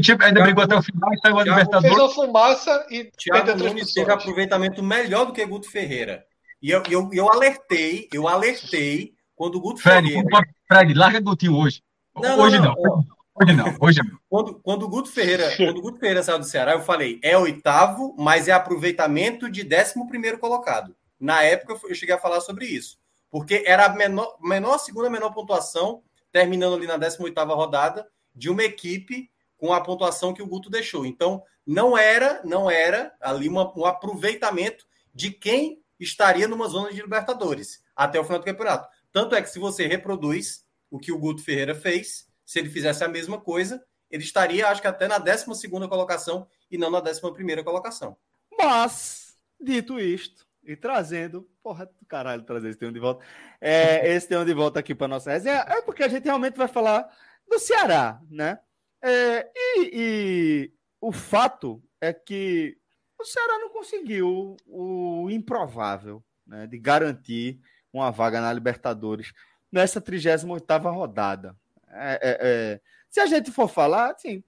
Tipo, 0.00 0.24
ainda 0.24 0.42
brigou 0.42 0.64
até 0.64 0.76
o 0.76 0.82
final 0.82 1.12
e 1.12 1.18
saiu 1.18 1.38
a 1.38 1.44
Libertadores. 1.44 1.96
Fez 1.96 2.10
a 2.10 2.14
fumaça 2.14 2.86
e 2.90 3.04
Thiago 3.16 3.56
Nunes 3.56 3.92
teve 3.92 4.10
aproveitamento 4.10 4.82
melhor 4.82 5.26
do 5.26 5.32
que 5.32 5.44
Guto 5.44 5.70
Ferreira. 5.70 6.24
E 6.62 6.70
eu, 6.70 6.82
eu, 6.90 7.10
eu 7.12 7.30
alertei, 7.30 8.08
eu 8.12 8.26
alertei 8.26 9.12
quando 9.36 9.56
o 9.56 9.60
Guto 9.60 9.80
Fred, 9.80 10.08
Ferreira. 10.08 10.42
Fred, 10.66 10.94
larga 10.94 11.20
Gutinho 11.20 11.56
hoje. 11.56 11.82
Não, 12.16 12.40
hoje 12.40 12.58
não. 12.58 12.74
não. 12.74 13.04
Hoje 13.34 13.52
não, 13.52 13.76
hoje 13.80 13.98
não. 13.98 14.18
Quando, 14.28 14.54
quando 14.60 14.82
o 14.84 14.88
Guto 14.88 15.10
Ferreira, 15.10 15.52
quando 15.56 15.78
o 15.78 15.82
Guto 15.82 15.98
Ferreira 15.98 16.22
saiu 16.22 16.38
do 16.38 16.44
Ceará, 16.44 16.72
eu 16.72 16.80
falei, 16.80 17.18
é 17.22 17.36
oitavo, 17.36 18.14
mas 18.18 18.46
é 18.46 18.52
aproveitamento 18.52 19.50
de 19.50 19.64
décimo 19.64 20.08
primeiro 20.08 20.38
colocado. 20.38 20.94
Na 21.18 21.42
época 21.42 21.76
eu 21.88 21.94
cheguei 21.94 22.14
a 22.14 22.20
falar 22.20 22.40
sobre 22.40 22.66
isso. 22.66 22.96
Porque 23.30 23.64
era 23.66 23.86
a 23.86 23.88
menor, 23.88 24.36
menor 24.40 24.78
segunda 24.78 25.10
menor 25.10 25.30
pontuação, 25.32 26.02
terminando 26.30 26.76
ali 26.76 26.86
na 26.86 26.96
18 26.96 27.36
rodada, 27.52 28.06
de 28.34 28.48
uma 28.48 28.62
equipe 28.62 29.28
com 29.64 29.72
a 29.72 29.80
pontuação 29.80 30.34
que 30.34 30.42
o 30.42 30.46
Guto 30.46 30.68
deixou. 30.68 31.06
Então, 31.06 31.42
não 31.66 31.96
era, 31.96 32.42
não 32.44 32.70
era 32.70 33.14
ali 33.18 33.48
uma, 33.48 33.72
um 33.74 33.86
aproveitamento 33.86 34.86
de 35.14 35.30
quem 35.30 35.82
estaria 35.98 36.46
numa 36.46 36.68
zona 36.68 36.92
de 36.92 37.00
Libertadores 37.00 37.82
até 37.96 38.20
o 38.20 38.24
final 38.24 38.40
do 38.40 38.44
campeonato. 38.44 38.86
Tanto 39.10 39.34
é 39.34 39.40
que 39.40 39.48
se 39.48 39.58
você 39.58 39.86
reproduz 39.86 40.66
o 40.90 40.98
que 40.98 41.10
o 41.10 41.18
Guto 41.18 41.42
Ferreira 41.42 41.74
fez, 41.74 42.28
se 42.44 42.58
ele 42.58 42.68
fizesse 42.68 43.02
a 43.04 43.08
mesma 43.08 43.40
coisa, 43.40 43.82
ele 44.10 44.22
estaria, 44.22 44.68
acho 44.68 44.82
que 44.82 44.86
até 44.86 45.08
na 45.08 45.16
12 45.16 45.46
colocação 45.88 46.46
e 46.70 46.76
não 46.76 46.90
na 46.90 46.98
11 46.98 47.22
colocação. 47.64 48.18
Mas, 48.58 49.34
dito 49.58 49.98
isto, 49.98 50.46
e 50.62 50.76
trazendo, 50.76 51.48
porra 51.62 51.86
do 51.86 52.04
caralho, 52.06 52.42
trazer 52.42 52.68
esse 52.68 52.78
tema 52.78 52.92
de 52.92 53.00
volta, 53.00 53.24
é, 53.62 54.12
esse 54.14 54.28
tema 54.28 54.44
de 54.44 54.52
volta 54.52 54.78
aqui 54.78 54.94
para 54.94 55.08
nossa 55.08 55.30
resenha, 55.30 55.64
é 55.68 55.80
porque 55.80 56.02
a 56.02 56.08
gente 56.08 56.24
realmente 56.24 56.58
vai 56.58 56.68
falar 56.68 57.08
do 57.48 57.58
Ceará, 57.58 58.20
né? 58.30 58.58
É, 59.06 59.50
e, 59.54 59.90
e, 59.92 60.72
o 60.98 61.12
fato 61.12 61.82
é 62.00 62.10
que 62.10 62.74
o 63.20 63.24
Ceará 63.26 63.58
não 63.58 63.68
conseguiu 63.68 64.56
o 64.66 65.28
improvável 65.30 66.24
né, 66.46 66.66
de 66.66 66.78
garantir 66.78 67.60
uma 67.92 68.10
vaga 68.10 68.40
na 68.40 68.50
Libertadores 68.50 69.34
nessa 69.70 70.00
38 70.00 70.64
rodada. 70.88 71.54
É, 71.90 72.14
é, 72.14 72.38
é, 72.40 72.80
se 73.10 73.20
a 73.20 73.26
gente 73.26 73.52
for 73.52 73.68
falar, 73.68 74.12
assim, 74.12 74.42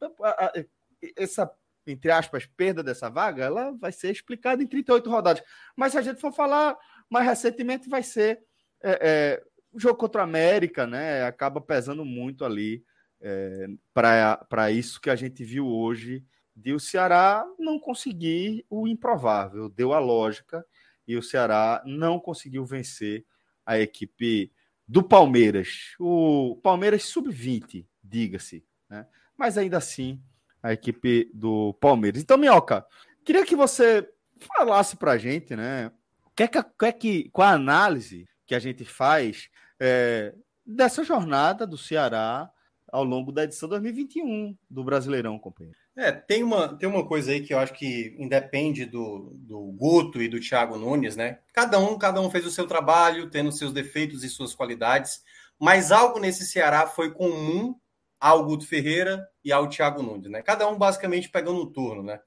essa, 1.15 1.53
entre 1.87 2.11
aspas, 2.11 2.47
perda 2.47 2.83
dessa 2.83 3.11
vaga, 3.11 3.45
ela 3.45 3.73
vai 3.73 3.93
ser 3.93 4.11
explicada 4.11 4.63
em 4.63 4.67
38 4.67 5.11
rodadas. 5.11 5.43
Mas 5.77 5.93
se 5.93 5.99
a 5.99 6.03
gente 6.03 6.19
for 6.19 6.33
falar 6.33 6.79
mais 7.11 7.27
recentemente, 7.27 7.91
vai 7.91 8.03
ser 8.03 8.43
é, 8.83 8.99
é, 9.03 9.43
o 9.71 9.79
jogo 9.79 9.99
contra 9.99 10.23
a 10.23 10.25
América, 10.25 10.87
né? 10.87 11.25
Acaba 11.25 11.61
pesando 11.61 12.07
muito 12.07 12.43
ali 12.43 12.83
é, 13.21 13.67
para 13.93 14.71
isso 14.71 15.01
que 15.01 15.11
a 15.11 15.17
gente 15.17 15.45
viu 15.45 15.67
hoje 15.67 16.25
de 16.55 16.73
o 16.73 16.81
Ceará 16.81 17.45
não 17.59 17.79
conseguir 17.79 18.65
o 18.71 18.89
improvável, 18.89 19.69
deu 19.69 19.93
a 19.93 19.99
lógica 19.99 20.65
e 21.07 21.17
o 21.17 21.23
Ceará 21.23 21.83
não 21.85 22.19
conseguiu 22.19 22.65
vencer 22.65 23.25
a 23.65 23.79
equipe 23.79 24.51
do 24.89 25.03
Palmeiras, 25.03 25.95
o 25.99 26.59
Palmeiras 26.63 27.05
sub-20, 27.05 27.85
diga-se, 28.03 28.65
né? 28.89 29.07
mas 29.37 29.59
ainda 29.59 29.77
assim 29.77 30.23
a 30.63 30.73
equipe 30.73 31.31
do 31.35 31.75
Palmeiras. 31.75 32.23
Então, 32.23 32.39
Minhoca, 32.39 32.87
queria 33.25 33.45
que 33.45 33.57
você 33.57 34.09
falasse 34.57 34.97
para 34.97 35.13
a 35.13 35.19
gente, 35.19 35.55
né? 35.55 35.91
Que 36.35 36.45
é 36.45 36.49
que, 36.49 36.63
que, 36.63 36.85
é 36.85 36.93
que, 36.93 37.31
qual 37.31 37.49
a 37.49 37.53
análise 37.53 38.29
que 38.47 38.55
a 38.55 38.59
gente 38.59 38.85
faz 38.85 39.49
é, 39.81 40.35
dessa 40.65 41.03
jornada 41.05 41.67
do 41.67 41.79
Ceará 41.79 42.51
ao 42.91 43.05
longo 43.05 43.33
da 43.33 43.45
edição 43.45 43.69
2021 43.69 44.57
do 44.71 44.85
Brasileirão, 44.85 45.39
companheiro. 45.39 45.79
É, 45.97 46.13
tem 46.13 46.43
uma, 46.43 46.77
tem 46.77 46.89
uma 46.89 47.07
coisa 47.07 47.33
aí 47.33 47.41
que 47.41 47.55
eu 47.55 47.59
acho 47.59 47.73
que 47.73 48.15
independe 48.19 48.85
do, 48.85 49.33
do 49.35 49.59
Guto 49.73 50.21
e 50.21 50.29
do 50.29 50.41
Thiago 50.41 50.77
Nunes, 50.79 51.17
né? 51.17 51.39
Cada 51.53 51.79
um, 51.79 51.99
cada 51.99 52.21
um 52.21 52.31
fez 52.31 52.45
o 52.47 52.51
seu 52.51 52.67
trabalho, 52.67 53.31
tendo 53.31 53.51
seus 53.51 53.73
defeitos 53.73 54.23
e 54.23 54.29
suas 54.29 54.55
qualidades, 54.55 55.23
mas 55.59 55.91
algo 55.91 56.19
nesse 56.19 56.45
Ceará 56.45 56.87
foi 56.87 57.13
comum 57.13 57.75
ao 58.21 58.45
Guto 58.45 58.67
Ferreira 58.67 59.27
e 59.45 59.53
ao 59.53 59.69
Thiago 59.69 60.03
Nunes, 60.03 60.31
né? 60.31 60.43
Cada 60.43 60.69
um 60.69 60.77
basicamente 60.77 61.31
pegando 61.31 61.63
um 61.63 61.67
turno, 61.67 62.03
né? 62.03 62.21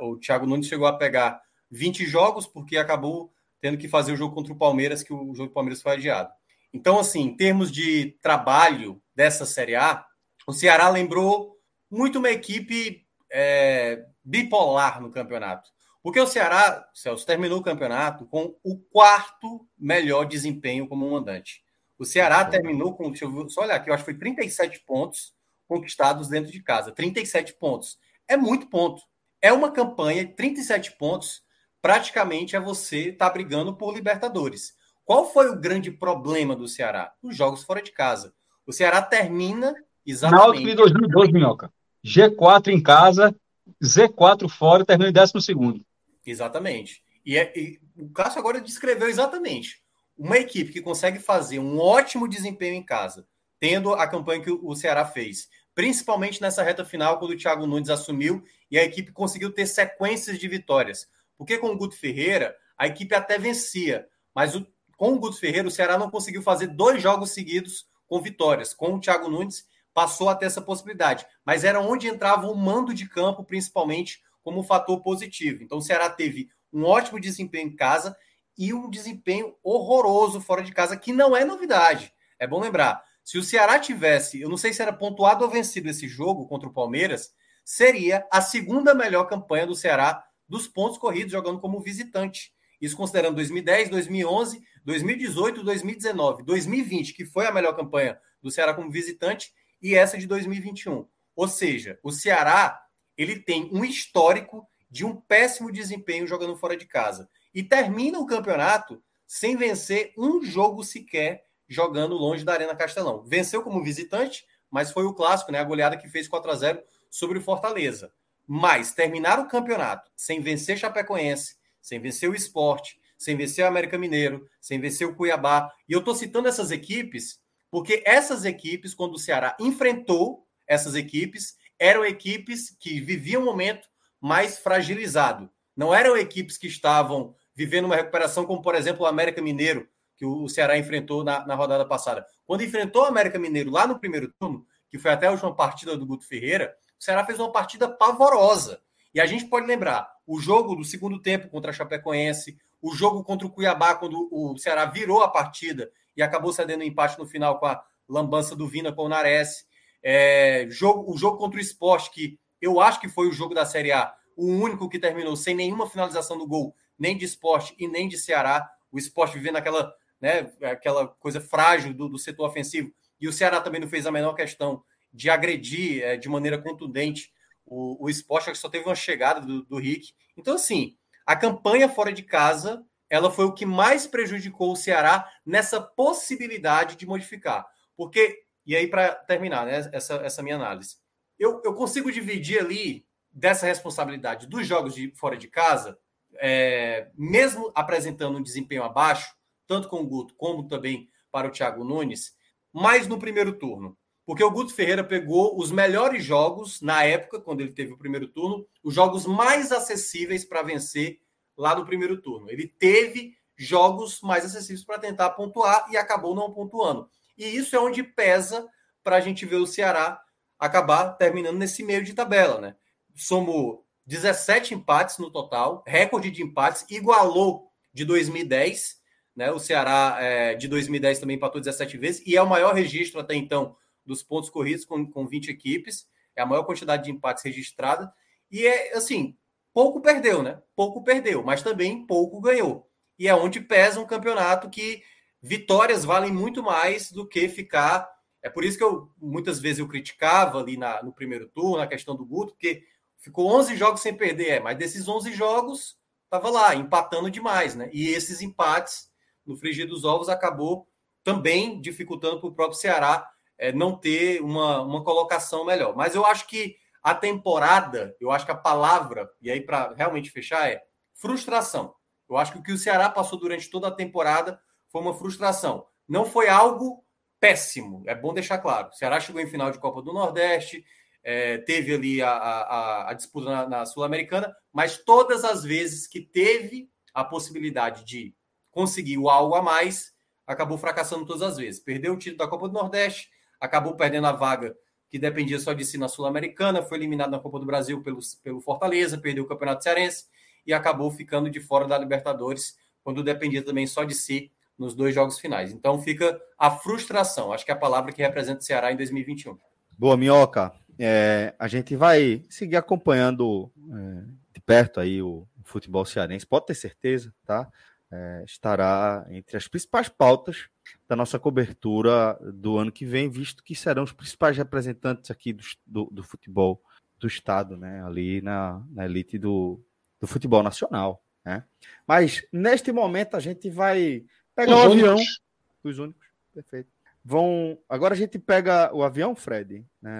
O 0.00 0.16
Thiago 0.16 0.46
Nunes 0.46 0.66
chegou 0.66 0.86
a 0.86 0.96
pegar 0.96 1.40
20 1.70 2.04
jogos 2.06 2.46
porque 2.46 2.76
acabou 2.76 3.32
tendo 3.60 3.78
que 3.78 3.88
fazer 3.88 4.12
o 4.12 4.16
jogo 4.16 4.34
contra 4.34 4.52
o 4.52 4.58
Palmeiras, 4.58 5.02
que 5.02 5.12
o 5.12 5.34
jogo 5.34 5.48
do 5.48 5.54
Palmeiras 5.54 5.82
foi 5.82 5.92
adiado. 5.92 6.30
Então, 6.72 6.98
assim, 6.98 7.22
em 7.22 7.36
termos 7.36 7.70
de 7.70 8.16
trabalho 8.22 9.02
dessa 9.20 9.44
Série 9.44 9.76
A, 9.76 10.02
o 10.46 10.52
Ceará 10.54 10.88
lembrou 10.88 11.54
muito 11.90 12.18
uma 12.18 12.30
equipe 12.30 13.06
é, 13.30 14.02
bipolar 14.24 14.98
no 15.02 15.10
campeonato. 15.10 15.68
Porque 16.02 16.18
o 16.18 16.26
Ceará, 16.26 16.88
Celso, 16.94 17.26
terminou 17.26 17.58
o 17.58 17.62
campeonato 17.62 18.24
com 18.24 18.56
o 18.64 18.78
quarto 18.78 19.68
melhor 19.78 20.24
desempenho 20.24 20.88
como 20.88 21.10
mandante. 21.10 21.62
O 21.98 22.06
Ceará 22.06 22.42
terminou 22.46 22.96
com, 22.96 23.10
deixa 23.10 23.26
eu 23.26 23.50
só 23.50 23.60
olhar 23.60 23.74
aqui, 23.74 23.90
eu 23.90 23.94
acho 23.94 24.06
que 24.06 24.12
foi 24.12 24.18
37 24.18 24.80
pontos 24.86 25.34
conquistados 25.68 26.28
dentro 26.28 26.50
de 26.50 26.62
casa. 26.62 26.90
37 26.90 27.52
pontos. 27.58 27.98
É 28.26 28.38
muito 28.38 28.70
ponto. 28.70 29.02
É 29.42 29.52
uma 29.52 29.70
campanha, 29.70 30.26
37 30.34 30.92
pontos, 30.92 31.42
praticamente 31.82 32.56
é 32.56 32.60
você 32.60 33.10
estar 33.10 33.26
tá 33.26 33.32
brigando 33.34 33.76
por 33.76 33.92
Libertadores. 33.92 34.72
Qual 35.04 35.30
foi 35.30 35.50
o 35.50 35.60
grande 35.60 35.90
problema 35.90 36.56
do 36.56 36.66
Ceará? 36.66 37.12
Os 37.22 37.36
jogos 37.36 37.62
fora 37.64 37.82
de 37.82 37.92
casa. 37.92 38.34
O 38.70 38.72
Ceará 38.72 39.02
termina 39.02 39.74
exatamente. 40.06 40.46
Náutico 40.46 40.68
de 40.68 40.74
2012, 40.76 41.32
Minhoca. 41.32 41.72
G4 42.06 42.68
em 42.68 42.80
casa, 42.80 43.34
Z4 43.82 44.48
fora, 44.48 44.84
terminou 44.84 45.10
em 45.10 45.12
12. 45.12 45.84
Exatamente. 46.24 47.02
E, 47.26 47.36
é, 47.36 47.52
e 47.58 47.80
o 47.98 48.10
Cássio 48.10 48.38
agora 48.38 48.60
descreveu 48.60 49.08
exatamente. 49.08 49.82
Uma 50.16 50.38
equipe 50.38 50.72
que 50.72 50.80
consegue 50.80 51.18
fazer 51.18 51.58
um 51.58 51.80
ótimo 51.80 52.28
desempenho 52.28 52.74
em 52.74 52.82
casa, 52.82 53.26
tendo 53.58 53.92
a 53.92 54.06
campanha 54.06 54.40
que 54.40 54.52
o 54.52 54.74
Ceará 54.76 55.04
fez, 55.04 55.48
principalmente 55.74 56.40
nessa 56.40 56.62
reta 56.62 56.84
final, 56.84 57.18
quando 57.18 57.32
o 57.32 57.36
Thiago 57.36 57.66
Nunes 57.66 57.90
assumiu 57.90 58.44
e 58.70 58.78
a 58.78 58.84
equipe 58.84 59.10
conseguiu 59.10 59.50
ter 59.52 59.66
sequências 59.66 60.38
de 60.38 60.46
vitórias. 60.46 61.08
Porque 61.36 61.58
com 61.58 61.70
o 61.70 61.76
Guto 61.76 61.96
Ferreira, 61.96 62.54
a 62.78 62.86
equipe 62.86 63.16
até 63.16 63.36
vencia, 63.36 64.06
mas 64.32 64.54
o, 64.54 64.64
com 64.96 65.14
o 65.14 65.18
Guto 65.18 65.40
Ferreira, 65.40 65.66
o 65.66 65.72
Ceará 65.72 65.98
não 65.98 66.08
conseguiu 66.08 66.40
fazer 66.40 66.68
dois 66.68 67.02
jogos 67.02 67.32
seguidos 67.32 67.89
com 68.10 68.20
vitórias. 68.20 68.74
Com 68.74 68.96
o 68.96 69.00
Thiago 69.00 69.30
Nunes, 69.30 69.64
passou 69.94 70.28
a 70.28 70.34
ter 70.34 70.46
essa 70.46 70.60
possibilidade. 70.60 71.24
Mas 71.44 71.62
era 71.62 71.80
onde 71.80 72.08
entrava 72.08 72.48
o 72.48 72.56
mando 72.56 72.92
de 72.92 73.08
campo, 73.08 73.44
principalmente, 73.44 74.20
como 74.42 74.64
fator 74.64 75.00
positivo. 75.00 75.62
Então 75.62 75.78
o 75.78 75.82
Ceará 75.82 76.10
teve 76.10 76.50
um 76.72 76.84
ótimo 76.84 77.20
desempenho 77.20 77.68
em 77.68 77.76
casa 77.76 78.16
e 78.58 78.74
um 78.74 78.90
desempenho 78.90 79.54
horroroso 79.62 80.40
fora 80.40 80.62
de 80.62 80.72
casa, 80.72 80.96
que 80.96 81.12
não 81.12 81.36
é 81.36 81.44
novidade. 81.44 82.12
É 82.36 82.48
bom 82.48 82.60
lembrar. 82.60 83.02
Se 83.22 83.38
o 83.38 83.44
Ceará 83.44 83.78
tivesse, 83.78 84.40
eu 84.40 84.48
não 84.48 84.56
sei 84.56 84.72
se 84.72 84.82
era 84.82 84.92
pontuado 84.92 85.44
ou 85.44 85.50
vencido 85.50 85.88
esse 85.88 86.08
jogo 86.08 86.48
contra 86.48 86.68
o 86.68 86.72
Palmeiras, 86.72 87.32
seria 87.64 88.26
a 88.30 88.40
segunda 88.40 88.92
melhor 88.92 89.24
campanha 89.24 89.66
do 89.66 89.76
Ceará 89.76 90.24
dos 90.48 90.66
pontos 90.66 90.98
corridos 90.98 91.30
jogando 91.30 91.60
como 91.60 91.80
visitante. 91.80 92.52
Isso 92.80 92.96
considerando 92.96 93.36
2010, 93.36 93.90
2011, 93.90 94.62
2018, 94.84 95.62
2019, 95.62 96.42
2020, 96.44 97.14
que 97.14 97.24
foi 97.24 97.46
a 97.46 97.52
melhor 97.52 97.76
campanha 97.76 98.18
do 98.42 98.50
Ceará 98.50 98.72
como 98.72 98.90
visitante, 98.90 99.52
e 99.82 99.94
essa 99.94 100.18
de 100.18 100.26
2021. 100.26 101.06
Ou 101.34 101.48
seja, 101.48 101.98
o 102.02 102.10
Ceará 102.10 102.80
ele 103.16 103.38
tem 103.38 103.68
um 103.72 103.84
histórico 103.84 104.66
de 104.90 105.04
um 105.04 105.14
péssimo 105.14 105.70
desempenho 105.70 106.26
jogando 106.26 106.56
fora 106.56 106.76
de 106.76 106.86
casa 106.86 107.28
e 107.54 107.62
termina 107.62 108.18
o 108.18 108.26
campeonato 108.26 109.02
sem 109.26 109.56
vencer 109.56 110.12
um 110.16 110.42
jogo 110.42 110.82
sequer 110.82 111.44
jogando 111.68 112.16
longe 112.16 112.44
da 112.44 112.52
Arena 112.52 112.74
Castelão. 112.74 113.22
Venceu 113.22 113.62
como 113.62 113.82
visitante, 113.84 114.44
mas 114.70 114.90
foi 114.90 115.04
o 115.04 115.14
clássico, 115.14 115.52
né? 115.52 115.60
A 115.60 115.64
goleada 115.64 115.96
que 115.96 116.08
fez 116.08 116.26
4 116.26 116.50
a 116.50 116.54
0 116.54 116.82
sobre 117.08 117.38
o 117.38 117.42
Fortaleza. 117.42 118.12
Mas 118.46 118.92
terminar 118.92 119.38
o 119.38 119.46
campeonato 119.46 120.10
sem 120.16 120.40
vencer 120.40 120.76
Chapecoense, 120.76 121.56
sem 121.80 122.00
vencer 122.00 122.30
o 122.30 122.34
Esporte, 122.34 123.00
sem 123.18 123.36
vencer 123.36 123.64
o 123.64 123.68
América 123.68 123.98
Mineiro, 123.98 124.46
sem 124.60 124.80
vencer 124.80 125.06
o 125.06 125.14
Cuiabá. 125.14 125.70
E 125.88 125.92
eu 125.92 126.00
estou 126.00 126.14
citando 126.14 126.48
essas 126.48 126.70
equipes 126.70 127.40
porque 127.70 128.02
essas 128.04 128.44
equipes, 128.44 128.92
quando 128.92 129.14
o 129.14 129.18
Ceará 129.18 129.56
enfrentou 129.60 130.44
essas 130.66 130.94
equipes, 130.94 131.56
eram 131.78 132.04
equipes 132.04 132.76
que 132.78 133.00
viviam 133.00 133.42
um 133.42 133.44
momento 133.44 133.88
mais 134.20 134.58
fragilizado. 134.58 135.48
Não 135.76 135.94
eram 135.94 136.16
equipes 136.16 136.58
que 136.58 136.66
estavam 136.66 137.34
vivendo 137.54 137.84
uma 137.84 137.96
recuperação, 137.96 138.44
como, 138.44 138.60
por 138.60 138.74
exemplo, 138.74 139.02
o 139.02 139.06
América 139.06 139.40
Mineiro, 139.40 139.88
que 140.16 140.26
o 140.26 140.48
Ceará 140.48 140.76
enfrentou 140.76 141.24
na, 141.24 141.46
na 141.46 141.54
rodada 141.54 141.86
passada. 141.86 142.26
Quando 142.44 142.64
enfrentou 142.64 143.02
o 143.02 143.06
América 143.06 143.38
Mineiro 143.38 143.70
lá 143.70 143.86
no 143.86 143.98
primeiro 143.98 144.32
turno, 144.38 144.66
que 144.90 144.98
foi 144.98 145.12
até 145.12 145.28
a 145.28 145.30
última 145.30 145.54
partida 145.54 145.96
do 145.96 146.04
Guto 146.04 146.26
Ferreira, 146.26 146.74
o 146.98 147.02
Ceará 147.02 147.24
fez 147.24 147.38
uma 147.38 147.52
partida 147.52 147.88
pavorosa. 147.88 148.82
E 149.14 149.20
a 149.20 149.26
gente 149.26 149.46
pode 149.46 149.66
lembrar 149.66 150.08
o 150.26 150.40
jogo 150.40 150.76
do 150.76 150.84
segundo 150.84 151.20
tempo 151.20 151.48
contra 151.48 151.70
a 151.70 151.74
Chapecoense, 151.74 152.56
o 152.80 152.94
jogo 152.94 153.24
contra 153.24 153.46
o 153.46 153.50
Cuiabá, 153.50 153.94
quando 153.94 154.28
o 154.30 154.56
Ceará 154.56 154.86
virou 154.86 155.22
a 155.22 155.28
partida 155.28 155.90
e 156.16 156.22
acabou 156.22 156.52
cedendo 156.52 156.82
um 156.82 156.86
empate 156.86 157.18
no 157.18 157.26
final 157.26 157.58
com 157.58 157.66
a 157.66 157.82
lambança 158.08 158.54
do 158.54 158.66
Vina 158.66 158.92
com 158.92 159.04
o 159.04 159.08
Nares. 159.08 159.66
É, 160.02 160.66
jogo, 160.70 161.12
o 161.12 161.18
jogo 161.18 161.36
contra 161.36 161.58
o 161.58 161.60
esporte, 161.60 162.10
que 162.10 162.38
eu 162.60 162.80
acho 162.80 163.00
que 163.00 163.08
foi 163.08 163.28
o 163.28 163.32
jogo 163.32 163.54
da 163.54 163.66
Série 163.66 163.92
A, 163.92 164.14
o 164.36 164.46
único 164.46 164.88
que 164.88 164.98
terminou 164.98 165.36
sem 165.36 165.54
nenhuma 165.54 165.88
finalização 165.88 166.38
do 166.38 166.46
gol, 166.46 166.74
nem 166.98 167.16
de 167.16 167.24
esporte 167.24 167.74
e 167.78 167.86
nem 167.86 168.08
de 168.08 168.16
Ceará. 168.16 168.70
O 168.92 168.98
esporte 168.98 169.34
vivendo 169.34 169.56
aquela, 169.56 169.92
né, 170.20 170.50
aquela 170.62 171.06
coisa 171.06 171.40
frágil 171.40 171.92
do, 171.92 172.08
do 172.08 172.18
setor 172.18 172.48
ofensivo. 172.48 172.92
E 173.20 173.28
o 173.28 173.32
Ceará 173.32 173.60
também 173.60 173.80
não 173.80 173.88
fez 173.88 174.06
a 174.06 174.12
menor 174.12 174.34
questão 174.34 174.82
de 175.12 175.28
agredir 175.28 176.02
é, 176.02 176.16
de 176.16 176.28
maneira 176.28 176.56
contundente 176.56 177.30
o, 177.66 178.04
o 178.04 178.08
esporte, 178.08 178.54
só 178.56 178.68
teve 178.68 178.84
uma 178.84 178.94
chegada 178.94 179.40
do, 179.40 179.62
do 179.62 179.78
Rick. 179.78 180.12
Então, 180.36 180.54
assim, 180.54 180.96
a 181.26 181.36
campanha 181.36 181.88
fora 181.88 182.12
de 182.12 182.22
casa 182.22 182.84
ela 183.10 183.28
foi 183.28 183.44
o 183.44 183.52
que 183.52 183.66
mais 183.66 184.06
prejudicou 184.06 184.72
o 184.72 184.76
Ceará 184.76 185.28
nessa 185.44 185.80
possibilidade 185.80 186.94
de 186.94 187.04
modificar. 187.04 187.66
Porque, 187.96 188.44
e 188.64 188.76
aí 188.76 188.86
para 188.86 189.12
terminar 189.14 189.66
né, 189.66 189.90
essa, 189.92 190.14
essa 190.14 190.42
minha 190.42 190.54
análise, 190.54 190.96
eu, 191.36 191.60
eu 191.64 191.74
consigo 191.74 192.12
dividir 192.12 192.60
ali 192.60 193.04
dessa 193.32 193.66
responsabilidade 193.66 194.46
dos 194.46 194.66
jogos 194.66 194.94
de 194.94 195.12
fora 195.16 195.36
de 195.36 195.48
casa, 195.48 195.98
é, 196.38 197.10
mesmo 197.14 197.72
apresentando 197.74 198.38
um 198.38 198.42
desempenho 198.42 198.84
abaixo, 198.84 199.34
tanto 199.66 199.88
com 199.88 200.00
o 200.00 200.06
Guto 200.06 200.34
como 200.36 200.68
também 200.68 201.10
para 201.32 201.48
o 201.48 201.50
Thiago 201.50 201.82
Nunes, 201.82 202.34
mais 202.72 203.08
no 203.08 203.18
primeiro 203.18 203.58
turno. 203.58 203.98
Porque 204.30 204.44
o 204.44 204.50
Guto 204.52 204.72
Ferreira 204.72 205.02
pegou 205.02 205.58
os 205.58 205.72
melhores 205.72 206.22
jogos 206.22 206.80
na 206.80 207.02
época, 207.02 207.40
quando 207.40 207.62
ele 207.62 207.72
teve 207.72 207.94
o 207.94 207.98
primeiro 207.98 208.28
turno, 208.28 208.64
os 208.80 208.94
jogos 208.94 209.26
mais 209.26 209.72
acessíveis 209.72 210.44
para 210.44 210.62
vencer 210.62 211.18
lá 211.58 211.74
no 211.74 211.84
primeiro 211.84 212.16
turno. 212.22 212.48
Ele 212.48 212.68
teve 212.68 213.34
jogos 213.58 214.20
mais 214.20 214.44
acessíveis 214.44 214.84
para 214.84 215.00
tentar 215.00 215.30
pontuar 215.30 215.84
e 215.90 215.96
acabou 215.96 216.32
não 216.32 216.52
pontuando. 216.52 217.10
E 217.36 217.44
isso 217.44 217.74
é 217.74 217.80
onde 217.80 218.04
pesa 218.04 218.68
para 219.02 219.16
a 219.16 219.20
gente 219.20 219.44
ver 219.44 219.56
o 219.56 219.66
Ceará 219.66 220.22
acabar 220.60 221.10
terminando 221.14 221.58
nesse 221.58 221.82
meio 221.82 222.04
de 222.04 222.14
tabela, 222.14 222.60
né? 222.60 222.76
Somou 223.16 223.84
17 224.06 224.74
empates 224.74 225.18
no 225.18 225.28
total, 225.28 225.82
recorde 225.84 226.30
de 226.30 226.40
empates, 226.40 226.86
igualou 226.88 227.68
de 227.92 228.04
2010, 228.04 228.94
né? 229.34 229.50
O 229.50 229.58
Ceará 229.58 230.18
é, 230.20 230.54
de 230.54 230.68
2010 230.68 231.18
também 231.18 231.34
empatou 231.34 231.60
17 231.60 231.98
vezes 231.98 232.22
e 232.24 232.36
é 232.36 232.42
o 232.42 232.48
maior 232.48 232.72
registro 232.76 233.18
até 233.18 233.34
então 233.34 233.74
dos 234.10 234.22
pontos 234.24 234.50
corridos 234.50 234.84
com, 234.84 235.08
com 235.08 235.26
20 235.26 235.50
equipes, 235.50 236.06
é 236.34 236.42
a 236.42 236.46
maior 236.46 236.64
quantidade 236.64 237.04
de 237.04 237.12
empates 237.12 237.44
registrada. 237.44 238.12
E 238.50 238.66
é 238.66 238.96
assim, 238.96 239.36
pouco 239.72 240.00
perdeu, 240.00 240.42
né? 240.42 240.60
Pouco 240.74 241.04
perdeu, 241.04 241.44
mas 241.44 241.62
também 241.62 242.04
pouco 242.04 242.40
ganhou. 242.40 242.90
E 243.16 243.28
é 243.28 243.34
onde 243.34 243.60
pesa 243.60 244.00
um 244.00 244.06
campeonato 244.06 244.68
que 244.68 245.02
vitórias 245.40 246.04
valem 246.04 246.32
muito 246.32 246.62
mais 246.62 247.12
do 247.12 247.26
que 247.26 247.48
ficar. 247.48 248.08
É 248.42 248.50
por 248.50 248.64
isso 248.64 248.76
que 248.76 248.82
eu 248.82 249.10
muitas 249.16 249.60
vezes 249.60 249.78
eu 249.78 249.86
criticava 249.86 250.58
ali 250.58 250.76
na, 250.76 251.02
no 251.02 251.12
primeiro 251.12 251.48
turno 251.48 251.82
a 251.82 251.86
questão 251.86 252.16
do 252.16 252.26
Guto, 252.26 252.52
porque 252.52 252.82
ficou 253.16 253.46
11 253.46 253.76
jogos 253.76 254.00
sem 254.00 254.14
perder, 254.14 254.48
é, 254.48 254.60
mas 254.60 254.76
desses 254.76 255.06
11 255.06 255.32
jogos 255.32 255.96
estava 256.24 256.50
lá 256.50 256.74
empatando 256.74 257.30
demais, 257.30 257.76
né? 257.76 257.88
E 257.92 258.08
esses 258.08 258.40
empates 258.40 259.08
no 259.46 259.56
frigir 259.56 259.86
dos 259.86 260.04
ovos 260.04 260.28
acabou 260.28 260.88
também 261.22 261.80
dificultando 261.80 262.40
para 262.40 262.48
o 262.48 262.54
próprio 262.54 262.78
Ceará 262.78 263.30
é, 263.60 263.70
não 263.72 263.94
ter 263.94 264.40
uma, 264.40 264.80
uma 264.80 265.04
colocação 265.04 265.66
melhor. 265.66 265.94
Mas 265.94 266.14
eu 266.14 266.24
acho 266.24 266.46
que 266.48 266.76
a 267.02 267.14
temporada, 267.14 268.16
eu 268.18 268.30
acho 268.30 268.46
que 268.46 268.52
a 268.52 268.56
palavra, 268.56 269.30
e 269.40 269.50
aí 269.50 269.60
para 269.60 269.92
realmente 269.94 270.30
fechar, 270.30 270.68
é 270.68 270.82
frustração. 271.12 271.94
Eu 272.28 272.38
acho 272.38 272.52
que 272.52 272.58
o 272.58 272.62
que 272.62 272.72
o 272.72 272.78
Ceará 272.78 273.10
passou 273.10 273.38
durante 273.38 273.68
toda 273.68 273.88
a 273.88 273.94
temporada 273.94 274.58
foi 274.88 275.02
uma 275.02 275.14
frustração. 275.14 275.86
Não 276.08 276.24
foi 276.24 276.48
algo 276.48 277.04
péssimo. 277.38 278.02
É 278.06 278.14
bom 278.14 278.32
deixar 278.32 278.58
claro. 278.58 278.88
O 278.88 278.92
Ceará 278.92 279.20
chegou 279.20 279.40
em 279.40 279.46
final 279.46 279.70
de 279.70 279.78
Copa 279.78 280.00
do 280.02 280.12
Nordeste, 280.12 280.84
é, 281.22 281.58
teve 281.58 281.94
ali 281.94 282.22
a, 282.22 282.30
a, 282.30 283.10
a 283.10 283.12
disputa 283.12 283.50
na, 283.50 283.68
na 283.68 283.86
Sul-Americana, 283.86 284.54
mas 284.72 284.96
todas 284.96 285.44
as 285.44 285.62
vezes 285.62 286.06
que 286.06 286.20
teve 286.20 286.88
a 287.12 287.24
possibilidade 287.24 288.04
de 288.04 288.34
conseguir 288.70 289.16
algo 289.28 289.54
a 289.54 289.60
mais, 289.62 290.14
acabou 290.46 290.78
fracassando 290.78 291.26
todas 291.26 291.42
as 291.42 291.56
vezes. 291.58 291.80
Perdeu 291.80 292.14
o 292.14 292.16
título 292.16 292.38
da 292.38 292.48
Copa 292.48 292.68
do 292.68 292.74
Nordeste, 292.74 293.28
acabou 293.60 293.94
perdendo 293.94 294.26
a 294.26 294.32
vaga 294.32 294.74
que 295.10 295.18
dependia 295.18 295.58
só 295.58 295.72
de 295.72 295.84
si 295.84 295.98
na 295.98 296.08
Sul-Americana, 296.08 296.82
foi 296.82 296.98
eliminado 296.98 297.30
na 297.30 297.38
Copa 297.38 297.58
do 297.58 297.66
Brasil 297.66 298.00
pelo, 298.02 298.20
pelo 298.42 298.60
Fortaleza, 298.60 299.18
perdeu 299.18 299.44
o 299.44 299.46
Campeonato 299.46 299.82
Cearense 299.82 300.26
e 300.66 300.72
acabou 300.72 301.10
ficando 301.10 301.50
de 301.50 301.58
fora 301.58 301.86
da 301.86 301.98
Libertadores, 301.98 302.78
quando 303.02 303.24
dependia 303.24 303.64
também 303.64 303.86
só 303.86 304.04
de 304.04 304.14
si 304.14 304.52
nos 304.78 304.94
dois 304.94 305.14
jogos 305.14 305.38
finais. 305.38 305.72
Então 305.72 306.00
fica 306.00 306.40
a 306.56 306.70
frustração, 306.70 307.52
acho 307.52 307.64
que 307.64 307.70
é 307.70 307.74
a 307.74 307.78
palavra 307.78 308.12
que 308.12 308.22
representa 308.22 308.60
o 308.60 308.64
Ceará 308.64 308.92
em 308.92 308.96
2021. 308.96 309.58
Boa, 309.98 310.16
Minhoca. 310.16 310.72
É, 310.98 311.54
a 311.58 311.66
gente 311.66 311.96
vai 311.96 312.42
seguir 312.48 312.76
acompanhando 312.76 313.70
é, 313.90 314.22
de 314.54 314.60
perto 314.60 315.00
aí 315.00 315.20
o, 315.20 315.46
futebol 315.70 316.04
cearense, 316.04 316.46
pode 316.46 316.66
ter 316.66 316.74
certeza, 316.74 317.32
tá? 317.46 317.70
É, 318.12 318.42
estará 318.44 319.24
entre 319.30 319.56
as 319.56 319.68
principais 319.68 320.08
pautas 320.08 320.68
da 321.08 321.14
nossa 321.14 321.38
cobertura 321.38 322.36
do 322.52 322.76
ano 322.76 322.90
que 322.90 323.06
vem, 323.06 323.30
visto 323.30 323.62
que 323.62 323.74
serão 323.74 324.02
os 324.02 324.12
principais 324.12 324.56
representantes 324.56 325.30
aqui 325.30 325.52
do, 325.52 325.62
do, 325.86 326.04
do 326.06 326.22
futebol 326.24 326.82
do 327.20 327.28
Estado, 327.28 327.76
né? 327.76 328.02
Ali 328.04 328.40
na, 328.42 328.82
na 328.90 329.04
elite 329.04 329.38
do, 329.38 329.80
do 330.20 330.26
futebol 330.26 330.62
nacional, 330.62 331.22
né? 331.44 331.64
Mas 332.06 332.44
neste 332.52 332.90
momento 332.90 333.36
a 333.36 333.40
gente 333.40 333.70
vai 333.70 334.24
pegar 334.56 334.76
os 334.76 334.86
o 334.86 334.92
avião. 334.92 335.14
Únicos. 335.14 335.40
Os 335.84 335.98
únicos, 335.98 336.26
perfeito. 336.52 336.90
Vão. 337.24 337.78
Agora 337.88 338.14
a 338.14 338.16
gente 338.16 338.38
pega 338.38 338.90
o 338.94 339.02
avião, 339.02 339.36
Fred, 339.36 339.84
né, 340.00 340.18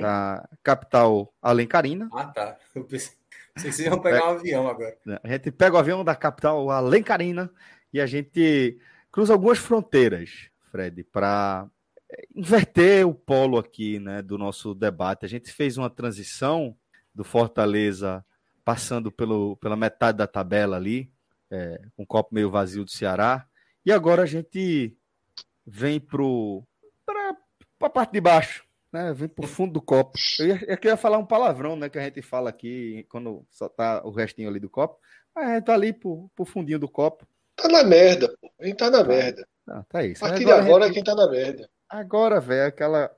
da 0.00 0.48
capital 0.62 1.32
Alencarina. 1.42 2.08
Ah, 2.12 2.26
tá. 2.26 2.58
Eu 2.74 2.84
pensei, 2.84 3.17
vocês 3.58 3.78
iam 3.80 4.00
pegar 4.00 4.24
o 4.24 4.28
um 4.28 4.38
avião 4.38 4.68
agora. 4.68 4.96
A 5.22 5.28
gente 5.28 5.50
pega 5.50 5.76
o 5.76 5.78
avião 5.78 6.04
da 6.04 6.14
capital 6.14 6.70
Alencarina 6.70 7.50
e 7.92 8.00
a 8.00 8.06
gente 8.06 8.78
cruza 9.10 9.32
algumas 9.32 9.58
fronteiras, 9.58 10.50
Fred, 10.70 11.04
para 11.04 11.68
inverter 12.34 13.06
o 13.06 13.14
polo 13.14 13.58
aqui, 13.58 13.98
né, 13.98 14.22
do 14.22 14.38
nosso 14.38 14.74
debate. 14.74 15.24
A 15.24 15.28
gente 15.28 15.52
fez 15.52 15.76
uma 15.76 15.90
transição 15.90 16.76
do 17.14 17.24
Fortaleza 17.24 18.24
passando 18.64 19.10
pelo, 19.10 19.56
pela 19.56 19.76
metade 19.76 20.18
da 20.18 20.26
tabela 20.26 20.76
ali, 20.76 21.10
é, 21.50 21.80
com 21.96 22.02
o 22.02 22.06
copo 22.06 22.34
meio 22.34 22.50
vazio 22.50 22.84
do 22.84 22.90
Ceará, 22.90 23.46
e 23.84 23.90
agora 23.90 24.22
a 24.22 24.26
gente 24.26 24.94
vem 25.66 25.98
para 25.98 27.36
a 27.80 27.90
parte 27.90 28.12
de 28.12 28.20
baixo, 28.20 28.67
né? 28.92 29.12
Vem 29.12 29.28
para 29.28 29.44
o 29.44 29.48
fundo 29.48 29.74
do 29.74 29.82
copo. 29.82 30.18
Eu 30.38 30.46
ia, 30.46 30.64
eu 30.66 30.78
ia 30.82 30.96
falar 30.96 31.18
um 31.18 31.26
palavrão, 31.26 31.76
né? 31.76 31.88
Que 31.88 31.98
a 31.98 32.02
gente 32.02 32.22
fala 32.22 32.50
aqui 32.50 33.06
quando 33.08 33.44
só 33.50 33.68
tá 33.68 34.02
o 34.04 34.10
restinho 34.10 34.48
ali 34.48 34.60
do 34.60 34.70
copo. 34.70 34.98
Mas 35.34 35.48
a 35.48 35.54
gente 35.54 35.64
tá 35.64 35.74
ali 35.74 35.92
para 35.92 36.08
o 36.08 36.44
fundinho 36.44 36.78
do 36.78 36.88
copo. 36.88 37.26
Tá 37.56 37.68
na 37.68 37.82
merda, 37.84 38.34
pô. 38.40 38.50
A 38.60 38.66
gente 38.66 38.76
tá 38.76 38.90
na 38.90 39.04
merda. 39.04 39.46
Não, 39.66 39.82
tá 39.84 40.04
isso. 40.04 40.24
A 40.24 40.28
partir 40.28 40.44
agora, 40.44 40.62
de 40.62 40.68
agora 40.68 40.84
gente... 40.86 40.94
quem 40.94 41.04
tá 41.04 41.14
na 41.14 41.30
merda. 41.30 41.70
Agora, 41.88 42.40
velho, 42.40 42.68
aquela. 42.68 43.10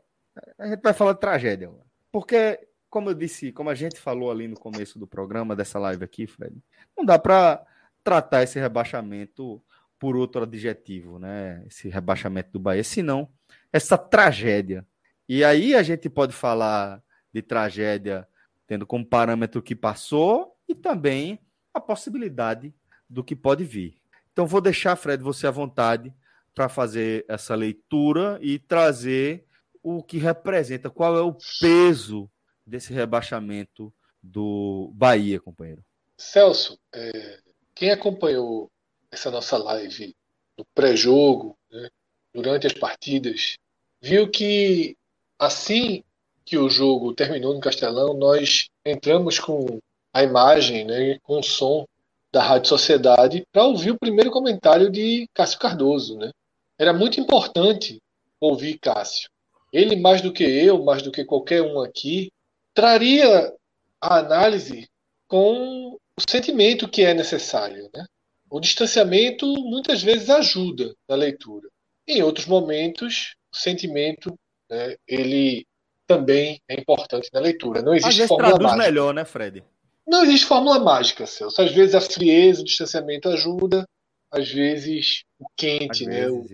A 0.58 0.66
gente 0.68 0.80
vai 0.80 0.92
falar 0.92 1.12
de 1.12 1.20
tragédia. 1.20 1.70
Porque, 2.10 2.58
como 2.88 3.10
eu 3.10 3.14
disse, 3.14 3.52
como 3.52 3.70
a 3.70 3.74
gente 3.74 4.00
falou 4.00 4.30
ali 4.30 4.48
no 4.48 4.58
começo 4.58 4.98
do 4.98 5.06
programa, 5.06 5.54
dessa 5.54 5.78
live 5.78 6.04
aqui, 6.04 6.26
Fred, 6.26 6.56
não 6.96 7.04
dá 7.04 7.18
para 7.18 7.64
tratar 8.02 8.42
esse 8.42 8.58
rebaixamento 8.58 9.62
por 9.98 10.16
outro 10.16 10.42
adjetivo, 10.42 11.18
né? 11.18 11.62
Esse 11.66 11.88
rebaixamento 11.88 12.50
do 12.50 12.58
Bahia, 12.58 12.82
senão 12.82 13.28
essa 13.72 13.96
tragédia. 13.98 14.86
E 15.32 15.44
aí 15.44 15.76
a 15.76 15.82
gente 15.84 16.10
pode 16.10 16.32
falar 16.32 17.00
de 17.32 17.40
tragédia 17.40 18.26
tendo 18.66 18.84
como 18.84 19.06
parâmetro 19.06 19.60
o 19.60 19.62
que 19.62 19.76
passou 19.76 20.56
e 20.68 20.74
também 20.74 21.38
a 21.72 21.78
possibilidade 21.78 22.74
do 23.08 23.22
que 23.22 23.36
pode 23.36 23.62
vir. 23.62 24.02
Então 24.32 24.44
vou 24.44 24.60
deixar, 24.60 24.96
Fred, 24.96 25.22
você 25.22 25.46
à 25.46 25.52
vontade 25.52 26.12
para 26.52 26.68
fazer 26.68 27.24
essa 27.28 27.54
leitura 27.54 28.40
e 28.42 28.58
trazer 28.58 29.46
o 29.80 30.02
que 30.02 30.18
representa, 30.18 30.90
qual 30.90 31.16
é 31.16 31.22
o 31.22 31.36
peso 31.60 32.28
desse 32.66 32.92
rebaixamento 32.92 33.94
do 34.20 34.90
Bahia, 34.96 35.38
companheiro. 35.38 35.84
Celso, 36.18 36.76
é, 36.92 37.38
quem 37.72 37.92
acompanhou 37.92 38.68
essa 39.12 39.30
nossa 39.30 39.56
live 39.56 40.12
no 40.58 40.64
pré-jogo, 40.74 41.56
né, 41.70 41.88
durante 42.34 42.66
as 42.66 42.74
partidas, 42.74 43.54
viu 44.02 44.28
que 44.28 44.98
assim 45.40 46.04
que 46.44 46.58
o 46.58 46.68
jogo 46.68 47.14
terminou 47.14 47.54
no 47.54 47.60
Castelão, 47.60 48.14
nós 48.14 48.68
entramos 48.84 49.38
com 49.38 49.78
a 50.12 50.22
imagem, 50.22 50.84
né, 50.84 51.18
com 51.22 51.38
o 51.38 51.42
som 51.42 51.86
da 52.32 52.42
Rádio 52.42 52.68
Sociedade 52.68 53.44
para 53.52 53.64
ouvir 53.64 53.92
o 53.92 53.98
primeiro 53.98 54.30
comentário 54.30 54.90
de 54.90 55.28
Cássio 55.34 55.58
Cardoso. 55.58 56.16
Né? 56.16 56.30
Era 56.78 56.92
muito 56.92 57.20
importante 57.20 58.00
ouvir 58.40 58.78
Cássio. 58.78 59.28
Ele, 59.72 59.96
mais 59.96 60.20
do 60.20 60.32
que 60.32 60.44
eu, 60.44 60.84
mais 60.84 61.02
do 61.02 61.12
que 61.12 61.24
qualquer 61.24 61.62
um 61.62 61.80
aqui, 61.80 62.30
traria 62.74 63.52
a 64.00 64.18
análise 64.18 64.88
com 65.26 65.94
o 65.94 66.20
sentimento 66.28 66.88
que 66.88 67.02
é 67.02 67.14
necessário. 67.14 67.88
Né? 67.94 68.04
o 68.50 68.58
distanciamento 68.58 69.46
muitas 69.46 70.02
vezes 70.02 70.28
ajuda 70.28 70.92
na 71.08 71.14
leitura. 71.14 71.68
Em 72.06 72.20
outros 72.20 72.46
momentos, 72.46 73.36
o 73.52 73.56
sentimento 73.56 74.36
né, 74.70 74.96
ele 75.06 75.66
também 76.06 76.60
é 76.68 76.74
importante 76.74 77.28
na 77.32 77.40
leitura. 77.40 77.82
Não 77.82 77.94
existe 77.94 78.22
Às 78.22 78.28
fórmula 78.28 78.50
traduz 78.50 78.70
mágica. 78.72 78.86
melhor, 78.88 79.14
né, 79.14 79.24
Fred? 79.24 79.64
Não 80.06 80.24
existe 80.24 80.46
fórmula 80.46 80.78
mágica, 80.78 81.26
Celso. 81.26 81.60
Às 81.62 81.72
vezes 81.72 81.94
a 81.94 82.00
frieza, 82.00 82.62
o 82.62 82.64
distanciamento 82.64 83.28
ajuda, 83.28 83.86
às 84.30 84.50
vezes 84.50 85.22
o 85.38 85.46
quente, 85.56 86.02
às 86.02 86.08
né, 86.08 86.28
o, 86.28 86.44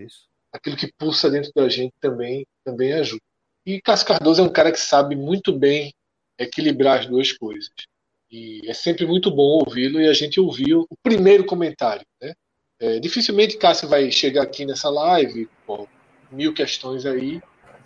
aquilo 0.53 0.77
que 0.77 0.93
pulsa 0.99 1.31
dentro 1.31 1.51
da 1.55 1.69
gente 1.69 1.95
também, 2.01 2.47
também 2.65 2.93
ajuda. 2.93 3.23
E 3.65 3.81
Cássio 3.81 4.07
Cardoso 4.07 4.43
é 4.43 4.45
um 4.45 4.53
cara 4.53 4.71
que 4.71 4.79
sabe 4.79 5.17
muito 5.17 5.53
bem 5.53 5.93
equilibrar 6.39 7.01
as 7.01 7.07
duas 7.07 7.33
coisas. 7.33 7.71
E 8.31 8.61
é 8.69 8.75
sempre 8.75 9.07
muito 9.07 9.31
bom 9.31 9.63
ouvi-lo 9.67 10.01
e 10.01 10.07
a 10.07 10.13
gente 10.13 10.39
ouviu 10.39 10.87
o 10.91 10.97
primeiro 11.03 11.45
comentário. 11.45 12.05
Né? 12.21 12.35
É, 12.79 12.99
dificilmente 12.99 13.57
Cássio 13.57 13.89
vai 13.89 14.11
chegar 14.11 14.43
aqui 14.43 14.67
nessa 14.67 14.91
live 14.91 15.49
com 15.67 15.87
mil 16.31 16.53
questões 16.53 17.07
aí 17.07 17.41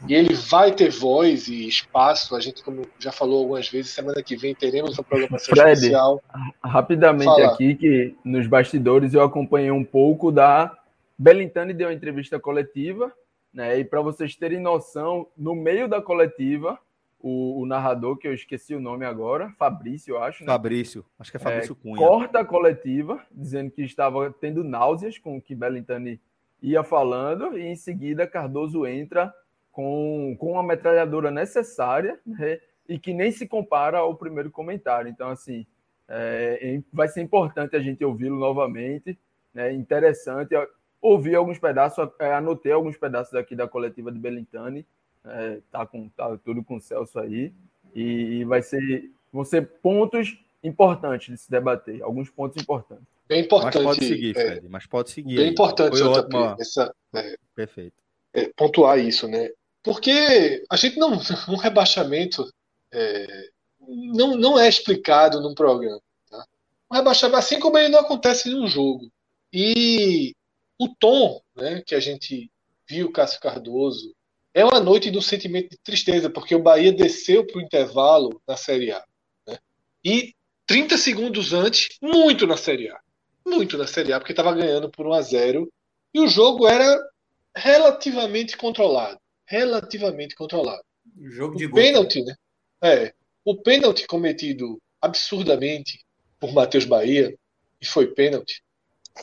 e 0.09 0.15
ele 0.15 0.35
vai 0.35 0.73
ter 0.73 0.91
voz 0.91 1.49
e 1.49 1.69
espaço. 1.69 2.35
A 2.35 2.41
gente, 2.41 2.63
como 2.63 2.83
já 2.99 3.13
falou 3.13 3.41
algumas 3.41 3.69
vezes, 3.69 3.93
semana 3.93 4.23
que 4.23 4.37
vem 4.37 4.55
teremos 4.55 4.99
uma 4.99 5.05
programação 5.05 5.47
Fred, 5.55 5.73
especial. 5.73 6.23
Rapidamente 6.63 7.27
Fala. 7.27 7.53
aqui, 7.53 7.75
que 7.75 8.15
nos 8.25 8.47
bastidores 8.47 9.15
eu 9.15 9.23
acompanhei 9.23 9.71
um 9.71 9.85
pouco 9.85 10.33
da. 10.33 10.77
Belintani 11.19 11.75
deu 11.75 11.89
uma 11.89 11.95
entrevista 11.95 12.41
coletiva, 12.41 13.13
né? 13.53 13.79
E 13.79 13.85
para 13.85 14.01
vocês 14.01 14.35
terem 14.35 14.59
noção, 14.59 15.27
no 15.37 15.55
meio 15.55 15.87
da 15.87 16.01
coletiva, 16.01 16.79
o, 17.21 17.61
o, 17.61 17.67
narrador, 17.67 18.17
que 18.17 18.27
eu 18.27 18.33
esqueci 18.33 18.75
o 18.75 18.81
nome 18.81 19.05
agora, 19.05 19.51
Fabrício, 19.59 20.15
eu 20.15 20.23
acho. 20.23 20.43
Né? 20.43 20.47
Fabrício, 20.47 21.05
acho 21.19 21.31
que 21.31 21.37
é 21.37 21.41
Fabrício 21.41 21.77
é, 21.79 21.83
Cunha. 21.83 21.97
Corta 21.99 22.41
a 22.41 22.45
coletiva, 22.45 23.21
dizendo 23.31 23.71
que 23.71 23.83
estava 23.83 24.35
tendo 24.41 24.65
náuseas 24.65 25.19
com 25.19 25.37
o 25.37 25.43
que 25.43 25.55
Bellintani 25.55 26.19
ia 26.63 26.83
falando, 26.83 27.59
e 27.59 27.67
em 27.67 27.77
seguida 27.77 28.27
Cardoso 28.27 28.87
entra 28.87 29.35
com, 29.73 30.37
com 30.39 30.59
a 30.59 30.63
metralhadora 30.63 31.31
necessária, 31.31 32.19
né? 32.27 32.61
e 32.89 32.99
que 32.99 33.13
nem 33.13 33.31
se 33.31 33.47
compara 33.47 33.99
ao 33.99 34.15
primeiro 34.15 34.51
comentário. 34.51 35.09
Então, 35.09 35.29
assim, 35.29 35.67
é, 36.09 36.81
vai 36.93 37.09
ser 37.09 37.23
importante 37.23 37.77
a 37.77 37.81
gente 37.81 38.05
ouvi-lo 38.05 38.39
novamente, 38.39 39.19
né? 39.55 39.73
interessante 39.73 40.55
ouvir 41.01 41.35
alguns 41.35 41.59
pedaços, 41.59 42.09
é, 42.19 42.35
anotei 42.35 42.73
alguns 42.73 42.97
pedaços 42.97 43.35
aqui 43.35 43.57
da 43.57 43.67
coletiva 43.67 44.13
de 44.13 44.19
Bellintani, 44.19 44.87
é, 45.25 45.59
tá 45.71 45.87
com 45.87 46.09
tá 46.11 46.37
tudo 46.45 46.63
com 46.63 46.77
o 46.77 46.81
Celso 46.81 47.19
aí 47.19 47.53
e, 47.95 48.45
vai 48.45 48.63
ser 48.63 49.11
vão 49.33 49.45
ser 49.45 49.67
pontos 49.83 50.39
importantes 50.63 51.29
de 51.29 51.37
se 51.39 51.51
debater, 51.51 52.03
alguns 52.03 52.29
pontos 52.31 52.61
importantes. 52.63 53.05
Bem 53.29 53.45
importante. 53.45 53.77
Mas 53.77 53.85
pode 53.85 54.05
seguir, 54.05 54.37
é, 54.37 54.47
Fred, 54.47 54.69
mas 54.69 54.87
pode 54.87 55.11
seguir. 55.11 55.37
Bem 55.37 55.45
aí. 55.47 55.51
importante, 55.51 55.99
Foi 55.99 56.07
ótimo, 56.07 56.57
essa, 56.59 56.95
é, 57.15 57.37
Perfeito. 57.55 57.95
É, 58.35 58.51
pontuar 58.57 58.99
isso, 58.99 59.27
né? 59.29 59.51
Porque 59.83 60.65
a 60.71 60.77
gente 60.77 60.99
não. 60.99 61.13
Um 61.49 61.57
rebaixamento 61.57 62.53
é, 62.93 63.49
não, 63.81 64.37
não 64.37 64.59
é 64.59 64.69
explicado 64.69 65.41
num 65.41 65.55
programa. 65.55 66.01
Tá? 66.29 66.45
Um 66.91 66.97
rebaixamento, 66.97 67.39
assim 67.39 67.59
como 67.59 67.79
ele 67.79 67.89
não 67.89 68.01
acontece 68.01 68.51
em 68.51 68.55
um 68.55 68.67
jogo. 68.67 69.11
E 69.53 70.35
o 70.79 70.89
tom 70.89 71.41
né, 71.55 71.83
que 71.85 71.95
a 71.95 72.01
gente 72.01 72.51
viu 72.89 73.13
Cássio 73.13 73.41
Cardoso 73.41 74.15
é 74.53 74.65
uma 74.65 74.81
noite 74.81 75.17
um 75.17 75.23
sentimento 75.23 75.71
de 75.71 75.79
tristeza, 75.79 76.29
porque 76.29 76.55
o 76.55 76.63
Bahia 76.63 76.93
desceu 76.93 77.47
para 77.47 77.59
o 77.59 77.63
intervalo 77.63 78.41
na 78.47 78.57
Série 78.57 78.91
A. 78.91 79.05
Né? 79.47 79.59
E 80.05 80.35
30 80.67 80.97
segundos 80.99 81.53
antes, 81.53 81.97
muito 82.03 82.47
na 82.47 82.57
Série 82.57 82.89
A. 82.89 82.99
Muito 83.47 83.79
na 83.79 83.87
Série 83.87 84.13
A, 84.13 84.19
porque 84.19 84.33
estava 84.33 84.55
ganhando 84.55 84.91
por 84.91 85.07
1 85.07 85.13
a 85.13 85.23
0 85.23 85.73
E 86.13 86.21
o 86.21 86.29
jogo 86.29 86.67
era 86.67 86.99
relativamente 87.55 88.57
controlado. 88.57 89.20
Relativamente 89.51 90.37
controlado. 90.37 90.85
Jogo 91.21 91.57
de 91.57 91.67
o 91.67 91.71
gol. 91.71 91.81
né? 91.81 91.87
pênalti, 91.87 92.23
né? 92.23 92.35
É. 92.81 93.13
O 93.45 93.57
pênalti 93.57 94.07
cometido 94.07 94.81
absurdamente 95.01 96.05
por 96.39 96.53
Matheus 96.53 96.85
Bahia, 96.85 97.37
e 97.81 97.87
foi 97.87 98.07
pênalti. 98.07 98.63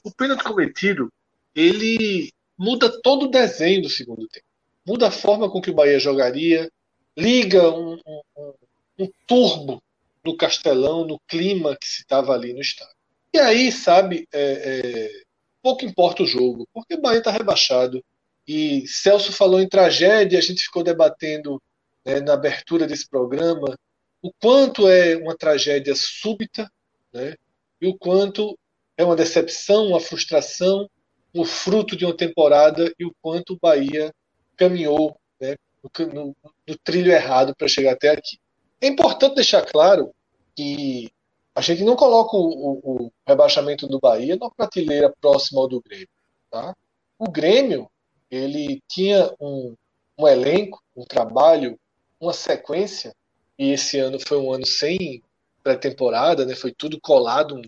O 0.04 0.12
pênalti 0.12 0.44
cometido, 0.44 1.12
ele 1.56 2.32
muda 2.58 3.02
todo 3.02 3.24
o 3.24 3.32
desenho 3.32 3.84
do 3.84 3.90
segundo 3.90 4.28
tempo. 4.28 4.46
Muda 4.86 5.08
a 5.08 5.12
forma 5.12 5.50
com 5.50 5.62
que 5.62 5.70
o 5.70 5.74
Bahia 5.74 6.00
jogaria, 6.00 6.70
liga 7.16 7.72
um, 7.72 7.94
um, 8.06 8.22
um, 8.38 8.54
um 9.00 9.10
turbo 9.26 9.82
no 10.26 10.36
Castelão, 10.36 11.06
no 11.06 11.20
clima 11.28 11.78
que 11.80 11.88
se 11.88 12.02
estava 12.02 12.34
ali 12.34 12.54
no 12.54 12.62
estádio. 12.62 12.96
E 13.34 13.40
aí, 13.40 13.72
sabe, 13.72 14.28
é, 14.34 14.42
é, 14.42 15.22
pouco 15.62 15.86
importa 15.86 16.24
o 16.24 16.28
jogo, 16.28 16.68
porque 16.74 16.96
o 16.96 17.02
Bahia 17.02 17.20
está 17.20 17.32
rebaixado. 17.32 18.04
E 18.48 18.88
Celso 18.88 19.34
falou 19.34 19.60
em 19.60 19.68
tragédia, 19.68 20.40
a 20.40 20.42
gente 20.42 20.64
ficou 20.64 20.84
debatendo 20.84 21.62
né, 22.06 22.22
na 22.22 22.34
abertura 22.34 22.88
desse 22.88 23.08
programa 23.10 23.78
o 24.22 24.32
quanto 24.42 24.88
é 24.88 25.16
uma 25.18 25.36
tragédia 25.36 25.94
súbita, 25.96 26.72
né, 27.14 27.36
e 27.80 27.88
o 27.88 27.98
quanto 27.98 28.58
é 28.98 29.04
uma 29.04 29.16
decepção, 29.16 29.88
uma 29.88 30.00
frustração, 30.00 30.90
o 31.34 31.46
fruto 31.46 31.96
de 31.96 32.06
uma 32.06 32.16
temporada 32.16 32.92
e 32.98 33.06
o 33.06 33.14
quanto 33.22 33.54
o 33.54 33.60
Bahia 33.62 34.12
caminhou 34.56 35.20
né, 35.40 35.56
no, 35.84 36.08
no, 36.08 36.36
no 36.68 36.78
trilho 36.84 37.12
errado 37.12 37.56
para 37.56 37.68
chegar 37.68 37.94
até 37.94 38.10
aqui. 38.10 38.40
É 38.82 38.88
importante 38.88 39.36
deixar 39.36 39.64
claro 39.64 40.12
que 40.56 41.12
a 41.54 41.62
gente 41.62 41.84
não 41.84 41.96
coloca 41.96 42.36
o, 42.36 42.40
o, 42.40 43.06
o, 43.06 43.12
rebaixamento 43.28 43.88
do 43.88 44.00
Bahia 44.00 44.36
na 44.36 44.50
prateleira 44.50 45.14
próxima 45.22 45.62
ao 45.62 45.68
do 45.68 45.82
Grêmio. 45.82 46.10
Tá? 46.50 46.76
O 47.20 47.30
Grêmio 47.30 47.90
ele 48.30 48.82
tinha 48.88 49.32
um, 49.40 49.76
um 50.18 50.28
elenco, 50.28 50.82
um 50.96 51.04
trabalho, 51.04 51.80
uma 52.20 52.34
sequência, 52.34 53.16
e 53.58 53.72
esse 53.72 53.98
ano 53.98 54.20
foi 54.20 54.38
um 54.38 54.52
ano 54.52 54.66
sem 54.66 55.22
pré-temporada, 55.64 56.46
né? 56.46 56.56
foi 56.56 56.72
tudo 56.72 57.00
colado 57.00 57.62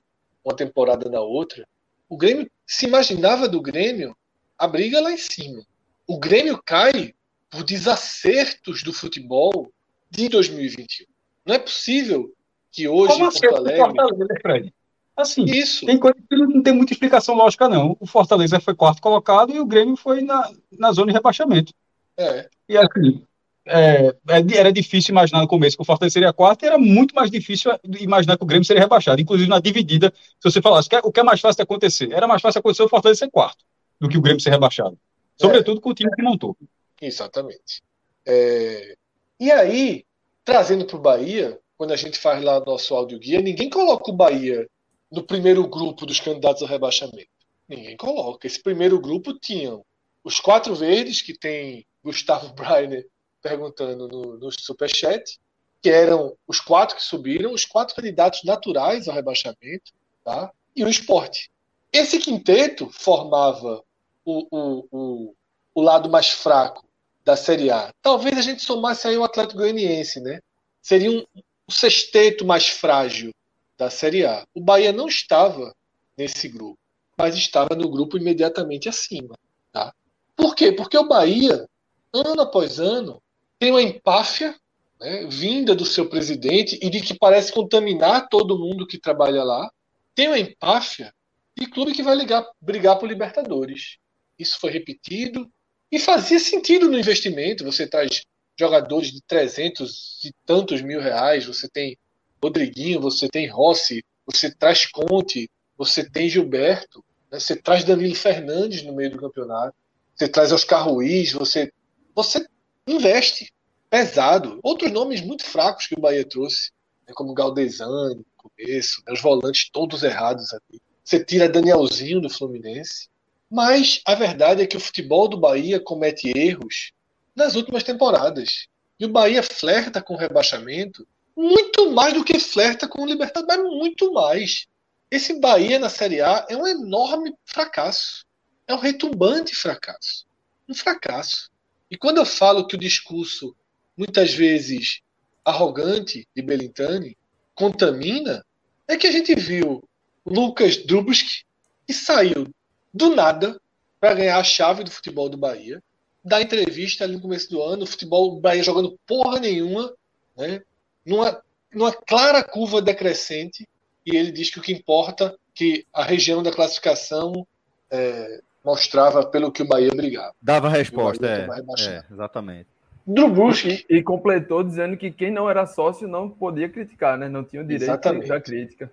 uma 0.44 0.56
temporada 0.56 1.10
na 1.10 1.22
outra. 1.22 1.68
O 2.08 2.18
Grêmio 2.18 2.50
se 2.66 2.86
imaginava 2.86 3.48
do 3.48 3.62
Grêmio 3.62 4.16
a 4.58 4.68
briga 4.68 5.02
lá 5.02 5.12
em 5.12 5.18
cima. 5.18 5.64
O 6.08 6.20
Grêmio 6.20 6.62
cai 6.64 7.14
por 7.50 7.64
desacertos 7.64 8.84
do 8.84 8.94
futebol 8.94 9.72
de 10.10 10.30
2021. 10.30 11.06
Não 11.46 11.56
é 11.56 11.60
possível 11.60 12.34
que 12.72 12.88
hoje 12.88 13.14
Como 13.14 13.26
assim, 13.26 13.40
Porto 13.42 13.58
Alegre. 13.58 14.74
Assim, 15.20 15.44
Isso. 15.44 15.86
tem 15.86 16.00
coisa 16.00 16.16
que 16.16 16.36
não 16.38 16.64
tem 16.64 16.74
muita 16.74 16.94
explicação 16.94 17.36
lógica, 17.36 17.68
não. 17.68 17.98
O 18.00 18.08
Fortaleza 18.08 18.58
foi 18.62 18.74
quarto 18.74 19.02
colocado 19.02 19.54
e 19.54 19.60
o 19.60 19.66
Grêmio 19.66 19.98
foi 19.98 20.22
na, 20.22 20.50
na 20.72 20.94
zona 20.94 21.08
de 21.08 21.14
rebaixamento. 21.14 21.74
É. 22.18 22.48
E 22.70 22.78
assim, 22.78 23.22
é, 23.68 24.16
era 24.56 24.72
difícil 24.72 25.12
imaginar 25.12 25.42
no 25.42 25.48
começo 25.48 25.76
que 25.76 25.82
o 25.82 25.86
Fortaleza 25.86 26.14
seria 26.14 26.32
quarto, 26.32 26.64
e 26.64 26.68
era 26.68 26.78
muito 26.78 27.14
mais 27.14 27.30
difícil 27.30 27.70
imaginar 28.00 28.38
que 28.38 28.44
o 28.44 28.48
Grêmio 28.48 28.64
seria 28.64 28.82
rebaixado. 28.82 29.22
Inclusive 29.22 29.50
na 29.50 29.60
dividida, 29.60 30.14
se 30.16 30.50
você 30.50 30.62
falasse 30.62 30.88
o 31.04 31.12
que 31.12 31.20
é 31.20 31.24
mais 31.24 31.42
fácil 31.42 31.58
de 31.58 31.64
acontecer, 31.64 32.14
era 32.14 32.26
mais 32.26 32.42
fácil 32.42 32.60
acontecer 32.60 32.84
o 32.84 32.90
Fortaleza 32.90 33.20
ser 33.20 33.30
quarto 33.30 33.66
do 34.00 34.08
que 34.08 34.18
o 34.18 34.22
Grêmio 34.22 34.40
ser 34.40 34.52
rebaixado. 34.52 34.98
Sobretudo 35.36 35.82
com 35.82 35.90
o 35.90 35.94
time 35.94 36.12
que 36.16 36.24
montou. 36.24 36.56
Exatamente. 37.02 37.82
É... 38.26 38.96
E 39.38 39.52
aí, 39.52 40.06
trazendo 40.46 40.86
para 40.86 40.96
o 40.96 41.02
Bahia, 41.02 41.60
quando 41.78 41.92
a 41.92 41.98
gente 41.98 42.18
faz 42.18 42.42
lá 42.42 42.62
nosso 42.62 42.96
áudio 42.96 43.20
guia, 43.20 43.42
ninguém 43.42 43.70
coloca 43.70 44.10
o 44.10 44.16
Bahia 44.16 44.66
no 45.12 45.24
primeiro 45.24 45.68
grupo 45.68 46.06
dos 46.06 46.20
candidatos 46.20 46.62
ao 46.62 46.68
rebaixamento. 46.68 47.30
Ninguém 47.68 47.98
coloca. 47.98 48.46
Esse 48.48 48.62
primeiro 48.62 49.00
grupo 49.00 49.34
tinham 49.34 49.84
os 50.24 50.40
quatro 50.40 50.76
verdes, 50.76 51.22
que 51.22 51.38
tem 51.38 51.86
Gustavo 52.04 52.52
Breiner 52.54 53.08
perguntando 53.42 54.08
no, 54.08 54.38
no 54.38 54.52
Superchat, 54.52 55.40
que 55.82 55.90
eram 55.90 56.36
os 56.46 56.60
quatro 56.60 56.98
que 56.98 57.04
subiram, 57.04 57.54
os 57.54 57.64
quatro 57.64 57.96
candidatos 57.96 58.44
naturais 58.44 59.08
ao 59.08 59.16
rebaixamento, 59.16 59.94
tá? 60.24 60.52
e 60.76 60.84
o 60.84 60.90
esporte. 60.90 61.50
Esse 61.92 62.20
quinteto 62.20 62.90
formava 62.92 63.84
o, 64.24 64.48
o, 64.52 64.88
o, 64.92 65.36
o 65.76 65.82
lado 65.82 66.10
mais 66.10 66.30
fraco 66.30 66.86
da 67.24 67.36
Série 67.36 67.72
A. 67.72 67.94
Talvez 68.02 68.38
a 68.38 68.42
gente 68.42 68.64
somasse 68.64 69.08
aí 69.08 69.18
o 69.18 69.24
Atlético 69.24 69.60
Goianiense, 69.60 70.20
né? 70.20 70.40
Seria 70.82 71.12
um, 71.12 71.26
o 71.68 71.72
sexteto 71.72 72.46
mais 72.46 72.68
frágil 72.68 73.32
da 73.80 73.90
Série 73.90 74.26
A. 74.26 74.46
O 74.54 74.60
Bahia 74.60 74.92
não 74.92 75.08
estava 75.08 75.74
nesse 76.18 76.50
grupo, 76.50 76.78
mas 77.18 77.34
estava 77.36 77.76
no 77.76 77.90
grupo 77.90 78.18
imediatamente 78.18 78.90
acima. 78.90 79.40
Tá? 79.72 79.94
Por 80.36 80.54
quê? 80.54 80.74
Porque 80.74 80.98
o 80.98 81.08
Bahia, 81.08 81.66
ano 82.14 82.42
após 82.42 82.78
ano, 82.78 83.24
tem 83.58 83.72
uma 83.72 83.82
empáfia 83.82 84.54
né, 85.00 85.26
vinda 85.28 85.74
do 85.74 85.86
seu 85.86 86.10
presidente 86.10 86.78
e 86.82 86.90
de 86.90 87.00
que 87.00 87.18
parece 87.18 87.54
contaminar 87.54 88.28
todo 88.28 88.60
mundo 88.60 88.86
que 88.86 89.00
trabalha 89.00 89.44
lá. 89.44 89.72
Tem 90.14 90.28
uma 90.28 90.38
empáfia 90.38 91.14
de 91.58 91.66
clube 91.66 91.94
que 91.94 92.04
vai 92.04 92.16
ligar, 92.16 92.46
brigar 92.60 93.00
por 93.00 93.08
Libertadores. 93.08 93.98
Isso 94.38 94.60
foi 94.60 94.72
repetido 94.72 95.50
e 95.90 95.98
fazia 95.98 96.40
sentido 96.40 96.90
no 96.90 97.00
investimento. 97.00 97.64
Você 97.64 97.88
traz 97.88 98.24
jogadores 98.60 99.10
de 99.10 99.22
300 99.22 100.26
e 100.26 100.34
tantos 100.46 100.82
mil 100.82 101.00
reais, 101.00 101.46
você 101.46 101.70
tem 101.70 101.98
Rodriguinho, 102.42 103.02
você 103.02 103.28
tem 103.28 103.48
Rossi, 103.48 104.04
você 104.26 104.50
traz 104.50 104.86
Conte, 104.86 105.50
você 105.78 106.08
tem 106.08 106.30
Gilberto, 106.30 107.04
né? 107.32 107.40
você 107.40 107.56
traz 107.56 107.84
Danilo 107.84 108.16
Fernandes 108.16 108.84
no 108.84 108.94
meio 108.94 109.12
do 109.12 109.18
campeonato, 109.18 109.76
você 110.16 110.28
traz 110.28 110.52
Oscar 110.52 110.88
Ruiz, 110.88 111.32
você, 111.32 111.72
você 112.14 112.46
investe 112.88 113.54
pesado. 113.90 114.60
Outros 114.62 114.92
nomes 114.92 115.22
muito 115.22 115.46
fracos 115.46 115.88
que 115.88 115.96
o 115.96 116.00
Bahia 116.00 116.26
trouxe, 116.28 116.72
né? 117.08 117.14
como 117.14 117.34
Galdesani 117.34 118.16
no 118.16 118.26
começo, 118.36 119.02
né? 119.06 119.14
os 119.14 119.22
volantes 119.22 119.70
todos 119.72 120.04
errados 120.04 120.54
ali. 120.54 120.82
Você 121.04 121.24
tira 121.24 121.50
Danielzinho 121.50 122.22
do 122.22 122.30
Fluminense. 122.30 123.10
Mas 123.50 124.02
a 124.06 124.14
verdade 124.14 124.62
é 124.62 124.68
que 124.68 124.78
o 124.78 124.80
futebol 124.80 125.28
do 125.28 125.40
Bahia 125.40 125.80
comete 125.80 126.32
erros 126.38 126.92
nas 127.36 127.56
últimas 127.56 127.82
temporadas. 127.82 128.68
E 129.00 129.06
o 129.06 129.10
Bahia 129.10 129.42
flerta 129.42 130.04
com 130.04 130.14
o 130.14 130.18
rebaixamento 130.18 131.08
muito 131.40 131.90
mais 131.92 132.14
do 132.14 132.22
que 132.22 132.38
flerta 132.38 132.86
com 132.86 133.02
o 133.02 133.06
Libertadores, 133.06 133.64
muito 133.64 134.12
mais. 134.12 134.68
Esse 135.10 135.40
Bahia 135.40 135.80
na 135.80 135.88
Série 135.88 136.20
A 136.20 136.46
é 136.50 136.58
um 136.58 136.68
enorme 136.68 137.34
fracasso. 137.46 138.26
É 138.68 138.76
um 138.76 138.78
retumbante 138.78 139.56
fracasso. 139.56 140.26
Um 140.68 140.74
fracasso. 140.74 141.50
E 141.90 141.98
quando 141.98 142.18
eu 142.18 142.26
falo 142.26 142.68
que 142.68 142.76
o 142.76 142.80
discurso, 142.80 143.56
muitas 143.96 144.34
vezes 144.34 145.00
arrogante 145.46 146.28
de 146.36 146.42
Belintani, 146.42 147.18
contamina, 147.56 148.46
é 148.86 148.98
que 148.98 149.08
a 149.08 149.12
gente 149.12 149.34
viu 149.34 149.82
Lucas 150.26 150.76
Drubski, 150.76 151.46
que 151.88 151.94
saiu 151.94 152.54
do 152.94 153.16
nada 153.16 153.58
para 153.98 154.14
ganhar 154.14 154.38
a 154.38 154.44
chave 154.44 154.84
do 154.84 154.92
futebol 154.92 155.30
do 155.30 155.38
Bahia, 155.38 155.82
dar 156.22 156.42
entrevista 156.42 157.06
ali 157.06 157.14
no 157.14 157.22
começo 157.22 157.50
do 157.50 157.62
ano, 157.62 157.84
o 157.84 157.88
futebol 157.88 158.36
do 158.36 158.42
Bahia 158.42 158.62
jogando 158.62 159.00
porra 159.08 159.40
nenhuma, 159.40 159.96
né? 160.36 160.62
Numa, 161.10 161.42
numa 161.74 161.92
clara 161.92 162.44
curva 162.44 162.82
decrescente, 162.82 163.68
e 164.06 164.16
ele 164.16 164.32
diz 164.32 164.50
que 164.50 164.60
o 164.60 164.62
que 164.62 164.72
importa 164.72 165.36
que 165.54 165.86
a 165.94 166.04
região 166.04 166.42
da 166.42 166.52
classificação 166.52 167.46
é, 167.92 168.42
mostrava 168.64 169.26
pelo 169.26 169.52
que 169.52 169.64
o 169.64 169.68
Bahia 169.68 169.90
brigava. 169.94 170.34
Dava 170.42 170.70
resposta, 170.70 171.26
é, 171.28 171.48
é, 171.88 172.04
exatamente. 172.12 172.68
Drubuski. 173.06 173.86
E, 173.90 173.98
e 173.98 174.04
completou 174.04 174.64
dizendo 174.64 174.96
que 174.96 175.12
quem 175.12 175.32
não 175.32 175.50
era 175.50 175.66
sócio 175.66 176.08
não 176.08 176.30
podia 176.30 176.70
criticar, 176.70 177.18
né? 177.18 177.28
Não 177.28 177.44
tinha 177.44 177.62
o 177.62 177.66
direito 177.66 177.84
Exatamente. 177.84 178.28
da 178.28 178.40
crítica. 178.40 178.92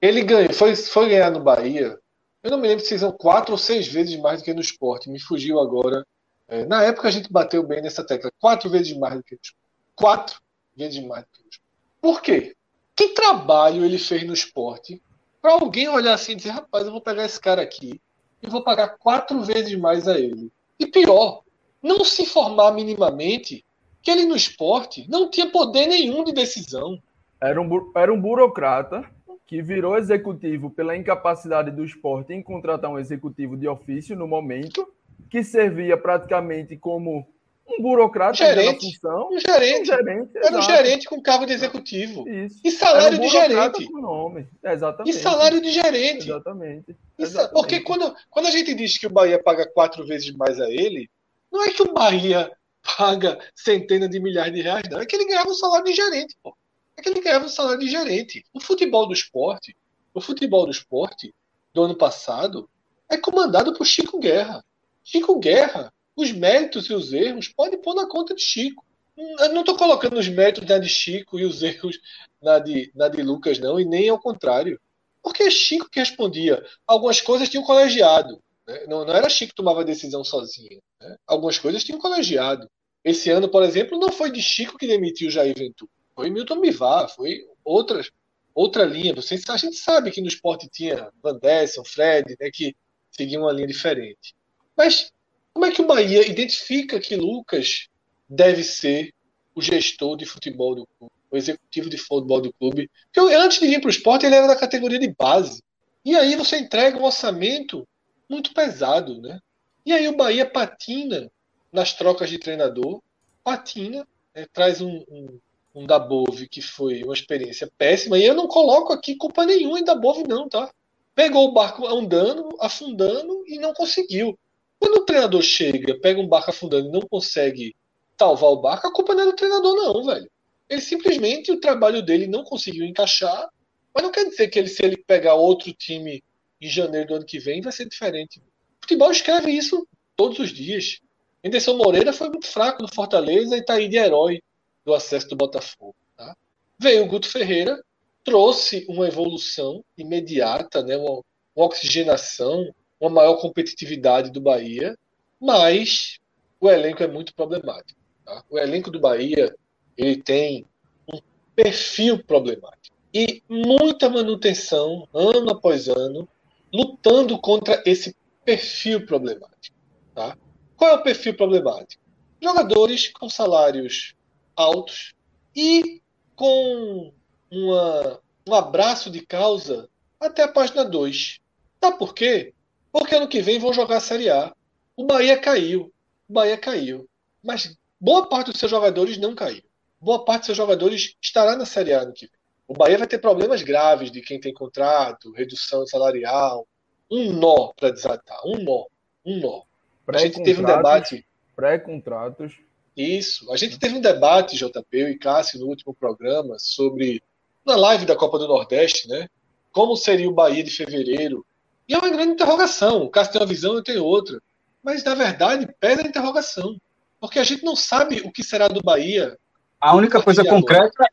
Ele 0.00 0.22
ganhou, 0.22 0.52
foi, 0.52 0.76
foi 0.76 1.08
ganhar 1.08 1.30
no 1.30 1.40
Bahia. 1.40 1.98
Eu 2.42 2.50
não 2.50 2.58
me 2.58 2.68
lembro 2.68 2.84
se 2.84 2.96
são 2.96 3.10
quatro 3.10 3.52
ou 3.52 3.58
seis 3.58 3.88
vezes 3.88 4.16
mais 4.20 4.40
do 4.40 4.44
que 4.44 4.54
no 4.54 4.60
esporte. 4.60 5.10
Me 5.10 5.18
fugiu 5.18 5.58
agora. 5.58 6.06
É, 6.48 6.64
na 6.64 6.84
época 6.84 7.08
a 7.08 7.10
gente 7.10 7.32
bateu 7.32 7.66
bem 7.66 7.82
nessa 7.82 8.06
tecla. 8.06 8.30
Quatro 8.40 8.70
vezes 8.70 8.96
mais 8.96 9.16
do 9.16 9.24
que 9.24 9.34
no 9.34 9.40
esporte. 9.42 9.66
Quatro 9.96 10.40
que 10.76 10.84
no 10.84 10.88
esporte. 10.88 11.60
Por 12.00 12.20
quê? 12.20 12.54
Que 12.94 13.08
trabalho 13.08 13.84
ele 13.84 13.98
fez 13.98 14.24
no 14.24 14.34
esporte 14.34 15.02
para 15.40 15.52
alguém 15.52 15.88
olhar 15.88 16.14
assim 16.14 16.32
e 16.32 16.36
dizer, 16.36 16.50
rapaz, 16.50 16.84
eu 16.86 16.92
vou 16.92 17.00
pegar 17.00 17.24
esse 17.24 17.40
cara 17.40 17.62
aqui 17.62 18.00
e 18.42 18.48
vou 18.48 18.62
pagar 18.62 18.96
quatro 18.98 19.42
vezes 19.42 19.76
mais 19.78 20.06
a 20.06 20.18
ele. 20.18 20.50
E 20.78 20.86
pior, 20.86 21.42
não 21.82 22.04
se 22.04 22.22
informar 22.22 22.72
minimamente 22.72 23.64
que 24.02 24.10
ele 24.10 24.24
no 24.24 24.36
esporte 24.36 25.06
não 25.08 25.30
tinha 25.30 25.50
poder 25.50 25.86
nenhum 25.86 26.22
de 26.22 26.32
decisão. 26.32 27.00
Era 27.40 27.60
um, 27.60 27.92
era 27.94 28.12
um 28.12 28.20
burocrata 28.20 29.04
que 29.46 29.62
virou 29.62 29.96
executivo 29.96 30.70
pela 30.70 30.96
incapacidade 30.96 31.70
do 31.70 31.84
esporte 31.84 32.32
em 32.32 32.42
contratar 32.42 32.90
um 32.90 32.98
executivo 32.98 33.56
de 33.56 33.68
ofício 33.68 34.16
no 34.16 34.26
momento, 34.26 34.86
que 35.30 35.44
servia 35.44 35.96
praticamente 35.96 36.76
como 36.76 37.26
um 37.68 37.82
burocrata 37.82 38.34
gerente, 38.34 38.92
função, 38.92 39.28
um 39.32 39.38
gerente, 39.38 39.82
um 39.82 39.84
gerente 39.84 40.30
era 40.36 40.58
um 40.58 40.62
gerente 40.62 41.08
com 41.08 41.20
cargo 41.20 41.46
de 41.46 41.52
executivo 41.52 42.28
Isso. 42.28 42.60
e 42.64 42.70
salário 42.70 43.18
um 43.18 43.20
de 43.20 43.28
gerente 43.28 43.92
nome. 43.92 44.48
Exatamente. 44.62 45.16
e 45.16 45.20
salário 45.20 45.60
de 45.60 45.70
gerente 45.70 46.28
exatamente. 46.28 46.96
Exatamente. 47.18 47.52
porque 47.52 47.80
quando, 47.80 48.14
quando 48.30 48.46
a 48.46 48.50
gente 48.50 48.72
diz 48.74 48.96
que 48.98 49.06
o 49.06 49.10
Bahia 49.10 49.42
paga 49.42 49.66
quatro 49.66 50.06
vezes 50.06 50.30
mais 50.32 50.60
a 50.60 50.70
ele 50.70 51.10
não 51.52 51.64
é 51.64 51.70
que 51.70 51.82
o 51.82 51.92
Bahia 51.92 52.50
paga 52.96 53.38
centenas 53.54 54.10
de 54.10 54.20
milhares 54.20 54.54
de 54.54 54.62
reais 54.62 54.84
não 54.88 55.00
é 55.00 55.06
que 55.06 55.16
ele 55.16 55.26
ganhava 55.26 55.50
um 55.50 55.54
salário 55.54 55.86
de 55.86 55.94
gerente 55.94 56.36
pô. 56.42 56.56
é 56.96 57.02
que 57.02 57.08
ele 57.08 57.20
ganhava 57.20 57.46
um 57.46 57.50
salário 57.50 57.80
de 57.80 57.88
gerente 57.88 58.44
o 58.54 58.60
futebol 58.60 59.06
do 59.06 59.12
esporte 59.12 59.76
o 60.14 60.20
futebol 60.20 60.64
do 60.66 60.70
esporte 60.70 61.34
do 61.74 61.82
ano 61.82 61.96
passado 61.96 62.70
é 63.10 63.16
comandado 63.16 63.74
por 63.74 63.84
Chico 63.84 64.20
Guerra 64.20 64.64
Chico 65.02 65.38
Guerra 65.38 65.92
os 66.16 66.32
méritos 66.32 66.86
e 66.86 66.94
os 66.94 67.12
erros 67.12 67.48
pode 67.48 67.76
pôr 67.76 67.94
na 67.94 68.08
conta 68.08 68.34
de 68.34 68.42
Chico. 68.42 68.84
Eu 69.16 69.52
não 69.52 69.60
estou 69.60 69.76
colocando 69.76 70.18
os 70.18 70.28
méritos 70.28 70.68
na 70.68 70.78
de 70.78 70.88
Chico 70.88 71.38
e 71.38 71.44
os 71.44 71.62
erros 71.62 72.00
na 72.42 72.58
de, 72.58 72.90
na 72.94 73.08
de 73.08 73.22
Lucas, 73.22 73.58
não, 73.58 73.78
e 73.78 73.84
nem 73.84 74.08
ao 74.08 74.18
contrário. 74.18 74.80
Porque 75.22 75.44
é 75.44 75.50
Chico 75.50 75.90
que 75.90 76.00
respondia. 76.00 76.64
Algumas 76.86 77.20
coisas 77.20 77.48
tinham 77.48 77.64
colegiado. 77.64 78.42
Né? 78.66 78.86
Não, 78.88 79.04
não, 79.04 79.14
era 79.14 79.28
Chico 79.28 79.50
que 79.50 79.56
tomava 79.56 79.82
a 79.82 79.84
decisão 79.84 80.24
sozinho. 80.24 80.80
Né? 81.00 81.16
Algumas 81.26 81.58
coisas 81.58 81.84
tinham 81.84 82.00
colegiado. 82.00 82.68
Esse 83.04 83.30
ano, 83.30 83.48
por 83.48 83.62
exemplo, 83.62 83.98
não 83.98 84.10
foi 84.10 84.30
de 84.30 84.42
Chico 84.42 84.78
que 84.78 84.86
demitiu 84.86 85.30
Jair 85.30 85.54
Ventura. 85.56 85.90
Foi 86.14 86.30
Milton 86.30 86.60
Bivar, 86.60 87.08
foi 87.08 87.46
outras, 87.64 88.10
outra 88.54 88.84
linha. 88.84 89.14
Vocês, 89.14 89.48
a 89.48 89.56
gente 89.56 89.76
sabe 89.76 90.10
que 90.10 90.20
no 90.20 90.28
esporte 90.28 90.68
tinha 90.68 91.10
Van 91.22 91.38
Dessen, 91.38 91.84
Fred, 91.84 92.36
né, 92.40 92.50
que 92.50 92.74
seguiam 93.10 93.42
uma 93.42 93.52
linha 93.52 93.66
diferente. 93.66 94.34
Mas 94.76 95.12
como 95.56 95.64
é 95.64 95.70
que 95.70 95.80
o 95.80 95.86
Bahia 95.86 96.28
identifica 96.28 97.00
que 97.00 97.16
Lucas 97.16 97.88
deve 98.28 98.62
ser 98.62 99.14
o 99.54 99.62
gestor 99.62 100.14
de 100.14 100.26
futebol 100.26 100.74
do 100.74 100.86
clube, 100.86 101.14
o 101.30 101.36
executivo 101.38 101.88
de 101.88 101.96
futebol 101.96 102.42
do 102.42 102.52
clube? 102.52 102.90
Porque 103.10 103.34
antes 103.34 103.58
de 103.58 103.66
vir 103.66 103.80
para 103.80 103.88
o 103.88 103.90
esporte, 103.90 104.26
ele 104.26 104.34
era 104.34 104.46
da 104.46 104.54
categoria 104.54 104.98
de 104.98 105.08
base. 105.08 105.62
E 106.04 106.14
aí 106.14 106.36
você 106.36 106.58
entrega 106.58 106.98
um 106.98 107.04
orçamento 107.04 107.88
muito 108.28 108.52
pesado, 108.52 109.18
né? 109.18 109.40
E 109.86 109.94
aí 109.94 110.06
o 110.08 110.14
Bahia 110.14 110.44
patina 110.44 111.32
nas 111.72 111.94
trocas 111.94 112.28
de 112.28 112.38
treinador, 112.38 113.00
patina, 113.42 114.06
né? 114.34 114.44
traz 114.52 114.82
um, 114.82 115.02
um, 115.08 115.40
um 115.74 115.86
Dabove 115.86 116.50
que 116.50 116.60
foi 116.60 117.02
uma 117.02 117.14
experiência 117.14 117.72
péssima. 117.78 118.18
E 118.18 118.26
eu 118.26 118.34
não 118.34 118.46
coloco 118.46 118.92
aqui 118.92 119.16
culpa 119.16 119.46
nenhuma 119.46 119.80
em 119.80 119.84
Dabove, 119.84 120.22
não, 120.28 120.50
tá? 120.50 120.70
Pegou 121.14 121.48
o 121.48 121.52
barco 121.52 121.86
andando, 121.86 122.46
afundando 122.60 123.42
e 123.46 123.58
não 123.58 123.72
conseguiu. 123.72 124.38
Quando 124.78 124.96
o 124.96 125.04
treinador 125.04 125.42
chega, 125.42 125.98
pega 125.98 126.20
um 126.20 126.28
barco 126.28 126.50
afundando 126.50 126.88
e 126.88 126.92
não 126.92 127.00
consegue 127.00 127.74
salvar 128.18 128.50
o 128.50 128.60
barco, 128.60 128.86
a 128.86 128.92
culpa 128.92 129.14
não 129.14 129.22
é 129.22 129.26
do 129.26 129.36
treinador, 129.36 129.74
não, 129.74 130.04
velho. 130.04 130.30
Ele 130.68 130.80
simplesmente, 130.80 131.52
o 131.52 131.60
trabalho 131.60 132.02
dele 132.02 132.26
não 132.26 132.44
conseguiu 132.44 132.84
encaixar, 132.84 133.48
mas 133.94 134.02
não 134.02 134.10
quer 134.10 134.24
dizer 134.28 134.48
que 134.48 134.58
ele, 134.58 134.68
se 134.68 134.84
ele 134.84 134.96
pegar 134.96 135.34
outro 135.34 135.72
time 135.72 136.22
em 136.60 136.68
janeiro 136.68 137.08
do 137.08 137.14
ano 137.16 137.24
que 137.24 137.38
vem, 137.38 137.60
vai 137.60 137.72
ser 137.72 137.88
diferente. 137.88 138.38
O 138.38 138.42
futebol 138.82 139.10
escreve 139.10 139.50
isso 139.50 139.86
todos 140.16 140.38
os 140.38 140.50
dias. 140.50 140.98
Anderson 141.44 141.76
Moreira 141.76 142.12
foi 142.12 142.28
muito 142.28 142.46
fraco 142.46 142.82
no 142.82 142.92
Fortaleza 142.92 143.56
e 143.56 143.60
está 143.60 143.74
aí 143.74 143.88
de 143.88 143.96
herói 143.96 144.42
do 144.84 144.94
acesso 144.94 145.28
do 145.28 145.36
Botafogo. 145.36 145.94
Tá? 146.16 146.36
Veio 146.78 147.04
o 147.04 147.06
Guto 147.06 147.28
Ferreira, 147.28 147.80
trouxe 148.24 148.84
uma 148.88 149.06
evolução 149.06 149.84
imediata, 149.96 150.82
né, 150.82 150.96
uma, 150.96 151.22
uma 151.54 151.66
oxigenação, 151.66 152.68
uma 153.00 153.10
maior 153.10 153.36
competitividade 153.36 154.30
do 154.30 154.40
Bahia, 154.40 154.96
mas 155.40 156.18
o 156.60 156.70
elenco 156.70 157.02
é 157.02 157.06
muito 157.06 157.34
problemático. 157.34 157.98
Tá? 158.24 158.42
O 158.50 158.58
elenco 158.58 158.90
do 158.90 159.00
Bahia 159.00 159.54
ele 159.96 160.22
tem 160.22 160.66
um 161.12 161.18
perfil 161.54 162.22
problemático 162.24 162.96
e 163.12 163.42
muita 163.48 164.10
manutenção 164.10 165.08
ano 165.14 165.50
após 165.50 165.88
ano, 165.88 166.28
lutando 166.72 167.38
contra 167.38 167.82
esse 167.86 168.14
perfil 168.44 169.06
problemático. 169.06 169.76
Tá? 170.14 170.36
Qual 170.76 170.90
é 170.90 170.94
o 170.94 171.02
perfil 171.02 171.34
problemático? 171.36 172.02
Jogadores 172.42 173.08
com 173.08 173.30
salários 173.30 174.14
altos 174.54 175.14
e 175.54 176.02
com 176.34 177.12
uma, 177.50 178.20
um 178.46 178.54
abraço 178.54 179.10
de 179.10 179.24
causa 179.24 179.88
até 180.20 180.42
a 180.42 180.48
página 180.48 180.84
2. 180.84 181.40
Sabe 181.82 181.98
por 181.98 182.14
quê? 182.14 182.52
Porque 182.90 183.14
ano 183.14 183.28
que 183.28 183.42
vem 183.42 183.58
vão 183.58 183.72
jogar 183.72 183.98
a 183.98 184.00
Série 184.00 184.30
A. 184.30 184.54
O 184.96 185.04
Bahia 185.04 185.38
caiu. 185.38 185.92
O 186.28 186.32
Bahia 186.32 186.56
caiu. 186.56 187.08
Mas 187.42 187.76
boa 188.00 188.28
parte 188.28 188.50
dos 188.50 188.58
seus 188.58 188.70
jogadores 188.70 189.18
não 189.18 189.34
caiu. 189.34 189.62
Boa 190.00 190.24
parte 190.24 190.40
dos 190.40 190.46
seus 190.46 190.58
jogadores 190.58 191.14
estará 191.20 191.56
na 191.56 191.66
Série 191.66 191.92
A 191.92 192.00
ano 192.00 192.12
que 192.12 192.26
vem. 192.26 192.36
O 192.68 192.74
Bahia 192.74 192.98
vai 192.98 193.06
ter 193.06 193.18
problemas 193.18 193.62
graves 193.62 194.10
de 194.10 194.20
quem 194.20 194.40
tem 194.40 194.52
contrato, 194.52 195.32
redução 195.32 195.86
salarial, 195.86 196.66
um 197.10 197.32
nó 197.32 197.72
para 197.76 197.90
desatar, 197.90 198.40
um 198.44 198.58
nó, 198.62 198.86
um 199.24 199.38
nó. 199.38 199.62
A 200.08 200.18
gente 200.18 200.42
teve 200.42 200.60
um 200.60 200.64
debate. 200.64 201.24
Pré-contratos. 201.54 202.54
Isso. 202.96 203.52
A 203.52 203.56
gente 203.56 203.78
teve 203.78 203.96
um 203.96 204.00
debate, 204.00 204.56
JP, 204.56 205.10
e 205.10 205.18
Cássio, 205.18 205.60
no 205.60 205.66
último 205.66 205.94
programa, 205.94 206.58
sobre. 206.58 207.22
Na 207.64 207.76
live 207.76 208.06
da 208.06 208.14
Copa 208.14 208.38
do 208.38 208.46
Nordeste, 208.46 209.08
né? 209.08 209.28
Como 209.72 209.96
seria 209.96 210.28
o 210.28 210.32
Bahia 210.32 210.62
de 210.62 210.70
fevereiro 210.70 211.44
e 211.88 211.94
é 211.94 211.98
uma 211.98 212.10
grande 212.10 212.32
interrogação. 212.32 213.02
O 213.02 213.10
Cássio 213.10 213.32
tem 213.32 213.40
uma 213.40 213.46
visão, 213.46 213.74
eu 213.74 213.82
tenho 213.82 214.04
outra. 214.04 214.40
Mas, 214.82 215.04
na 215.04 215.14
verdade, 215.14 215.68
pesa 215.80 216.02
a 216.02 216.06
interrogação. 216.06 216.76
Porque 217.20 217.38
a 217.38 217.44
gente 217.44 217.64
não 217.64 217.74
sabe 217.74 218.20
o 218.24 218.30
que 218.30 218.42
será 218.42 218.68
do 218.68 218.82
Bahia. 218.82 219.36
A 219.80 219.94
única 219.94 220.22
coisa 220.22 220.44
concreta 220.44 221.08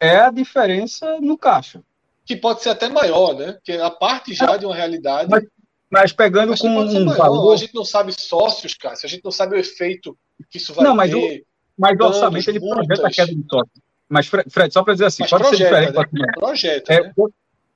é 0.00 0.16
a 0.16 0.30
diferença 0.30 1.20
no 1.20 1.38
caixa. 1.38 1.82
Que 2.24 2.36
pode 2.36 2.62
ser 2.62 2.70
até 2.70 2.88
maior, 2.88 3.34
né? 3.34 3.58
Que 3.62 3.72
a 3.72 3.90
parte 3.90 4.34
já 4.34 4.54
é, 4.54 4.58
de 4.58 4.66
uma 4.66 4.74
realidade. 4.74 5.30
Mas, 5.30 5.44
mas 5.88 6.12
pegando 6.12 6.50
mas 6.50 6.60
com 6.60 6.68
um 6.68 7.06
valor. 7.06 7.52
A 7.54 7.56
gente 7.56 7.74
não 7.74 7.84
sabe 7.84 8.12
sócios, 8.12 8.74
Cássio. 8.74 9.06
A 9.06 9.08
gente 9.08 9.24
não 9.24 9.30
sabe 9.30 9.56
o 9.56 9.58
efeito 9.58 10.18
que 10.50 10.58
isso 10.58 10.74
vai 10.74 10.84
não, 10.84 10.94
mas 10.94 11.10
ter. 11.10 11.40
O, 11.40 11.46
mas 11.78 11.98
o 11.98 12.04
orçamento 12.04 12.48
ele 12.48 12.60
projeta 12.60 13.06
a 13.06 13.10
queda 13.10 13.34
de 13.34 13.44
sócios. 13.48 13.80
Mas, 14.08 14.26
Fred, 14.26 14.72
só 14.72 14.82
para 14.82 14.94
dizer 14.94 15.06
assim, 15.06 15.22
mas 15.22 15.30
pode 15.30 15.42
projeta, 15.44 15.70
ser 15.70 15.86
diferente. 15.86 16.12
Né? 16.12 16.32
Projeta, 16.34 16.92
é, 16.92 17.02
né? 17.02 17.12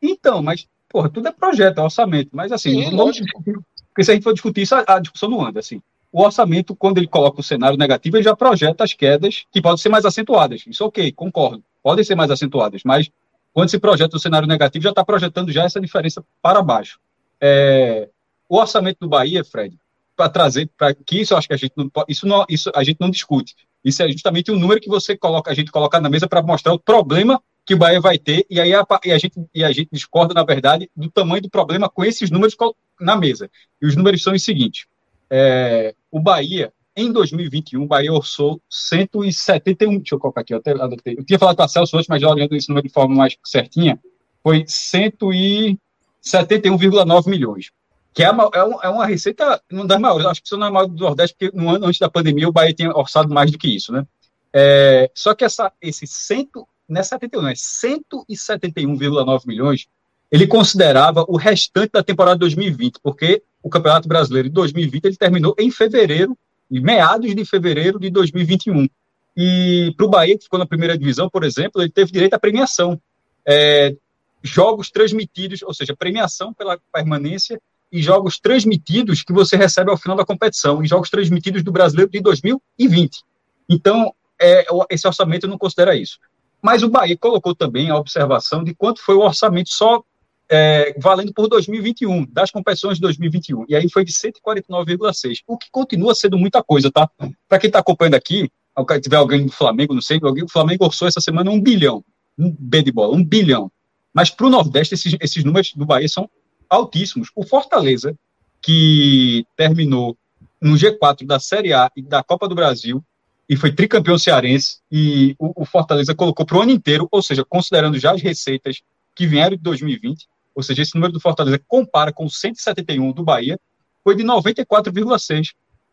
Então, 0.02 0.42
mas 0.42 0.66
porra, 0.90 1.08
tudo 1.08 1.28
é 1.28 1.32
projeto, 1.32 1.78
é 1.78 1.82
orçamento. 1.82 2.30
Mas 2.32 2.52
assim, 2.52 2.84
Sim, 2.84 2.96
vamos 2.96 3.16
discutir, 3.16 3.58
porque 3.88 4.04
se 4.04 4.10
a 4.10 4.14
gente 4.14 4.24
for 4.24 4.32
discutir 4.32 4.62
isso, 4.62 4.74
a, 4.74 4.98
discussão 4.98 5.30
não 5.30 5.46
anda. 5.46 5.60
Assim. 5.60 5.80
O 6.12 6.22
orçamento, 6.22 6.74
quando 6.74 6.98
ele 6.98 7.06
coloca 7.06 7.40
o 7.40 7.44
cenário 7.44 7.78
negativo, 7.78 8.16
ele 8.16 8.24
já 8.24 8.34
projeta 8.34 8.84
as 8.84 8.92
quedas 8.92 9.44
que 9.52 9.62
podem 9.62 9.78
ser 9.78 9.88
mais 9.88 10.04
acentuadas. 10.04 10.64
Isso 10.66 10.84
ok, 10.84 11.12
concordo. 11.12 11.62
Podem 11.82 12.04
ser 12.04 12.14
mais 12.14 12.30
acentuadas, 12.30 12.82
mas 12.84 13.10
quando 13.54 13.70
se 13.70 13.78
projeta 13.78 14.16
o 14.16 14.20
cenário 14.20 14.46
negativo, 14.46 14.82
já 14.82 14.90
está 14.90 15.04
projetando 15.04 15.50
já 15.50 15.64
essa 15.64 15.80
diferença 15.80 16.22
para 16.42 16.62
baixo. 16.62 16.98
É, 17.40 18.08
o 18.48 18.58
orçamento 18.58 18.98
do 19.00 19.08
Bahia, 19.08 19.44
Fred, 19.44 19.78
para 20.16 20.28
trazer 20.28 20.68
para 20.76 20.92
que 20.92 21.20
isso 21.20 21.32
eu 21.32 21.38
acho 21.38 21.48
que 21.48 21.54
a 21.54 21.56
gente 21.56 21.72
não 21.76 21.90
isso 22.06 22.26
não 22.26 22.44
isso 22.48 22.70
a 22.74 22.84
gente 22.84 22.98
não 23.00 23.10
discute. 23.10 23.54
Isso 23.82 24.02
é 24.02 24.10
justamente 24.10 24.50
o 24.50 24.58
número 24.58 24.80
que 24.80 24.88
você 24.88 25.16
coloca 25.16 25.50
a 25.50 25.54
gente 25.54 25.70
colocar 25.70 26.00
na 26.00 26.10
mesa 26.10 26.28
para 26.28 26.42
mostrar 26.42 26.74
o 26.74 26.78
problema 26.78 27.42
que 27.64 27.74
o 27.74 27.78
Bahia 27.78 28.00
vai 28.00 28.18
ter, 28.18 28.44
e 28.50 28.60
aí 28.60 28.74
a, 28.74 28.84
e 29.04 29.12
a, 29.12 29.18
gente, 29.18 29.40
e 29.54 29.62
a 29.62 29.70
gente 29.72 29.90
discorda, 29.92 30.34
na 30.34 30.42
verdade, 30.42 30.90
do 30.96 31.08
tamanho 31.10 31.42
do 31.42 31.50
problema 31.50 31.88
com 31.88 32.04
esses 32.04 32.30
números 32.30 32.56
na 33.00 33.16
mesa. 33.16 33.48
E 33.80 33.86
os 33.86 33.94
números 33.96 34.22
são 34.22 34.34
os 34.34 34.42
seguintes: 34.42 34.86
é, 35.30 35.94
o 36.10 36.20
Bahia, 36.20 36.72
em 36.96 37.12
2021, 37.12 37.82
o 37.82 37.86
Bahia 37.86 38.12
orçou 38.12 38.60
171. 38.68 39.98
Deixa 39.98 40.14
eu 40.14 40.18
colocar 40.18 40.40
aqui, 40.40 40.52
eu, 40.52 40.58
até 40.58 40.72
adotei. 40.72 41.14
Eu 41.16 41.24
tinha 41.24 41.38
falado 41.38 41.56
com 41.56 41.62
a 41.62 41.68
Celso 41.68 41.96
hoje, 41.96 42.08
mas 42.08 42.20
já 42.20 42.28
olhando 42.28 42.56
esse 42.56 42.68
número 42.68 42.84
de 42.86 42.92
forma 42.92 43.14
mais 43.14 43.36
certinha, 43.44 43.98
foi 44.42 44.64
171,9 44.64 47.28
milhões. 47.28 47.70
Que 48.12 48.24
é 48.24 48.30
uma, 48.30 48.50
é, 48.52 48.64
uma, 48.64 48.80
é 48.82 48.88
uma 48.88 49.06
receita, 49.06 49.62
não 49.70 49.86
das 49.86 50.00
maiores, 50.00 50.26
acho 50.26 50.42
que 50.42 50.48
isso 50.48 50.56
não 50.56 50.66
é 50.66 50.70
maior 50.70 50.86
do 50.86 51.00
Nordeste, 51.00 51.36
porque 51.38 51.56
no 51.56 51.70
ano 51.70 51.86
antes 51.86 52.00
da 52.00 52.10
pandemia 52.10 52.48
o 52.48 52.52
Bahia 52.52 52.74
tinha 52.74 52.90
orçado 52.90 53.32
mais 53.32 53.52
do 53.52 53.58
que 53.58 53.68
isso, 53.68 53.92
né? 53.92 54.04
É, 54.52 55.08
só 55.14 55.32
que 55.32 55.44
essa, 55.44 55.72
esse 55.80 56.08
100, 56.08 56.50
não 56.92 57.00
é 57.00 57.04
71, 57.04 57.48
é 57.48 57.52
171,9 57.52 59.46
milhões, 59.46 59.86
ele 60.30 60.46
considerava 60.46 61.24
o 61.28 61.36
restante 61.36 61.92
da 61.92 62.02
temporada 62.02 62.36
de 62.36 62.40
2020, 62.40 63.00
porque 63.02 63.42
o 63.62 63.68
Campeonato 63.68 64.08
Brasileiro 64.08 64.48
de 64.48 64.54
2020 64.54 65.04
ele 65.04 65.16
terminou 65.16 65.54
em 65.58 65.70
fevereiro, 65.70 66.36
em 66.70 66.80
meados 66.80 67.34
de 67.34 67.44
fevereiro 67.44 67.98
de 67.98 68.10
2021. 68.10 68.88
E 69.36 69.92
para 69.96 70.06
o 70.06 70.08
Bahia, 70.08 70.36
que 70.36 70.44
ficou 70.44 70.58
na 70.58 70.66
primeira 70.66 70.96
divisão, 70.96 71.28
por 71.28 71.44
exemplo, 71.44 71.82
ele 71.82 71.90
teve 71.90 72.12
direito 72.12 72.34
à 72.34 72.38
premiação. 72.38 73.00
É, 73.46 73.94
jogos 74.42 74.90
transmitidos, 74.90 75.62
ou 75.62 75.74
seja, 75.74 75.96
premiação 75.96 76.52
pela 76.52 76.78
permanência 76.92 77.60
e 77.92 78.00
jogos 78.00 78.38
transmitidos 78.38 79.22
que 79.22 79.32
você 79.32 79.56
recebe 79.56 79.90
ao 79.90 79.96
final 79.96 80.16
da 80.16 80.24
competição, 80.24 80.82
e 80.82 80.86
jogos 80.86 81.10
transmitidos 81.10 81.62
do 81.62 81.72
Brasileiro 81.72 82.10
de 82.10 82.20
2020. 82.20 83.22
Então, 83.68 84.14
é, 84.40 84.64
esse 84.88 85.06
orçamento 85.06 85.48
não 85.48 85.58
considera 85.58 85.96
isso. 85.96 86.18
Mas 86.62 86.82
o 86.82 86.90
Bahia 86.90 87.16
colocou 87.16 87.54
também 87.54 87.90
a 87.90 87.96
observação 87.96 88.62
de 88.62 88.74
quanto 88.74 89.00
foi 89.02 89.14
o 89.14 89.20
orçamento 89.20 89.70
só 89.70 90.02
é, 90.50 90.94
valendo 90.98 91.32
por 91.32 91.48
2021, 91.48 92.26
das 92.26 92.50
competições 92.50 92.96
de 92.96 93.02
2021. 93.02 93.66
E 93.68 93.76
aí 93.76 93.88
foi 93.88 94.04
de 94.04 94.12
149,6, 94.12 95.38
o 95.46 95.56
que 95.56 95.68
continua 95.70 96.14
sendo 96.14 96.36
muita 96.36 96.62
coisa, 96.62 96.90
tá? 96.90 97.08
Para 97.48 97.58
quem 97.58 97.68
está 97.68 97.78
acompanhando 97.78 98.16
aqui, 98.16 98.50
se 98.76 99.00
tiver 99.00 99.16
alguém 99.16 99.46
do 99.46 99.52
Flamengo, 99.52 99.94
não 99.94 100.02
sei, 100.02 100.18
alguém, 100.22 100.42
o 100.42 100.50
Flamengo 100.50 100.84
orçou 100.84 101.06
essa 101.06 101.20
semana 101.20 101.50
um 101.50 101.60
bilhão, 101.60 102.04
um 102.36 102.54
B 102.58 102.82
de 102.82 102.90
bola, 102.90 103.14
um 103.14 103.24
bilhão. 103.24 103.70
Mas 104.12 104.30
para 104.30 104.46
o 104.46 104.50
Nordeste, 104.50 104.94
esses, 104.94 105.16
esses 105.20 105.44
números 105.44 105.72
do 105.74 105.86
Bahia 105.86 106.08
são 106.08 106.28
altíssimos. 106.68 107.28
O 107.36 107.44
Fortaleza, 107.44 108.16
que 108.60 109.44
terminou 109.56 110.16
no 110.60 110.74
G4 110.74 111.24
da 111.24 111.38
Série 111.38 111.72
A 111.72 111.90
e 111.96 112.02
da 112.02 112.22
Copa 112.22 112.48
do 112.48 112.54
Brasil, 112.54 113.04
e 113.50 113.56
foi 113.56 113.72
tricampeão 113.72 114.16
cearense, 114.16 114.78
e 114.92 115.34
o, 115.36 115.62
o 115.62 115.64
Fortaleza 115.64 116.14
colocou 116.14 116.46
para 116.46 116.56
o 116.56 116.62
ano 116.62 116.70
inteiro, 116.70 117.08
ou 117.10 117.20
seja, 117.20 117.44
considerando 117.44 117.98
já 117.98 118.12
as 118.12 118.22
receitas 118.22 118.80
que 119.12 119.26
vieram 119.26 119.56
de 119.56 119.62
2020, 119.64 120.28
ou 120.54 120.62
seja, 120.62 120.82
esse 120.82 120.94
número 120.94 121.12
do 121.12 121.18
Fortaleza 121.18 121.60
compara 121.66 122.12
com 122.12 122.26
o 122.26 122.30
171 122.30 123.10
do 123.10 123.24
Bahia, 123.24 123.58
foi 124.04 124.14
de 124.14 124.22
94,6. 124.22 125.48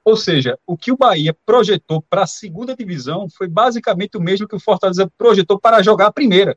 Ou 0.05 0.15
seja, 0.15 0.55
o 0.67 0.77
que 0.77 0.91
o 0.91 0.97
Bahia 0.97 1.35
projetou 1.47 1.99
para 2.07 2.23
a 2.23 2.27
segunda 2.27 2.75
divisão 2.75 3.27
foi 3.27 3.47
basicamente 3.47 4.17
o 4.17 4.21
mesmo 4.21 4.47
que 4.47 4.55
o 4.55 4.59
Fortaleza 4.59 5.11
projetou 5.17 5.59
para 5.59 5.81
jogar 5.81 6.05
a 6.05 6.13
primeira. 6.13 6.55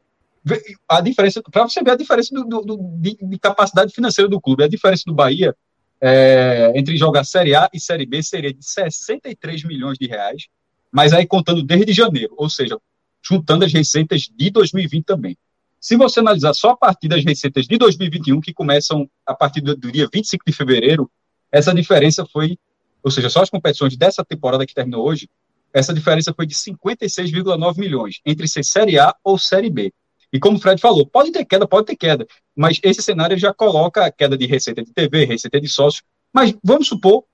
A 0.86 1.00
diferença, 1.00 1.42
para 1.42 1.62
você 1.66 1.82
ver 1.82 1.92
a 1.92 1.96
diferença 1.96 2.34
do, 2.34 2.60
do 2.60 2.76
de, 2.98 3.16
de, 3.22 3.38
capacidade 3.38 3.90
financeira 3.94 4.28
do 4.28 4.40
clube, 4.40 4.64
a 4.64 4.68
diferença 4.68 5.04
do 5.06 5.14
Bahia 5.14 5.56
é, 5.98 6.72
entre 6.74 6.94
jogar 6.98 7.24
Série 7.24 7.54
A 7.54 7.70
e 7.72 7.80
Série 7.80 8.04
B 8.04 8.22
seria 8.22 8.52
de 8.52 8.62
63 8.62 9.64
milhões 9.64 9.96
de 9.98 10.06
reais, 10.06 10.46
mas 10.92 11.12
aí 11.12 11.26
contando 11.26 11.62
desde 11.62 11.92
janeiro, 11.92 12.34
ou 12.36 12.48
seja, 12.48 12.78
juntando 13.22 13.64
as 13.64 13.72
receitas 13.72 14.22
de 14.22 14.50
2020 14.50 15.04
também. 15.04 15.36
Se 15.80 15.96
você 15.96 16.20
analisar 16.20 16.52
só 16.52 16.70
a 16.70 16.76
partir 16.76 17.08
das 17.08 17.24
receitas 17.24 17.66
de 17.66 17.78
2021, 17.78 18.40
que 18.40 18.52
começam 18.52 19.08
a 19.26 19.34
partir 19.34 19.60
do, 19.62 19.74
dia 19.76 20.08
25 20.12 20.44
de 20.46 20.52
fevereiro, 20.52 21.10
essa 21.50 21.74
diferença 21.74 22.26
foi, 22.26 22.58
ou 23.02 23.10
seja, 23.10 23.30
só 23.30 23.42
as 23.42 23.50
competições 23.50 23.96
dessa 23.96 24.24
temporada 24.24 24.66
que 24.66 24.74
terminou 24.74 25.06
hoje, 25.06 25.28
essa 25.72 25.94
diferença 25.94 26.34
foi 26.34 26.46
de 26.46 26.54
56,9 26.54 27.78
milhões, 27.78 28.20
entre 28.26 28.46
ser 28.46 28.64
Série 28.64 28.98
A 28.98 29.14
ou 29.24 29.38
Série 29.38 29.70
B. 29.70 29.92
E 30.32 30.38
como 30.38 30.58
o 30.58 30.60
Fred 30.60 30.80
falou, 30.80 31.06
pode 31.06 31.32
ter 31.32 31.44
queda, 31.44 31.66
pode 31.66 31.86
ter 31.86 31.96
queda, 31.96 32.26
mas 32.54 32.78
esse 32.82 33.02
cenário 33.02 33.38
já 33.38 33.52
coloca 33.52 34.04
a 34.04 34.12
queda 34.12 34.36
de 34.36 34.46
receita 34.46 34.82
de 34.82 34.92
TV, 34.92 35.24
receita 35.24 35.60
de 35.60 35.68
sócio, 35.68 36.02
mas 36.32 36.54
vamos 36.62 36.88
supor 36.88 37.24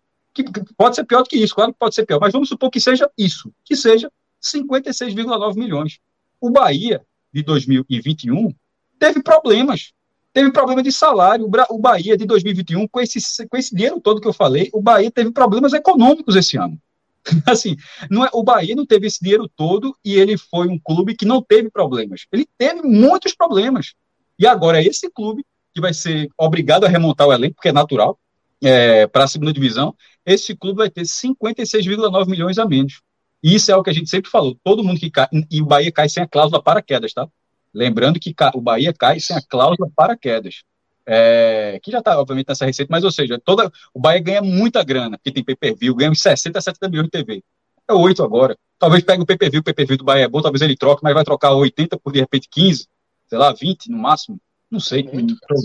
que 0.43 0.75
pode 0.77 0.97
ser 0.97 1.05
pior 1.05 1.23
do 1.23 1.29
que 1.29 1.37
isso, 1.37 1.55
claro 1.55 1.73
que 1.73 1.79
pode 1.79 1.95
ser 1.95 2.05
pior, 2.05 2.21
mas 2.21 2.33
vamos 2.33 2.49
supor 2.49 2.71
que 2.71 2.81
seja 2.81 3.11
isso, 3.17 3.53
que 3.65 3.77
seja 3.77 4.11
56,9 4.43 5.57
milhões. 5.57 5.99
O 6.41 6.51
Bahia, 6.51 7.03
de 7.33 7.43
2021, 7.43 8.55
teve 8.99 9.23
problemas, 9.23 9.93
teve 10.33 10.53
problema 10.53 10.83
de 10.83 10.93
salário, 10.93 11.49
o 11.71 11.79
Bahia 11.79 12.17
de 12.17 12.27
2021, 12.27 12.87
com 12.89 13.01
esse, 13.01 13.19
com 13.49 13.57
esse 13.57 13.75
dinheiro 13.75 14.01
todo 14.01 14.21
que 14.21 14.29
eu 14.29 14.33
falei, 14.33 14.71
o 14.73 14.81
Bahia 14.81 15.11
teve 15.11 15.31
problemas 15.31 15.73
econômicos 15.73 16.37
esse 16.37 16.57
ano. 16.57 16.79
Assim, 17.47 17.77
não 18.11 18.25
é, 18.25 18.31
o 18.33 18.43
Bahia 18.43 18.75
não 18.75 18.87
teve 18.87 19.07
esse 19.07 19.21
dinheiro 19.21 19.51
todo 19.57 19.97
e 20.05 20.15
ele 20.15 20.37
foi 20.37 20.69
um 20.69 20.79
clube 20.79 21.17
que 21.17 21.25
não 21.25 21.43
teve 21.43 21.71
problemas. 21.71 22.27
Ele 22.33 22.47
teve 22.57 22.83
muitos 22.83 23.35
problemas. 23.35 23.95
E 24.39 24.47
agora 24.47 24.81
é 24.81 24.85
esse 24.85 25.11
clube 25.11 25.45
que 25.75 25.81
vai 25.81 25.93
ser 25.93 26.29
obrigado 26.39 26.85
a 26.85 26.89
remontar 26.89 27.27
o 27.27 27.33
elenco, 27.33 27.57
porque 27.57 27.69
é 27.69 27.73
natural, 27.73 28.19
é, 28.63 29.07
para 29.07 29.25
a 29.25 29.29
segunda 29.29 29.53
divisão, 29.53 29.95
esse 30.27 30.57
clube 30.57 30.79
vai 30.79 30.91
ter 30.91 31.03
56,9 31.03 32.29
milhões 32.29 32.59
a 32.59 32.67
menos. 32.67 33.01
E 33.43 33.55
isso 33.55 33.71
é 33.71 33.77
o 33.77 33.83
que 33.83 33.91
a 33.91 33.93
gente 33.93 34.11
sempre 34.11 34.31
falou. 34.31 34.59
Todo 34.65 34.83
mundo 34.83 34.99
que 34.99 35.11
cai, 35.11 35.29
e 35.51 35.63
o 35.63 35.67
Bahia 35.67 35.93
cai 35.93 36.09
sem 36.09 36.23
a 36.23 36.27
cláusula 36.27 36.61
para 36.61 36.83
quedas, 36.83 37.15
tá? 37.15 37.29
Lembrando 37.73 38.19
que 38.19 38.35
o 38.55 38.61
Bahia 38.61 38.93
cai 38.93 39.21
sem 39.21 39.37
a 39.37 39.41
cláusula 39.41 39.89
para 39.95 40.17
quedas. 40.17 40.65
É, 41.09 41.79
que 41.81 41.93
já 41.93 42.01
está, 42.01 42.19
obviamente, 42.19 42.49
nessa 42.49 42.67
receita, 42.67 42.89
mas, 42.91 43.05
ou 43.05 43.13
seja, 43.13 43.39
toda, 43.39 43.71
o 43.95 44.01
Bahia 44.01 44.21
ganha 44.21 44.43
muita 44.43 44.83
grana, 44.83 45.17
porque 45.17 45.31
tem 45.31 45.45
pay-per-view, 45.45 45.95
ganha 45.95 46.11
uns 46.11 46.21
60, 46.21 46.61
70 46.61 46.89
milhões 46.89 47.05
de 47.05 47.11
TV. 47.13 47.45
É 47.89 47.93
8 47.93 48.25
agora. 48.25 48.59
Talvez 48.79 49.05
pegue 49.05 49.23
o 49.23 49.27
pay-per-view, 49.27 49.61
o 49.61 49.65
pay-per-view 49.65 49.99
do 49.99 50.05
Bahia 50.05 50.25
é 50.25 50.29
bom, 50.29 50.43
talvez 50.43 50.61
ele 50.63 50.77
troque, 50.77 51.05
mas 51.05 51.15
vai 51.15 51.23
trocar 51.23 51.53
80 51.53 51.97
por, 51.99 52.13
de 52.13 52.19
repente, 52.19 52.49
15, 52.51 52.89
sei 53.29 53.39
lá, 53.39 53.53
20 53.53 53.89
no 53.91 53.99
máximo. 53.99 54.41
Não 54.69 54.81
sei, 54.81 55.09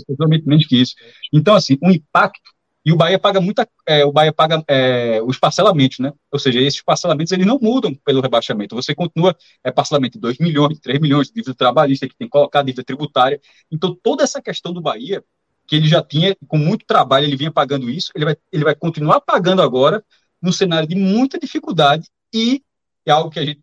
totalmente 0.06 0.46
menos 0.46 0.66
que 0.66 0.80
isso. 0.80 0.94
Então, 1.32 1.56
assim, 1.56 1.76
o 1.82 1.90
impacto 1.90 2.52
e 2.84 2.92
o 2.92 2.96
Bahia 2.96 3.18
paga 3.18 3.40
muita, 3.40 3.68
é, 3.86 4.04
o 4.04 4.10
Bahia 4.10 4.32
paga 4.32 4.62
é, 4.66 5.22
os 5.22 5.38
parcelamentos, 5.38 6.00
né? 6.00 6.12
Ou 6.32 6.38
seja, 6.38 6.60
esses 6.60 6.82
parcelamentos 6.82 7.32
eles 7.32 7.46
não 7.46 7.58
mudam 7.60 7.94
pelo 8.04 8.20
rebaixamento. 8.20 8.74
Você 8.74 8.92
continua 8.94 9.36
é 9.62 9.70
parcelamento 9.70 10.14
de 10.14 10.20
2 10.20 10.38
milhões, 10.38 10.80
3 10.80 11.00
milhões, 11.00 11.30
dívida 11.30 11.54
trabalhista, 11.54 12.08
que 12.08 12.16
tem 12.16 12.26
que 12.26 12.32
colocar 12.32 12.62
dívida 12.62 12.82
tributária. 12.82 13.40
Então, 13.70 13.96
toda 14.02 14.24
essa 14.24 14.42
questão 14.42 14.72
do 14.72 14.80
Bahia, 14.80 15.22
que 15.66 15.76
ele 15.76 15.86
já 15.86 16.02
tinha, 16.02 16.36
com 16.48 16.58
muito 16.58 16.84
trabalho, 16.84 17.24
ele 17.24 17.36
vinha 17.36 17.52
pagando 17.52 17.88
isso, 17.88 18.10
ele 18.16 18.24
vai, 18.24 18.36
ele 18.50 18.64
vai 18.64 18.74
continuar 18.74 19.20
pagando 19.20 19.62
agora, 19.62 20.04
no 20.40 20.52
cenário 20.52 20.88
de 20.88 20.96
muita 20.96 21.38
dificuldade, 21.38 22.08
e 22.34 22.62
é 23.06 23.12
algo 23.12 23.30
que 23.30 23.38
a 23.38 23.44
gente, 23.44 23.60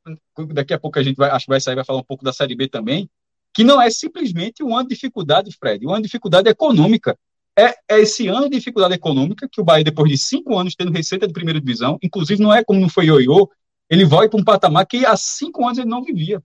daqui 0.53 0.73
a 0.73 0.79
pouco 0.79 0.97
a 0.97 1.03
gente 1.03 1.17
vai, 1.17 1.29
acho 1.29 1.45
que 1.45 1.51
vai 1.51 1.59
sair, 1.59 1.75
vai 1.75 1.83
falar 1.83 1.99
um 1.99 2.05
pouco 2.05 2.23
da 2.23 2.31
Série 2.31 2.55
B 2.55 2.69
também, 2.69 3.09
que 3.53 3.65
não 3.65 3.81
é 3.81 3.89
simplesmente 3.89 4.63
um 4.63 4.81
de 4.81 4.89
dificuldade, 4.89 5.51
Fred, 5.59 5.85
um 5.85 5.95
de 5.95 6.03
dificuldade 6.03 6.47
econômica 6.47 7.17
é, 7.59 7.75
é, 7.89 7.99
esse 7.99 8.27
ano 8.27 8.49
de 8.49 8.57
dificuldade 8.57 8.93
econômica 8.93 9.47
que 9.51 9.59
o 9.59 9.63
Bahia, 9.63 9.83
depois 9.83 10.09
de 10.09 10.17
cinco 10.17 10.57
anos 10.57 10.75
tendo 10.75 10.91
receita 10.91 11.27
de 11.27 11.33
primeira 11.33 11.59
divisão, 11.59 11.97
inclusive 12.01 12.41
não 12.41 12.53
é 12.53 12.63
como 12.63 12.79
não 12.79 12.89
foi 12.89 13.05
ioiô, 13.05 13.49
ele 13.89 14.05
vai 14.05 14.29
para 14.29 14.39
um 14.39 14.43
patamar 14.43 14.85
que 14.85 15.05
há 15.05 15.17
cinco 15.17 15.65
anos 15.65 15.77
ele 15.77 15.89
não 15.89 16.03
vivia. 16.03 16.41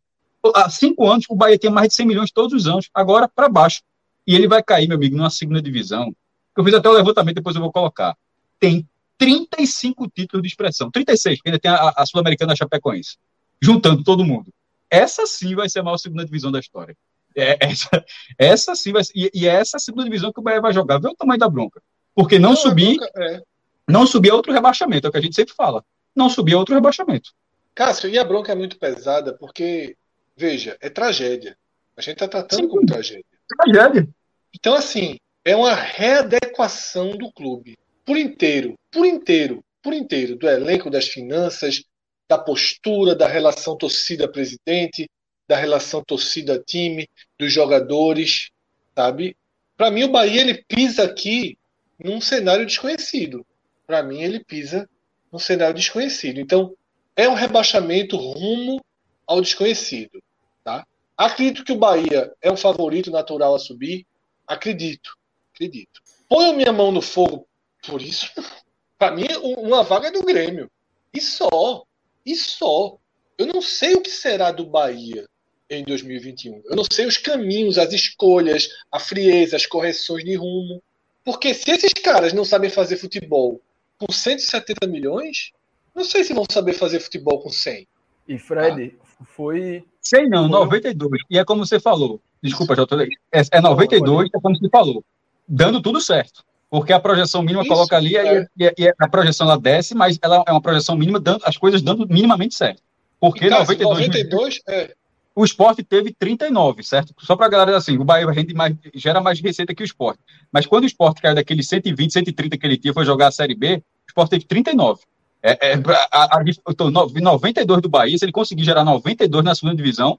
Há 0.55 0.69
cinco 0.69 1.09
anos 1.09 1.25
o 1.29 1.37
Bahia 1.37 1.57
tinha 1.57 1.71
mais 1.71 1.89
de 1.89 1.95
100 1.95 2.07
milhões 2.07 2.33
todos 2.33 2.53
os 2.53 2.67
anos, 2.67 2.89
agora 2.93 3.29
para 3.29 3.49
baixo. 3.49 3.83
E 4.27 4.35
ele 4.35 4.49
vai 4.49 4.63
cair, 4.63 4.89
meu 4.89 4.97
amigo, 4.97 5.17
numa 5.17 5.31
segunda 5.31 5.61
divisão. 5.61 6.15
Eu 6.57 6.65
fiz 6.65 6.75
até 6.75 6.89
o 6.89 6.93
levantamento, 6.93 7.37
depois 7.37 7.55
eu 7.55 7.63
vou 7.63 7.73
colocar. 7.73 8.17
Tem 8.59 8.89
35 9.19 10.09
títulos 10.09 10.43
de 10.43 10.49
expressão, 10.49 10.91
36, 10.91 11.39
porque 11.39 11.49
ainda 11.51 11.59
tem 11.59 11.71
a, 11.71 11.93
a 11.97 12.07
Sul-Americana 12.07 12.57
Chapecoense, 12.57 13.17
juntando 13.61 14.03
todo 14.03 14.25
mundo. 14.25 14.53
Essa 14.91 15.27
sim 15.27 15.55
vai 15.55 15.69
ser 15.69 15.81
a 15.81 15.83
maior 15.83 15.99
segunda 15.99 16.25
divisão 16.25 16.51
da 16.51 16.61
história. 16.61 16.97
É, 17.37 17.57
essa, 17.65 18.05
essa 18.39 18.75
sim 18.75 18.93
vai 18.93 19.05
ser, 19.05 19.13
e, 19.15 19.31
e 19.35 19.49
é 19.49 19.55
essa 19.55 19.79
segunda 19.79 20.05
divisão 20.05 20.33
que 20.33 20.41
o 20.41 20.43
Bahia 20.43 20.61
vai 20.61 20.73
jogar. 20.73 20.99
Vê 20.99 21.09
o 21.09 21.15
tamanho 21.15 21.39
da 21.39 21.49
bronca. 21.49 21.83
Porque 22.15 22.39
não, 22.39 22.51
não 22.51 22.57
subir. 22.57 22.99
É. 23.17 23.43
Não 23.87 24.07
subir 24.07 24.31
é 24.31 24.35
outro 24.35 24.53
rebaixamento, 24.53 25.07
é 25.07 25.09
o 25.09 25.13
que 25.13 25.19
a 25.19 25.21
gente 25.21 25.35
sempre 25.35 25.55
fala. 25.55 25.85
Não 26.17 26.31
subir 26.31 26.53
é 26.53 26.57
outro 26.57 26.75
rebaixamento. 26.75 27.31
Cássio, 27.75 28.09
e 28.09 28.19
a 28.19 28.25
bronca 28.25 28.53
é 28.53 28.55
muito 28.55 28.79
pesada, 28.79 29.35
porque, 29.35 29.97
veja, 30.37 30.77
é 30.81 30.89
tragédia. 30.89 31.57
A 31.97 32.01
gente 32.01 32.15
está 32.15 32.29
tratando 32.29 32.63
sim, 32.63 32.69
como 32.69 32.87
tragédia. 32.87 33.25
Tragédia. 33.49 34.09
Então, 34.55 34.75
assim, 34.75 35.19
é 35.45 35.55
uma 35.55 35.75
readequação 35.75 37.17
do 37.17 37.31
clube. 37.33 37.77
Por 38.05 38.17
inteiro, 38.17 38.79
por 38.91 39.05
inteiro, 39.05 39.63
por 39.83 39.93
inteiro, 39.93 40.37
do 40.37 40.49
elenco, 40.49 40.89
das 40.89 41.09
finanças, 41.09 41.83
da 42.29 42.39
postura, 42.39 43.15
da 43.15 43.27
relação 43.27 43.77
torcida-presidente, 43.77 45.09
da 45.47 45.57
relação 45.57 46.03
torcida-time, 46.03 47.09
dos 47.39 47.53
jogadores, 47.53 48.51
sabe? 48.95 49.37
Para 49.77 49.91
mim, 49.91 50.05
o 50.05 50.11
Bahia 50.11 50.41
ele 50.41 50.65
pisa 50.67 51.05
aqui 51.05 51.59
num 51.99 52.21
cenário 52.21 52.67
desconhecido. 52.67 53.47
Para 53.87 54.03
mim, 54.03 54.23
ele 54.23 54.43
pisa 54.43 54.89
num 55.31 55.39
cenário 55.39 55.75
desconhecido. 55.75 56.41
Então, 56.41 56.75
é 57.17 57.29
um 57.29 57.35
rebaixamento 57.35 58.17
rumo 58.17 58.83
ao 59.27 59.41
desconhecido. 59.41 60.23
Tá? 60.63 60.87
Acredito 61.17 61.65
que 61.65 61.73
o 61.73 61.79
Bahia 61.79 62.33
é 62.41 62.51
um 62.51 62.57
favorito 62.57 63.11
natural 63.11 63.55
a 63.55 63.59
subir. 63.59 64.07
Acredito. 64.47 65.17
Acredito. 65.53 66.01
Ponho 66.29 66.55
minha 66.55 66.73
mão 66.73 66.91
no 66.91 67.03
fogo 67.03 67.47
por 67.87 68.01
isso. 68.01 68.31
Para 68.99 69.15
mim, 69.15 69.27
uma 69.43 69.83
vaga 69.83 70.09
é 70.09 70.11
do 70.11 70.23
Grêmio. 70.23 70.71
E 71.13 71.21
só. 71.21 71.85
E 72.25 72.35
só. 72.35 72.97
Eu 73.37 73.47
não 73.47 73.61
sei 73.61 73.95
o 73.95 74.01
que 74.01 74.11
será 74.11 74.51
do 74.53 74.65
Bahia 74.65 75.29
em 75.71 75.85
2021. 75.85 76.63
Eu 76.65 76.77
não 76.77 76.85
sei 76.91 77.07
os 77.07 77.17
caminhos, 77.17 77.79
as 77.79 77.93
escolhas, 77.93 78.69
a 78.91 78.99
frieza, 78.99 79.57
as 79.57 79.67
correções 79.67 80.25
de 80.25 80.35
rumo. 80.35 80.83
Porque 81.25 81.55
se 81.55 81.71
esses 81.71 81.93
caras 81.93 82.33
não 82.33 82.45
sabem 82.45 82.71
fazer 82.71 82.97
futebol 82.97 83.61
com 83.99 84.13
170 84.13 84.87
milhões, 84.87 85.53
não 85.95 86.05
sei 86.05 86.25
se 86.25 86.35
vão 86.35 86.45
saber 86.51 86.75
fazer 86.75 87.01
futebol 87.01 87.41
com 87.41 87.49
100. 87.49 87.87
E 88.29 88.39
Fred, 88.39 88.97
ah. 89.01 89.25
foi. 89.25 89.85
100 90.01 90.29
não, 90.29 90.49
92. 90.49 91.23
E 91.31 91.39
é 91.39 91.45
como 91.45 91.65
você 91.65 91.81
falou. 91.81 92.21
Desculpa, 92.43 92.77
já 92.77 92.87
tô 92.87 93.01
é, 93.01 93.09
é 93.33 93.61
92, 93.61 94.29
é 94.35 94.41
como 94.41 94.57
você 94.57 94.69
falou. 94.69 95.03
Dando 95.49 95.81
tudo 95.81 96.01
certo. 96.01 96.45
Porque 96.69 96.93
a 96.93 97.01
projeção 97.01 97.41
mínima 97.43 97.63
Isso, 97.63 97.71
coloca 97.71 97.97
ali 97.97 98.17
é. 98.17 98.47
e, 98.59 98.75
e, 98.79 98.95
a 98.99 99.09
projeção 99.09 99.47
ela 99.47 99.59
desce, 99.59 99.95
mas 99.95 100.19
ela 100.21 100.43
é 100.47 100.51
uma 100.51 100.61
projeção 100.61 100.97
mínima, 100.97 101.21
dando, 101.21 101.41
as 101.45 101.57
coisas 101.57 101.81
dando 101.81 102.07
minimamente 102.09 102.55
certo. 102.55 102.83
Porque 103.21 103.49
Cássio, 103.49 103.79
92, 103.79 104.09
92 104.09 104.61
é, 104.69 104.95
o 105.35 105.45
esporte 105.45 105.83
teve 105.83 106.13
39, 106.13 106.83
certo? 106.83 107.15
Só 107.19 107.35
para 107.35 107.47
a 107.47 107.49
galera 107.49 107.77
assim, 107.77 107.99
o 107.99 108.05
Bahia 108.05 108.31
rende 108.31 108.55
mais, 108.55 108.77
gera 108.95 109.21
mais 109.21 109.41
receita 109.41 109.75
que 109.75 109.83
o 109.83 109.85
esporte. 109.85 110.21
Mas 110.53 110.65
quando 110.67 110.85
o 110.85 110.87
esporte 110.87 111.21
caiu 111.21 111.35
daquele 111.35 111.63
120, 111.63 112.13
130 112.13 112.57
que 112.57 112.67
ele 112.67 112.77
tinha, 112.77 112.95
foi 112.95 113.05
jogar 113.05 113.29
a 113.29 113.33
Série 113.33 113.55
B, 113.55 113.77
o 113.77 113.83
esporte 114.09 114.31
teve 114.31 114.45
39. 114.45 115.03
É, 115.43 115.73
é, 115.73 115.75
a, 116.11 116.37
a, 116.37 116.41
a, 116.41 117.21
92 117.21 117.83
do 117.83 117.89
Bahia, 117.89 118.17
se 118.17 118.25
ele 118.25 118.33
conseguir 118.33 118.65
gerar 118.65 118.85
92 118.85 119.45
na 119.45 119.55
segunda 119.55 119.77
divisão, 119.77 120.19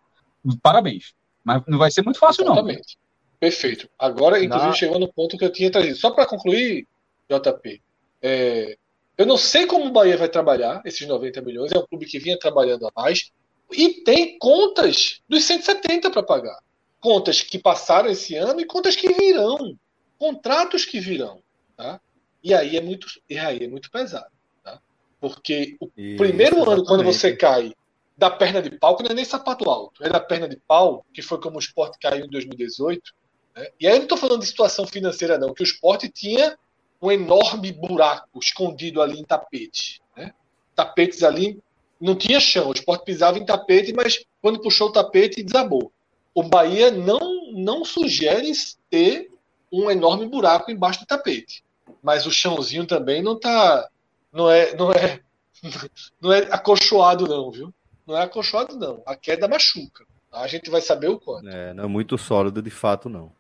parabéns. 0.62 1.14
Mas 1.44 1.64
não 1.66 1.78
vai 1.78 1.90
ser 1.90 2.04
muito 2.04 2.20
fácil, 2.20 2.44
Exatamente. 2.44 2.98
Perfeito. 3.40 3.90
Agora, 3.98 4.44
inclusive, 4.44 4.70
Na... 4.70 4.76
chegou 4.76 5.00
no 5.00 5.12
ponto 5.12 5.38
que 5.38 5.46
eu 5.46 5.52
tinha 5.52 5.72
trazido. 5.72 5.96
Só 5.96 6.12
para 6.12 6.26
concluir, 6.26 6.88
JP, 7.30 7.82
é, 8.22 8.78
eu 9.18 9.26
não 9.26 9.38
sei 9.38 9.66
como 9.66 9.86
o 9.86 9.92
Bahia 9.92 10.18
vai 10.18 10.28
trabalhar 10.28 10.82
esses 10.86 11.08
90 11.08 11.42
milhões. 11.42 11.72
É 11.72 11.80
um 11.80 11.86
clube 11.86 12.06
que 12.06 12.20
vinha 12.20 12.38
trabalhando 12.38 12.88
a 12.88 12.92
mais. 12.96 13.32
E 13.72 14.04
tem 14.04 14.38
contas 14.38 15.22
dos 15.28 15.44
170 15.44 16.10
para 16.12 16.24
pagar. 16.24 16.60
Contas 17.00 17.42
que 17.42 17.60
passaram 17.60 18.10
esse 18.10 18.36
ano 18.36 18.62
e 18.62 18.66
contas 18.66 18.96
que 18.96 19.12
virão. 19.14 19.78
Contratos 20.18 20.86
que 20.86 21.00
virão. 21.00 21.42
Tá? 21.76 22.00
E 22.44 22.54
aí 22.54 22.78
é 22.78 22.82
muito, 22.82 23.08
e 23.30 23.38
aí 23.38 23.64
é 23.64 23.68
muito 23.68 23.90
pesado. 23.92 24.32
Tá? 24.64 24.80
Porque 25.20 25.76
o 25.80 25.90
Isso, 25.98 26.18
primeiro 26.18 26.58
exatamente. 26.58 26.80
ano, 26.80 26.86
quando 26.86 27.04
você 27.04 27.36
cai 27.36 27.74
da 28.18 28.30
perna 28.30 28.62
de 28.62 28.72
pau, 28.72 28.96
que 28.96 29.04
não 29.04 29.12
é 29.12 29.14
nem 29.14 29.26
sapato 29.26 29.70
alto, 29.70 30.04
é 30.04 30.10
da 30.10 30.20
perna 30.20 30.48
de 30.48 30.58
pau, 30.58 31.06
que 31.14 31.22
foi 31.22 31.40
como 31.40 31.58
o 31.58 31.60
esporte 31.60 32.00
caiu 32.00 32.26
em 32.26 32.30
2018. 32.30 33.14
Né? 33.56 33.68
E 33.80 33.88
aí 33.88 33.94
eu 33.94 33.98
não 33.98 34.04
estou 34.04 34.18
falando 34.18 34.42
de 34.42 34.48
situação 34.48 34.88
financeira, 34.88 35.38
não, 35.38 35.54
que 35.54 35.64
o 35.64 35.66
esporte 35.66 36.08
tinha 36.10 36.58
um 37.02 37.12
enorme 37.12 37.72
buraco 37.72 38.40
escondido 38.40 39.02
ali 39.02 39.20
em 39.20 39.26
tapete. 39.26 40.02
Né? 40.16 40.34
Tapetes 40.74 41.24
ali, 41.24 41.62
não 42.00 42.16
tinha 42.16 42.40
chão, 42.40 42.70
o 42.70 42.74
esporte 42.74 43.06
pisava 43.06 43.38
em 43.38 43.46
tapete, 43.46 43.94
mas 43.94 44.24
quando 44.42 44.62
puxou 44.62 44.90
o 44.90 44.92
tapete, 44.92 45.44
desabou. 45.44 45.92
O 46.34 46.44
Bahia 46.44 46.92
não, 46.92 47.52
não 47.54 47.86
sugere 47.86 48.52
ter 48.90 49.32
um 49.72 49.90
enorme 49.90 50.28
buraco 50.28 50.72
embaixo 50.72 51.00
do 51.00 51.06
tapete. 51.06 51.64
Mas 52.04 52.26
o 52.26 52.32
chãozinho 52.32 52.86
também 52.86 53.22
não 53.24 53.40
tá. 53.40 53.90
Não 54.32 54.50
é, 54.50 54.76
não 54.76 54.92
é, 54.92 55.22
não 56.22 56.34
é 56.34 56.40
acolchoado, 56.52 57.28
não, 57.28 57.52
viu? 57.52 57.74
não 58.06 58.16
é 58.16 58.24
acolchoado, 58.24 58.78
não. 58.78 59.02
A 59.06 59.16
queda 59.16 59.48
machuca. 59.48 60.06
A 60.32 60.48
gente 60.48 60.70
vai 60.70 60.82
saber 60.82 61.08
o 61.08 61.20
quanto. 61.20 61.48
É, 61.48 61.74
não 61.74 61.86
é 61.86 61.88
muito 61.88 62.18
sólido 62.18 62.62
de 62.62 62.70
fato, 62.70 63.10
não. 63.10 63.32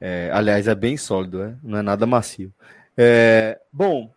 É, 0.00 0.30
aliás, 0.32 0.66
é 0.66 0.74
bem 0.74 0.96
sólido, 0.96 1.42
é? 1.42 1.56
não 1.62 1.78
é 1.78 1.82
nada 1.82 2.06
macio. 2.06 2.52
É, 2.96 3.60
bom, 3.72 4.10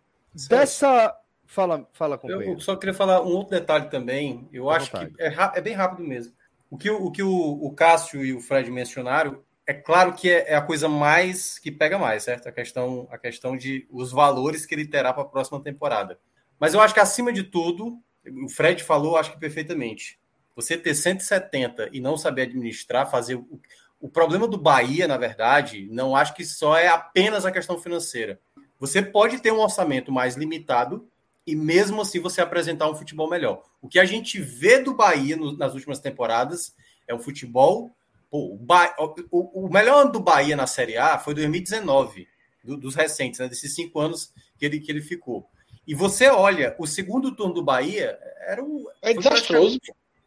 dessa. 0.48 1.14
Fala, 1.50 1.84
fala 1.92 2.16
com 2.16 2.30
Eu 2.30 2.60
só 2.60 2.76
queria 2.76 2.94
falar 2.94 3.22
um 3.22 3.34
outro 3.34 3.58
detalhe 3.58 3.90
também. 3.90 4.48
Eu 4.52 4.70
acho 4.70 4.88
que 4.92 5.12
é, 5.18 5.34
é, 5.56 5.60
bem 5.60 5.74
rápido 5.74 6.06
mesmo. 6.06 6.32
O 6.70 6.78
que, 6.78 6.88
o, 6.88 7.10
que 7.10 7.24
o, 7.24 7.28
o 7.28 7.74
Cássio 7.74 8.24
e 8.24 8.32
o 8.32 8.40
Fred 8.40 8.70
mencionaram, 8.70 9.42
é 9.66 9.74
claro 9.74 10.12
que 10.12 10.30
é, 10.30 10.52
é, 10.52 10.54
a 10.54 10.62
coisa 10.62 10.88
mais 10.88 11.58
que 11.58 11.72
pega 11.72 11.98
mais, 11.98 12.22
certo? 12.22 12.48
A 12.48 12.52
questão, 12.52 13.08
a 13.10 13.18
questão 13.18 13.56
de 13.56 13.84
os 13.90 14.12
valores 14.12 14.64
que 14.64 14.76
ele 14.76 14.86
terá 14.86 15.12
para 15.12 15.24
a 15.24 15.26
próxima 15.26 15.60
temporada. 15.60 16.20
Mas 16.56 16.72
eu 16.72 16.80
acho 16.80 16.94
que, 16.94 17.00
acima 17.00 17.32
de 17.32 17.42
tudo, 17.42 17.98
o 18.44 18.48
Fred 18.48 18.84
falou, 18.84 19.16
acho 19.16 19.32
que 19.32 19.40
perfeitamente. 19.40 20.20
Você 20.54 20.78
ter 20.78 20.94
170 20.94 21.90
e 21.92 22.00
não 22.00 22.16
saber 22.16 22.42
administrar, 22.42 23.10
fazer. 23.10 23.34
O, 23.34 23.60
o 24.00 24.08
problema 24.08 24.46
do 24.46 24.56
Bahia, 24.56 25.08
na 25.08 25.16
verdade, 25.16 25.88
não 25.90 26.14
acho 26.14 26.32
que 26.32 26.44
só 26.44 26.78
é 26.78 26.86
apenas 26.86 27.44
a 27.44 27.50
questão 27.50 27.76
financeira. 27.76 28.38
Você 28.78 29.02
pode 29.02 29.40
ter 29.40 29.52
um 29.52 29.58
orçamento 29.58 30.12
mais 30.12 30.36
limitado 30.36 31.10
e 31.50 31.56
mesmo 31.56 32.00
assim 32.00 32.20
você 32.20 32.40
apresentar 32.40 32.88
um 32.88 32.94
futebol 32.94 33.28
melhor. 33.28 33.64
O 33.82 33.88
que 33.88 33.98
a 33.98 34.04
gente 34.04 34.40
vê 34.40 34.78
do 34.78 34.94
Bahia 34.94 35.36
no, 35.36 35.56
nas 35.56 35.74
últimas 35.74 35.98
temporadas 35.98 36.74
é 37.08 37.14
um 37.14 37.18
futebol. 37.18 37.90
Pô, 38.30 38.54
o, 38.54 38.56
ba... 38.56 38.94
o, 39.30 39.66
o, 39.66 39.68
melhor 39.68 40.02
ano 40.02 40.12
do 40.12 40.20
Bahia 40.20 40.54
na 40.54 40.66
Série 40.66 40.96
A 40.96 41.18
foi 41.18 41.34
2019, 41.34 42.28
do, 42.62 42.76
dos 42.76 42.94
recentes, 42.94 43.40
né, 43.40 43.48
desses 43.48 43.74
cinco 43.74 43.98
anos 43.98 44.32
que 44.56 44.64
ele, 44.64 44.78
que 44.78 44.92
ele 44.92 45.00
ficou. 45.00 45.48
E 45.86 45.94
você 45.94 46.28
olha, 46.28 46.76
o 46.78 46.86
segundo 46.86 47.34
turno 47.34 47.54
do 47.54 47.64
Bahia 47.64 48.16
era 48.46 48.62
um. 48.62 48.86
É 49.02 49.12
desastroso. 49.12 49.80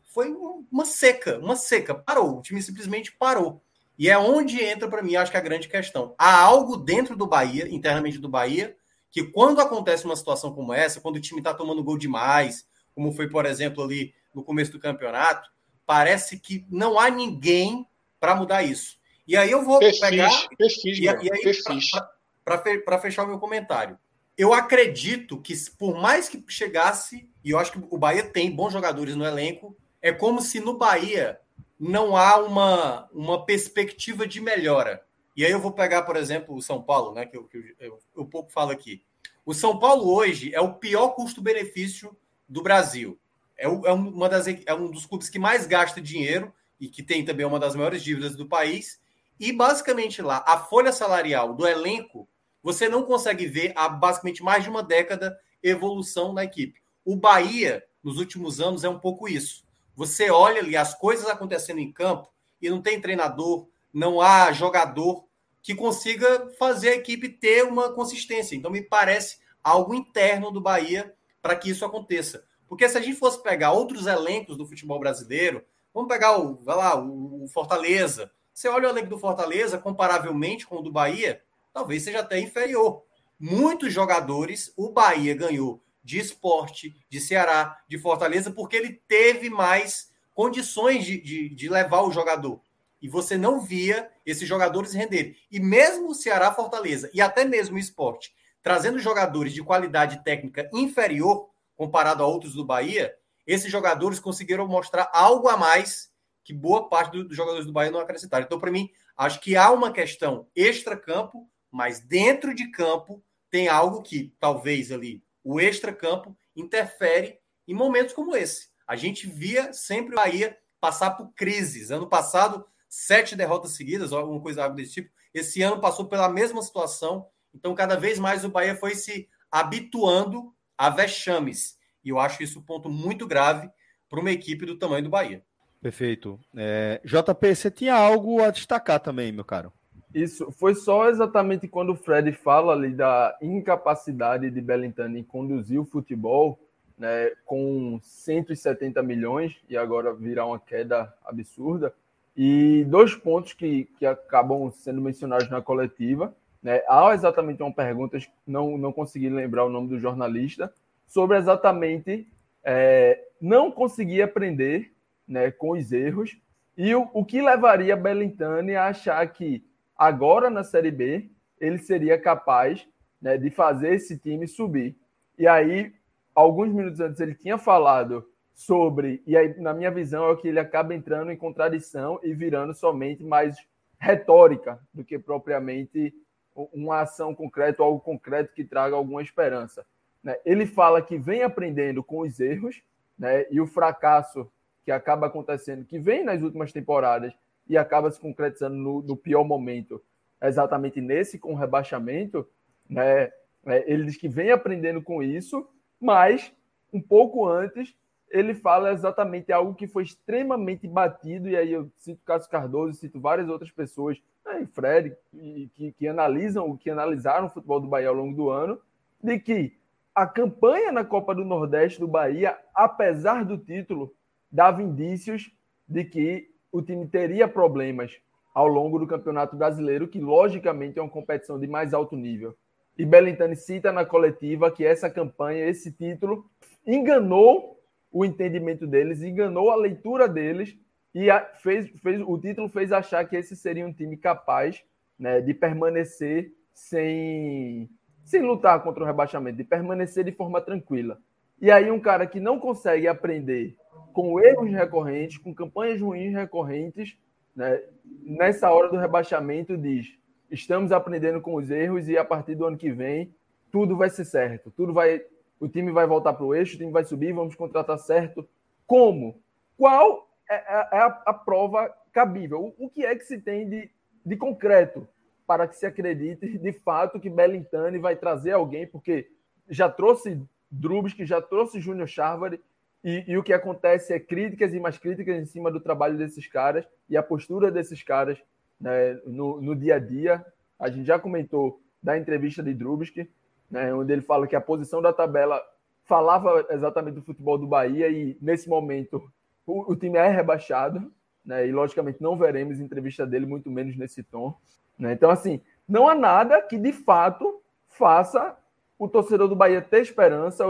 Foi 0.04 0.28
uma 0.72 0.86
seca, 0.86 1.40
uma 1.40 1.56
seca. 1.56 1.96
Parou. 1.96 2.40
O 2.40 2.42
time 2.42 2.62
simplesmente 2.62 3.14
parou. 3.14 3.62
E 3.98 4.10
é 4.10 4.18
onde 4.18 4.62
entra, 4.62 4.90
para 4.90 5.02
mim, 5.02 5.16
acho 5.16 5.32
que 5.32 5.38
a 5.38 5.42
grande 5.42 5.70
questão. 5.70 6.14
Há 6.18 6.42
algo 6.42 6.76
dentro 6.76 7.16
do 7.16 7.26
Bahia, 7.26 7.68
internamente 7.70 8.18
do 8.18 8.28
Bahia, 8.28 8.76
que 9.14 9.24
quando 9.24 9.62
acontece 9.62 10.06
uma 10.06 10.16
situação 10.16 10.52
como 10.52 10.74
essa, 10.74 11.00
quando 11.00 11.18
o 11.18 11.22
time 11.22 11.40
está 11.40 11.54
tomando 11.54 11.84
gol 11.84 12.00
demais, 12.00 12.66
como 12.96 13.12
foi, 13.12 13.30
por 13.30 13.46
exemplo, 13.46 13.84
ali 13.84 14.12
no 14.34 14.44
começo 14.44 14.72
do 14.72 14.80
campeonato, 14.80 15.52
parece 15.86 16.40
que 16.40 16.66
não 16.68 17.00
há 17.00 17.12
ninguém 17.12 17.88
para 18.20 18.34
mudar 18.34 18.64
isso. 18.64 18.98
E 19.28 19.38
aí 19.38 19.52
eu 19.52 19.64
vou 19.64 19.78
perfis, 19.78 20.00
pegar. 20.00 20.48
Perfis, 20.58 20.98
e, 20.98 21.04
e 21.04 21.10
aí, 21.10 22.82
para 22.84 23.00
fechar 23.00 23.24
o 23.24 23.28
meu 23.28 23.38
comentário, 23.38 24.00
eu 24.36 24.52
acredito 24.52 25.40
que, 25.40 25.54
por 25.78 25.96
mais 25.96 26.28
que 26.28 26.44
chegasse, 26.48 27.30
e 27.44 27.52
eu 27.52 27.60
acho 27.60 27.72
que 27.72 27.82
o 27.92 27.98
Bahia 28.00 28.24
tem 28.24 28.50
bons 28.50 28.74
jogadores 28.74 29.16
no 29.16 29.24
elenco, 29.24 29.78
é 30.02 30.12
como 30.12 30.42
se 30.42 30.60
no 30.60 30.76
Bahia 30.76 31.40
não 31.80 32.18
há 32.18 32.38
uma, 32.38 33.08
uma 33.14 33.46
perspectiva 33.46 34.26
de 34.26 34.42
melhora. 34.42 35.06
E 35.36 35.46
aí 35.46 35.52
eu 35.52 35.60
vou 35.60 35.72
pegar, 35.72 36.04
por 36.04 36.16
exemplo, 36.16 36.56
o 36.56 36.62
São 36.62 36.82
Paulo, 36.82 37.14
né, 37.14 37.26
que 37.26 37.36
eu, 37.36 37.46
que 37.46 37.76
eu, 37.80 38.00
eu, 38.16 38.26
pouco 38.26 38.52
falo 38.52 38.72
aqui. 38.72 39.04
O 39.46 39.54
São 39.54 39.80
Paulo 39.80 40.14
hoje 40.14 40.54
é 40.54 40.62
o 40.62 40.76
pior 40.76 41.10
custo-benefício 41.10 42.16
do 42.48 42.62
Brasil. 42.62 43.20
É, 43.58 43.68
o, 43.68 43.86
é, 43.86 43.92
uma 43.92 44.30
das, 44.30 44.48
é 44.48 44.74
um 44.74 44.90
dos 44.90 45.06
clubes 45.06 45.30
que 45.30 45.40
mais 45.40 45.66
gasta 45.66 46.00
dinheiro 46.00 46.54
e 46.80 46.88
que 46.88 47.02
tem 47.02 47.26
também 47.26 47.46
uma 47.46 47.60
das 47.60 47.76
maiores 47.76 48.04
dívidas 48.04 48.36
do 48.36 48.48
país. 48.48 49.02
E 49.40 49.52
basicamente 49.52 50.22
lá, 50.22 50.44
a 50.46 50.58
folha 50.58 50.92
salarial 50.92 51.54
do 51.54 51.68
elenco 51.68 52.28
você 52.64 52.88
não 52.88 53.04
consegue 53.04 53.46
ver 53.46 53.74
há 53.76 53.90
basicamente 53.90 54.42
mais 54.42 54.64
de 54.64 54.70
uma 54.70 54.82
década 54.82 55.38
evolução 55.62 56.32
na 56.32 56.46
equipe. 56.46 56.82
O 57.04 57.18
Bahia, 57.18 57.84
nos 58.02 58.18
últimos 58.18 58.62
anos, 58.62 58.86
é 58.86 58.90
um 58.90 59.00
pouco 59.00 59.28
isso. 59.28 59.66
Você 59.96 60.32
olha 60.32 60.62
ali 60.62 60.78
as 60.78 60.96
coisas 60.96 61.28
acontecendo 61.28 61.80
em 61.80 61.92
campo 61.92 62.32
e 62.62 62.70
não 62.70 62.82
tem 62.82 63.02
treinador, 63.02 63.68
não 63.94 64.20
há 64.20 64.52
jogador 64.52 65.26
que 65.62 65.76
consiga 65.76 66.50
fazer 66.58 66.90
a 66.90 66.96
equipe 66.96 67.30
ter 67.30 67.64
uma 67.64 67.94
consistência. 67.94 68.56
Então, 68.56 68.72
me 68.72 68.82
parece 68.82 69.38
algo 69.64 69.94
interno 69.94 70.52
do 70.52 70.60
Bahia 70.60 71.14
para 71.42 71.56
que 71.56 71.70
isso 71.70 71.86
aconteça. 71.86 72.44
Porque 72.68 72.90
se 72.90 72.98
a 72.98 73.02
gente 73.02 73.18
fosse 73.18 73.42
pegar 73.42 73.72
outros 73.72 74.08
elencos 74.08 74.58
do 74.58 74.66
futebol 74.66 75.00
brasileiro, 75.00 75.64
vamos 75.94 76.10
pegar 76.10 76.38
o, 76.38 76.56
vai 76.56 76.76
lá, 76.76 77.00
o 77.00 77.46
Fortaleza. 77.48 78.32
Você 78.54 78.68
olha 78.68 78.88
o 78.88 78.92
elenco 78.92 79.10
do 79.10 79.20
Fortaleza, 79.20 79.78
comparavelmente 79.78 80.66
com 80.66 80.78
o 80.78 80.82
do 80.82 80.92
Bahia, 80.92 81.42
talvez 81.72 82.04
seja 82.04 82.20
até 82.20 82.40
inferior. 82.40 83.04
Muitos 83.40 83.94
jogadores 83.94 84.74
o 84.76 84.90
Bahia 84.90 85.36
ganhou 85.36 85.82
de 86.04 86.20
esporte, 86.20 86.96
de 87.10 87.22
Ceará, 87.22 87.82
de 87.88 87.98
Fortaleza, 87.98 88.52
porque 88.52 88.76
ele 88.76 89.02
teve 89.08 89.50
mais 89.50 90.12
condições 90.34 91.06
de, 91.06 91.20
de, 91.22 91.50
de 91.50 91.70
levar 91.70 92.02
o 92.02 92.12
jogador. 92.12 92.60
E 93.04 93.08
você 93.08 93.38
não 93.38 93.60
via 93.60 94.10
esses 94.26 94.48
jogadores 94.48 94.94
render. 94.94 95.38
E 95.52 95.60
mesmo 95.60 96.10
o 96.10 96.16
Ceará, 96.16 96.52
Fortaleza 96.52 97.12
e 97.14 97.22
até 97.22 97.46
mesmo 97.46 97.76
o 97.76 97.80
esporte, 97.80 98.34
trazendo 98.64 98.98
jogadores 98.98 99.54
de 99.54 99.62
qualidade 99.62 100.24
técnica 100.24 100.68
inferior 100.74 101.50
comparado 101.76 102.24
a 102.24 102.28
outros 102.28 102.54
do 102.54 102.66
Bahia, 102.66 103.14
esses 103.46 103.72
jogadores 103.72 104.20
conseguiram 104.20 104.68
mostrar 104.68 105.10
algo 105.14 105.50
a 105.50 105.58
mais 105.58 106.12
que 106.44 106.54
boa 106.54 106.90
parte 106.90 107.24
dos 107.24 107.36
jogadores 107.36 107.66
do 107.66 107.74
Bahia 107.74 107.92
não 107.92 108.00
acrescentaram. 108.00 108.46
Então, 108.46 108.60
para 108.60 108.72
mim, 108.72 108.90
acho 109.16 109.40
que 109.40 109.56
há 109.56 109.70
uma 109.70 109.92
questão 109.92 110.48
extra-campo 110.56 111.48
mas 111.74 112.00
dentro 112.00 112.54
de 112.54 112.70
campo 112.70 113.26
tem 113.50 113.68
algo 113.68 114.04
que 114.04 114.32
talvez 114.40 114.92
ali 114.92 115.24
o 115.44 115.60
extra-campo 115.60 116.38
interfere 116.56 117.40
em 117.68 117.74
momentos 117.74 118.14
como 118.14 118.36
esse. 118.36 118.70
A 118.88 118.96
gente 118.96 119.26
via 119.26 119.74
sempre 119.74 120.14
o 120.14 120.16
Bahia 120.16 120.56
passar 120.80 121.12
por 121.12 121.34
crises. 121.34 121.90
Ano 121.90 122.08
passado, 122.08 122.64
sete 122.94 123.36
derrotas 123.36 123.72
seguidas, 123.72 124.14
alguma 124.14 124.40
coisa 124.40 124.68
desse 124.68 124.94
tipo. 124.94 125.10
Esse 125.34 125.64
ano 125.64 125.82
passou 125.82 126.06
pela 126.06 126.30
mesma 126.30 126.62
situação. 126.62 127.26
Então, 127.52 127.74
cada 127.74 127.96
vez 127.96 128.20
mais 128.20 128.46
o 128.46 128.50
Bahia 128.50 128.76
foi 128.76 128.94
se 128.94 129.28
habituando 129.52 130.54
a 130.78 130.92
vexames. 130.92 131.76
E 132.06 132.10
eu 132.10 132.20
acho 132.20 132.44
isso 132.44 132.60
um 132.60 132.62
ponto 132.62 132.90
muito 132.90 133.26
grave 133.26 133.68
para 134.08 134.20
uma 134.20 134.30
equipe 134.30 134.64
do 134.64 134.78
tamanho 134.78 135.06
do 135.06 135.10
Bahia. 135.10 135.44
Perfeito. 135.82 136.40
É, 136.56 137.02
JP, 137.04 137.56
você 137.56 137.72
tinha 137.72 137.96
algo 137.96 138.44
a 138.44 138.52
destacar 138.52 139.00
também, 139.00 139.32
meu 139.32 139.44
caro? 139.44 139.74
Isso 140.14 140.52
foi 140.52 140.76
só 140.76 141.10
exatamente 141.10 141.68
quando 141.68 141.94
o 141.94 141.98
Fred 141.98 142.32
fala 142.32 142.74
ali 142.74 142.94
da 142.94 143.36
incapacidade 143.42 144.52
de 144.52 144.62
Belintani 144.62 145.22
em 145.22 145.24
conduzir 145.24 145.80
o 145.80 145.86
futebol, 145.86 146.60
né, 146.96 147.32
com 147.44 148.00
170 148.04 149.02
milhões 149.02 149.56
e 149.68 149.76
agora 149.76 150.14
virar 150.14 150.46
uma 150.46 150.60
queda 150.60 151.12
absurda. 151.26 151.92
E 152.36 152.84
dois 152.86 153.16
pontos 153.16 153.54
que, 153.54 153.86
que 153.98 154.06
acabam 154.06 154.72
sendo 154.72 155.02
mencionados 155.02 155.50
na 155.50 155.62
coletiva. 155.62 156.36
Né, 156.62 156.82
há 156.88 157.14
exatamente 157.14 157.62
uma 157.62 157.74
pergunta, 157.74 158.18
não, 158.48 158.78
não 158.78 158.94
consegui 158.94 159.30
lembrar 159.30 159.66
o 159.66 159.70
nome 159.70 159.90
do 159.90 160.00
jornalista, 160.00 160.74
sobre 161.06 161.38
exatamente 161.38 162.26
é, 162.64 163.22
não 163.42 163.70
conseguir 163.70 164.22
aprender 164.22 164.94
né, 165.28 165.52
com 165.52 165.72
os 165.72 165.92
erros 165.92 166.38
e 166.78 166.96
o, 166.96 167.10
o 167.14 167.24
que 167.24 167.42
levaria 167.42 167.96
Belintani 167.96 168.76
a 168.76 168.88
achar 168.88 169.26
que 169.28 169.64
agora 169.96 170.50
na 170.50 170.64
Série 170.64 170.92
B, 170.92 171.30
ele 171.60 171.78
seria 171.78 172.18
capaz 172.18 172.88
né, 173.22 173.38
de 173.38 173.50
fazer 173.50 173.94
esse 173.94 174.18
time 174.18 174.48
subir. 174.48 174.98
E 175.38 175.48
aí, 175.48 175.94
alguns 176.34 176.74
minutos 176.74 177.00
antes, 177.00 177.20
ele 177.20 177.36
tinha 177.36 177.58
falado 177.58 178.28
sobre, 178.54 179.22
e 179.26 179.36
aí, 179.36 179.60
na 179.60 179.74
minha 179.74 179.90
visão, 179.90 180.30
é 180.30 180.36
que 180.36 180.48
ele 180.48 180.60
acaba 180.60 180.94
entrando 180.94 181.32
em 181.32 181.38
contradição 181.38 182.20
e 182.24 182.34
virando 182.34 182.74
somente 182.74 183.24
mais 183.24 183.58
retórica 184.00 184.80
do 184.94 185.04
que 185.04 185.18
propriamente 185.18 186.14
uma 186.56 187.02
ação 187.02 187.34
concreta, 187.34 187.82
algo 187.82 188.00
concreto 188.00 188.54
que 188.54 188.64
traga 188.64 188.96
alguma 188.96 189.22
esperança. 189.22 189.86
Né? 190.24 190.38
Ele 190.46 190.66
fala 190.66 191.02
que 191.02 191.18
vem 191.18 191.42
aprendendo 191.42 192.04
com 192.04 192.20
os 192.20 192.40
erros 192.40 192.82
né? 193.18 193.46
e 193.50 193.60
o 193.60 193.66
fracasso 193.66 194.50
que 194.86 194.92
acaba 194.92 195.28
acontecendo, 195.28 195.86
que 195.86 195.98
vem 195.98 196.24
nas 196.24 196.42
últimas 196.42 196.72
temporadas 196.72 197.34
e 197.68 197.78
acaba 197.78 198.12
se 198.12 198.20
concretizando 198.20 198.76
no, 198.76 199.02
no 199.02 199.16
pior 199.16 199.44
momento, 199.44 200.04
exatamente 200.42 201.00
nesse 201.00 201.40
com 201.40 201.54
o 201.54 201.58
rebaixamento, 201.58 202.48
né? 202.90 203.32
É, 203.66 203.90
ele 203.90 204.04
diz 204.04 204.18
que 204.18 204.28
vem 204.28 204.52
aprendendo 204.52 205.02
com 205.02 205.24
isso, 205.24 205.66
mas 206.00 206.54
um 206.92 207.02
pouco 207.02 207.48
antes 207.48 207.96
ele 208.34 208.56
fala 208.56 208.92
exatamente 208.92 209.52
algo 209.54 209.76
que 209.76 209.88
foi 209.88 210.02
extremamente 210.02 210.88
batido, 210.88 211.48
e 211.48 211.56
aí 211.56 211.72
eu 211.72 211.92
cito 211.96 212.20
Cássio 212.26 212.50
Cardoso, 212.50 212.98
cito 212.98 213.22
várias 213.22 213.48
outras 213.48 213.70
pessoas, 213.70 214.20
né, 214.44 214.68
Fred, 214.74 215.16
que, 215.32 215.94
que 215.96 216.08
analisam, 216.08 216.76
que 216.76 216.90
analisaram 216.90 217.46
o 217.46 217.50
futebol 217.50 217.80
do 217.80 217.88
Bahia 217.88 218.10
ao 218.10 218.16
longo 218.16 218.36
do 218.36 218.50
ano, 218.50 218.80
de 219.22 219.38
que 219.38 219.78
a 220.16 220.26
campanha 220.26 220.92
na 220.92 221.06
Copa 221.06 221.36
do 221.36 221.46
Nordeste 221.46 222.00
do 222.00 222.08
Bahia, 222.08 222.58
apesar 222.74 223.46
do 223.46 223.56
título, 223.56 224.16
dava 224.52 224.82
indícios 224.82 225.52
de 225.88 226.04
que 226.04 226.50
o 226.72 226.82
time 226.82 227.08
teria 227.08 227.48
problemas 227.48 228.20
ao 228.52 228.68
longo 228.68 228.98
do 228.98 229.06
Campeonato 229.06 229.56
Brasileiro, 229.56 230.08
que 230.08 230.20
logicamente 230.20 230.98
é 230.98 231.02
uma 231.04 231.10
competição 231.10 231.60
de 231.60 231.68
mais 231.68 231.94
alto 231.94 232.16
nível. 232.16 232.56
E 232.98 233.06
Belintani 233.06 233.56
cita 233.56 233.92
na 233.92 234.06
coletiva 234.06 234.72
que 234.72 234.84
essa 234.84 235.10
campanha, 235.10 235.68
esse 235.68 235.92
título, 235.92 236.46
enganou 236.86 237.74
o 238.14 238.24
entendimento 238.24 238.86
deles, 238.86 239.24
enganou 239.24 239.72
a 239.72 239.76
leitura 239.76 240.28
deles 240.28 240.78
e 241.16 241.28
fez, 241.62 241.90
fez 242.02 242.22
o 242.22 242.38
título 242.38 242.70
fez 242.70 242.92
achar 242.92 243.28
que 243.28 243.36
esse 243.36 243.56
seria 243.56 243.86
um 243.86 243.92
time 243.92 244.16
capaz 244.16 244.84
né, 245.18 245.42
de 245.42 245.54
permanecer 245.54 246.54
sem, 246.74 247.90
sem 248.24 248.42
lutar 248.42 248.82
contra 248.84 249.04
o 249.04 249.06
rebaixamento, 249.06 249.58
de 249.58 249.64
permanecer 249.64 250.24
de 250.24 250.32
forma 250.32 250.62
tranquila. 250.62 251.20
E 251.60 251.72
aí 251.72 251.90
um 251.90 252.00
cara 252.00 252.28
que 252.28 252.40
não 252.40 252.60
consegue 252.60 253.08
aprender 253.08 253.76
com 254.14 254.40
erros 254.40 254.72
recorrentes, 254.72 255.38
com 255.38 255.54
campanhas 255.54 256.00
ruins 256.00 256.34
recorrentes, 256.34 257.18
né, 257.56 257.82
nessa 258.24 258.70
hora 258.70 258.90
do 258.90 258.98
rebaixamento 258.98 259.76
diz: 259.76 260.18
estamos 260.52 260.92
aprendendo 260.92 261.42
com 261.42 261.56
os 261.56 261.72
erros 261.72 262.08
e 262.08 262.18
a 262.18 262.24
partir 262.24 262.54
do 262.54 262.66
ano 262.66 262.78
que 262.78 262.92
vem 262.92 263.34
tudo 263.72 263.98
vai 263.98 264.10
ser 264.10 264.26
certo, 264.26 264.70
tudo 264.70 264.94
vai, 264.94 265.26
o 265.60 265.68
time 265.68 265.92
vai 265.92 266.06
voltar 266.06 266.34
para 266.34 266.46
o 266.46 266.54
eixo, 266.54 266.76
o 266.76 266.78
time 266.78 266.92
vai 266.92 267.04
subir, 267.04 267.34
vamos 267.34 267.56
contratar 267.56 267.98
certo. 267.98 268.48
Como? 268.86 269.42
Qual 269.78 270.30
é, 270.50 270.56
é, 270.56 270.90
é 270.94 270.98
a, 271.00 271.22
a, 271.26 271.34
prova 271.34 271.94
cabível? 272.12 272.74
O, 272.78 272.86
o, 272.86 272.90
que 272.90 273.06
é 273.06 273.16
que 273.16 273.24
se 273.24 273.40
tem 273.40 273.70
de, 273.70 273.90
de 274.26 274.36
concreto 274.36 275.08
para 275.48 275.68
que 275.68 275.76
se 275.76 275.86
acredite 275.86 276.58
de 276.58 276.72
fato 276.72 277.20
que 277.20 277.30
Belintani 277.30 277.98
vai 277.98 278.16
trazer 278.16 278.52
alguém, 278.52 278.88
porque 278.88 279.30
já 279.70 279.90
trouxe 279.90 280.42
Drubs, 280.72 281.14
que 281.14 281.26
já 281.26 281.42
trouxe 281.42 281.80
Júnior 281.80 282.08
Charvari, 282.08 282.60
e, 283.04 283.26
e, 283.28 283.38
o 283.38 283.44
que 283.44 283.52
acontece 283.52 284.14
é 284.14 284.20
críticas 284.20 284.74
e 284.74 284.80
mais 284.80 284.98
críticas 284.98 285.36
em 285.36 285.46
cima 285.46 285.70
do 285.70 285.82
trabalho 285.82 286.18
desses 286.18 286.48
caras 286.48 286.88
e 287.10 287.18
a 287.18 287.24
postura 287.24 287.70
desses 287.70 288.02
caras 288.02 288.42
né, 288.80 289.20
no, 289.26 289.62
no, 289.62 289.76
dia 289.76 289.96
a 289.96 290.00
dia. 290.00 290.44
A 290.80 290.90
gente 290.90 291.06
já 291.06 291.20
comentou 291.20 291.82
da 292.02 292.18
entrevista 292.18 292.64
de 292.64 292.74
Drubsky, 292.74 293.30
né, 293.74 293.92
onde 293.92 294.14
ele 294.14 294.22
fala 294.22 294.46
que 294.46 294.56
a 294.56 294.62
posição 294.62 295.02
da 295.02 295.12
tabela 295.12 295.60
falava 296.06 296.64
exatamente 296.70 297.16
do 297.16 297.24
futebol 297.24 297.58
do 297.58 297.66
Bahia 297.66 298.08
e 298.08 298.38
nesse 298.40 298.70
momento 298.70 299.24
o, 299.66 299.92
o 299.92 299.96
time 299.96 300.20
é 300.20 300.28
rebaixado, 300.28 301.12
né, 301.44 301.68
e 301.68 301.72
logicamente 301.72 302.22
não 302.22 302.38
veremos 302.38 302.80
entrevista 302.80 303.26
dele, 303.26 303.48
muito 303.48 303.72
menos 303.72 303.98
nesse 303.98 304.22
tom. 304.22 304.56
Né? 304.98 305.14
Então, 305.14 305.32
assim, 305.32 305.60
não 305.90 306.08
há 306.08 306.14
nada 306.14 306.62
que 306.62 306.78
de 306.78 306.94
fato 306.94 307.64
faça 307.88 308.56
o 309.00 309.10
torcedor 309.10 309.48
do 309.48 309.56
Bahia 309.56 309.82
ter 309.82 310.02
esperança, 310.02 310.68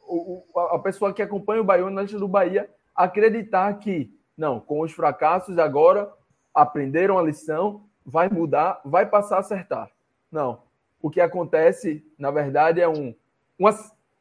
o, 0.00 0.42
a 0.56 0.78
pessoa 0.78 1.12
que 1.12 1.20
acompanha 1.20 1.60
o 1.60 1.64
Bahia, 1.64 1.84
lista 1.90 2.18
do 2.18 2.26
Bahia, 2.26 2.70
acreditar 2.94 3.74
que, 3.74 4.10
não, 4.34 4.60
com 4.60 4.80
os 4.80 4.92
fracassos 4.92 5.58
agora, 5.58 6.10
aprenderam 6.54 7.18
a 7.18 7.22
lição, 7.22 7.84
vai 8.02 8.30
mudar, 8.30 8.80
vai 8.82 9.04
passar 9.04 9.36
a 9.36 9.40
acertar. 9.40 9.90
Não. 10.32 10.64
O 11.06 11.10
que 11.10 11.20
acontece, 11.20 12.04
na 12.18 12.32
verdade, 12.32 12.80
é 12.80 12.88
um, 12.88 13.14
um, 13.60 13.68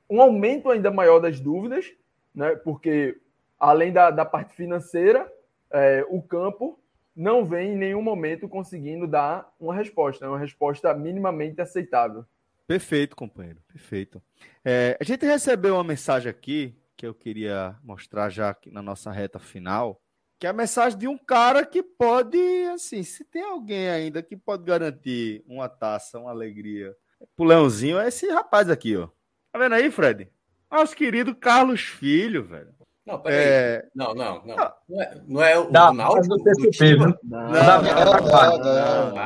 um 0.07 0.21
aumento 0.21 0.69
ainda 0.69 0.91
maior 0.91 1.17
das 1.19 1.39
dúvidas, 1.39 1.91
né? 2.33 2.55
porque 2.57 3.19
além 3.59 3.91
da, 3.91 4.11
da 4.11 4.23
parte 4.23 4.53
financeira, 4.53 5.27
é, 5.71 6.05
o 6.07 6.21
campo 6.21 6.79
não 7.15 7.43
vem 7.43 7.71
em 7.71 7.75
nenhum 7.75 8.03
momento 8.03 8.47
conseguindo 8.47 9.07
dar 9.07 9.51
uma 9.59 9.73
resposta, 9.73 10.29
uma 10.29 10.37
resposta 10.37 10.93
minimamente 10.93 11.59
aceitável. 11.59 12.23
Perfeito, 12.67 13.15
companheiro, 13.15 13.57
perfeito. 13.67 14.21
É, 14.63 14.95
a 15.01 15.03
gente 15.03 15.25
recebeu 15.25 15.73
uma 15.73 15.83
mensagem 15.83 16.29
aqui 16.29 16.77
que 16.95 17.07
eu 17.07 17.15
queria 17.15 17.75
mostrar 17.83 18.29
já 18.29 18.55
na 18.67 18.83
nossa 18.83 19.11
reta 19.11 19.39
final, 19.39 19.99
que 20.39 20.45
é 20.45 20.49
a 20.49 20.53
mensagem 20.53 20.97
de 20.97 21.07
um 21.07 21.17
cara 21.17 21.65
que 21.65 21.81
pode, 21.81 22.37
assim, 22.73 23.03
se 23.03 23.23
tem 23.23 23.43
alguém 23.43 23.89
ainda 23.89 24.21
que 24.21 24.35
pode 24.35 24.63
garantir 24.63 25.43
uma 25.47 25.69
taça, 25.69 26.19
uma 26.19 26.31
alegria 26.31 26.95
pro 27.35 27.45
Leãozinho, 27.45 27.99
é 27.99 28.07
esse 28.07 28.27
rapaz 28.29 28.69
aqui, 28.69 28.95
ó. 28.97 29.07
Tá 29.51 29.59
vendo 29.59 29.75
aí, 29.75 29.89
Fred? 29.89 30.29
Nosso 30.69 30.95
querido 30.95 31.33
Carlos 31.33 31.81
Filho, 31.81 32.43
velho. 32.43 32.75
Não, 33.05 33.19
peraí. 33.19 33.39
É... 33.39 33.87
Não, 33.93 34.15
não, 34.15 34.43
não. 34.43 34.55
Não 34.89 35.01
é, 35.01 35.21
não 35.27 35.43
é 35.43 35.59
o 35.59 35.69
da, 35.69 35.93
Náutico? 35.93 36.37
Do, 36.37 36.43
do 36.43 36.71
time? 36.71 37.15
Não, 37.23 37.51
não, 37.51 37.81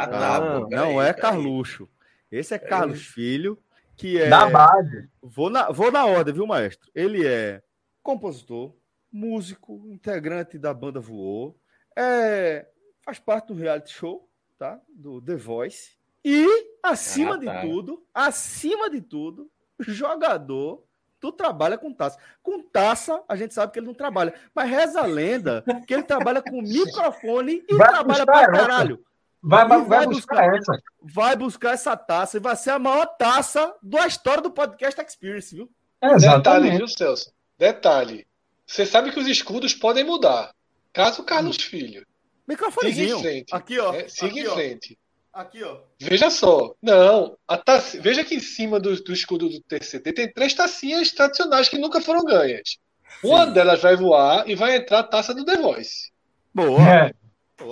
não, 0.09 0.69
não, 0.69 1.01
é 1.01 1.13
Carluxo. 1.13 1.87
Esse 2.31 2.53
é, 2.53 2.57
é 2.57 2.59
Carlos 2.59 3.05
Filho, 3.07 3.57
que 3.95 4.19
é. 4.21 4.29
Da 4.29 4.49
base. 4.49 5.09
Vou 5.21 5.49
na, 5.49 5.71
vou 5.71 5.91
na 5.91 6.05
ordem, 6.05 6.33
viu, 6.33 6.45
maestro? 6.45 6.91
Ele 6.93 7.25
é 7.25 7.63
compositor, 8.03 8.75
músico, 9.11 9.83
integrante 9.87 10.57
da 10.57 10.73
banda 10.73 10.99
Voou, 10.99 11.59
é, 11.95 12.67
faz 13.01 13.19
parte 13.19 13.47
do 13.47 13.53
reality 13.53 13.91
show, 13.91 14.29
tá? 14.57 14.79
Do 14.89 15.21
The 15.21 15.35
Voice. 15.35 15.97
E, 16.23 16.45
acima 16.83 17.35
ah, 17.35 17.39
tá. 17.39 17.61
de 17.61 17.67
tudo, 17.67 18.05
acima 18.13 18.89
de 18.89 19.01
tudo, 19.01 19.49
jogador 19.79 20.83
Tu 21.19 21.31
trabalha 21.33 21.77
com 21.77 21.93
taça. 21.93 22.17
Com 22.41 22.61
taça, 22.61 23.21
a 23.27 23.35
gente 23.35 23.53
sabe 23.53 23.73
que 23.73 23.79
ele 23.79 23.87
não 23.87 23.93
trabalha. 23.93 24.33
Mas 24.55 24.69
reza 24.69 25.01
a 25.01 25.05
lenda 25.05 25.63
que 25.85 25.93
ele 25.93 26.03
trabalha 26.03 26.41
com 26.41 26.61
microfone 26.61 27.63
e 27.67 27.75
vai 27.75 27.89
trabalha 27.89 28.25
pra 28.25 28.51
caralho. 28.51 29.03
Vai, 29.41 29.67
vai, 29.67 29.81
vai, 29.83 30.07
buscar, 30.07 30.49
buscar, 30.49 30.55
essa. 30.55 30.83
Vai 31.01 31.35
buscar 31.35 31.71
essa 31.73 31.97
taça 31.97 32.37
e 32.37 32.39
vai 32.39 32.55
ser 32.55 32.71
a 32.71 32.79
maior 32.79 33.05
taça 33.05 33.73
da 33.81 34.07
história 34.07 34.41
do 34.41 34.51
podcast 34.51 35.01
Experience, 35.01 35.53
viu? 35.55 35.69
É, 36.01 36.15
Detalhe, 36.15 36.77
viu, 36.77 36.87
Celso? 36.87 37.33
Detalhe. 37.57 38.25
Você 38.69 38.85
sabe 38.85 39.11
que 39.11 39.19
os 39.19 39.27
escudos 39.27 39.73
podem 39.73 40.03
mudar. 40.03 40.53
Caso 40.93 41.23
Carlos 41.23 41.57
hum. 41.57 41.59
Filho. 41.59 42.05
Microfonezinho. 42.47 43.17
Siga 43.17 43.19
em 43.19 43.21
frente. 43.23 43.55
Aqui, 43.55 43.79
ó. 43.79 43.93
É, 43.95 44.07
siga 44.07 44.27
aqui, 44.27 44.39
em 44.41 44.47
ó. 44.47 44.53
frente. 44.53 44.99
Aqui, 45.33 45.63
ó. 45.63 45.77
Veja 45.99 46.29
só. 46.29 46.75
Não. 46.79 47.35
Taça, 47.65 47.99
veja 47.99 48.23
que 48.23 48.35
em 48.35 48.39
cima 48.39 48.79
do, 48.79 48.95
do 49.03 49.11
escudo 49.11 49.49
do 49.49 49.59
TCT 49.61 50.13
tem 50.13 50.31
três 50.31 50.53
tacinhas 50.53 51.11
tradicionais 51.11 51.67
que 51.67 51.79
nunca 51.79 51.99
foram 51.99 52.23
ganhas. 52.23 52.77
Sim. 53.19 53.27
Uma 53.27 53.47
delas 53.47 53.81
vai 53.81 53.95
voar 53.95 54.47
e 54.47 54.53
vai 54.53 54.75
entrar 54.75 54.99
a 54.99 55.03
taça 55.03 55.33
do 55.33 55.43
The 55.43 55.57
Voice. 55.57 56.11
Boa. 56.53 56.79
É. 56.79 57.13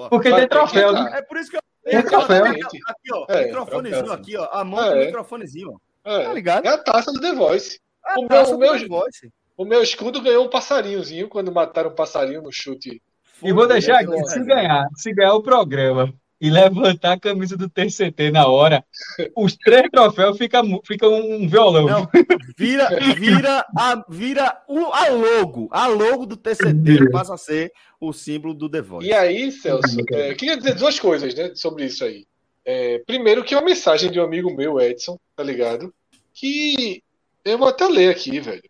Porque 0.09 0.33
tem 0.33 0.47
troféu, 0.47 0.93
né? 0.93 1.11
É 1.13 1.21
por 1.21 1.37
isso 1.37 1.51
que 1.51 1.57
eu. 1.57 1.61
Tem 1.83 2.01
troféu. 2.01 2.43
Aqui, 2.43 3.13
ó. 3.13 3.25
É, 3.29 3.45
microfonezinho 3.45 4.11
aqui, 4.11 4.35
ó. 4.35 4.49
A 4.51 4.63
mão 4.63 4.83
é. 4.83 4.89
do 4.89 5.05
microfonezinho. 5.05 5.79
É. 6.03 6.23
Tá 6.23 6.33
ligado? 6.33 6.65
É 6.65 6.69
a 6.69 6.77
taça 6.79 7.11
do 7.11 7.21
The 7.21 7.33
Voice. 7.33 7.79
É 8.07 8.13
o, 8.15 8.27
meu, 8.27 8.55
o, 8.55 8.57
meu, 8.57 8.79
The 8.79 8.87
Voice. 8.87 9.31
O 9.57 9.65
meu 9.65 9.81
escudo 9.81 10.21
ganhou 10.21 10.45
um 10.45 10.49
passarinhozinho 10.49 11.27
quando 11.27 11.51
mataram 11.51 11.89
um 11.89 11.95
passarinho 11.95 12.43
no 12.43 12.51
chute. 12.51 13.01
E 13.43 13.51
vou 13.51 13.67
deixar 13.67 13.99
aqui, 13.99 14.25
se 14.27 14.43
ganhar, 14.45 14.87
se 14.95 15.13
ganhar 15.13 15.33
o 15.33 15.41
programa 15.41 16.13
e 16.39 16.49
levantar 16.51 17.13
a 17.13 17.19
camisa 17.19 17.57
do 17.57 17.67
TCT 17.67 18.29
na 18.31 18.47
hora, 18.47 18.85
os 19.35 19.55
três 19.55 19.89
troféus 19.91 20.37
ficam 20.37 20.79
fica 20.85 21.07
um 21.07 21.47
violão. 21.47 21.87
Não, 21.87 22.07
vira 22.55 22.87
vira, 23.15 23.65
a, 23.75 24.05
vira 24.07 24.63
o, 24.67 24.85
a 24.93 25.09
logo. 25.09 25.67
A 25.71 25.87
logo 25.87 26.27
do 26.27 26.37
TCT 26.37 27.09
passa 27.11 27.33
a 27.33 27.37
ser 27.37 27.71
o 27.99 28.13
símbolo 28.13 28.53
do 28.53 28.69
The 28.69 28.81
Voice. 28.81 29.07
E 29.07 29.13
aí, 29.13 29.51
Celso, 29.51 29.97
é, 30.11 30.35
queria 30.35 30.57
dizer 30.57 30.75
duas 30.75 30.99
coisas 30.99 31.33
né, 31.33 31.51
sobre 31.55 31.85
isso 31.85 32.05
aí. 32.05 32.25
É, 32.63 32.99
primeiro, 32.99 33.43
que 33.43 33.55
é 33.55 33.57
uma 33.57 33.65
mensagem 33.65 34.11
de 34.11 34.19
um 34.19 34.23
amigo 34.23 34.53
meu, 34.55 34.79
Edson, 34.79 35.17
tá 35.35 35.43
ligado? 35.43 35.91
Que 36.33 37.01
eu 37.43 37.57
vou 37.57 37.67
até 37.67 37.87
ler 37.87 38.09
aqui, 38.09 38.39
velho. 38.39 38.61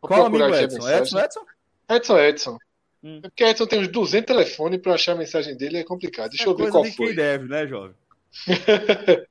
Vou 0.00 0.08
Qual 0.08 0.26
amigo 0.26 0.44
Edson? 0.54 0.88
Edson? 0.88 1.18
Edson? 1.18 1.44
Edson 1.88 2.18
Edson. 2.18 2.58
Hum. 3.02 3.20
É 3.22 3.28
porque 3.28 3.44
Edson 3.44 3.66
tem 3.66 3.80
uns 3.80 3.88
200 3.88 4.26
telefones 4.26 4.80
para 4.80 4.94
achar 4.94 5.12
a 5.12 5.16
mensagem 5.16 5.56
dele, 5.56 5.78
é 5.78 5.84
complicado. 5.84 6.30
Deixa 6.30 6.44
é 6.44 6.48
eu 6.48 6.56
ver 6.56 6.70
qual 6.70 6.84
de 6.84 6.92
foi. 6.92 7.06
Quem 7.06 7.16
deve, 7.16 7.48
né, 7.48 7.66
jovem? 7.66 7.94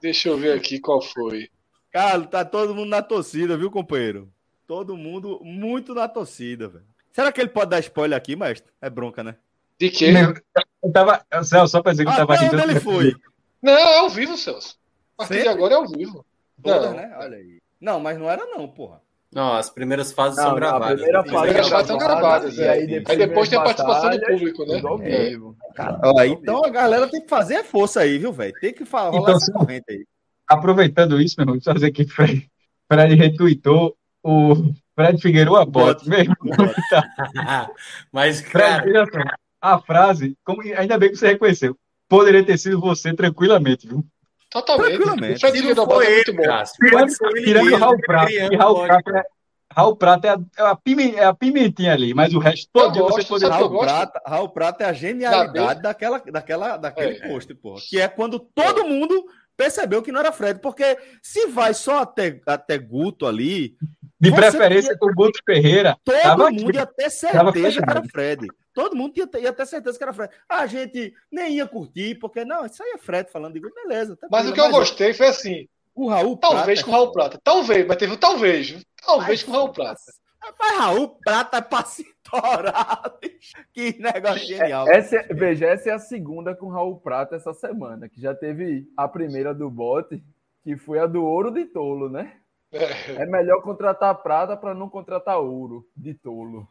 Deixa 0.00 0.28
eu 0.28 0.38
ver 0.38 0.56
aqui 0.56 0.80
qual 0.80 1.02
foi. 1.02 1.50
Carlos, 1.92 2.28
tá 2.28 2.44
todo 2.44 2.74
mundo 2.74 2.88
na 2.88 3.02
torcida, 3.02 3.56
viu, 3.56 3.70
companheiro? 3.70 4.32
Todo 4.66 4.96
mundo 4.96 5.40
muito 5.42 5.94
na 5.94 6.08
torcida, 6.08 6.68
velho. 6.68 6.84
Será 7.12 7.30
que 7.32 7.40
ele 7.40 7.50
pode 7.50 7.70
dar 7.70 7.80
spoiler 7.80 8.16
aqui, 8.16 8.36
mestre? 8.36 8.72
É 8.80 8.88
bronca, 8.88 9.22
né? 9.22 9.36
De 9.78 9.90
quê? 9.90 10.12
Eu 10.82 10.92
tava, 10.92 11.24
Celso, 11.42 11.72
só 11.72 11.82
pra 11.82 11.92
dizer 11.92 12.04
que 12.04 12.10
eu 12.10 12.16
tava 12.16 12.36
rindo. 12.36 12.60
ele 12.60 12.80
foi? 12.80 13.14
Não, 13.60 13.72
é 13.72 13.98
ao 13.98 14.08
vivo, 14.08 14.36
Celso. 14.36 14.78
A 15.18 15.22
partir 15.22 15.34
de 15.34 15.40
Sempre? 15.40 15.58
agora 15.58 15.74
é 15.74 15.76
ao 15.76 15.86
vivo. 15.86 16.24
Todas, 16.62 16.90
Não. 16.90 16.96
né? 16.96 17.14
Olha 17.18 17.36
aí. 17.36 17.59
Não, 17.80 17.98
mas 17.98 18.18
não 18.18 18.30
era 18.30 18.44
não, 18.46 18.68
porra. 18.68 19.00
Não, 19.32 19.52
as 19.52 19.70
primeiras 19.70 20.12
fases 20.12 20.36
Não, 20.38 20.44
são 20.44 20.52
a 20.52 20.56
gravadas. 20.56 21.00
primeira 21.00 21.22
fase 21.22 21.42
primeiras 21.44 21.66
é 21.66 21.70
fases 21.70 21.86
são 21.86 21.98
gravadas, 21.98 22.58
e 22.58 22.62
é. 22.62 22.68
aí 22.68 22.80
Aí 22.80 22.86
depois, 22.86 23.20
Aí 23.20 23.26
depois 23.26 23.48
tem 23.48 23.58
a 23.58 23.62
as 23.62 23.66
participação 23.68 24.10
do 24.10 24.26
público, 24.26 24.66
né? 24.66 24.82
É. 25.08 25.28
vivo. 25.28 25.56
Ó, 26.02 26.22
então 26.24 26.64
a 26.64 26.68
galera 26.68 27.08
tem 27.08 27.22
que 27.22 27.28
fazer 27.28 27.62
força 27.62 28.00
aí, 28.00 28.18
viu, 28.18 28.32
velho? 28.32 28.52
Tem 28.60 28.74
que 28.74 28.84
falar 28.84 29.16
Então, 29.16 29.36
essa 29.36 29.52
corrente 29.52 29.84
aí. 29.88 30.04
Aproveitando 30.48 31.20
isso, 31.20 31.36
meu 31.38 31.44
irmão, 31.44 31.56
deixa 31.56 31.70
eu 31.70 31.74
dizer 31.74 31.92
que 31.92 32.04
Fred, 32.06 32.50
Fred 32.88 33.14
retweetou 33.14 33.96
o 34.20 34.56
Fred 34.96 35.22
Figueiredo 35.22 35.64
Bote. 35.66 36.08
Meu 36.08 36.18
irmão, 36.18 36.36
Mas, 38.12 38.40
Fred, 38.40 38.92
cara, 38.92 39.06
só, 39.12 39.20
a 39.60 39.78
frase, 39.78 40.36
como, 40.44 40.60
ainda 40.76 40.98
bem 40.98 41.10
que 41.10 41.16
você 41.16 41.28
reconheceu, 41.28 41.76
poderia 42.08 42.44
ter 42.44 42.58
sido 42.58 42.80
você 42.80 43.14
tranquilamente, 43.14 43.86
viu? 43.86 44.04
Totalmente. 44.50 44.96
Tranquilamente. 44.96 45.36
O 45.36 45.40
Fred 45.40 45.58
se 45.58 45.62
não 45.62 45.86
Figueiredo 45.86 45.86
foi 45.86 46.06
é 46.06 46.10
ele, 46.10 46.14
muito 46.14 46.34
bom. 46.34 46.64
Tirando, 47.40 47.60
pode 47.60 47.74
o 47.74 47.76
Raul 47.78 47.98
Prata, 47.98 48.26
criando 48.26 48.56
Raul 48.56 48.76
lógica. 48.76 49.02
Prata, 49.02 49.18
é, 49.18 49.24
Raul 49.72 49.96
Prata 49.96 50.26
é 50.26 50.30
a, 50.30 50.34
é, 50.34 50.62
a 50.62 51.22
é 51.22 51.24
a 51.24 51.34
pimentinha 51.34 51.92
ali, 51.92 52.12
mas 52.12 52.34
o 52.34 52.38
resto 52.40 52.68
todo 52.72 52.98
Eu 52.98 53.08
você 53.08 53.22
gosto, 53.22 53.38
sabe 53.38 53.54
Raul? 53.54 53.78
Prata, 53.78 54.22
Raul 54.26 54.48
Prata 54.48 54.84
é 54.84 54.88
a 54.88 54.92
genialidade 54.92 55.80
daquela, 55.80 56.18
daquela, 56.18 56.76
daquele 56.76 57.18
É. 57.18 57.28
post, 57.28 57.54
porra. 57.54 57.80
Que 57.88 58.00
é 58.00 58.08
quando 58.08 58.40
todo 58.40 58.84
mundo 58.84 59.24
percebeu 59.56 60.02
que 60.02 60.10
não 60.10 60.20
era 60.20 60.32
Fred. 60.32 60.58
Porque 60.60 60.98
se 61.22 61.46
vai 61.46 61.74
só 61.74 62.00
até, 62.00 62.40
até 62.46 62.78
Guto 62.78 63.26
ali, 63.26 63.76
De 64.20 64.30
Você 64.30 64.36
preferência 64.36 64.98
com 64.98 65.06
o 65.06 65.14
Guto 65.14 65.40
Ferreira. 65.46 65.96
todo 66.04 66.20
Tava 66.20 66.48
aqui. 66.48 66.60
mundo 66.62 66.74
ia 66.74 66.84
ter 66.86 67.10
certeza 67.10 67.82
que 67.82 67.90
era 67.90 68.02
Fred. 68.04 68.46
Todo 68.74 68.94
mundo 68.96 69.16
ia 69.16 69.26
ter, 69.26 69.42
ia 69.42 69.52
ter 69.52 69.66
certeza 69.66 69.96
que 69.96 70.04
era 70.04 70.12
Fred. 70.12 70.32
A 70.48 70.66
gente 70.66 71.14
nem 71.32 71.54
ia 71.56 71.66
curtir, 71.66 72.16
porque 72.16 72.44
não, 72.44 72.66
isso 72.66 72.82
aí 72.82 72.92
é 72.94 72.98
Fred 72.98 73.30
falando 73.30 73.54
de 73.54 73.60
Guto, 73.60 73.74
beleza. 73.74 74.16
tá 74.16 74.28
Mas 74.30 74.48
o 74.48 74.52
que 74.52 74.60
eu 74.60 74.70
gostei 74.70 75.14
foi 75.14 75.28
assim, 75.28 75.66
O 75.94 76.08
Raul 76.08 76.36
talvez 76.36 76.80
Prata 76.80 76.84
com 76.84 76.90
o 76.90 76.94
Raul 76.94 77.12
Prata. 77.12 77.40
Talvez, 77.42 77.86
mas 77.86 77.96
teve 77.96 78.12
um 78.12 78.16
talvez. 78.16 78.84
Talvez 79.04 79.42
com 79.42 79.50
o 79.52 79.54
Raul 79.54 79.72
Prata. 79.72 80.00
Rapaz, 80.38 80.76
Raul 80.78 81.08
Prata 81.22 81.56
é 81.58 81.60
pra 81.60 81.84
se 81.84 82.06
torar, 82.22 83.02
bicho. 83.20 83.54
Que 83.74 83.98
negócio 84.00 84.46
genial. 84.46 84.88
Essa, 84.88 85.16
é- 85.16 85.34
veja, 85.34 85.66
essa 85.66 85.90
é 85.90 85.92
a 85.92 85.98
segunda 85.98 86.54
com 86.54 86.68
Raul 86.68 86.96
Prata 87.00 87.36
essa 87.36 87.52
semana, 87.52 88.08
que 88.08 88.20
já 88.20 88.34
teve 88.34 88.86
a 88.96 89.06
primeira 89.08 89.52
do 89.54 89.68
bote, 89.70 90.22
que 90.62 90.76
foi 90.76 90.98
a 90.98 91.06
do 91.06 91.24
ouro 91.24 91.50
de 91.50 91.64
tolo, 91.66 92.08
né? 92.08 92.34
É. 92.72 93.22
É 93.22 93.26
melhor 93.26 93.62
contratar 93.62 94.14
prata 94.22 94.56
para 94.56 94.74
não 94.74 94.88
contratar 94.88 95.38
ouro 95.38 95.86
de 95.96 96.14
tolo. 96.14 96.68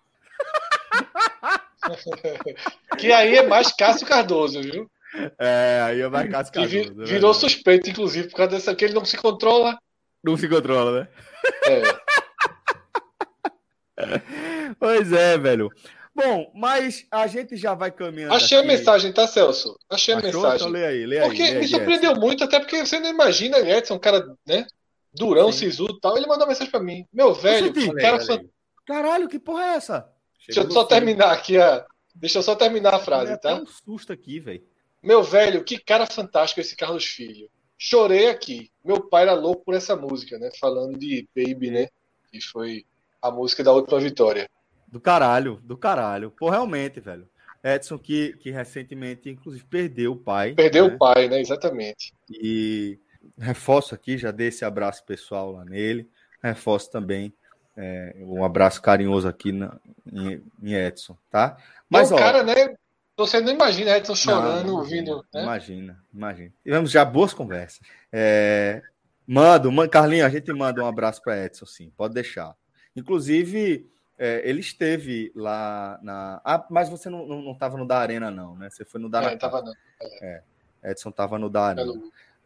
Que 2.97 3.11
aí 3.11 3.37
é 3.37 3.47
mais 3.47 3.71
Cássio 3.73 4.07
Cardoso, 4.07 4.61
viu? 4.61 4.89
É, 5.37 5.81
aí 5.83 6.01
é 6.01 6.07
mais 6.09 6.29
Cássio 6.29 6.53
Cardoso, 6.53 7.01
é 7.01 7.05
virou 7.05 7.33
suspeito, 7.33 7.89
inclusive, 7.89 8.29
por 8.29 8.37
causa 8.37 8.51
dessa 8.51 8.75
que 8.75 8.85
ele 8.85 8.93
não 8.93 9.05
se 9.05 9.17
controla. 9.17 9.77
Não 10.23 10.37
se 10.37 10.47
controla, 10.47 11.01
né? 11.01 11.07
É. 11.65 12.09
Pois 14.79 15.11
é, 15.11 15.37
velho. 15.37 15.69
Bom, 16.15 16.51
mas 16.55 17.05
a 17.11 17.27
gente 17.27 17.57
já 17.57 17.73
vai 17.73 17.91
caminhando. 17.91 18.33
Achei 18.33 18.57
a 18.57 18.61
aqui. 18.61 18.69
mensagem, 18.69 19.11
tá, 19.11 19.27
Celso? 19.27 19.77
Achei 19.89 20.13
a 20.13 20.17
Achou? 20.17 20.31
mensagem. 20.31 20.55
Então 20.55 20.69
lê 20.69 20.85
aí, 20.85 21.05
lê 21.05 21.19
aí. 21.19 21.27
Porque 21.27 21.43
lê 21.43 21.49
aí, 21.49 21.59
me 21.59 21.67
surpreendeu 21.67 22.15
muito, 22.15 22.43
até 22.43 22.59
porque 22.59 22.85
você 22.85 22.99
não 22.99 23.09
imagina 23.09 23.57
Edson, 23.59 23.95
um 23.95 23.99
cara, 23.99 24.25
né? 24.45 24.65
Durão, 25.13 25.51
Sim. 25.51 25.69
sisudo 25.69 25.95
e 25.95 25.99
tal. 25.99 26.17
Ele 26.17 26.27
mandou 26.27 26.47
mensagem 26.47 26.71
pra 26.71 26.79
mim. 26.79 27.05
Meu 27.11 27.33
velho, 27.33 27.73
aí, 27.75 27.95
cara. 27.95 28.19
Caralho, 28.85 29.27
que 29.27 29.39
porra 29.39 29.63
é 29.63 29.75
essa? 29.75 30.11
Deixa 30.45 30.61
eu 30.61 30.63
Chegou 30.63 30.71
só 30.71 30.83
fim. 30.83 30.95
terminar 30.95 31.31
aqui 31.31 31.57
a. 31.57 31.85
Deixa 32.15 32.39
eu 32.39 32.43
só 32.43 32.55
terminar 32.55 32.95
a 32.95 32.99
frase, 32.99 33.39
tá? 33.39 33.55
um 33.55 33.65
susto 33.65 34.11
aqui, 34.11 34.39
velho. 34.39 34.63
Meu 35.01 35.23
velho, 35.23 35.63
que 35.63 35.77
cara 35.77 36.05
fantástico 36.05 36.59
esse 36.59 36.75
Carlos 36.75 37.05
Filho. 37.05 37.49
Chorei 37.77 38.29
aqui. 38.29 38.69
Meu 38.83 39.01
pai 39.01 39.23
era 39.23 39.33
louco 39.33 39.63
por 39.63 39.73
essa 39.73 39.95
música, 39.95 40.37
né? 40.37 40.49
Falando 40.59 40.97
de 40.97 41.27
Baby, 41.35 41.71
né? 41.71 41.87
Que 42.29 42.41
foi 42.41 42.85
a 43.21 43.31
música 43.31 43.63
da 43.63 43.71
última 43.71 43.99
vitória. 43.99 44.49
Do 44.87 44.99
caralho, 44.99 45.61
do 45.63 45.77
caralho. 45.77 46.31
Pô, 46.31 46.49
realmente, 46.49 46.99
velho. 46.99 47.29
Edson, 47.63 47.97
que, 47.97 48.33
que 48.37 48.51
recentemente, 48.51 49.29
inclusive, 49.29 49.63
perdeu 49.65 50.13
o 50.13 50.17
pai. 50.17 50.53
Perdeu 50.53 50.87
né? 50.87 50.95
o 50.95 50.97
pai, 50.97 51.29
né? 51.29 51.39
Exatamente. 51.39 52.13
E 52.29 52.99
reforço 53.37 53.95
aqui, 53.95 54.17
já 54.17 54.31
dei 54.31 54.47
esse 54.47 54.65
abraço 54.65 55.03
pessoal 55.03 55.51
lá 55.51 55.65
nele. 55.65 56.09
Reforço 56.41 56.89
também 56.91 57.33
é, 57.81 58.13
um 58.19 58.43
abraço 58.43 58.81
carinhoso 58.81 59.25
aqui 59.25 59.53
na, 59.53 59.77
em, 60.11 60.43
em 60.61 60.73
Edson, 60.73 61.17
tá? 61.31 61.57
Mas 61.89 62.11
o 62.11 62.17
cara, 62.17 62.43
né? 62.43 62.75
Você 63.15 63.39
não 63.39 63.51
imagina 63.51 63.97
Edson 63.97 64.15
chorando, 64.15 64.67
Não, 64.67 64.75
ouvindo. 64.75 65.25
Né? 65.33 65.43
Imagina, 65.43 66.03
imagina. 66.13 66.53
Tivemos 66.61 66.91
já 66.91 67.03
boas 67.05 67.33
conversas. 67.33 67.79
É, 68.11 68.81
mando, 69.25 69.71
man, 69.71 69.87
Carlinhos, 69.87 70.25
a 70.25 70.29
gente 70.29 70.51
manda 70.51 70.83
um 70.83 70.87
abraço 70.87 71.21
para 71.21 71.45
Edson, 71.45 71.65
sim, 71.65 71.91
pode 71.95 72.13
deixar. 72.13 72.53
Inclusive, 72.95 73.89
é, 74.17 74.41
ele 74.43 74.59
esteve 74.59 75.31
lá 75.33 75.97
na. 76.01 76.41
Ah, 76.43 76.65
mas 76.69 76.89
você 76.89 77.09
não, 77.09 77.25
não, 77.25 77.41
não 77.41 77.55
tava 77.55 77.77
no 77.77 77.87
da 77.87 77.97
Arena, 77.97 78.29
não, 78.29 78.57
né? 78.57 78.69
Você 78.69 78.83
foi 78.83 78.99
no 78.99 79.09
da 79.09 79.23
É, 79.23 79.37
tava 79.37 79.61
não. 79.61 79.73
Edson 80.83 81.11
tava 81.11 81.39
no 81.39 81.49
da 81.49 81.63
Arena. 81.63 81.93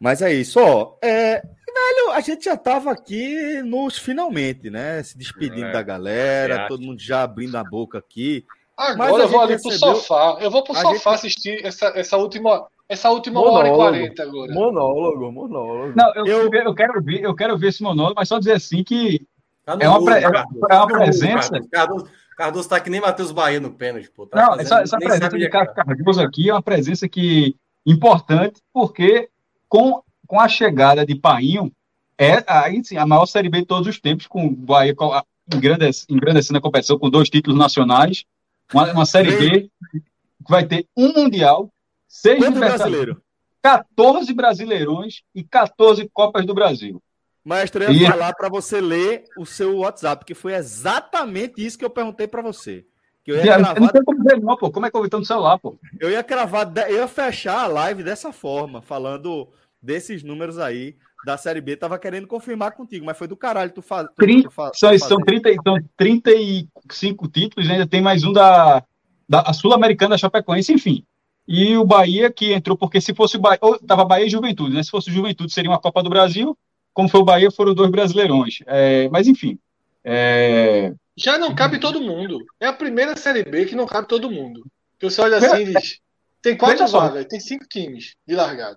Mas 0.04 0.20
é 0.20 0.30
isso, 0.34 0.60
ó. 0.60 0.96
É, 1.02 1.40
velho, 1.40 2.10
a 2.12 2.20
gente 2.20 2.44
já 2.44 2.58
tava 2.58 2.90
aqui 2.92 3.62
nos 3.62 3.96
finalmente, 3.96 4.68
né? 4.68 5.02
Se 5.02 5.16
despedindo 5.16 5.64
É, 5.68 5.72
da 5.72 5.80
galera, 5.80 6.58
acho. 6.60 6.68
todo 6.68 6.82
mundo 6.82 7.00
já 7.00 7.22
abrindo 7.22 7.56
a 7.56 7.64
boca 7.64 7.96
aqui. 7.96 8.44
Agora 8.76 9.22
eu 9.22 9.28
vou 9.28 9.40
ali 9.40 9.58
pro 9.58 9.70
recebeu- 9.70 9.94
sofá. 9.96 10.36
Eu 10.42 10.50
vou 10.50 10.62
pro 10.62 10.74
a 10.74 10.80
sofá 10.82 10.92
gente- 10.92 11.08
assistir 11.08 11.64
essa, 11.64 11.86
essa 11.96 12.18
última, 12.18 12.66
essa 12.86 13.08
última 13.10 13.40
uma 13.40 13.50
hora 13.52 13.68
e 13.68 13.70
Monólogo. 13.70 13.96
quarenta 13.96 14.22
agora. 14.24 14.52
Monólogo, 14.52 15.32
monólogo. 15.32 15.92
Não, 15.96 16.14
eu, 16.16 16.26
Eu- 16.26 16.50
eu, 16.52 16.74
quero 16.74 17.02
ver, 17.02 17.22
eu 17.24 17.34
quero 17.34 17.56
ver 17.56 17.68
esse 17.68 17.82
monólogo, 17.82 18.16
mas 18.18 18.28
só 18.28 18.38
dizer 18.38 18.52
assim 18.52 18.84
que 18.84 19.26
Tá 19.64 19.78
É 19.80 19.88
uma 19.88 20.04
pre- 20.04 20.20
é 20.22 20.28
uma- 20.28 20.32
Cardoso. 20.44 20.66
é 20.70 20.74
uma 20.74 20.86
Tá 20.86 20.94
presença. 20.98 21.48
Cardoso. 21.50 21.70
Cardoso, 21.70 22.06
Cardoso 22.36 22.68
tá 22.68 22.80
que 22.80 22.90
nem 22.90 23.00
Matheus 23.00 23.32
Bahia 23.32 23.58
no 23.58 23.70
pênalti, 23.72 24.10
pô. 24.10 24.26
Tá 24.26 24.36
Não, 24.38 24.46
fazendo- 24.48 24.60
essa, 24.60 24.82
essa 24.82 24.98
presença 24.98 25.38
de 25.38 25.44
é 25.46 25.48
Cardoso 25.48 26.20
aqui 26.20 26.50
é 26.50 26.52
uma 26.52 26.60
presença 26.62 27.08
que 27.08 27.56
importante, 27.86 28.60
porque 28.74 29.30
com, 29.74 30.00
com 30.28 30.38
a 30.38 30.46
chegada 30.48 31.04
de 31.04 31.16
Painho, 31.16 31.72
é 32.16 32.44
aí 32.46 32.80
sim, 32.84 32.96
a 32.96 33.04
maior 33.04 33.26
Série 33.26 33.48
B 33.48 33.58
de 33.62 33.66
todos 33.66 33.88
os 33.88 33.98
tempos, 34.00 34.24
com 34.28 34.46
o 34.46 34.50
Bahia 34.50 34.94
co- 34.94 35.20
engrandece- 35.52 36.06
engrandecendo 36.08 36.58
a 36.58 36.62
competição 36.62 36.96
com 36.96 37.10
dois 37.10 37.28
títulos 37.28 37.58
nacionais, 37.58 38.24
uma, 38.72 38.92
uma 38.92 39.04
Série 39.06 39.36
B 39.36 39.68
que 39.92 40.48
vai 40.48 40.64
ter 40.64 40.86
um 40.96 41.12
Mundial, 41.12 41.68
seis 42.06 42.38
Quanto 42.38 42.54
Libertadores, 42.54 42.82
brasileiro? 42.92 43.22
14 43.60 44.32
Brasileirões 44.32 45.22
e 45.34 45.42
14 45.42 46.08
Copas 46.12 46.46
do 46.46 46.54
Brasil. 46.54 47.02
Maestro, 47.44 47.82
eu 47.82 47.92
ia 47.92 48.06
E- 48.06 48.10
falar 48.10 48.32
para 48.34 48.48
você 48.48 48.80
ler 48.80 49.24
o 49.36 49.44
seu 49.44 49.78
WhatsApp, 49.78 50.24
que 50.24 50.34
foi 50.34 50.54
exatamente 50.54 51.54
isso 51.66 51.76
que 51.76 51.84
eu 51.84 51.90
perguntei 51.90 52.28
para 52.28 52.42
você. 52.42 52.84
Que 53.24 53.32
eu 53.32 53.36
ia, 53.36 53.54
Eu 53.56 53.62
não 53.80 53.88
tem 53.88 54.04
como 54.04 54.22
ver, 54.22 54.38
não, 54.40 54.54
pô. 54.56 54.70
Como 54.70 54.84
é 54.86 54.90
que 54.90 54.96
eu 54.96 55.02
vi 55.02 55.08
no 55.10 55.24
celular, 55.24 55.58
pô? 55.58 55.76
eu 55.98 56.10
ia 56.10 56.22
cravar, 56.22 56.70
eu 56.88 56.98
ia 56.98 57.08
fechar 57.08 57.60
a 57.64 57.66
live 57.66 58.02
dessa 58.04 58.32
forma, 58.32 58.80
falando 58.82 59.48
desses 59.84 60.22
números 60.22 60.58
aí 60.58 60.96
da 61.26 61.36
Série 61.36 61.60
B. 61.60 61.76
Tava 61.76 61.98
querendo 61.98 62.26
confirmar 62.26 62.72
contigo, 62.72 63.04
mas 63.04 63.16
foi 63.18 63.28
do 63.28 63.36
caralho 63.36 63.70
tu 63.70 63.82
faz. 63.82 64.06
Tu, 64.08 64.14
Trinta- 64.16 64.48
tu 64.48 64.54
fa- 64.54 64.70
São, 64.74 64.98
são, 64.98 65.18
30, 65.18 65.50
e- 65.50 65.56
são 65.62 65.76
35 65.96 67.28
títulos, 67.28 67.68
ainda 67.70 67.86
tem 67.86 68.00
mais 68.00 68.24
um 68.24 68.32
da, 68.32 68.82
da 69.28 69.52
Sul-Americana 69.52 70.10
da 70.10 70.18
Chapecoense, 70.18 70.72
enfim. 70.72 71.04
E 71.46 71.76
o 71.76 71.84
Bahia 71.84 72.30
que 72.32 72.52
entrou, 72.52 72.76
porque 72.76 73.00
se 73.00 73.14
fosse 73.14 73.36
o 73.36 73.40
Bahia, 73.40 73.58
ou 73.60 73.78
tava 73.78 74.04
Bahia 74.04 74.26
e 74.26 74.30
Juventude, 74.30 74.74
né? 74.74 74.82
Se 74.82 74.90
fosse 74.90 75.10
Juventude, 75.10 75.52
seria 75.52 75.70
uma 75.70 75.78
Copa 75.80 76.02
do 76.02 76.08
Brasil, 76.08 76.56
como 76.94 77.08
foi 77.08 77.20
o 77.20 77.24
Bahia, 77.24 77.50
foram 77.50 77.74
dois 77.74 77.90
brasileirões. 77.90 78.60
É, 78.66 79.08
mas 79.10 79.26
enfim. 79.28 79.58
É, 80.02 80.92
Já 81.16 81.38
não 81.38 81.54
cabe 81.54 81.78
todo 81.78 82.00
mundo. 82.00 82.38
É 82.60 82.66
a 82.66 82.72
primeira 82.72 83.16
Série 83.16 83.42
B 83.44 83.66
que 83.66 83.74
não 83.76 83.86
cabe 83.86 84.08
todo 84.08 84.30
mundo. 84.30 84.64
Que 84.98 85.08
você 85.10 85.20
olha 85.20 85.36
assim 85.38 85.62
e 85.62 85.74
diz: 85.74 86.00
tem 86.40 86.56
quatro 86.56 86.86
vagas, 87.08 87.26
tem 87.26 87.40
cinco 87.40 87.66
times 87.68 88.14
de 88.26 88.34
largado. 88.34 88.76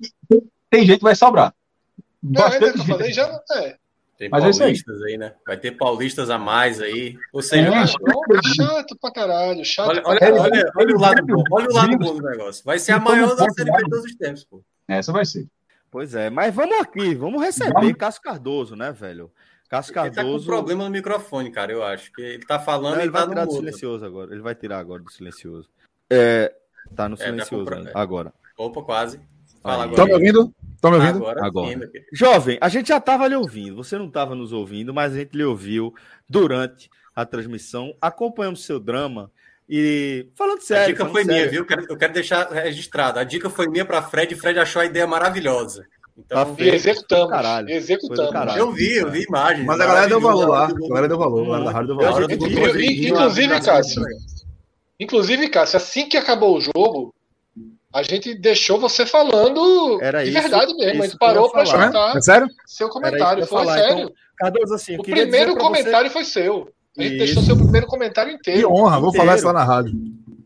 Tem 0.69 0.85
gente 0.85 0.97
que 0.99 1.03
vai 1.03 1.15
sobrar. 1.15 1.53
É, 2.23 2.27
é, 2.27 2.31
Bastante 2.31 2.73
que 2.73 2.79
eu 2.79 2.85
falei, 2.85 3.13
já 3.13 3.41
é. 3.53 3.77
Tem 4.17 4.29
Mas 4.29 4.43
é 4.43 4.47
aí. 4.47 4.57
paulistas 4.57 5.01
aí, 5.03 5.17
né? 5.17 5.35
Vai 5.45 5.57
ter 5.57 5.71
paulistas 5.77 6.29
a 6.31 6.39
mais 6.39 6.81
aí. 6.81 7.15
Ou 7.31 7.41
seja, 7.41 7.67
É. 7.67 7.69
vai- 7.69 7.79
Não, 8.01 8.43
chato 8.55 8.97
pra 8.99 9.11
caralho, 9.11 9.63
chato 9.63 9.89
olha, 9.89 10.01
pra 10.01 10.09
olha, 10.11 10.19
caralho. 10.19 10.41
olha, 10.41 10.71
olha 10.75 10.95
o 10.95 10.99
lado 10.99 11.25
bom. 11.27 11.43
Olha 11.51 11.67
o 11.69 11.73
lado 11.73 11.97
bom 11.99 12.15
do 12.17 12.23
negócio. 12.27 12.63
Vai 12.65 12.79
ser 12.79 12.93
a 12.93 12.95
E 12.95 12.99
como 12.99 13.11
maior 13.11 13.35
da 13.35 13.47
Série 13.51 13.71
B 13.71 13.77
de 13.77 13.89
todos 13.89 14.05
os 14.05 14.15
tempos, 14.15 14.43
pô. 14.43 14.63
Essa 14.87 15.11
vai 15.11 15.23
ser. 15.23 15.45
Pois 15.91 16.15
é, 16.15 16.29
mas 16.31 16.53
vamos 16.53 16.79
aqui, 16.79 17.13
vamos 17.13 17.41
receber 17.41 17.71
Vamos. 17.73 17.93
Cássio 17.93 18.21
Cardoso, 18.23 18.75
né, 18.75 18.91
velho? 18.91 19.31
Cássio 19.69 19.91
Ele 19.91 19.95
tá 19.95 20.09
com 20.09 20.15
Cardoso. 20.15 20.45
problema 20.47 20.83
no 20.85 20.89
microfone, 20.89 21.51
cara, 21.51 21.71
eu 21.71 21.83
acho. 21.83 22.11
Que 22.11 22.21
ele 22.23 22.45
tá 22.45 22.57
falando 22.57 22.95
Não, 22.95 23.01
e 23.01 23.03
ele 23.03 23.11
tá 23.11 23.19
vai 23.19 23.27
no 23.27 23.33
tirar 23.33 23.45
do 23.45 23.51
mudo. 23.51 23.59
silencioso 23.59 24.03
agora. 24.05 24.31
Ele 24.33 24.41
vai 24.41 24.55
tirar 24.55 24.79
agora 24.79 25.03
do 25.03 25.11
silencioso. 25.11 25.69
É, 26.09 26.53
tá 26.95 27.07
no 27.07 27.13
É, 27.15 27.17
silencioso 27.17 27.71
é. 27.73 27.91
agora. 27.93 28.33
Opa, 28.57 28.81
quase. 28.81 29.19
Fala 29.67 29.83
agora. 29.83 29.89
Estão 29.91 30.05
me 30.05 30.13
ouvindo? 30.13 30.53
Estão 30.75 30.91
me 30.91 30.97
ouvindo? 30.97 31.17
Agora, 31.17 31.45
Agora. 31.45 31.69
sim. 31.71 31.79
Jovem, 32.13 32.57
a 32.61 32.69
gente 32.69 32.87
já 32.87 32.97
estava 32.97 33.27
lhe 33.27 33.35
ouvindo. 33.35 33.75
Você 33.75 33.97
não 33.97 34.07
estava 34.07 34.33
nos 34.35 34.53
ouvindo, 34.53 34.93
mas 34.93 35.13
a 35.13 35.17
gente 35.17 35.35
lhe 35.35 35.43
ouviu 35.43 35.93
durante 36.29 36.89
a 37.15 37.25
transmissão. 37.25 37.93
Acompanhamos 38.01 38.63
seu 38.63 38.79
drama, 38.79 39.31
E 39.69 40.27
falando 40.35 40.61
sério. 40.61 40.83
A 40.85 40.87
dica 40.87 41.05
foi 41.07 41.25
sério. 41.25 41.37
minha, 41.39 41.49
viu? 41.51 41.61
Eu 41.61 41.65
quero, 41.65 41.85
eu 41.89 41.97
quero 41.97 42.13
deixar 42.13 42.47
registrado. 42.49 43.19
A 43.19 43.23
dica 43.23 43.49
foi 43.49 43.67
minha 43.67 43.83
para 43.83 44.01
Fred 44.01 44.33
e 44.33 44.37
Fred 44.37 44.57
achou 44.59 44.81
a 44.81 44.85
ideia 44.85 45.05
maravilhosa. 45.05 45.85
Então, 46.17 46.55
tá 46.55 46.63
e 46.63 46.69
executamos. 46.69 47.29
Caralho. 47.29 47.69
Executamos. 47.69 48.31
Caralho. 48.31 48.59
Eu 48.59 48.71
vi, 48.71 48.95
eu 48.95 49.11
vi 49.11 49.23
imagens. 49.23 49.65
Mas 49.65 49.79
a 49.79 49.85
galera 49.85 50.07
deu 50.07 50.21
valor 50.21 50.47
lá. 50.47 50.65
A 50.67 50.87
galera 50.87 51.07
deu 51.07 51.17
valor. 51.17 51.53
A 51.53 51.59
galera 51.59 51.85
deu 51.85 51.95
valor. 51.97 52.31
Inclusive, 52.81 53.59
Cássio. 53.61 54.01
Inclusive, 54.99 55.49
Cássio, 55.49 55.77
assim 55.77 56.07
que 56.09 56.17
acabou 56.17 56.57
o 56.57 56.61
jogo, 56.61 57.13
a 57.93 58.03
gente 58.03 58.35
deixou 58.35 58.79
você 58.79 59.05
falando 59.05 60.01
Era 60.01 60.23
de 60.23 60.31
isso, 60.31 60.41
verdade 60.41 60.73
mesmo. 60.75 61.03
A 61.03 61.05
gente 61.05 61.17
parou 61.17 61.51
para 61.51 61.63
escutar 61.63 62.17
é 62.17 62.21
sério? 62.21 62.47
seu 62.65 62.89
comentário. 62.89 63.45
Foi 63.45 63.59
falar. 63.59 63.77
sério. 63.77 64.03
Então, 64.03 64.13
Cardoso, 64.37 64.73
assim, 64.73 64.97
o 64.97 65.01
primeiro 65.01 65.55
comentário 65.55 66.09
você... 66.09 66.13
foi 66.13 66.23
seu. 66.23 66.71
A 66.97 67.01
gente 67.01 67.15
isso. 67.15 67.25
deixou 67.25 67.43
seu 67.43 67.57
primeiro 67.57 67.87
comentário 67.87 68.31
inteiro. 68.31 68.59
Que 68.59 68.65
honra, 68.65 68.99
vou 68.99 69.09
inteiro. 69.09 69.25
falar 69.25 69.37
isso 69.37 69.47
lá 69.47 69.53
na 69.53 69.63
rádio. 69.63 69.93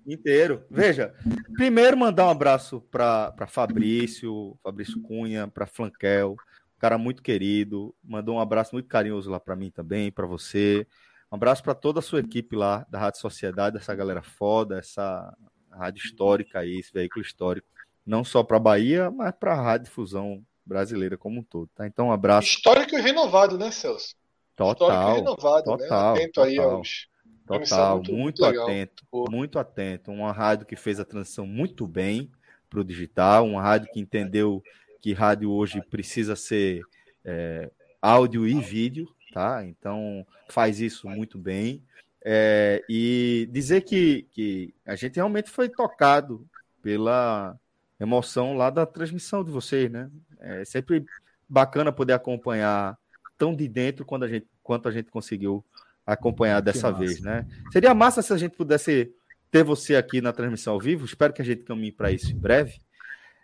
Inteiro. 0.05 0.63
Veja, 0.69 1.13
primeiro 1.55 1.97
mandar 1.97 2.26
um 2.26 2.30
abraço 2.30 2.81
para 2.91 3.47
Fabrício, 3.47 4.57
Fabrício 4.63 5.01
Cunha, 5.01 5.47
para 5.47 5.65
Flanquel, 5.65 6.35
cara 6.80 6.97
muito 6.97 7.22
querido. 7.22 7.93
Mandou 8.03 8.35
um 8.35 8.39
abraço 8.39 8.73
muito 8.73 8.88
carinhoso 8.88 9.30
lá 9.30 9.39
para 9.39 9.55
mim 9.55 9.69
também, 9.69 10.11
para 10.11 10.26
você. 10.26 10.85
Um 11.31 11.35
abraço 11.35 11.63
para 11.63 11.73
toda 11.73 11.99
a 11.99 12.01
sua 12.01 12.19
equipe 12.19 12.55
lá 12.55 12.85
da 12.89 12.99
Rádio 12.99 13.22
Sociedade, 13.22 13.77
essa 13.77 13.95
galera 13.95 14.22
foda, 14.22 14.80
essa 14.80 15.34
rádio 15.72 16.03
histórica 16.03 16.60
aí, 16.60 16.80
esse 16.80 16.91
veículo 16.91 17.23
histórico, 17.23 17.68
não 18.06 18.23
só 18.23 18.43
para 18.43 18.57
a 18.57 18.61
Bahia, 18.61 19.11
mas 19.11 19.34
para 19.34 19.53
a 19.53 19.61
rádio 19.61 19.85
difusão 19.85 20.43
brasileira 20.65 21.18
como 21.18 21.39
um 21.39 21.43
todo, 21.43 21.69
tá? 21.76 21.88
Então, 21.88 22.07
um 22.07 22.11
abraço. 22.11 22.48
Histórico 22.48 22.95
e 22.95 23.02
renovado, 23.02 23.57
né, 23.57 23.72
Celso? 23.72 24.15
Total. 24.56 24.89
Histórico 24.89 25.11
e 25.11 25.15
renovado, 25.15 25.72
né? 25.72 25.77
total, 25.77 26.15
né? 26.15 26.19
Atento 26.19 26.34
total. 26.34 26.49
aí 26.49 26.57
aos 26.57 27.11
Total, 27.60 27.98
muito, 27.98 28.14
muito, 28.14 28.45
atento, 28.45 29.03
muito 29.30 29.60
atento. 29.60 30.11
Uma 30.11 30.31
rádio 30.31 30.65
que 30.65 30.77
fez 30.77 30.99
a 30.99 31.06
transição 31.06 31.45
muito 31.45 31.85
bem 31.85 32.31
para 32.69 32.80
o 32.80 32.84
digital, 32.84 33.45
uma 33.45 33.61
rádio 33.61 33.91
que 33.91 33.99
entendeu 33.99 34.64
que 35.02 35.11
rádio 35.11 35.52
hoje 35.52 35.81
precisa 35.81 36.35
ser 36.35 36.81
é, 37.26 37.69
áudio 38.02 38.48
e 38.48 38.53
vídeo, 38.61 39.14
tá? 39.34 39.65
Então 39.65 40.26
faz 40.49 40.80
isso 40.80 41.10
muito 41.10 41.38
bem. 41.38 41.84
É, 42.23 42.84
e 42.88 43.49
dizer 43.52 43.81
que, 43.81 44.27
que 44.31 44.73
a 44.85 44.95
gente 44.95 45.15
realmente 45.15 45.49
foi 45.49 45.68
tocado 45.68 46.48
pela 46.81 47.57
emoção 47.99 48.56
lá 48.56 48.69
da 48.69 48.85
transmissão 48.85 49.43
de 49.43 49.52
vocês, 49.52 49.89
né? 49.89 50.10
É 50.39 50.65
sempre 50.65 51.06
bacana 51.48 51.91
poder 51.91 52.14
acompanhar 52.14 52.98
tão 53.38 53.56
de 53.56 53.68
dentro 53.68 54.06
quando 54.06 54.23
a 54.23 54.27
gente, 54.27 54.48
quanto 54.64 54.88
a 54.88 54.91
gente 54.91 55.10
conseguiu 55.10 55.64
acompanhar 56.06 56.61
dessa 56.61 56.91
vez, 56.91 57.22
né? 57.22 57.45
Seria 57.72 57.93
massa 57.93 58.22
se 58.22 58.34
a 58.34 58.38
gente 58.38 58.56
pudesse 58.56 59.14
ter 59.52 59.64
você 59.64 59.95
aqui 59.95 60.22
na 60.22 60.31
transmissão 60.31 60.73
ao 60.73 60.80
vivo. 60.80 61.06
Espero 61.06 61.34
que 61.34 61.41
a 61.41 61.45
gente 61.45 61.64
caminhe 61.64 61.91
para 61.91 62.11
isso 62.11 62.31
em 62.31 62.38
breve, 62.38 62.81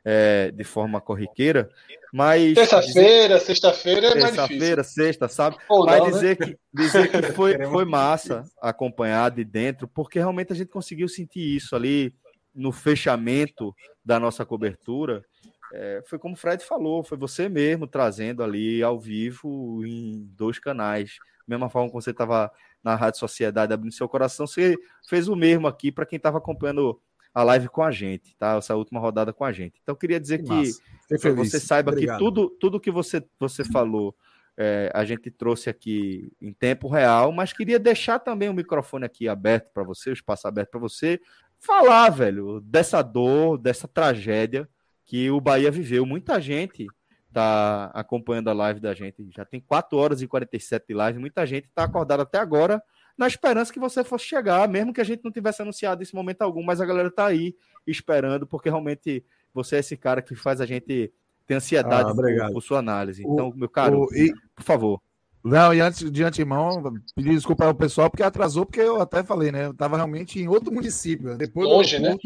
é, 0.03 0.51
de 0.51 0.63
forma 0.63 1.01
corriqueira. 1.01 1.69
Mas 2.17 2.55
terça-feira, 2.55 3.35
dizer... 3.35 3.45
sexta-feira 3.45 4.07
é 4.07 4.19
mais 4.19 4.33
difícil. 4.33 4.47
Terça-feira, 4.47 4.83
sexta, 4.83 5.27
sabe? 5.27 5.57
Ou 5.69 5.85
mas 5.85 5.99
não, 5.99 6.09
dizer, 6.09 6.39
né? 6.39 6.47
que, 6.47 6.57
dizer 6.73 7.11
que 7.11 7.21
foi, 7.33 7.63
foi 7.65 7.85
massa 7.85 8.43
acompanhar 8.59 9.29
de 9.29 9.43
dentro, 9.43 9.87
porque 9.87 10.17
realmente 10.17 10.51
a 10.51 10.55
gente 10.55 10.69
conseguiu 10.69 11.07
sentir 11.07 11.55
isso 11.55 11.75
ali 11.75 12.11
no 12.55 12.71
fechamento 12.71 13.71
da 14.03 14.19
nossa 14.19 14.43
cobertura. 14.43 15.23
É, 15.71 16.01
foi 16.07 16.17
como 16.17 16.33
o 16.33 16.37
Fred 16.37 16.63
falou, 16.63 17.03
foi 17.03 17.19
você 17.19 17.47
mesmo 17.47 17.85
trazendo 17.85 18.41
ali 18.41 18.81
ao 18.81 18.99
vivo 18.99 19.85
em 19.85 20.27
dois 20.35 20.57
canais 20.57 21.17
mesma 21.47 21.69
forma 21.69 21.89
como 21.89 22.01
você 22.01 22.11
estava 22.11 22.51
na 22.83 22.95
Rádio 22.95 23.19
Sociedade 23.19 23.73
abrindo 23.73 23.93
seu 23.93 24.09
coração, 24.09 24.45
você 24.45 24.75
fez 25.07 25.27
o 25.27 25.35
mesmo 25.35 25.67
aqui 25.67 25.91
para 25.91 26.05
quem 26.05 26.17
estava 26.17 26.37
acompanhando 26.37 26.99
a 27.37 27.43
live 27.43 27.69
com 27.69 27.83
a 27.83 27.91
gente, 27.91 28.35
tá? 28.35 28.55
Essa 28.55 28.75
última 28.75 28.99
rodada 28.99 29.31
com 29.31 29.45
a 29.45 29.51
gente. 29.51 29.79
Então, 29.83 29.95
queria 29.95 30.19
dizer 30.19 30.41
que, 30.41 30.71
que 31.19 31.29
você 31.33 31.59
saiba 31.59 31.91
Obrigado. 31.91 32.17
que 32.17 32.23
tudo, 32.23 32.49
tudo 32.49 32.79
que 32.79 32.89
você, 32.89 33.23
você 33.39 33.63
falou, 33.63 34.15
é, 34.57 34.89
a 34.91 35.05
gente 35.05 35.29
trouxe 35.29 35.69
aqui 35.69 36.33
em 36.41 36.51
tempo 36.51 36.87
real, 36.87 37.31
mas 37.31 37.53
queria 37.53 37.77
deixar 37.77 38.17
também 38.17 38.49
o 38.49 38.55
microfone 38.55 39.05
aqui 39.05 39.29
aberto 39.29 39.71
para 39.71 39.83
você, 39.83 40.09
o 40.09 40.13
espaço 40.13 40.47
aberto 40.47 40.71
para 40.71 40.79
você 40.79 41.21
falar, 41.59 42.09
velho, 42.09 42.59
dessa 42.59 43.03
dor, 43.03 43.59
dessa 43.59 43.87
tragédia 43.87 44.67
que 45.05 45.29
o 45.29 45.39
Bahia 45.39 45.69
viveu. 45.69 46.07
Muita 46.07 46.41
gente 46.41 46.87
tá 47.31 47.91
acompanhando 47.93 48.49
a 48.49 48.53
live 48.53 48.79
da 48.79 48.95
gente. 48.95 49.29
Já 49.29 49.45
tem 49.45 49.61
4 49.61 49.95
horas 49.95 50.23
e 50.23 50.27
47 50.27 50.87
de 50.87 50.95
live. 50.95 51.19
Muita 51.19 51.45
gente 51.45 51.65
está 51.65 51.83
acordada 51.83 52.23
até 52.23 52.39
agora 52.39 52.81
na 53.17 53.27
esperança 53.27 53.73
que 53.73 53.79
você 53.79 54.03
fosse 54.03 54.25
chegar, 54.25 54.67
mesmo 54.69 54.93
que 54.93 55.01
a 55.01 55.03
gente 55.03 55.23
não 55.23 55.31
tivesse 55.31 55.61
anunciado 55.61 56.03
esse 56.03 56.13
momento 56.13 56.43
algum, 56.43 56.63
mas 56.63 56.79
a 56.79 56.85
galera 56.85 57.09
tá 57.09 57.25
aí 57.25 57.55
esperando, 57.85 58.45
porque 58.45 58.69
realmente 58.69 59.25
você 59.53 59.77
é 59.77 59.79
esse 59.79 59.97
cara 59.97 60.21
que 60.21 60.35
faz 60.35 60.61
a 60.61 60.65
gente 60.65 61.11
ter 61.47 61.53
ansiedade 61.55 62.11
ah, 62.11 62.13
por, 62.13 62.53
por, 62.53 62.61
sua 62.61 62.79
análise. 62.79 63.23
Então, 63.23 63.49
o, 63.49 63.57
meu 63.57 63.69
caro, 63.69 64.03
o, 64.03 64.15
e, 64.15 64.33
por 64.55 64.63
favor. 64.63 65.01
Não, 65.43 65.73
e 65.73 65.79
antes 65.79 66.11
de 66.11 66.23
antemão, 66.23 66.83
pedir 67.15 67.29
desculpa 67.29 67.65
ao 67.65 67.73
pessoal, 67.73 68.09
porque 68.09 68.23
atrasou, 68.23 68.65
porque 68.65 68.81
eu 68.81 69.01
até 69.01 69.23
falei, 69.23 69.51
né? 69.51 69.67
Eu 69.67 69.71
estava 69.71 69.95
realmente 69.95 70.39
em 70.39 70.47
outro 70.47 70.73
município. 70.73 71.37
Depois 71.37 71.67
longe, 71.67 71.99
né? 71.99 72.17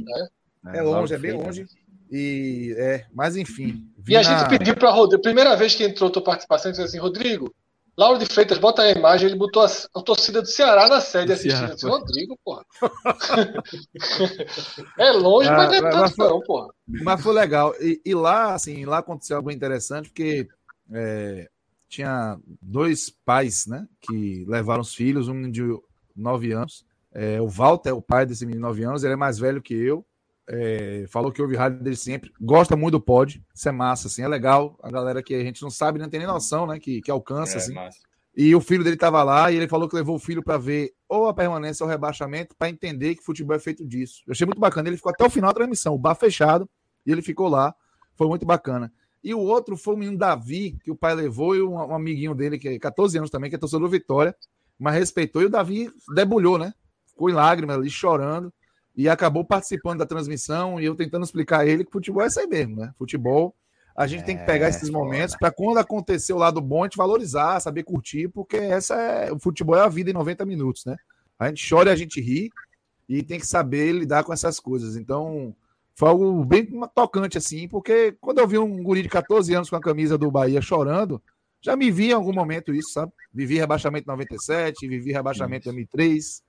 É, 0.68 0.78
é 0.78 0.82
longe, 0.82 1.14
é 1.14 1.18
bem 1.18 1.34
longe. 1.34 1.68
E 2.12 2.76
é, 2.78 3.06
mas 3.14 3.38
enfim. 3.38 3.88
E 4.08 4.18
a 4.18 4.24
gente 4.24 4.50
pediu 4.50 4.76
para 4.76 4.92
Rodrigo, 4.92 5.22
primeira 5.22 5.56
vez 5.56 5.76
que 5.76 5.84
entrou 5.84 6.10
tua 6.10 6.24
participação, 6.24 6.72
disse 6.72 6.84
assim, 6.84 6.98
Rodrigo, 6.98 7.54
Lauro 7.98 8.18
de 8.18 8.26
Freitas, 8.26 8.58
bota 8.58 8.82
a 8.82 8.92
imagem, 8.92 9.30
ele 9.30 9.38
botou 9.38 9.64
a, 9.64 9.68
a 9.68 10.02
torcida 10.02 10.42
do 10.42 10.48
Ceará 10.48 10.88
na 10.88 11.02
sede 11.02 11.34
assistindo. 11.34 11.74
Disse, 11.74 11.88
Rodrigo, 11.88 12.40
porra. 12.44 12.66
é 14.98 15.12
longe, 15.12 15.50
ah, 15.50 15.58
mas 15.58 15.70
não 15.70 15.88
é 15.88 15.92
tanto 15.92 16.16
foi, 16.16 16.28
não, 16.28 16.42
porra. 16.42 16.70
Mas 16.88 17.22
foi 17.22 17.34
legal. 17.34 17.74
E, 17.82 18.02
e, 18.06 18.16
lá, 18.16 18.54
assim, 18.54 18.86
lá 18.86 19.00
aconteceu 19.00 19.38
algo 19.38 19.52
interessante, 19.52 20.10
porque 20.10 20.48
é, 20.94 21.50
tinha 21.90 22.40
dois 22.62 23.10
pais, 23.26 23.68
né, 23.68 23.86
que 24.02 24.46
levaram 24.48 24.82
os 24.82 24.96
filhos, 24.96 25.28
um 25.28 25.52
de 25.52 25.62
nove 26.16 26.54
anos. 26.54 26.86
É, 27.14 27.42
o 27.42 27.48
Walter 27.48 27.90
é 27.90 27.94
o 27.94 28.02
pai 28.02 28.26
desse 28.26 28.46
menino 28.46 28.62
de 28.62 28.68
nove 28.68 28.84
anos, 28.84 29.04
ele 29.04 29.14
é 29.14 29.18
mais 29.18 29.38
velho 29.38 29.62
que 29.62 29.74
eu 29.74 30.06
é, 30.54 31.06
falou 31.08 31.32
que 31.32 31.42
ouve 31.42 31.56
rádio 31.56 31.82
dele 31.82 31.96
sempre, 31.96 32.30
gosta 32.40 32.76
muito 32.76 32.98
do 32.98 33.02
pod, 33.02 33.42
isso 33.56 33.70
é 33.70 33.72
massa, 33.72 34.08
assim, 34.08 34.22
é 34.22 34.28
legal. 34.28 34.78
A 34.84 34.92
galera 34.92 35.24
que 35.24 35.34
a 35.34 35.42
gente 35.42 35.62
não 35.62 35.70
sabe, 35.70 35.98
não 35.98 36.10
tem 36.10 36.20
nem 36.20 36.28
noção, 36.28 36.68
né, 36.68 36.78
que, 36.78 37.02
que 37.02 37.10
alcança, 37.10 37.54
é, 37.54 37.58
assim. 37.58 37.74
Massa. 37.74 38.00
E 38.36 38.54
o 38.54 38.60
filho 38.60 38.84
dele 38.84 38.96
estava 38.96 39.24
lá 39.24 39.52
e 39.52 39.56
ele 39.56 39.68
falou 39.68 39.88
que 39.88 39.96
levou 39.96 40.16
o 40.16 40.20
filho 40.20 40.44
para 40.44 40.58
ver 40.58 40.94
ou 41.08 41.28
a 41.28 41.34
permanência 41.34 41.84
ou 41.84 41.88
o 41.88 41.92
rebaixamento 41.92 42.56
para 42.58 42.70
entender 42.70 43.16
que 43.16 43.24
futebol 43.24 43.56
é 43.56 43.60
feito 43.60 43.86
disso. 43.86 44.24
Eu 44.26 44.32
achei 44.32 44.46
muito 44.46 44.60
bacana. 44.60 44.88
Ele 44.88 44.96
ficou 44.96 45.12
até 45.12 45.26
o 45.26 45.30
final 45.30 45.50
da 45.50 45.56
transmissão, 45.56 45.94
o 45.94 45.98
bar 45.98 46.16
fechado, 46.16 46.70
e 47.06 47.12
ele 47.12 47.22
ficou 47.22 47.50
lá. 47.50 47.74
Foi 48.16 48.28
muito 48.28 48.46
bacana. 48.46 48.92
E 49.22 49.34
o 49.34 49.40
outro 49.40 49.76
foi 49.76 49.96
o 49.96 49.98
menino 49.98 50.18
Davi, 50.18 50.78
que 50.84 50.92
o 50.92 50.96
pai 50.96 51.14
levou, 51.14 51.56
e 51.56 51.62
um, 51.62 51.74
um 51.74 51.96
amiguinho 51.96 52.34
dele, 52.34 52.58
que 52.58 52.70
é 52.70 52.80
14 52.80 53.18
anos 53.18 53.30
também, 53.30 53.50
que 53.50 53.56
é 53.56 53.60
torcedor 53.60 53.88
do 53.88 53.92
Vitória, 53.92 54.34
mas 54.80 54.96
respeitou. 54.96 55.42
E 55.42 55.46
o 55.46 55.50
Davi 55.50 55.92
debulhou, 56.16 56.58
né? 56.58 56.74
Ficou 57.08 57.30
em 57.30 57.34
lágrimas 57.34 57.76
ali, 57.76 57.90
chorando 57.90 58.52
e 58.96 59.08
acabou 59.08 59.44
participando 59.44 60.00
da 60.00 60.06
transmissão 60.06 60.80
e 60.80 60.86
eu 60.86 60.96
tentando 60.96 61.24
explicar 61.24 61.62
a 61.62 61.66
ele 61.66 61.86
que 61.86 61.92
futebol 61.92 62.24
é 62.24 62.28
isso 62.28 62.40
aí 62.40 62.48
mesmo, 62.48 62.76
né? 62.76 62.94
Futebol, 62.98 63.56
a 63.96 64.08
gente 64.08 64.22
é, 64.22 64.26
tem 64.26 64.38
que 64.38 64.46
pegar 64.46 64.70
esses 64.70 64.90
é, 64.90 64.92
momentos 64.92 65.36
para 65.36 65.52
quando 65.52 65.78
acontecer 65.78 66.34
o 66.34 66.38
lado 66.38 66.62
bom, 66.62 66.84
a 66.84 66.86
gente 66.86 66.98
valorizar, 66.98 67.60
saber 67.60 67.84
curtir, 67.84 68.28
porque 68.30 68.58
essa 68.58 68.96
é 68.96 69.32
o 69.32 69.40
futebol 69.40 69.76
é 69.76 69.82
a 69.82 69.88
vida 69.88 70.10
em 70.10 70.14
90 70.14 70.46
minutos, 70.46 70.86
né? 70.86 70.96
A 71.40 71.48
gente 71.48 71.68
chora 71.68 71.90
e 71.90 71.94
a 71.94 71.96
gente 71.96 72.22
ri 72.22 72.50
e 73.08 73.24
tem 73.24 73.40
que 73.40 73.48
saber 73.48 73.92
lidar 73.92 74.24
com 74.24 74.32
essas 74.32 74.60
coisas. 74.60 74.96
Então, 74.96 75.56
foi 75.96 76.10
algo 76.10 76.44
bem 76.46 76.68
tocante 76.94 77.38
assim, 77.38 77.68
porque 77.68 78.16
quando 78.22 78.40
eu 78.40 78.48
vi 78.48 78.58
um 78.58 78.82
guri 78.84 79.02
de 79.02 79.10
14 79.10 79.54
anos 79.54 79.70
com 79.70 79.76
a 79.76 79.82
camisa 79.82 80.18
do 80.18 80.32
Bahia 80.32 80.62
chorando, 80.62 81.22
já 81.62 81.76
me 81.76 81.92
vi 81.92 82.10
em 82.10 82.14
algum 82.14 82.34
momento 82.34 82.74
isso, 82.74 82.94
sabe? 82.94 83.12
Vivi 83.34 83.58
rebaixamento 83.58 84.08
97, 84.08 84.88
vivi 84.88 85.12
rebaixamento 85.12 85.66
2003, 85.66 86.42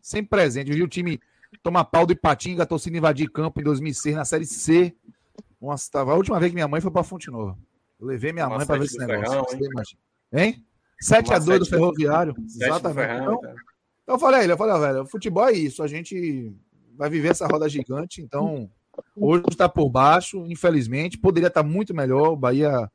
sempre 0.00 0.30
presente. 0.30 0.72
Vi 0.72 0.82
o 0.82 0.88
time 0.88 1.20
tomar 1.62 1.84
pau 1.84 2.06
do 2.06 2.12
Ipatinga, 2.12 2.62
a 2.62 2.66
torcida 2.66 2.96
invadir 2.96 3.30
campo 3.30 3.60
em 3.60 3.64
2006 3.64 4.16
na 4.16 4.24
Série 4.24 4.46
C. 4.46 4.94
Nossa, 5.60 5.90
tava 5.90 6.12
a 6.12 6.16
última 6.16 6.38
vez 6.38 6.50
que 6.50 6.54
minha 6.54 6.68
mãe 6.68 6.80
foi 6.80 6.90
para 6.90 7.02
Fonte 7.02 7.30
Nova. 7.30 7.58
Eu 8.00 8.06
levei 8.06 8.32
minha 8.32 8.48
mãe 8.48 8.66
para 8.66 8.78
ver 8.78 8.84
esse 8.84 8.98
negócio. 8.98 9.44
Ferrão, 9.48 9.82
hein? 10.32 10.64
7x2 11.02 11.58
do 11.58 11.66
Ferroviário. 11.66 12.34
Exatamente. 12.38 13.06
Ferrão, 13.06 13.34
então, 13.34 13.54
então 14.02 14.14
eu 14.14 14.18
falei 14.18 14.40
a 14.40 14.44
ele, 14.44 14.52
eu 14.52 14.58
falei, 14.58 14.78
velho, 14.78 15.06
futebol 15.06 15.48
é 15.48 15.52
isso, 15.52 15.82
a 15.82 15.86
gente 15.86 16.54
vai 16.96 17.08
viver 17.08 17.28
essa 17.28 17.46
roda 17.46 17.68
gigante, 17.68 18.20
então 18.20 18.70
hoje 19.16 19.44
está 19.50 19.68
por 19.68 19.88
baixo, 19.88 20.44
infelizmente, 20.46 21.18
poderia 21.18 21.48
estar 21.48 21.62
tá 21.62 21.68
muito 21.68 21.94
melhor, 21.94 22.28
o 22.28 22.36
Bahia, 22.36 22.90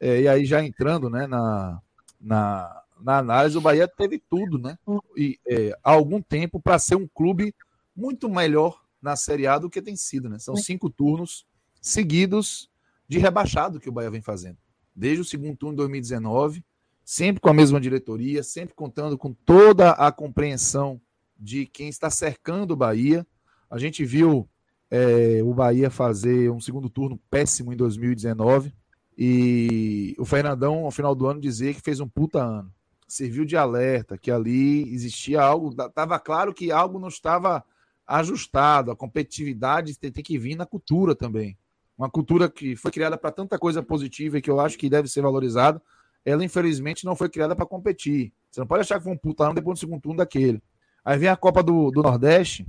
é, 0.00 0.22
e 0.22 0.28
aí 0.28 0.44
já 0.44 0.64
entrando, 0.64 1.10
né, 1.10 1.26
na, 1.26 1.80
na, 2.20 2.82
na 3.00 3.18
análise, 3.18 3.58
o 3.58 3.60
Bahia 3.60 3.88
teve 3.88 4.22
tudo, 4.30 4.58
né, 4.58 4.78
e, 5.16 5.38
é, 5.46 5.76
há 5.82 5.90
algum 5.90 6.22
tempo 6.22 6.60
para 6.60 6.78
ser 6.78 6.94
um 6.94 7.08
clube 7.08 7.52
muito 7.94 8.28
melhor 8.28 8.82
na 9.00 9.16
Série 9.16 9.46
A 9.46 9.58
do 9.58 9.70
que 9.70 9.82
tem 9.82 9.96
sido, 9.96 10.28
né? 10.28 10.38
São 10.38 10.56
cinco 10.56 10.88
turnos 10.88 11.46
seguidos 11.80 12.70
de 13.06 13.18
rebaixado 13.18 13.78
que 13.78 13.88
o 13.88 13.92
Bahia 13.92 14.10
vem 14.10 14.22
fazendo. 14.22 14.56
Desde 14.96 15.20
o 15.20 15.24
segundo 15.24 15.56
turno 15.56 15.74
de 15.74 15.78
2019, 15.78 16.64
sempre 17.04 17.40
com 17.40 17.50
a 17.50 17.54
mesma 17.54 17.80
diretoria, 17.80 18.42
sempre 18.42 18.74
contando 18.74 19.18
com 19.18 19.32
toda 19.32 19.90
a 19.90 20.10
compreensão 20.10 21.00
de 21.38 21.66
quem 21.66 21.88
está 21.88 22.08
cercando 22.08 22.72
o 22.72 22.76
Bahia. 22.76 23.26
A 23.68 23.78
gente 23.78 24.04
viu 24.04 24.48
é, 24.90 25.42
o 25.42 25.52
Bahia 25.52 25.90
fazer 25.90 26.50
um 26.50 26.60
segundo 26.60 26.88
turno 26.88 27.20
péssimo 27.30 27.72
em 27.72 27.76
2019 27.76 28.74
e 29.16 30.14
o 30.18 30.24
Fernandão, 30.24 30.84
ao 30.84 30.90
final 30.90 31.14
do 31.14 31.26
ano, 31.26 31.40
dizer 31.40 31.74
que 31.74 31.80
fez 31.80 32.00
um 32.00 32.08
puta 32.08 32.42
ano. 32.42 32.72
Serviu 33.06 33.44
de 33.44 33.56
alerta, 33.56 34.16
que 34.16 34.30
ali 34.30 34.92
existia 34.92 35.42
algo, 35.42 35.70
estava 35.70 36.18
claro 36.18 36.54
que 36.54 36.72
algo 36.72 36.98
não 36.98 37.08
estava 37.08 37.62
ajustado, 38.06 38.90
a 38.90 38.96
competitividade 38.96 39.98
tem, 39.98 40.10
tem 40.10 40.22
que 40.22 40.38
vir 40.38 40.56
na 40.56 40.66
cultura 40.66 41.14
também. 41.14 41.56
Uma 41.96 42.10
cultura 42.10 42.50
que 42.50 42.76
foi 42.76 42.90
criada 42.90 43.16
para 43.16 43.30
tanta 43.30 43.58
coisa 43.58 43.82
positiva 43.82 44.38
e 44.38 44.42
que 44.42 44.50
eu 44.50 44.60
acho 44.60 44.76
que 44.76 44.90
deve 44.90 45.08
ser 45.08 45.22
valorizada, 45.22 45.80
ela 46.24 46.44
infelizmente 46.44 47.04
não 47.04 47.14
foi 47.14 47.28
criada 47.28 47.54
para 47.54 47.66
competir. 47.66 48.32
Você 48.50 48.60
não 48.60 48.66
pode 48.66 48.82
achar 48.82 48.98
que 48.98 49.04
foi 49.04 49.12
um 49.12 49.16
puta 49.16 49.52
depois 49.52 49.78
do 49.78 49.80
segundo 49.80 50.00
turno 50.00 50.18
daquele. 50.18 50.62
Aí 51.04 51.18
vem 51.18 51.28
a 51.28 51.36
Copa 51.36 51.62
do, 51.62 51.90
do 51.90 52.02
Nordeste, 52.02 52.66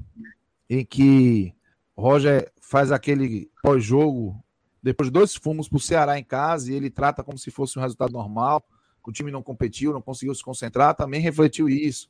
em 0.70 0.86
que 0.86 1.54
Roger 1.98 2.52
faz 2.62 2.92
aquele 2.92 3.50
pós-jogo, 3.64 4.44
depois 4.84 5.08
de 5.08 5.14
dois 5.14 5.36
fumos 5.36 5.70
para 5.70 5.78
o 5.78 5.80
Ceará 5.80 6.20
em 6.20 6.24
casa, 6.24 6.72
e 6.72 6.76
ele 6.76 6.90
trata 6.90 7.24
como 7.24 7.38
se 7.38 7.50
fosse 7.50 7.80
um 7.80 7.82
resultado 7.82 8.12
normal, 8.12 8.64
o 9.08 9.12
time 9.12 9.32
não 9.32 9.44
competiu, 9.44 9.94
não 9.94 10.02
conseguiu 10.02 10.34
se 10.34 10.44
concentrar, 10.44 10.96
também 10.96 11.22
refletiu 11.22 11.70
isso. 11.70 12.10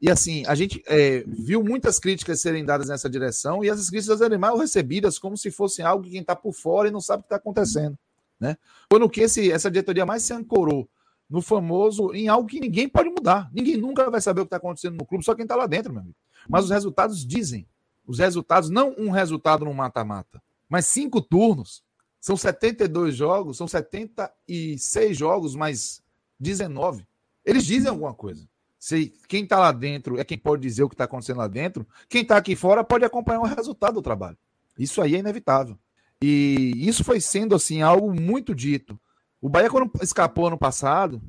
E 0.00 0.10
assim, 0.10 0.44
a 0.46 0.54
gente 0.54 0.82
é, 0.86 1.24
viu 1.26 1.62
muitas 1.62 1.98
críticas 1.98 2.40
serem 2.40 2.64
dadas 2.64 2.88
nessa 2.88 3.08
direção, 3.08 3.64
e 3.64 3.68
essas 3.68 3.88
críticas 3.88 4.18
serem 4.18 4.38
mal 4.38 4.56
recebidas 4.58 5.18
como 5.18 5.36
se 5.36 5.50
fossem 5.50 5.84
algo 5.84 6.04
que 6.04 6.10
quem 6.10 6.20
está 6.20 6.36
por 6.36 6.52
fora 6.52 6.88
e 6.88 6.92
não 6.92 7.00
sabe 7.00 7.20
o 7.20 7.22
que 7.22 7.26
está 7.26 7.36
acontecendo. 7.36 7.98
Né? 8.38 8.56
Quando 8.90 9.08
que 9.08 9.20
esse, 9.20 9.50
essa 9.50 9.70
diretoria 9.70 10.04
mais 10.04 10.22
se 10.22 10.32
ancorou 10.32 10.88
no 11.28 11.40
famoso, 11.40 12.12
em 12.12 12.28
algo 12.28 12.48
que 12.48 12.60
ninguém 12.60 12.88
pode 12.88 13.08
mudar. 13.08 13.50
Ninguém 13.52 13.76
nunca 13.76 14.10
vai 14.10 14.20
saber 14.20 14.40
o 14.40 14.44
que 14.44 14.48
está 14.48 14.58
acontecendo 14.58 14.96
no 14.96 15.06
clube, 15.06 15.24
só 15.24 15.34
quem 15.34 15.44
está 15.44 15.56
lá 15.56 15.66
dentro, 15.66 15.92
meu 15.92 16.02
amigo. 16.02 16.16
Mas 16.48 16.64
os 16.64 16.70
resultados 16.70 17.24
dizem. 17.26 17.66
Os 18.06 18.18
resultados, 18.18 18.68
não 18.68 18.94
um 18.98 19.10
resultado 19.10 19.64
no 19.64 19.72
mata-mata, 19.72 20.42
mas 20.68 20.86
cinco 20.86 21.22
turnos. 21.22 21.82
São 22.20 22.36
72 22.36 23.16
jogos, 23.16 23.56
são 23.56 23.66
76 23.66 25.16
jogos, 25.16 25.54
mais 25.54 26.02
19. 26.38 27.06
Eles 27.44 27.64
dizem 27.64 27.90
alguma 27.90 28.14
coisa. 28.14 28.46
Se 28.84 29.14
quem 29.26 29.44
está 29.44 29.58
lá 29.58 29.72
dentro 29.72 30.20
é 30.20 30.24
quem 30.24 30.36
pode 30.36 30.60
dizer 30.60 30.82
o 30.82 30.90
que 30.90 30.94
está 30.94 31.04
acontecendo 31.04 31.38
lá 31.38 31.48
dentro, 31.48 31.88
quem 32.06 32.20
está 32.20 32.36
aqui 32.36 32.54
fora 32.54 32.84
pode 32.84 33.02
acompanhar 33.02 33.40
o 33.40 33.44
resultado 33.56 33.94
do 33.94 34.02
trabalho. 34.02 34.36
Isso 34.78 35.00
aí 35.00 35.14
é 35.14 35.20
inevitável. 35.20 35.78
E 36.20 36.70
isso 36.76 37.02
foi 37.02 37.18
sendo 37.18 37.54
assim 37.54 37.80
algo 37.80 38.12
muito 38.12 38.54
dito. 38.54 39.00
O 39.40 39.48
Bahia, 39.48 39.70
quando 39.70 39.90
escapou 40.02 40.48
ano 40.48 40.58
passado, 40.58 41.22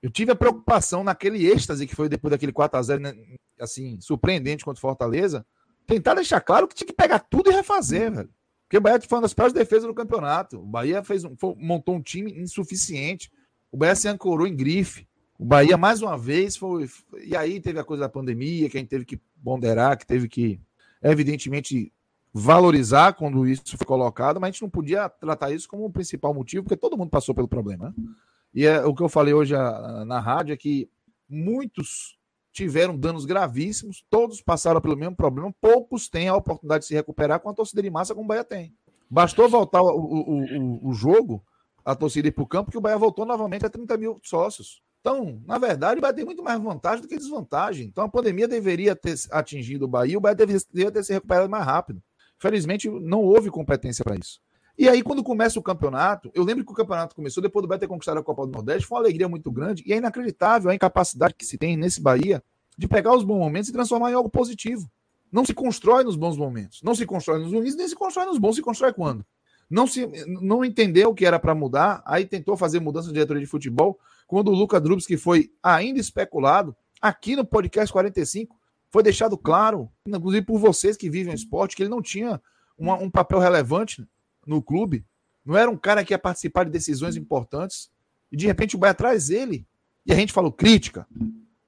eu 0.00 0.08
tive 0.08 0.32
a 0.32 0.34
preocupação 0.34 1.04
naquele 1.04 1.46
êxtase 1.46 1.86
que 1.86 1.94
foi 1.94 2.08
depois 2.08 2.30
daquele 2.30 2.50
4x0, 2.50 2.98
né, 2.98 3.14
assim, 3.60 4.00
surpreendente 4.00 4.64
contra 4.64 4.78
o 4.78 4.80
Fortaleza, 4.80 5.44
tentar 5.86 6.14
deixar 6.14 6.40
claro 6.40 6.66
que 6.66 6.74
tinha 6.74 6.88
que 6.88 6.94
pegar 6.94 7.18
tudo 7.18 7.50
e 7.50 7.52
refazer, 7.52 8.10
velho. 8.10 8.30
Porque 8.64 8.78
o 8.78 8.80
Bahia 8.80 8.98
foi 9.02 9.18
uma 9.18 9.22
das 9.22 9.34
piores 9.34 9.52
defesas 9.52 9.84
do 9.84 9.92
campeonato. 9.92 10.58
O 10.58 10.66
Bahia 10.66 11.04
fez 11.04 11.24
um, 11.24 11.36
montou 11.58 11.94
um 11.94 12.00
time 12.00 12.32
insuficiente. 12.40 13.30
O 13.70 13.76
Bahia 13.76 13.94
se 13.94 14.08
ancorou 14.08 14.46
em 14.46 14.56
grife. 14.56 15.06
O 15.42 15.44
Bahia, 15.44 15.76
mais 15.76 16.00
uma 16.00 16.16
vez, 16.16 16.56
foi. 16.56 16.88
E 17.20 17.36
aí 17.36 17.60
teve 17.60 17.76
a 17.76 17.82
coisa 17.82 18.02
da 18.02 18.08
pandemia, 18.08 18.70
que 18.70 18.76
a 18.76 18.80
gente 18.80 18.90
teve 18.90 19.04
que 19.04 19.16
ponderar, 19.42 19.98
que 19.98 20.06
teve 20.06 20.28
que, 20.28 20.60
evidentemente, 21.02 21.92
valorizar 22.32 23.14
quando 23.14 23.44
isso 23.44 23.76
foi 23.76 23.84
colocado, 23.84 24.40
mas 24.40 24.50
a 24.50 24.52
gente 24.52 24.62
não 24.62 24.70
podia 24.70 25.08
tratar 25.08 25.50
isso 25.50 25.68
como 25.68 25.84
o 25.84 25.90
principal 25.90 26.32
motivo, 26.32 26.62
porque 26.62 26.76
todo 26.76 26.96
mundo 26.96 27.10
passou 27.10 27.34
pelo 27.34 27.48
problema. 27.48 27.88
Né? 27.88 28.14
E 28.54 28.66
é, 28.66 28.84
o 28.84 28.94
que 28.94 29.02
eu 29.02 29.08
falei 29.08 29.34
hoje 29.34 29.52
a, 29.52 30.04
na 30.04 30.20
rádio 30.20 30.52
é 30.52 30.56
que 30.56 30.88
muitos 31.28 32.16
tiveram 32.52 32.96
danos 32.96 33.24
gravíssimos, 33.24 34.06
todos 34.08 34.40
passaram 34.40 34.80
pelo 34.80 34.96
mesmo 34.96 35.16
problema, 35.16 35.52
poucos 35.60 36.08
têm 36.08 36.28
a 36.28 36.36
oportunidade 36.36 36.82
de 36.82 36.86
se 36.86 36.94
recuperar 36.94 37.40
com 37.40 37.50
a 37.50 37.54
torcida 37.54 37.82
de 37.82 37.90
massa 37.90 38.14
como 38.14 38.26
o 38.26 38.28
Bahia 38.28 38.44
tem. 38.44 38.72
Bastou 39.10 39.48
voltar 39.48 39.82
o, 39.82 39.88
o, 39.88 40.86
o, 40.86 40.88
o 40.90 40.94
jogo, 40.94 41.44
a 41.84 41.96
torcida 41.96 42.28
ir 42.28 42.30
para 42.30 42.44
o 42.44 42.46
campo, 42.46 42.70
que 42.70 42.78
o 42.78 42.80
Bahia 42.80 42.96
voltou 42.96 43.26
novamente 43.26 43.66
a 43.66 43.68
30 43.68 43.96
mil 43.96 44.20
sócios. 44.22 44.80
Então, 45.02 45.42
na 45.48 45.58
verdade, 45.58 45.98
o 45.98 46.00
Bahia 46.00 46.14
tem 46.14 46.24
muito 46.24 46.44
mais 46.44 46.62
vantagem 46.62 47.02
do 47.02 47.08
que 47.08 47.18
desvantagem. 47.18 47.88
Então, 47.88 48.04
a 48.04 48.08
pandemia 48.08 48.46
deveria 48.46 48.94
ter 48.94 49.16
atingido 49.32 49.84
o 49.84 49.88
Bahia, 49.88 50.16
o 50.16 50.20
Bahia 50.20 50.36
deveria 50.36 50.92
ter 50.92 51.02
se 51.02 51.12
recuperado 51.12 51.50
mais 51.50 51.64
rápido. 51.64 52.00
Felizmente, 52.38 52.88
não 52.88 53.20
houve 53.20 53.50
competência 53.50 54.04
para 54.04 54.14
isso. 54.14 54.40
E 54.78 54.88
aí, 54.88 55.02
quando 55.02 55.22
começa 55.24 55.58
o 55.58 55.62
campeonato, 55.62 56.30
eu 56.32 56.44
lembro 56.44 56.64
que 56.64 56.70
o 56.70 56.74
campeonato 56.74 57.16
começou 57.16 57.42
depois 57.42 57.64
do 57.64 57.68
Bahia 57.68 57.80
ter 57.80 57.88
conquistado 57.88 58.18
a 58.18 58.22
Copa 58.22 58.46
do 58.46 58.52
Nordeste, 58.52 58.86
foi 58.86 58.96
uma 58.96 59.04
alegria 59.04 59.28
muito 59.28 59.50
grande 59.50 59.82
e 59.84 59.92
é 59.92 59.96
inacreditável 59.96 60.70
a 60.70 60.74
incapacidade 60.74 61.34
que 61.34 61.44
se 61.44 61.58
tem 61.58 61.76
nesse 61.76 62.00
Bahia 62.00 62.42
de 62.78 62.86
pegar 62.86 63.12
os 63.12 63.24
bons 63.24 63.38
momentos 63.38 63.70
e 63.70 63.72
transformar 63.72 64.12
em 64.12 64.14
algo 64.14 64.30
positivo. 64.30 64.88
Não 65.32 65.44
se 65.44 65.52
constrói 65.52 66.04
nos 66.04 66.14
bons 66.14 66.36
momentos, 66.36 66.80
não 66.82 66.94
se 66.94 67.04
constrói 67.04 67.40
nos 67.40 67.52
ruins, 67.52 67.74
nem 67.74 67.88
se 67.88 67.96
constrói 67.96 68.26
nos 68.26 68.38
bons, 68.38 68.54
se 68.54 68.62
constrói 68.62 68.92
quando? 68.92 69.26
Não 69.72 69.86
se 69.86 70.06
não 70.26 70.62
entendeu 70.62 71.08
o 71.08 71.14
que 71.14 71.24
era 71.24 71.38
para 71.38 71.54
mudar, 71.54 72.02
aí 72.04 72.26
tentou 72.26 72.58
fazer 72.58 72.78
mudança 72.78 73.08
de 73.08 73.14
diretoria 73.14 73.42
de 73.42 73.48
futebol, 73.48 73.98
quando 74.26 74.48
o 74.48 74.54
Luca 74.54 74.78
Drubs, 74.78 75.06
que 75.06 75.16
foi 75.16 75.50
ainda 75.62 75.98
especulado, 75.98 76.76
aqui 77.00 77.34
no 77.34 77.42
podcast 77.42 77.90
45, 77.90 78.54
foi 78.90 79.02
deixado 79.02 79.38
claro, 79.38 79.90
inclusive 80.06 80.44
por 80.44 80.58
vocês 80.58 80.94
que 80.94 81.08
vivem 81.08 81.32
o 81.32 81.34
esporte, 81.34 81.74
que 81.74 81.82
ele 81.82 81.88
não 81.88 82.02
tinha 82.02 82.38
uma, 82.76 82.96
um 82.96 83.10
papel 83.10 83.38
relevante 83.38 84.06
no 84.46 84.60
clube, 84.60 85.06
não 85.42 85.56
era 85.56 85.70
um 85.70 85.76
cara 85.76 86.04
que 86.04 86.12
ia 86.12 86.18
participar 86.18 86.64
de 86.64 86.70
decisões 86.70 87.16
importantes, 87.16 87.90
e 88.30 88.36
de 88.36 88.46
repente 88.46 88.76
o 88.76 88.78
Bahia 88.78 88.92
traz 88.92 89.30
ele, 89.30 89.66
e 90.04 90.12
a 90.12 90.16
gente 90.16 90.34
falou 90.34 90.52
crítica. 90.52 91.06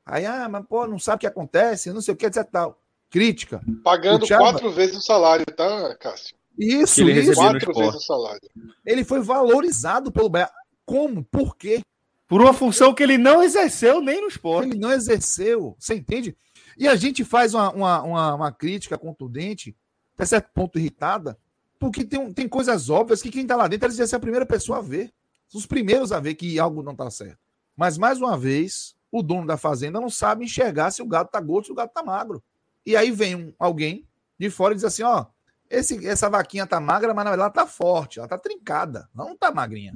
Aí, 0.04 0.26
ah, 0.26 0.46
mas 0.46 0.66
pô, 0.66 0.86
não 0.86 0.98
sabe 0.98 1.16
o 1.16 1.20
que 1.20 1.26
acontece, 1.26 1.90
não 1.90 2.02
sei 2.02 2.12
o 2.12 2.16
que, 2.18 2.26
etc. 2.26 2.46
Tal. 2.52 2.78
Crítica. 3.08 3.62
Pagando 3.82 4.26
Chava... 4.26 4.42
quatro 4.42 4.70
vezes 4.70 4.98
o 4.98 5.00
salário, 5.00 5.46
tá, 5.46 5.96
Cássio? 5.96 6.36
Isso, 6.58 7.00
ele 7.00 7.20
isso. 7.20 7.34
Quatro 7.34 7.72
vezes 7.72 7.94
o 7.94 8.00
salário. 8.00 8.48
Ele 8.84 9.04
foi 9.04 9.20
valorizado 9.20 10.12
pelo 10.12 10.28
Bahia. 10.28 10.50
Como? 10.84 11.24
Por 11.24 11.56
quê? 11.56 11.82
Por 12.28 12.40
uma 12.40 12.52
função 12.52 12.94
que 12.94 13.02
ele 13.02 13.18
não 13.18 13.42
exerceu 13.42 14.00
nem 14.00 14.20
no 14.20 14.28
esporte. 14.28 14.70
Ele 14.70 14.78
não 14.78 14.92
exerceu, 14.92 15.76
você 15.78 15.94
entende? 15.94 16.36
E 16.76 16.88
a 16.88 16.96
gente 16.96 17.24
faz 17.24 17.54
uma, 17.54 17.70
uma, 17.70 18.02
uma, 18.02 18.34
uma 18.34 18.52
crítica 18.52 18.98
contundente, 18.98 19.76
até 20.14 20.24
certo 20.24 20.50
ponto 20.52 20.78
irritada, 20.78 21.38
porque 21.78 22.04
tem, 22.04 22.32
tem 22.32 22.48
coisas 22.48 22.88
óbvias 22.88 23.22
que 23.22 23.30
quem 23.30 23.42
está 23.42 23.56
lá 23.56 23.68
dentro 23.68 23.92
ia 23.92 24.06
ser 24.06 24.16
a 24.16 24.20
primeira 24.20 24.46
pessoa 24.46 24.78
a 24.78 24.82
ver. 24.82 25.12
Os 25.52 25.66
primeiros 25.66 26.10
a 26.10 26.18
ver 26.18 26.34
que 26.34 26.58
algo 26.58 26.82
não 26.82 26.92
está 26.92 27.08
certo. 27.10 27.38
Mas, 27.76 27.96
mais 27.96 28.18
uma 28.18 28.36
vez, 28.36 28.96
o 29.10 29.22
dono 29.22 29.46
da 29.46 29.56
fazenda 29.56 30.00
não 30.00 30.10
sabe 30.10 30.44
enxergar 30.44 30.90
se 30.90 31.02
o 31.02 31.06
gado 31.06 31.26
está 31.26 31.40
gordo, 31.40 31.66
se 31.66 31.72
o 31.72 31.74
gado 31.74 31.88
está 31.88 32.02
magro. 32.02 32.42
E 32.84 32.96
aí 32.96 33.10
vem 33.10 33.36
um, 33.36 33.52
alguém 33.58 34.06
de 34.38 34.50
fora 34.50 34.74
e 34.74 34.76
diz 34.76 34.84
assim: 34.84 35.02
ó, 35.02 35.26
esse, 35.74 36.06
essa 36.06 36.28
vaquinha 36.28 36.66
tá 36.66 36.80
magra, 36.80 37.14
mas 37.14 37.26
ela 37.26 37.50
tá 37.50 37.66
forte, 37.66 38.18
ela 38.18 38.28
tá 38.28 38.38
trincada, 38.38 39.08
não 39.14 39.36
tá 39.36 39.52
magrinha. 39.52 39.94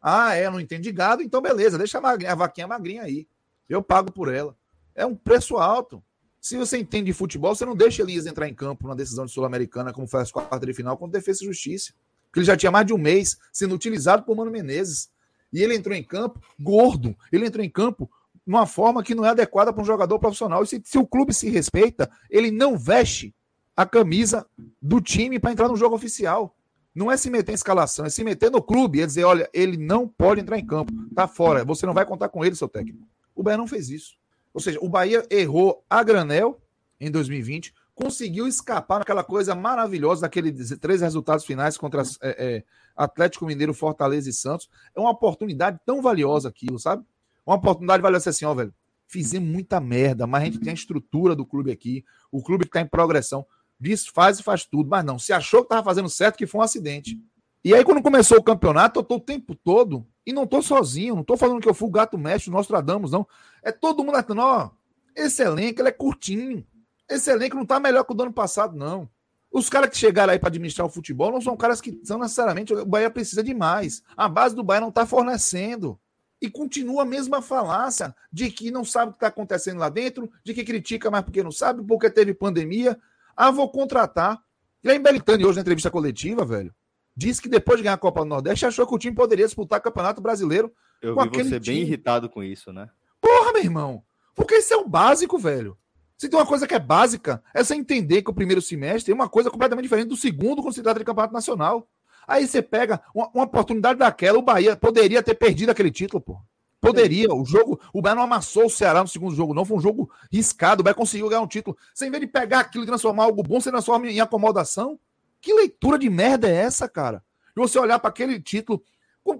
Ah, 0.00 0.34
é, 0.34 0.48
não 0.48 0.60
entende 0.60 0.84
de 0.84 0.92
gado, 0.92 1.22
então 1.22 1.40
beleza, 1.40 1.78
deixa 1.78 1.98
a, 1.98 2.00
magrinha, 2.00 2.32
a 2.32 2.34
vaquinha 2.34 2.66
magrinha 2.66 3.02
aí. 3.02 3.26
Eu 3.68 3.82
pago 3.82 4.12
por 4.12 4.32
ela. 4.32 4.56
É 4.94 5.04
um 5.04 5.14
preço 5.14 5.56
alto. 5.56 6.02
Se 6.40 6.56
você 6.56 6.78
entende 6.78 7.06
de 7.06 7.12
futebol, 7.12 7.54
você 7.54 7.64
não 7.64 7.74
deixa 7.74 8.02
Elias 8.02 8.24
entrar 8.24 8.48
em 8.48 8.54
campo 8.54 8.86
na 8.86 8.94
decisão 8.94 9.26
de 9.26 9.32
Sul-Americana, 9.32 9.92
como 9.92 10.06
foi 10.06 10.20
as 10.20 10.30
quartas 10.30 10.60
de 10.60 10.72
final, 10.72 10.96
contra 10.96 11.18
Defesa 11.18 11.42
e 11.42 11.46
Justiça. 11.46 11.92
Porque 12.26 12.38
ele 12.38 12.46
já 12.46 12.56
tinha 12.56 12.70
mais 12.70 12.86
de 12.86 12.94
um 12.94 12.98
mês 12.98 13.36
sendo 13.52 13.74
utilizado 13.74 14.22
por 14.22 14.36
Mano 14.36 14.50
Menezes. 14.50 15.10
E 15.52 15.60
ele 15.60 15.74
entrou 15.74 15.94
em 15.94 16.04
campo 16.04 16.40
gordo. 16.60 17.16
Ele 17.32 17.46
entrou 17.46 17.64
em 17.64 17.70
campo 17.70 18.08
numa 18.46 18.64
forma 18.64 19.02
que 19.02 19.14
não 19.14 19.24
é 19.24 19.30
adequada 19.30 19.72
para 19.72 19.82
um 19.82 19.86
jogador 19.86 20.20
profissional. 20.20 20.62
E 20.62 20.66
se, 20.68 20.80
se 20.84 20.98
o 20.98 21.06
clube 21.06 21.34
se 21.34 21.50
respeita, 21.50 22.08
ele 22.30 22.52
não 22.52 22.78
veste 22.78 23.34
a 23.76 23.84
camisa 23.84 24.46
do 24.80 25.00
time 25.00 25.38
para 25.38 25.52
entrar 25.52 25.68
no 25.68 25.76
jogo 25.76 25.94
oficial. 25.94 26.56
Não 26.94 27.12
é 27.12 27.16
se 27.16 27.28
meter 27.28 27.52
em 27.52 27.54
escalação, 27.54 28.06
é 28.06 28.08
se 28.08 28.24
meter 28.24 28.50
no 28.50 28.62
clube 28.62 29.00
e 29.00 29.06
dizer: 29.06 29.24
olha, 29.24 29.48
ele 29.52 29.76
não 29.76 30.08
pode 30.08 30.40
entrar 30.40 30.58
em 30.58 30.66
campo, 30.66 30.92
tá 31.14 31.28
fora, 31.28 31.62
você 31.64 31.84
não 31.84 31.92
vai 31.92 32.06
contar 32.06 32.30
com 32.30 32.42
ele, 32.42 32.56
seu 32.56 32.68
técnico. 32.68 33.06
O 33.34 33.42
Bahia 33.42 33.58
não 33.58 33.66
fez 33.66 33.90
isso. 33.90 34.16
Ou 34.54 34.60
seja, 34.60 34.78
o 34.80 34.88
Bahia 34.88 35.22
errou 35.28 35.84
a 35.90 36.02
granel 36.02 36.58
em 36.98 37.10
2020, 37.10 37.74
conseguiu 37.94 38.48
escapar 38.48 39.00
naquela 39.00 39.22
coisa 39.22 39.54
maravilhosa 39.54 40.22
daqueles 40.22 40.70
três 40.78 41.02
resultados 41.02 41.44
finais 41.44 41.76
contra 41.76 42.02
é, 42.22 42.56
é, 42.56 42.64
Atlético 42.96 43.44
Mineiro, 43.44 43.74
Fortaleza 43.74 44.30
e 44.30 44.32
Santos. 44.32 44.70
É 44.94 45.00
uma 45.00 45.10
oportunidade 45.10 45.78
tão 45.84 46.00
valiosa 46.00 46.48
aquilo, 46.48 46.78
sabe? 46.78 47.04
Uma 47.44 47.56
oportunidade 47.56 48.02
valiosa 48.02 48.30
assim, 48.30 48.46
ó, 48.46 48.54
velho. 48.54 48.72
Fizemos 49.06 49.48
muita 49.48 49.78
merda, 49.78 50.26
mas 50.26 50.42
a 50.42 50.44
gente 50.46 50.58
tem 50.58 50.70
a 50.70 50.74
estrutura 50.74 51.36
do 51.36 51.46
clube 51.46 51.70
aqui, 51.70 52.04
o 52.32 52.42
clube 52.42 52.64
que 52.64 52.70
está 52.70 52.80
em 52.80 52.86
progressão. 52.86 53.46
Diz, 53.78 54.06
faz 54.06 54.38
e 54.38 54.42
faz 54.42 54.64
tudo, 54.64 54.88
mas 54.88 55.04
não. 55.04 55.18
Se 55.18 55.32
achou 55.32 55.60
que 55.60 55.66
estava 55.66 55.84
fazendo 55.84 56.08
certo, 56.08 56.36
que 56.36 56.46
foi 56.46 56.60
um 56.60 56.64
acidente. 56.64 57.20
E 57.64 57.74
aí, 57.74 57.84
quando 57.84 58.02
começou 58.02 58.38
o 58.38 58.42
campeonato, 58.42 59.00
eu 59.00 59.04
tô 59.04 59.16
o 59.16 59.20
tempo 59.20 59.54
todo, 59.54 60.06
e 60.24 60.32
não 60.32 60.46
tô 60.46 60.62
sozinho, 60.62 61.16
não 61.16 61.24
tô 61.24 61.36
falando 61.36 61.60
que 61.60 61.68
eu 61.68 61.74
fui 61.74 61.88
o 61.88 61.92
gato 61.92 62.16
mestre, 62.16 62.50
nós 62.50 62.66
tradamos, 62.66 63.10
não. 63.10 63.26
É 63.62 63.72
todo 63.72 64.04
mundo 64.04 64.14
falando, 64.14 64.38
ó, 64.38 64.70
esse 65.14 65.42
elenco 65.42 65.80
ele 65.80 65.88
é 65.88 65.92
curtinho. 65.92 66.64
Esse 67.08 67.30
elenco 67.30 67.56
não 67.56 67.64
tá 67.64 67.78
melhor 67.80 68.04
que 68.04 68.12
o 68.12 68.14
do 68.14 68.24
ano 68.24 68.32
passado, 68.32 68.76
não. 68.76 69.08
Os 69.50 69.70
caras 69.70 69.88
que 69.88 69.96
chegaram 69.96 70.32
aí 70.32 70.38
para 70.38 70.48
administrar 70.48 70.86
o 70.86 70.90
futebol 70.90 71.32
não 71.32 71.40
são 71.40 71.56
caras 71.56 71.80
que 71.80 71.98
são 72.04 72.18
necessariamente. 72.18 72.74
O 72.74 72.84
Bahia 72.84 73.10
precisa 73.10 73.42
de 73.42 73.54
mais. 73.54 74.02
A 74.16 74.28
base 74.28 74.54
do 74.54 74.62
Bahia 74.62 74.80
não 74.80 74.90
tá 74.90 75.06
fornecendo. 75.06 75.98
E 76.42 76.50
continua 76.50 77.02
a 77.02 77.06
mesma 77.06 77.40
falácia 77.40 78.14
de 78.30 78.50
que 78.50 78.70
não 78.70 78.84
sabe 78.84 79.10
o 79.10 79.12
que 79.12 79.16
está 79.16 79.28
acontecendo 79.28 79.78
lá 79.78 79.88
dentro, 79.88 80.30
de 80.44 80.52
que 80.52 80.62
critica 80.62 81.10
mais 81.10 81.24
porque 81.24 81.42
não 81.42 81.50
sabe, 81.50 81.82
porque 81.82 82.10
teve 82.10 82.34
pandemia. 82.34 82.98
Ah, 83.36 83.50
vou 83.50 83.68
contratar. 83.68 84.40
E 84.82 84.90
aí, 84.90 84.98
Belitani, 84.98 85.44
hoje 85.44 85.56
na 85.56 85.62
entrevista 85.62 85.90
coletiva, 85.90 86.44
velho, 86.44 86.74
disse 87.16 87.42
que 87.42 87.48
depois 87.48 87.78
de 87.78 87.84
ganhar 87.84 87.94
a 87.94 87.98
Copa 87.98 88.20
do 88.20 88.26
Nordeste, 88.26 88.66
achou 88.66 88.86
que 88.86 88.94
o 88.94 88.98
time 88.98 89.14
poderia 89.14 89.44
disputar 89.44 89.78
o 89.78 89.82
Campeonato 89.82 90.20
Brasileiro. 90.20 90.72
Eu 91.02 91.14
vi 91.14 91.28
você 91.28 91.60
time. 91.60 91.76
bem 91.76 91.82
irritado 91.82 92.28
com 92.28 92.42
isso, 92.42 92.72
né? 92.72 92.88
Porra, 93.20 93.52
meu 93.52 93.62
irmão. 93.62 94.02
Porque 94.34 94.56
isso 94.56 94.72
é 94.72 94.76
o 94.76 94.88
básico, 94.88 95.38
velho. 95.38 95.76
Se 96.16 96.28
tem 96.28 96.38
uma 96.38 96.46
coisa 96.46 96.66
que 96.66 96.74
é 96.74 96.78
básica, 96.78 97.42
é 97.52 97.62
você 97.62 97.74
entender 97.74 98.22
que 98.22 98.30
o 98.30 98.34
primeiro 98.34 98.62
semestre 98.62 99.12
é 99.12 99.14
uma 99.14 99.28
coisa 99.28 99.50
completamente 99.50 99.84
diferente 99.84 100.08
do 100.08 100.16
segundo 100.16 100.62
quando 100.62 100.74
se 100.74 100.82
trata 100.82 100.98
de 100.98 101.04
campeonato 101.04 101.34
nacional. 101.34 101.88
Aí 102.26 102.46
você 102.46 102.62
pega 102.62 103.00
uma, 103.14 103.28
uma, 103.34 103.44
oportunidade 103.44 103.98
daquela, 103.98 104.38
o 104.38 104.42
Bahia 104.42 104.76
poderia 104.76 105.22
ter 105.22 105.34
perdido 105.34 105.70
aquele 105.70 105.90
título, 105.90 106.20
pô. 106.20 106.38
Poderia. 106.80 107.32
O 107.34 107.44
jogo, 107.44 107.80
o 107.92 108.02
Bahia 108.02 108.14
não 108.14 108.22
amassou 108.22 108.66
o 108.66 108.70
Ceará 108.70 109.02
no 109.02 109.08
segundo 109.08 109.34
jogo, 109.34 109.54
não. 109.54 109.64
Foi 109.64 109.76
um 109.76 109.80
jogo 109.80 110.10
riscado. 110.30 110.80
O 110.80 110.84
Bahia 110.84 110.94
conseguiu 110.94 111.28
ganhar 111.28 111.40
um 111.40 111.46
título. 111.46 111.76
Você, 111.94 112.06
em 112.06 112.10
vez 112.10 112.20
de 112.20 112.26
pegar 112.26 112.60
aquilo 112.60 112.84
e 112.84 112.86
transformar 112.86 113.24
algo 113.24 113.42
bom, 113.42 113.60
você 113.60 113.70
transforma 113.70 114.08
em 114.08 114.20
acomodação. 114.20 114.98
Que 115.40 115.52
leitura 115.52 115.98
de 115.98 116.08
merda 116.08 116.48
é 116.48 116.54
essa, 116.54 116.88
cara? 116.88 117.22
E 117.56 117.60
você 117.60 117.78
olhar 117.78 117.98
para 117.98 118.10
aquele 118.10 118.40
título. 118.40 118.82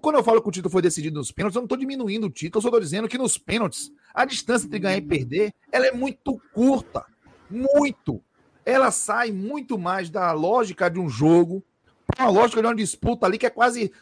Quando 0.00 0.16
eu 0.16 0.24
falo 0.24 0.42
que 0.42 0.48
o 0.48 0.52
título 0.52 0.72
foi 0.72 0.82
decidido 0.82 1.18
nos 1.18 1.30
pênaltis, 1.30 1.54
eu 1.54 1.60
não 1.60 1.66
estou 1.66 1.78
diminuindo 1.78 2.26
o 2.26 2.30
título, 2.30 2.58
eu 2.58 2.62
só 2.62 2.68
estou 2.68 2.80
dizendo 2.80 3.06
que 3.06 3.16
nos 3.16 3.38
pênaltis, 3.38 3.92
a 4.12 4.24
distância 4.24 4.66
entre 4.66 4.80
ganhar 4.80 4.96
e 4.96 5.02
perder, 5.02 5.54
ela 5.70 5.86
é 5.86 5.92
muito 5.92 6.40
curta. 6.52 7.04
Muito. 7.48 8.20
Ela 8.64 8.90
sai 8.90 9.30
muito 9.30 9.78
mais 9.78 10.10
da 10.10 10.32
lógica 10.32 10.90
de 10.90 10.98
um 10.98 11.08
jogo, 11.08 11.62
uma 12.18 12.28
lógica 12.28 12.60
de 12.60 12.66
uma 12.66 12.74
disputa 12.74 13.26
ali 13.26 13.38
que 13.38 13.46
é 13.46 13.50
quase. 13.50 13.92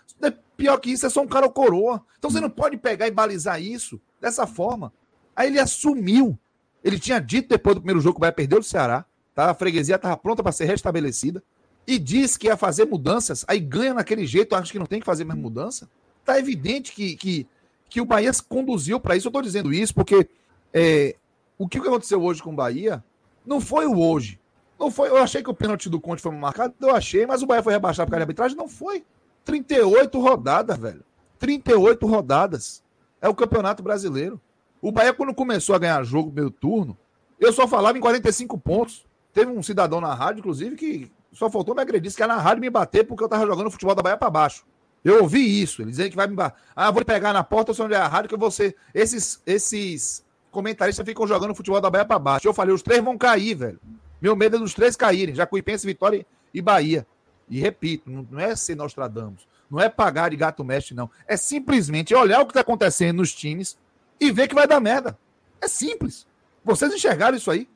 Pior 0.56 0.76
que 0.78 0.90
isso, 0.90 1.06
é 1.06 1.10
só 1.10 1.20
um 1.22 1.26
cara 1.26 1.46
ou 1.46 1.52
coroa. 1.52 2.02
Então 2.18 2.30
você 2.30 2.40
não 2.40 2.50
pode 2.50 2.76
pegar 2.76 3.06
e 3.06 3.10
balizar 3.10 3.60
isso 3.60 4.00
dessa 4.20 4.46
forma. 4.46 4.92
Aí 5.34 5.48
ele 5.48 5.58
assumiu. 5.58 6.38
Ele 6.82 6.98
tinha 6.98 7.18
dito 7.18 7.48
depois 7.48 7.74
do 7.74 7.80
primeiro 7.80 8.00
jogo 8.00 8.16
que 8.16 8.20
vai 8.20 8.32
perder 8.32 8.58
o 8.58 8.62
Ceará. 8.62 9.04
Tá? 9.34 9.50
A 9.50 9.54
freguesia 9.54 9.96
estava 9.96 10.16
pronta 10.16 10.42
para 10.42 10.52
ser 10.52 10.66
restabelecida. 10.66 11.42
E 11.86 11.98
disse 11.98 12.38
que 12.38 12.46
ia 12.46 12.56
fazer 12.56 12.84
mudanças. 12.84 13.44
Aí 13.48 13.60
ganha 13.60 13.94
naquele 13.94 14.26
jeito, 14.26 14.54
acho 14.54 14.72
que 14.72 14.78
não 14.78 14.86
tem 14.86 15.00
que 15.00 15.06
fazer 15.06 15.24
mais 15.24 15.38
mudança. 15.38 15.88
Tá 16.24 16.38
evidente 16.38 16.92
que, 16.92 17.16
que, 17.16 17.46
que 17.88 18.00
o 18.00 18.04
Bahia 18.04 18.30
conduziu 18.48 18.98
para 19.00 19.16
isso. 19.16 19.26
Eu 19.26 19.30
estou 19.30 19.42
dizendo 19.42 19.72
isso 19.72 19.94
porque 19.94 20.28
é, 20.72 21.16
o 21.58 21.68
que 21.68 21.78
aconteceu 21.78 22.22
hoje 22.22 22.42
com 22.42 22.52
o 22.52 22.56
Bahia 22.56 23.04
não 23.44 23.60
foi 23.60 23.86
o 23.86 23.98
hoje. 23.98 24.40
Não 24.78 24.90
foi, 24.90 25.08
eu 25.08 25.18
achei 25.18 25.42
que 25.42 25.50
o 25.50 25.54
pênalti 25.54 25.88
do 25.88 26.00
Conte 26.00 26.20
foi 26.20 26.32
marcado, 26.32 26.74
eu 26.80 26.94
achei, 26.94 27.26
mas 27.26 27.42
o 27.42 27.46
Bahia 27.46 27.62
foi 27.62 27.72
rebaixado 27.72 28.06
por 28.06 28.12
causa 28.12 28.20
de 28.20 28.24
arbitragem? 28.24 28.56
Não 28.56 28.68
foi. 28.68 29.04
38 29.44 30.18
rodadas, 30.20 30.78
velho. 30.78 31.04
38 31.38 32.06
rodadas. 32.06 32.82
É 33.20 33.28
o 33.28 33.34
Campeonato 33.34 33.82
Brasileiro. 33.82 34.40
O 34.80 34.92
Bahia, 34.92 35.14
quando 35.14 35.34
começou 35.34 35.74
a 35.74 35.78
ganhar 35.78 36.02
jogo 36.04 36.30
meio 36.30 36.50
turno, 36.50 36.96
eu 37.38 37.52
só 37.52 37.66
falava 37.66 37.96
em 37.96 38.00
45 38.00 38.58
pontos. 38.58 39.06
Teve 39.32 39.50
um 39.50 39.62
cidadão 39.62 40.00
na 40.00 40.14
rádio, 40.14 40.40
inclusive, 40.40 40.76
que 40.76 41.12
só 41.32 41.50
faltou 41.50 41.74
me 41.74 41.82
agredir, 41.82 42.14
que 42.14 42.22
era 42.22 42.34
na 42.34 42.40
rádio 42.40 42.60
me 42.60 42.70
bater 42.70 43.04
porque 43.04 43.24
eu 43.24 43.28
tava 43.28 43.46
jogando 43.46 43.70
futebol 43.70 43.94
da 43.94 44.02
Bahia 44.02 44.16
para 44.16 44.30
baixo. 44.30 44.64
Eu 45.04 45.22
ouvi 45.22 45.60
isso, 45.60 45.82
ele 45.82 45.90
dizendo 45.90 46.10
que 46.10 46.16
vai 46.16 46.26
me 46.26 46.34
bater. 46.34 46.58
Ah, 46.74 46.90
vou 46.90 47.04
pegar 47.04 47.32
na 47.32 47.44
porta, 47.44 47.74
se 47.74 47.82
onde 47.82 47.94
é 47.94 47.98
a 47.98 48.08
rádio, 48.08 48.30
que 48.30 48.36
você. 48.36 48.74
Esses, 48.94 49.42
esses 49.44 50.24
comentaristas 50.50 51.04
ficam 51.04 51.26
jogando 51.26 51.54
futebol 51.54 51.80
da 51.80 51.90
Bahia 51.90 52.06
para 52.06 52.18
baixo. 52.18 52.48
Eu 52.48 52.54
falei, 52.54 52.74
os 52.74 52.82
três 52.82 53.02
vão 53.02 53.18
cair, 53.18 53.54
velho. 53.54 53.80
Meu 54.20 54.34
medo 54.34 54.56
é 54.56 54.58
dos 54.58 54.72
três 54.72 54.96
caírem, 54.96 55.34
Jacuipense, 55.34 55.86
Vitória 55.86 56.24
e 56.52 56.62
Bahia. 56.62 57.06
E 57.48 57.60
repito, 57.60 58.10
não 58.10 58.40
é 58.40 58.56
ser 58.56 58.74
Nostradamus, 58.74 59.46
não 59.70 59.80
é 59.80 59.88
pagar 59.88 60.30
de 60.30 60.36
gato 60.36 60.64
mestre, 60.64 60.94
não. 60.94 61.10
É 61.26 61.36
simplesmente 61.36 62.14
olhar 62.14 62.40
o 62.40 62.46
que 62.46 62.50
está 62.50 62.60
acontecendo 62.60 63.18
nos 63.18 63.34
times 63.34 63.76
e 64.20 64.30
ver 64.30 64.48
que 64.48 64.54
vai 64.54 64.66
dar 64.66 64.80
merda. 64.80 65.18
É 65.60 65.68
simples. 65.68 66.26
Vocês 66.64 66.92
enxergaram 66.92 67.36
isso 67.36 67.50
aí 67.50 67.68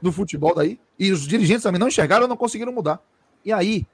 no 0.00 0.10
futebol 0.10 0.54
daí? 0.54 0.80
E 0.98 1.12
os 1.12 1.26
dirigentes 1.26 1.62
também 1.62 1.78
não 1.78 1.88
enxergaram, 1.88 2.26
não 2.26 2.36
conseguiram 2.36 2.72
mudar. 2.72 3.00
E 3.44 3.52
aí, 3.52 3.86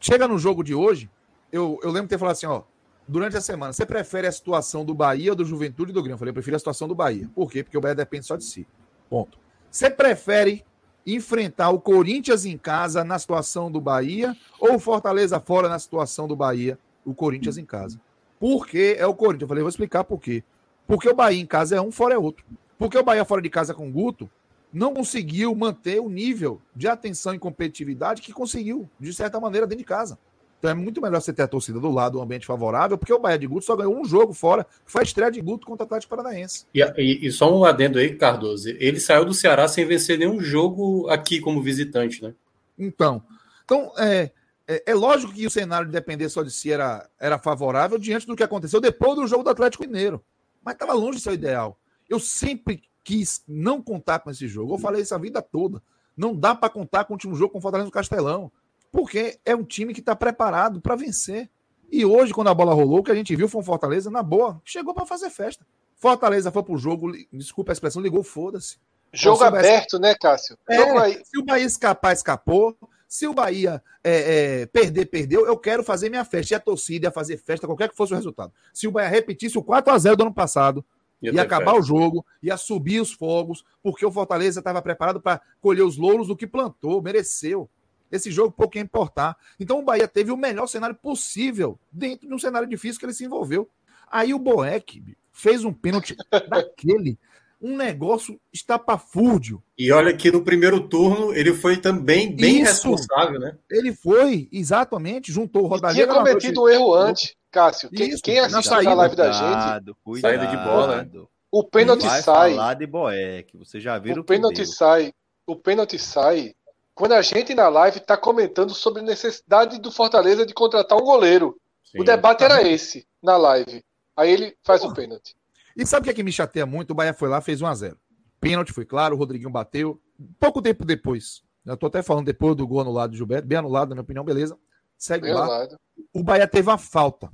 chega 0.00 0.28
no 0.28 0.38
jogo 0.38 0.62
de 0.62 0.74
hoje, 0.74 1.10
eu, 1.50 1.78
eu 1.82 1.90
lembro 1.90 2.06
de 2.06 2.10
ter 2.10 2.18
falado 2.18 2.32
assim, 2.32 2.46
ó, 2.46 2.62
durante 3.06 3.36
a 3.36 3.40
semana, 3.40 3.72
você 3.72 3.84
prefere 3.84 4.26
a 4.26 4.32
situação 4.32 4.84
do 4.84 4.94
Bahia 4.94 5.32
ou 5.32 5.36
do 5.36 5.44
Juventude 5.44 5.90
e 5.90 5.94
do 5.94 6.02
Grêmio? 6.02 6.14
Eu 6.14 6.18
falei, 6.18 6.30
eu 6.30 6.34
prefiro 6.34 6.56
a 6.56 6.58
situação 6.58 6.86
do 6.86 6.94
Bahia. 6.94 7.28
Por 7.34 7.50
quê? 7.50 7.62
Porque 7.62 7.76
o 7.76 7.80
Bahia 7.80 7.94
depende 7.94 8.26
só 8.26 8.36
de 8.36 8.44
si. 8.44 8.66
Ponto. 9.08 9.38
Você 9.70 9.90
prefere 9.90 10.64
enfrentar 11.06 11.70
o 11.70 11.80
Corinthians 11.80 12.44
em 12.44 12.56
casa 12.56 13.02
na 13.04 13.18
situação 13.18 13.70
do 13.70 13.80
Bahia 13.80 14.36
ou 14.58 14.78
Fortaleza 14.78 15.40
fora 15.40 15.68
na 15.68 15.78
situação 15.78 16.28
do 16.28 16.36
Bahia, 16.36 16.78
o 17.04 17.14
Corinthians 17.14 17.58
em 17.58 17.64
casa. 17.64 18.00
Por 18.38 18.66
que 18.66 18.96
é 18.98 19.06
o 19.06 19.14
Corinthians? 19.14 19.42
Eu 19.42 19.48
falei, 19.48 19.62
vou 19.62 19.68
explicar 19.68 20.04
por 20.04 20.18
quê. 20.18 20.42
Porque 20.86 21.08
o 21.08 21.14
Bahia 21.14 21.40
em 21.40 21.46
casa 21.46 21.76
é 21.76 21.80
um, 21.80 21.92
fora 21.92 22.14
é 22.14 22.18
outro. 22.18 22.44
Porque 22.78 22.98
o 22.98 23.02
Bahia 23.02 23.24
fora 23.24 23.42
de 23.42 23.50
casa 23.50 23.74
com 23.74 23.88
o 23.88 23.92
Guto 23.92 24.28
não 24.72 24.94
conseguiu 24.94 25.54
manter 25.54 26.00
o 26.00 26.08
nível 26.08 26.60
de 26.74 26.88
atenção 26.88 27.34
e 27.34 27.38
competitividade 27.38 28.22
que 28.22 28.32
conseguiu, 28.32 28.88
de 28.98 29.12
certa 29.12 29.40
maneira, 29.40 29.66
dentro 29.66 29.82
de 29.82 29.84
casa. 29.84 30.18
Então 30.60 30.70
é 30.70 30.74
muito 30.74 31.00
melhor 31.00 31.22
você 31.22 31.32
ter 31.32 31.40
a 31.40 31.48
torcida 31.48 31.80
do 31.80 31.90
lado, 31.90 32.18
um 32.18 32.22
ambiente 32.22 32.46
favorável, 32.46 32.98
porque 32.98 33.14
o 33.14 33.18
Bahia 33.18 33.38
de 33.38 33.46
Guto 33.46 33.64
só 33.64 33.74
ganhou 33.74 33.98
um 33.98 34.04
jogo 34.04 34.34
fora, 34.34 34.64
que 34.64 34.92
foi 34.92 35.00
a 35.00 35.04
estreia 35.04 35.32
de 35.32 35.40
Guto 35.40 35.66
contra 35.66 35.84
o 35.84 35.86
Atlético 35.86 36.14
Paranaense. 36.14 36.66
E, 36.74 36.82
e, 36.98 37.26
e, 37.26 37.32
só 37.32 37.50
um 37.50 37.64
adendo 37.64 37.98
aí, 37.98 38.14
Cardoso. 38.14 38.68
Ele 38.68 39.00
saiu 39.00 39.24
do 39.24 39.32
Ceará 39.32 39.66
sem 39.66 39.86
vencer 39.86 40.18
nenhum 40.18 40.38
jogo 40.38 41.08
aqui 41.08 41.40
como 41.40 41.62
visitante, 41.62 42.22
né? 42.22 42.34
Então, 42.78 43.22
então 43.64 43.90
é, 43.96 44.30
é, 44.68 44.82
é 44.84 44.94
lógico 44.94 45.32
que 45.32 45.46
o 45.46 45.50
cenário 45.50 45.86
de 45.86 45.92
depender 45.92 46.28
só 46.28 46.42
de 46.42 46.50
si 46.50 46.70
era, 46.70 47.08
era 47.18 47.38
favorável 47.38 47.98
diante 47.98 48.26
do 48.26 48.36
que 48.36 48.42
aconteceu 48.42 48.82
depois 48.82 49.16
do 49.16 49.26
jogo 49.26 49.42
do 49.42 49.50
Atlético 49.50 49.84
Mineiro. 49.84 50.22
Mas 50.62 50.74
estava 50.74 50.92
longe 50.92 51.16
de 51.16 51.24
ser 51.24 51.30
o 51.30 51.34
ideal. 51.34 51.78
Eu 52.06 52.20
sempre 52.20 52.82
quis 53.02 53.42
não 53.48 53.80
contar 53.80 54.18
com 54.18 54.30
esse 54.30 54.46
jogo. 54.46 54.74
Eu 54.74 54.78
falei 54.78 55.00
isso 55.00 55.14
a 55.14 55.18
vida 55.18 55.40
toda. 55.40 55.82
Não 56.14 56.36
dá 56.36 56.54
para 56.54 56.68
contar 56.68 57.04
com 57.04 57.14
o 57.14 57.16
último 57.16 57.34
jogo 57.34 57.52
com 57.52 57.58
o 57.58 57.62
Fortaleza 57.62 57.86
no 57.86 57.92
Castelão. 57.92 58.52
Porque 58.90 59.38
é 59.44 59.54
um 59.54 59.64
time 59.64 59.94
que 59.94 60.00
está 60.00 60.16
preparado 60.16 60.80
para 60.80 60.96
vencer. 60.96 61.48
E 61.90 62.04
hoje, 62.04 62.32
quando 62.32 62.48
a 62.48 62.54
bola 62.54 62.74
rolou, 62.74 63.00
o 63.00 63.02
que 63.02 63.10
a 63.10 63.14
gente 63.14 63.34
viu 63.34 63.48
foi 63.48 63.60
um 63.60 63.64
Fortaleza, 63.64 64.10
na 64.10 64.22
boa, 64.22 64.60
chegou 64.64 64.94
para 64.94 65.06
fazer 65.06 65.30
festa. 65.30 65.66
Fortaleza 65.96 66.50
foi 66.50 66.62
pro 66.62 66.78
jogo, 66.78 67.12
desculpa 67.32 67.72
a 67.72 67.74
expressão, 67.74 68.00
ligou, 68.00 68.22
foda-se. 68.22 68.78
Jogo 69.12 69.42
aberto, 69.42 69.98
né, 69.98 70.14
Cássio? 70.14 70.56
É, 70.68 70.76
se 71.24 71.38
o 71.38 71.44
Bahia 71.44 71.66
escapar, 71.66 72.12
escapou. 72.12 72.76
Se 73.08 73.26
o 73.26 73.34
Bahia 73.34 73.82
é, 74.04 74.60
é, 74.62 74.66
perder, 74.66 75.06
perdeu. 75.06 75.44
Eu 75.46 75.58
quero 75.58 75.82
fazer 75.82 76.08
minha 76.08 76.24
festa. 76.24 76.54
E 76.54 76.56
a 76.56 76.60
torcida 76.60 77.08
ia 77.08 77.10
fazer 77.10 77.36
festa, 77.36 77.66
qualquer 77.66 77.88
que 77.88 77.96
fosse 77.96 78.12
o 78.12 78.16
resultado. 78.16 78.52
Se 78.72 78.86
o 78.86 78.92
Bahia 78.92 79.08
repetisse 79.08 79.58
o 79.58 79.62
4 79.62 79.92
a 79.92 79.98
0 79.98 80.16
do 80.16 80.22
ano 80.22 80.34
passado, 80.34 80.84
ia, 81.20 81.32
ia 81.32 81.42
acabar 81.42 81.72
festa. 81.72 81.80
o 81.80 81.82
jogo, 81.82 82.24
ia 82.40 82.56
subir 82.56 83.00
os 83.00 83.12
fogos, 83.12 83.64
porque 83.82 84.06
o 84.06 84.12
Fortaleza 84.12 84.60
estava 84.60 84.80
preparado 84.80 85.20
para 85.20 85.40
colher 85.60 85.82
os 85.82 85.96
louros 85.96 86.28
do 86.28 86.36
que 86.36 86.46
plantou, 86.46 87.02
mereceu. 87.02 87.68
Esse 88.10 88.30
jogo 88.30 88.50
pouco 88.50 88.76
ia 88.76 88.82
importar. 88.82 89.36
Então 89.58 89.78
o 89.78 89.82
Bahia 89.82 90.08
teve 90.08 90.30
o 90.30 90.36
melhor 90.36 90.66
cenário 90.66 90.96
possível 90.96 91.78
dentro 91.92 92.26
de 92.26 92.34
um 92.34 92.38
cenário 92.38 92.68
difícil 92.68 92.98
que 92.98 93.06
ele 93.06 93.14
se 93.14 93.24
envolveu. 93.24 93.68
Aí 94.10 94.34
o 94.34 94.38
Boeck 94.38 95.02
fez 95.32 95.64
um 95.64 95.72
pênalti 95.72 96.16
daquele, 96.48 97.18
um 97.60 97.76
negócio 97.76 98.40
estapafúrdio. 98.52 99.62
E 99.78 99.92
olha 99.92 100.16
que 100.16 100.30
no 100.30 100.42
primeiro 100.42 100.88
turno 100.88 101.32
ele 101.34 101.54
foi 101.54 101.76
também 101.76 102.34
bem 102.34 102.62
Isso, 102.62 102.90
responsável, 102.90 103.38
né? 103.38 103.56
Ele 103.70 103.92
foi, 103.92 104.48
exatamente, 104.50 105.32
juntou 105.32 105.64
o 105.64 105.66
Rodallega. 105.66 106.02
Tinha 106.02 106.18
cometido 106.18 106.62
um 106.62 106.68
erro 106.68 106.94
antes, 106.94 107.34
Cássio. 107.50 107.90
Isso, 107.92 108.22
quem, 108.22 108.38
assistiu 108.38 108.74
a 108.74 108.94
live 108.94 109.16
da 109.16 109.30
gente. 109.30 109.94
Cuidado, 110.02 110.20
saída 110.20 110.46
de 110.46 110.56
bola. 110.56 111.04
Né? 111.04 111.10
O 111.50 111.64
pênalti 111.64 112.08
sai. 112.08 112.54
Falar 112.54 112.74
de 112.74 112.86
Boeck, 112.86 113.56
você 113.56 113.80
já 113.80 113.98
viu 113.98 114.14
o 114.14 114.24
pênalti 114.24 114.64
sai. 114.66 115.12
O 115.46 115.56
pênalti 115.56 115.98
sai 115.98 116.54
quando 117.00 117.12
a 117.12 117.22
gente 117.22 117.54
na 117.54 117.66
live 117.70 117.96
está 117.96 118.14
comentando 118.14 118.74
sobre 118.74 119.00
a 119.00 119.04
necessidade 119.04 119.80
do 119.80 119.90
Fortaleza 119.90 120.44
de 120.44 120.52
contratar 120.52 120.98
um 120.98 121.04
goleiro. 121.04 121.58
Sim, 121.82 121.98
o 121.98 122.04
debate 122.04 122.40
tá 122.40 122.44
era 122.44 122.68
esse 122.68 123.06
na 123.22 123.38
live. 123.38 123.82
Aí 124.14 124.30
ele 124.30 124.54
faz 124.62 124.84
o 124.84 124.92
pênalti. 124.92 125.34
E 125.74 125.86
sabe 125.86 126.02
o 126.02 126.04
que, 126.04 126.10
é 126.10 126.14
que 126.14 126.22
me 126.22 126.30
chateia 126.30 126.66
muito? 126.66 126.90
O 126.90 126.94
Bahia 126.94 127.14
foi 127.14 127.30
lá, 127.30 127.40
fez 127.40 127.62
1x0. 127.62 127.96
Pênalti 128.38 128.74
foi 128.74 128.84
claro, 128.84 129.14
o 129.16 129.18
Rodriguinho 129.18 129.48
bateu. 129.48 129.98
Pouco 130.38 130.60
tempo 130.60 130.84
depois. 130.84 131.42
Já 131.64 131.74
tô 131.74 131.86
até 131.86 132.02
falando 132.02 132.26
depois 132.26 132.54
do 132.54 132.66
gol 132.66 132.82
anulado 132.82 133.12
do 133.12 133.16
Gilberto. 133.16 133.48
Bem 133.48 133.56
anulado, 133.56 133.88
na 133.88 133.94
minha 133.94 134.02
opinião, 134.02 134.22
beleza. 134.22 134.58
Segue 134.98 135.24
bem 135.24 135.32
lá. 135.32 135.44
Anulado. 135.44 135.80
O 136.12 136.22
Bahia 136.22 136.46
teve 136.46 136.68
uma 136.68 136.76
falta 136.76 137.32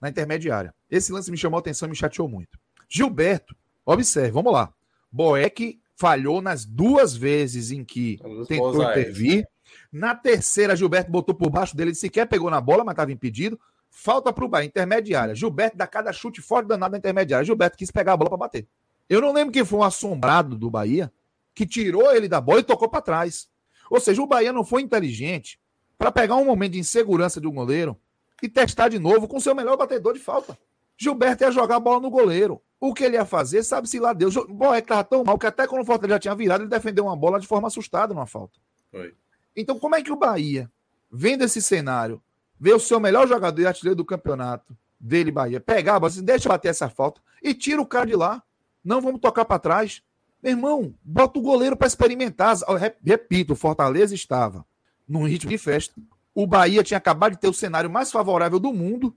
na 0.00 0.08
intermediária. 0.08 0.72
Esse 0.88 1.10
lance 1.10 1.28
me 1.28 1.36
chamou 1.36 1.58
a 1.58 1.60
atenção 1.60 1.88
e 1.88 1.90
me 1.90 1.96
chateou 1.96 2.28
muito. 2.28 2.56
Gilberto, 2.88 3.56
observe, 3.84 4.30
vamos 4.30 4.52
lá. 4.52 4.72
Boeck 5.10 5.80
falhou 5.98 6.40
nas 6.40 6.64
duas 6.64 7.16
vezes 7.16 7.72
em 7.72 7.84
que 7.84 8.20
tentou 8.46 8.82
intervir. 8.82 9.44
Na 9.92 10.14
terceira, 10.14 10.76
Gilberto 10.76 11.10
botou 11.10 11.34
por 11.34 11.50
baixo 11.50 11.76
dele, 11.76 11.92
sequer 11.92 12.26
pegou 12.26 12.48
na 12.48 12.60
bola, 12.60 12.84
mas 12.84 12.92
estava 12.92 13.10
impedido. 13.10 13.58
Falta 13.90 14.32
para 14.32 14.44
o 14.44 14.48
Bahia, 14.48 14.66
intermediária. 14.66 15.34
Gilberto 15.34 15.76
dá 15.76 15.88
cada 15.88 16.12
chute 16.12 16.40
forte 16.40 16.68
danado 16.68 16.92
na 16.92 16.98
intermediária. 16.98 17.44
Gilberto 17.44 17.76
quis 17.76 17.90
pegar 17.90 18.12
a 18.12 18.16
bola 18.16 18.30
para 18.30 18.38
bater. 18.38 18.66
Eu 19.08 19.20
não 19.20 19.32
lembro 19.32 19.52
quem 19.52 19.64
foi 19.64 19.80
um 19.80 19.82
assombrado 19.82 20.56
do 20.56 20.70
Bahia 20.70 21.12
que 21.52 21.66
tirou 21.66 22.14
ele 22.14 22.28
da 22.28 22.40
bola 22.40 22.60
e 22.60 22.64
tocou 22.64 22.88
para 22.88 23.02
trás. 23.02 23.48
Ou 23.90 23.98
seja, 23.98 24.22
o 24.22 24.26
Bahia 24.26 24.52
não 24.52 24.64
foi 24.64 24.82
inteligente 24.82 25.58
para 25.98 26.12
pegar 26.12 26.36
um 26.36 26.44
momento 26.44 26.74
de 26.74 26.78
insegurança 26.78 27.40
de 27.40 27.48
um 27.48 27.52
goleiro 27.52 27.96
e 28.40 28.48
testar 28.48 28.88
de 28.88 29.00
novo 29.00 29.26
com 29.26 29.40
seu 29.40 29.54
melhor 29.54 29.76
batedor 29.76 30.14
de 30.14 30.20
falta. 30.20 30.56
Gilberto 30.96 31.42
ia 31.42 31.50
jogar 31.50 31.76
a 31.76 31.80
bola 31.80 31.98
no 31.98 32.10
goleiro. 32.10 32.62
O 32.80 32.94
que 32.94 33.04
ele 33.04 33.16
ia 33.16 33.24
fazer, 33.24 33.62
sabe-se 33.62 33.98
lá 33.98 34.12
Deus. 34.12 34.36
O 34.36 34.46
Boeck 34.46 34.84
estava 34.84 35.02
tão 35.02 35.24
mal 35.24 35.38
que 35.38 35.46
até 35.46 35.66
quando 35.66 35.82
o 35.82 35.84
Fortaleza 35.84 36.14
já 36.14 36.20
tinha 36.20 36.34
virado, 36.34 36.62
ele 36.62 36.70
defendeu 36.70 37.04
uma 37.04 37.16
bola 37.16 37.40
de 37.40 37.46
forma 37.46 37.66
assustada 37.66 38.14
numa 38.14 38.26
falta. 38.26 38.58
Foi. 38.90 39.14
Então, 39.56 39.78
como 39.78 39.96
é 39.96 40.02
que 40.02 40.12
o 40.12 40.16
Bahia, 40.16 40.70
vendo 41.10 41.42
esse 41.42 41.60
cenário, 41.60 42.22
vê 42.58 42.72
o 42.72 42.78
seu 42.78 43.00
melhor 43.00 43.26
jogador 43.26 43.60
e 43.60 43.66
artilheiro 43.66 43.96
do 43.96 44.04
campeonato 44.04 44.76
dele, 44.98 45.32
Bahia, 45.32 45.60
pegar 45.60 45.96
a 45.96 46.00
bola, 46.00 46.12
assim, 46.12 46.24
deixa 46.24 46.48
eu 46.48 46.52
bater 46.52 46.68
essa 46.68 46.88
falta 46.88 47.20
e 47.42 47.52
tira 47.52 47.80
o 47.82 47.86
cara 47.86 48.06
de 48.06 48.14
lá. 48.14 48.42
Não 48.84 49.00
vamos 49.00 49.20
tocar 49.20 49.44
para 49.44 49.58
trás. 49.58 50.02
Meu 50.40 50.52
irmão, 50.52 50.94
bota 51.02 51.38
o 51.38 51.42
goleiro 51.42 51.76
para 51.76 51.88
experimentar. 51.88 52.56
Repito, 53.04 53.54
o 53.54 53.56
Fortaleza 53.56 54.14
estava 54.14 54.64
num 55.06 55.26
ritmo 55.26 55.50
de 55.50 55.58
festa. 55.58 56.00
O 56.32 56.46
Bahia 56.46 56.84
tinha 56.84 56.98
acabado 56.98 57.32
de 57.32 57.40
ter 57.40 57.48
o 57.48 57.52
cenário 57.52 57.90
mais 57.90 58.12
favorável 58.12 58.60
do 58.60 58.72
mundo. 58.72 59.16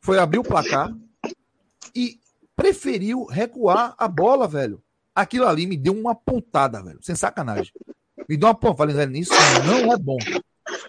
Foi 0.00 0.18
abrir 0.18 0.38
o 0.38 0.44
placar 0.44 0.94
e 1.94 2.20
preferiu 2.62 3.24
recuar 3.24 3.92
a 3.98 4.06
bola, 4.06 4.46
velho. 4.46 4.80
Aquilo 5.12 5.46
ali 5.48 5.66
me 5.66 5.76
deu 5.76 5.92
uma 5.92 6.14
pontada, 6.14 6.80
velho. 6.80 7.00
Sem 7.02 7.16
sacanagem. 7.16 7.72
Me 8.28 8.36
deu 8.36 8.48
uma 8.48 8.54
pontada. 8.54 8.92
Falei, 8.92 9.20
isso 9.20 9.32
não 9.66 9.92
é 9.92 9.98
bom. 9.98 10.16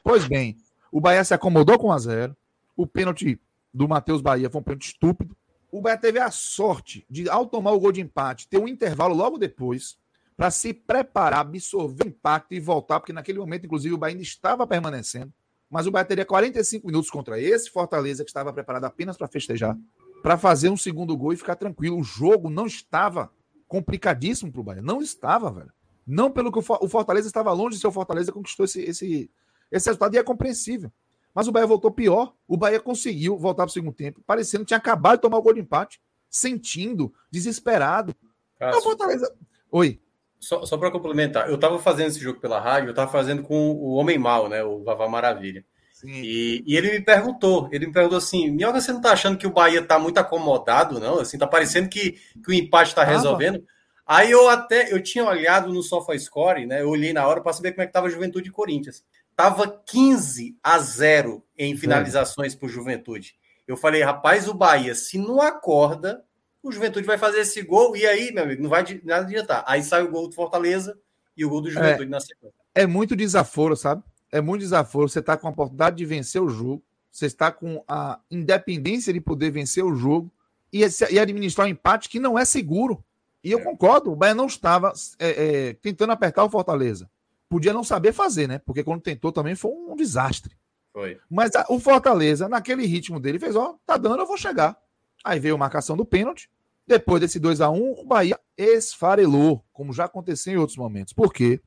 Pois 0.03 0.27
bem, 0.27 0.55
o 0.91 1.01
Bahia 1.01 1.23
se 1.23 1.33
acomodou 1.33 1.79
com 1.79 1.91
a 1.91 1.97
zero. 1.97 2.37
O 2.77 2.85
pênalti 2.85 3.41
do 3.73 3.87
Matheus 3.87 4.21
Bahia 4.21 4.51
foi 4.51 4.61
um 4.61 4.63
pênalti 4.63 4.85
estúpido. 4.85 5.35
O 5.71 5.81
Bahia 5.81 5.97
teve 5.97 6.19
a 6.19 6.29
sorte 6.29 7.07
de, 7.09 7.27
ao 7.27 7.47
tomar 7.47 7.71
o 7.71 7.79
gol 7.79 7.91
de 7.91 8.01
empate, 8.01 8.47
ter 8.47 8.59
um 8.59 8.67
intervalo 8.67 9.15
logo 9.15 9.39
depois 9.39 9.97
para 10.37 10.51
se 10.51 10.75
preparar, 10.75 11.39
absorver 11.39 12.05
o 12.05 12.07
impacto 12.07 12.53
e 12.53 12.59
voltar, 12.59 12.99
porque 12.99 13.13
naquele 13.13 13.39
momento, 13.39 13.65
inclusive, 13.65 13.95
o 13.95 13.97
Bahia 13.97 14.13
ainda 14.13 14.23
estava 14.23 14.67
permanecendo. 14.67 15.33
Mas 15.71 15.87
o 15.87 15.91
Bahia 15.91 16.05
teria 16.05 16.25
45 16.25 16.85
minutos 16.85 17.09
contra 17.09 17.41
esse 17.41 17.71
Fortaleza 17.71 18.23
que 18.23 18.29
estava 18.29 18.53
preparado 18.53 18.85
apenas 18.85 19.17
para 19.17 19.27
festejar, 19.27 19.75
para 20.23 20.37
fazer 20.37 20.69
um 20.69 20.77
segundo 20.77 21.15
gol 21.17 21.33
e 21.33 21.37
ficar 21.37 21.57
tranquilo. 21.57 21.99
O 21.99 22.03
jogo 22.03 22.49
não 22.49 22.65
estava 22.65 23.29
complicadíssimo 23.67 24.49
para 24.51 24.61
o 24.61 24.63
Bahia. 24.63 24.81
Não 24.81 25.01
estava, 25.01 25.51
velho. 25.51 25.71
Não 26.07 26.31
pelo 26.31 26.49
que 26.49 26.59
o 26.59 26.87
Fortaleza 26.87 27.27
estava 27.27 27.51
longe 27.51 27.75
de 27.75 27.81
ser 27.81 27.87
o 27.87 27.91
Fortaleza 27.91 28.31
conquistou 28.31 28.63
esse, 28.63 28.81
esse, 28.81 29.29
esse 29.69 29.85
resultado 29.85 30.15
e 30.15 30.17
é 30.17 30.23
compreensível. 30.23 30.89
Mas 31.35 31.47
o 31.49 31.51
Bahia 31.51 31.67
voltou 31.67 31.91
pior. 31.91 32.33
O 32.47 32.55
Bahia 32.55 32.79
conseguiu 32.79 33.37
voltar 33.37 33.63
para 33.63 33.69
o 33.69 33.73
segundo 33.73 33.93
tempo, 33.93 34.21
parecendo 34.25 34.63
que 34.63 34.69
tinha 34.69 34.77
acabado 34.77 35.17
de 35.17 35.23
tomar 35.23 35.39
o 35.39 35.41
gol 35.41 35.53
de 35.53 35.59
empate, 35.59 36.01
sentindo, 36.29 37.13
desesperado. 37.29 38.15
Cássio, 38.57 38.79
então, 38.79 38.81
Fortaleza... 38.81 39.35
Oi. 39.69 39.99
Só, 40.39 40.65
só 40.65 40.77
para 40.77 40.91
complementar, 40.91 41.49
eu 41.49 41.55
estava 41.55 41.79
fazendo 41.79 42.07
esse 42.07 42.19
jogo 42.19 42.39
pela 42.39 42.59
rádio, 42.59 42.87
eu 42.87 42.91
estava 42.91 43.11
fazendo 43.11 43.43
com 43.43 43.71
o 43.71 43.93
Homem 43.93 44.17
Mal, 44.17 44.47
né? 44.47 44.63
O 44.63 44.83
Vavá 44.83 45.07
Maravilha. 45.07 45.65
E, 46.03 46.63
e, 46.65 46.75
ele 46.75 46.91
me 46.91 47.01
perguntou, 47.01 47.69
ele 47.71 47.87
me 47.87 47.93
perguntou 47.93 48.17
assim, 48.17 48.49
Minhoca, 48.49 48.81
você 48.81 48.91
não 48.91 48.99
está 48.99 49.13
achando 49.13 49.37
que 49.37 49.47
o 49.47 49.51
Bahia 49.51 49.79
está 49.79 49.97
muito 49.97 50.17
acomodado, 50.17 50.99
não? 50.99 51.19
Assim, 51.19 51.37
tá 51.37 51.47
parecendo 51.47 51.87
que, 51.87 52.19
que 52.43 52.49
o 52.49 52.53
empate 52.53 52.89
está 52.89 53.03
resolvendo. 53.03 53.63
Aí 54.05 54.31
eu 54.31 54.49
até, 54.49 54.91
eu 54.91 55.01
tinha 55.01 55.23
olhado 55.23 55.71
no 55.71 55.81
SofaScore, 55.81 56.65
né? 56.65 56.81
Eu 56.81 56.89
olhei 56.89 57.13
na 57.13 57.25
hora 57.25 57.41
para 57.41 57.53
saber 57.53 57.71
como 57.71 57.83
é 57.83 57.85
que 57.85 57.91
estava 57.91 58.07
a 58.07 58.09
Juventude 58.09 58.49
e 58.49 58.51
Corinthians. 58.51 59.03
Tava 59.35 59.81
15 59.85 60.57
a 60.61 60.77
0 60.77 61.43
em 61.57 61.75
finalizações 61.77 62.53
para 62.53 62.67
Juventude. 62.67 63.35
Eu 63.65 63.77
falei, 63.77 64.03
rapaz, 64.03 64.47
o 64.47 64.53
Bahia, 64.53 64.93
se 64.93 65.17
não 65.17 65.41
acorda, 65.41 66.23
o 66.61 66.71
Juventude 66.71 67.07
vai 67.07 67.17
fazer 67.17 67.39
esse 67.39 67.61
gol, 67.61 67.95
e 67.95 68.05
aí, 68.05 68.31
meu 68.31 68.43
amigo, 68.43 68.61
não 68.61 68.69
vai 68.69 68.83
nada 69.03 69.25
adiantar. 69.25 69.63
Aí 69.65 69.81
sai 69.81 70.03
o 70.03 70.11
gol 70.11 70.27
do 70.27 70.35
Fortaleza 70.35 70.97
e 71.35 71.45
o 71.45 71.49
gol 71.49 71.61
do 71.61 71.71
Juventude 71.71 72.03
é, 72.03 72.09
na 72.09 72.19
sequência. 72.19 72.57
É 72.75 72.85
muito 72.85 73.15
desaforo, 73.15 73.75
sabe? 73.75 74.03
É 74.33 74.41
muito 74.41 74.61
desaforo. 74.61 75.07
Você 75.07 75.19
está 75.19 75.37
com 75.37 75.47
a 75.47 75.51
oportunidade 75.51 75.95
de 75.95 76.05
vencer 76.05 76.41
o 76.41 76.49
jogo, 76.49 76.83
você 77.11 77.27
está 77.27 77.51
com 77.51 77.83
a 77.87 78.19
independência 78.31 79.13
de 79.13 79.21
poder 79.21 79.51
vencer 79.51 79.85
o 79.85 79.93
jogo 79.93 80.31
e, 80.71 80.81
e 81.11 81.19
administrar 81.19 81.67
um 81.67 81.69
empate 81.69 82.09
que 82.09 82.19
não 82.19 82.37
é 82.37 82.43
seguro. 82.43 83.03
E 83.43 83.51
eu 83.51 83.59
é. 83.59 83.61
concordo, 83.61 84.11
o 84.11 84.15
Bahia 84.15 84.33
não 84.33 84.47
estava 84.47 84.91
é, 85.19 85.29
é, 85.69 85.73
tentando 85.73 86.13
apertar 86.13 86.43
o 86.43 86.49
Fortaleza. 86.49 87.07
Podia 87.47 87.71
não 87.71 87.83
saber 87.83 88.11
fazer, 88.11 88.47
né? 88.47 88.57
Porque 88.57 88.83
quando 88.83 89.01
tentou 89.01 89.31
também 89.31 89.53
foi 89.53 89.69
um 89.69 89.95
desastre. 89.95 90.57
Foi. 90.91 91.19
Mas 91.29 91.55
a, 91.55 91.63
o 91.69 91.79
Fortaleza, 91.79 92.49
naquele 92.49 92.87
ritmo 92.87 93.19
dele, 93.19 93.37
fez: 93.37 93.55
ó, 93.55 93.75
tá 93.85 93.97
dando, 93.97 94.21
eu 94.21 94.25
vou 94.25 94.37
chegar. 94.37 94.75
Aí 95.23 95.39
veio 95.39 95.53
a 95.53 95.59
marcação 95.59 95.95
do 95.95 96.03
pênalti. 96.03 96.49
Depois 96.87 97.21
desse 97.21 97.39
2 97.39 97.61
a 97.61 97.69
1 97.69 97.99
o 97.99 98.05
Bahia 98.05 98.39
esfarelou, 98.57 99.63
como 99.71 99.93
já 99.93 100.05
aconteceu 100.05 100.53
em 100.53 100.57
outros 100.57 100.77
momentos. 100.77 101.13
Por 101.13 101.31
quê? 101.31 101.61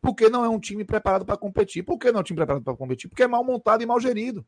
Porque 0.00 0.28
não 0.28 0.44
é 0.44 0.48
um 0.48 0.58
time 0.58 0.84
preparado 0.84 1.24
para 1.24 1.36
competir. 1.36 1.82
Por 1.82 1.98
que 1.98 2.10
não 2.10 2.18
é 2.18 2.20
um 2.20 2.24
time 2.24 2.36
preparado 2.36 2.62
para 2.62 2.76
competir? 2.76 3.08
Porque 3.08 3.22
é 3.22 3.26
mal 3.26 3.44
montado 3.44 3.82
e 3.82 3.86
mal 3.86 4.00
gerido. 4.00 4.44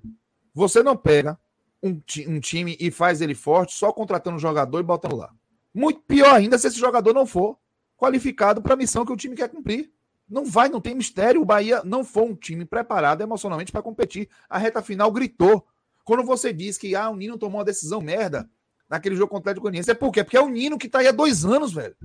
Você 0.54 0.82
não 0.82 0.96
pega 0.96 1.38
um, 1.82 2.00
um, 2.28 2.40
time 2.40 2.76
e 2.78 2.90
faz 2.90 3.20
ele 3.20 3.34
forte 3.34 3.72
só 3.72 3.92
contratando 3.92 4.36
um 4.36 4.40
jogador 4.40 4.80
e 4.80 4.82
botando 4.82 5.16
lá. 5.16 5.32
Muito 5.74 6.00
pior 6.02 6.34
ainda 6.34 6.58
se 6.58 6.66
esse 6.66 6.78
jogador 6.78 7.14
não 7.14 7.26
for 7.26 7.56
qualificado 7.96 8.62
para 8.62 8.74
a 8.74 8.76
missão 8.76 9.04
que 9.04 9.12
o 9.12 9.16
time 9.16 9.36
quer 9.36 9.48
cumprir. 9.48 9.90
Não 10.28 10.44
vai, 10.44 10.68
não 10.68 10.80
tem 10.80 10.94
mistério. 10.94 11.42
O 11.42 11.44
Bahia 11.44 11.82
não 11.84 12.04
foi 12.04 12.22
um 12.22 12.34
time 12.34 12.64
preparado 12.64 13.20
emocionalmente 13.20 13.72
para 13.72 13.82
competir. 13.82 14.28
A 14.48 14.58
reta 14.58 14.80
final 14.80 15.10
gritou. 15.10 15.66
Quando 16.04 16.24
você 16.24 16.52
diz 16.52 16.78
que 16.78 16.94
ah, 16.94 17.10
o 17.10 17.16
Nino 17.16 17.36
tomou 17.36 17.58
uma 17.58 17.64
decisão 17.64 18.00
merda 18.00 18.48
naquele 18.88 19.16
jogo 19.16 19.28
contra 19.28 19.38
o 19.38 19.42
Atlético 19.50 19.62
Goianiense, 19.62 19.90
é 19.90 19.94
por 19.94 20.10
quê? 20.12 20.24
Porque 20.24 20.36
é 20.36 20.40
o 20.40 20.48
Nino 20.48 20.78
que 20.78 20.86
está 20.86 21.00
aí 21.00 21.08
há 21.08 21.12
dois 21.12 21.44
anos, 21.44 21.72
velho. 21.72 21.96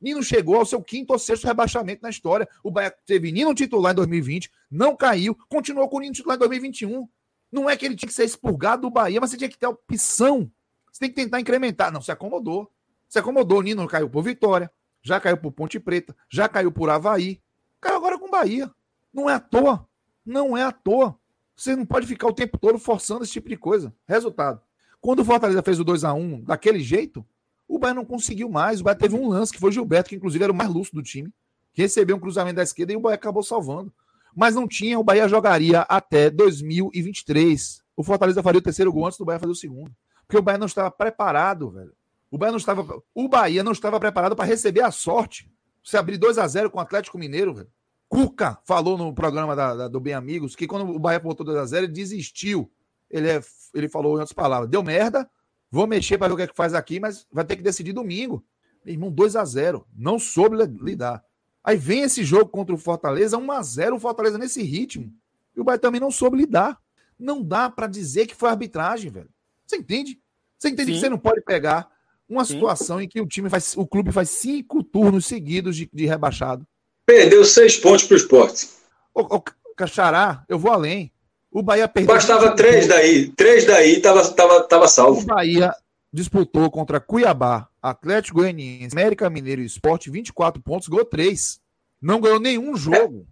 Nino 0.00 0.22
chegou 0.22 0.56
ao 0.56 0.64
seu 0.64 0.82
quinto 0.82 1.12
ou 1.12 1.18
sexto 1.18 1.46
rebaixamento 1.46 2.02
na 2.02 2.10
história. 2.10 2.48
O 2.64 2.70
Bahia 2.70 2.94
teve 3.04 3.30
Nino 3.30 3.54
titular 3.54 3.92
em 3.92 3.96
2020, 3.96 4.50
não 4.70 4.96
caiu, 4.96 5.36
continuou 5.48 5.88
com 5.88 5.98
o 5.98 6.00
Nino 6.00 6.14
titular 6.14 6.36
em 6.36 6.38
2021. 6.38 7.08
Não 7.52 7.68
é 7.68 7.76
que 7.76 7.84
ele 7.84 7.96
tinha 7.96 8.08
que 8.08 8.14
ser 8.14 8.24
expurgado 8.24 8.82
do 8.82 8.90
Bahia, 8.90 9.20
mas 9.20 9.30
você 9.30 9.36
tinha 9.36 9.50
que 9.50 9.58
ter 9.58 9.66
opção. 9.66 10.50
Você 10.90 11.00
tem 11.00 11.08
que 11.10 11.16
tentar 11.16 11.40
incrementar. 11.40 11.92
Não, 11.92 12.00
se 12.00 12.12
acomodou. 12.12 12.70
Se 13.08 13.18
acomodou. 13.18 13.58
O 13.58 13.62
Nino 13.62 13.86
caiu 13.88 14.08
por 14.08 14.22
Vitória, 14.22 14.70
já 15.02 15.20
caiu 15.20 15.36
por 15.36 15.52
Ponte 15.52 15.78
Preta, 15.80 16.16
já 16.28 16.48
caiu 16.48 16.70
por 16.70 16.88
Havaí. 16.88 17.40
Caiu 17.80 17.96
agora 17.96 18.18
com 18.18 18.30
Bahia. 18.30 18.70
Não 19.12 19.28
é 19.28 19.34
à 19.34 19.40
toa. 19.40 19.86
Não 20.24 20.56
é 20.56 20.62
à 20.62 20.70
toa. 20.70 21.18
Você 21.56 21.74
não 21.74 21.84
pode 21.84 22.06
ficar 22.06 22.26
o 22.28 22.32
tempo 22.32 22.56
todo 22.56 22.78
forçando 22.78 23.24
esse 23.24 23.32
tipo 23.32 23.48
de 23.48 23.56
coisa. 23.56 23.92
Resultado. 24.06 24.60
Quando 25.00 25.20
o 25.20 25.24
Fortaleza 25.24 25.62
fez 25.62 25.80
o 25.80 25.84
2 25.84 26.04
a 26.04 26.12
1 26.12 26.42
daquele 26.42 26.80
jeito, 26.80 27.26
o 27.70 27.78
Bahia 27.78 27.94
não 27.94 28.04
conseguiu 28.04 28.48
mais. 28.50 28.80
O 28.80 28.84
Bahia 28.84 28.98
teve 28.98 29.14
um 29.14 29.28
lance 29.28 29.52
que 29.52 29.60
foi 29.60 29.70
Gilberto, 29.70 30.10
que 30.10 30.16
inclusive 30.16 30.42
era 30.42 30.52
o 30.52 30.56
mais 30.56 30.68
lúcido 30.68 31.00
do 31.00 31.04
time, 31.04 31.32
que 31.72 31.80
recebeu 31.80 32.16
um 32.16 32.20
cruzamento 32.20 32.56
da 32.56 32.64
esquerda 32.64 32.92
e 32.92 32.96
o 32.96 33.00
Bahia 33.00 33.14
acabou 33.14 33.44
salvando. 33.44 33.92
Mas 34.34 34.54
não 34.54 34.66
tinha, 34.66 34.98
o 34.98 35.04
Bahia 35.04 35.28
jogaria 35.28 35.82
até 35.82 36.30
2023. 36.30 37.80
O 37.96 38.02
Fortaleza 38.02 38.42
faria 38.42 38.58
o 38.58 38.62
terceiro 38.62 38.92
gol 38.92 39.06
antes 39.06 39.18
do 39.18 39.24
Bahia 39.24 39.38
fazer 39.38 39.52
o 39.52 39.56
segundo. 39.56 39.94
Porque 40.26 40.36
o 40.36 40.42
Bahia 40.42 40.58
não 40.58 40.66
estava 40.66 40.90
preparado, 40.90 41.70
velho. 41.70 41.92
O 42.30 42.38
Bahia 42.38 42.52
não 42.52 42.58
estava, 42.58 43.02
o 43.14 43.28
Bahia 43.28 43.62
não 43.62 43.72
estava 43.72 44.00
preparado 44.00 44.34
para 44.34 44.44
receber 44.44 44.82
a 44.82 44.90
sorte. 44.90 45.50
Você 45.84 45.96
abrir 45.96 46.18
2 46.18 46.38
a 46.38 46.46
0 46.46 46.70
com 46.70 46.78
o 46.78 46.80
Atlético 46.80 47.18
Mineiro, 47.18 47.54
velho. 47.54 47.68
Cuca 48.08 48.58
falou 48.64 48.98
no 48.98 49.14
programa 49.14 49.54
da, 49.54 49.74
da, 49.74 49.88
do 49.88 50.00
Bem 50.00 50.14
Amigos 50.14 50.56
que 50.56 50.66
quando 50.66 50.90
o 50.90 50.98
Bahia 50.98 51.20
botou 51.20 51.46
2x0, 51.46 51.78
ele 51.78 51.88
desistiu. 51.88 52.68
Ele, 53.08 53.28
é, 53.28 53.40
ele 53.72 53.88
falou 53.88 54.12
em 54.12 54.20
outras 54.20 54.32
palavras: 54.32 54.68
deu 54.68 54.82
merda, 54.82 55.30
vou 55.70 55.86
mexer 55.86 56.18
para 56.18 56.28
ver 56.28 56.34
o 56.34 56.36
que 56.36 56.42
é 56.42 56.46
que 56.46 56.56
faz 56.56 56.74
aqui, 56.74 56.98
mas 56.98 57.26
vai 57.32 57.44
ter 57.44 57.56
que 57.56 57.62
decidir 57.62 57.92
domingo. 57.92 58.44
Meu 58.84 58.94
irmão, 58.94 59.12
2x0. 59.12 59.84
Não 59.96 60.18
soube 60.18 60.56
lidar. 60.82 61.22
Aí 61.62 61.76
vem 61.76 62.02
esse 62.02 62.24
jogo 62.24 62.48
contra 62.48 62.74
o 62.74 62.78
Fortaleza, 62.78 63.38
1x0, 63.38 63.94
o 63.94 64.00
Fortaleza 64.00 64.38
nesse 64.38 64.62
ritmo. 64.62 65.12
E 65.54 65.60
o 65.60 65.64
Bahia 65.64 65.78
também 65.78 66.00
não 66.00 66.10
soube 66.10 66.36
lidar. 66.36 66.78
Não 67.18 67.42
dá 67.42 67.68
para 67.68 67.86
dizer 67.86 68.26
que 68.26 68.34
foi 68.34 68.48
arbitragem, 68.48 69.10
velho. 69.10 69.28
Você 69.66 69.76
entende? 69.76 70.18
Você 70.58 70.68
entende 70.68 70.92
Sim. 70.92 70.94
que 70.94 71.00
você 71.00 71.08
não 71.10 71.18
pode 71.18 71.42
pegar 71.42 71.90
uma 72.28 72.44
Sim. 72.44 72.54
situação 72.54 73.00
em 73.00 73.08
que 73.08 73.20
o 73.20 73.26
time 73.26 73.50
faz, 73.50 73.76
o 73.76 73.86
clube 73.86 74.10
faz 74.10 74.30
cinco 74.30 74.82
turnos 74.82 75.26
seguidos 75.26 75.76
de, 75.76 75.90
de 75.92 76.06
rebaixado 76.06 76.66
Perdeu 77.10 77.44
seis 77.44 77.76
pontos 77.76 78.04
para 78.04 78.14
o 78.14 78.16
esporte. 78.16 78.68
Ô, 79.12 79.22
ô, 79.22 79.42
Cachará, 79.76 80.44
eu 80.48 80.56
vou 80.56 80.70
além. 80.70 81.12
O 81.52 81.62
Bahia 81.62 81.88
perdeu. 81.88 82.14
Bastava 82.14 82.54
três 82.54 82.86
daí. 82.86 83.28
Três 83.30 83.64
daí 83.66 83.96
estava 83.96 84.28
tava, 84.30 84.62
tava 84.62 84.88
salvo. 84.88 85.22
O 85.22 85.24
Bahia 85.24 85.74
disputou 86.12 86.70
contra 86.70 87.00
Cuiabá, 87.00 87.68
Atlético 87.82 88.38
Goianiense, 88.38 88.96
América 88.96 89.30
Mineiro 89.30 89.62
e 89.62 89.66
Esporte 89.66 90.10
24 90.10 90.62
pontos, 90.62 90.88
ganhou 90.88 91.04
três. 91.04 91.60
Não 92.00 92.20
ganhou 92.20 92.40
nenhum 92.40 92.76
jogo. 92.76 93.26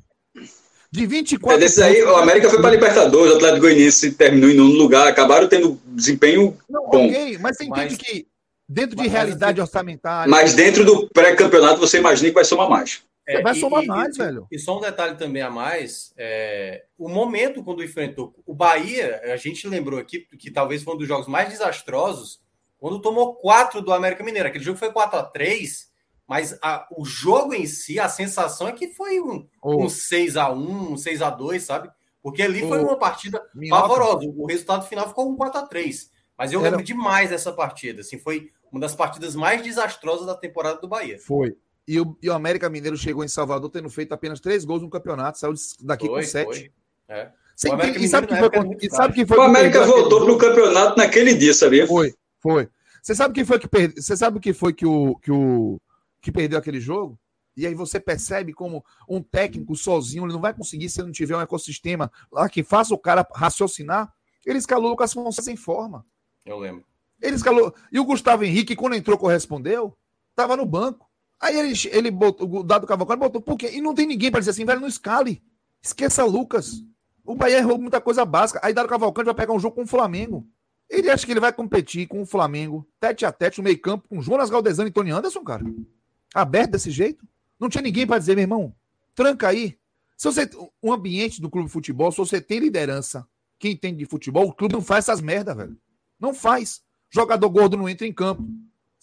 De 0.91 1.07
24 1.07 1.57
é 1.57 1.61
desses 1.61 1.79
aí, 1.79 2.03
o 2.03 2.17
América 2.17 2.49
foi 2.49 2.63
para 2.63 2.71
Libertadores, 2.71 3.33
o 3.33 3.37
Atlético 3.37 3.61
Goianiense 3.61 4.13
terminou 4.13 4.49
em 4.49 4.55
nono 4.55 4.73
lugar, 4.73 5.07
acabaram 5.07 5.47
tendo 5.47 5.79
desempenho 5.85 6.57
Não, 6.69 6.89
bom. 6.89 7.07
Ok, 7.07 7.39
mas 7.39 7.57
você 7.57 7.65
entende 7.65 7.97
mas... 7.99 7.99
que 7.99 8.27
dentro 8.67 8.97
de 8.97 9.07
realidade 9.07 9.61
orçamentária. 9.61 10.31
Mas 10.31 10.55
dentro 10.55 10.85
do 10.85 11.09
pré-campeonato 11.09 11.79
você 11.79 11.99
imagina 11.99 12.29
que 12.29 12.35
vai 12.35 12.45
somar 12.45 12.71
mais. 12.71 13.03
É, 13.29 13.43
vai 13.43 13.55
somar 13.55 13.85
e, 13.85 13.87
mais, 13.87 14.17
e, 14.17 14.19
velho. 14.19 14.47
E 14.51 14.59
só 14.59 14.79
um 14.79 14.81
detalhe 14.81 15.17
também 15.17 15.43
a 15.43 15.51
mais: 15.51 16.15
é, 16.17 16.87
o 16.97 17.09
momento 17.09 17.63
quando 17.63 17.85
enfrentou 17.85 18.35
o 18.47 18.55
Bahia, 18.55 19.21
a 19.25 19.37
gente 19.37 19.69
lembrou 19.69 20.01
aqui 20.01 20.27
que 20.39 20.51
talvez 20.51 20.83
foi 20.83 20.95
um 20.95 20.99
dos 20.99 21.07
jogos 21.07 21.29
mais 21.29 21.51
desastrosos, 21.51 22.41
quando 22.79 23.01
tomou 23.01 23.35
quatro 23.35 23.83
do 23.83 23.93
América 23.93 24.25
Mineiro. 24.25 24.49
Aquele 24.49 24.65
jogo 24.65 24.79
foi 24.79 24.91
4 24.91 25.19
a 25.19 25.23
3 25.23 25.89
mas 26.29 26.59
a, 26.61 26.87
o 26.95 27.07
jogo 27.07 27.55
em 27.55 27.67
si, 27.67 27.99
a 27.99 28.07
sensação 28.07 28.69
é 28.69 28.73
que 28.73 28.89
foi 28.89 29.19
um, 29.19 29.49
oh. 29.63 29.85
um 29.85 29.89
6 29.89 30.37
a 30.37 30.51
1 30.51 30.93
um 30.93 30.97
6 30.97 31.23
a 31.23 31.31
2 31.31 31.63
sabe? 31.63 31.91
Porque 32.23 32.43
ali 32.43 32.63
oh. 32.65 32.69
foi 32.69 32.85
uma 32.85 32.99
partida 32.99 33.43
Minhoca. 33.55 33.81
pavorosa. 33.81 34.27
O 34.37 34.45
resultado 34.45 34.87
final 34.87 35.09
ficou 35.09 35.27
um 35.27 35.35
4 35.35 35.61
a 35.61 35.67
3 35.67 36.11
Mas 36.37 36.53
eu 36.53 36.61
Era- 36.61 36.69
lembro 36.69 36.85
demais 36.85 37.31
dessa 37.31 37.51
partida. 37.51 38.03
Assim, 38.03 38.19
foi 38.19 38.51
uma 38.71 38.79
das 38.79 38.95
partidas 38.95 39.35
mais 39.35 39.63
desastrosas 39.63 40.27
da 40.27 40.35
temporada 40.35 40.79
do 40.79 40.87
Bahia. 40.87 41.19
Foi. 41.19 41.57
E 41.89 41.99
o, 41.99 42.15
e 42.23 42.29
o 42.29 42.35
América 42.35 42.69
Mineiro 42.69 42.99
chegou 42.99 43.25
em 43.25 43.29
Salvador 43.29 43.71
tendo 43.71 43.89
feito 43.89 44.13
apenas 44.13 44.41
três 44.41 44.63
gols 44.63 44.83
no 44.83 44.91
campeonato, 44.91 45.39
saiu 45.39 45.55
daqui 45.81 46.07
Foi, 46.07 46.21
com 46.21 46.29
sete. 46.29 46.47
foi. 46.47 46.73
É. 47.09 47.33
O 47.65 47.99
e 47.99 48.07
sabe 48.07 48.31
na 48.31 48.39
foi, 48.39 48.77
e 48.83 48.91
sabe 48.91 49.15
quem 49.15 49.27
foi 49.27 49.37
O 49.39 49.41
que 49.41 49.47
América 49.47 49.85
voltou 49.85 50.21
jogo? 50.21 50.39
pro 50.39 50.49
campeonato 50.49 50.99
naquele 50.99 51.35
dia, 51.35 51.55
sabia? 51.55 51.87
Foi, 51.87 52.15
foi. 52.39 52.69
Você 53.03 53.15
sabe 53.15 53.33
quem 53.33 53.45
foi 53.45 53.59
que 53.59 53.67
perdeu? 53.67 54.03
Você 54.03 54.17
sabe 54.17 54.39
quem 54.39 54.53
foi 54.53 54.75
que 54.75 54.85
o, 54.85 55.17
que 55.17 55.33
o 55.33 55.81
que 56.21 56.31
perdeu 56.31 56.59
aquele 56.59 56.79
jogo? 56.79 57.19
E 57.57 57.67
aí 57.67 57.75
você 57.75 57.99
percebe 57.99 58.53
como 58.53 58.85
um 59.09 59.23
técnico 59.23 59.75
sozinho 59.75 60.25
ele 60.25 60.33
não 60.35 60.41
vai 60.41 60.53
conseguir 60.53 60.91
se 60.91 61.01
ele 61.01 61.07
não 61.07 61.13
tiver 61.13 61.37
um 61.37 61.41
ecossistema 61.41 62.13
lá 62.31 62.49
que 62.51 62.63
faça 62.63 62.95
o 62.95 62.99
cara 62.99 63.27
raciocinar. 63.35 64.13
Ele 64.45 64.59
escalou 64.59 64.89
o 64.89 64.91
Lucas 64.91 65.13
Fonseca 65.13 65.43
sem 65.43 65.57
forma. 65.57 66.05
Eu 66.45 66.59
lembro. 66.59 66.85
Ele 67.21 67.35
escalou. 67.35 67.75
E 67.91 67.99
o 67.99 68.05
Gustavo 68.05 68.45
Henrique, 68.45 68.77
quando 68.77 68.95
entrou, 68.95 69.19
correspondeu, 69.19 69.97
estava 70.31 70.55
no 70.55 70.67
banco. 70.67 71.08
Aí 71.41 71.57
ele, 71.57 71.73
ele 71.91 72.11
botou, 72.11 72.61
o 72.61 72.63
Dado 72.63 72.87
Cavalcante 72.87 73.21
botou, 73.21 73.41
por 73.41 73.57
quê? 73.57 73.71
E 73.73 73.81
não 73.81 73.95
tem 73.95 74.07
ninguém 74.07 74.31
para 74.31 74.41
dizer 74.41 74.51
assim, 74.51 74.65
velho, 74.65 74.81
não 74.81 74.89
escale. 74.89 75.43
Esqueça 75.81 76.25
Lucas. 76.25 76.83
O 77.25 77.35
Bahia 77.35 77.59
errou 77.59 77.79
muita 77.79 78.01
coisa 78.01 78.25
básica. 78.25 78.61
Aí 78.63 78.73
Dado 78.73 78.89
Cavalcante 78.89 79.27
vai 79.27 79.35
pegar 79.35 79.53
um 79.53 79.61
jogo 79.61 79.77
com 79.77 79.83
o 79.83 79.87
Flamengo. 79.87 80.47
Ele 80.89 81.11
acha 81.11 81.25
que 81.25 81.33
ele 81.33 81.41
vai 81.41 81.53
competir 81.53 82.09
com 82.09 82.23
o 82.23 82.27
Flamengo, 82.27 82.89
tete 82.99 83.27
a 83.27 83.31
tete, 83.31 83.59
no 83.59 83.65
meio-campo, 83.65 84.09
com 84.09 84.23
Jonas 84.23 84.49
Galdesano 84.49 84.89
e 84.89 84.93
Tony 84.93 85.11
Anderson, 85.11 85.45
cara. 85.45 85.63
Aberto 86.35 86.73
desse 86.73 86.91
jeito. 86.91 87.27
Não 87.61 87.69
tinha 87.69 87.83
ninguém 87.83 88.07
para 88.07 88.19
dizer, 88.19 88.35
meu 88.35 88.43
irmão, 88.43 88.75
tranca 89.15 89.49
aí. 89.49 89.79
Se 90.17 90.27
você. 90.27 90.49
O 90.81 90.93
ambiente 90.93 91.41
do 91.41 91.51
clube 91.51 91.67
de 91.67 91.73
futebol, 91.73 92.11
se 92.11 92.19
você 92.19 92.41
tem 92.41 92.59
liderança, 92.59 93.27
quem 93.59 93.73
entende 93.73 93.99
de 93.99 94.07
futebol, 94.07 94.49
o 94.49 94.53
clube 94.53 94.75
não 94.75 94.83
faz 94.83 95.05
essas 95.05 95.21
merda, 95.21 95.55
velho. 95.55 95.77
Não 96.19 96.33
faz. 96.33 96.83
Jogador 97.11 97.49
gordo 97.51 97.77
não 97.77 97.89
entra 97.89 98.07
em 98.07 98.13
campo. 98.13 98.49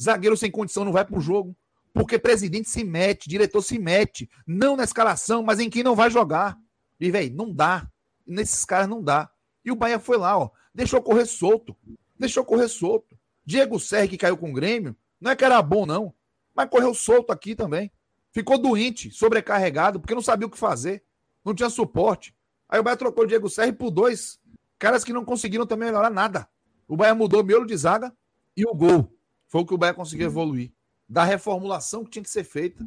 Zagueiro 0.02 0.36
sem 0.36 0.50
condição 0.50 0.84
não 0.84 0.92
vai 0.92 1.06
pro 1.06 1.22
jogo. 1.22 1.56
Porque 1.96 2.20
presidente 2.20 2.70
se 2.70 2.84
mete, 2.84 3.30
diretor 3.30 3.62
se 3.62 3.80
mete. 3.80 4.30
Não 4.46 4.76
na 4.76 4.84
escalação, 4.84 5.42
mas 5.42 5.62
em 5.62 5.70
quem 5.70 5.82
não 5.82 5.96
vai 5.96 6.12
jogar. 6.12 6.58
E, 7.00 7.10
velho, 7.10 7.34
não 7.34 7.54
dá. 7.54 7.90
Nesses 8.28 8.66
caras 8.66 8.90
não 8.90 9.02
dá. 9.02 9.32
E 9.64 9.72
o 9.72 9.78
Bahia 9.78 9.98
foi 9.98 10.18
lá, 10.18 10.38
ó. 10.38 10.50
Deixou 10.74 11.02
correr 11.02 11.26
solto. 11.26 11.74
Deixou 12.20 12.44
correr 12.44 12.68
solto. 12.68 13.18
Diego 13.46 13.80
Serri, 13.80 14.10
que 14.10 14.18
caiu 14.18 14.36
com 14.36 14.50
o 14.50 14.54
Grêmio, 14.54 14.94
não 15.22 15.32
é 15.32 15.38
que 15.38 15.46
era 15.46 15.62
bom, 15.62 15.86
não. 15.86 16.14
Mas 16.54 16.70
correu 16.70 16.94
solto 16.94 17.32
aqui 17.32 17.56
também. 17.56 17.90
Ficou 18.34 18.58
doente, 18.58 19.10
sobrecarregado, 19.10 19.98
porque 19.98 20.14
não 20.14 20.22
sabia 20.22 20.48
o 20.48 20.50
que 20.50 20.58
fazer. 20.58 21.02
Não 21.46 21.56
tinha 21.56 21.70
suporte. 21.70 22.36
Aí 22.68 22.78
o 22.78 22.84
Bahia 22.84 22.98
trocou 22.98 23.24
o 23.24 23.28
Diego 23.28 23.50
Serri 23.50 23.72
por 23.72 23.90
dois 23.90 24.38
caras 24.78 25.06
que 25.06 25.14
não 25.14 25.24
conseguiram 25.24 25.66
também 25.66 25.88
melhorar 25.88 26.10
nada. 26.10 26.46
O 26.90 26.98
Bahia 26.98 27.16
mudou 27.16 27.40
o 27.40 27.44
miolo 27.46 27.66
de 27.66 27.78
zaga 27.78 28.14
e 28.58 28.66
o 28.66 28.76
gol. 28.76 29.18
Foi 29.48 29.62
o 29.62 29.66
que 29.66 29.74
o 29.74 29.78
Bahia 29.78 29.94
conseguiu 29.94 30.26
evoluir. 30.26 30.75
Da 31.08 31.24
reformulação 31.24 32.04
que 32.04 32.12
tinha 32.12 32.24
que 32.24 32.30
ser 32.30 32.44
feita. 32.44 32.86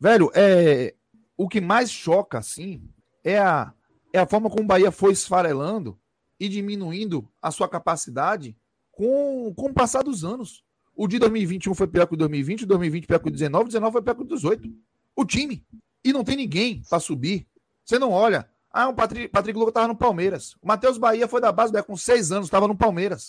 Velho, 0.00 0.30
é 0.34 0.94
o 1.36 1.48
que 1.48 1.60
mais 1.60 1.90
choca, 1.90 2.38
assim, 2.38 2.82
é 3.22 3.38
a, 3.38 3.72
é 4.12 4.18
a 4.18 4.26
forma 4.26 4.50
como 4.50 4.62
o 4.62 4.66
Bahia 4.66 4.90
foi 4.90 5.12
esfarelando 5.12 5.98
e 6.38 6.48
diminuindo 6.48 7.28
a 7.40 7.50
sua 7.50 7.68
capacidade 7.68 8.56
com, 8.90 9.52
com 9.56 9.66
o 9.66 9.74
passar 9.74 10.02
dos 10.02 10.24
anos. 10.24 10.64
O 10.96 11.06
de 11.06 11.18
2021 11.18 11.74
foi 11.74 11.86
pior 11.86 12.06
que 12.06 12.14
o 12.14 12.16
2020, 12.16 12.64
o 12.64 12.66
2020 12.66 13.06
pior 13.06 13.20
que 13.20 13.28
o 13.28 13.30
19, 13.30 13.64
o 13.64 13.68
19 13.68 13.92
foi 13.92 14.02
pior 14.02 14.14
que 14.14 14.22
o 14.22 14.26
18. 14.26 14.68
O 15.14 15.24
time. 15.24 15.64
E 16.04 16.12
não 16.12 16.24
tem 16.24 16.36
ninguém 16.36 16.82
para 16.88 16.98
subir. 16.98 17.46
Você 17.84 17.98
não 17.98 18.10
olha. 18.10 18.48
Ah, 18.72 18.88
o 18.88 18.94
Patrick, 18.94 19.28
Patrick 19.28 19.56
Lucas 19.56 19.70
estava 19.70 19.88
no 19.88 19.96
Palmeiras. 19.96 20.54
O 20.60 20.66
Matheus 20.66 20.98
Bahia 20.98 21.28
foi 21.28 21.40
da 21.40 21.52
base 21.52 21.72
Bahia 21.72 21.84
com 21.84 21.96
seis 21.96 22.32
anos, 22.32 22.48
estava 22.48 22.66
no 22.66 22.76
Palmeiras. 22.76 23.28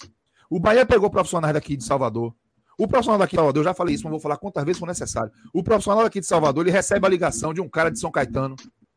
O 0.50 0.60
Bahia 0.60 0.86
pegou 0.86 1.10
profissionais 1.10 1.54
daqui 1.54 1.78
de 1.78 1.84
Salvador. 1.84 2.34
O 2.80 2.88
profissional 2.88 3.20
daqui 3.20 3.36
de 3.36 3.40
Salvador, 3.40 3.60
eu 3.60 3.66
já 3.66 3.74
falei 3.74 3.94
isso, 3.94 4.06
mas 4.06 4.12
vou 4.12 4.22
falar 4.22 4.38
quantas 4.38 4.64
vezes 4.64 4.80
for 4.80 4.86
necessário. 4.86 5.30
O 5.54 5.62
profissional 5.62 6.02
daqui 6.02 6.22
de 6.22 6.26
Salvador, 6.26 6.66
ele 6.66 6.72
recebe 6.72 7.06
a 7.06 7.10
ligação 7.10 7.54
de 7.54 7.60
um 7.60 7.68
cara 7.68 7.92
de 7.92 8.00
São 8.00 8.10
Caetano, 8.10 8.56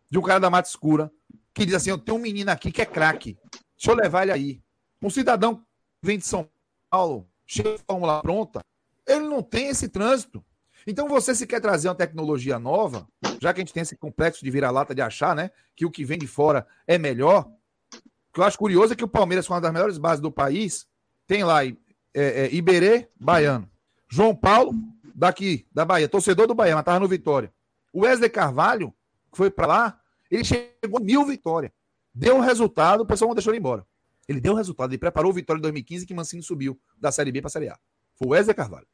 de 0.08 0.18
um 0.20 0.22
cara 0.22 0.38
da 0.38 0.48
Mata 0.48 0.68
Escura, 0.68 1.10
que 1.52 1.66
diz 1.66 1.74
assim: 1.74 1.90
Eu 1.90 1.98
tenho 1.98 2.16
um 2.16 2.20
menino 2.20 2.48
aqui 2.52 2.70
que 2.70 2.80
é 2.80 2.86
craque. 2.86 3.36
Deixa 3.76 3.90
eu 3.90 3.96
levar 3.96 4.22
ele 4.22 4.30
aí. 4.30 4.62
Um 5.02 5.10
cidadão 5.10 5.64
vem 6.00 6.16
de 6.16 6.24
São 6.24 6.48
Paulo, 6.88 7.28
chega 7.44 7.72
de 7.72 7.82
fórmula 7.84 8.22
pronta, 8.22 8.60
ele 9.04 9.26
não 9.26 9.42
tem 9.42 9.66
esse 9.66 9.88
trânsito. 9.88 10.44
Então, 10.86 11.08
você 11.08 11.34
se 11.34 11.44
quer 11.44 11.60
trazer 11.60 11.88
uma 11.88 11.94
tecnologia 11.96 12.60
nova, 12.60 13.08
já 13.40 13.52
que 13.52 13.60
a 13.60 13.64
gente 13.64 13.72
tem 13.72 13.82
esse 13.82 13.96
complexo 13.96 14.44
de 14.44 14.50
vira-lata 14.50 14.94
de 14.94 15.02
achar, 15.02 15.34
né? 15.34 15.50
Que 15.74 15.84
o 15.84 15.90
que 15.90 16.04
vem 16.04 16.18
de 16.18 16.28
fora 16.28 16.64
é 16.86 16.98
melhor. 16.98 17.48
O 17.94 18.32
que 18.32 18.38
eu 18.38 18.44
acho 18.44 18.58
curioso 18.58 18.92
é 18.92 18.96
que 18.96 19.04
o 19.04 19.08
Palmeiras, 19.08 19.48
com 19.48 19.54
uma 19.54 19.60
das 19.60 19.72
melhores 19.72 19.98
bases 19.98 20.20
do 20.20 20.30
país, 20.30 20.86
tem 21.26 21.42
lá 21.42 21.64
é, 21.64 21.74
é, 22.14 22.54
Iberê, 22.54 23.08
baiano. 23.18 23.71
João 24.12 24.36
Paulo, 24.36 24.74
daqui, 25.14 25.66
da 25.72 25.86
Bahia, 25.86 26.06
torcedor 26.06 26.46
do 26.46 26.54
Bahia, 26.54 26.74
mas 26.74 26.82
estava 26.82 27.00
no 27.00 27.08
Vitória. 27.08 27.50
O 27.90 28.02
Wesley 28.02 28.28
Carvalho, 28.28 28.92
que 29.30 29.38
foi 29.38 29.50
para 29.50 29.66
lá, 29.66 30.00
ele 30.30 30.44
chegou 30.44 30.98
a 30.98 31.00
mil 31.00 31.24
vitórias. 31.24 31.72
Deu 32.14 32.36
um 32.36 32.40
resultado, 32.40 33.04
o 33.04 33.06
pessoal 33.06 33.30
não 33.30 33.34
deixou 33.34 33.54
ele 33.54 33.58
embora. 33.58 33.86
Ele 34.28 34.38
deu 34.38 34.52
um 34.52 34.56
resultado, 34.56 34.90
ele 34.90 34.98
preparou 34.98 35.30
o 35.30 35.34
Vitória 35.34 35.58
em 35.58 35.62
2015 35.62 36.04
que 36.04 36.12
Mancini 36.12 36.42
subiu 36.42 36.78
da 36.98 37.10
Série 37.10 37.32
B 37.32 37.40
para 37.40 37.48
a 37.48 37.50
Série 37.50 37.70
A. 37.70 37.78
Foi 38.14 38.28
o 38.28 38.30
Wesley 38.32 38.54
Carvalho. 38.54 38.86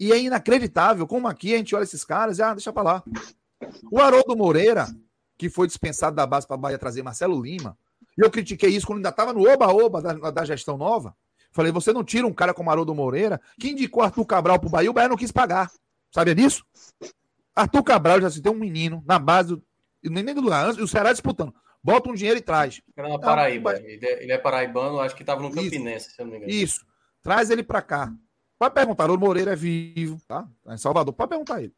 E 0.00 0.12
é 0.12 0.18
inacreditável 0.18 1.06
como 1.06 1.28
aqui 1.28 1.54
a 1.54 1.58
gente 1.58 1.76
olha 1.76 1.84
esses 1.84 2.04
caras 2.04 2.38
e 2.38 2.42
ah, 2.42 2.52
deixa 2.52 2.72
pra 2.72 2.82
lá. 2.82 3.04
O 3.92 4.00
Haroldo 4.00 4.36
Moreira, 4.36 4.88
que 5.38 5.48
foi 5.48 5.68
dispensado 5.68 6.16
da 6.16 6.26
base 6.26 6.48
para 6.48 6.56
Bahia 6.56 6.78
trazer 6.78 7.04
Marcelo 7.04 7.40
Lima, 7.40 7.78
e 8.18 8.24
eu 8.24 8.30
critiquei 8.30 8.70
isso 8.70 8.88
quando 8.88 8.98
ainda 8.98 9.10
estava 9.10 9.32
no 9.32 9.48
oba-oba 9.48 10.02
da, 10.02 10.30
da, 10.32 10.44
gestão 10.44 10.76
nova. 10.76 11.16
Falei, 11.52 11.70
você 11.70 11.92
não 11.92 12.02
tira 12.02 12.26
um 12.26 12.32
cara 12.32 12.54
como 12.54 12.70
Haroldo 12.70 12.94
Moreira, 12.94 13.40
que 13.60 13.70
indicou 13.70 14.02
Arthur 14.02 14.24
Cabral 14.24 14.58
pro 14.58 14.70
Bahia, 14.70 14.90
o 14.90 14.94
Bahia 14.94 15.08
não 15.08 15.16
quis 15.16 15.30
pagar. 15.30 15.70
Sabia 16.10 16.34
disso? 16.34 16.64
Arthur 17.54 17.82
Cabral 17.82 18.20
já 18.20 18.30
se 18.30 18.40
tem 18.40 18.50
um 18.50 18.58
menino 18.58 19.02
na 19.06 19.18
base 19.18 19.50
do. 19.50 19.62
Nem 20.02 20.34
do 20.34 20.40
Luan, 20.40 20.74
e 20.76 20.82
o 20.82 20.88
Ceará 20.88 21.12
disputando. 21.12 21.54
Bota 21.82 22.10
um 22.10 22.14
dinheiro 22.14 22.38
e 22.38 22.42
traz. 22.42 22.80
Era 22.96 23.08
na 23.08 23.18
Paraíba. 23.18 23.72
Não, 23.74 23.80
ele, 23.80 24.04
é, 24.04 24.22
ele 24.22 24.32
é 24.32 24.38
paraibano, 24.38 25.00
acho 25.00 25.14
que 25.14 25.22
estava 25.22 25.40
no 25.42 25.50
Campinense, 25.50 26.06
isso, 26.06 26.16
se 26.16 26.20
eu 26.20 26.24
não 26.24 26.32
me 26.32 26.38
engano. 26.38 26.52
Isso. 26.52 26.84
Traz 27.22 27.50
ele 27.50 27.62
para 27.62 27.82
cá. 27.82 28.12
Pode 28.58 28.74
perguntar, 28.74 29.10
o 29.10 29.18
Moreira 29.18 29.52
é 29.52 29.56
vivo, 29.56 30.20
tá? 30.26 30.48
Tá 30.64 30.74
em 30.74 30.78
Salvador, 30.78 31.12
pode 31.12 31.28
perguntar 31.28 31.62
ele. 31.62 31.74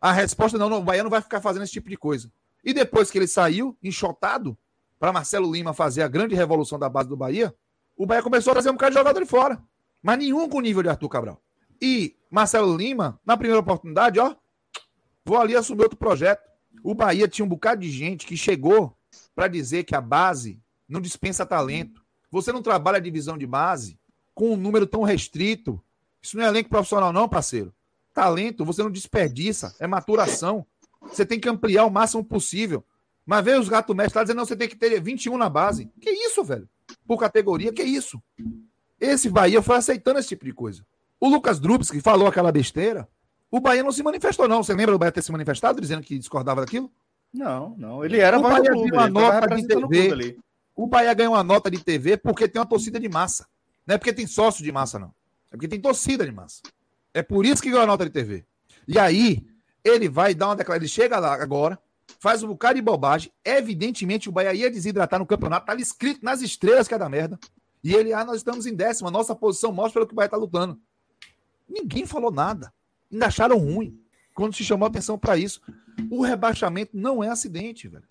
A 0.00 0.12
resposta 0.12 0.58
não, 0.58 0.68
não, 0.68 0.78
o 0.78 0.82
Bahia 0.82 1.02
não 1.02 1.10
vai 1.10 1.20
ficar 1.20 1.40
fazendo 1.40 1.62
esse 1.62 1.72
tipo 1.72 1.88
de 1.88 1.96
coisa. 1.96 2.30
E 2.62 2.72
depois 2.72 3.10
que 3.10 3.18
ele 3.18 3.26
saiu, 3.26 3.76
enxotado, 3.82 4.56
para 4.98 5.12
Marcelo 5.12 5.50
Lima 5.50 5.72
fazer 5.72 6.02
a 6.02 6.08
grande 6.08 6.34
revolução 6.34 6.78
da 6.78 6.88
base 6.88 7.08
do 7.08 7.16
Bahia, 7.16 7.54
o 7.96 8.06
Bahia 8.06 8.22
começou 8.22 8.50
a 8.50 8.54
trazer 8.54 8.70
um 8.70 8.74
bocado 8.74 8.92
de 8.92 8.98
jogador 8.98 9.20
de 9.20 9.26
fora. 9.26 9.62
Mas 10.02 10.18
nenhum 10.18 10.48
com 10.48 10.58
o 10.58 10.60
nível 10.60 10.82
de 10.82 10.88
Arthur 10.88 11.08
Cabral. 11.08 11.42
E 11.80 12.14
Marcelo 12.30 12.76
Lima, 12.76 13.20
na 13.24 13.36
primeira 13.36 13.60
oportunidade, 13.60 14.20
ó, 14.20 14.34
vou 15.24 15.38
ali 15.38 15.56
assumir 15.56 15.82
outro 15.82 15.96
projeto. 15.96 16.46
O 16.82 16.94
Bahia 16.94 17.26
tinha 17.26 17.44
um 17.44 17.48
bocado 17.48 17.80
de 17.80 17.90
gente 17.90 18.26
que 18.26 18.36
chegou 18.36 18.96
para 19.34 19.48
dizer 19.48 19.84
que 19.84 19.94
a 19.94 20.00
base 20.00 20.60
não 20.88 21.00
dispensa 21.00 21.46
talento. 21.46 22.04
Você 22.30 22.52
não 22.52 22.62
trabalha 22.62 22.98
a 22.98 23.00
divisão 23.00 23.36
de 23.36 23.46
base 23.46 23.98
com 24.34 24.52
um 24.52 24.56
número 24.56 24.86
tão 24.86 25.02
restrito. 25.02 25.82
Isso 26.22 26.36
não 26.36 26.44
é 26.44 26.48
elenco 26.48 26.68
profissional, 26.68 27.12
não, 27.12 27.28
parceiro. 27.28 27.72
Talento, 28.12 28.64
você 28.64 28.82
não 28.82 28.90
desperdiça, 28.90 29.74
é 29.78 29.86
maturação. 29.86 30.66
Você 31.02 31.24
tem 31.24 31.40
que 31.40 31.48
ampliar 31.48 31.84
o 31.86 31.90
máximo 31.90 32.24
possível. 32.24 32.84
Mas 33.24 33.44
veio 33.44 33.60
os 33.60 33.68
gatos 33.68 33.94
mestres 33.94 34.14
lá 34.14 34.22
dizendo, 34.22 34.36
não, 34.36 34.44
você 34.44 34.56
tem 34.56 34.68
que 34.68 34.76
ter 34.76 35.00
21 35.00 35.36
na 35.36 35.48
base. 35.48 35.90
Que 36.00 36.10
isso, 36.10 36.44
velho? 36.44 36.68
Por 37.06 37.18
categoria, 37.18 37.72
que 37.72 37.82
isso? 37.82 38.20
Esse 39.00 39.28
Bahia 39.28 39.62
foi 39.62 39.76
aceitando 39.76 40.18
esse 40.18 40.28
tipo 40.28 40.44
de 40.44 40.52
coisa. 40.52 40.84
O 41.20 41.28
Lucas 41.28 41.60
Drubs, 41.60 41.90
que 41.90 42.00
falou 42.00 42.26
aquela 42.26 42.50
besteira, 42.50 43.08
o 43.50 43.60
Bahia 43.60 43.82
não 43.82 43.92
se 43.92 44.02
manifestou, 44.02 44.48
não. 44.48 44.62
Você 44.62 44.74
lembra 44.74 44.92
do 44.92 44.98
Bahia 44.98 45.12
ter 45.12 45.22
se 45.22 45.32
manifestado 45.32 45.80
dizendo 45.80 46.02
que 46.02 46.18
discordava 46.18 46.60
daquilo? 46.60 46.90
Não, 47.32 47.74
não. 47.78 48.04
Ele 48.04 48.18
era 48.18 48.38
o 48.38 48.42
Bahia 48.42 48.70
ganhou 48.70 48.86
uma 48.86 49.08
nota 49.08 49.56
de 49.56 49.66
TV. 49.66 50.38
O 50.74 50.86
Bahia 50.86 51.14
ganhou 51.14 51.34
uma 51.34 51.44
nota 51.44 51.70
de 51.70 51.82
TV 51.82 52.16
porque 52.16 52.48
tem 52.48 52.60
uma 52.60 52.66
torcida 52.66 52.98
de 52.98 53.08
massa. 53.08 53.46
Não 53.86 53.94
é 53.94 53.98
porque 53.98 54.12
tem 54.12 54.26
sócio 54.26 54.64
de 54.64 54.72
massa, 54.72 54.98
não. 54.98 55.14
É 55.50 55.56
porque 55.56 55.68
tem 55.68 55.80
torcida 55.80 56.24
de 56.24 56.32
massa. 56.32 56.60
É 57.14 57.22
por 57.22 57.46
isso 57.46 57.62
que 57.62 57.70
ganhou 57.70 57.84
a 57.84 57.86
nota 57.86 58.04
de 58.04 58.10
TV. 58.10 58.44
E 58.86 58.98
aí, 58.98 59.46
ele 59.82 60.08
vai 60.08 60.34
dar 60.34 60.48
uma 60.48 60.56
declaração. 60.56 60.82
Ele 60.82 60.88
chega 60.88 61.18
lá 61.18 61.34
agora, 61.34 61.78
faz 62.18 62.42
um 62.42 62.48
bocado 62.48 62.76
de 62.76 62.82
bobagem. 62.82 63.32
Evidentemente, 63.44 64.28
o 64.28 64.32
Bahia 64.32 64.54
ia 64.54 64.70
desidratar 64.70 65.18
no 65.18 65.26
campeonato. 65.26 65.70
Ali 65.70 65.82
escrito 65.82 66.24
nas 66.24 66.42
estrelas 66.42 66.88
que 66.88 66.94
é 66.94 66.98
da 66.98 67.08
merda. 67.08 67.38
E 67.82 67.94
ele, 67.94 68.12
ah, 68.12 68.24
nós 68.24 68.38
estamos 68.38 68.66
em 68.66 68.74
décima. 68.74 69.10
Nossa 69.10 69.34
posição 69.34 69.72
mostra 69.72 69.94
pelo 69.94 70.06
que 70.06 70.12
o 70.12 70.16
Bahia 70.16 70.28
tá 70.28 70.36
lutando. 70.36 70.80
Ninguém 71.68 72.06
falou 72.06 72.30
nada. 72.30 72.72
Ainda 73.12 73.26
acharam 73.26 73.58
ruim. 73.58 74.00
Quando 74.34 74.54
se 74.54 74.64
chamou 74.64 74.86
a 74.86 74.88
atenção 74.88 75.18
para 75.18 75.36
isso. 75.36 75.60
O 76.10 76.22
rebaixamento 76.22 76.96
não 76.96 77.22
é 77.22 77.28
acidente, 77.28 77.88
velho. 77.88 78.04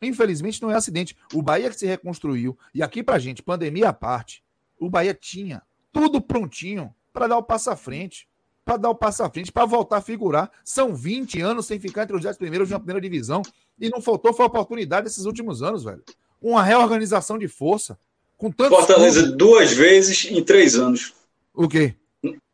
Infelizmente, 0.00 0.62
não 0.62 0.70
é 0.70 0.74
acidente. 0.74 1.16
O 1.32 1.42
Bahia 1.42 1.70
que 1.70 1.78
se 1.78 1.86
reconstruiu. 1.86 2.58
E 2.74 2.82
aqui 2.82 3.02
pra 3.02 3.18
gente, 3.18 3.42
pandemia 3.42 3.88
à 3.88 3.92
parte, 3.92 4.44
o 4.78 4.88
Bahia 4.88 5.14
tinha 5.14 5.62
tudo 5.92 6.20
prontinho 6.20 6.94
para 7.12 7.26
dar 7.26 7.38
o 7.38 7.42
passo 7.42 7.70
à 7.70 7.76
frente. 7.76 8.28
Para 8.68 8.76
dar 8.76 8.90
o 8.90 8.94
passo 8.94 9.22
à 9.22 9.30
frente, 9.30 9.50
para 9.50 9.64
voltar 9.64 9.96
a 9.96 10.00
figurar. 10.02 10.50
São 10.62 10.94
20 10.94 11.40
anos 11.40 11.64
sem 11.64 11.80
ficar 11.80 12.02
entre 12.02 12.14
os 12.14 12.22
10 12.22 12.36
primeiros 12.36 12.68
de 12.68 12.74
uma 12.74 12.80
primeira 12.80 13.00
divisão. 13.00 13.40
E 13.80 13.88
não 13.88 14.02
faltou, 14.02 14.34
foi 14.34 14.44
a 14.44 14.48
oportunidade 14.48 15.04
desses 15.04 15.24
últimos 15.24 15.62
anos, 15.62 15.84
velho. 15.84 16.02
Uma 16.38 16.62
reorganização 16.62 17.38
de 17.38 17.48
força. 17.48 17.98
Com 18.36 18.50
tantos 18.52 18.76
Fortaleza 18.76 19.20
clubes. 19.20 19.38
duas 19.38 19.72
vezes 19.72 20.26
em 20.30 20.44
três 20.44 20.74
anos. 20.74 21.14
O 21.54 21.66
quê? 21.66 21.94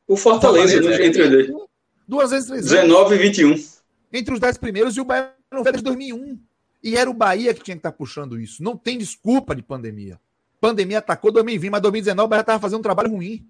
O 0.06 0.16
Fortaleza, 0.16 0.74
Fortaleza, 0.74 1.02
né, 1.02 1.04
entre 1.04 1.22
os 1.24 1.30
dois. 1.30 1.68
Duas 2.06 2.30
vezes 2.30 2.46
três 2.46 2.72
anos. 2.72 2.82
19 2.82 3.14
e 3.16 3.18
21. 3.18 3.64
Entre 4.12 4.34
os 4.34 4.38
dez 4.38 4.56
primeiros 4.56 4.96
e 4.96 5.00
o 5.00 5.04
Bahia 5.04 5.32
não 5.50 5.64
veio 5.64 5.72
desde 5.72 5.82
2001. 5.82 6.38
E 6.80 6.96
era 6.96 7.10
o 7.10 7.14
Bahia 7.14 7.52
que 7.52 7.64
tinha 7.64 7.74
que 7.74 7.80
estar 7.80 7.90
puxando 7.90 8.38
isso. 8.38 8.62
Não 8.62 8.76
tem 8.76 8.96
desculpa 8.96 9.52
de 9.52 9.62
pandemia. 9.62 10.20
Pandemia 10.60 10.98
atacou 10.98 11.32
2020, 11.32 11.72
mas 11.72 11.82
2019 11.82 12.24
o 12.24 12.28
Bahia 12.28 12.42
estava 12.42 12.60
fazendo 12.60 12.78
um 12.78 12.82
trabalho 12.82 13.10
ruim. 13.10 13.44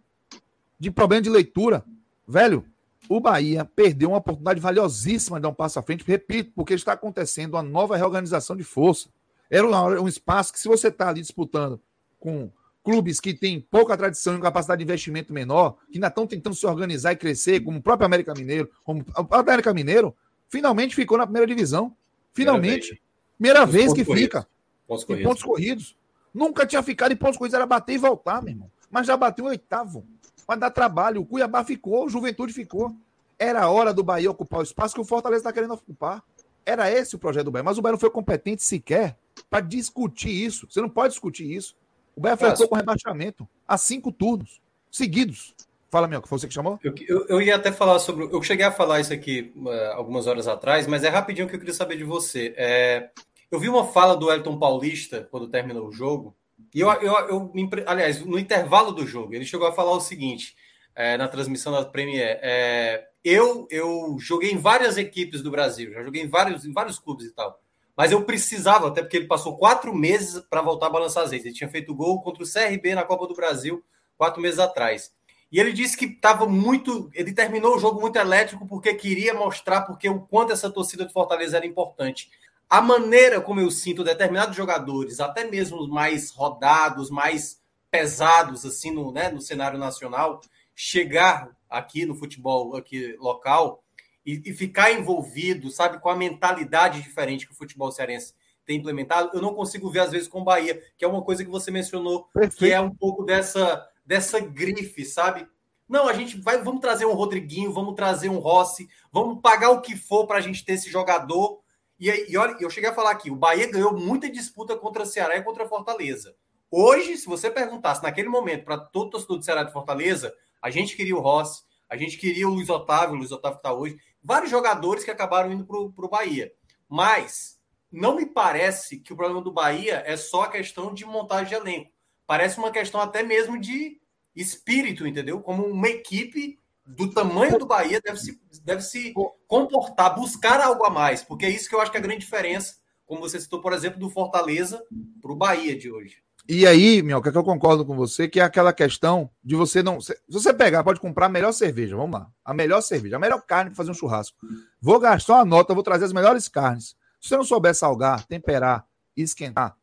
De 0.81 0.91
problema 0.91 1.21
de 1.21 1.29
leitura. 1.29 1.85
Velho, 2.27 2.65
o 3.09 3.21
Bahia 3.21 3.65
perdeu 3.65 4.11
uma 4.11 4.19
oportunidade 4.19 4.61
valiosíssima 4.61 5.39
de 5.39 5.43
dar 5.43 5.51
um 5.51 5.55
passo 5.55 5.79
à 5.79 5.83
frente. 5.83 6.05
Repito, 6.07 6.53
porque 6.55 6.75
está 6.75 6.93
acontecendo 6.93 7.55
uma 7.55 7.63
nova 7.63 7.97
reorganização 7.97 8.57
de 8.57 8.65
força. 8.65 9.09
Era 9.51 9.67
um, 10.01 10.09
espaço 10.09 10.53
que, 10.53 10.59
se 10.59 10.69
você 10.69 10.89
está 10.89 11.09
ali 11.09 11.21
disputando 11.21 11.81
com 12.19 12.51
clubes 12.83 13.21
que 13.21 13.35
têm 13.35 13.61
pouca 13.61 13.97
tradição 13.97 14.37
e 14.37 14.41
capacidade 14.41 14.79
de 14.79 14.85
investimento 14.85 15.33
menor, 15.33 15.77
que 15.91 15.97
ainda 15.97 16.09
estão 16.09 16.27
tentando 16.27 16.57
se 16.57 16.67
organizar 16.67 17.13
e 17.13 17.17
crescer, 17.17 17.61
como 17.61 17.79
o 17.79 17.83
próprio 17.83 18.07
América 18.07 18.35
Mineiro, 18.35 18.71
como 18.83 19.03
o 19.03 19.35
América 19.35 19.73
Mineiro, 19.73 20.15
finalmente 20.49 20.95
ficou 20.95 21.19
na 21.19 21.27
primeira 21.27 21.47
divisão. 21.47 21.95
Finalmente. 22.33 23.01
Primeira 23.39 23.67
vez, 23.67 23.87
Pontos 23.87 23.99
que 23.99 24.05
corridos. 24.05 24.25
fica. 24.25 24.49
Pontos 24.87 25.05
Em 25.05 25.07
corridos. 25.07 25.29
pontos 25.29 25.43
corridos. 25.43 25.97
Nunca 26.33 26.67
tinha 26.67 26.83
ficado 26.83 27.13
em 27.13 27.17
pontos 27.17 27.37
corridos, 27.37 27.55
era 27.55 27.67
bater 27.67 27.95
e 27.95 27.99
voltar, 27.99 28.43
meu 28.43 28.53
irmão. 28.53 28.71
Mas 28.91 29.07
já 29.07 29.17
bateu 29.17 29.45
em 29.45 29.49
oitavo. 29.49 30.05
Vai 30.47 30.59
dar 30.59 30.71
trabalho. 30.71 31.21
O 31.21 31.27
Cuiabá 31.27 31.65
ficou, 31.65 32.07
o 32.07 32.09
Juventude 32.09 32.53
ficou. 32.53 32.95
Era 33.39 33.63
a 33.63 33.71
hora 33.71 33.93
do 33.93 34.05
Bahia 34.05 34.31
ocupar 34.31 34.61
o 34.61 34.63
espaço 34.63 34.95
que 34.95 35.01
o 35.01 35.05
Fortaleza 35.05 35.41
está 35.41 35.53
querendo 35.53 35.75
ocupar. 35.75 36.23
Era 36.65 36.91
esse 36.91 37.17
o 37.17 37.19
projeto 37.19 37.47
do 37.47 37.51
Bahia. 37.51 37.65
Mas 37.65 37.79
o 37.79 37.83
Bahia 37.83 37.93
não 37.93 38.01
foi 38.01 38.11
competente 38.11 38.63
sequer 38.63 39.17
para 39.51 39.61
discutir 39.61 40.31
isso. 40.31 40.67
Você 40.71 40.81
não 40.81 40.89
pode 40.89 41.13
discutir 41.13 41.51
isso. 41.51 41.77
O 42.17 42.21
Bahia 42.21 42.37
flertou 42.37 42.69
com 42.69 42.77
rebaixamento 42.77 43.49
há 43.67 43.77
cinco 43.77 44.13
turnos 44.13 44.61
seguidos. 44.91 45.55
Fala, 45.91 46.09
meu, 46.09 46.21
que 46.21 46.29
foi 46.29 46.39
você 46.39 46.49
que 46.49 46.55
chamou? 46.55 46.79
Eu, 46.83 46.93
eu, 47.07 47.27
eu 47.29 47.41
ia 47.41 47.55
até 47.55 47.71
falar 47.71 47.99
sobre. 48.01 48.25
Eu 48.25 48.43
cheguei 48.43 48.65
a 48.65 48.73
falar 48.73 49.01
isso 49.01 49.13
aqui 49.13 49.53
eh, 49.69 49.93
algumas 49.95 50.27
horas 50.27 50.49
atrás, 50.49 50.89
mas 50.89 51.05
é 51.05 51.09
rapidinho 51.09 51.49
que 51.49 51.55
eu 51.55 51.59
queria 51.59 51.75
saber 51.75 51.97
de 51.97 52.03
você. 52.03 52.53
É, 52.57 53.11
eu 53.49 53.61
vi 53.61 53.69
uma 53.69 53.87
fala 53.87 54.17
do 54.17 54.29
Elton 54.29 54.59
Paulista 54.59 55.29
quando 55.31 55.47
terminou 55.47 55.87
o 55.87 55.93
jogo, 55.93 56.35
e 56.75 56.81
eu, 56.81 56.91
eu, 56.95 57.15
eu 57.29 57.53
aliás, 57.87 58.25
no 58.25 58.39
intervalo 58.39 58.93
do 58.93 59.07
jogo, 59.07 59.35
ele 59.35 59.47
chegou 59.47 59.67
a 59.67 59.73
falar 59.73 59.93
o 59.93 60.01
seguinte 60.01 60.57
eh, 60.95 61.17
na 61.17 61.29
transmissão 61.29 61.73
da 61.73 61.85
Premier: 61.85 62.39
é, 62.43 63.07
eu, 63.25 63.67
eu 63.71 64.17
joguei 64.19 64.51
em 64.51 64.59
várias 64.59 64.99
equipes 64.99 65.41
do 65.41 65.51
Brasil, 65.51 65.93
já 65.93 66.03
joguei 66.03 66.23
em 66.23 66.29
vários, 66.29 66.65
em 66.65 66.73
vários 66.73 66.99
clubes 66.99 67.27
e 67.27 67.33
tal. 67.33 67.61
Mas 67.97 68.11
eu 68.11 68.23
precisava, 68.25 68.89
até 68.89 69.03
porque 69.03 69.17
ele 69.17 69.27
passou 69.27 69.57
quatro 69.57 69.95
meses 69.95 70.43
para 70.51 70.61
voltar 70.61 70.87
a 70.87 70.91
balançar 70.91 71.23
as 71.23 71.31
redes. 71.31 71.47
Ele 71.47 71.55
tinha 71.55 71.71
feito 71.71 71.95
gol 71.95 72.21
contra 72.21 72.43
o 72.43 72.47
CRB 72.47 72.95
na 72.95 73.05
Copa 73.05 73.29
do 73.29 73.35
Brasil 73.35 73.85
quatro 74.17 74.43
meses 74.43 74.59
atrás. 74.59 75.13
E 75.51 75.61
ele 75.61 75.73
disse 75.73 75.97
que 75.97 76.07
estava 76.07 76.47
muito. 76.47 77.09
Ele 77.15 77.33
terminou 77.33 77.77
o 77.77 77.79
jogo 77.79 78.01
muito 78.01 78.17
elétrico 78.17 78.67
porque 78.67 78.93
queria 78.95 79.33
mostrar 79.33 79.83
porque 79.83 80.09
o 80.09 80.21
quanto 80.21 80.53
essa 80.53 80.69
torcida 80.69 81.05
do 81.05 81.13
Fortaleza 81.13 81.57
era 81.57 81.67
importante. 81.67 82.29
A 82.69 82.81
maneira 82.81 83.41
como 83.41 83.61
eu 83.61 83.71
sinto 83.71 84.03
determinados 84.03 84.57
jogadores, 84.57 85.21
até 85.21 85.45
mesmo 85.45 85.79
os 85.79 85.89
mais 85.89 86.31
rodados, 86.31 87.11
mais 87.11 87.63
pesados 87.91 88.65
assim 88.65 88.91
no, 88.91 89.13
né, 89.13 89.31
no 89.31 89.41
cenário 89.41 89.79
nacional, 89.79 90.41
chegar 90.75 91.51
aqui 91.71 92.05
no 92.05 92.15
futebol 92.15 92.77
aqui 92.77 93.17
local 93.19 93.85
e, 94.27 94.43
e 94.45 94.53
ficar 94.53 94.93
envolvido, 94.93 95.71
sabe, 95.71 96.01
com 96.01 96.09
a 96.09 96.17
mentalidade 96.17 97.03
diferente 97.03 97.47
que 97.47 97.53
o 97.53 97.57
futebol 97.57 97.93
cearense 97.93 98.35
tem 98.67 98.79
implementado, 98.79 99.31
eu 99.35 99.43
não 99.43 99.55
consigo 99.55 99.91
ver 99.91 100.01
às 100.01 100.11
vezes 100.11 100.27
com 100.27 100.41
o 100.41 100.45
Bahia, 100.45 100.83
que 100.97 101.05
é 101.05 101.09
uma 101.09 101.23
coisa 101.23 101.45
que 101.45 101.51
você 101.51 101.71
mencionou, 101.71 102.27
que 102.57 102.73
é 102.73 102.81
um 102.81 102.95
pouco 102.95 103.23
dessa 103.23 103.87
dessa 104.05 104.39
grife, 104.39 105.05
sabe? 105.05 105.47
Não, 105.89 106.09
a 106.09 106.13
gente 106.13 106.41
vai, 106.41 106.63
vamos 106.63 106.81
trazer 106.81 107.07
um 107.07 107.15
Rodriguinho, 107.15 107.73
vamos 107.73 107.95
trazer 107.95 108.29
um 108.29 108.39
Rossi, 108.39 108.89
vamos 109.13 109.41
pagar 109.41 109.71
o 109.71 109.81
que 109.81 109.97
for 109.97 110.27
para 110.27 110.39
a 110.39 110.41
gente 110.41 110.65
ter 110.65 110.75
esse 110.75 110.91
jogador. 110.91 111.61
E, 111.99 112.11
e 112.33 112.37
olha, 112.37 112.57
eu 112.61 112.71
cheguei 112.71 112.91
a 112.91 112.95
falar 112.95 113.11
aqui, 113.11 113.31
o 113.31 113.37
Bahia 113.37 113.71
ganhou 113.71 113.97
muita 113.97 114.31
disputa 114.31 114.77
contra 114.77 115.03
o 115.03 115.07
Ceará 115.07 115.37
e 115.37 115.43
contra 115.43 115.65
a 115.65 115.69
Fortaleza. 115.69 116.35
Hoje, 116.71 117.17
se 117.17 117.27
você 117.27 117.51
perguntasse 117.51 118.03
naquele 118.03 118.29
momento 118.29 118.65
para 118.65 118.79
todo 118.79 119.11
torcedor 119.11 119.39
do 119.39 119.45
Ceará 119.45 119.63
de 119.63 119.73
Fortaleza, 119.73 120.35
a 120.61 120.71
gente 120.71 120.97
queria 120.97 121.17
o 121.17 121.21
Rossi, 121.21 121.63
a 121.89 121.97
gente 121.97 122.17
queria 122.17 122.49
o 122.49 122.55
Luiz 122.55 122.69
Otávio, 122.69 123.15
o 123.15 123.19
Luiz 123.19 123.31
Otávio 123.31 123.59
está 123.59 123.73
hoje, 123.73 123.97
vários 124.23 124.51
jogadores 124.51 125.05
que 125.05 125.11
acabaram 125.11 125.53
indo 125.53 125.65
para 125.65 126.05
o 126.05 126.09
Bahia. 126.09 126.53
Mas 126.89 127.61
não 127.93 128.17
me 128.17 128.27
parece 128.27 128.99
que 128.99 129.13
o 129.13 129.17
problema 129.17 129.41
do 129.41 129.53
Bahia 129.53 130.03
é 130.05 130.17
só 130.17 130.43
a 130.43 130.51
questão 130.51 130.93
de 130.93 131.05
montagem 131.05 131.49
de 131.49 131.55
elenco. 131.55 131.93
Parece 132.27 132.59
uma 132.59 132.73
questão 132.73 133.01
até 133.01 133.23
mesmo 133.23 133.61
de 133.61 134.01
espírito, 134.35 135.07
entendeu? 135.07 135.41
Como 135.41 135.65
uma 135.65 135.89
equipe 135.89 136.59
do 136.87 137.11
tamanho 137.11 137.59
do 137.59 137.67
Bahia 137.67 138.01
deve 138.05 138.19
se, 138.19 138.41
deve 138.65 138.83
se 138.83 139.13
comportar, 139.47 140.15
buscar 140.15 140.61
algo 140.61 140.85
a 140.85 140.91
mais, 140.91 141.23
porque 141.23 141.47
é 141.47 141.51
isso 141.51 141.69
que 141.69 141.75
eu 141.75 141.81
acho 141.81 141.91
que 141.91 141.97
é 141.97 142.01
a 142.01 142.03
grande 142.03 142.21
diferença, 142.21 142.77
como 143.07 143.21
você 143.21 143.41
citou, 143.41 143.61
por 143.61 143.73
exemplo, 143.73 143.99
do 143.99 144.11
Fortaleza 144.11 144.83
para 145.21 145.33
o 145.33 145.37
Bahia 145.37 145.77
de 145.79 145.91
hoje. 145.91 146.19
E 146.47 146.67
aí, 146.67 147.01
Minhoca, 147.03 147.33
que 147.33 147.39
eu 147.39 147.43
concordo 147.45 147.87
com 147.87 147.97
você, 147.97 148.29
que 148.29 148.39
é 148.39 148.43
aquela 148.43 148.71
questão 148.71 149.31
de 149.43 149.55
você 149.57 149.83
não. 149.83 149.99
Se 149.99 150.15
você 150.29 150.53
pegar, 150.53 150.85
pode 150.85 151.01
comprar 151.01 151.25
a 151.27 151.29
melhor 151.31 151.53
cerveja, 151.53 151.97
vamos 151.97 152.21
lá. 152.21 152.31
A 152.45 152.53
melhor 152.53 152.83
cerveja, 152.83 153.17
a 153.17 153.19
melhor 153.19 153.41
carne 153.47 153.71
para 153.71 153.77
fazer 153.79 153.91
um 153.91 153.95
churrasco. 153.95 154.37
Vou 154.79 155.01
gastar 155.01 155.37
uma 155.37 155.45
nota, 155.47 155.73
vou 155.73 155.83
trazer 155.83 156.05
as 156.05 156.13
melhores 156.13 156.47
carnes. 156.47 156.97
Se 157.19 157.29
você 157.31 157.37
não 157.39 157.45
souber 157.45 157.75
salgar, 157.75 158.27
temperar, 158.27 158.87
esquentar, 159.17 159.75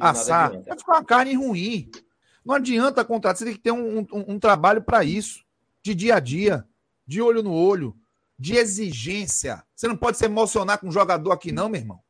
assar, 0.00 0.52
vai 0.62 0.78
ficar 0.78 0.92
uma 0.94 1.04
carne 1.04 1.34
ruim. 1.34 1.90
Não 2.42 2.54
adianta 2.54 3.04
contratar, 3.04 3.36
você 3.36 3.44
tem 3.44 3.52
que 3.54 3.60
ter 3.60 3.72
um, 3.72 3.98
um- 4.00 4.24
um 4.28 4.38
trabalho 4.38 4.80
para 4.80 5.04
isso, 5.04 5.44
de 5.82 5.94
dia 5.94 6.16
a 6.16 6.20
dia, 6.20 6.66
de 7.06 7.20
olho 7.20 7.42
no 7.42 7.52
olho, 7.52 7.96
de 8.38 8.56
exigência. 8.56 9.64
Você 9.74 9.86
não 9.86 9.96
pode 9.96 10.16
se 10.16 10.24
emocionar 10.24 10.78
com 10.78 10.88
um 10.88 10.92
jogador 10.92 11.32
aqui, 11.32 11.52
não, 11.52 11.68
meu 11.68 11.80
irmão. 11.80 12.00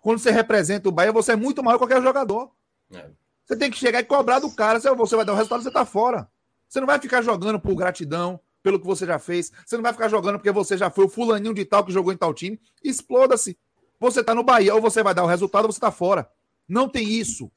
Quando 0.00 0.18
você 0.18 0.30
representa 0.30 0.88
o 0.88 0.92
Bahia, 0.92 1.12
você 1.12 1.32
é 1.32 1.36
muito 1.36 1.62
maior 1.62 1.78
que 1.78 1.84
qualquer 1.86 2.02
jogador. 2.02 2.50
É. 2.92 3.10
Você 3.44 3.56
tem 3.56 3.70
que 3.70 3.76
chegar 3.76 4.00
e 4.00 4.04
cobrar 4.04 4.38
do 4.38 4.50
cara. 4.50 4.80
Se 4.80 4.92
você 4.94 5.16
vai 5.16 5.24
dar 5.24 5.32
o 5.32 5.36
resultado, 5.36 5.62
você 5.62 5.70
tá 5.70 5.84
fora. 5.84 6.28
Você 6.68 6.80
não 6.80 6.86
vai 6.86 6.98
ficar 6.98 7.22
jogando 7.22 7.60
por 7.60 7.74
gratidão, 7.74 8.40
pelo 8.62 8.80
que 8.80 8.86
você 8.86 9.06
já 9.06 9.18
fez. 9.18 9.52
Você 9.64 9.76
não 9.76 9.82
vai 9.82 9.92
ficar 9.92 10.08
jogando 10.08 10.36
porque 10.36 10.50
você 10.50 10.76
já 10.76 10.90
foi 10.90 11.04
o 11.04 11.08
fulaninho 11.08 11.54
de 11.54 11.64
tal 11.64 11.84
que 11.84 11.92
jogou 11.92 12.12
em 12.12 12.16
tal 12.16 12.34
time. 12.34 12.60
Exploda-se. 12.82 13.56
Você 14.00 14.24
tá 14.24 14.34
no 14.34 14.42
Bahia, 14.42 14.74
ou 14.74 14.80
você 14.80 15.02
vai 15.02 15.14
dar 15.14 15.24
o 15.24 15.26
resultado, 15.26 15.66
ou 15.66 15.72
você 15.72 15.80
tá 15.80 15.90
fora. 15.90 16.28
Não 16.68 16.88
tem 16.88 17.06
isso. 17.06 17.50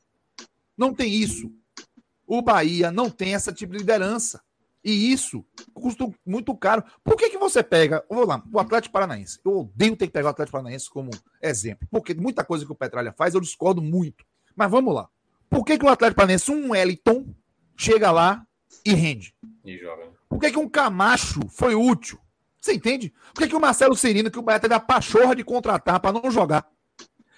Não 0.77 0.93
tem 0.93 1.11
isso. 1.11 1.51
O 2.25 2.41
Bahia 2.41 2.91
não 2.91 3.09
tem 3.09 3.33
essa 3.33 3.51
tipo 3.51 3.73
de 3.73 3.79
liderança. 3.79 4.41
E 4.87 5.11
isso 5.11 5.43
custa 5.73 6.09
muito 6.25 6.55
caro. 6.55 6.81
Por 7.03 7.17
que, 7.17 7.29
que 7.29 7.37
você 7.37 7.61
pega, 7.61 8.01
vamos 8.09 8.25
lá, 8.25 8.41
o 8.53 8.57
Atlético 8.57 8.93
Paranaense? 8.93 9.37
Eu 9.43 9.59
odeio 9.59 9.97
ter 9.97 10.07
que 10.07 10.13
pegar 10.13 10.27
o 10.27 10.31
Atlético 10.31 10.53
Paranaense 10.53 10.89
como 10.89 11.11
exemplo, 11.41 11.85
porque 11.91 12.13
muita 12.13 12.41
coisa 12.45 12.65
que 12.65 12.71
o 12.71 12.75
Petralha 12.75 13.11
faz 13.11 13.33
eu 13.33 13.41
discordo 13.41 13.81
muito. 13.81 14.23
Mas 14.55 14.71
vamos 14.71 14.95
lá. 14.95 15.09
Por 15.49 15.65
que, 15.65 15.77
que 15.77 15.83
o 15.83 15.89
Atlético 15.89 16.15
Paranaense, 16.15 16.49
um 16.49 16.71
Wellington, 16.71 17.25
chega 17.75 18.11
lá 18.11 18.47
e 18.85 18.93
rende? 18.93 19.35
E 19.65 19.77
joga. 19.77 20.07
Por 20.29 20.39
que, 20.39 20.51
que 20.51 20.57
um 20.57 20.69
Camacho 20.69 21.41
foi 21.49 21.75
útil? 21.75 22.17
Você 22.61 22.73
entende? 22.73 23.13
Por 23.33 23.41
que, 23.41 23.49
que 23.49 23.55
o 23.57 23.59
Marcelo 23.59 23.93
Cirino, 23.93 24.31
que 24.31 24.39
o 24.39 24.41
Bahia 24.41 24.61
teve 24.61 24.73
a 24.73 24.79
pachorra 24.79 25.35
de 25.35 25.43
contratar 25.43 25.99
para 25.99 26.17
não 26.17 26.31
jogar? 26.31 26.65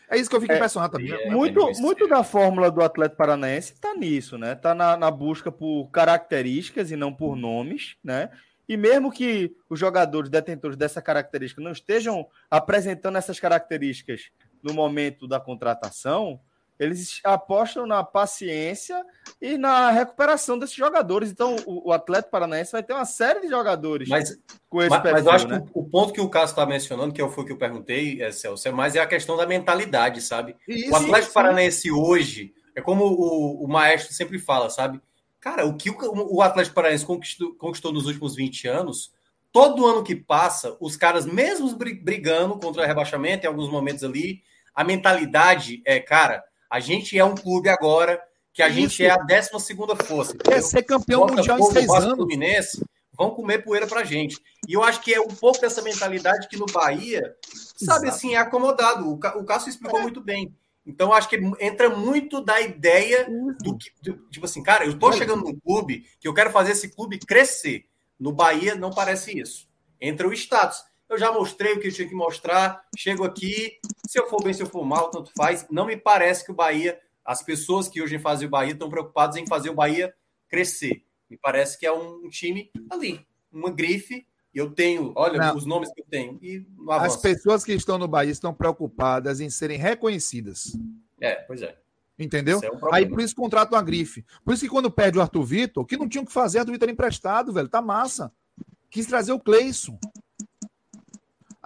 É 0.09 0.17
isso 0.17 0.29
que 0.29 0.35
eu 0.35 0.41
fico 0.41 0.53
É, 0.53 0.55
impressionado 0.55 0.93
também. 0.93 1.11
é. 1.13 1.29
muito, 1.29 1.71
muito 1.79 2.07
da 2.07 2.23
fórmula 2.23 2.71
do 2.71 2.81
Atlético 2.81 3.17
Paranaense 3.17 3.79
tá 3.79 3.93
nisso, 3.93 4.37
né? 4.37 4.55
Tá 4.55 4.73
na, 4.73 4.97
na 4.97 5.11
busca 5.11 5.51
por 5.51 5.89
características 5.91 6.89
e 6.91 6.95
não 6.95 7.13
por 7.13 7.35
nomes, 7.35 7.95
né? 8.03 8.29
E 8.67 8.75
mesmo 8.77 9.11
que 9.11 9.55
os 9.69 9.79
jogadores 9.79 10.29
detentores 10.29 10.77
dessa 10.77 11.01
característica 11.01 11.61
não 11.61 11.71
estejam 11.71 12.27
apresentando 12.49 13.17
essas 13.17 13.39
características 13.39 14.29
no 14.61 14.73
momento 14.73 15.27
da 15.27 15.39
contratação, 15.39 16.39
eles 16.79 17.19
apostam 17.23 17.85
na 17.85 18.03
paciência 18.03 19.05
e 19.41 19.57
na 19.57 19.91
recuperação 19.91 20.57
desses 20.57 20.75
jogadores. 20.75 21.29
Então, 21.29 21.57
o, 21.65 21.89
o 21.89 21.91
Atlético 21.91 22.31
Paranaense 22.31 22.71
vai 22.71 22.81
ter 22.81 22.93
uma 22.93 23.05
série 23.05 23.41
de 23.41 23.49
jogadores 23.49 24.07
Mas 24.07 24.39
com 24.69 24.81
esse 24.81 24.89
Mas, 24.89 25.03
mas 25.03 25.11
perfil, 25.13 25.25
eu 25.25 25.31
acho 25.31 25.47
né? 25.47 25.59
que 25.59 25.71
o, 25.77 25.81
o 25.81 25.89
ponto 25.89 26.13
que 26.13 26.21
o 26.21 26.29
Cássio 26.29 26.53
está 26.53 26.65
mencionando, 26.65 27.13
que 27.13 27.27
foi 27.27 27.43
o 27.43 27.47
que 27.47 27.51
eu 27.51 27.57
perguntei, 27.57 28.21
é, 28.21 28.31
Celso, 28.31 28.67
é 28.67 28.71
mais 28.71 28.95
é 28.95 28.99
a 28.99 29.07
questão 29.07 29.35
da 29.35 29.45
mentalidade, 29.45 30.21
sabe? 30.21 30.55
E 30.67 30.89
o 30.89 30.95
Atlético 30.95 31.33
Paranaense 31.33 31.91
hoje, 31.91 32.53
é 32.73 32.81
como 32.81 33.03
o, 33.05 33.65
o 33.65 33.67
maestro 33.67 34.13
sempre 34.13 34.39
fala, 34.39 34.69
sabe? 34.69 35.01
Cara, 35.41 35.65
o 35.65 35.75
que 35.75 35.89
o, 35.89 35.97
o 36.35 36.41
Atlético 36.41 36.75
Paranaense 36.75 37.05
conquistou, 37.05 37.53
conquistou 37.55 37.91
nos 37.91 38.05
últimos 38.05 38.35
20 38.35 38.67
anos, 38.67 39.11
todo 39.51 39.85
ano 39.85 40.03
que 40.03 40.15
passa, 40.15 40.77
os 40.79 40.95
caras, 40.95 41.25
mesmo 41.25 41.75
bri- 41.75 41.99
brigando 41.99 42.57
contra 42.59 42.83
o 42.83 42.85
rebaixamento 42.85 43.45
em 43.45 43.47
alguns 43.49 43.69
momentos 43.69 44.03
ali, 44.03 44.41
a 44.73 44.83
mentalidade 44.83 45.81
é, 45.85 45.99
cara, 45.99 46.43
a 46.69 46.79
gente 46.79 47.17
é 47.17 47.23
um 47.23 47.35
clube 47.35 47.69
agora 47.69 48.21
que 48.53 48.61
a 48.61 48.67
Isso. 48.67 48.77
gente 48.79 49.05
é 49.05 49.09
a 49.09 49.17
12 49.17 49.49
força. 50.05 50.33
É 50.33 50.35
entendeu? 50.35 50.61
ser 50.61 50.83
campeão 50.83 51.25
mundial 51.25 51.59
em 51.59 51.71
seis 51.71 51.87
Vasco, 51.87 52.03
anos. 52.03 52.17
Fluminense 52.17 52.83
vão 53.19 53.31
comer 53.31 53.59
poeira 53.59 53.85
pra 53.85 54.05
gente. 54.05 54.39
E 54.67 54.73
eu 54.73 54.81
acho 54.81 55.01
que 55.01 55.13
é 55.13 55.19
um 55.19 55.27
pouco 55.27 55.59
dessa 55.59 55.81
mentalidade 55.81 56.47
que 56.47 56.57
no 56.57 56.65
Bahia, 56.65 57.35
sabe 57.75 58.07
Exato. 58.07 58.07
assim, 58.07 58.35
é 58.35 58.37
acomodado. 58.37 59.09
O, 59.09 59.13
o 59.13 59.45
Cássio 59.45 59.69
explicou 59.69 60.01
muito 60.01 60.21
bem. 60.21 60.55
Então, 60.85 61.13
acho 61.13 61.29
que 61.29 61.35
entra 61.59 61.89
muito 61.89 62.41
da 62.41 62.59
ideia 62.61 63.27
do 63.61 63.77
que, 63.77 63.91
do, 64.01 64.13
tipo 64.29 64.45
assim, 64.45 64.63
cara, 64.63 64.85
eu 64.85 64.97
tô 64.97 65.11
chegando 65.11 65.43
num 65.43 65.59
clube 65.59 66.05
que 66.19 66.27
eu 66.27 66.33
quero 66.33 66.49
fazer 66.49 66.71
esse 66.71 66.89
clube 66.89 67.19
crescer. 67.19 67.85
No 68.17 68.31
Bahia 68.31 68.73
não 68.73 68.89
parece 68.89 69.37
isso. 69.37 69.67
Entra 69.99 70.27
o 70.27 70.33
status. 70.33 70.83
Eu 71.09 71.17
já 71.17 71.31
mostrei 71.31 71.73
o 71.73 71.79
que 71.79 71.87
eu 71.87 71.91
tinha 71.91 72.07
que 72.07 72.13
mostrar, 72.13 72.85
chego 72.95 73.23
aqui, 73.23 73.79
se 74.07 74.19
eu 74.19 74.29
for 74.29 74.43
bem, 74.43 74.53
se 74.53 74.61
eu 74.61 74.67
for 74.67 74.85
mal, 74.85 75.09
tanto 75.09 75.31
faz. 75.35 75.65
Não 75.69 75.85
me 75.85 75.97
parece 75.97 76.45
que 76.45 76.51
o 76.51 76.55
Bahia, 76.55 76.99
as 77.25 77.41
pessoas 77.41 77.87
que 77.87 78.01
hoje 78.01 78.19
fazem 78.19 78.47
o 78.47 78.51
Bahia 78.51 78.73
estão 78.73 78.89
preocupadas 78.89 79.35
em 79.35 79.47
fazer 79.47 79.69
o 79.69 79.75
Bahia 79.75 80.13
crescer. 80.47 81.03
Me 81.29 81.37
parece 81.37 81.77
que 81.79 81.85
é 81.85 81.91
um 81.91 82.29
time 82.29 82.71
ali, 82.89 83.25
uma 83.51 83.71
grife 83.71 84.25
eu 84.53 84.71
tenho, 84.71 85.13
olha, 85.15 85.37
não. 85.37 85.55
os 85.55 85.65
nomes 85.65 85.91
que 85.93 86.01
eu 86.01 86.05
tenho. 86.09 86.39
E 86.41 86.65
As 86.89 87.15
pessoas 87.17 87.63
que 87.63 87.71
estão 87.73 87.97
no 87.97 88.07
Bahia 88.07 88.31
estão 88.31 88.53
preocupadas 88.53 89.39
em 89.39 89.49
serem 89.49 89.77
reconhecidas. 89.77 90.77
É, 91.21 91.35
pois 91.35 91.61
é. 91.61 91.77
Entendeu? 92.17 92.59
É 92.61 92.71
um 92.71 92.93
Aí 92.93 93.07
por 93.07 93.21
isso 93.21 93.35
contratam 93.35 93.77
a 93.77 93.81
grife. 93.81 94.25
Por 94.43 94.53
isso 94.53 94.63
que 94.63 94.69
quando 94.69 94.91
perde 94.91 95.17
o 95.17 95.21
Arthur 95.21 95.43
Vitor, 95.43 95.85
que 95.85 95.95
não 95.95 96.09
tinha 96.09 96.21
o 96.21 96.25
que 96.25 96.33
fazer, 96.33 96.59
Arthur 96.59 96.73
Vitor 96.73 96.89
emprestado, 96.89 97.53
velho. 97.53 97.69
Tá 97.69 97.81
massa. 97.81 98.31
Quis 98.89 99.05
trazer 99.05 99.31
o 99.31 99.39
Cleison. 99.39 99.97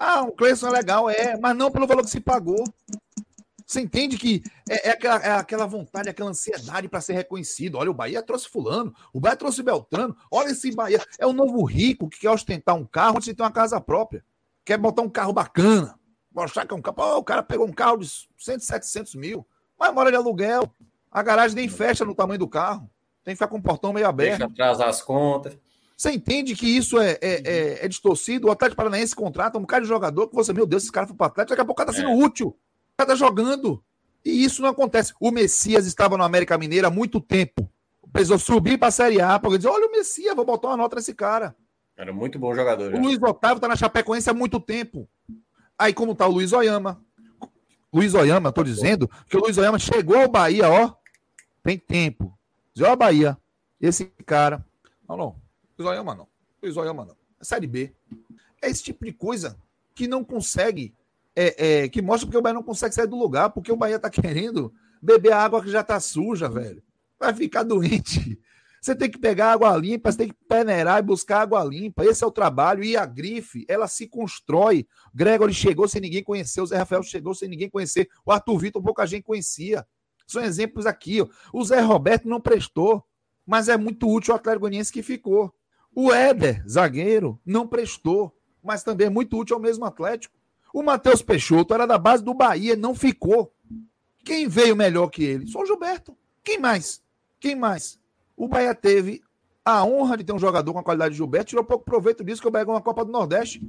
Ah, 0.06 0.24
o 0.24 0.34
Cleison 0.34 0.68
é 0.68 0.72
legal, 0.72 1.10
é, 1.10 1.38
mas 1.40 1.56
não 1.56 1.72
pelo 1.72 1.88
valor 1.88 2.04
que 2.04 2.10
se 2.10 2.20
pagou. 2.20 2.62
Você 3.66 3.80
entende 3.80 4.18
que 4.18 4.44
é, 4.70 4.90
é, 4.90 4.92
aquela, 4.92 5.16
é 5.16 5.32
aquela, 5.32 5.66
vontade, 5.66 6.10
aquela 6.10 6.30
ansiedade 6.30 6.90
para 6.90 7.00
ser 7.00 7.14
reconhecido. 7.14 7.78
Olha, 7.78 7.90
o 7.90 7.94
Bahia 7.94 8.22
trouxe 8.22 8.50
Fulano, 8.50 8.94
o 9.14 9.20
Bahia 9.22 9.38
trouxe 9.38 9.64
Beltrano. 9.64 10.14
Olha 10.30 10.50
esse 10.50 10.76
Bahia. 10.76 11.02
É 11.18 11.26
o 11.26 11.32
novo 11.32 11.64
rico 11.64 12.10
que 12.10 12.20
quer 12.20 12.32
ostentar 12.32 12.76
um 12.76 12.86
carro 12.86 13.16
antes 13.16 13.26
de 13.26 13.34
ter 13.34 13.44
uma 13.44 13.52
casa 13.52 13.80
própria. 13.80 14.26
Quer 14.66 14.78
botar 14.78 15.04
um 15.04 15.10
carro 15.10 15.32
bacana. 15.32 15.98
Mostrar 16.36 16.66
que 16.66 16.74
é 16.74 16.78
um 16.78 16.82
carro. 16.82 16.96
Pô, 16.96 17.18
o 17.20 17.24
cara 17.24 17.42
pegou 17.42 17.66
um 17.66 17.72
carro 17.72 17.98
de 17.98 18.10
100, 18.38 18.60
700 18.60 19.16
mil. 19.16 19.48
Mas 19.80 19.94
mora 19.94 20.12
de 20.12 20.18
aluguel. 20.18 20.70
A 21.10 21.24
garagem 21.24 21.56
nem 21.56 21.70
fecha 21.70 22.04
no 22.04 22.14
tamanho 22.14 22.40
do 22.40 22.48
carro. 22.50 22.90
Tem 23.24 23.34
que 23.34 23.38
ficar 23.38 23.48
com 23.48 23.58
o 23.58 23.64
portão 23.64 23.94
meio 23.94 24.08
aberto. 24.08 24.40
Deixa 24.40 24.52
atrasar 24.52 24.90
as 24.90 25.02
contas. 25.02 25.58
Você 25.96 26.12
entende 26.12 26.56
que 26.56 26.68
isso 26.68 27.00
é, 27.00 27.18
é, 27.22 27.42
é, 27.46 27.86
é 27.86 27.88
distorcido? 27.88 28.48
O 28.48 28.52
Atlético 28.52 28.78
Paranaense 28.78 29.16
contrata 29.16 29.58
um 29.58 29.62
bocado 29.62 29.84
de 29.84 29.90
jogador 29.90 30.28
que 30.28 30.36
você, 30.36 30.52
meu 30.52 30.66
Deus, 30.66 30.84
esse 30.84 30.92
cara 30.92 31.08
foi 31.08 31.16
para 31.16 31.26
o 31.26 31.28
Atlético, 31.28 31.52
daqui 31.52 31.62
a 31.62 31.66
pouco 31.66 31.82
está 31.82 31.94
sendo 31.94 32.10
é. 32.10 32.16
útil 32.16 32.58
tá 33.06 33.16
jogando. 33.16 33.84
E 34.24 34.44
isso 34.44 34.62
não 34.62 34.70
acontece. 34.70 35.14
O 35.20 35.32
Messias 35.32 35.86
estava 35.86 36.18
no 36.18 36.24
América 36.24 36.58
Mineira 36.58 36.88
há 36.88 36.92
muito 36.92 37.20
tempo. 37.20 37.70
Precisou 38.12 38.38
subir 38.38 38.78
para 38.78 38.90
a 38.90 38.92
Série 38.92 39.20
A, 39.20 39.40
porque 39.40 39.58
dizer, 39.58 39.70
olha 39.70 39.88
o 39.88 39.92
Messias, 39.92 40.36
vou 40.36 40.46
botar 40.46 40.70
uma 40.70 40.78
nota 40.78 40.96
nesse 40.96 41.14
cara. 41.14 41.56
Era 41.98 42.14
muito 42.14 42.40
bom 42.40 42.54
jogador. 42.54 42.94
O 42.94 43.00
Luiz 43.00 43.22
Otávio 43.22 43.58
está 43.58 43.68
na 43.68 43.76
Chapecoense 43.76 44.30
há 44.30 44.34
muito 44.34 44.60
tempo. 44.60 45.08
Aí 45.78 45.94
como 45.94 46.16
tá 46.16 46.28
o 46.28 46.32
Luiz 46.32 46.54
Oyama? 46.54 47.02
Luiz 47.92 48.14
Oyama, 48.14 48.52
tô 48.52 48.64
dizendo 48.64 49.10
que 49.28 49.38
o 49.38 49.40
Luiz 49.40 49.58
Oyama 49.58 49.78
chegou 49.78 50.18
ao 50.18 50.28
Bahia, 50.28 50.70
ó, 50.70 50.94
tem 51.64 51.78
tempo. 51.78 52.36
Diz, 52.74 52.86
ó, 52.86 52.96
Bahia, 52.96 53.38
esse 53.80 54.06
cara. 54.26 54.66
Não, 55.08 55.18
não. 55.18 55.43
Luiz 55.84 55.92
Oyama 55.92 56.16
não. 56.16 56.28
Luiz 56.62 56.78
Oyama 56.78 57.06
não. 57.06 57.16
É 57.40 57.44
Série 57.44 57.68
B. 57.68 57.94
É 58.62 58.70
esse 58.70 58.82
tipo 58.82 59.04
de 59.04 59.12
coisa 59.12 59.58
que 59.94 60.08
não 60.08 60.24
consegue 60.24 60.96
é, 61.36 61.84
é, 61.84 61.90
que 61.90 62.02
mostra 62.02 62.28
porque 62.28 62.38
o 62.38 62.42
Bahia 62.42 62.54
não 62.54 62.64
consegue 62.64 62.96
sair 62.96 63.08
do 63.08 63.18
lugar, 63.18 63.50
porque 63.50 63.72
o 63.72 63.76
Bahia 63.76 64.00
tá 64.00 64.10
querendo 64.10 64.74
beber 65.02 65.34
a 65.34 65.44
água 65.44 65.62
que 65.62 65.70
já 65.70 65.84
tá 65.84 66.00
suja, 66.00 66.48
velho. 66.48 66.82
Vai 67.20 67.34
ficar 67.34 67.64
doente. 67.64 68.40
Você 68.82 68.96
tem 68.96 69.10
que 69.10 69.18
pegar 69.18 69.54
água 69.54 69.76
limpa, 69.78 70.12
você 70.12 70.18
tem 70.18 70.28
que 70.28 70.36
peneirar 70.48 71.00
e 71.00 71.02
buscar 71.02 71.42
água 71.42 71.64
limpa. 71.64 72.06
Esse 72.06 72.24
é 72.24 72.28
o 72.28 72.32
trabalho. 72.32 72.84
E 72.84 72.98
a 72.98 73.06
grife, 73.06 73.66
ela 73.68 73.88
se 73.88 74.08
constrói. 74.08 74.86
Gregory 75.14 75.54
chegou 75.54 75.88
sem 75.88 76.02
ninguém 76.02 76.24
conhecer, 76.24 76.62
o 76.62 76.66
Zé 76.66 76.78
Rafael 76.78 77.02
chegou 77.02 77.34
sem 77.34 77.50
ninguém 77.50 77.70
conhecer, 77.70 78.10
o 78.26 78.32
Arthur 78.32 78.58
Vitor 78.58 78.84
pouca 78.84 79.06
gente 79.06 79.24
conhecia. 79.24 79.86
São 80.28 80.44
exemplos 80.44 80.86
aqui. 80.86 81.22
Ó. 81.22 81.28
O 81.52 81.64
Zé 81.64 81.80
Roberto 81.80 82.28
não 82.28 82.42
prestou, 82.42 83.04
mas 83.46 83.70
é 83.70 83.78
muito 83.78 84.08
útil 84.10 84.34
o 84.34 84.38
Atlético 84.38 84.70
que 84.92 85.02
ficou. 85.02 85.54
O 85.96 86.12
Éder, 86.12 86.64
zagueiro, 86.68 87.40
não 87.46 87.68
prestou, 87.68 88.36
mas 88.64 88.84
também 88.84 89.08
é 89.08 89.10
muito 89.10 89.38
útil 89.38 89.56
ao 89.56 89.62
mesmo 89.62 89.86
Atlético. 89.86 90.36
O 90.74 90.82
Matheus 90.82 91.22
Peixoto 91.22 91.74
era 91.74 91.86
da 91.86 91.98
base 91.98 92.24
do 92.24 92.34
Bahia, 92.34 92.76
não 92.76 92.96
ficou. 92.96 93.54
Quem 94.26 94.48
veio 94.48 94.76
melhor 94.76 95.08
que 95.10 95.24
ele? 95.24 95.48
Só 95.48 95.62
o 95.62 95.66
Gilberto. 95.66 96.18
Quem 96.44 96.58
mais? 96.58 97.04
Quem 97.40 97.56
mais? 97.56 98.00
O 98.36 98.48
Bahia 98.48 98.74
teve 98.74 99.22
a 99.64 99.86
honra 99.86 100.18
de 100.18 100.24
ter 100.24 100.34
um 100.34 100.40
jogador 100.40 100.74
com 100.74 100.80
a 100.80 100.84
qualidade 100.84 101.12
de 101.12 101.18
Gilberto, 101.18 101.50
tirou 101.50 101.64
pouco 101.64 101.86
proveito 101.86 102.24
disso 102.24 102.42
que 102.42 102.48
o 102.48 102.52
Bahia 102.52 102.66
ganhou 102.66 102.78
uma 102.78 102.84
Copa 102.84 103.06
do 103.06 103.12
Nordeste. 103.12 103.62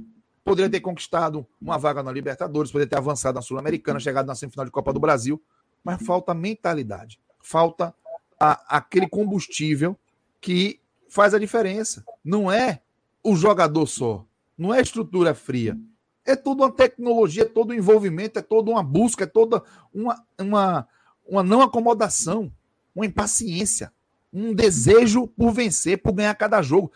Poderia 0.43 0.69
ter 0.69 0.79
conquistado 0.79 1.45
uma 1.61 1.77
vaga 1.77 2.01
na 2.03 2.11
Libertadores, 2.11 2.71
poderia 2.71 2.89
ter 2.89 2.97
avançado 2.97 3.35
na 3.35 3.41
Sul-Americana, 3.41 3.99
chegado 3.99 4.25
na 4.25 4.35
semifinal 4.35 4.65
de 4.65 4.71
Copa 4.71 4.91
do 4.91 4.99
Brasil. 4.99 5.41
Mas 5.83 6.03
falta 6.03 6.33
mentalidade. 6.33 7.19
Falta 7.41 7.93
a, 8.39 8.77
aquele 8.77 9.07
combustível 9.07 9.97
que 10.41 10.79
faz 11.09 11.33
a 11.33 11.39
diferença. 11.39 12.03
Não 12.23 12.51
é 12.51 12.81
o 13.23 13.35
jogador 13.35 13.85
só. 13.87 14.25
Não 14.57 14.73
é 14.73 14.81
estrutura 14.81 15.33
fria 15.33 15.77
é 16.25 16.35
toda 16.35 16.63
uma 16.63 16.71
tecnologia, 16.71 17.43
é 17.43 17.45
todo 17.45 17.71
um 17.71 17.75
envolvimento, 17.75 18.39
é 18.39 18.41
toda 18.41 18.71
uma 18.71 18.81
busca, 18.81 19.23
é 19.23 19.27
toda 19.27 19.63
uma, 19.93 20.21
uma, 20.39 20.87
uma 21.25 21.43
não 21.43 21.61
acomodação, 21.61 22.51
uma 22.95 23.05
impaciência, 23.05 23.93
um 24.33 24.53
desejo 24.53 25.27
por 25.27 25.51
vencer, 25.51 26.01
por 26.01 26.13
ganhar 26.13 26.33
cada 26.33 26.61
jogo. 26.61 26.91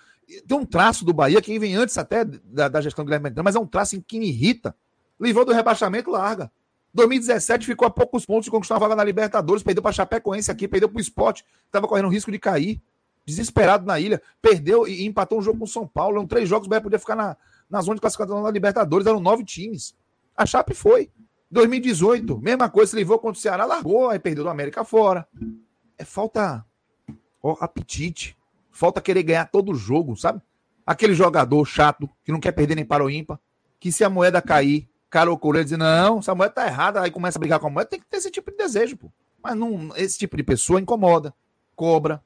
Tem 0.47 0.57
um 0.57 0.65
traço 0.65 1.05
do 1.05 1.13
Bahia 1.13 1.41
que 1.41 1.57
vem 1.59 1.75
antes 1.75 1.97
até 1.97 2.25
da, 2.25 2.67
da 2.67 2.81
gestão 2.81 3.05
do 3.05 3.07
Guilherme 3.07 3.31
mas 3.43 3.55
é 3.55 3.59
um 3.59 3.67
traço 3.67 4.01
que 4.01 4.19
me 4.19 4.29
irrita. 4.29 4.75
Livrou 5.21 5.45
do 5.45 5.53
rebaixamento, 5.53 6.09
larga. 6.09 6.51
2017 6.93 7.65
ficou 7.65 7.87
a 7.87 7.91
poucos 7.91 8.25
pontos 8.25 8.45
de 8.45 8.51
conquistar 8.51 8.75
uma 8.75 8.79
vaga 8.79 8.95
na 8.95 9.03
Libertadores, 9.03 9.61
perdeu 9.61 9.83
para 9.83 9.91
Chapecoense 9.91 10.49
aqui, 10.49 10.67
perdeu 10.67 10.89
para 10.89 10.97
o 10.97 11.01
Sport, 11.01 11.41
estava 11.65 11.87
correndo 11.87 12.09
risco 12.09 12.31
de 12.31 12.39
cair. 12.39 12.81
Desesperado 13.29 13.85
na 13.85 13.99
ilha, 13.99 14.21
perdeu 14.41 14.87
e 14.87 15.05
empatou 15.05 15.37
um 15.37 15.41
jogo 15.41 15.59
com 15.59 15.65
o 15.65 15.67
São 15.67 15.87
Paulo. 15.87 16.17
Eram 16.17 16.27
três 16.27 16.49
jogos, 16.49 16.65
o 16.65 16.69
Bahia 16.69 16.81
podia 16.81 16.99
ficar 16.99 17.15
na, 17.15 17.37
na 17.69 17.81
zona 17.81 17.95
de 17.95 18.01
classificação 18.01 18.41
da 18.41 18.51
Libertadores, 18.51 19.05
eram 19.05 19.19
nove 19.19 19.43
times. 19.43 19.95
A 20.35 20.45
Chape 20.45 20.73
foi. 20.73 21.11
2018, 21.51 22.39
mesma 22.39 22.69
coisa, 22.69 22.91
se 22.91 22.95
levou 22.95 23.17
contra 23.17 23.37
o 23.37 23.41
Ceará, 23.41 23.65
largou, 23.65 24.09
aí 24.09 24.19
perdeu 24.19 24.43
do 24.43 24.49
América 24.49 24.83
fora. 24.83 25.27
É 25.97 26.03
falta 26.03 26.65
ó, 27.41 27.57
apetite, 27.59 28.37
falta 28.71 29.01
querer 29.01 29.23
ganhar 29.23 29.45
todo 29.45 29.71
o 29.71 29.75
jogo, 29.75 30.15
sabe? 30.15 30.41
Aquele 30.85 31.13
jogador 31.13 31.63
chato, 31.65 32.09
que 32.23 32.31
não 32.31 32.39
quer 32.39 32.51
perder 32.51 32.75
nem 32.75 32.85
para 32.85 33.03
o 33.03 33.09
ímpar, 33.09 33.39
que 33.79 33.91
se 33.91 34.03
a 34.03 34.09
moeda 34.09 34.41
cair, 34.41 34.87
cara 35.09 35.29
ou 35.29 35.37
coroa 35.37 35.63
diz, 35.63 35.77
não, 35.77 36.21
se 36.21 36.29
a 36.29 36.35
moeda 36.35 36.53
tá 36.53 36.67
errada, 36.67 37.01
aí 37.01 37.11
começa 37.11 37.37
a 37.37 37.41
brigar 37.41 37.59
com 37.59 37.67
a 37.67 37.69
moeda, 37.69 37.89
tem 37.89 37.99
que 37.99 38.05
ter 38.05 38.17
esse 38.17 38.31
tipo 38.31 38.51
de 38.51 38.57
desejo, 38.57 38.97
pô. 38.97 39.11
Mas 39.41 39.55
não, 39.55 39.95
esse 39.95 40.17
tipo 40.17 40.35
de 40.35 40.43
pessoa 40.43 40.81
incomoda, 40.81 41.33
cobra, 41.75 42.21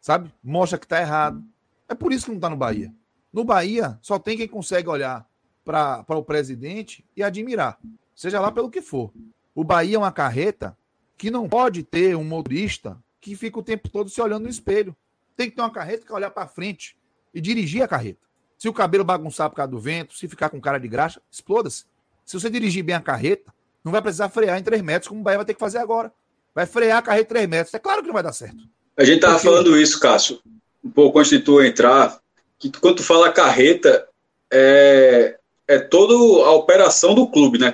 sabe? 0.00 0.32
Mostra 0.42 0.78
que 0.78 0.86
tá 0.86 1.00
errado. 1.00 1.42
É 1.88 1.94
por 1.94 2.12
isso 2.12 2.26
que 2.26 2.32
não 2.32 2.40
tá 2.40 2.50
no 2.50 2.56
Bahia. 2.56 2.92
No 3.32 3.44
Bahia, 3.44 3.98
só 4.02 4.18
tem 4.18 4.36
quem 4.36 4.48
consegue 4.48 4.88
olhar 4.88 5.28
para 5.64 6.04
o 6.16 6.24
presidente 6.24 7.04
e 7.14 7.22
admirar, 7.22 7.78
seja 8.14 8.40
lá 8.40 8.50
pelo 8.50 8.70
que 8.70 8.80
for. 8.80 9.12
O 9.54 9.62
Bahia 9.62 9.96
é 9.96 9.98
uma 9.98 10.12
carreta 10.12 10.76
que 11.16 11.30
não 11.30 11.48
pode 11.48 11.82
ter 11.82 12.16
um 12.16 12.24
motorista 12.24 12.96
que 13.20 13.36
fica 13.36 13.58
o 13.58 13.62
tempo 13.62 13.88
todo 13.88 14.08
se 14.08 14.20
olhando 14.20 14.44
no 14.44 14.48
espelho. 14.48 14.96
Tem 15.36 15.50
que 15.50 15.56
ter 15.56 15.62
uma 15.62 15.70
carreta 15.70 16.06
que 16.06 16.12
olhar 16.12 16.30
para 16.30 16.46
frente 16.46 16.96
e 17.34 17.40
dirigir 17.40 17.82
a 17.82 17.88
carreta. 17.88 18.20
Se 18.56 18.68
o 18.68 18.72
cabelo 18.72 19.04
bagunçar 19.04 19.50
por 19.50 19.56
causa 19.56 19.70
do 19.70 19.78
vento, 19.78 20.14
se 20.14 20.26
ficar 20.26 20.48
com 20.48 20.60
cara 20.60 20.78
de 20.78 20.88
graxa, 20.88 21.20
exploda-se. 21.30 21.84
Se 22.24 22.38
você 22.38 22.48
dirigir 22.48 22.82
bem 22.82 22.94
a 22.94 23.00
carreta, 23.00 23.52
não 23.84 23.92
vai 23.92 24.00
precisar 24.00 24.28
frear 24.28 24.58
em 24.58 24.62
3 24.62 24.82
metros, 24.82 25.08
como 25.08 25.20
o 25.20 25.24
Bahia 25.24 25.38
vai 25.38 25.46
ter 25.46 25.54
que 25.54 25.60
fazer 25.60 25.78
agora. 25.78 26.12
Vai 26.54 26.66
frear 26.66 26.98
a 26.98 27.02
carreta 27.02 27.24
em 27.24 27.28
3 27.28 27.48
metros. 27.48 27.74
É 27.74 27.78
claro 27.78 28.00
que 28.00 28.06
não 28.08 28.14
vai 28.14 28.22
dar 28.22 28.32
certo. 28.32 28.68
A 28.98 29.04
gente 29.04 29.16
estava 29.16 29.34
Porque... 29.34 29.46
falando 29.46 29.78
isso, 29.78 30.00
Cássio, 30.00 30.40
um 30.84 30.90
pouco 30.90 31.20
antes 31.20 31.30
de 31.30 31.38
tu 31.38 31.62
entrar, 31.62 32.18
que 32.58 32.68
quando 32.80 32.96
tu 32.96 33.04
fala 33.04 33.30
carreta, 33.30 34.08
é, 34.52 35.36
é 35.68 35.78
toda 35.78 36.14
a 36.14 36.50
operação 36.50 37.14
do 37.14 37.28
clube, 37.28 37.58
né? 37.58 37.72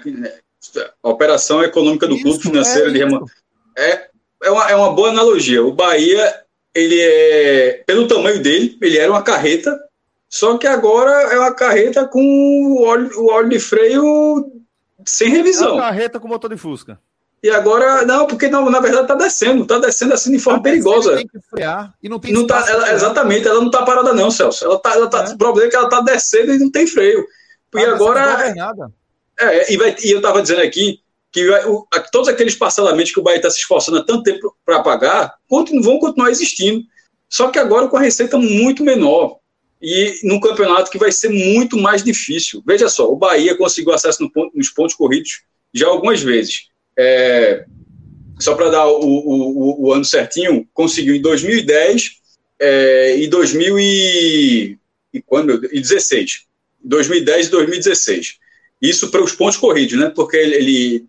A 1.03 1.09
operação 1.09 1.63
econômica 1.65 2.07
do 2.07 2.15
isso, 2.15 2.25
clube 2.25 2.43
financeira 2.43 2.89
é 2.89 2.93
de 2.93 2.99
rema... 2.99 3.25
é, 3.75 4.09
é, 4.43 4.51
uma, 4.51 4.71
é 4.71 4.77
uma 4.77 4.93
boa 4.93 5.09
analogia. 5.09 5.65
O 5.65 5.73
Bahia, 5.73 6.43
ele 6.75 7.01
é, 7.01 7.83
pelo 7.87 8.07
tamanho 8.07 8.43
dele, 8.43 8.77
ele 8.83 8.99
era 8.99 9.11
uma 9.11 9.23
carreta, 9.23 9.81
só 10.29 10.59
que 10.59 10.67
agora 10.67 11.11
é 11.33 11.39
uma 11.39 11.55
carreta 11.55 12.07
com 12.07 12.21
o 12.21 12.83
óleo, 12.83 13.11
o 13.19 13.31
óleo 13.31 13.49
de 13.49 13.59
freio 13.59 14.53
sem 15.07 15.31
revisão. 15.31 15.71
É 15.71 15.73
uma 15.73 15.83
carreta 15.83 16.21
com 16.21 16.29
motor 16.29 16.51
de 16.51 16.59
Fusca. 16.59 17.01
E 17.45 17.51
agora, 17.51 18.07
não, 18.07 18.27
porque 18.27 18.49
não, 18.49 18.71
na 18.71 18.81
verdade 18.81 19.03
está 19.03 19.15
descendo, 19.15 19.65
está 19.65 19.79
descendo 19.79 20.15
assim 20.15 20.33
de 20.33 20.39
forma 20.39 20.61
tá 20.61 20.63
perigosa. 20.63 21.17
Tem 21.17 21.27
que 21.27 21.39
frear 21.51 21.93
e 22.03 22.09
não 22.09 22.19
tem 22.19 22.33
não 22.33 22.47
tá, 22.47 22.65
ela, 22.67 22.91
Exatamente, 22.91 23.47
ela 23.47 23.61
não 23.61 23.67
está 23.67 23.83
parada, 23.83 24.15
não, 24.15 24.31
Celso. 24.31 24.65
Ela 24.65 24.79
tá, 24.79 24.95
ela 24.95 25.11
tá, 25.11 25.27
é. 25.29 25.35
O 25.35 25.37
problema 25.37 25.69
é 25.69 25.71
que 25.71 25.77
ela 25.77 25.85
está 25.85 26.01
descendo 26.01 26.55
e 26.55 26.59
não 26.59 26.71
tem 26.71 26.87
freio. 26.87 27.23
Tá 27.71 27.83
e 27.83 27.85
agora. 27.85 28.55
É, 29.39 29.71
e, 29.71 29.77
vai, 29.77 29.95
e 30.03 30.11
eu 30.11 30.21
estava 30.21 30.41
dizendo 30.41 30.63
aqui 30.63 31.01
que 31.31 31.47
o, 31.67 31.87
todos 32.11 32.29
aqueles 32.29 32.55
parcelamentos 32.55 33.13
que 33.13 33.21
o 33.21 33.23
Bahia 33.23 33.37
está 33.37 33.51
se 33.51 33.59
esforçando 33.59 33.99
há 33.99 34.03
tanto 34.03 34.23
tempo 34.23 34.57
para 34.65 34.83
pagar 34.83 35.35
continu, 35.47 35.83
vão 35.83 35.99
continuar 35.99 36.31
existindo. 36.31 36.83
Só 37.29 37.49
que 37.51 37.59
agora 37.59 37.89
com 37.89 37.99
a 37.99 38.01
receita 38.01 38.39
muito 38.39 38.83
menor. 38.83 39.37
E 39.83 40.19
num 40.25 40.41
campeonato 40.41 40.91
que 40.91 40.97
vai 40.97 41.13
ser 41.13 41.29
muito 41.29 41.77
mais 41.77 42.03
difícil. 42.03 42.63
Veja 42.67 42.89
só, 42.89 43.07
o 43.13 43.17
Bahia 43.17 43.55
conseguiu 43.55 43.93
acesso 43.93 44.23
no 44.23 44.33
ponto, 44.33 44.57
nos 44.57 44.71
pontos 44.71 44.95
corridos 44.95 45.43
já 45.75 45.89
algumas 45.89 46.23
vezes 46.23 46.73
é, 46.97 47.65
só 48.39 48.55
para 48.55 48.71
dar 48.71 48.87
o, 48.87 49.01
o, 49.01 49.87
o, 49.87 49.93
ano 49.93 50.05
certinho, 50.05 50.67
conseguiu 50.73 51.15
em 51.15 51.21
2010 51.21 52.19
é, 52.59 53.17
e 53.19 53.27
2000 53.27 53.79
e, 53.79 54.79
e 55.13 55.23
quando, 55.23 55.61
2010 56.83 57.47
e 57.47 57.51
2016. 57.51 58.39
Isso 58.81 59.11
para 59.11 59.23
os 59.23 59.33
pontos 59.33 59.57
corridos, 59.57 59.99
né? 59.99 60.11
Porque 60.15 60.37
ele, 60.37 60.55
ele, 60.57 61.07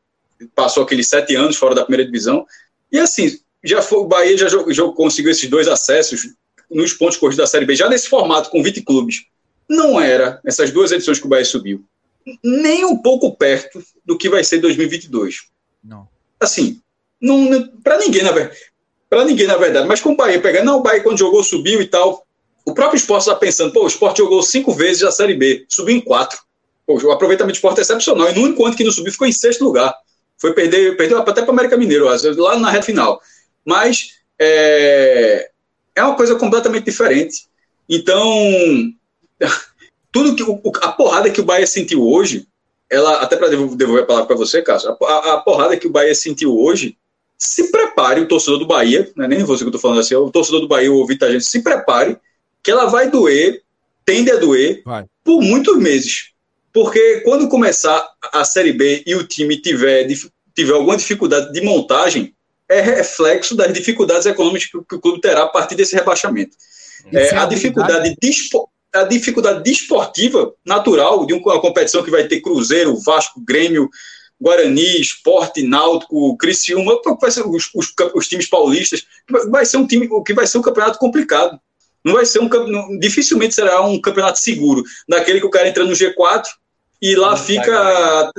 passou 0.53 0.83
aqueles 0.83 1.07
sete 1.07 1.35
anos 1.35 1.57
fora 1.57 1.75
da 1.75 1.83
primeira 1.83 2.05
divisão. 2.05 2.45
E 2.91 2.99
assim, 2.99 3.39
já 3.63 3.81
foi, 3.81 3.99
o 3.99 4.05
Bahia 4.05 4.37
já, 4.37 4.47
já 4.47 4.83
conseguiu 4.93 5.31
esses 5.31 5.49
dois 5.49 5.67
acessos 5.67 6.33
nos 6.69 6.93
pontos 6.93 7.17
corridos 7.17 7.37
da 7.37 7.47
Série 7.47 7.65
B, 7.65 7.75
já 7.75 7.89
nesse 7.89 8.07
formato, 8.07 8.49
com 8.49 8.63
20 8.63 8.81
clubes. 8.81 9.25
Não 9.67 9.99
era, 9.99 10.39
essas 10.45 10.71
duas 10.71 10.91
edições 10.91 11.19
que 11.19 11.25
o 11.25 11.29
Bahia 11.29 11.45
subiu, 11.45 11.83
nem 12.43 12.85
um 12.85 12.97
pouco 12.97 13.35
perto 13.35 13.83
do 14.05 14.17
que 14.17 14.29
vai 14.29 14.43
ser 14.43 14.59
2022. 14.59 15.47
Não. 15.85 16.07
Assim, 16.39 16.81
não, 17.21 17.67
para 17.83 17.99
ninguém, 17.99 18.23
na 18.23 18.31
verdade. 18.31 18.57
Para 19.09 19.23
ninguém, 19.23 19.47
na 19.47 19.55
verdade. 19.55 19.87
Mas 19.87 20.01
com 20.01 20.11
o 20.11 20.15
Bahia 20.15 20.41
pegando, 20.41 20.65
não, 20.65 20.79
o 20.79 20.81
Bahia 20.81 21.03
quando 21.03 21.19
jogou 21.19 21.43
subiu 21.43 21.81
e 21.81 21.87
tal. 21.87 22.25
O 22.65 22.73
próprio 22.73 22.97
esporte 22.97 23.21
está 23.21 23.35
pensando, 23.35 23.71
pô, 23.71 23.83
o 23.83 23.87
esporte 23.87 24.17
jogou 24.17 24.41
cinco 24.41 24.73
vezes 24.73 25.03
a 25.03 25.11
Série 25.11 25.35
B, 25.35 25.65
subiu 25.69 25.95
em 25.95 26.01
quatro. 26.01 26.39
Pô, 26.85 26.95
o 26.95 27.11
aproveitamento 27.11 27.53
do 27.53 27.55
esporte 27.55 27.79
é 27.79 27.81
excepcional. 27.81 28.29
E 28.29 28.35
no 28.35 28.41
único 28.41 28.65
ano 28.65 28.75
que 28.75 28.83
não 28.83 28.91
subiu 28.91 29.11
ficou 29.11 29.27
em 29.27 29.31
sexto 29.31 29.63
lugar. 29.63 29.93
Foi 30.37 30.53
perder, 30.53 30.97
perdeu 30.97 31.19
até 31.19 31.41
para 31.41 31.51
América 31.51 31.77
Mineiro, 31.77 32.05
lá 32.37 32.57
na 32.57 32.71
reta 32.71 32.85
final. 32.85 33.21
Mas 33.63 34.15
é, 34.39 35.49
é 35.95 36.03
uma 36.03 36.15
coisa 36.15 36.35
completamente 36.35 36.85
diferente. 36.85 37.45
Então, 37.87 38.27
tudo 40.11 40.35
que 40.35 40.43
a 40.81 40.91
porrada 40.91 41.29
que 41.29 41.41
o 41.41 41.45
Bahia 41.45 41.67
sentiu 41.67 42.03
hoje, 42.03 42.47
ela 42.89 43.21
até 43.21 43.35
para 43.35 43.49
devolver 43.49 44.03
a 44.03 44.05
palavra 44.05 44.27
para 44.27 44.35
você, 44.35 44.61
Cássio, 44.61 44.95
a, 45.01 45.33
a, 45.33 45.37
porrada 45.37 45.77
que 45.77 45.87
o 45.87 45.91
Bahia 45.91 46.13
sentiu 46.13 46.57
hoje, 46.57 46.97
se 47.37 47.71
prepare 47.71 48.21
o 48.21 48.27
torcedor 48.27 48.59
do 48.59 48.67
Bahia, 48.67 49.11
não 49.15 49.25
é 49.25 49.27
nem 49.27 49.43
você 49.43 49.59
que 49.59 49.65
eu 49.65 49.69
estou 49.69 49.81
falando 49.81 49.99
assim, 49.99 50.15
o 50.15 50.31
torcedor 50.31 50.61
do 50.61 50.67
Bahia, 50.67 50.91
o 50.91 50.97
ouvinte 50.97 51.19
da 51.19 51.31
gente, 51.31 51.45
se 51.45 51.61
prepare 51.61 52.17
que 52.63 52.71
ela 52.71 52.85
vai 52.85 53.09
doer, 53.09 53.61
tende 54.05 54.31
a 54.31 54.37
doer 54.37 54.81
vai. 54.85 55.05
por 55.23 55.41
muitos 55.41 55.77
meses. 55.77 56.31
Porque 56.73 57.21
quando 57.21 57.47
começar 57.47 58.05
a 58.33 58.43
Série 58.43 58.73
B 58.73 59.03
e 59.05 59.15
o 59.15 59.25
time 59.25 59.61
tiver, 59.61 60.07
tiver 60.53 60.73
alguma 60.73 60.97
dificuldade 60.97 61.51
de 61.51 61.61
montagem, 61.61 62.33
é 62.67 62.81
reflexo 62.81 63.55
das 63.55 63.71
dificuldades 63.73 64.25
econômicas 64.25 64.69
que 64.69 64.95
o 64.95 64.99
clube 64.99 65.21
terá 65.21 65.43
a 65.43 65.47
partir 65.47 65.75
desse 65.75 65.95
rebaixamento. 65.95 66.55
É, 67.13 67.35
a, 67.35 67.45
dificuldade 67.45 68.15
dispo, 68.19 68.69
a 68.95 69.03
dificuldade 69.03 69.63
desportiva 69.63 70.53
natural 70.65 71.25
de 71.25 71.33
uma 71.33 71.61
competição 71.61 72.03
que 72.03 72.11
vai 72.11 72.27
ter 72.27 72.41
Cruzeiro, 72.41 72.97
Vasco, 72.97 73.41
Grêmio, 73.45 73.89
Guarani, 74.39 74.99
Esporte, 74.99 75.63
Náutico, 75.63 76.37
Criciúma, 76.37 76.99
vai 77.19 77.31
ser 77.31 77.47
os, 77.47 77.69
os, 77.73 77.93
os, 78.13 78.27
times 78.27 78.47
paulistas, 78.47 79.05
vai 79.49 79.65
ser 79.65 79.77
um 79.77 79.87
time 79.87 80.09
que 80.23 80.33
vai 80.33 80.45
ser 80.45 80.57
um 80.57 80.61
campeonato 80.61 80.99
complicado. 80.99 81.59
Não 82.03 82.13
vai 82.13 82.25
ser 82.25 82.39
um 82.39 82.99
dificilmente 82.99 83.55
será 83.55 83.81
um 83.81 83.99
campeonato 83.99 84.39
seguro, 84.39 84.83
daquele 85.07 85.39
que 85.39 85.45
o 85.45 85.49
cara 85.49 85.67
entra 85.67 85.83
no 85.83 85.93
G4 85.93 86.43
e 87.01 87.15
lá 87.15 87.35
fica 87.35 88.31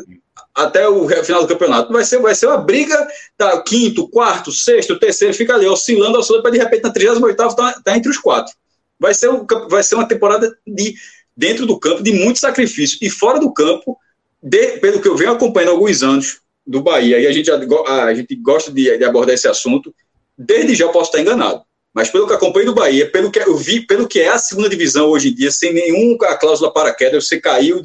até 0.55 0.89
o 0.89 1.09
final 1.25 1.43
do 1.43 1.49
campeonato. 1.49 1.93
Vai 1.93 2.05
ser, 2.05 2.21
vai 2.21 2.35
ser 2.35 2.47
uma 2.47 2.59
briga 2.59 3.07
da 3.37 3.61
quinto, 3.63 4.09
quarto, 4.09 4.53
sexto, 4.53 4.99
terceiro, 4.99 5.35
fica 5.35 5.55
ali 5.55 5.67
oscilando, 5.67 6.19
oscilando, 6.19 6.43
para 6.43 6.53
de 6.53 6.59
repente 6.59 6.85
na 6.85 6.93
38 6.93 7.57
tá, 7.57 7.81
tá 7.85 7.97
entre 7.97 8.11
os 8.11 8.19
quatro. 8.19 8.55
Vai 8.99 9.15
ser, 9.15 9.29
um, 9.31 9.47
vai 9.69 9.83
ser 9.83 9.95
uma 9.95 10.09
temporada 10.09 10.57
de 10.67 10.95
dentro 11.37 11.67
do 11.67 11.79
campo 11.79 12.03
de 12.03 12.13
muito 12.13 12.39
sacrifício 12.39 12.99
e 13.03 13.11
fora 13.11 13.39
do 13.39 13.53
campo, 13.53 13.99
de, 14.43 14.79
pelo 14.79 15.01
que 15.01 15.09
eu 15.09 15.17
venho 15.17 15.33
acompanhando 15.33 15.71
há 15.71 15.73
alguns 15.73 16.03
anos 16.03 16.41
do 16.67 16.83
Bahia, 16.83 17.21
e 17.21 17.27
a 17.27 17.33
gente, 17.33 17.51
a, 17.51 18.15
gente 18.15 18.35
gosta 18.37 18.73
de, 18.73 18.97
de 18.97 19.05
abordar 19.05 19.35
esse 19.35 19.47
assunto, 19.47 19.95
desde 20.37 20.75
já 20.75 20.89
posso 20.89 21.11
estar 21.11 21.21
enganado. 21.21 21.63
Mas 21.95 22.11
pelo 22.11 22.27
que 22.27 22.33
acompanho 22.33 22.67
do 22.67 22.75
Bahia, 22.75 23.11
pelo 23.11 23.31
que 23.31 23.39
eu 23.39 23.57
vi, 23.57 23.87
pelo 23.87 24.09
que 24.09 24.21
é 24.21 24.29
a 24.29 24.39
segunda 24.39 24.69
divisão 24.69 25.09
hoje 25.09 25.29
em 25.29 25.35
dia, 25.35 25.51
sem 25.51 25.73
nenhuma 25.73 26.19
cláusula 26.37 26.73
para 26.73 26.93
queda, 26.93 27.21
você 27.21 27.41
caiu, 27.41 27.81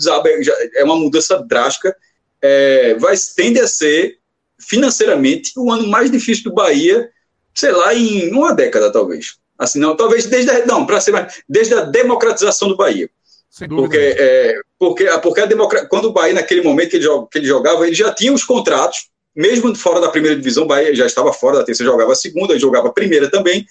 é 0.76 0.84
uma 0.84 0.96
mudança 0.96 1.38
drástica 1.38 1.96
é, 2.42 2.96
vai 2.96 3.16
tende 3.36 3.60
a 3.60 3.68
ser 3.68 4.18
financeiramente 4.60 5.54
o 5.58 5.72
ano 5.72 5.88
mais 5.88 6.10
difícil 6.10 6.46
do 6.46 6.54
Bahia, 6.54 7.10
sei 7.54 7.72
lá, 7.72 7.94
em 7.94 8.32
uma 8.34 8.54
década 8.54 8.92
talvez. 8.92 9.38
Assim, 9.62 9.80
não, 9.80 9.96
talvez 9.96 10.26
desde 10.26 10.50
a, 10.50 10.66
não, 10.66 10.86
para 10.86 11.00
ser 11.00 11.12
mais, 11.12 11.42
desde 11.48 11.76
a 11.76 11.82
democratização 11.82 12.68
do 12.68 12.76
Bahia. 12.76 13.08
Porque, 13.68 13.98
é, 13.98 14.56
porque, 14.80 15.06
porque 15.22 15.42
a 15.42 15.46
democra... 15.46 15.86
quando 15.86 16.06
o 16.06 16.12
Bahia, 16.12 16.34
naquele 16.34 16.62
momento 16.64 16.90
que 16.90 16.96
ele, 16.98 17.08
que 17.30 17.38
ele 17.38 17.46
jogava, 17.46 17.86
ele 17.86 17.96
já 17.96 18.12
tinha 18.12 18.34
os 18.34 18.44
contratos, 18.44 19.10
mesmo 19.36 19.76
fora 19.76 20.02
da 20.02 20.10
primeira 20.10 20.36
divisão, 20.36 20.64
o 20.64 20.68
Bahia 20.68 20.96
já 20.96 21.06
estava 21.06 21.32
fora 21.32 21.60
da 21.60 21.64
terceira, 21.64 21.92
jogava 21.92 22.14
a 22.14 22.16
segunda, 22.16 22.58
jogava 22.58 22.88
a 22.88 22.92
primeira 22.92 23.30
também, 23.30 23.64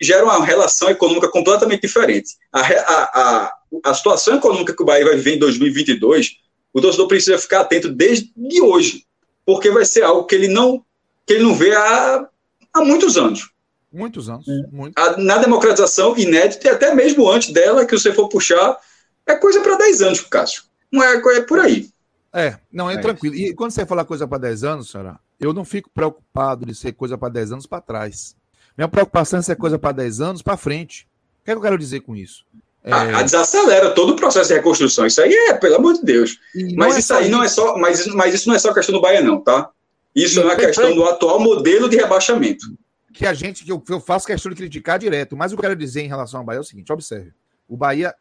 já 0.00 0.16
era 0.16 0.24
uma 0.24 0.44
relação 0.44 0.90
econômica 0.90 1.28
completamente 1.28 1.82
diferente. 1.82 2.30
A, 2.52 2.60
a, 2.60 3.02
a, 3.14 3.54
a 3.84 3.94
situação 3.94 4.36
econômica 4.36 4.74
que 4.74 4.82
o 4.82 4.86
Bahia 4.86 5.04
vai 5.04 5.14
viver 5.14 5.36
em 5.36 5.38
2022 5.38 6.42
o 6.72 6.80
torcedor 6.80 7.06
precisa 7.06 7.38
ficar 7.38 7.60
atento 7.60 7.88
desde 7.88 8.32
hoje, 8.62 9.04
porque 9.44 9.70
vai 9.70 9.84
ser 9.84 10.02
algo 10.02 10.24
que 10.24 10.34
ele 10.34 10.48
não, 10.48 10.84
que 11.26 11.34
ele 11.34 11.42
não 11.42 11.54
vê 11.54 11.74
há, 11.74 12.26
há 12.72 12.84
muitos 12.84 13.16
anos. 13.16 13.51
Muitos 13.92 14.28
anos. 14.28 14.46
É. 14.48 14.66
Muito. 14.70 14.98
A, 14.98 15.16
na 15.18 15.38
democratização 15.38 16.16
inédita, 16.16 16.66
e 16.66 16.70
até 16.70 16.94
mesmo 16.94 17.30
antes 17.30 17.52
dela, 17.52 17.84
que 17.84 17.96
você 17.96 18.12
for 18.12 18.28
puxar, 18.28 18.78
é 19.26 19.34
coisa 19.34 19.60
para 19.60 19.76
10 19.76 20.02
anos, 20.02 20.20
Cássio. 20.20 20.62
Não 20.90 21.02
é, 21.02 21.16
é 21.16 21.40
por 21.42 21.60
aí. 21.60 21.90
É, 22.32 22.56
não, 22.72 22.90
é, 22.90 22.94
é 22.94 22.98
tranquilo. 22.98 23.34
E 23.34 23.54
quando 23.54 23.72
você 23.72 23.84
fala 23.84 24.04
coisa 24.04 24.26
para 24.26 24.38
10 24.38 24.64
anos, 24.64 24.90
senhora, 24.90 25.18
eu 25.38 25.52
não 25.52 25.64
fico 25.64 25.90
preocupado 25.90 26.64
de 26.64 26.74
ser 26.74 26.92
coisa 26.92 27.18
para 27.18 27.28
10 27.28 27.52
anos 27.52 27.66
para 27.66 27.80
trás. 27.80 28.34
Minha 28.76 28.88
preocupação 28.88 29.38
é 29.38 29.42
ser 29.42 29.56
coisa 29.56 29.78
para 29.78 29.92
10 29.92 30.20
anos 30.20 30.42
para 30.42 30.56
frente. 30.56 31.06
O 31.42 31.44
que, 31.44 31.50
é 31.50 31.54
que 31.54 31.58
eu 31.58 31.62
quero 31.62 31.78
dizer 31.78 32.00
com 32.00 32.16
isso? 32.16 32.44
É... 32.84 32.92
A, 32.92 33.18
a, 33.18 33.22
desacelera 33.22 33.90
todo 33.90 34.10
o 34.10 34.16
processo 34.16 34.48
de 34.48 34.54
reconstrução. 34.54 35.06
Isso 35.06 35.20
aí 35.20 35.32
é, 35.32 35.54
pelo 35.54 35.76
amor 35.76 35.94
de 35.94 36.04
Deus. 36.04 36.38
Mas 36.76 36.96
é 36.96 36.98
isso 36.98 37.14
aí 37.14 37.28
não 37.28 37.42
é 37.42 37.48
só, 37.48 37.76
mas, 37.76 38.06
mas 38.08 38.34
isso 38.34 38.48
não 38.48 38.54
é 38.54 38.58
só 38.58 38.72
questão 38.72 38.94
do 38.94 39.00
Bahia, 39.00 39.20
não, 39.20 39.40
tá? 39.40 39.70
Isso 40.14 40.38
e 40.38 40.42
é 40.42 40.44
uma 40.44 40.56
questão 40.56 40.94
do 40.94 41.04
atual 41.04 41.38
modelo 41.38 41.88
de 41.88 41.96
rebaixamento. 41.96 42.66
Que 43.12 43.26
a 43.26 43.34
gente, 43.34 43.64
que 43.64 43.70
eu, 43.70 44.00
faço 44.00 44.26
questão 44.26 44.50
de 44.50 44.56
criticar 44.56 44.98
direto, 44.98 45.36
mas 45.36 45.52
o 45.52 45.56
que 45.56 45.60
eu 45.60 45.68
quero 45.68 45.76
dizer 45.76 46.02
em 46.02 46.08
relação 46.08 46.40
ao 46.40 46.46
Bahia 46.46 46.58
é 46.58 46.60
o 46.60 46.64
seguinte: 46.64 46.92
observe. 46.92 47.32
O 47.68 47.76
Bahia 47.76 48.14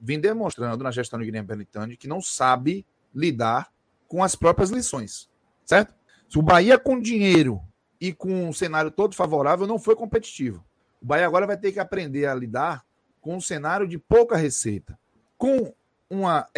vem 0.00 0.18
demonstrando 0.18 0.82
na 0.82 0.90
gestão 0.90 1.18
de 1.18 1.24
Guilherme 1.24 1.46
Belitani 1.46 1.96
que 1.96 2.08
não 2.08 2.20
sabe 2.20 2.86
lidar 3.14 3.70
com 4.08 4.22
as 4.22 4.34
próprias 4.34 4.70
lições. 4.70 5.28
Certo? 5.64 5.94
Se 6.28 6.38
o 6.38 6.42
Bahia 6.42 6.78
com 6.78 7.00
dinheiro 7.00 7.60
e 8.00 8.12
com 8.12 8.48
um 8.48 8.52
cenário 8.52 8.90
todo 8.90 9.14
favorável 9.14 9.66
não 9.66 9.78
foi 9.78 9.96
competitivo. 9.96 10.64
O 11.00 11.06
Bahia 11.06 11.26
agora 11.26 11.46
vai 11.46 11.56
ter 11.56 11.72
que 11.72 11.80
aprender 11.80 12.26
a 12.26 12.34
lidar 12.34 12.84
com 13.20 13.36
um 13.36 13.40
cenário 13.40 13.86
de 13.86 13.98
pouca 13.98 14.36
receita, 14.36 14.98
com 15.36 15.74
uma, 16.08 16.48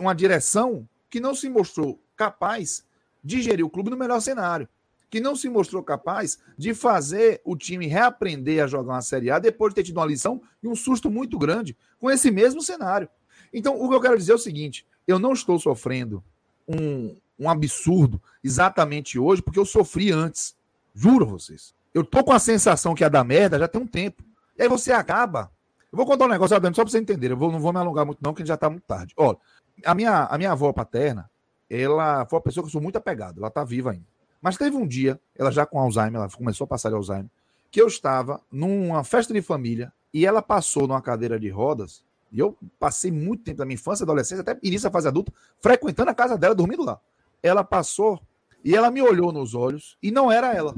uma 0.00 0.14
direção 0.14 0.88
que 1.08 1.20
não 1.20 1.34
se 1.34 1.48
mostrou 1.48 2.00
capaz 2.16 2.84
de 3.22 3.42
gerir 3.42 3.64
o 3.64 3.70
clube 3.70 3.90
no 3.90 3.96
melhor 3.96 4.20
cenário, 4.20 4.68
que 5.16 5.20
não 5.20 5.34
se 5.34 5.48
mostrou 5.48 5.82
capaz 5.82 6.38
de 6.58 6.74
fazer 6.74 7.40
o 7.42 7.56
time 7.56 7.86
reaprender 7.86 8.62
a 8.62 8.66
jogar 8.66 8.92
uma 8.92 9.00
Série 9.00 9.30
A 9.30 9.38
depois 9.38 9.70
de 9.70 9.76
ter 9.76 9.84
tido 9.84 9.96
uma 9.96 10.04
lição 10.04 10.42
e 10.62 10.68
um 10.68 10.76
susto 10.76 11.10
muito 11.10 11.38
grande 11.38 11.74
com 11.98 12.10
esse 12.10 12.30
mesmo 12.30 12.60
cenário. 12.60 13.08
Então, 13.50 13.80
o 13.80 13.88
que 13.88 13.94
eu 13.94 14.00
quero 14.02 14.18
dizer 14.18 14.32
é 14.32 14.34
o 14.34 14.38
seguinte: 14.38 14.86
eu 15.08 15.18
não 15.18 15.32
estou 15.32 15.58
sofrendo 15.58 16.22
um, 16.68 17.16
um 17.38 17.48
absurdo 17.48 18.20
exatamente 18.44 19.18
hoje, 19.18 19.40
porque 19.40 19.58
eu 19.58 19.64
sofri 19.64 20.12
antes. 20.12 20.54
Juro 20.94 21.24
vocês. 21.24 21.74
Eu 21.94 22.04
tô 22.04 22.22
com 22.22 22.32
a 22.32 22.38
sensação 22.38 22.94
que 22.94 23.02
é 23.02 23.08
da 23.08 23.24
merda 23.24 23.58
já 23.58 23.66
tem 23.66 23.80
um 23.80 23.86
tempo. 23.86 24.22
E 24.58 24.64
aí 24.64 24.68
você 24.68 24.92
acaba 24.92 25.50
eu 25.90 25.96
vou 25.96 26.04
contar 26.04 26.26
um 26.26 26.28
negócio, 26.28 26.54
Adriano, 26.54 26.76
só 26.76 26.82
para 26.82 26.90
você 26.90 26.98
entender. 26.98 27.30
Eu 27.30 27.38
vou, 27.38 27.50
não 27.50 27.58
vou 27.58 27.72
me 27.72 27.78
alongar 27.78 28.04
muito, 28.04 28.18
não, 28.20 28.34
porque 28.34 28.44
já 28.44 28.54
está 28.54 28.68
muito 28.68 28.84
tarde. 28.84 29.14
Olha, 29.16 29.38
a 29.82 29.94
minha, 29.94 30.24
a 30.24 30.36
minha 30.36 30.52
avó 30.52 30.70
paterna, 30.74 31.30
ela 31.70 32.26
foi 32.26 32.36
uma 32.36 32.42
pessoa 32.42 32.62
que 32.62 32.68
eu 32.68 32.72
sou 32.72 32.82
muito 32.82 32.96
apegado, 32.96 33.38
ela 33.38 33.48
está 33.48 33.64
viva 33.64 33.92
ainda. 33.92 34.15
Mas 34.40 34.56
teve 34.56 34.76
um 34.76 34.86
dia, 34.86 35.20
ela 35.34 35.50
já 35.50 35.66
com 35.66 35.78
Alzheimer, 35.78 36.20
ela 36.20 36.30
começou 36.30 36.64
a 36.64 36.68
passar 36.68 36.88
de 36.88 36.94
Alzheimer, 36.94 37.30
que 37.70 37.80
eu 37.80 37.86
estava 37.86 38.40
numa 38.50 39.02
festa 39.04 39.32
de 39.34 39.42
família 39.42 39.92
e 40.12 40.24
ela 40.24 40.40
passou 40.40 40.86
numa 40.86 41.02
cadeira 41.02 41.38
de 41.38 41.48
rodas. 41.48 42.04
E 42.32 42.38
eu 42.38 42.56
passei 42.78 43.10
muito 43.10 43.44
tempo 43.44 43.58
da 43.58 43.64
minha 43.64 43.74
infância, 43.74 44.04
adolescência, 44.04 44.42
até 44.42 44.58
início 44.62 44.88
da 44.88 44.92
fase 44.92 45.08
adulta, 45.08 45.32
frequentando 45.60 46.10
a 46.10 46.14
casa 46.14 46.36
dela, 46.36 46.54
dormindo 46.54 46.84
lá. 46.84 47.00
Ela 47.42 47.62
passou 47.62 48.20
e 48.64 48.74
ela 48.74 48.90
me 48.90 49.00
olhou 49.00 49.32
nos 49.32 49.54
olhos 49.54 49.96
e 50.02 50.10
não 50.10 50.30
era 50.30 50.54
ela. 50.54 50.74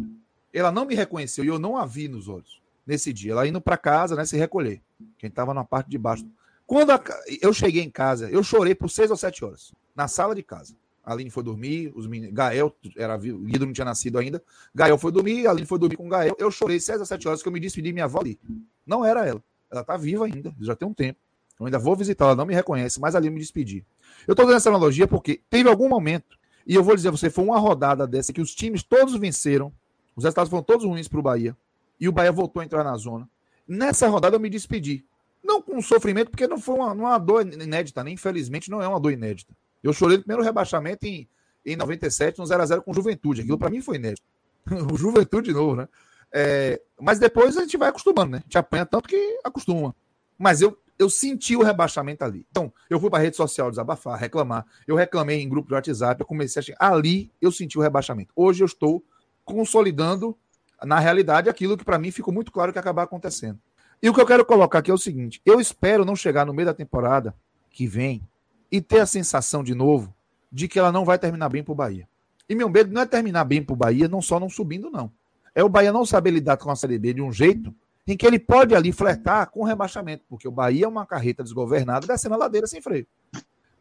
Ela 0.53 0.71
não 0.71 0.85
me 0.85 0.95
reconheceu 0.95 1.45
e 1.45 1.49
eu 1.49 1.59
não 1.59 1.77
a 1.77 1.87
vi 1.87 2.09
nos 2.09 2.29
olhos 2.29 2.61
nesse 2.87 3.13
dia. 3.13 3.33
Ela 3.33 3.47
indo 3.47 3.61
para 3.61 3.77
casa, 3.77 4.17
né, 4.17 4.25
se 4.25 4.37
recolher. 4.37 4.81
Quem 5.19 5.29
estava 5.29 5.55
na 5.55 5.65
parte 5.65 5.89
de 5.91 5.99
baixo. 5.99 6.27
Quando 6.67 6.91
a, 6.91 7.01
eu 7.41 7.53
cheguei 7.53 7.83
em 7.83 7.91
casa, 7.91 8.31
eu 8.31 8.43
chorei 8.43 8.75
por 8.75 8.91
seis 8.91 9.11
ou 9.11 9.17
sete 9.17 9.45
horas, 9.45 9.73
na 9.95 10.07
sala 10.07 10.35
de 10.35 10.43
casa. 10.43 10.75
A 11.09 11.13
Aline 11.15 11.31
foi 11.31 11.43
dormir, 11.43 11.91
os 11.97 12.07
meninos, 12.07 12.35
Gael 12.35 12.71
era 12.95 13.17
vivo, 13.17 13.39
Guido 13.39 13.65
não 13.65 13.73
tinha 13.73 13.87
nascido 13.87 14.19
ainda. 14.19 14.43
Gael 14.75 14.99
foi 14.99 15.11
dormir, 15.11 15.47
a 15.47 15.53
Aline 15.53 15.67
foi 15.67 15.79
dormir 15.79 15.97
com 15.97 16.05
o 16.05 16.09
Gael. 16.11 16.37
Eu 16.39 16.51
chorei 16.51 16.79
seis 16.79 17.01
ou 17.01 17.07
sete 17.07 17.27
horas 17.27 17.43
que 17.43 17.49
eu 17.49 17.53
me 17.53 17.59
despedi 17.59 17.95
minha 17.95 18.05
avó 18.05 18.21
ali. 18.21 18.39
Não 18.87 19.03
era 19.03 19.27
ela. 19.27 19.43
Ela 19.71 19.81
está 19.81 19.97
viva 19.97 20.27
ainda, 20.27 20.55
já 20.61 20.77
tem 20.77 20.87
um 20.87 20.93
tempo. 20.93 21.19
Eu 21.59 21.65
ainda 21.65 21.79
vou 21.79 21.97
visitar, 21.97 22.27
ela 22.27 22.37
não 22.37 22.45
me 22.45 22.55
reconhece, 22.55 23.01
mas 23.01 23.15
ali 23.15 23.27
eu 23.27 23.33
me 23.33 23.41
despedi. 23.41 23.87
Eu 24.27 24.33
estou 24.33 24.45
dando 24.45 24.57
essa 24.57 24.69
analogia 24.69 25.09
porque 25.09 25.41
teve 25.49 25.67
algum 25.67 25.89
momento, 25.89 26.39
e 26.67 26.75
eu 26.75 26.85
vou 26.85 26.95
dizer 26.95 27.09
a 27.09 27.11
você, 27.11 27.31
foi 27.31 27.43
uma 27.43 27.59
rodada 27.59 28.07
dessa 28.07 28.31
que 28.31 28.43
os 28.43 28.55
times 28.55 28.83
todos 28.83 29.17
venceram 29.17 29.73
Os 30.15 30.25
resultados 30.25 30.51
foram 30.51 30.63
todos 30.63 30.85
ruins 30.85 31.09
para 31.09 31.21
o 31.21 31.23
Bahia. 31.23 31.57
E 31.99 32.07
o 32.07 32.13
Bahia 32.13 32.33
voltou 32.33 32.61
a 32.61 32.67
entrar 32.67 32.85
na 32.85 32.95
zona. 32.99 33.27
Nessa 33.67 34.07
rodada 34.09 34.37
eu 34.37 34.41
me 34.41 34.51
despedi. 34.51 35.07
Não 35.43 35.63
com 35.63 35.81
sofrimento, 35.81 36.31
porque 36.31 36.47
não 36.47 36.61
foi 36.61 36.75
uma, 36.75 36.93
uma 36.93 37.17
dor 37.17 37.51
inédita, 37.51 38.05
né? 38.05 38.11
Infelizmente 38.11 38.71
não 38.71 38.83
é 38.83 38.87
uma 38.87 39.01
dor 39.01 39.13
inédita. 39.13 39.55
Eu 39.83 39.93
chorei 39.93 40.17
no 40.17 40.23
primeiro 40.23 40.43
rebaixamento 40.43 41.07
em, 41.07 41.29
em 41.65 41.77
97, 41.77 42.39
no 42.39 42.45
0x0 42.45 42.83
com 42.83 42.93
Juventude. 42.93 43.43
Aquilo 43.43 43.59
para 43.59 43.71
mim 43.71 43.81
foi 43.81 43.97
inédito. 43.97 44.27
o 44.93 44.97
Juventude 44.97 45.49
de 45.49 45.55
novo, 45.55 45.77
né? 45.77 45.89
É, 46.33 46.81
mas 47.01 47.19
depois 47.19 47.57
a 47.57 47.63
gente 47.63 47.77
vai 47.77 47.89
acostumando, 47.89 48.33
né? 48.33 48.39
A 48.39 48.41
gente 48.43 48.59
apanha 48.59 48.85
tanto 48.85 49.09
que 49.09 49.41
acostuma. 49.43 49.95
Mas 50.37 50.61
eu, 50.61 50.79
eu 50.99 51.09
senti 51.09 51.57
o 51.57 51.63
rebaixamento 51.63 52.25
ali. 52.25 52.47
Então, 52.51 52.73
eu 52.91 53.01
fui 53.01 53.09
para 53.09 53.23
rede 53.23 53.37
social 53.37 53.71
desabafar, 53.71 54.19
reclamar. 54.19 54.67
Eu 54.87 54.95
reclamei 54.95 55.41
em 55.41 55.49
grupo 55.49 55.69
de 55.69 55.75
WhatsApp, 55.75 56.21
eu 56.21 56.27
comecei 56.27 56.61
a 56.61 56.63
chegar. 56.63 56.79
Ali 56.81 57.33
eu 57.41 57.51
senti 57.51 57.79
o 57.79 57.83
rebaixamento. 57.83 58.33
Hoje 58.37 58.63
eu 58.63 58.67
estou 58.67 59.03
consolidando 59.45 60.37
na 60.85 60.99
realidade 60.99 61.49
aquilo 61.49 61.77
que 61.77 61.85
para 61.85 61.99
mim 61.99 62.11
ficou 62.11 62.33
muito 62.33 62.53
claro 62.53 62.73
que 62.73 62.79
acabar 62.79 63.05
acontecendo. 63.05 63.59
E 64.03 64.09
o 64.09 64.15
que 64.15 64.21
eu 64.21 64.27
quero 64.27 64.45
colocar 64.45 64.79
aqui 64.79 64.91
é 64.91 64.95
o 64.95 64.99
seguinte: 64.99 65.41
eu 65.45 65.61
espero 65.61 66.05
não 66.05 66.15
chegar 66.15 66.47
no 66.47 66.53
meio 66.53 66.67
da 66.67 66.75
temporada 66.75 67.35
que 67.71 67.87
vem 67.87 68.23
e 68.71 68.81
ter 68.81 69.01
a 69.01 69.07
sensação 69.07 69.63
de 69.63 69.75
novo 69.75 70.15
de 70.51 70.69
que 70.69 70.79
ela 70.79 70.93
não 70.93 71.05
vai 71.05 71.19
terminar 71.19 71.49
bem 71.49 71.63
para 71.63 71.73
o 71.73 71.75
Bahia. 71.75 72.09
E 72.49 72.55
meu 72.55 72.69
medo 72.69 72.93
não 72.93 73.03
é 73.03 73.07
terminar 73.07 73.45
bem 73.45 73.63
para 73.63 73.75
o 73.75 73.77
Bahia, 73.77 74.09
não 74.09 74.23
só 74.23 74.41
não 74.41 74.49
subindo, 74.49 74.91
não. 74.91 75.13
É 75.55 75.63
o 75.63 75.69
Bahia 75.69 75.93
não 75.93 76.07
saber 76.07 76.31
lidar 76.31 76.57
com 76.57 76.71
a 76.71 76.77
Série 76.77 76.99
B 76.99 77.15
de 77.15 77.23
um 77.23 77.33
jeito 77.33 77.75
em 78.07 78.17
que 78.17 78.27
ele 78.27 78.39
pode 78.39 78.75
ali 78.75 78.91
flertar 78.91 79.51
com 79.51 79.61
o 79.61 79.65
rebaixamento, 79.65 80.25
porque 80.29 80.49
o 80.49 80.51
Bahia 80.51 80.87
é 80.87 80.89
uma 80.89 81.05
carreta 81.05 81.43
desgovernada 81.43 82.07
descendo 82.07 82.35
a 82.35 82.39
ladeira 82.39 82.67
sem 82.67 82.81
freio. 82.81 83.07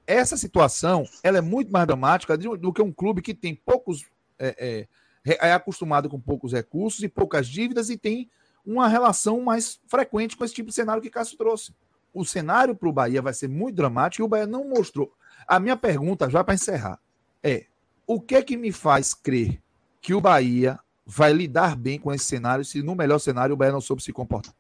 Essa 0.06 0.36
situação 0.36 1.06
ela 1.24 1.38
é 1.38 1.42
muito 1.42 1.72
mais 1.72 1.88
dramática 1.88 2.38
do 2.38 2.74
que 2.74 2.82
um 2.82 2.92
clube 2.92 3.22
que 3.22 3.34
tem 3.34 3.56
poucos. 3.56 4.06
É, 4.38 4.88
é, 5.26 5.48
é 5.48 5.54
acostumado 5.54 6.10
com 6.10 6.20
poucos 6.20 6.54
recursos 6.54 7.02
e 7.04 7.08
poucas 7.08 7.48
dívidas 7.48 7.90
e 7.90 7.98
tem 7.98 8.30
uma 8.66 8.88
relação 8.88 9.42
mais 9.42 9.80
frequente 9.88 10.36
com 10.36 10.44
esse 10.44 10.54
tipo 10.54 10.70
de 10.70 10.76
cenário 10.76 11.02
que 11.02 11.10
Cássio 11.10 11.38
trouxe. 11.38 11.74
O 12.18 12.26
cenário 12.26 12.74
para 12.74 12.90
o 12.90 12.92
Bahia 12.92 13.22
vai 13.22 13.32
ser 13.32 13.48
muito 13.48 13.76
dramático 13.76 14.24
e 14.24 14.26
o 14.26 14.28
Bahia 14.28 14.48
não 14.48 14.68
mostrou. 14.68 15.14
A 15.48 15.60
minha 15.60 15.78
pergunta, 15.78 16.28
já 16.28 16.44
para 16.44 16.56
encerrar, 16.56 17.00
é: 17.44 17.68
o 18.08 18.20
que 18.20 18.36
é 18.36 18.42
que 18.42 18.58
me 18.58 18.72
faz 18.72 19.14
crer 19.14 19.62
que 20.02 20.16
o 20.16 20.20
Bahia 20.20 20.80
vai 21.06 21.32
lidar 21.32 21.76
bem 21.76 22.00
com 22.00 22.12
esse 22.12 22.26
cenário 22.26 22.66
se 22.66 22.82
no 22.82 22.96
melhor 22.96 23.20
cenário 23.20 23.54
o 23.54 23.56
Bahia 23.56 23.72
não 23.72 23.80
soube 23.80 24.02
se 24.02 24.12
comportar? 24.12 24.52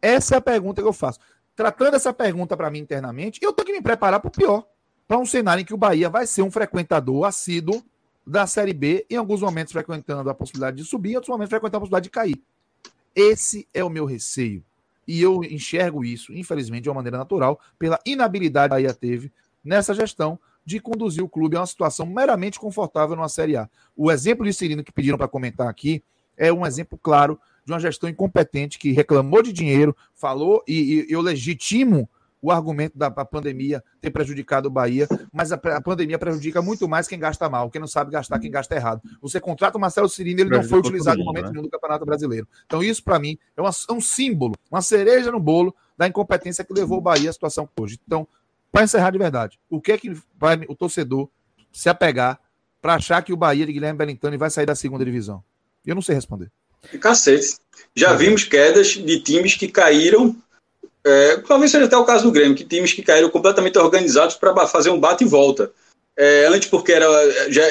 Essa 0.00 0.36
é 0.36 0.38
a 0.38 0.40
pergunta 0.40 0.80
que 0.80 0.88
eu 0.88 0.92
faço. 0.92 1.20
Tratando 1.54 1.96
essa 1.96 2.14
pergunta 2.14 2.56
para 2.56 2.70
mim 2.70 2.78
internamente, 2.78 3.40
eu 3.42 3.52
tenho 3.52 3.66
que 3.66 3.72
me 3.74 3.82
preparar 3.82 4.18
para 4.18 4.28
o 4.28 4.32
pior. 4.32 4.66
Para 5.06 5.18
um 5.18 5.26
cenário 5.26 5.60
em 5.60 5.64
que 5.66 5.74
o 5.74 5.78
Bahia 5.78 6.08
vai 6.08 6.26
ser 6.26 6.40
um 6.40 6.50
frequentador 6.50 7.26
assíduo 7.26 7.84
da 8.26 8.46
Série 8.46 8.72
B, 8.72 9.04
em 9.10 9.16
alguns 9.16 9.42
momentos 9.42 9.70
frequentando 9.70 10.30
a 10.30 10.34
possibilidade 10.34 10.78
de 10.78 10.84
subir, 10.84 11.12
em 11.12 11.16
outros 11.16 11.28
momentos 11.28 11.50
frequentando 11.50 11.76
a 11.76 11.80
possibilidade 11.80 12.04
de 12.04 12.10
cair. 12.10 12.42
Esse 13.14 13.68
é 13.74 13.84
o 13.84 13.90
meu 13.90 14.06
receio. 14.06 14.64
E 15.06 15.22
eu 15.22 15.44
enxergo 15.44 16.04
isso, 16.04 16.32
infelizmente, 16.32 16.84
de 16.84 16.88
uma 16.88 16.96
maneira 16.96 17.18
natural, 17.18 17.60
pela 17.78 17.98
inabilidade 18.04 18.68
que 18.68 18.74
a 18.74 18.76
Bahia 18.76 18.94
teve 18.94 19.32
nessa 19.64 19.94
gestão 19.94 20.38
de 20.64 20.80
conduzir 20.80 21.22
o 21.22 21.28
clube 21.28 21.56
a 21.56 21.60
uma 21.60 21.66
situação 21.66 22.04
meramente 22.04 22.58
confortável 22.58 23.14
numa 23.14 23.28
Série 23.28 23.56
A. 23.56 23.70
O 23.96 24.10
exemplo 24.10 24.44
de 24.44 24.52
Cirino 24.52 24.82
que 24.82 24.92
pediram 24.92 25.16
para 25.16 25.28
comentar 25.28 25.68
aqui 25.68 26.02
é 26.36 26.52
um 26.52 26.66
exemplo 26.66 26.98
claro 27.00 27.38
de 27.64 27.72
uma 27.72 27.80
gestão 27.80 28.08
incompetente 28.08 28.78
que 28.78 28.92
reclamou 28.92 29.42
de 29.42 29.52
dinheiro, 29.52 29.96
falou, 30.14 30.62
e, 30.66 31.06
e 31.08 31.12
eu 31.12 31.20
legitimo 31.20 32.08
o 32.46 32.50
argumento 32.52 32.96
da 32.96 33.10
pandemia 33.10 33.82
ter 34.00 34.10
prejudicado 34.10 34.68
o 34.68 34.70
Bahia, 34.70 35.08
mas 35.32 35.50
a, 35.50 35.56
a, 35.56 35.80
pandemia 35.80 36.16
prejudica 36.16 36.62
muito 36.62 36.88
mais 36.88 37.08
quem 37.08 37.18
gasta 37.18 37.48
mal, 37.48 37.68
quem 37.68 37.80
não 37.80 37.88
sabe 37.88 38.12
gastar, 38.12 38.38
quem 38.38 38.48
gasta 38.48 38.72
errado. 38.76 39.02
Você 39.20 39.40
contrata 39.40 39.76
o 39.76 39.80
Marcelo 39.80 40.08
Cirino, 40.08 40.42
ele 40.42 40.50
não 40.50 40.62
foi 40.62 40.78
utilizado 40.78 41.18
no 41.18 41.24
momento 41.24 41.52
né? 41.52 41.60
do 41.60 41.68
Campeonato 41.68 42.06
Brasileiro. 42.06 42.46
Então, 42.64 42.84
isso, 42.84 43.02
para 43.02 43.18
mim, 43.18 43.36
é, 43.56 43.60
uma, 43.60 43.70
é, 43.70 43.92
um 43.92 44.00
símbolo, 44.00 44.54
uma 44.70 44.80
cereja 44.80 45.32
no 45.32 45.40
bolo 45.40 45.74
da 45.98 46.06
incompetência 46.06 46.62
que 46.62 46.72
levou 46.72 46.98
o 46.98 47.00
Bahia 47.00 47.30
à 47.30 47.32
situação 47.32 47.68
hoje. 47.80 47.98
Então, 48.06 48.28
para 48.70 48.84
encerrar 48.84 49.10
de 49.10 49.18
verdade, 49.18 49.58
o 49.68 49.80
que 49.80 49.90
é 49.90 49.98
que 49.98 50.16
vai 50.38 50.60
o 50.68 50.76
torcedor 50.76 51.28
se 51.72 51.88
apegar 51.88 52.38
para 52.80 52.94
achar 52.94 53.22
que 53.22 53.32
o 53.32 53.36
Bahia 53.36 53.66
de 53.66 53.72
Guilherme 53.72 53.98
Bellintani 53.98 54.36
vai 54.36 54.50
sair 54.50 54.66
da 54.66 54.76
segunda 54.76 55.04
divisão? 55.04 55.42
Eu 55.84 55.96
não 55.96 56.02
sei 56.02 56.14
responder. 56.14 56.48
Cacete. 57.00 57.56
Já 57.96 58.12
vimos 58.12 58.44
quedas 58.44 58.90
de 58.90 59.18
times 59.18 59.56
que 59.56 59.66
caíram 59.66 60.36
é, 61.06 61.36
talvez 61.36 61.70
seja 61.70 61.84
até 61.84 61.96
o 61.96 62.04
caso 62.04 62.24
do 62.24 62.32
Grêmio, 62.32 62.56
que 62.56 62.64
times 62.64 62.92
que 62.92 63.00
caíram 63.00 63.30
completamente 63.30 63.78
organizados 63.78 64.34
para 64.34 64.66
fazer 64.66 64.90
um 64.90 64.98
bate 64.98 65.22
e 65.22 65.26
volta. 65.28 65.70
É, 66.16 66.46
antes, 66.46 66.68
porque 66.68 66.90
era 66.90 67.06
já 67.48 67.62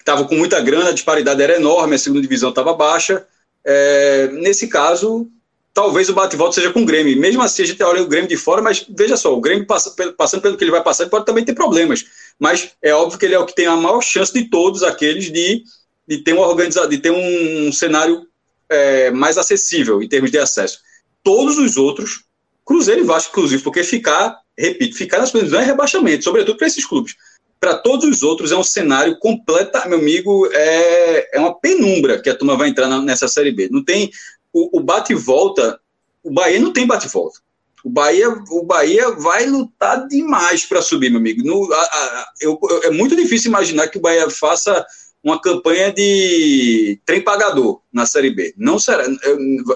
estava 0.00 0.24
com 0.24 0.34
muita 0.34 0.60
grana, 0.60 0.90
a 0.90 0.92
disparidade 0.92 1.40
era 1.40 1.56
enorme, 1.56 1.94
a 1.94 1.98
segunda 1.98 2.20
divisão 2.20 2.50
estava 2.50 2.74
baixa. 2.74 3.24
É, 3.64 4.30
nesse 4.32 4.66
caso, 4.66 5.30
talvez 5.72 6.08
o 6.08 6.12
bate 6.12 6.34
e 6.34 6.38
volta 6.38 6.56
seja 6.56 6.72
com 6.72 6.82
o 6.82 6.84
Grêmio. 6.84 7.16
Mesmo 7.20 7.40
assim, 7.40 7.62
a 7.62 7.66
gente 7.66 7.80
olha 7.84 8.02
o 8.02 8.08
Grêmio 8.08 8.28
de 8.28 8.36
fora, 8.36 8.60
mas 8.60 8.84
veja 8.88 9.16
só, 9.16 9.32
o 9.32 9.40
Grêmio 9.40 9.64
passa, 9.64 9.94
passando 10.16 10.42
pelo 10.42 10.56
que 10.56 10.64
ele 10.64 10.72
vai 10.72 10.82
passar, 10.82 11.04
ele 11.04 11.10
pode 11.10 11.24
também 11.24 11.44
ter 11.44 11.54
problemas. 11.54 12.04
Mas 12.36 12.72
é 12.82 12.92
óbvio 12.92 13.16
que 13.16 13.26
ele 13.26 13.36
é 13.36 13.38
o 13.38 13.46
que 13.46 13.54
tem 13.54 13.66
a 13.66 13.76
maior 13.76 14.00
chance 14.00 14.32
de 14.32 14.50
todos 14.50 14.82
aqueles 14.82 15.30
de, 15.30 15.62
de 16.08 16.18
ter 16.18 16.32
uma 16.32 16.48
organização, 16.48 16.90
de 16.90 16.98
ter 16.98 17.12
um 17.12 17.70
cenário 17.70 18.26
é, 18.68 19.12
mais 19.12 19.38
acessível 19.38 20.02
em 20.02 20.08
termos 20.08 20.32
de 20.32 20.38
acesso. 20.38 20.80
Todos 21.22 21.58
os 21.58 21.76
outros 21.76 22.24
Cruzeiro 22.72 23.02
e 23.02 23.04
Vasco, 23.04 23.30
inclusive, 23.30 23.62
porque 23.62 23.84
ficar, 23.84 24.38
repito, 24.58 24.96
ficar 24.96 25.18
nas 25.18 25.30
não 25.30 25.60
é 25.60 25.64
rebaixamento, 25.64 26.24
sobretudo 26.24 26.56
para 26.56 26.66
esses 26.66 26.86
clubes. 26.86 27.14
Para 27.60 27.76
todos 27.76 28.08
os 28.08 28.22
outros 28.22 28.50
é 28.50 28.56
um 28.56 28.64
cenário 28.64 29.18
completo, 29.18 29.78
meu 29.88 29.98
amigo, 29.98 30.48
é, 30.50 31.36
é 31.36 31.38
uma 31.38 31.54
penumbra 31.54 32.20
que 32.20 32.30
a 32.30 32.34
turma 32.34 32.56
vai 32.56 32.70
entrar 32.70 32.88
na, 32.88 33.02
nessa 33.02 33.28
Série 33.28 33.52
B. 33.52 33.68
Não 33.70 33.84
tem 33.84 34.10
o, 34.50 34.78
o 34.78 34.80
bate 34.80 35.12
e 35.12 35.16
volta, 35.16 35.78
o 36.24 36.32
Bahia 36.32 36.58
não 36.58 36.72
tem 36.72 36.86
bate 36.86 37.06
e 37.06 37.10
volta. 37.10 37.40
O 37.84 37.90
Bahia, 37.90 38.28
o 38.30 38.64
Bahia 38.64 39.10
vai 39.10 39.44
lutar 39.44 40.06
demais 40.08 40.64
para 40.64 40.80
subir, 40.80 41.10
meu 41.10 41.18
amigo. 41.18 41.44
No, 41.44 41.70
a, 41.72 41.76
a, 41.76 42.26
eu, 42.40 42.58
é 42.84 42.90
muito 42.90 43.14
difícil 43.14 43.50
imaginar 43.50 43.88
que 43.88 43.98
o 43.98 44.00
Bahia 44.00 44.30
faça 44.30 44.86
uma 45.22 45.40
campanha 45.40 45.92
de 45.92 47.00
trem 47.06 47.20
pagador 47.20 47.80
na 47.92 48.04
Série 48.04 48.30
B. 48.30 48.52
Não 48.56 48.78
será, 48.78 49.04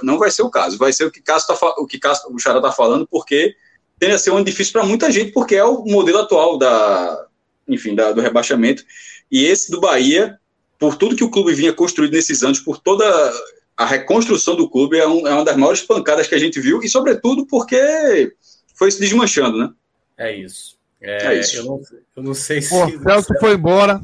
não 0.02 0.18
vai 0.18 0.30
ser 0.30 0.42
o 0.42 0.50
caso. 0.50 0.76
Vai 0.76 0.92
ser 0.92 1.04
o 1.04 1.10
que 1.10 1.22
Cássio 1.22 1.54
tá, 1.54 1.66
o 1.78 1.86
que 1.86 1.98
Cássio, 1.98 2.34
o 2.34 2.38
Xará 2.38 2.58
está 2.58 2.72
falando, 2.72 3.06
porque 3.06 3.54
tende 3.98 4.14
a 4.14 4.18
ser 4.18 4.30
um 4.30 4.42
difícil 4.42 4.72
para 4.72 4.84
muita 4.84 5.10
gente, 5.10 5.32
porque 5.32 5.54
é 5.54 5.64
o 5.64 5.84
modelo 5.84 6.18
atual 6.18 6.58
da, 6.58 7.26
enfim, 7.68 7.94
da, 7.94 8.12
do 8.12 8.20
rebaixamento. 8.20 8.84
E 9.30 9.44
esse 9.44 9.70
do 9.70 9.80
Bahia, 9.80 10.38
por 10.78 10.96
tudo 10.96 11.16
que 11.16 11.24
o 11.24 11.30
clube 11.30 11.54
vinha 11.54 11.72
construído 11.72 12.12
nesses 12.12 12.42
anos, 12.42 12.58
por 12.58 12.78
toda 12.78 13.04
a 13.76 13.86
reconstrução 13.86 14.56
do 14.56 14.68
clube, 14.68 14.98
é, 14.98 15.06
um, 15.06 15.26
é 15.26 15.32
uma 15.32 15.44
das 15.44 15.56
maiores 15.56 15.82
pancadas 15.82 16.26
que 16.26 16.34
a 16.34 16.38
gente 16.38 16.60
viu, 16.60 16.82
e 16.82 16.88
sobretudo 16.88 17.46
porque 17.46 18.32
foi 18.74 18.90
se 18.90 18.98
desmanchando, 18.98 19.58
né? 19.58 19.70
É 20.18 20.34
isso. 20.34 20.76
É, 21.00 21.26
é 21.26 21.40
isso. 21.40 21.56
Eu 21.58 21.64
não, 21.64 21.80
eu 22.16 22.22
não 22.22 22.34
sei 22.34 22.60
se. 22.60 22.74
O 22.74 23.02
Celso 23.02 23.32
foi 23.38 23.54
embora. 23.54 24.02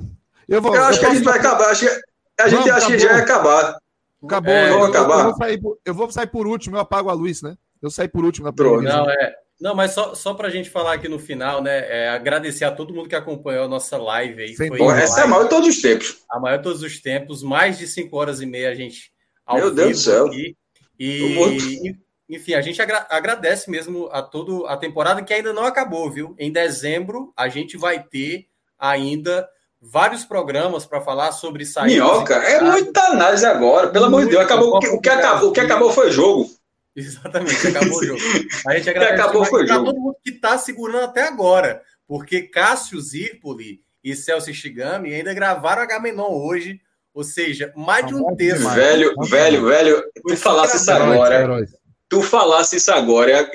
Eu, 0.49 0.61
vou, 0.61 0.75
eu 0.75 0.83
acho 0.85 0.99
eu 0.99 1.01
que 1.01 1.07
a 1.07 1.15
gente 1.15 1.25
vai 1.25 1.39
acabar. 1.39 1.71
Acho 1.71 1.87
que, 1.87 2.03
a 2.41 2.49
gente 2.49 2.71
acha 2.71 2.87
que 2.87 2.99
já 2.99 3.13
ia 3.13 3.23
acabar. 3.23 3.77
Acabou. 4.25 4.53
É, 4.53 4.71
eu, 4.71 4.85
acabar. 4.85 5.19
Eu, 5.19 5.25
vou 5.25 5.37
sair 5.37 5.61
por, 5.61 5.79
eu 5.85 5.95
vou 5.95 6.11
sair 6.11 6.27
por 6.27 6.47
último, 6.47 6.77
eu 6.77 6.81
apago 6.81 7.11
a 7.11 7.13
luz, 7.13 7.43
né? 7.43 7.57
Eu 7.81 7.91
saí 7.91 8.09
por 8.09 8.25
último 8.25 8.47
na 8.47 8.53
primeira. 8.53 8.83
Não, 8.83 9.11
é, 9.11 9.35
não, 9.61 9.75
mas 9.75 9.93
só, 9.93 10.15
só 10.15 10.35
para 10.35 10.49
a 10.49 10.51
gente 10.51 10.71
falar 10.71 10.95
aqui 10.95 11.09
no 11.09 11.19
final, 11.19 11.63
né? 11.63 11.79
É, 11.89 12.09
agradecer 12.09 12.65
a 12.65 12.73
todo 12.73 12.93
mundo 12.93 13.09
que 13.09 13.15
acompanhou 13.15 13.65
a 13.65 13.69
nossa 13.69 13.97
live 13.97 14.43
aí. 14.43 14.57
Foi 14.57 14.69
Pô, 14.77 14.93
essa 14.93 15.21
é 15.21 15.25
a 15.25 15.27
maior 15.27 15.45
de 15.45 15.51
todos 15.51 15.69
os 15.69 15.81
tempos. 15.81 16.19
A 16.31 16.41
maior 16.41 16.57
de 16.57 16.63
todos 16.65 16.83
os 16.83 17.01
tempos. 17.01 17.43
Mais 17.43 17.79
de 17.79 17.87
cinco 17.87 18.17
horas 18.17 18.41
e 18.41 18.47
meia 18.47 18.71
a 18.71 18.75
gente. 18.75 19.13
Meu 19.53 19.73
Deus 19.73 19.91
do 19.91 19.99
céu. 19.99 20.27
Aqui. 20.27 20.57
E, 20.99 21.97
enfim, 22.29 22.55
a 22.55 22.61
gente 22.61 22.81
agra 22.81 23.07
agradece 23.11 23.71
mesmo 23.71 24.09
a 24.13 24.23
toda 24.23 24.69
a 24.69 24.77
temporada 24.77 25.23
que 25.23 25.35
ainda 25.35 25.53
não 25.53 25.65
acabou, 25.65 26.11
viu? 26.11 26.35
Em 26.39 26.51
dezembro 26.51 27.33
a 27.37 27.49
gente 27.49 27.77
vai 27.77 28.03
ter 28.03 28.47
ainda 28.79 29.49
vários 29.83 30.25
programas 30.25 30.87
para 30.87 31.01
falar 31.01 31.33
sobre 31.33 31.67
saídas. 31.67 31.95
Minhoca, 31.95 32.35
é 32.37 32.61
muita 32.61 33.01
análise 33.07 33.45
agora, 33.45 33.89
pelo 33.89 34.05
amor 34.05 34.25
de 34.25 34.31
Deus. 34.31 34.43
Acabou, 34.43 34.77
o, 34.77 34.79
que, 34.79 34.89
o, 34.89 35.01
que 35.01 35.09
acabou, 35.09 35.49
o 35.51 35.53
que 35.53 35.61
acabou 35.61 35.93
foi 35.93 36.09
o 36.09 36.13
jogo. 36.13 36.49
Exatamente, 36.95 37.67
acabou 37.67 37.99
o 37.99 38.05
jogo. 38.05 38.21
A 38.69 38.77
gente 38.77 38.89
agradece 38.91 39.21
acabou 39.21 39.45
foi 39.45 39.65
o 39.65 39.67
jogo. 39.67 39.85
todo 39.87 40.01
mundo 40.01 40.17
que 40.23 40.31
está 40.31 40.57
segurando 40.57 41.05
até 41.05 41.23
agora, 41.23 41.83
porque 42.07 42.43
Cássio 42.43 43.01
Zirpoli 43.01 43.81
e 44.05 44.15
Celso 44.15 44.55
Shigami 44.55 45.13
ainda 45.13 45.35
gravaram 45.35 45.83
a 45.83 45.87
Gamenon 45.87 46.31
hoje, 46.31 46.81
ou 47.13 47.25
seja, 47.25 47.73
mais 47.75 48.07
de 48.07 48.15
um 48.15 48.37
terço. 48.37 48.69
Velho, 48.71 49.15
velho, 49.23 49.67
velho, 49.67 50.05
tu 50.27 50.37
falasse 50.37 50.77
isso 50.77 50.91
agora. 50.91 51.67
Tu 52.09 52.23
falasse 52.23 52.77
isso 52.77 52.93
agora. 52.93 53.51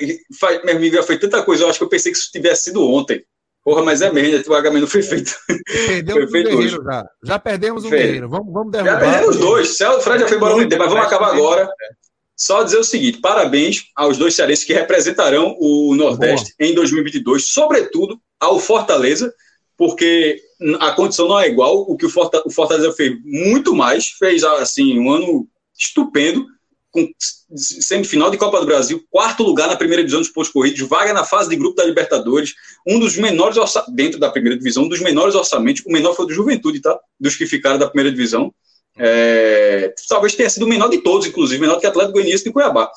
Meu 0.64 0.76
amigo, 0.76 0.96
já 0.96 1.02
foi 1.02 1.18
tanta 1.18 1.42
coisa, 1.42 1.62
eu 1.62 1.70
acho 1.70 1.78
que 1.78 1.84
eu 1.84 1.88
pensei 1.88 2.12
que 2.12 2.18
isso 2.18 2.30
tivesse 2.30 2.64
sido 2.64 2.84
ontem. 2.84 3.24
Porra, 3.68 3.82
mas 3.82 4.00
é 4.00 4.10
mesmo, 4.10 4.50
o 4.50 4.54
H 4.54 4.70
não 4.70 4.86
foi 4.86 5.02
feito. 5.02 5.36
Perdemos 5.86 6.22
foi 6.22 6.30
feito 6.30 6.48
um 6.48 6.56
guerreiro 6.56 6.82
já. 6.82 7.04
Já 7.22 7.38
perdemos 7.38 7.84
um 7.84 7.90
guerreiro. 7.90 8.26
Vamos, 8.26 8.50
vamos 8.50 8.72
derrubar. 8.72 8.92
Já 8.92 8.98
perdemos 8.98 9.36
dois. 9.36 9.78
O 9.78 10.00
Fred 10.00 10.20
já 10.20 10.26
foi 10.26 10.36
embora 10.38 10.54
muito 10.54 10.70
tempo, 10.70 10.82
mas 10.82 10.90
vamos 10.90 11.06
acabar 11.06 11.34
agora. 11.34 11.70
Só 12.34 12.62
dizer 12.62 12.78
o 12.78 12.84
seguinte: 12.84 13.20
parabéns 13.20 13.82
aos 13.94 14.16
dois 14.16 14.34
cearenses 14.34 14.64
que 14.64 14.72
representarão 14.72 15.54
o 15.60 15.94
Nordeste 15.94 16.54
Boa. 16.58 16.70
em 16.70 16.74
2022, 16.74 17.44
sobretudo 17.44 18.18
ao 18.40 18.58
Fortaleza, 18.58 19.30
porque 19.76 20.40
a 20.80 20.92
condição 20.92 21.28
não 21.28 21.38
é 21.38 21.46
igual. 21.46 21.82
O 21.82 21.94
que 21.94 22.06
o 22.06 22.50
Fortaleza 22.50 22.90
fez 22.94 23.18
muito 23.22 23.74
mais, 23.74 24.12
fez 24.18 24.44
assim 24.44 24.98
um 24.98 25.10
ano 25.10 25.46
estupendo, 25.78 26.46
com 26.90 27.06
semifinal 27.54 28.30
de 28.30 28.36
Copa 28.36 28.60
do 28.60 28.66
Brasil, 28.66 29.04
quarto 29.10 29.42
lugar 29.42 29.68
na 29.68 29.76
primeira 29.76 30.02
divisão 30.02 30.20
dos 30.20 30.30
pontos 30.30 30.50
corridos, 30.50 30.80
vaga 30.88 31.12
na 31.12 31.24
fase 31.24 31.48
de 31.48 31.56
grupo 31.56 31.76
da 31.76 31.84
Libertadores, 31.84 32.54
um 32.86 32.98
dos 32.98 33.16
menores 33.16 33.58
dentro 33.94 34.18
da 34.18 34.30
primeira 34.30 34.56
divisão, 34.56 34.84
um 34.84 34.88
dos 34.88 35.00
menores 35.00 35.34
orçamentos, 35.34 35.82
o 35.84 35.92
menor 35.92 36.14
foi 36.14 36.26
do 36.26 36.32
Juventude, 36.32 36.80
tá? 36.80 36.98
Dos 37.20 37.36
que 37.36 37.46
ficaram 37.46 37.78
da 37.78 37.88
primeira 37.88 38.10
divisão. 38.10 38.52
É, 38.98 39.94
talvez 40.08 40.34
tenha 40.34 40.50
sido 40.50 40.64
o 40.64 40.68
menor 40.68 40.88
de 40.88 40.98
todos, 40.98 41.26
inclusive, 41.26 41.60
menor 41.60 41.78
que 41.78 41.86
Atlético 41.86 42.14
Goianiense 42.14 42.44
de 42.44 42.52
Cuiabá. 42.52 42.90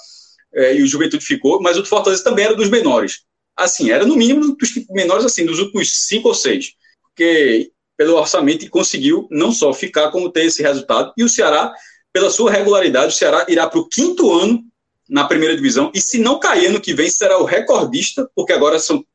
É, 0.53 0.75
e 0.75 0.81
o 0.81 0.87
Juventude 0.87 1.23
ficou, 1.23 1.61
mas 1.61 1.77
o 1.77 1.85
Fortaleza 1.85 2.23
também 2.23 2.45
era 2.45 2.55
dos 2.55 2.69
menores. 2.69 3.21
Assim, 3.55 3.91
era 3.91 4.05
no 4.05 4.15
mínimo 4.15 4.55
dos 4.55 4.69
menores, 4.89 5.25
assim, 5.25 5.45
dos 5.45 5.59
últimos 5.59 6.07
cinco 6.07 6.29
ou 6.29 6.33
seis. 6.33 6.73
Porque 7.03 7.71
pelo 7.97 8.15
orçamento 8.15 8.67
conseguiu 8.69 9.27
não 9.29 9.51
só 9.51 9.71
ficar, 9.73 10.09
como 10.09 10.31
ter 10.31 10.45
esse 10.45 10.63
resultado. 10.63 11.13
E 11.15 11.23
o 11.23 11.29
Ceará, 11.29 11.71
pela 12.13 12.29
sua 12.29 12.51
regularidade, 12.51 13.13
o 13.13 13.17
Ceará 13.17 13.45
irá 13.47 13.67
para 13.67 13.79
o 13.79 13.87
quinto 13.87 14.31
ano 14.31 14.63
na 15.09 15.25
primeira 15.25 15.55
divisão. 15.55 15.91
E 15.93 15.99
se 15.99 16.19
não 16.19 16.39
cair 16.39 16.67
ano 16.67 16.81
que 16.81 16.93
vem, 16.93 17.09
será 17.09 17.37
o 17.37 17.45
recordista, 17.45 18.29
porque 18.35 18.53
agora 18.53 18.79
são 18.79 19.05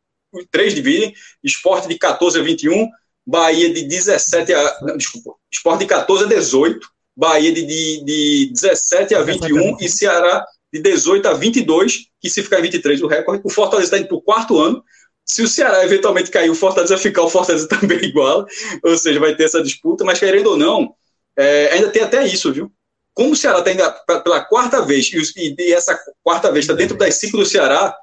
três 0.50 0.75
dividem: 0.75 1.15
esporte 1.42 1.89
de 1.89 1.99
14 1.99 2.39
a 2.39 2.42
21, 2.42 2.89
Bahia 3.26 3.73
de 3.73 3.83
17 3.83 4.52
a. 4.52 4.78
Não, 4.83 4.97
desculpa, 4.97 5.34
esporte 5.50 5.81
de 5.81 5.86
14 5.86 6.25
a 6.25 6.26
18, 6.28 6.89
Bahia 7.16 7.52
de, 7.52 7.62
de, 7.62 8.05
de 8.05 8.52
17 8.52 9.15
a 9.15 9.23
21 9.23 9.78
e 9.81 9.89
Ceará 9.89 10.44
de 10.73 10.81
18 10.81 11.26
a 11.28 11.34
22, 11.34 12.07
que 12.20 12.28
se 12.28 12.42
ficar 12.42 12.60
em 12.60 12.62
23 12.62 13.02
o 13.02 13.07
recorde. 13.07 13.42
O 13.44 13.50
Fortaleza 13.50 13.86
está 13.86 13.99
indo 13.99 14.08
para 14.08 14.16
o 14.16 14.23
quarto 14.23 14.58
ano. 14.60 14.83
Se 15.25 15.42
o 15.42 15.49
Ceará 15.49 15.84
eventualmente 15.84 16.31
cair, 16.31 16.50
o 16.50 16.55
Fortaleza 16.55 16.97
ficar, 16.97 17.23
o 17.23 17.31
Fortaleza 17.31 17.66
também 17.68 17.99
igual, 18.05 18.47
ou 18.83 18.97
seja, 18.97 19.18
vai 19.18 19.34
ter 19.34 19.44
essa 19.44 19.62
disputa, 19.62 20.05
mas 20.05 20.20
querendo 20.20 20.50
ou 20.50 20.57
não, 20.57 20.94
é, 21.36 21.73
ainda 21.73 21.91
tem 21.91 22.02
até 22.02 22.25
isso, 22.25 22.52
viu? 22.52 22.70
Como 23.16 23.32
o 23.32 23.36
Ceará 23.36 23.60
está 23.60 23.72
indo 23.72 24.22
pela 24.22 24.42
quarta 24.42 24.82
vez, 24.82 25.10
e, 25.34 25.72
essa 25.72 25.98
quarta 26.22 26.52
vez 26.52 26.66
está 26.66 26.74
dentro 26.74 26.98
das 26.98 27.14
cinco 27.14 27.38
do 27.38 27.46
Ceará, 27.46 27.96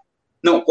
não, 0.44 0.66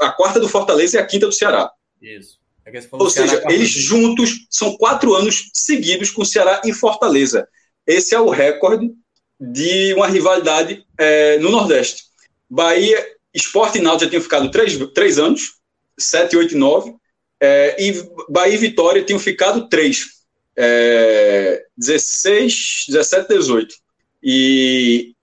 a 0.00 0.10
quarta 0.10 0.38
do 0.38 0.46
Fortaleza 0.46 0.98
e 0.98 1.00
a 1.00 1.06
quinta 1.06 1.26
do 1.26 1.32
Ceará. 1.32 1.70
Isso. 2.00 2.38
É 2.66 2.70
ou 2.92 3.08
seja, 3.08 3.42
eles 3.48 3.70
juntos 3.70 4.46
são 4.50 4.76
quatro 4.76 5.14
anos 5.14 5.50
seguidos 5.54 6.10
com 6.10 6.20
o 6.20 6.26
Ceará 6.26 6.60
e 6.66 6.72
Fortaleza. 6.74 7.48
Esse 7.86 8.14
é 8.14 8.20
o 8.20 8.28
recorde 8.28 8.92
de 9.40 9.94
uma 9.94 10.06
rivalidade 10.06 10.84
é, 10.98 11.38
no 11.38 11.48
Nordeste. 11.48 12.02
Bahia, 12.48 13.02
Esporte 13.32 13.78
e 13.78 13.80
Náutico 13.80 14.04
já 14.04 14.10
tinham 14.10 14.22
ficado 14.22 14.50
três, 14.50 14.76
três 14.92 15.18
anos, 15.18 15.54
7, 15.98 16.36
8 16.36 16.54
e 16.54 16.58
9, 16.58 16.94
é, 17.40 17.82
e 17.82 18.06
Bahia 18.28 18.54
e 18.54 18.58
Vitória 18.58 19.02
tinham 19.02 19.18
ficado 19.18 19.66
três, 19.66 20.17
é, 20.60 21.64
16, 21.76 22.86
17, 22.88 23.28
18. 23.28 23.74
E, 24.20 25.14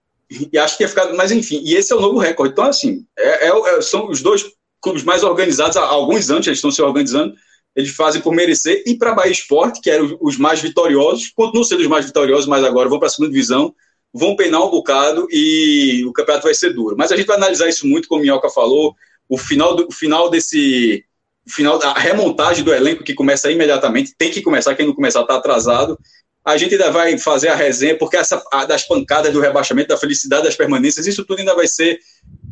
e 0.52 0.58
acho 0.58 0.74
que 0.74 0.78
tinha 0.78 0.90
ficado, 0.90 1.16
mas 1.18 1.32
enfim, 1.32 1.62
e 1.66 1.76
esse 1.76 1.92
é 1.92 1.96
o 1.96 2.00
novo 2.00 2.18
recorde. 2.18 2.54
Então, 2.54 2.64
assim, 2.64 3.06
é, 3.18 3.50
é, 3.50 3.78
é 3.78 3.82
são 3.82 4.10
os 4.10 4.22
dois 4.22 4.46
clubes 4.82 5.04
mais 5.04 5.24
organizados 5.24 5.76
há 5.76 5.82
alguns 5.82 6.30
anos, 6.30 6.48
eles 6.48 6.60
estão 6.60 6.72
se 6.72 6.82
organizando, 6.82 7.36
eles 7.76 7.92
fazem 7.92 8.22
por 8.22 8.34
merecer, 8.34 8.82
e 8.86 8.96
para 8.96 9.14
Bahia 9.14 9.32
Esporte, 9.32 9.82
que 9.82 9.90
eram 9.90 10.18
os 10.22 10.38
mais 10.38 10.62
vitoriosos, 10.62 11.34
continuam 11.36 11.66
sendo 11.66 11.82
os 11.82 11.88
mais 11.88 12.06
vitoriosos, 12.06 12.48
mas 12.48 12.64
agora 12.64 12.88
vão 12.88 13.00
para 13.00 13.08
a 13.08 13.12
segunda 13.12 13.32
divisão, 13.32 13.76
vão 14.14 14.38
penar 14.38 14.64
um 14.64 14.70
bocado 14.70 15.28
e 15.30 16.06
o 16.06 16.14
campeonato 16.14 16.46
vai 16.46 16.54
ser 16.54 16.74
duro. 16.74 16.96
Mas 16.98 17.12
a 17.12 17.18
gente 17.18 17.26
vai 17.26 17.36
analisar 17.36 17.68
isso 17.68 17.86
muito, 17.86 18.08
como 18.08 18.22
o 18.22 18.24
Minhoca 18.24 18.50
falou, 18.50 18.96
o 19.28 19.38
final, 19.38 19.76
do, 19.76 19.88
o 19.90 19.92
final 19.92 20.30
desse. 20.30 21.04
Final 21.48 21.78
da 21.78 21.94
remontagem 21.94 22.64
do 22.64 22.74
elenco 22.74 23.04
que 23.04 23.14
começa 23.14 23.52
imediatamente, 23.52 24.16
tem 24.18 24.32
que 24.32 24.42
começar, 24.42 24.76
quem 24.76 24.86
não 24.86 24.94
começar 24.94 25.22
está 25.22 25.36
atrasado. 25.36 25.98
A 26.44 26.58
gente 26.58 26.74
ainda 26.74 26.92
vai 26.92 27.18
fazer 27.18 27.50
a 27.50 27.56
resenha, 27.56 27.98
porque 27.98 28.18
essa 28.18 28.44
das 28.68 28.88
pancadas 28.88 29.34
do 29.34 29.40
rebaixamento, 29.40 29.90
da 29.90 29.98
felicidade 29.98 30.44
das 30.44 30.56
permanências, 30.56 31.08
isso 31.08 31.26
tudo 31.26 31.40
ainda 31.40 31.56
vai 31.56 31.68
ser 31.68 32.00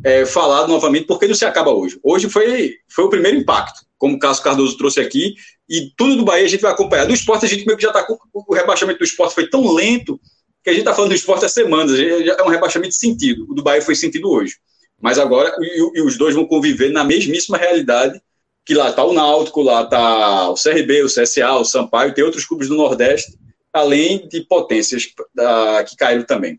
é, 0.04 0.26
falado 0.26 0.68
novamente, 0.68 1.06
porque 1.06 1.26
não 1.26 1.34
se 1.34 1.44
acaba 1.44 1.70
hoje. 1.70 1.98
Hoje 2.02 2.28
foi, 2.28 2.74
foi 2.88 3.04
o 3.04 3.10
primeiro 3.10 3.38
impacto, 3.38 3.80
como 3.96 4.16
o 4.16 4.18
Cássio 4.18 4.42
Cardoso 4.42 4.76
trouxe 4.76 5.00
aqui, 5.00 5.34
e 5.68 5.90
tudo 5.96 6.16
do 6.16 6.24
Bahia 6.24 6.44
a 6.44 6.48
gente 6.48 6.60
vai 6.60 6.72
acompanhar. 6.72 7.06
Do 7.06 7.14
esporte, 7.14 7.46
a 7.46 7.48
gente 7.48 7.64
meio 7.64 7.76
que 7.76 7.82
já 7.82 7.90
está. 7.90 8.06
O 8.32 8.54
rebaixamento 8.54 8.98
do 8.98 9.04
esporte 9.04 9.34
foi 9.34 9.48
tão 9.48 9.72
lento 9.72 10.20
que 10.62 10.70
a 10.70 10.72
gente 10.72 10.82
está 10.82 10.94
falando 10.94 11.10
do 11.10 11.16
esporte 11.16 11.44
há 11.44 11.48
semanas, 11.48 11.98
é 11.98 12.42
um 12.42 12.48
rebaixamento 12.48 12.90
de 12.90 12.98
sentido. 12.98 13.46
O 13.50 13.54
do 13.54 13.62
Bahia 13.62 13.82
foi 13.82 13.94
sentido 13.94 14.30
hoje. 14.30 14.56
Mas 15.00 15.18
agora, 15.18 15.54
e, 15.60 15.98
e 15.98 16.02
os 16.02 16.16
dois 16.16 16.34
vão 16.34 16.46
conviver 16.46 16.90
na 16.90 17.04
mesmíssima 17.04 17.58
realidade, 17.58 18.20
que 18.64 18.74
lá 18.74 18.90
está 18.90 19.04
o 19.04 19.12
Náutico, 19.12 19.62
lá 19.62 19.82
está 19.82 20.50
o 20.50 20.54
CRB, 20.54 21.02
o 21.02 21.06
CSA, 21.06 21.52
o 21.52 21.64
Sampaio, 21.64 22.14
tem 22.14 22.24
outros 22.24 22.44
clubes 22.44 22.68
do 22.68 22.76
Nordeste, 22.76 23.36
além 23.72 24.26
de 24.28 24.40
potências 24.42 25.08
da, 25.34 25.84
que 25.84 25.96
caíram 25.96 26.24
também. 26.24 26.58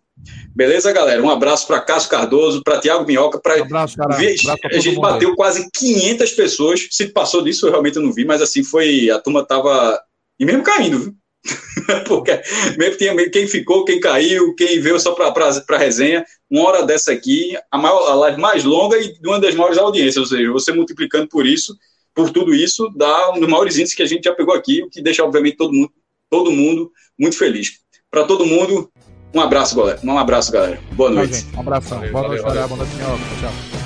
Beleza, 0.56 0.92
galera? 0.92 1.22
Um 1.22 1.30
abraço 1.30 1.68
para 1.68 1.82
Cássio 1.82 2.10
Cardoso, 2.10 2.64
para 2.64 2.80
Tiago 2.80 3.06
Minhoca. 3.06 3.40
Pra... 3.40 3.58
Um 3.58 3.64
abraço, 3.64 3.98
cara. 3.98 4.16
a 4.16 4.80
gente 4.80 5.00
bateu 5.00 5.30
aí. 5.30 5.36
quase 5.36 5.70
500 5.72 6.32
pessoas. 6.32 6.88
Se 6.92 7.08
passou 7.08 7.44
disso, 7.44 7.66
eu 7.66 7.72
realmente 7.72 8.00
não 8.00 8.12
vi, 8.12 8.26
mas 8.26 8.42
assim 8.42 8.64
foi. 8.64 9.10
A 9.10 9.20
turma 9.20 9.42
estava. 9.42 10.00
E 10.40 10.46
mesmo 10.46 10.64
caindo, 10.64 11.00
viu? 11.00 11.16
Porque 12.08 12.42
mesmo 12.78 12.98
tinha 12.98 13.30
quem 13.30 13.48
ficou, 13.48 13.86
quem 13.86 14.00
caiu, 14.00 14.56
quem 14.56 14.80
veio 14.80 15.00
só 15.00 15.14
para 15.14 15.78
resenha. 15.78 16.26
Uma 16.50 16.68
hora 16.68 16.84
dessa 16.84 17.12
aqui, 17.12 17.56
a, 17.72 17.78
maior, 17.78 18.10
a 18.10 18.16
live 18.16 18.40
mais 18.40 18.64
longa 18.64 18.98
e 18.98 19.16
uma 19.24 19.40
das 19.40 19.56
maiores 19.56 19.78
audiências. 19.78 20.18
Ou 20.18 20.26
seja, 20.26 20.52
você 20.52 20.72
multiplicando 20.72 21.28
por 21.28 21.46
isso, 21.46 21.76
por 22.16 22.32
tudo 22.32 22.56
isso, 22.56 22.90
dá 22.96 23.32
um 23.32 23.40
dos 23.40 23.50
maiores 23.50 23.76
índices 23.76 23.94
que 23.94 24.02
a 24.02 24.06
gente 24.08 24.24
já 24.24 24.34
pegou 24.34 24.56
aqui, 24.56 24.82
o 24.82 24.90
que 24.90 25.02
deixa, 25.02 25.24
obviamente, 25.24 25.58
todo 25.58 25.74
mundo, 25.74 25.92
todo 26.30 26.52
mundo 26.52 26.92
muito 27.20 27.38
feliz. 27.38 27.80
Para 28.10 28.24
todo 28.24 28.46
mundo, 28.46 28.90
um 29.34 29.42
abraço, 29.42 29.76
galera. 29.76 30.00
Um 30.02 30.18
abraço, 30.18 30.52
galera. 30.52 30.80
Boa 30.94 31.12
noite. 31.12 31.46
um 31.54 31.60
abraço. 31.60 31.90
Boa 31.90 32.28
noite, 32.28 32.42
valeu. 32.42 32.68
boa 32.70 32.78
noite, 32.78 32.92
Tchau. 32.96 33.85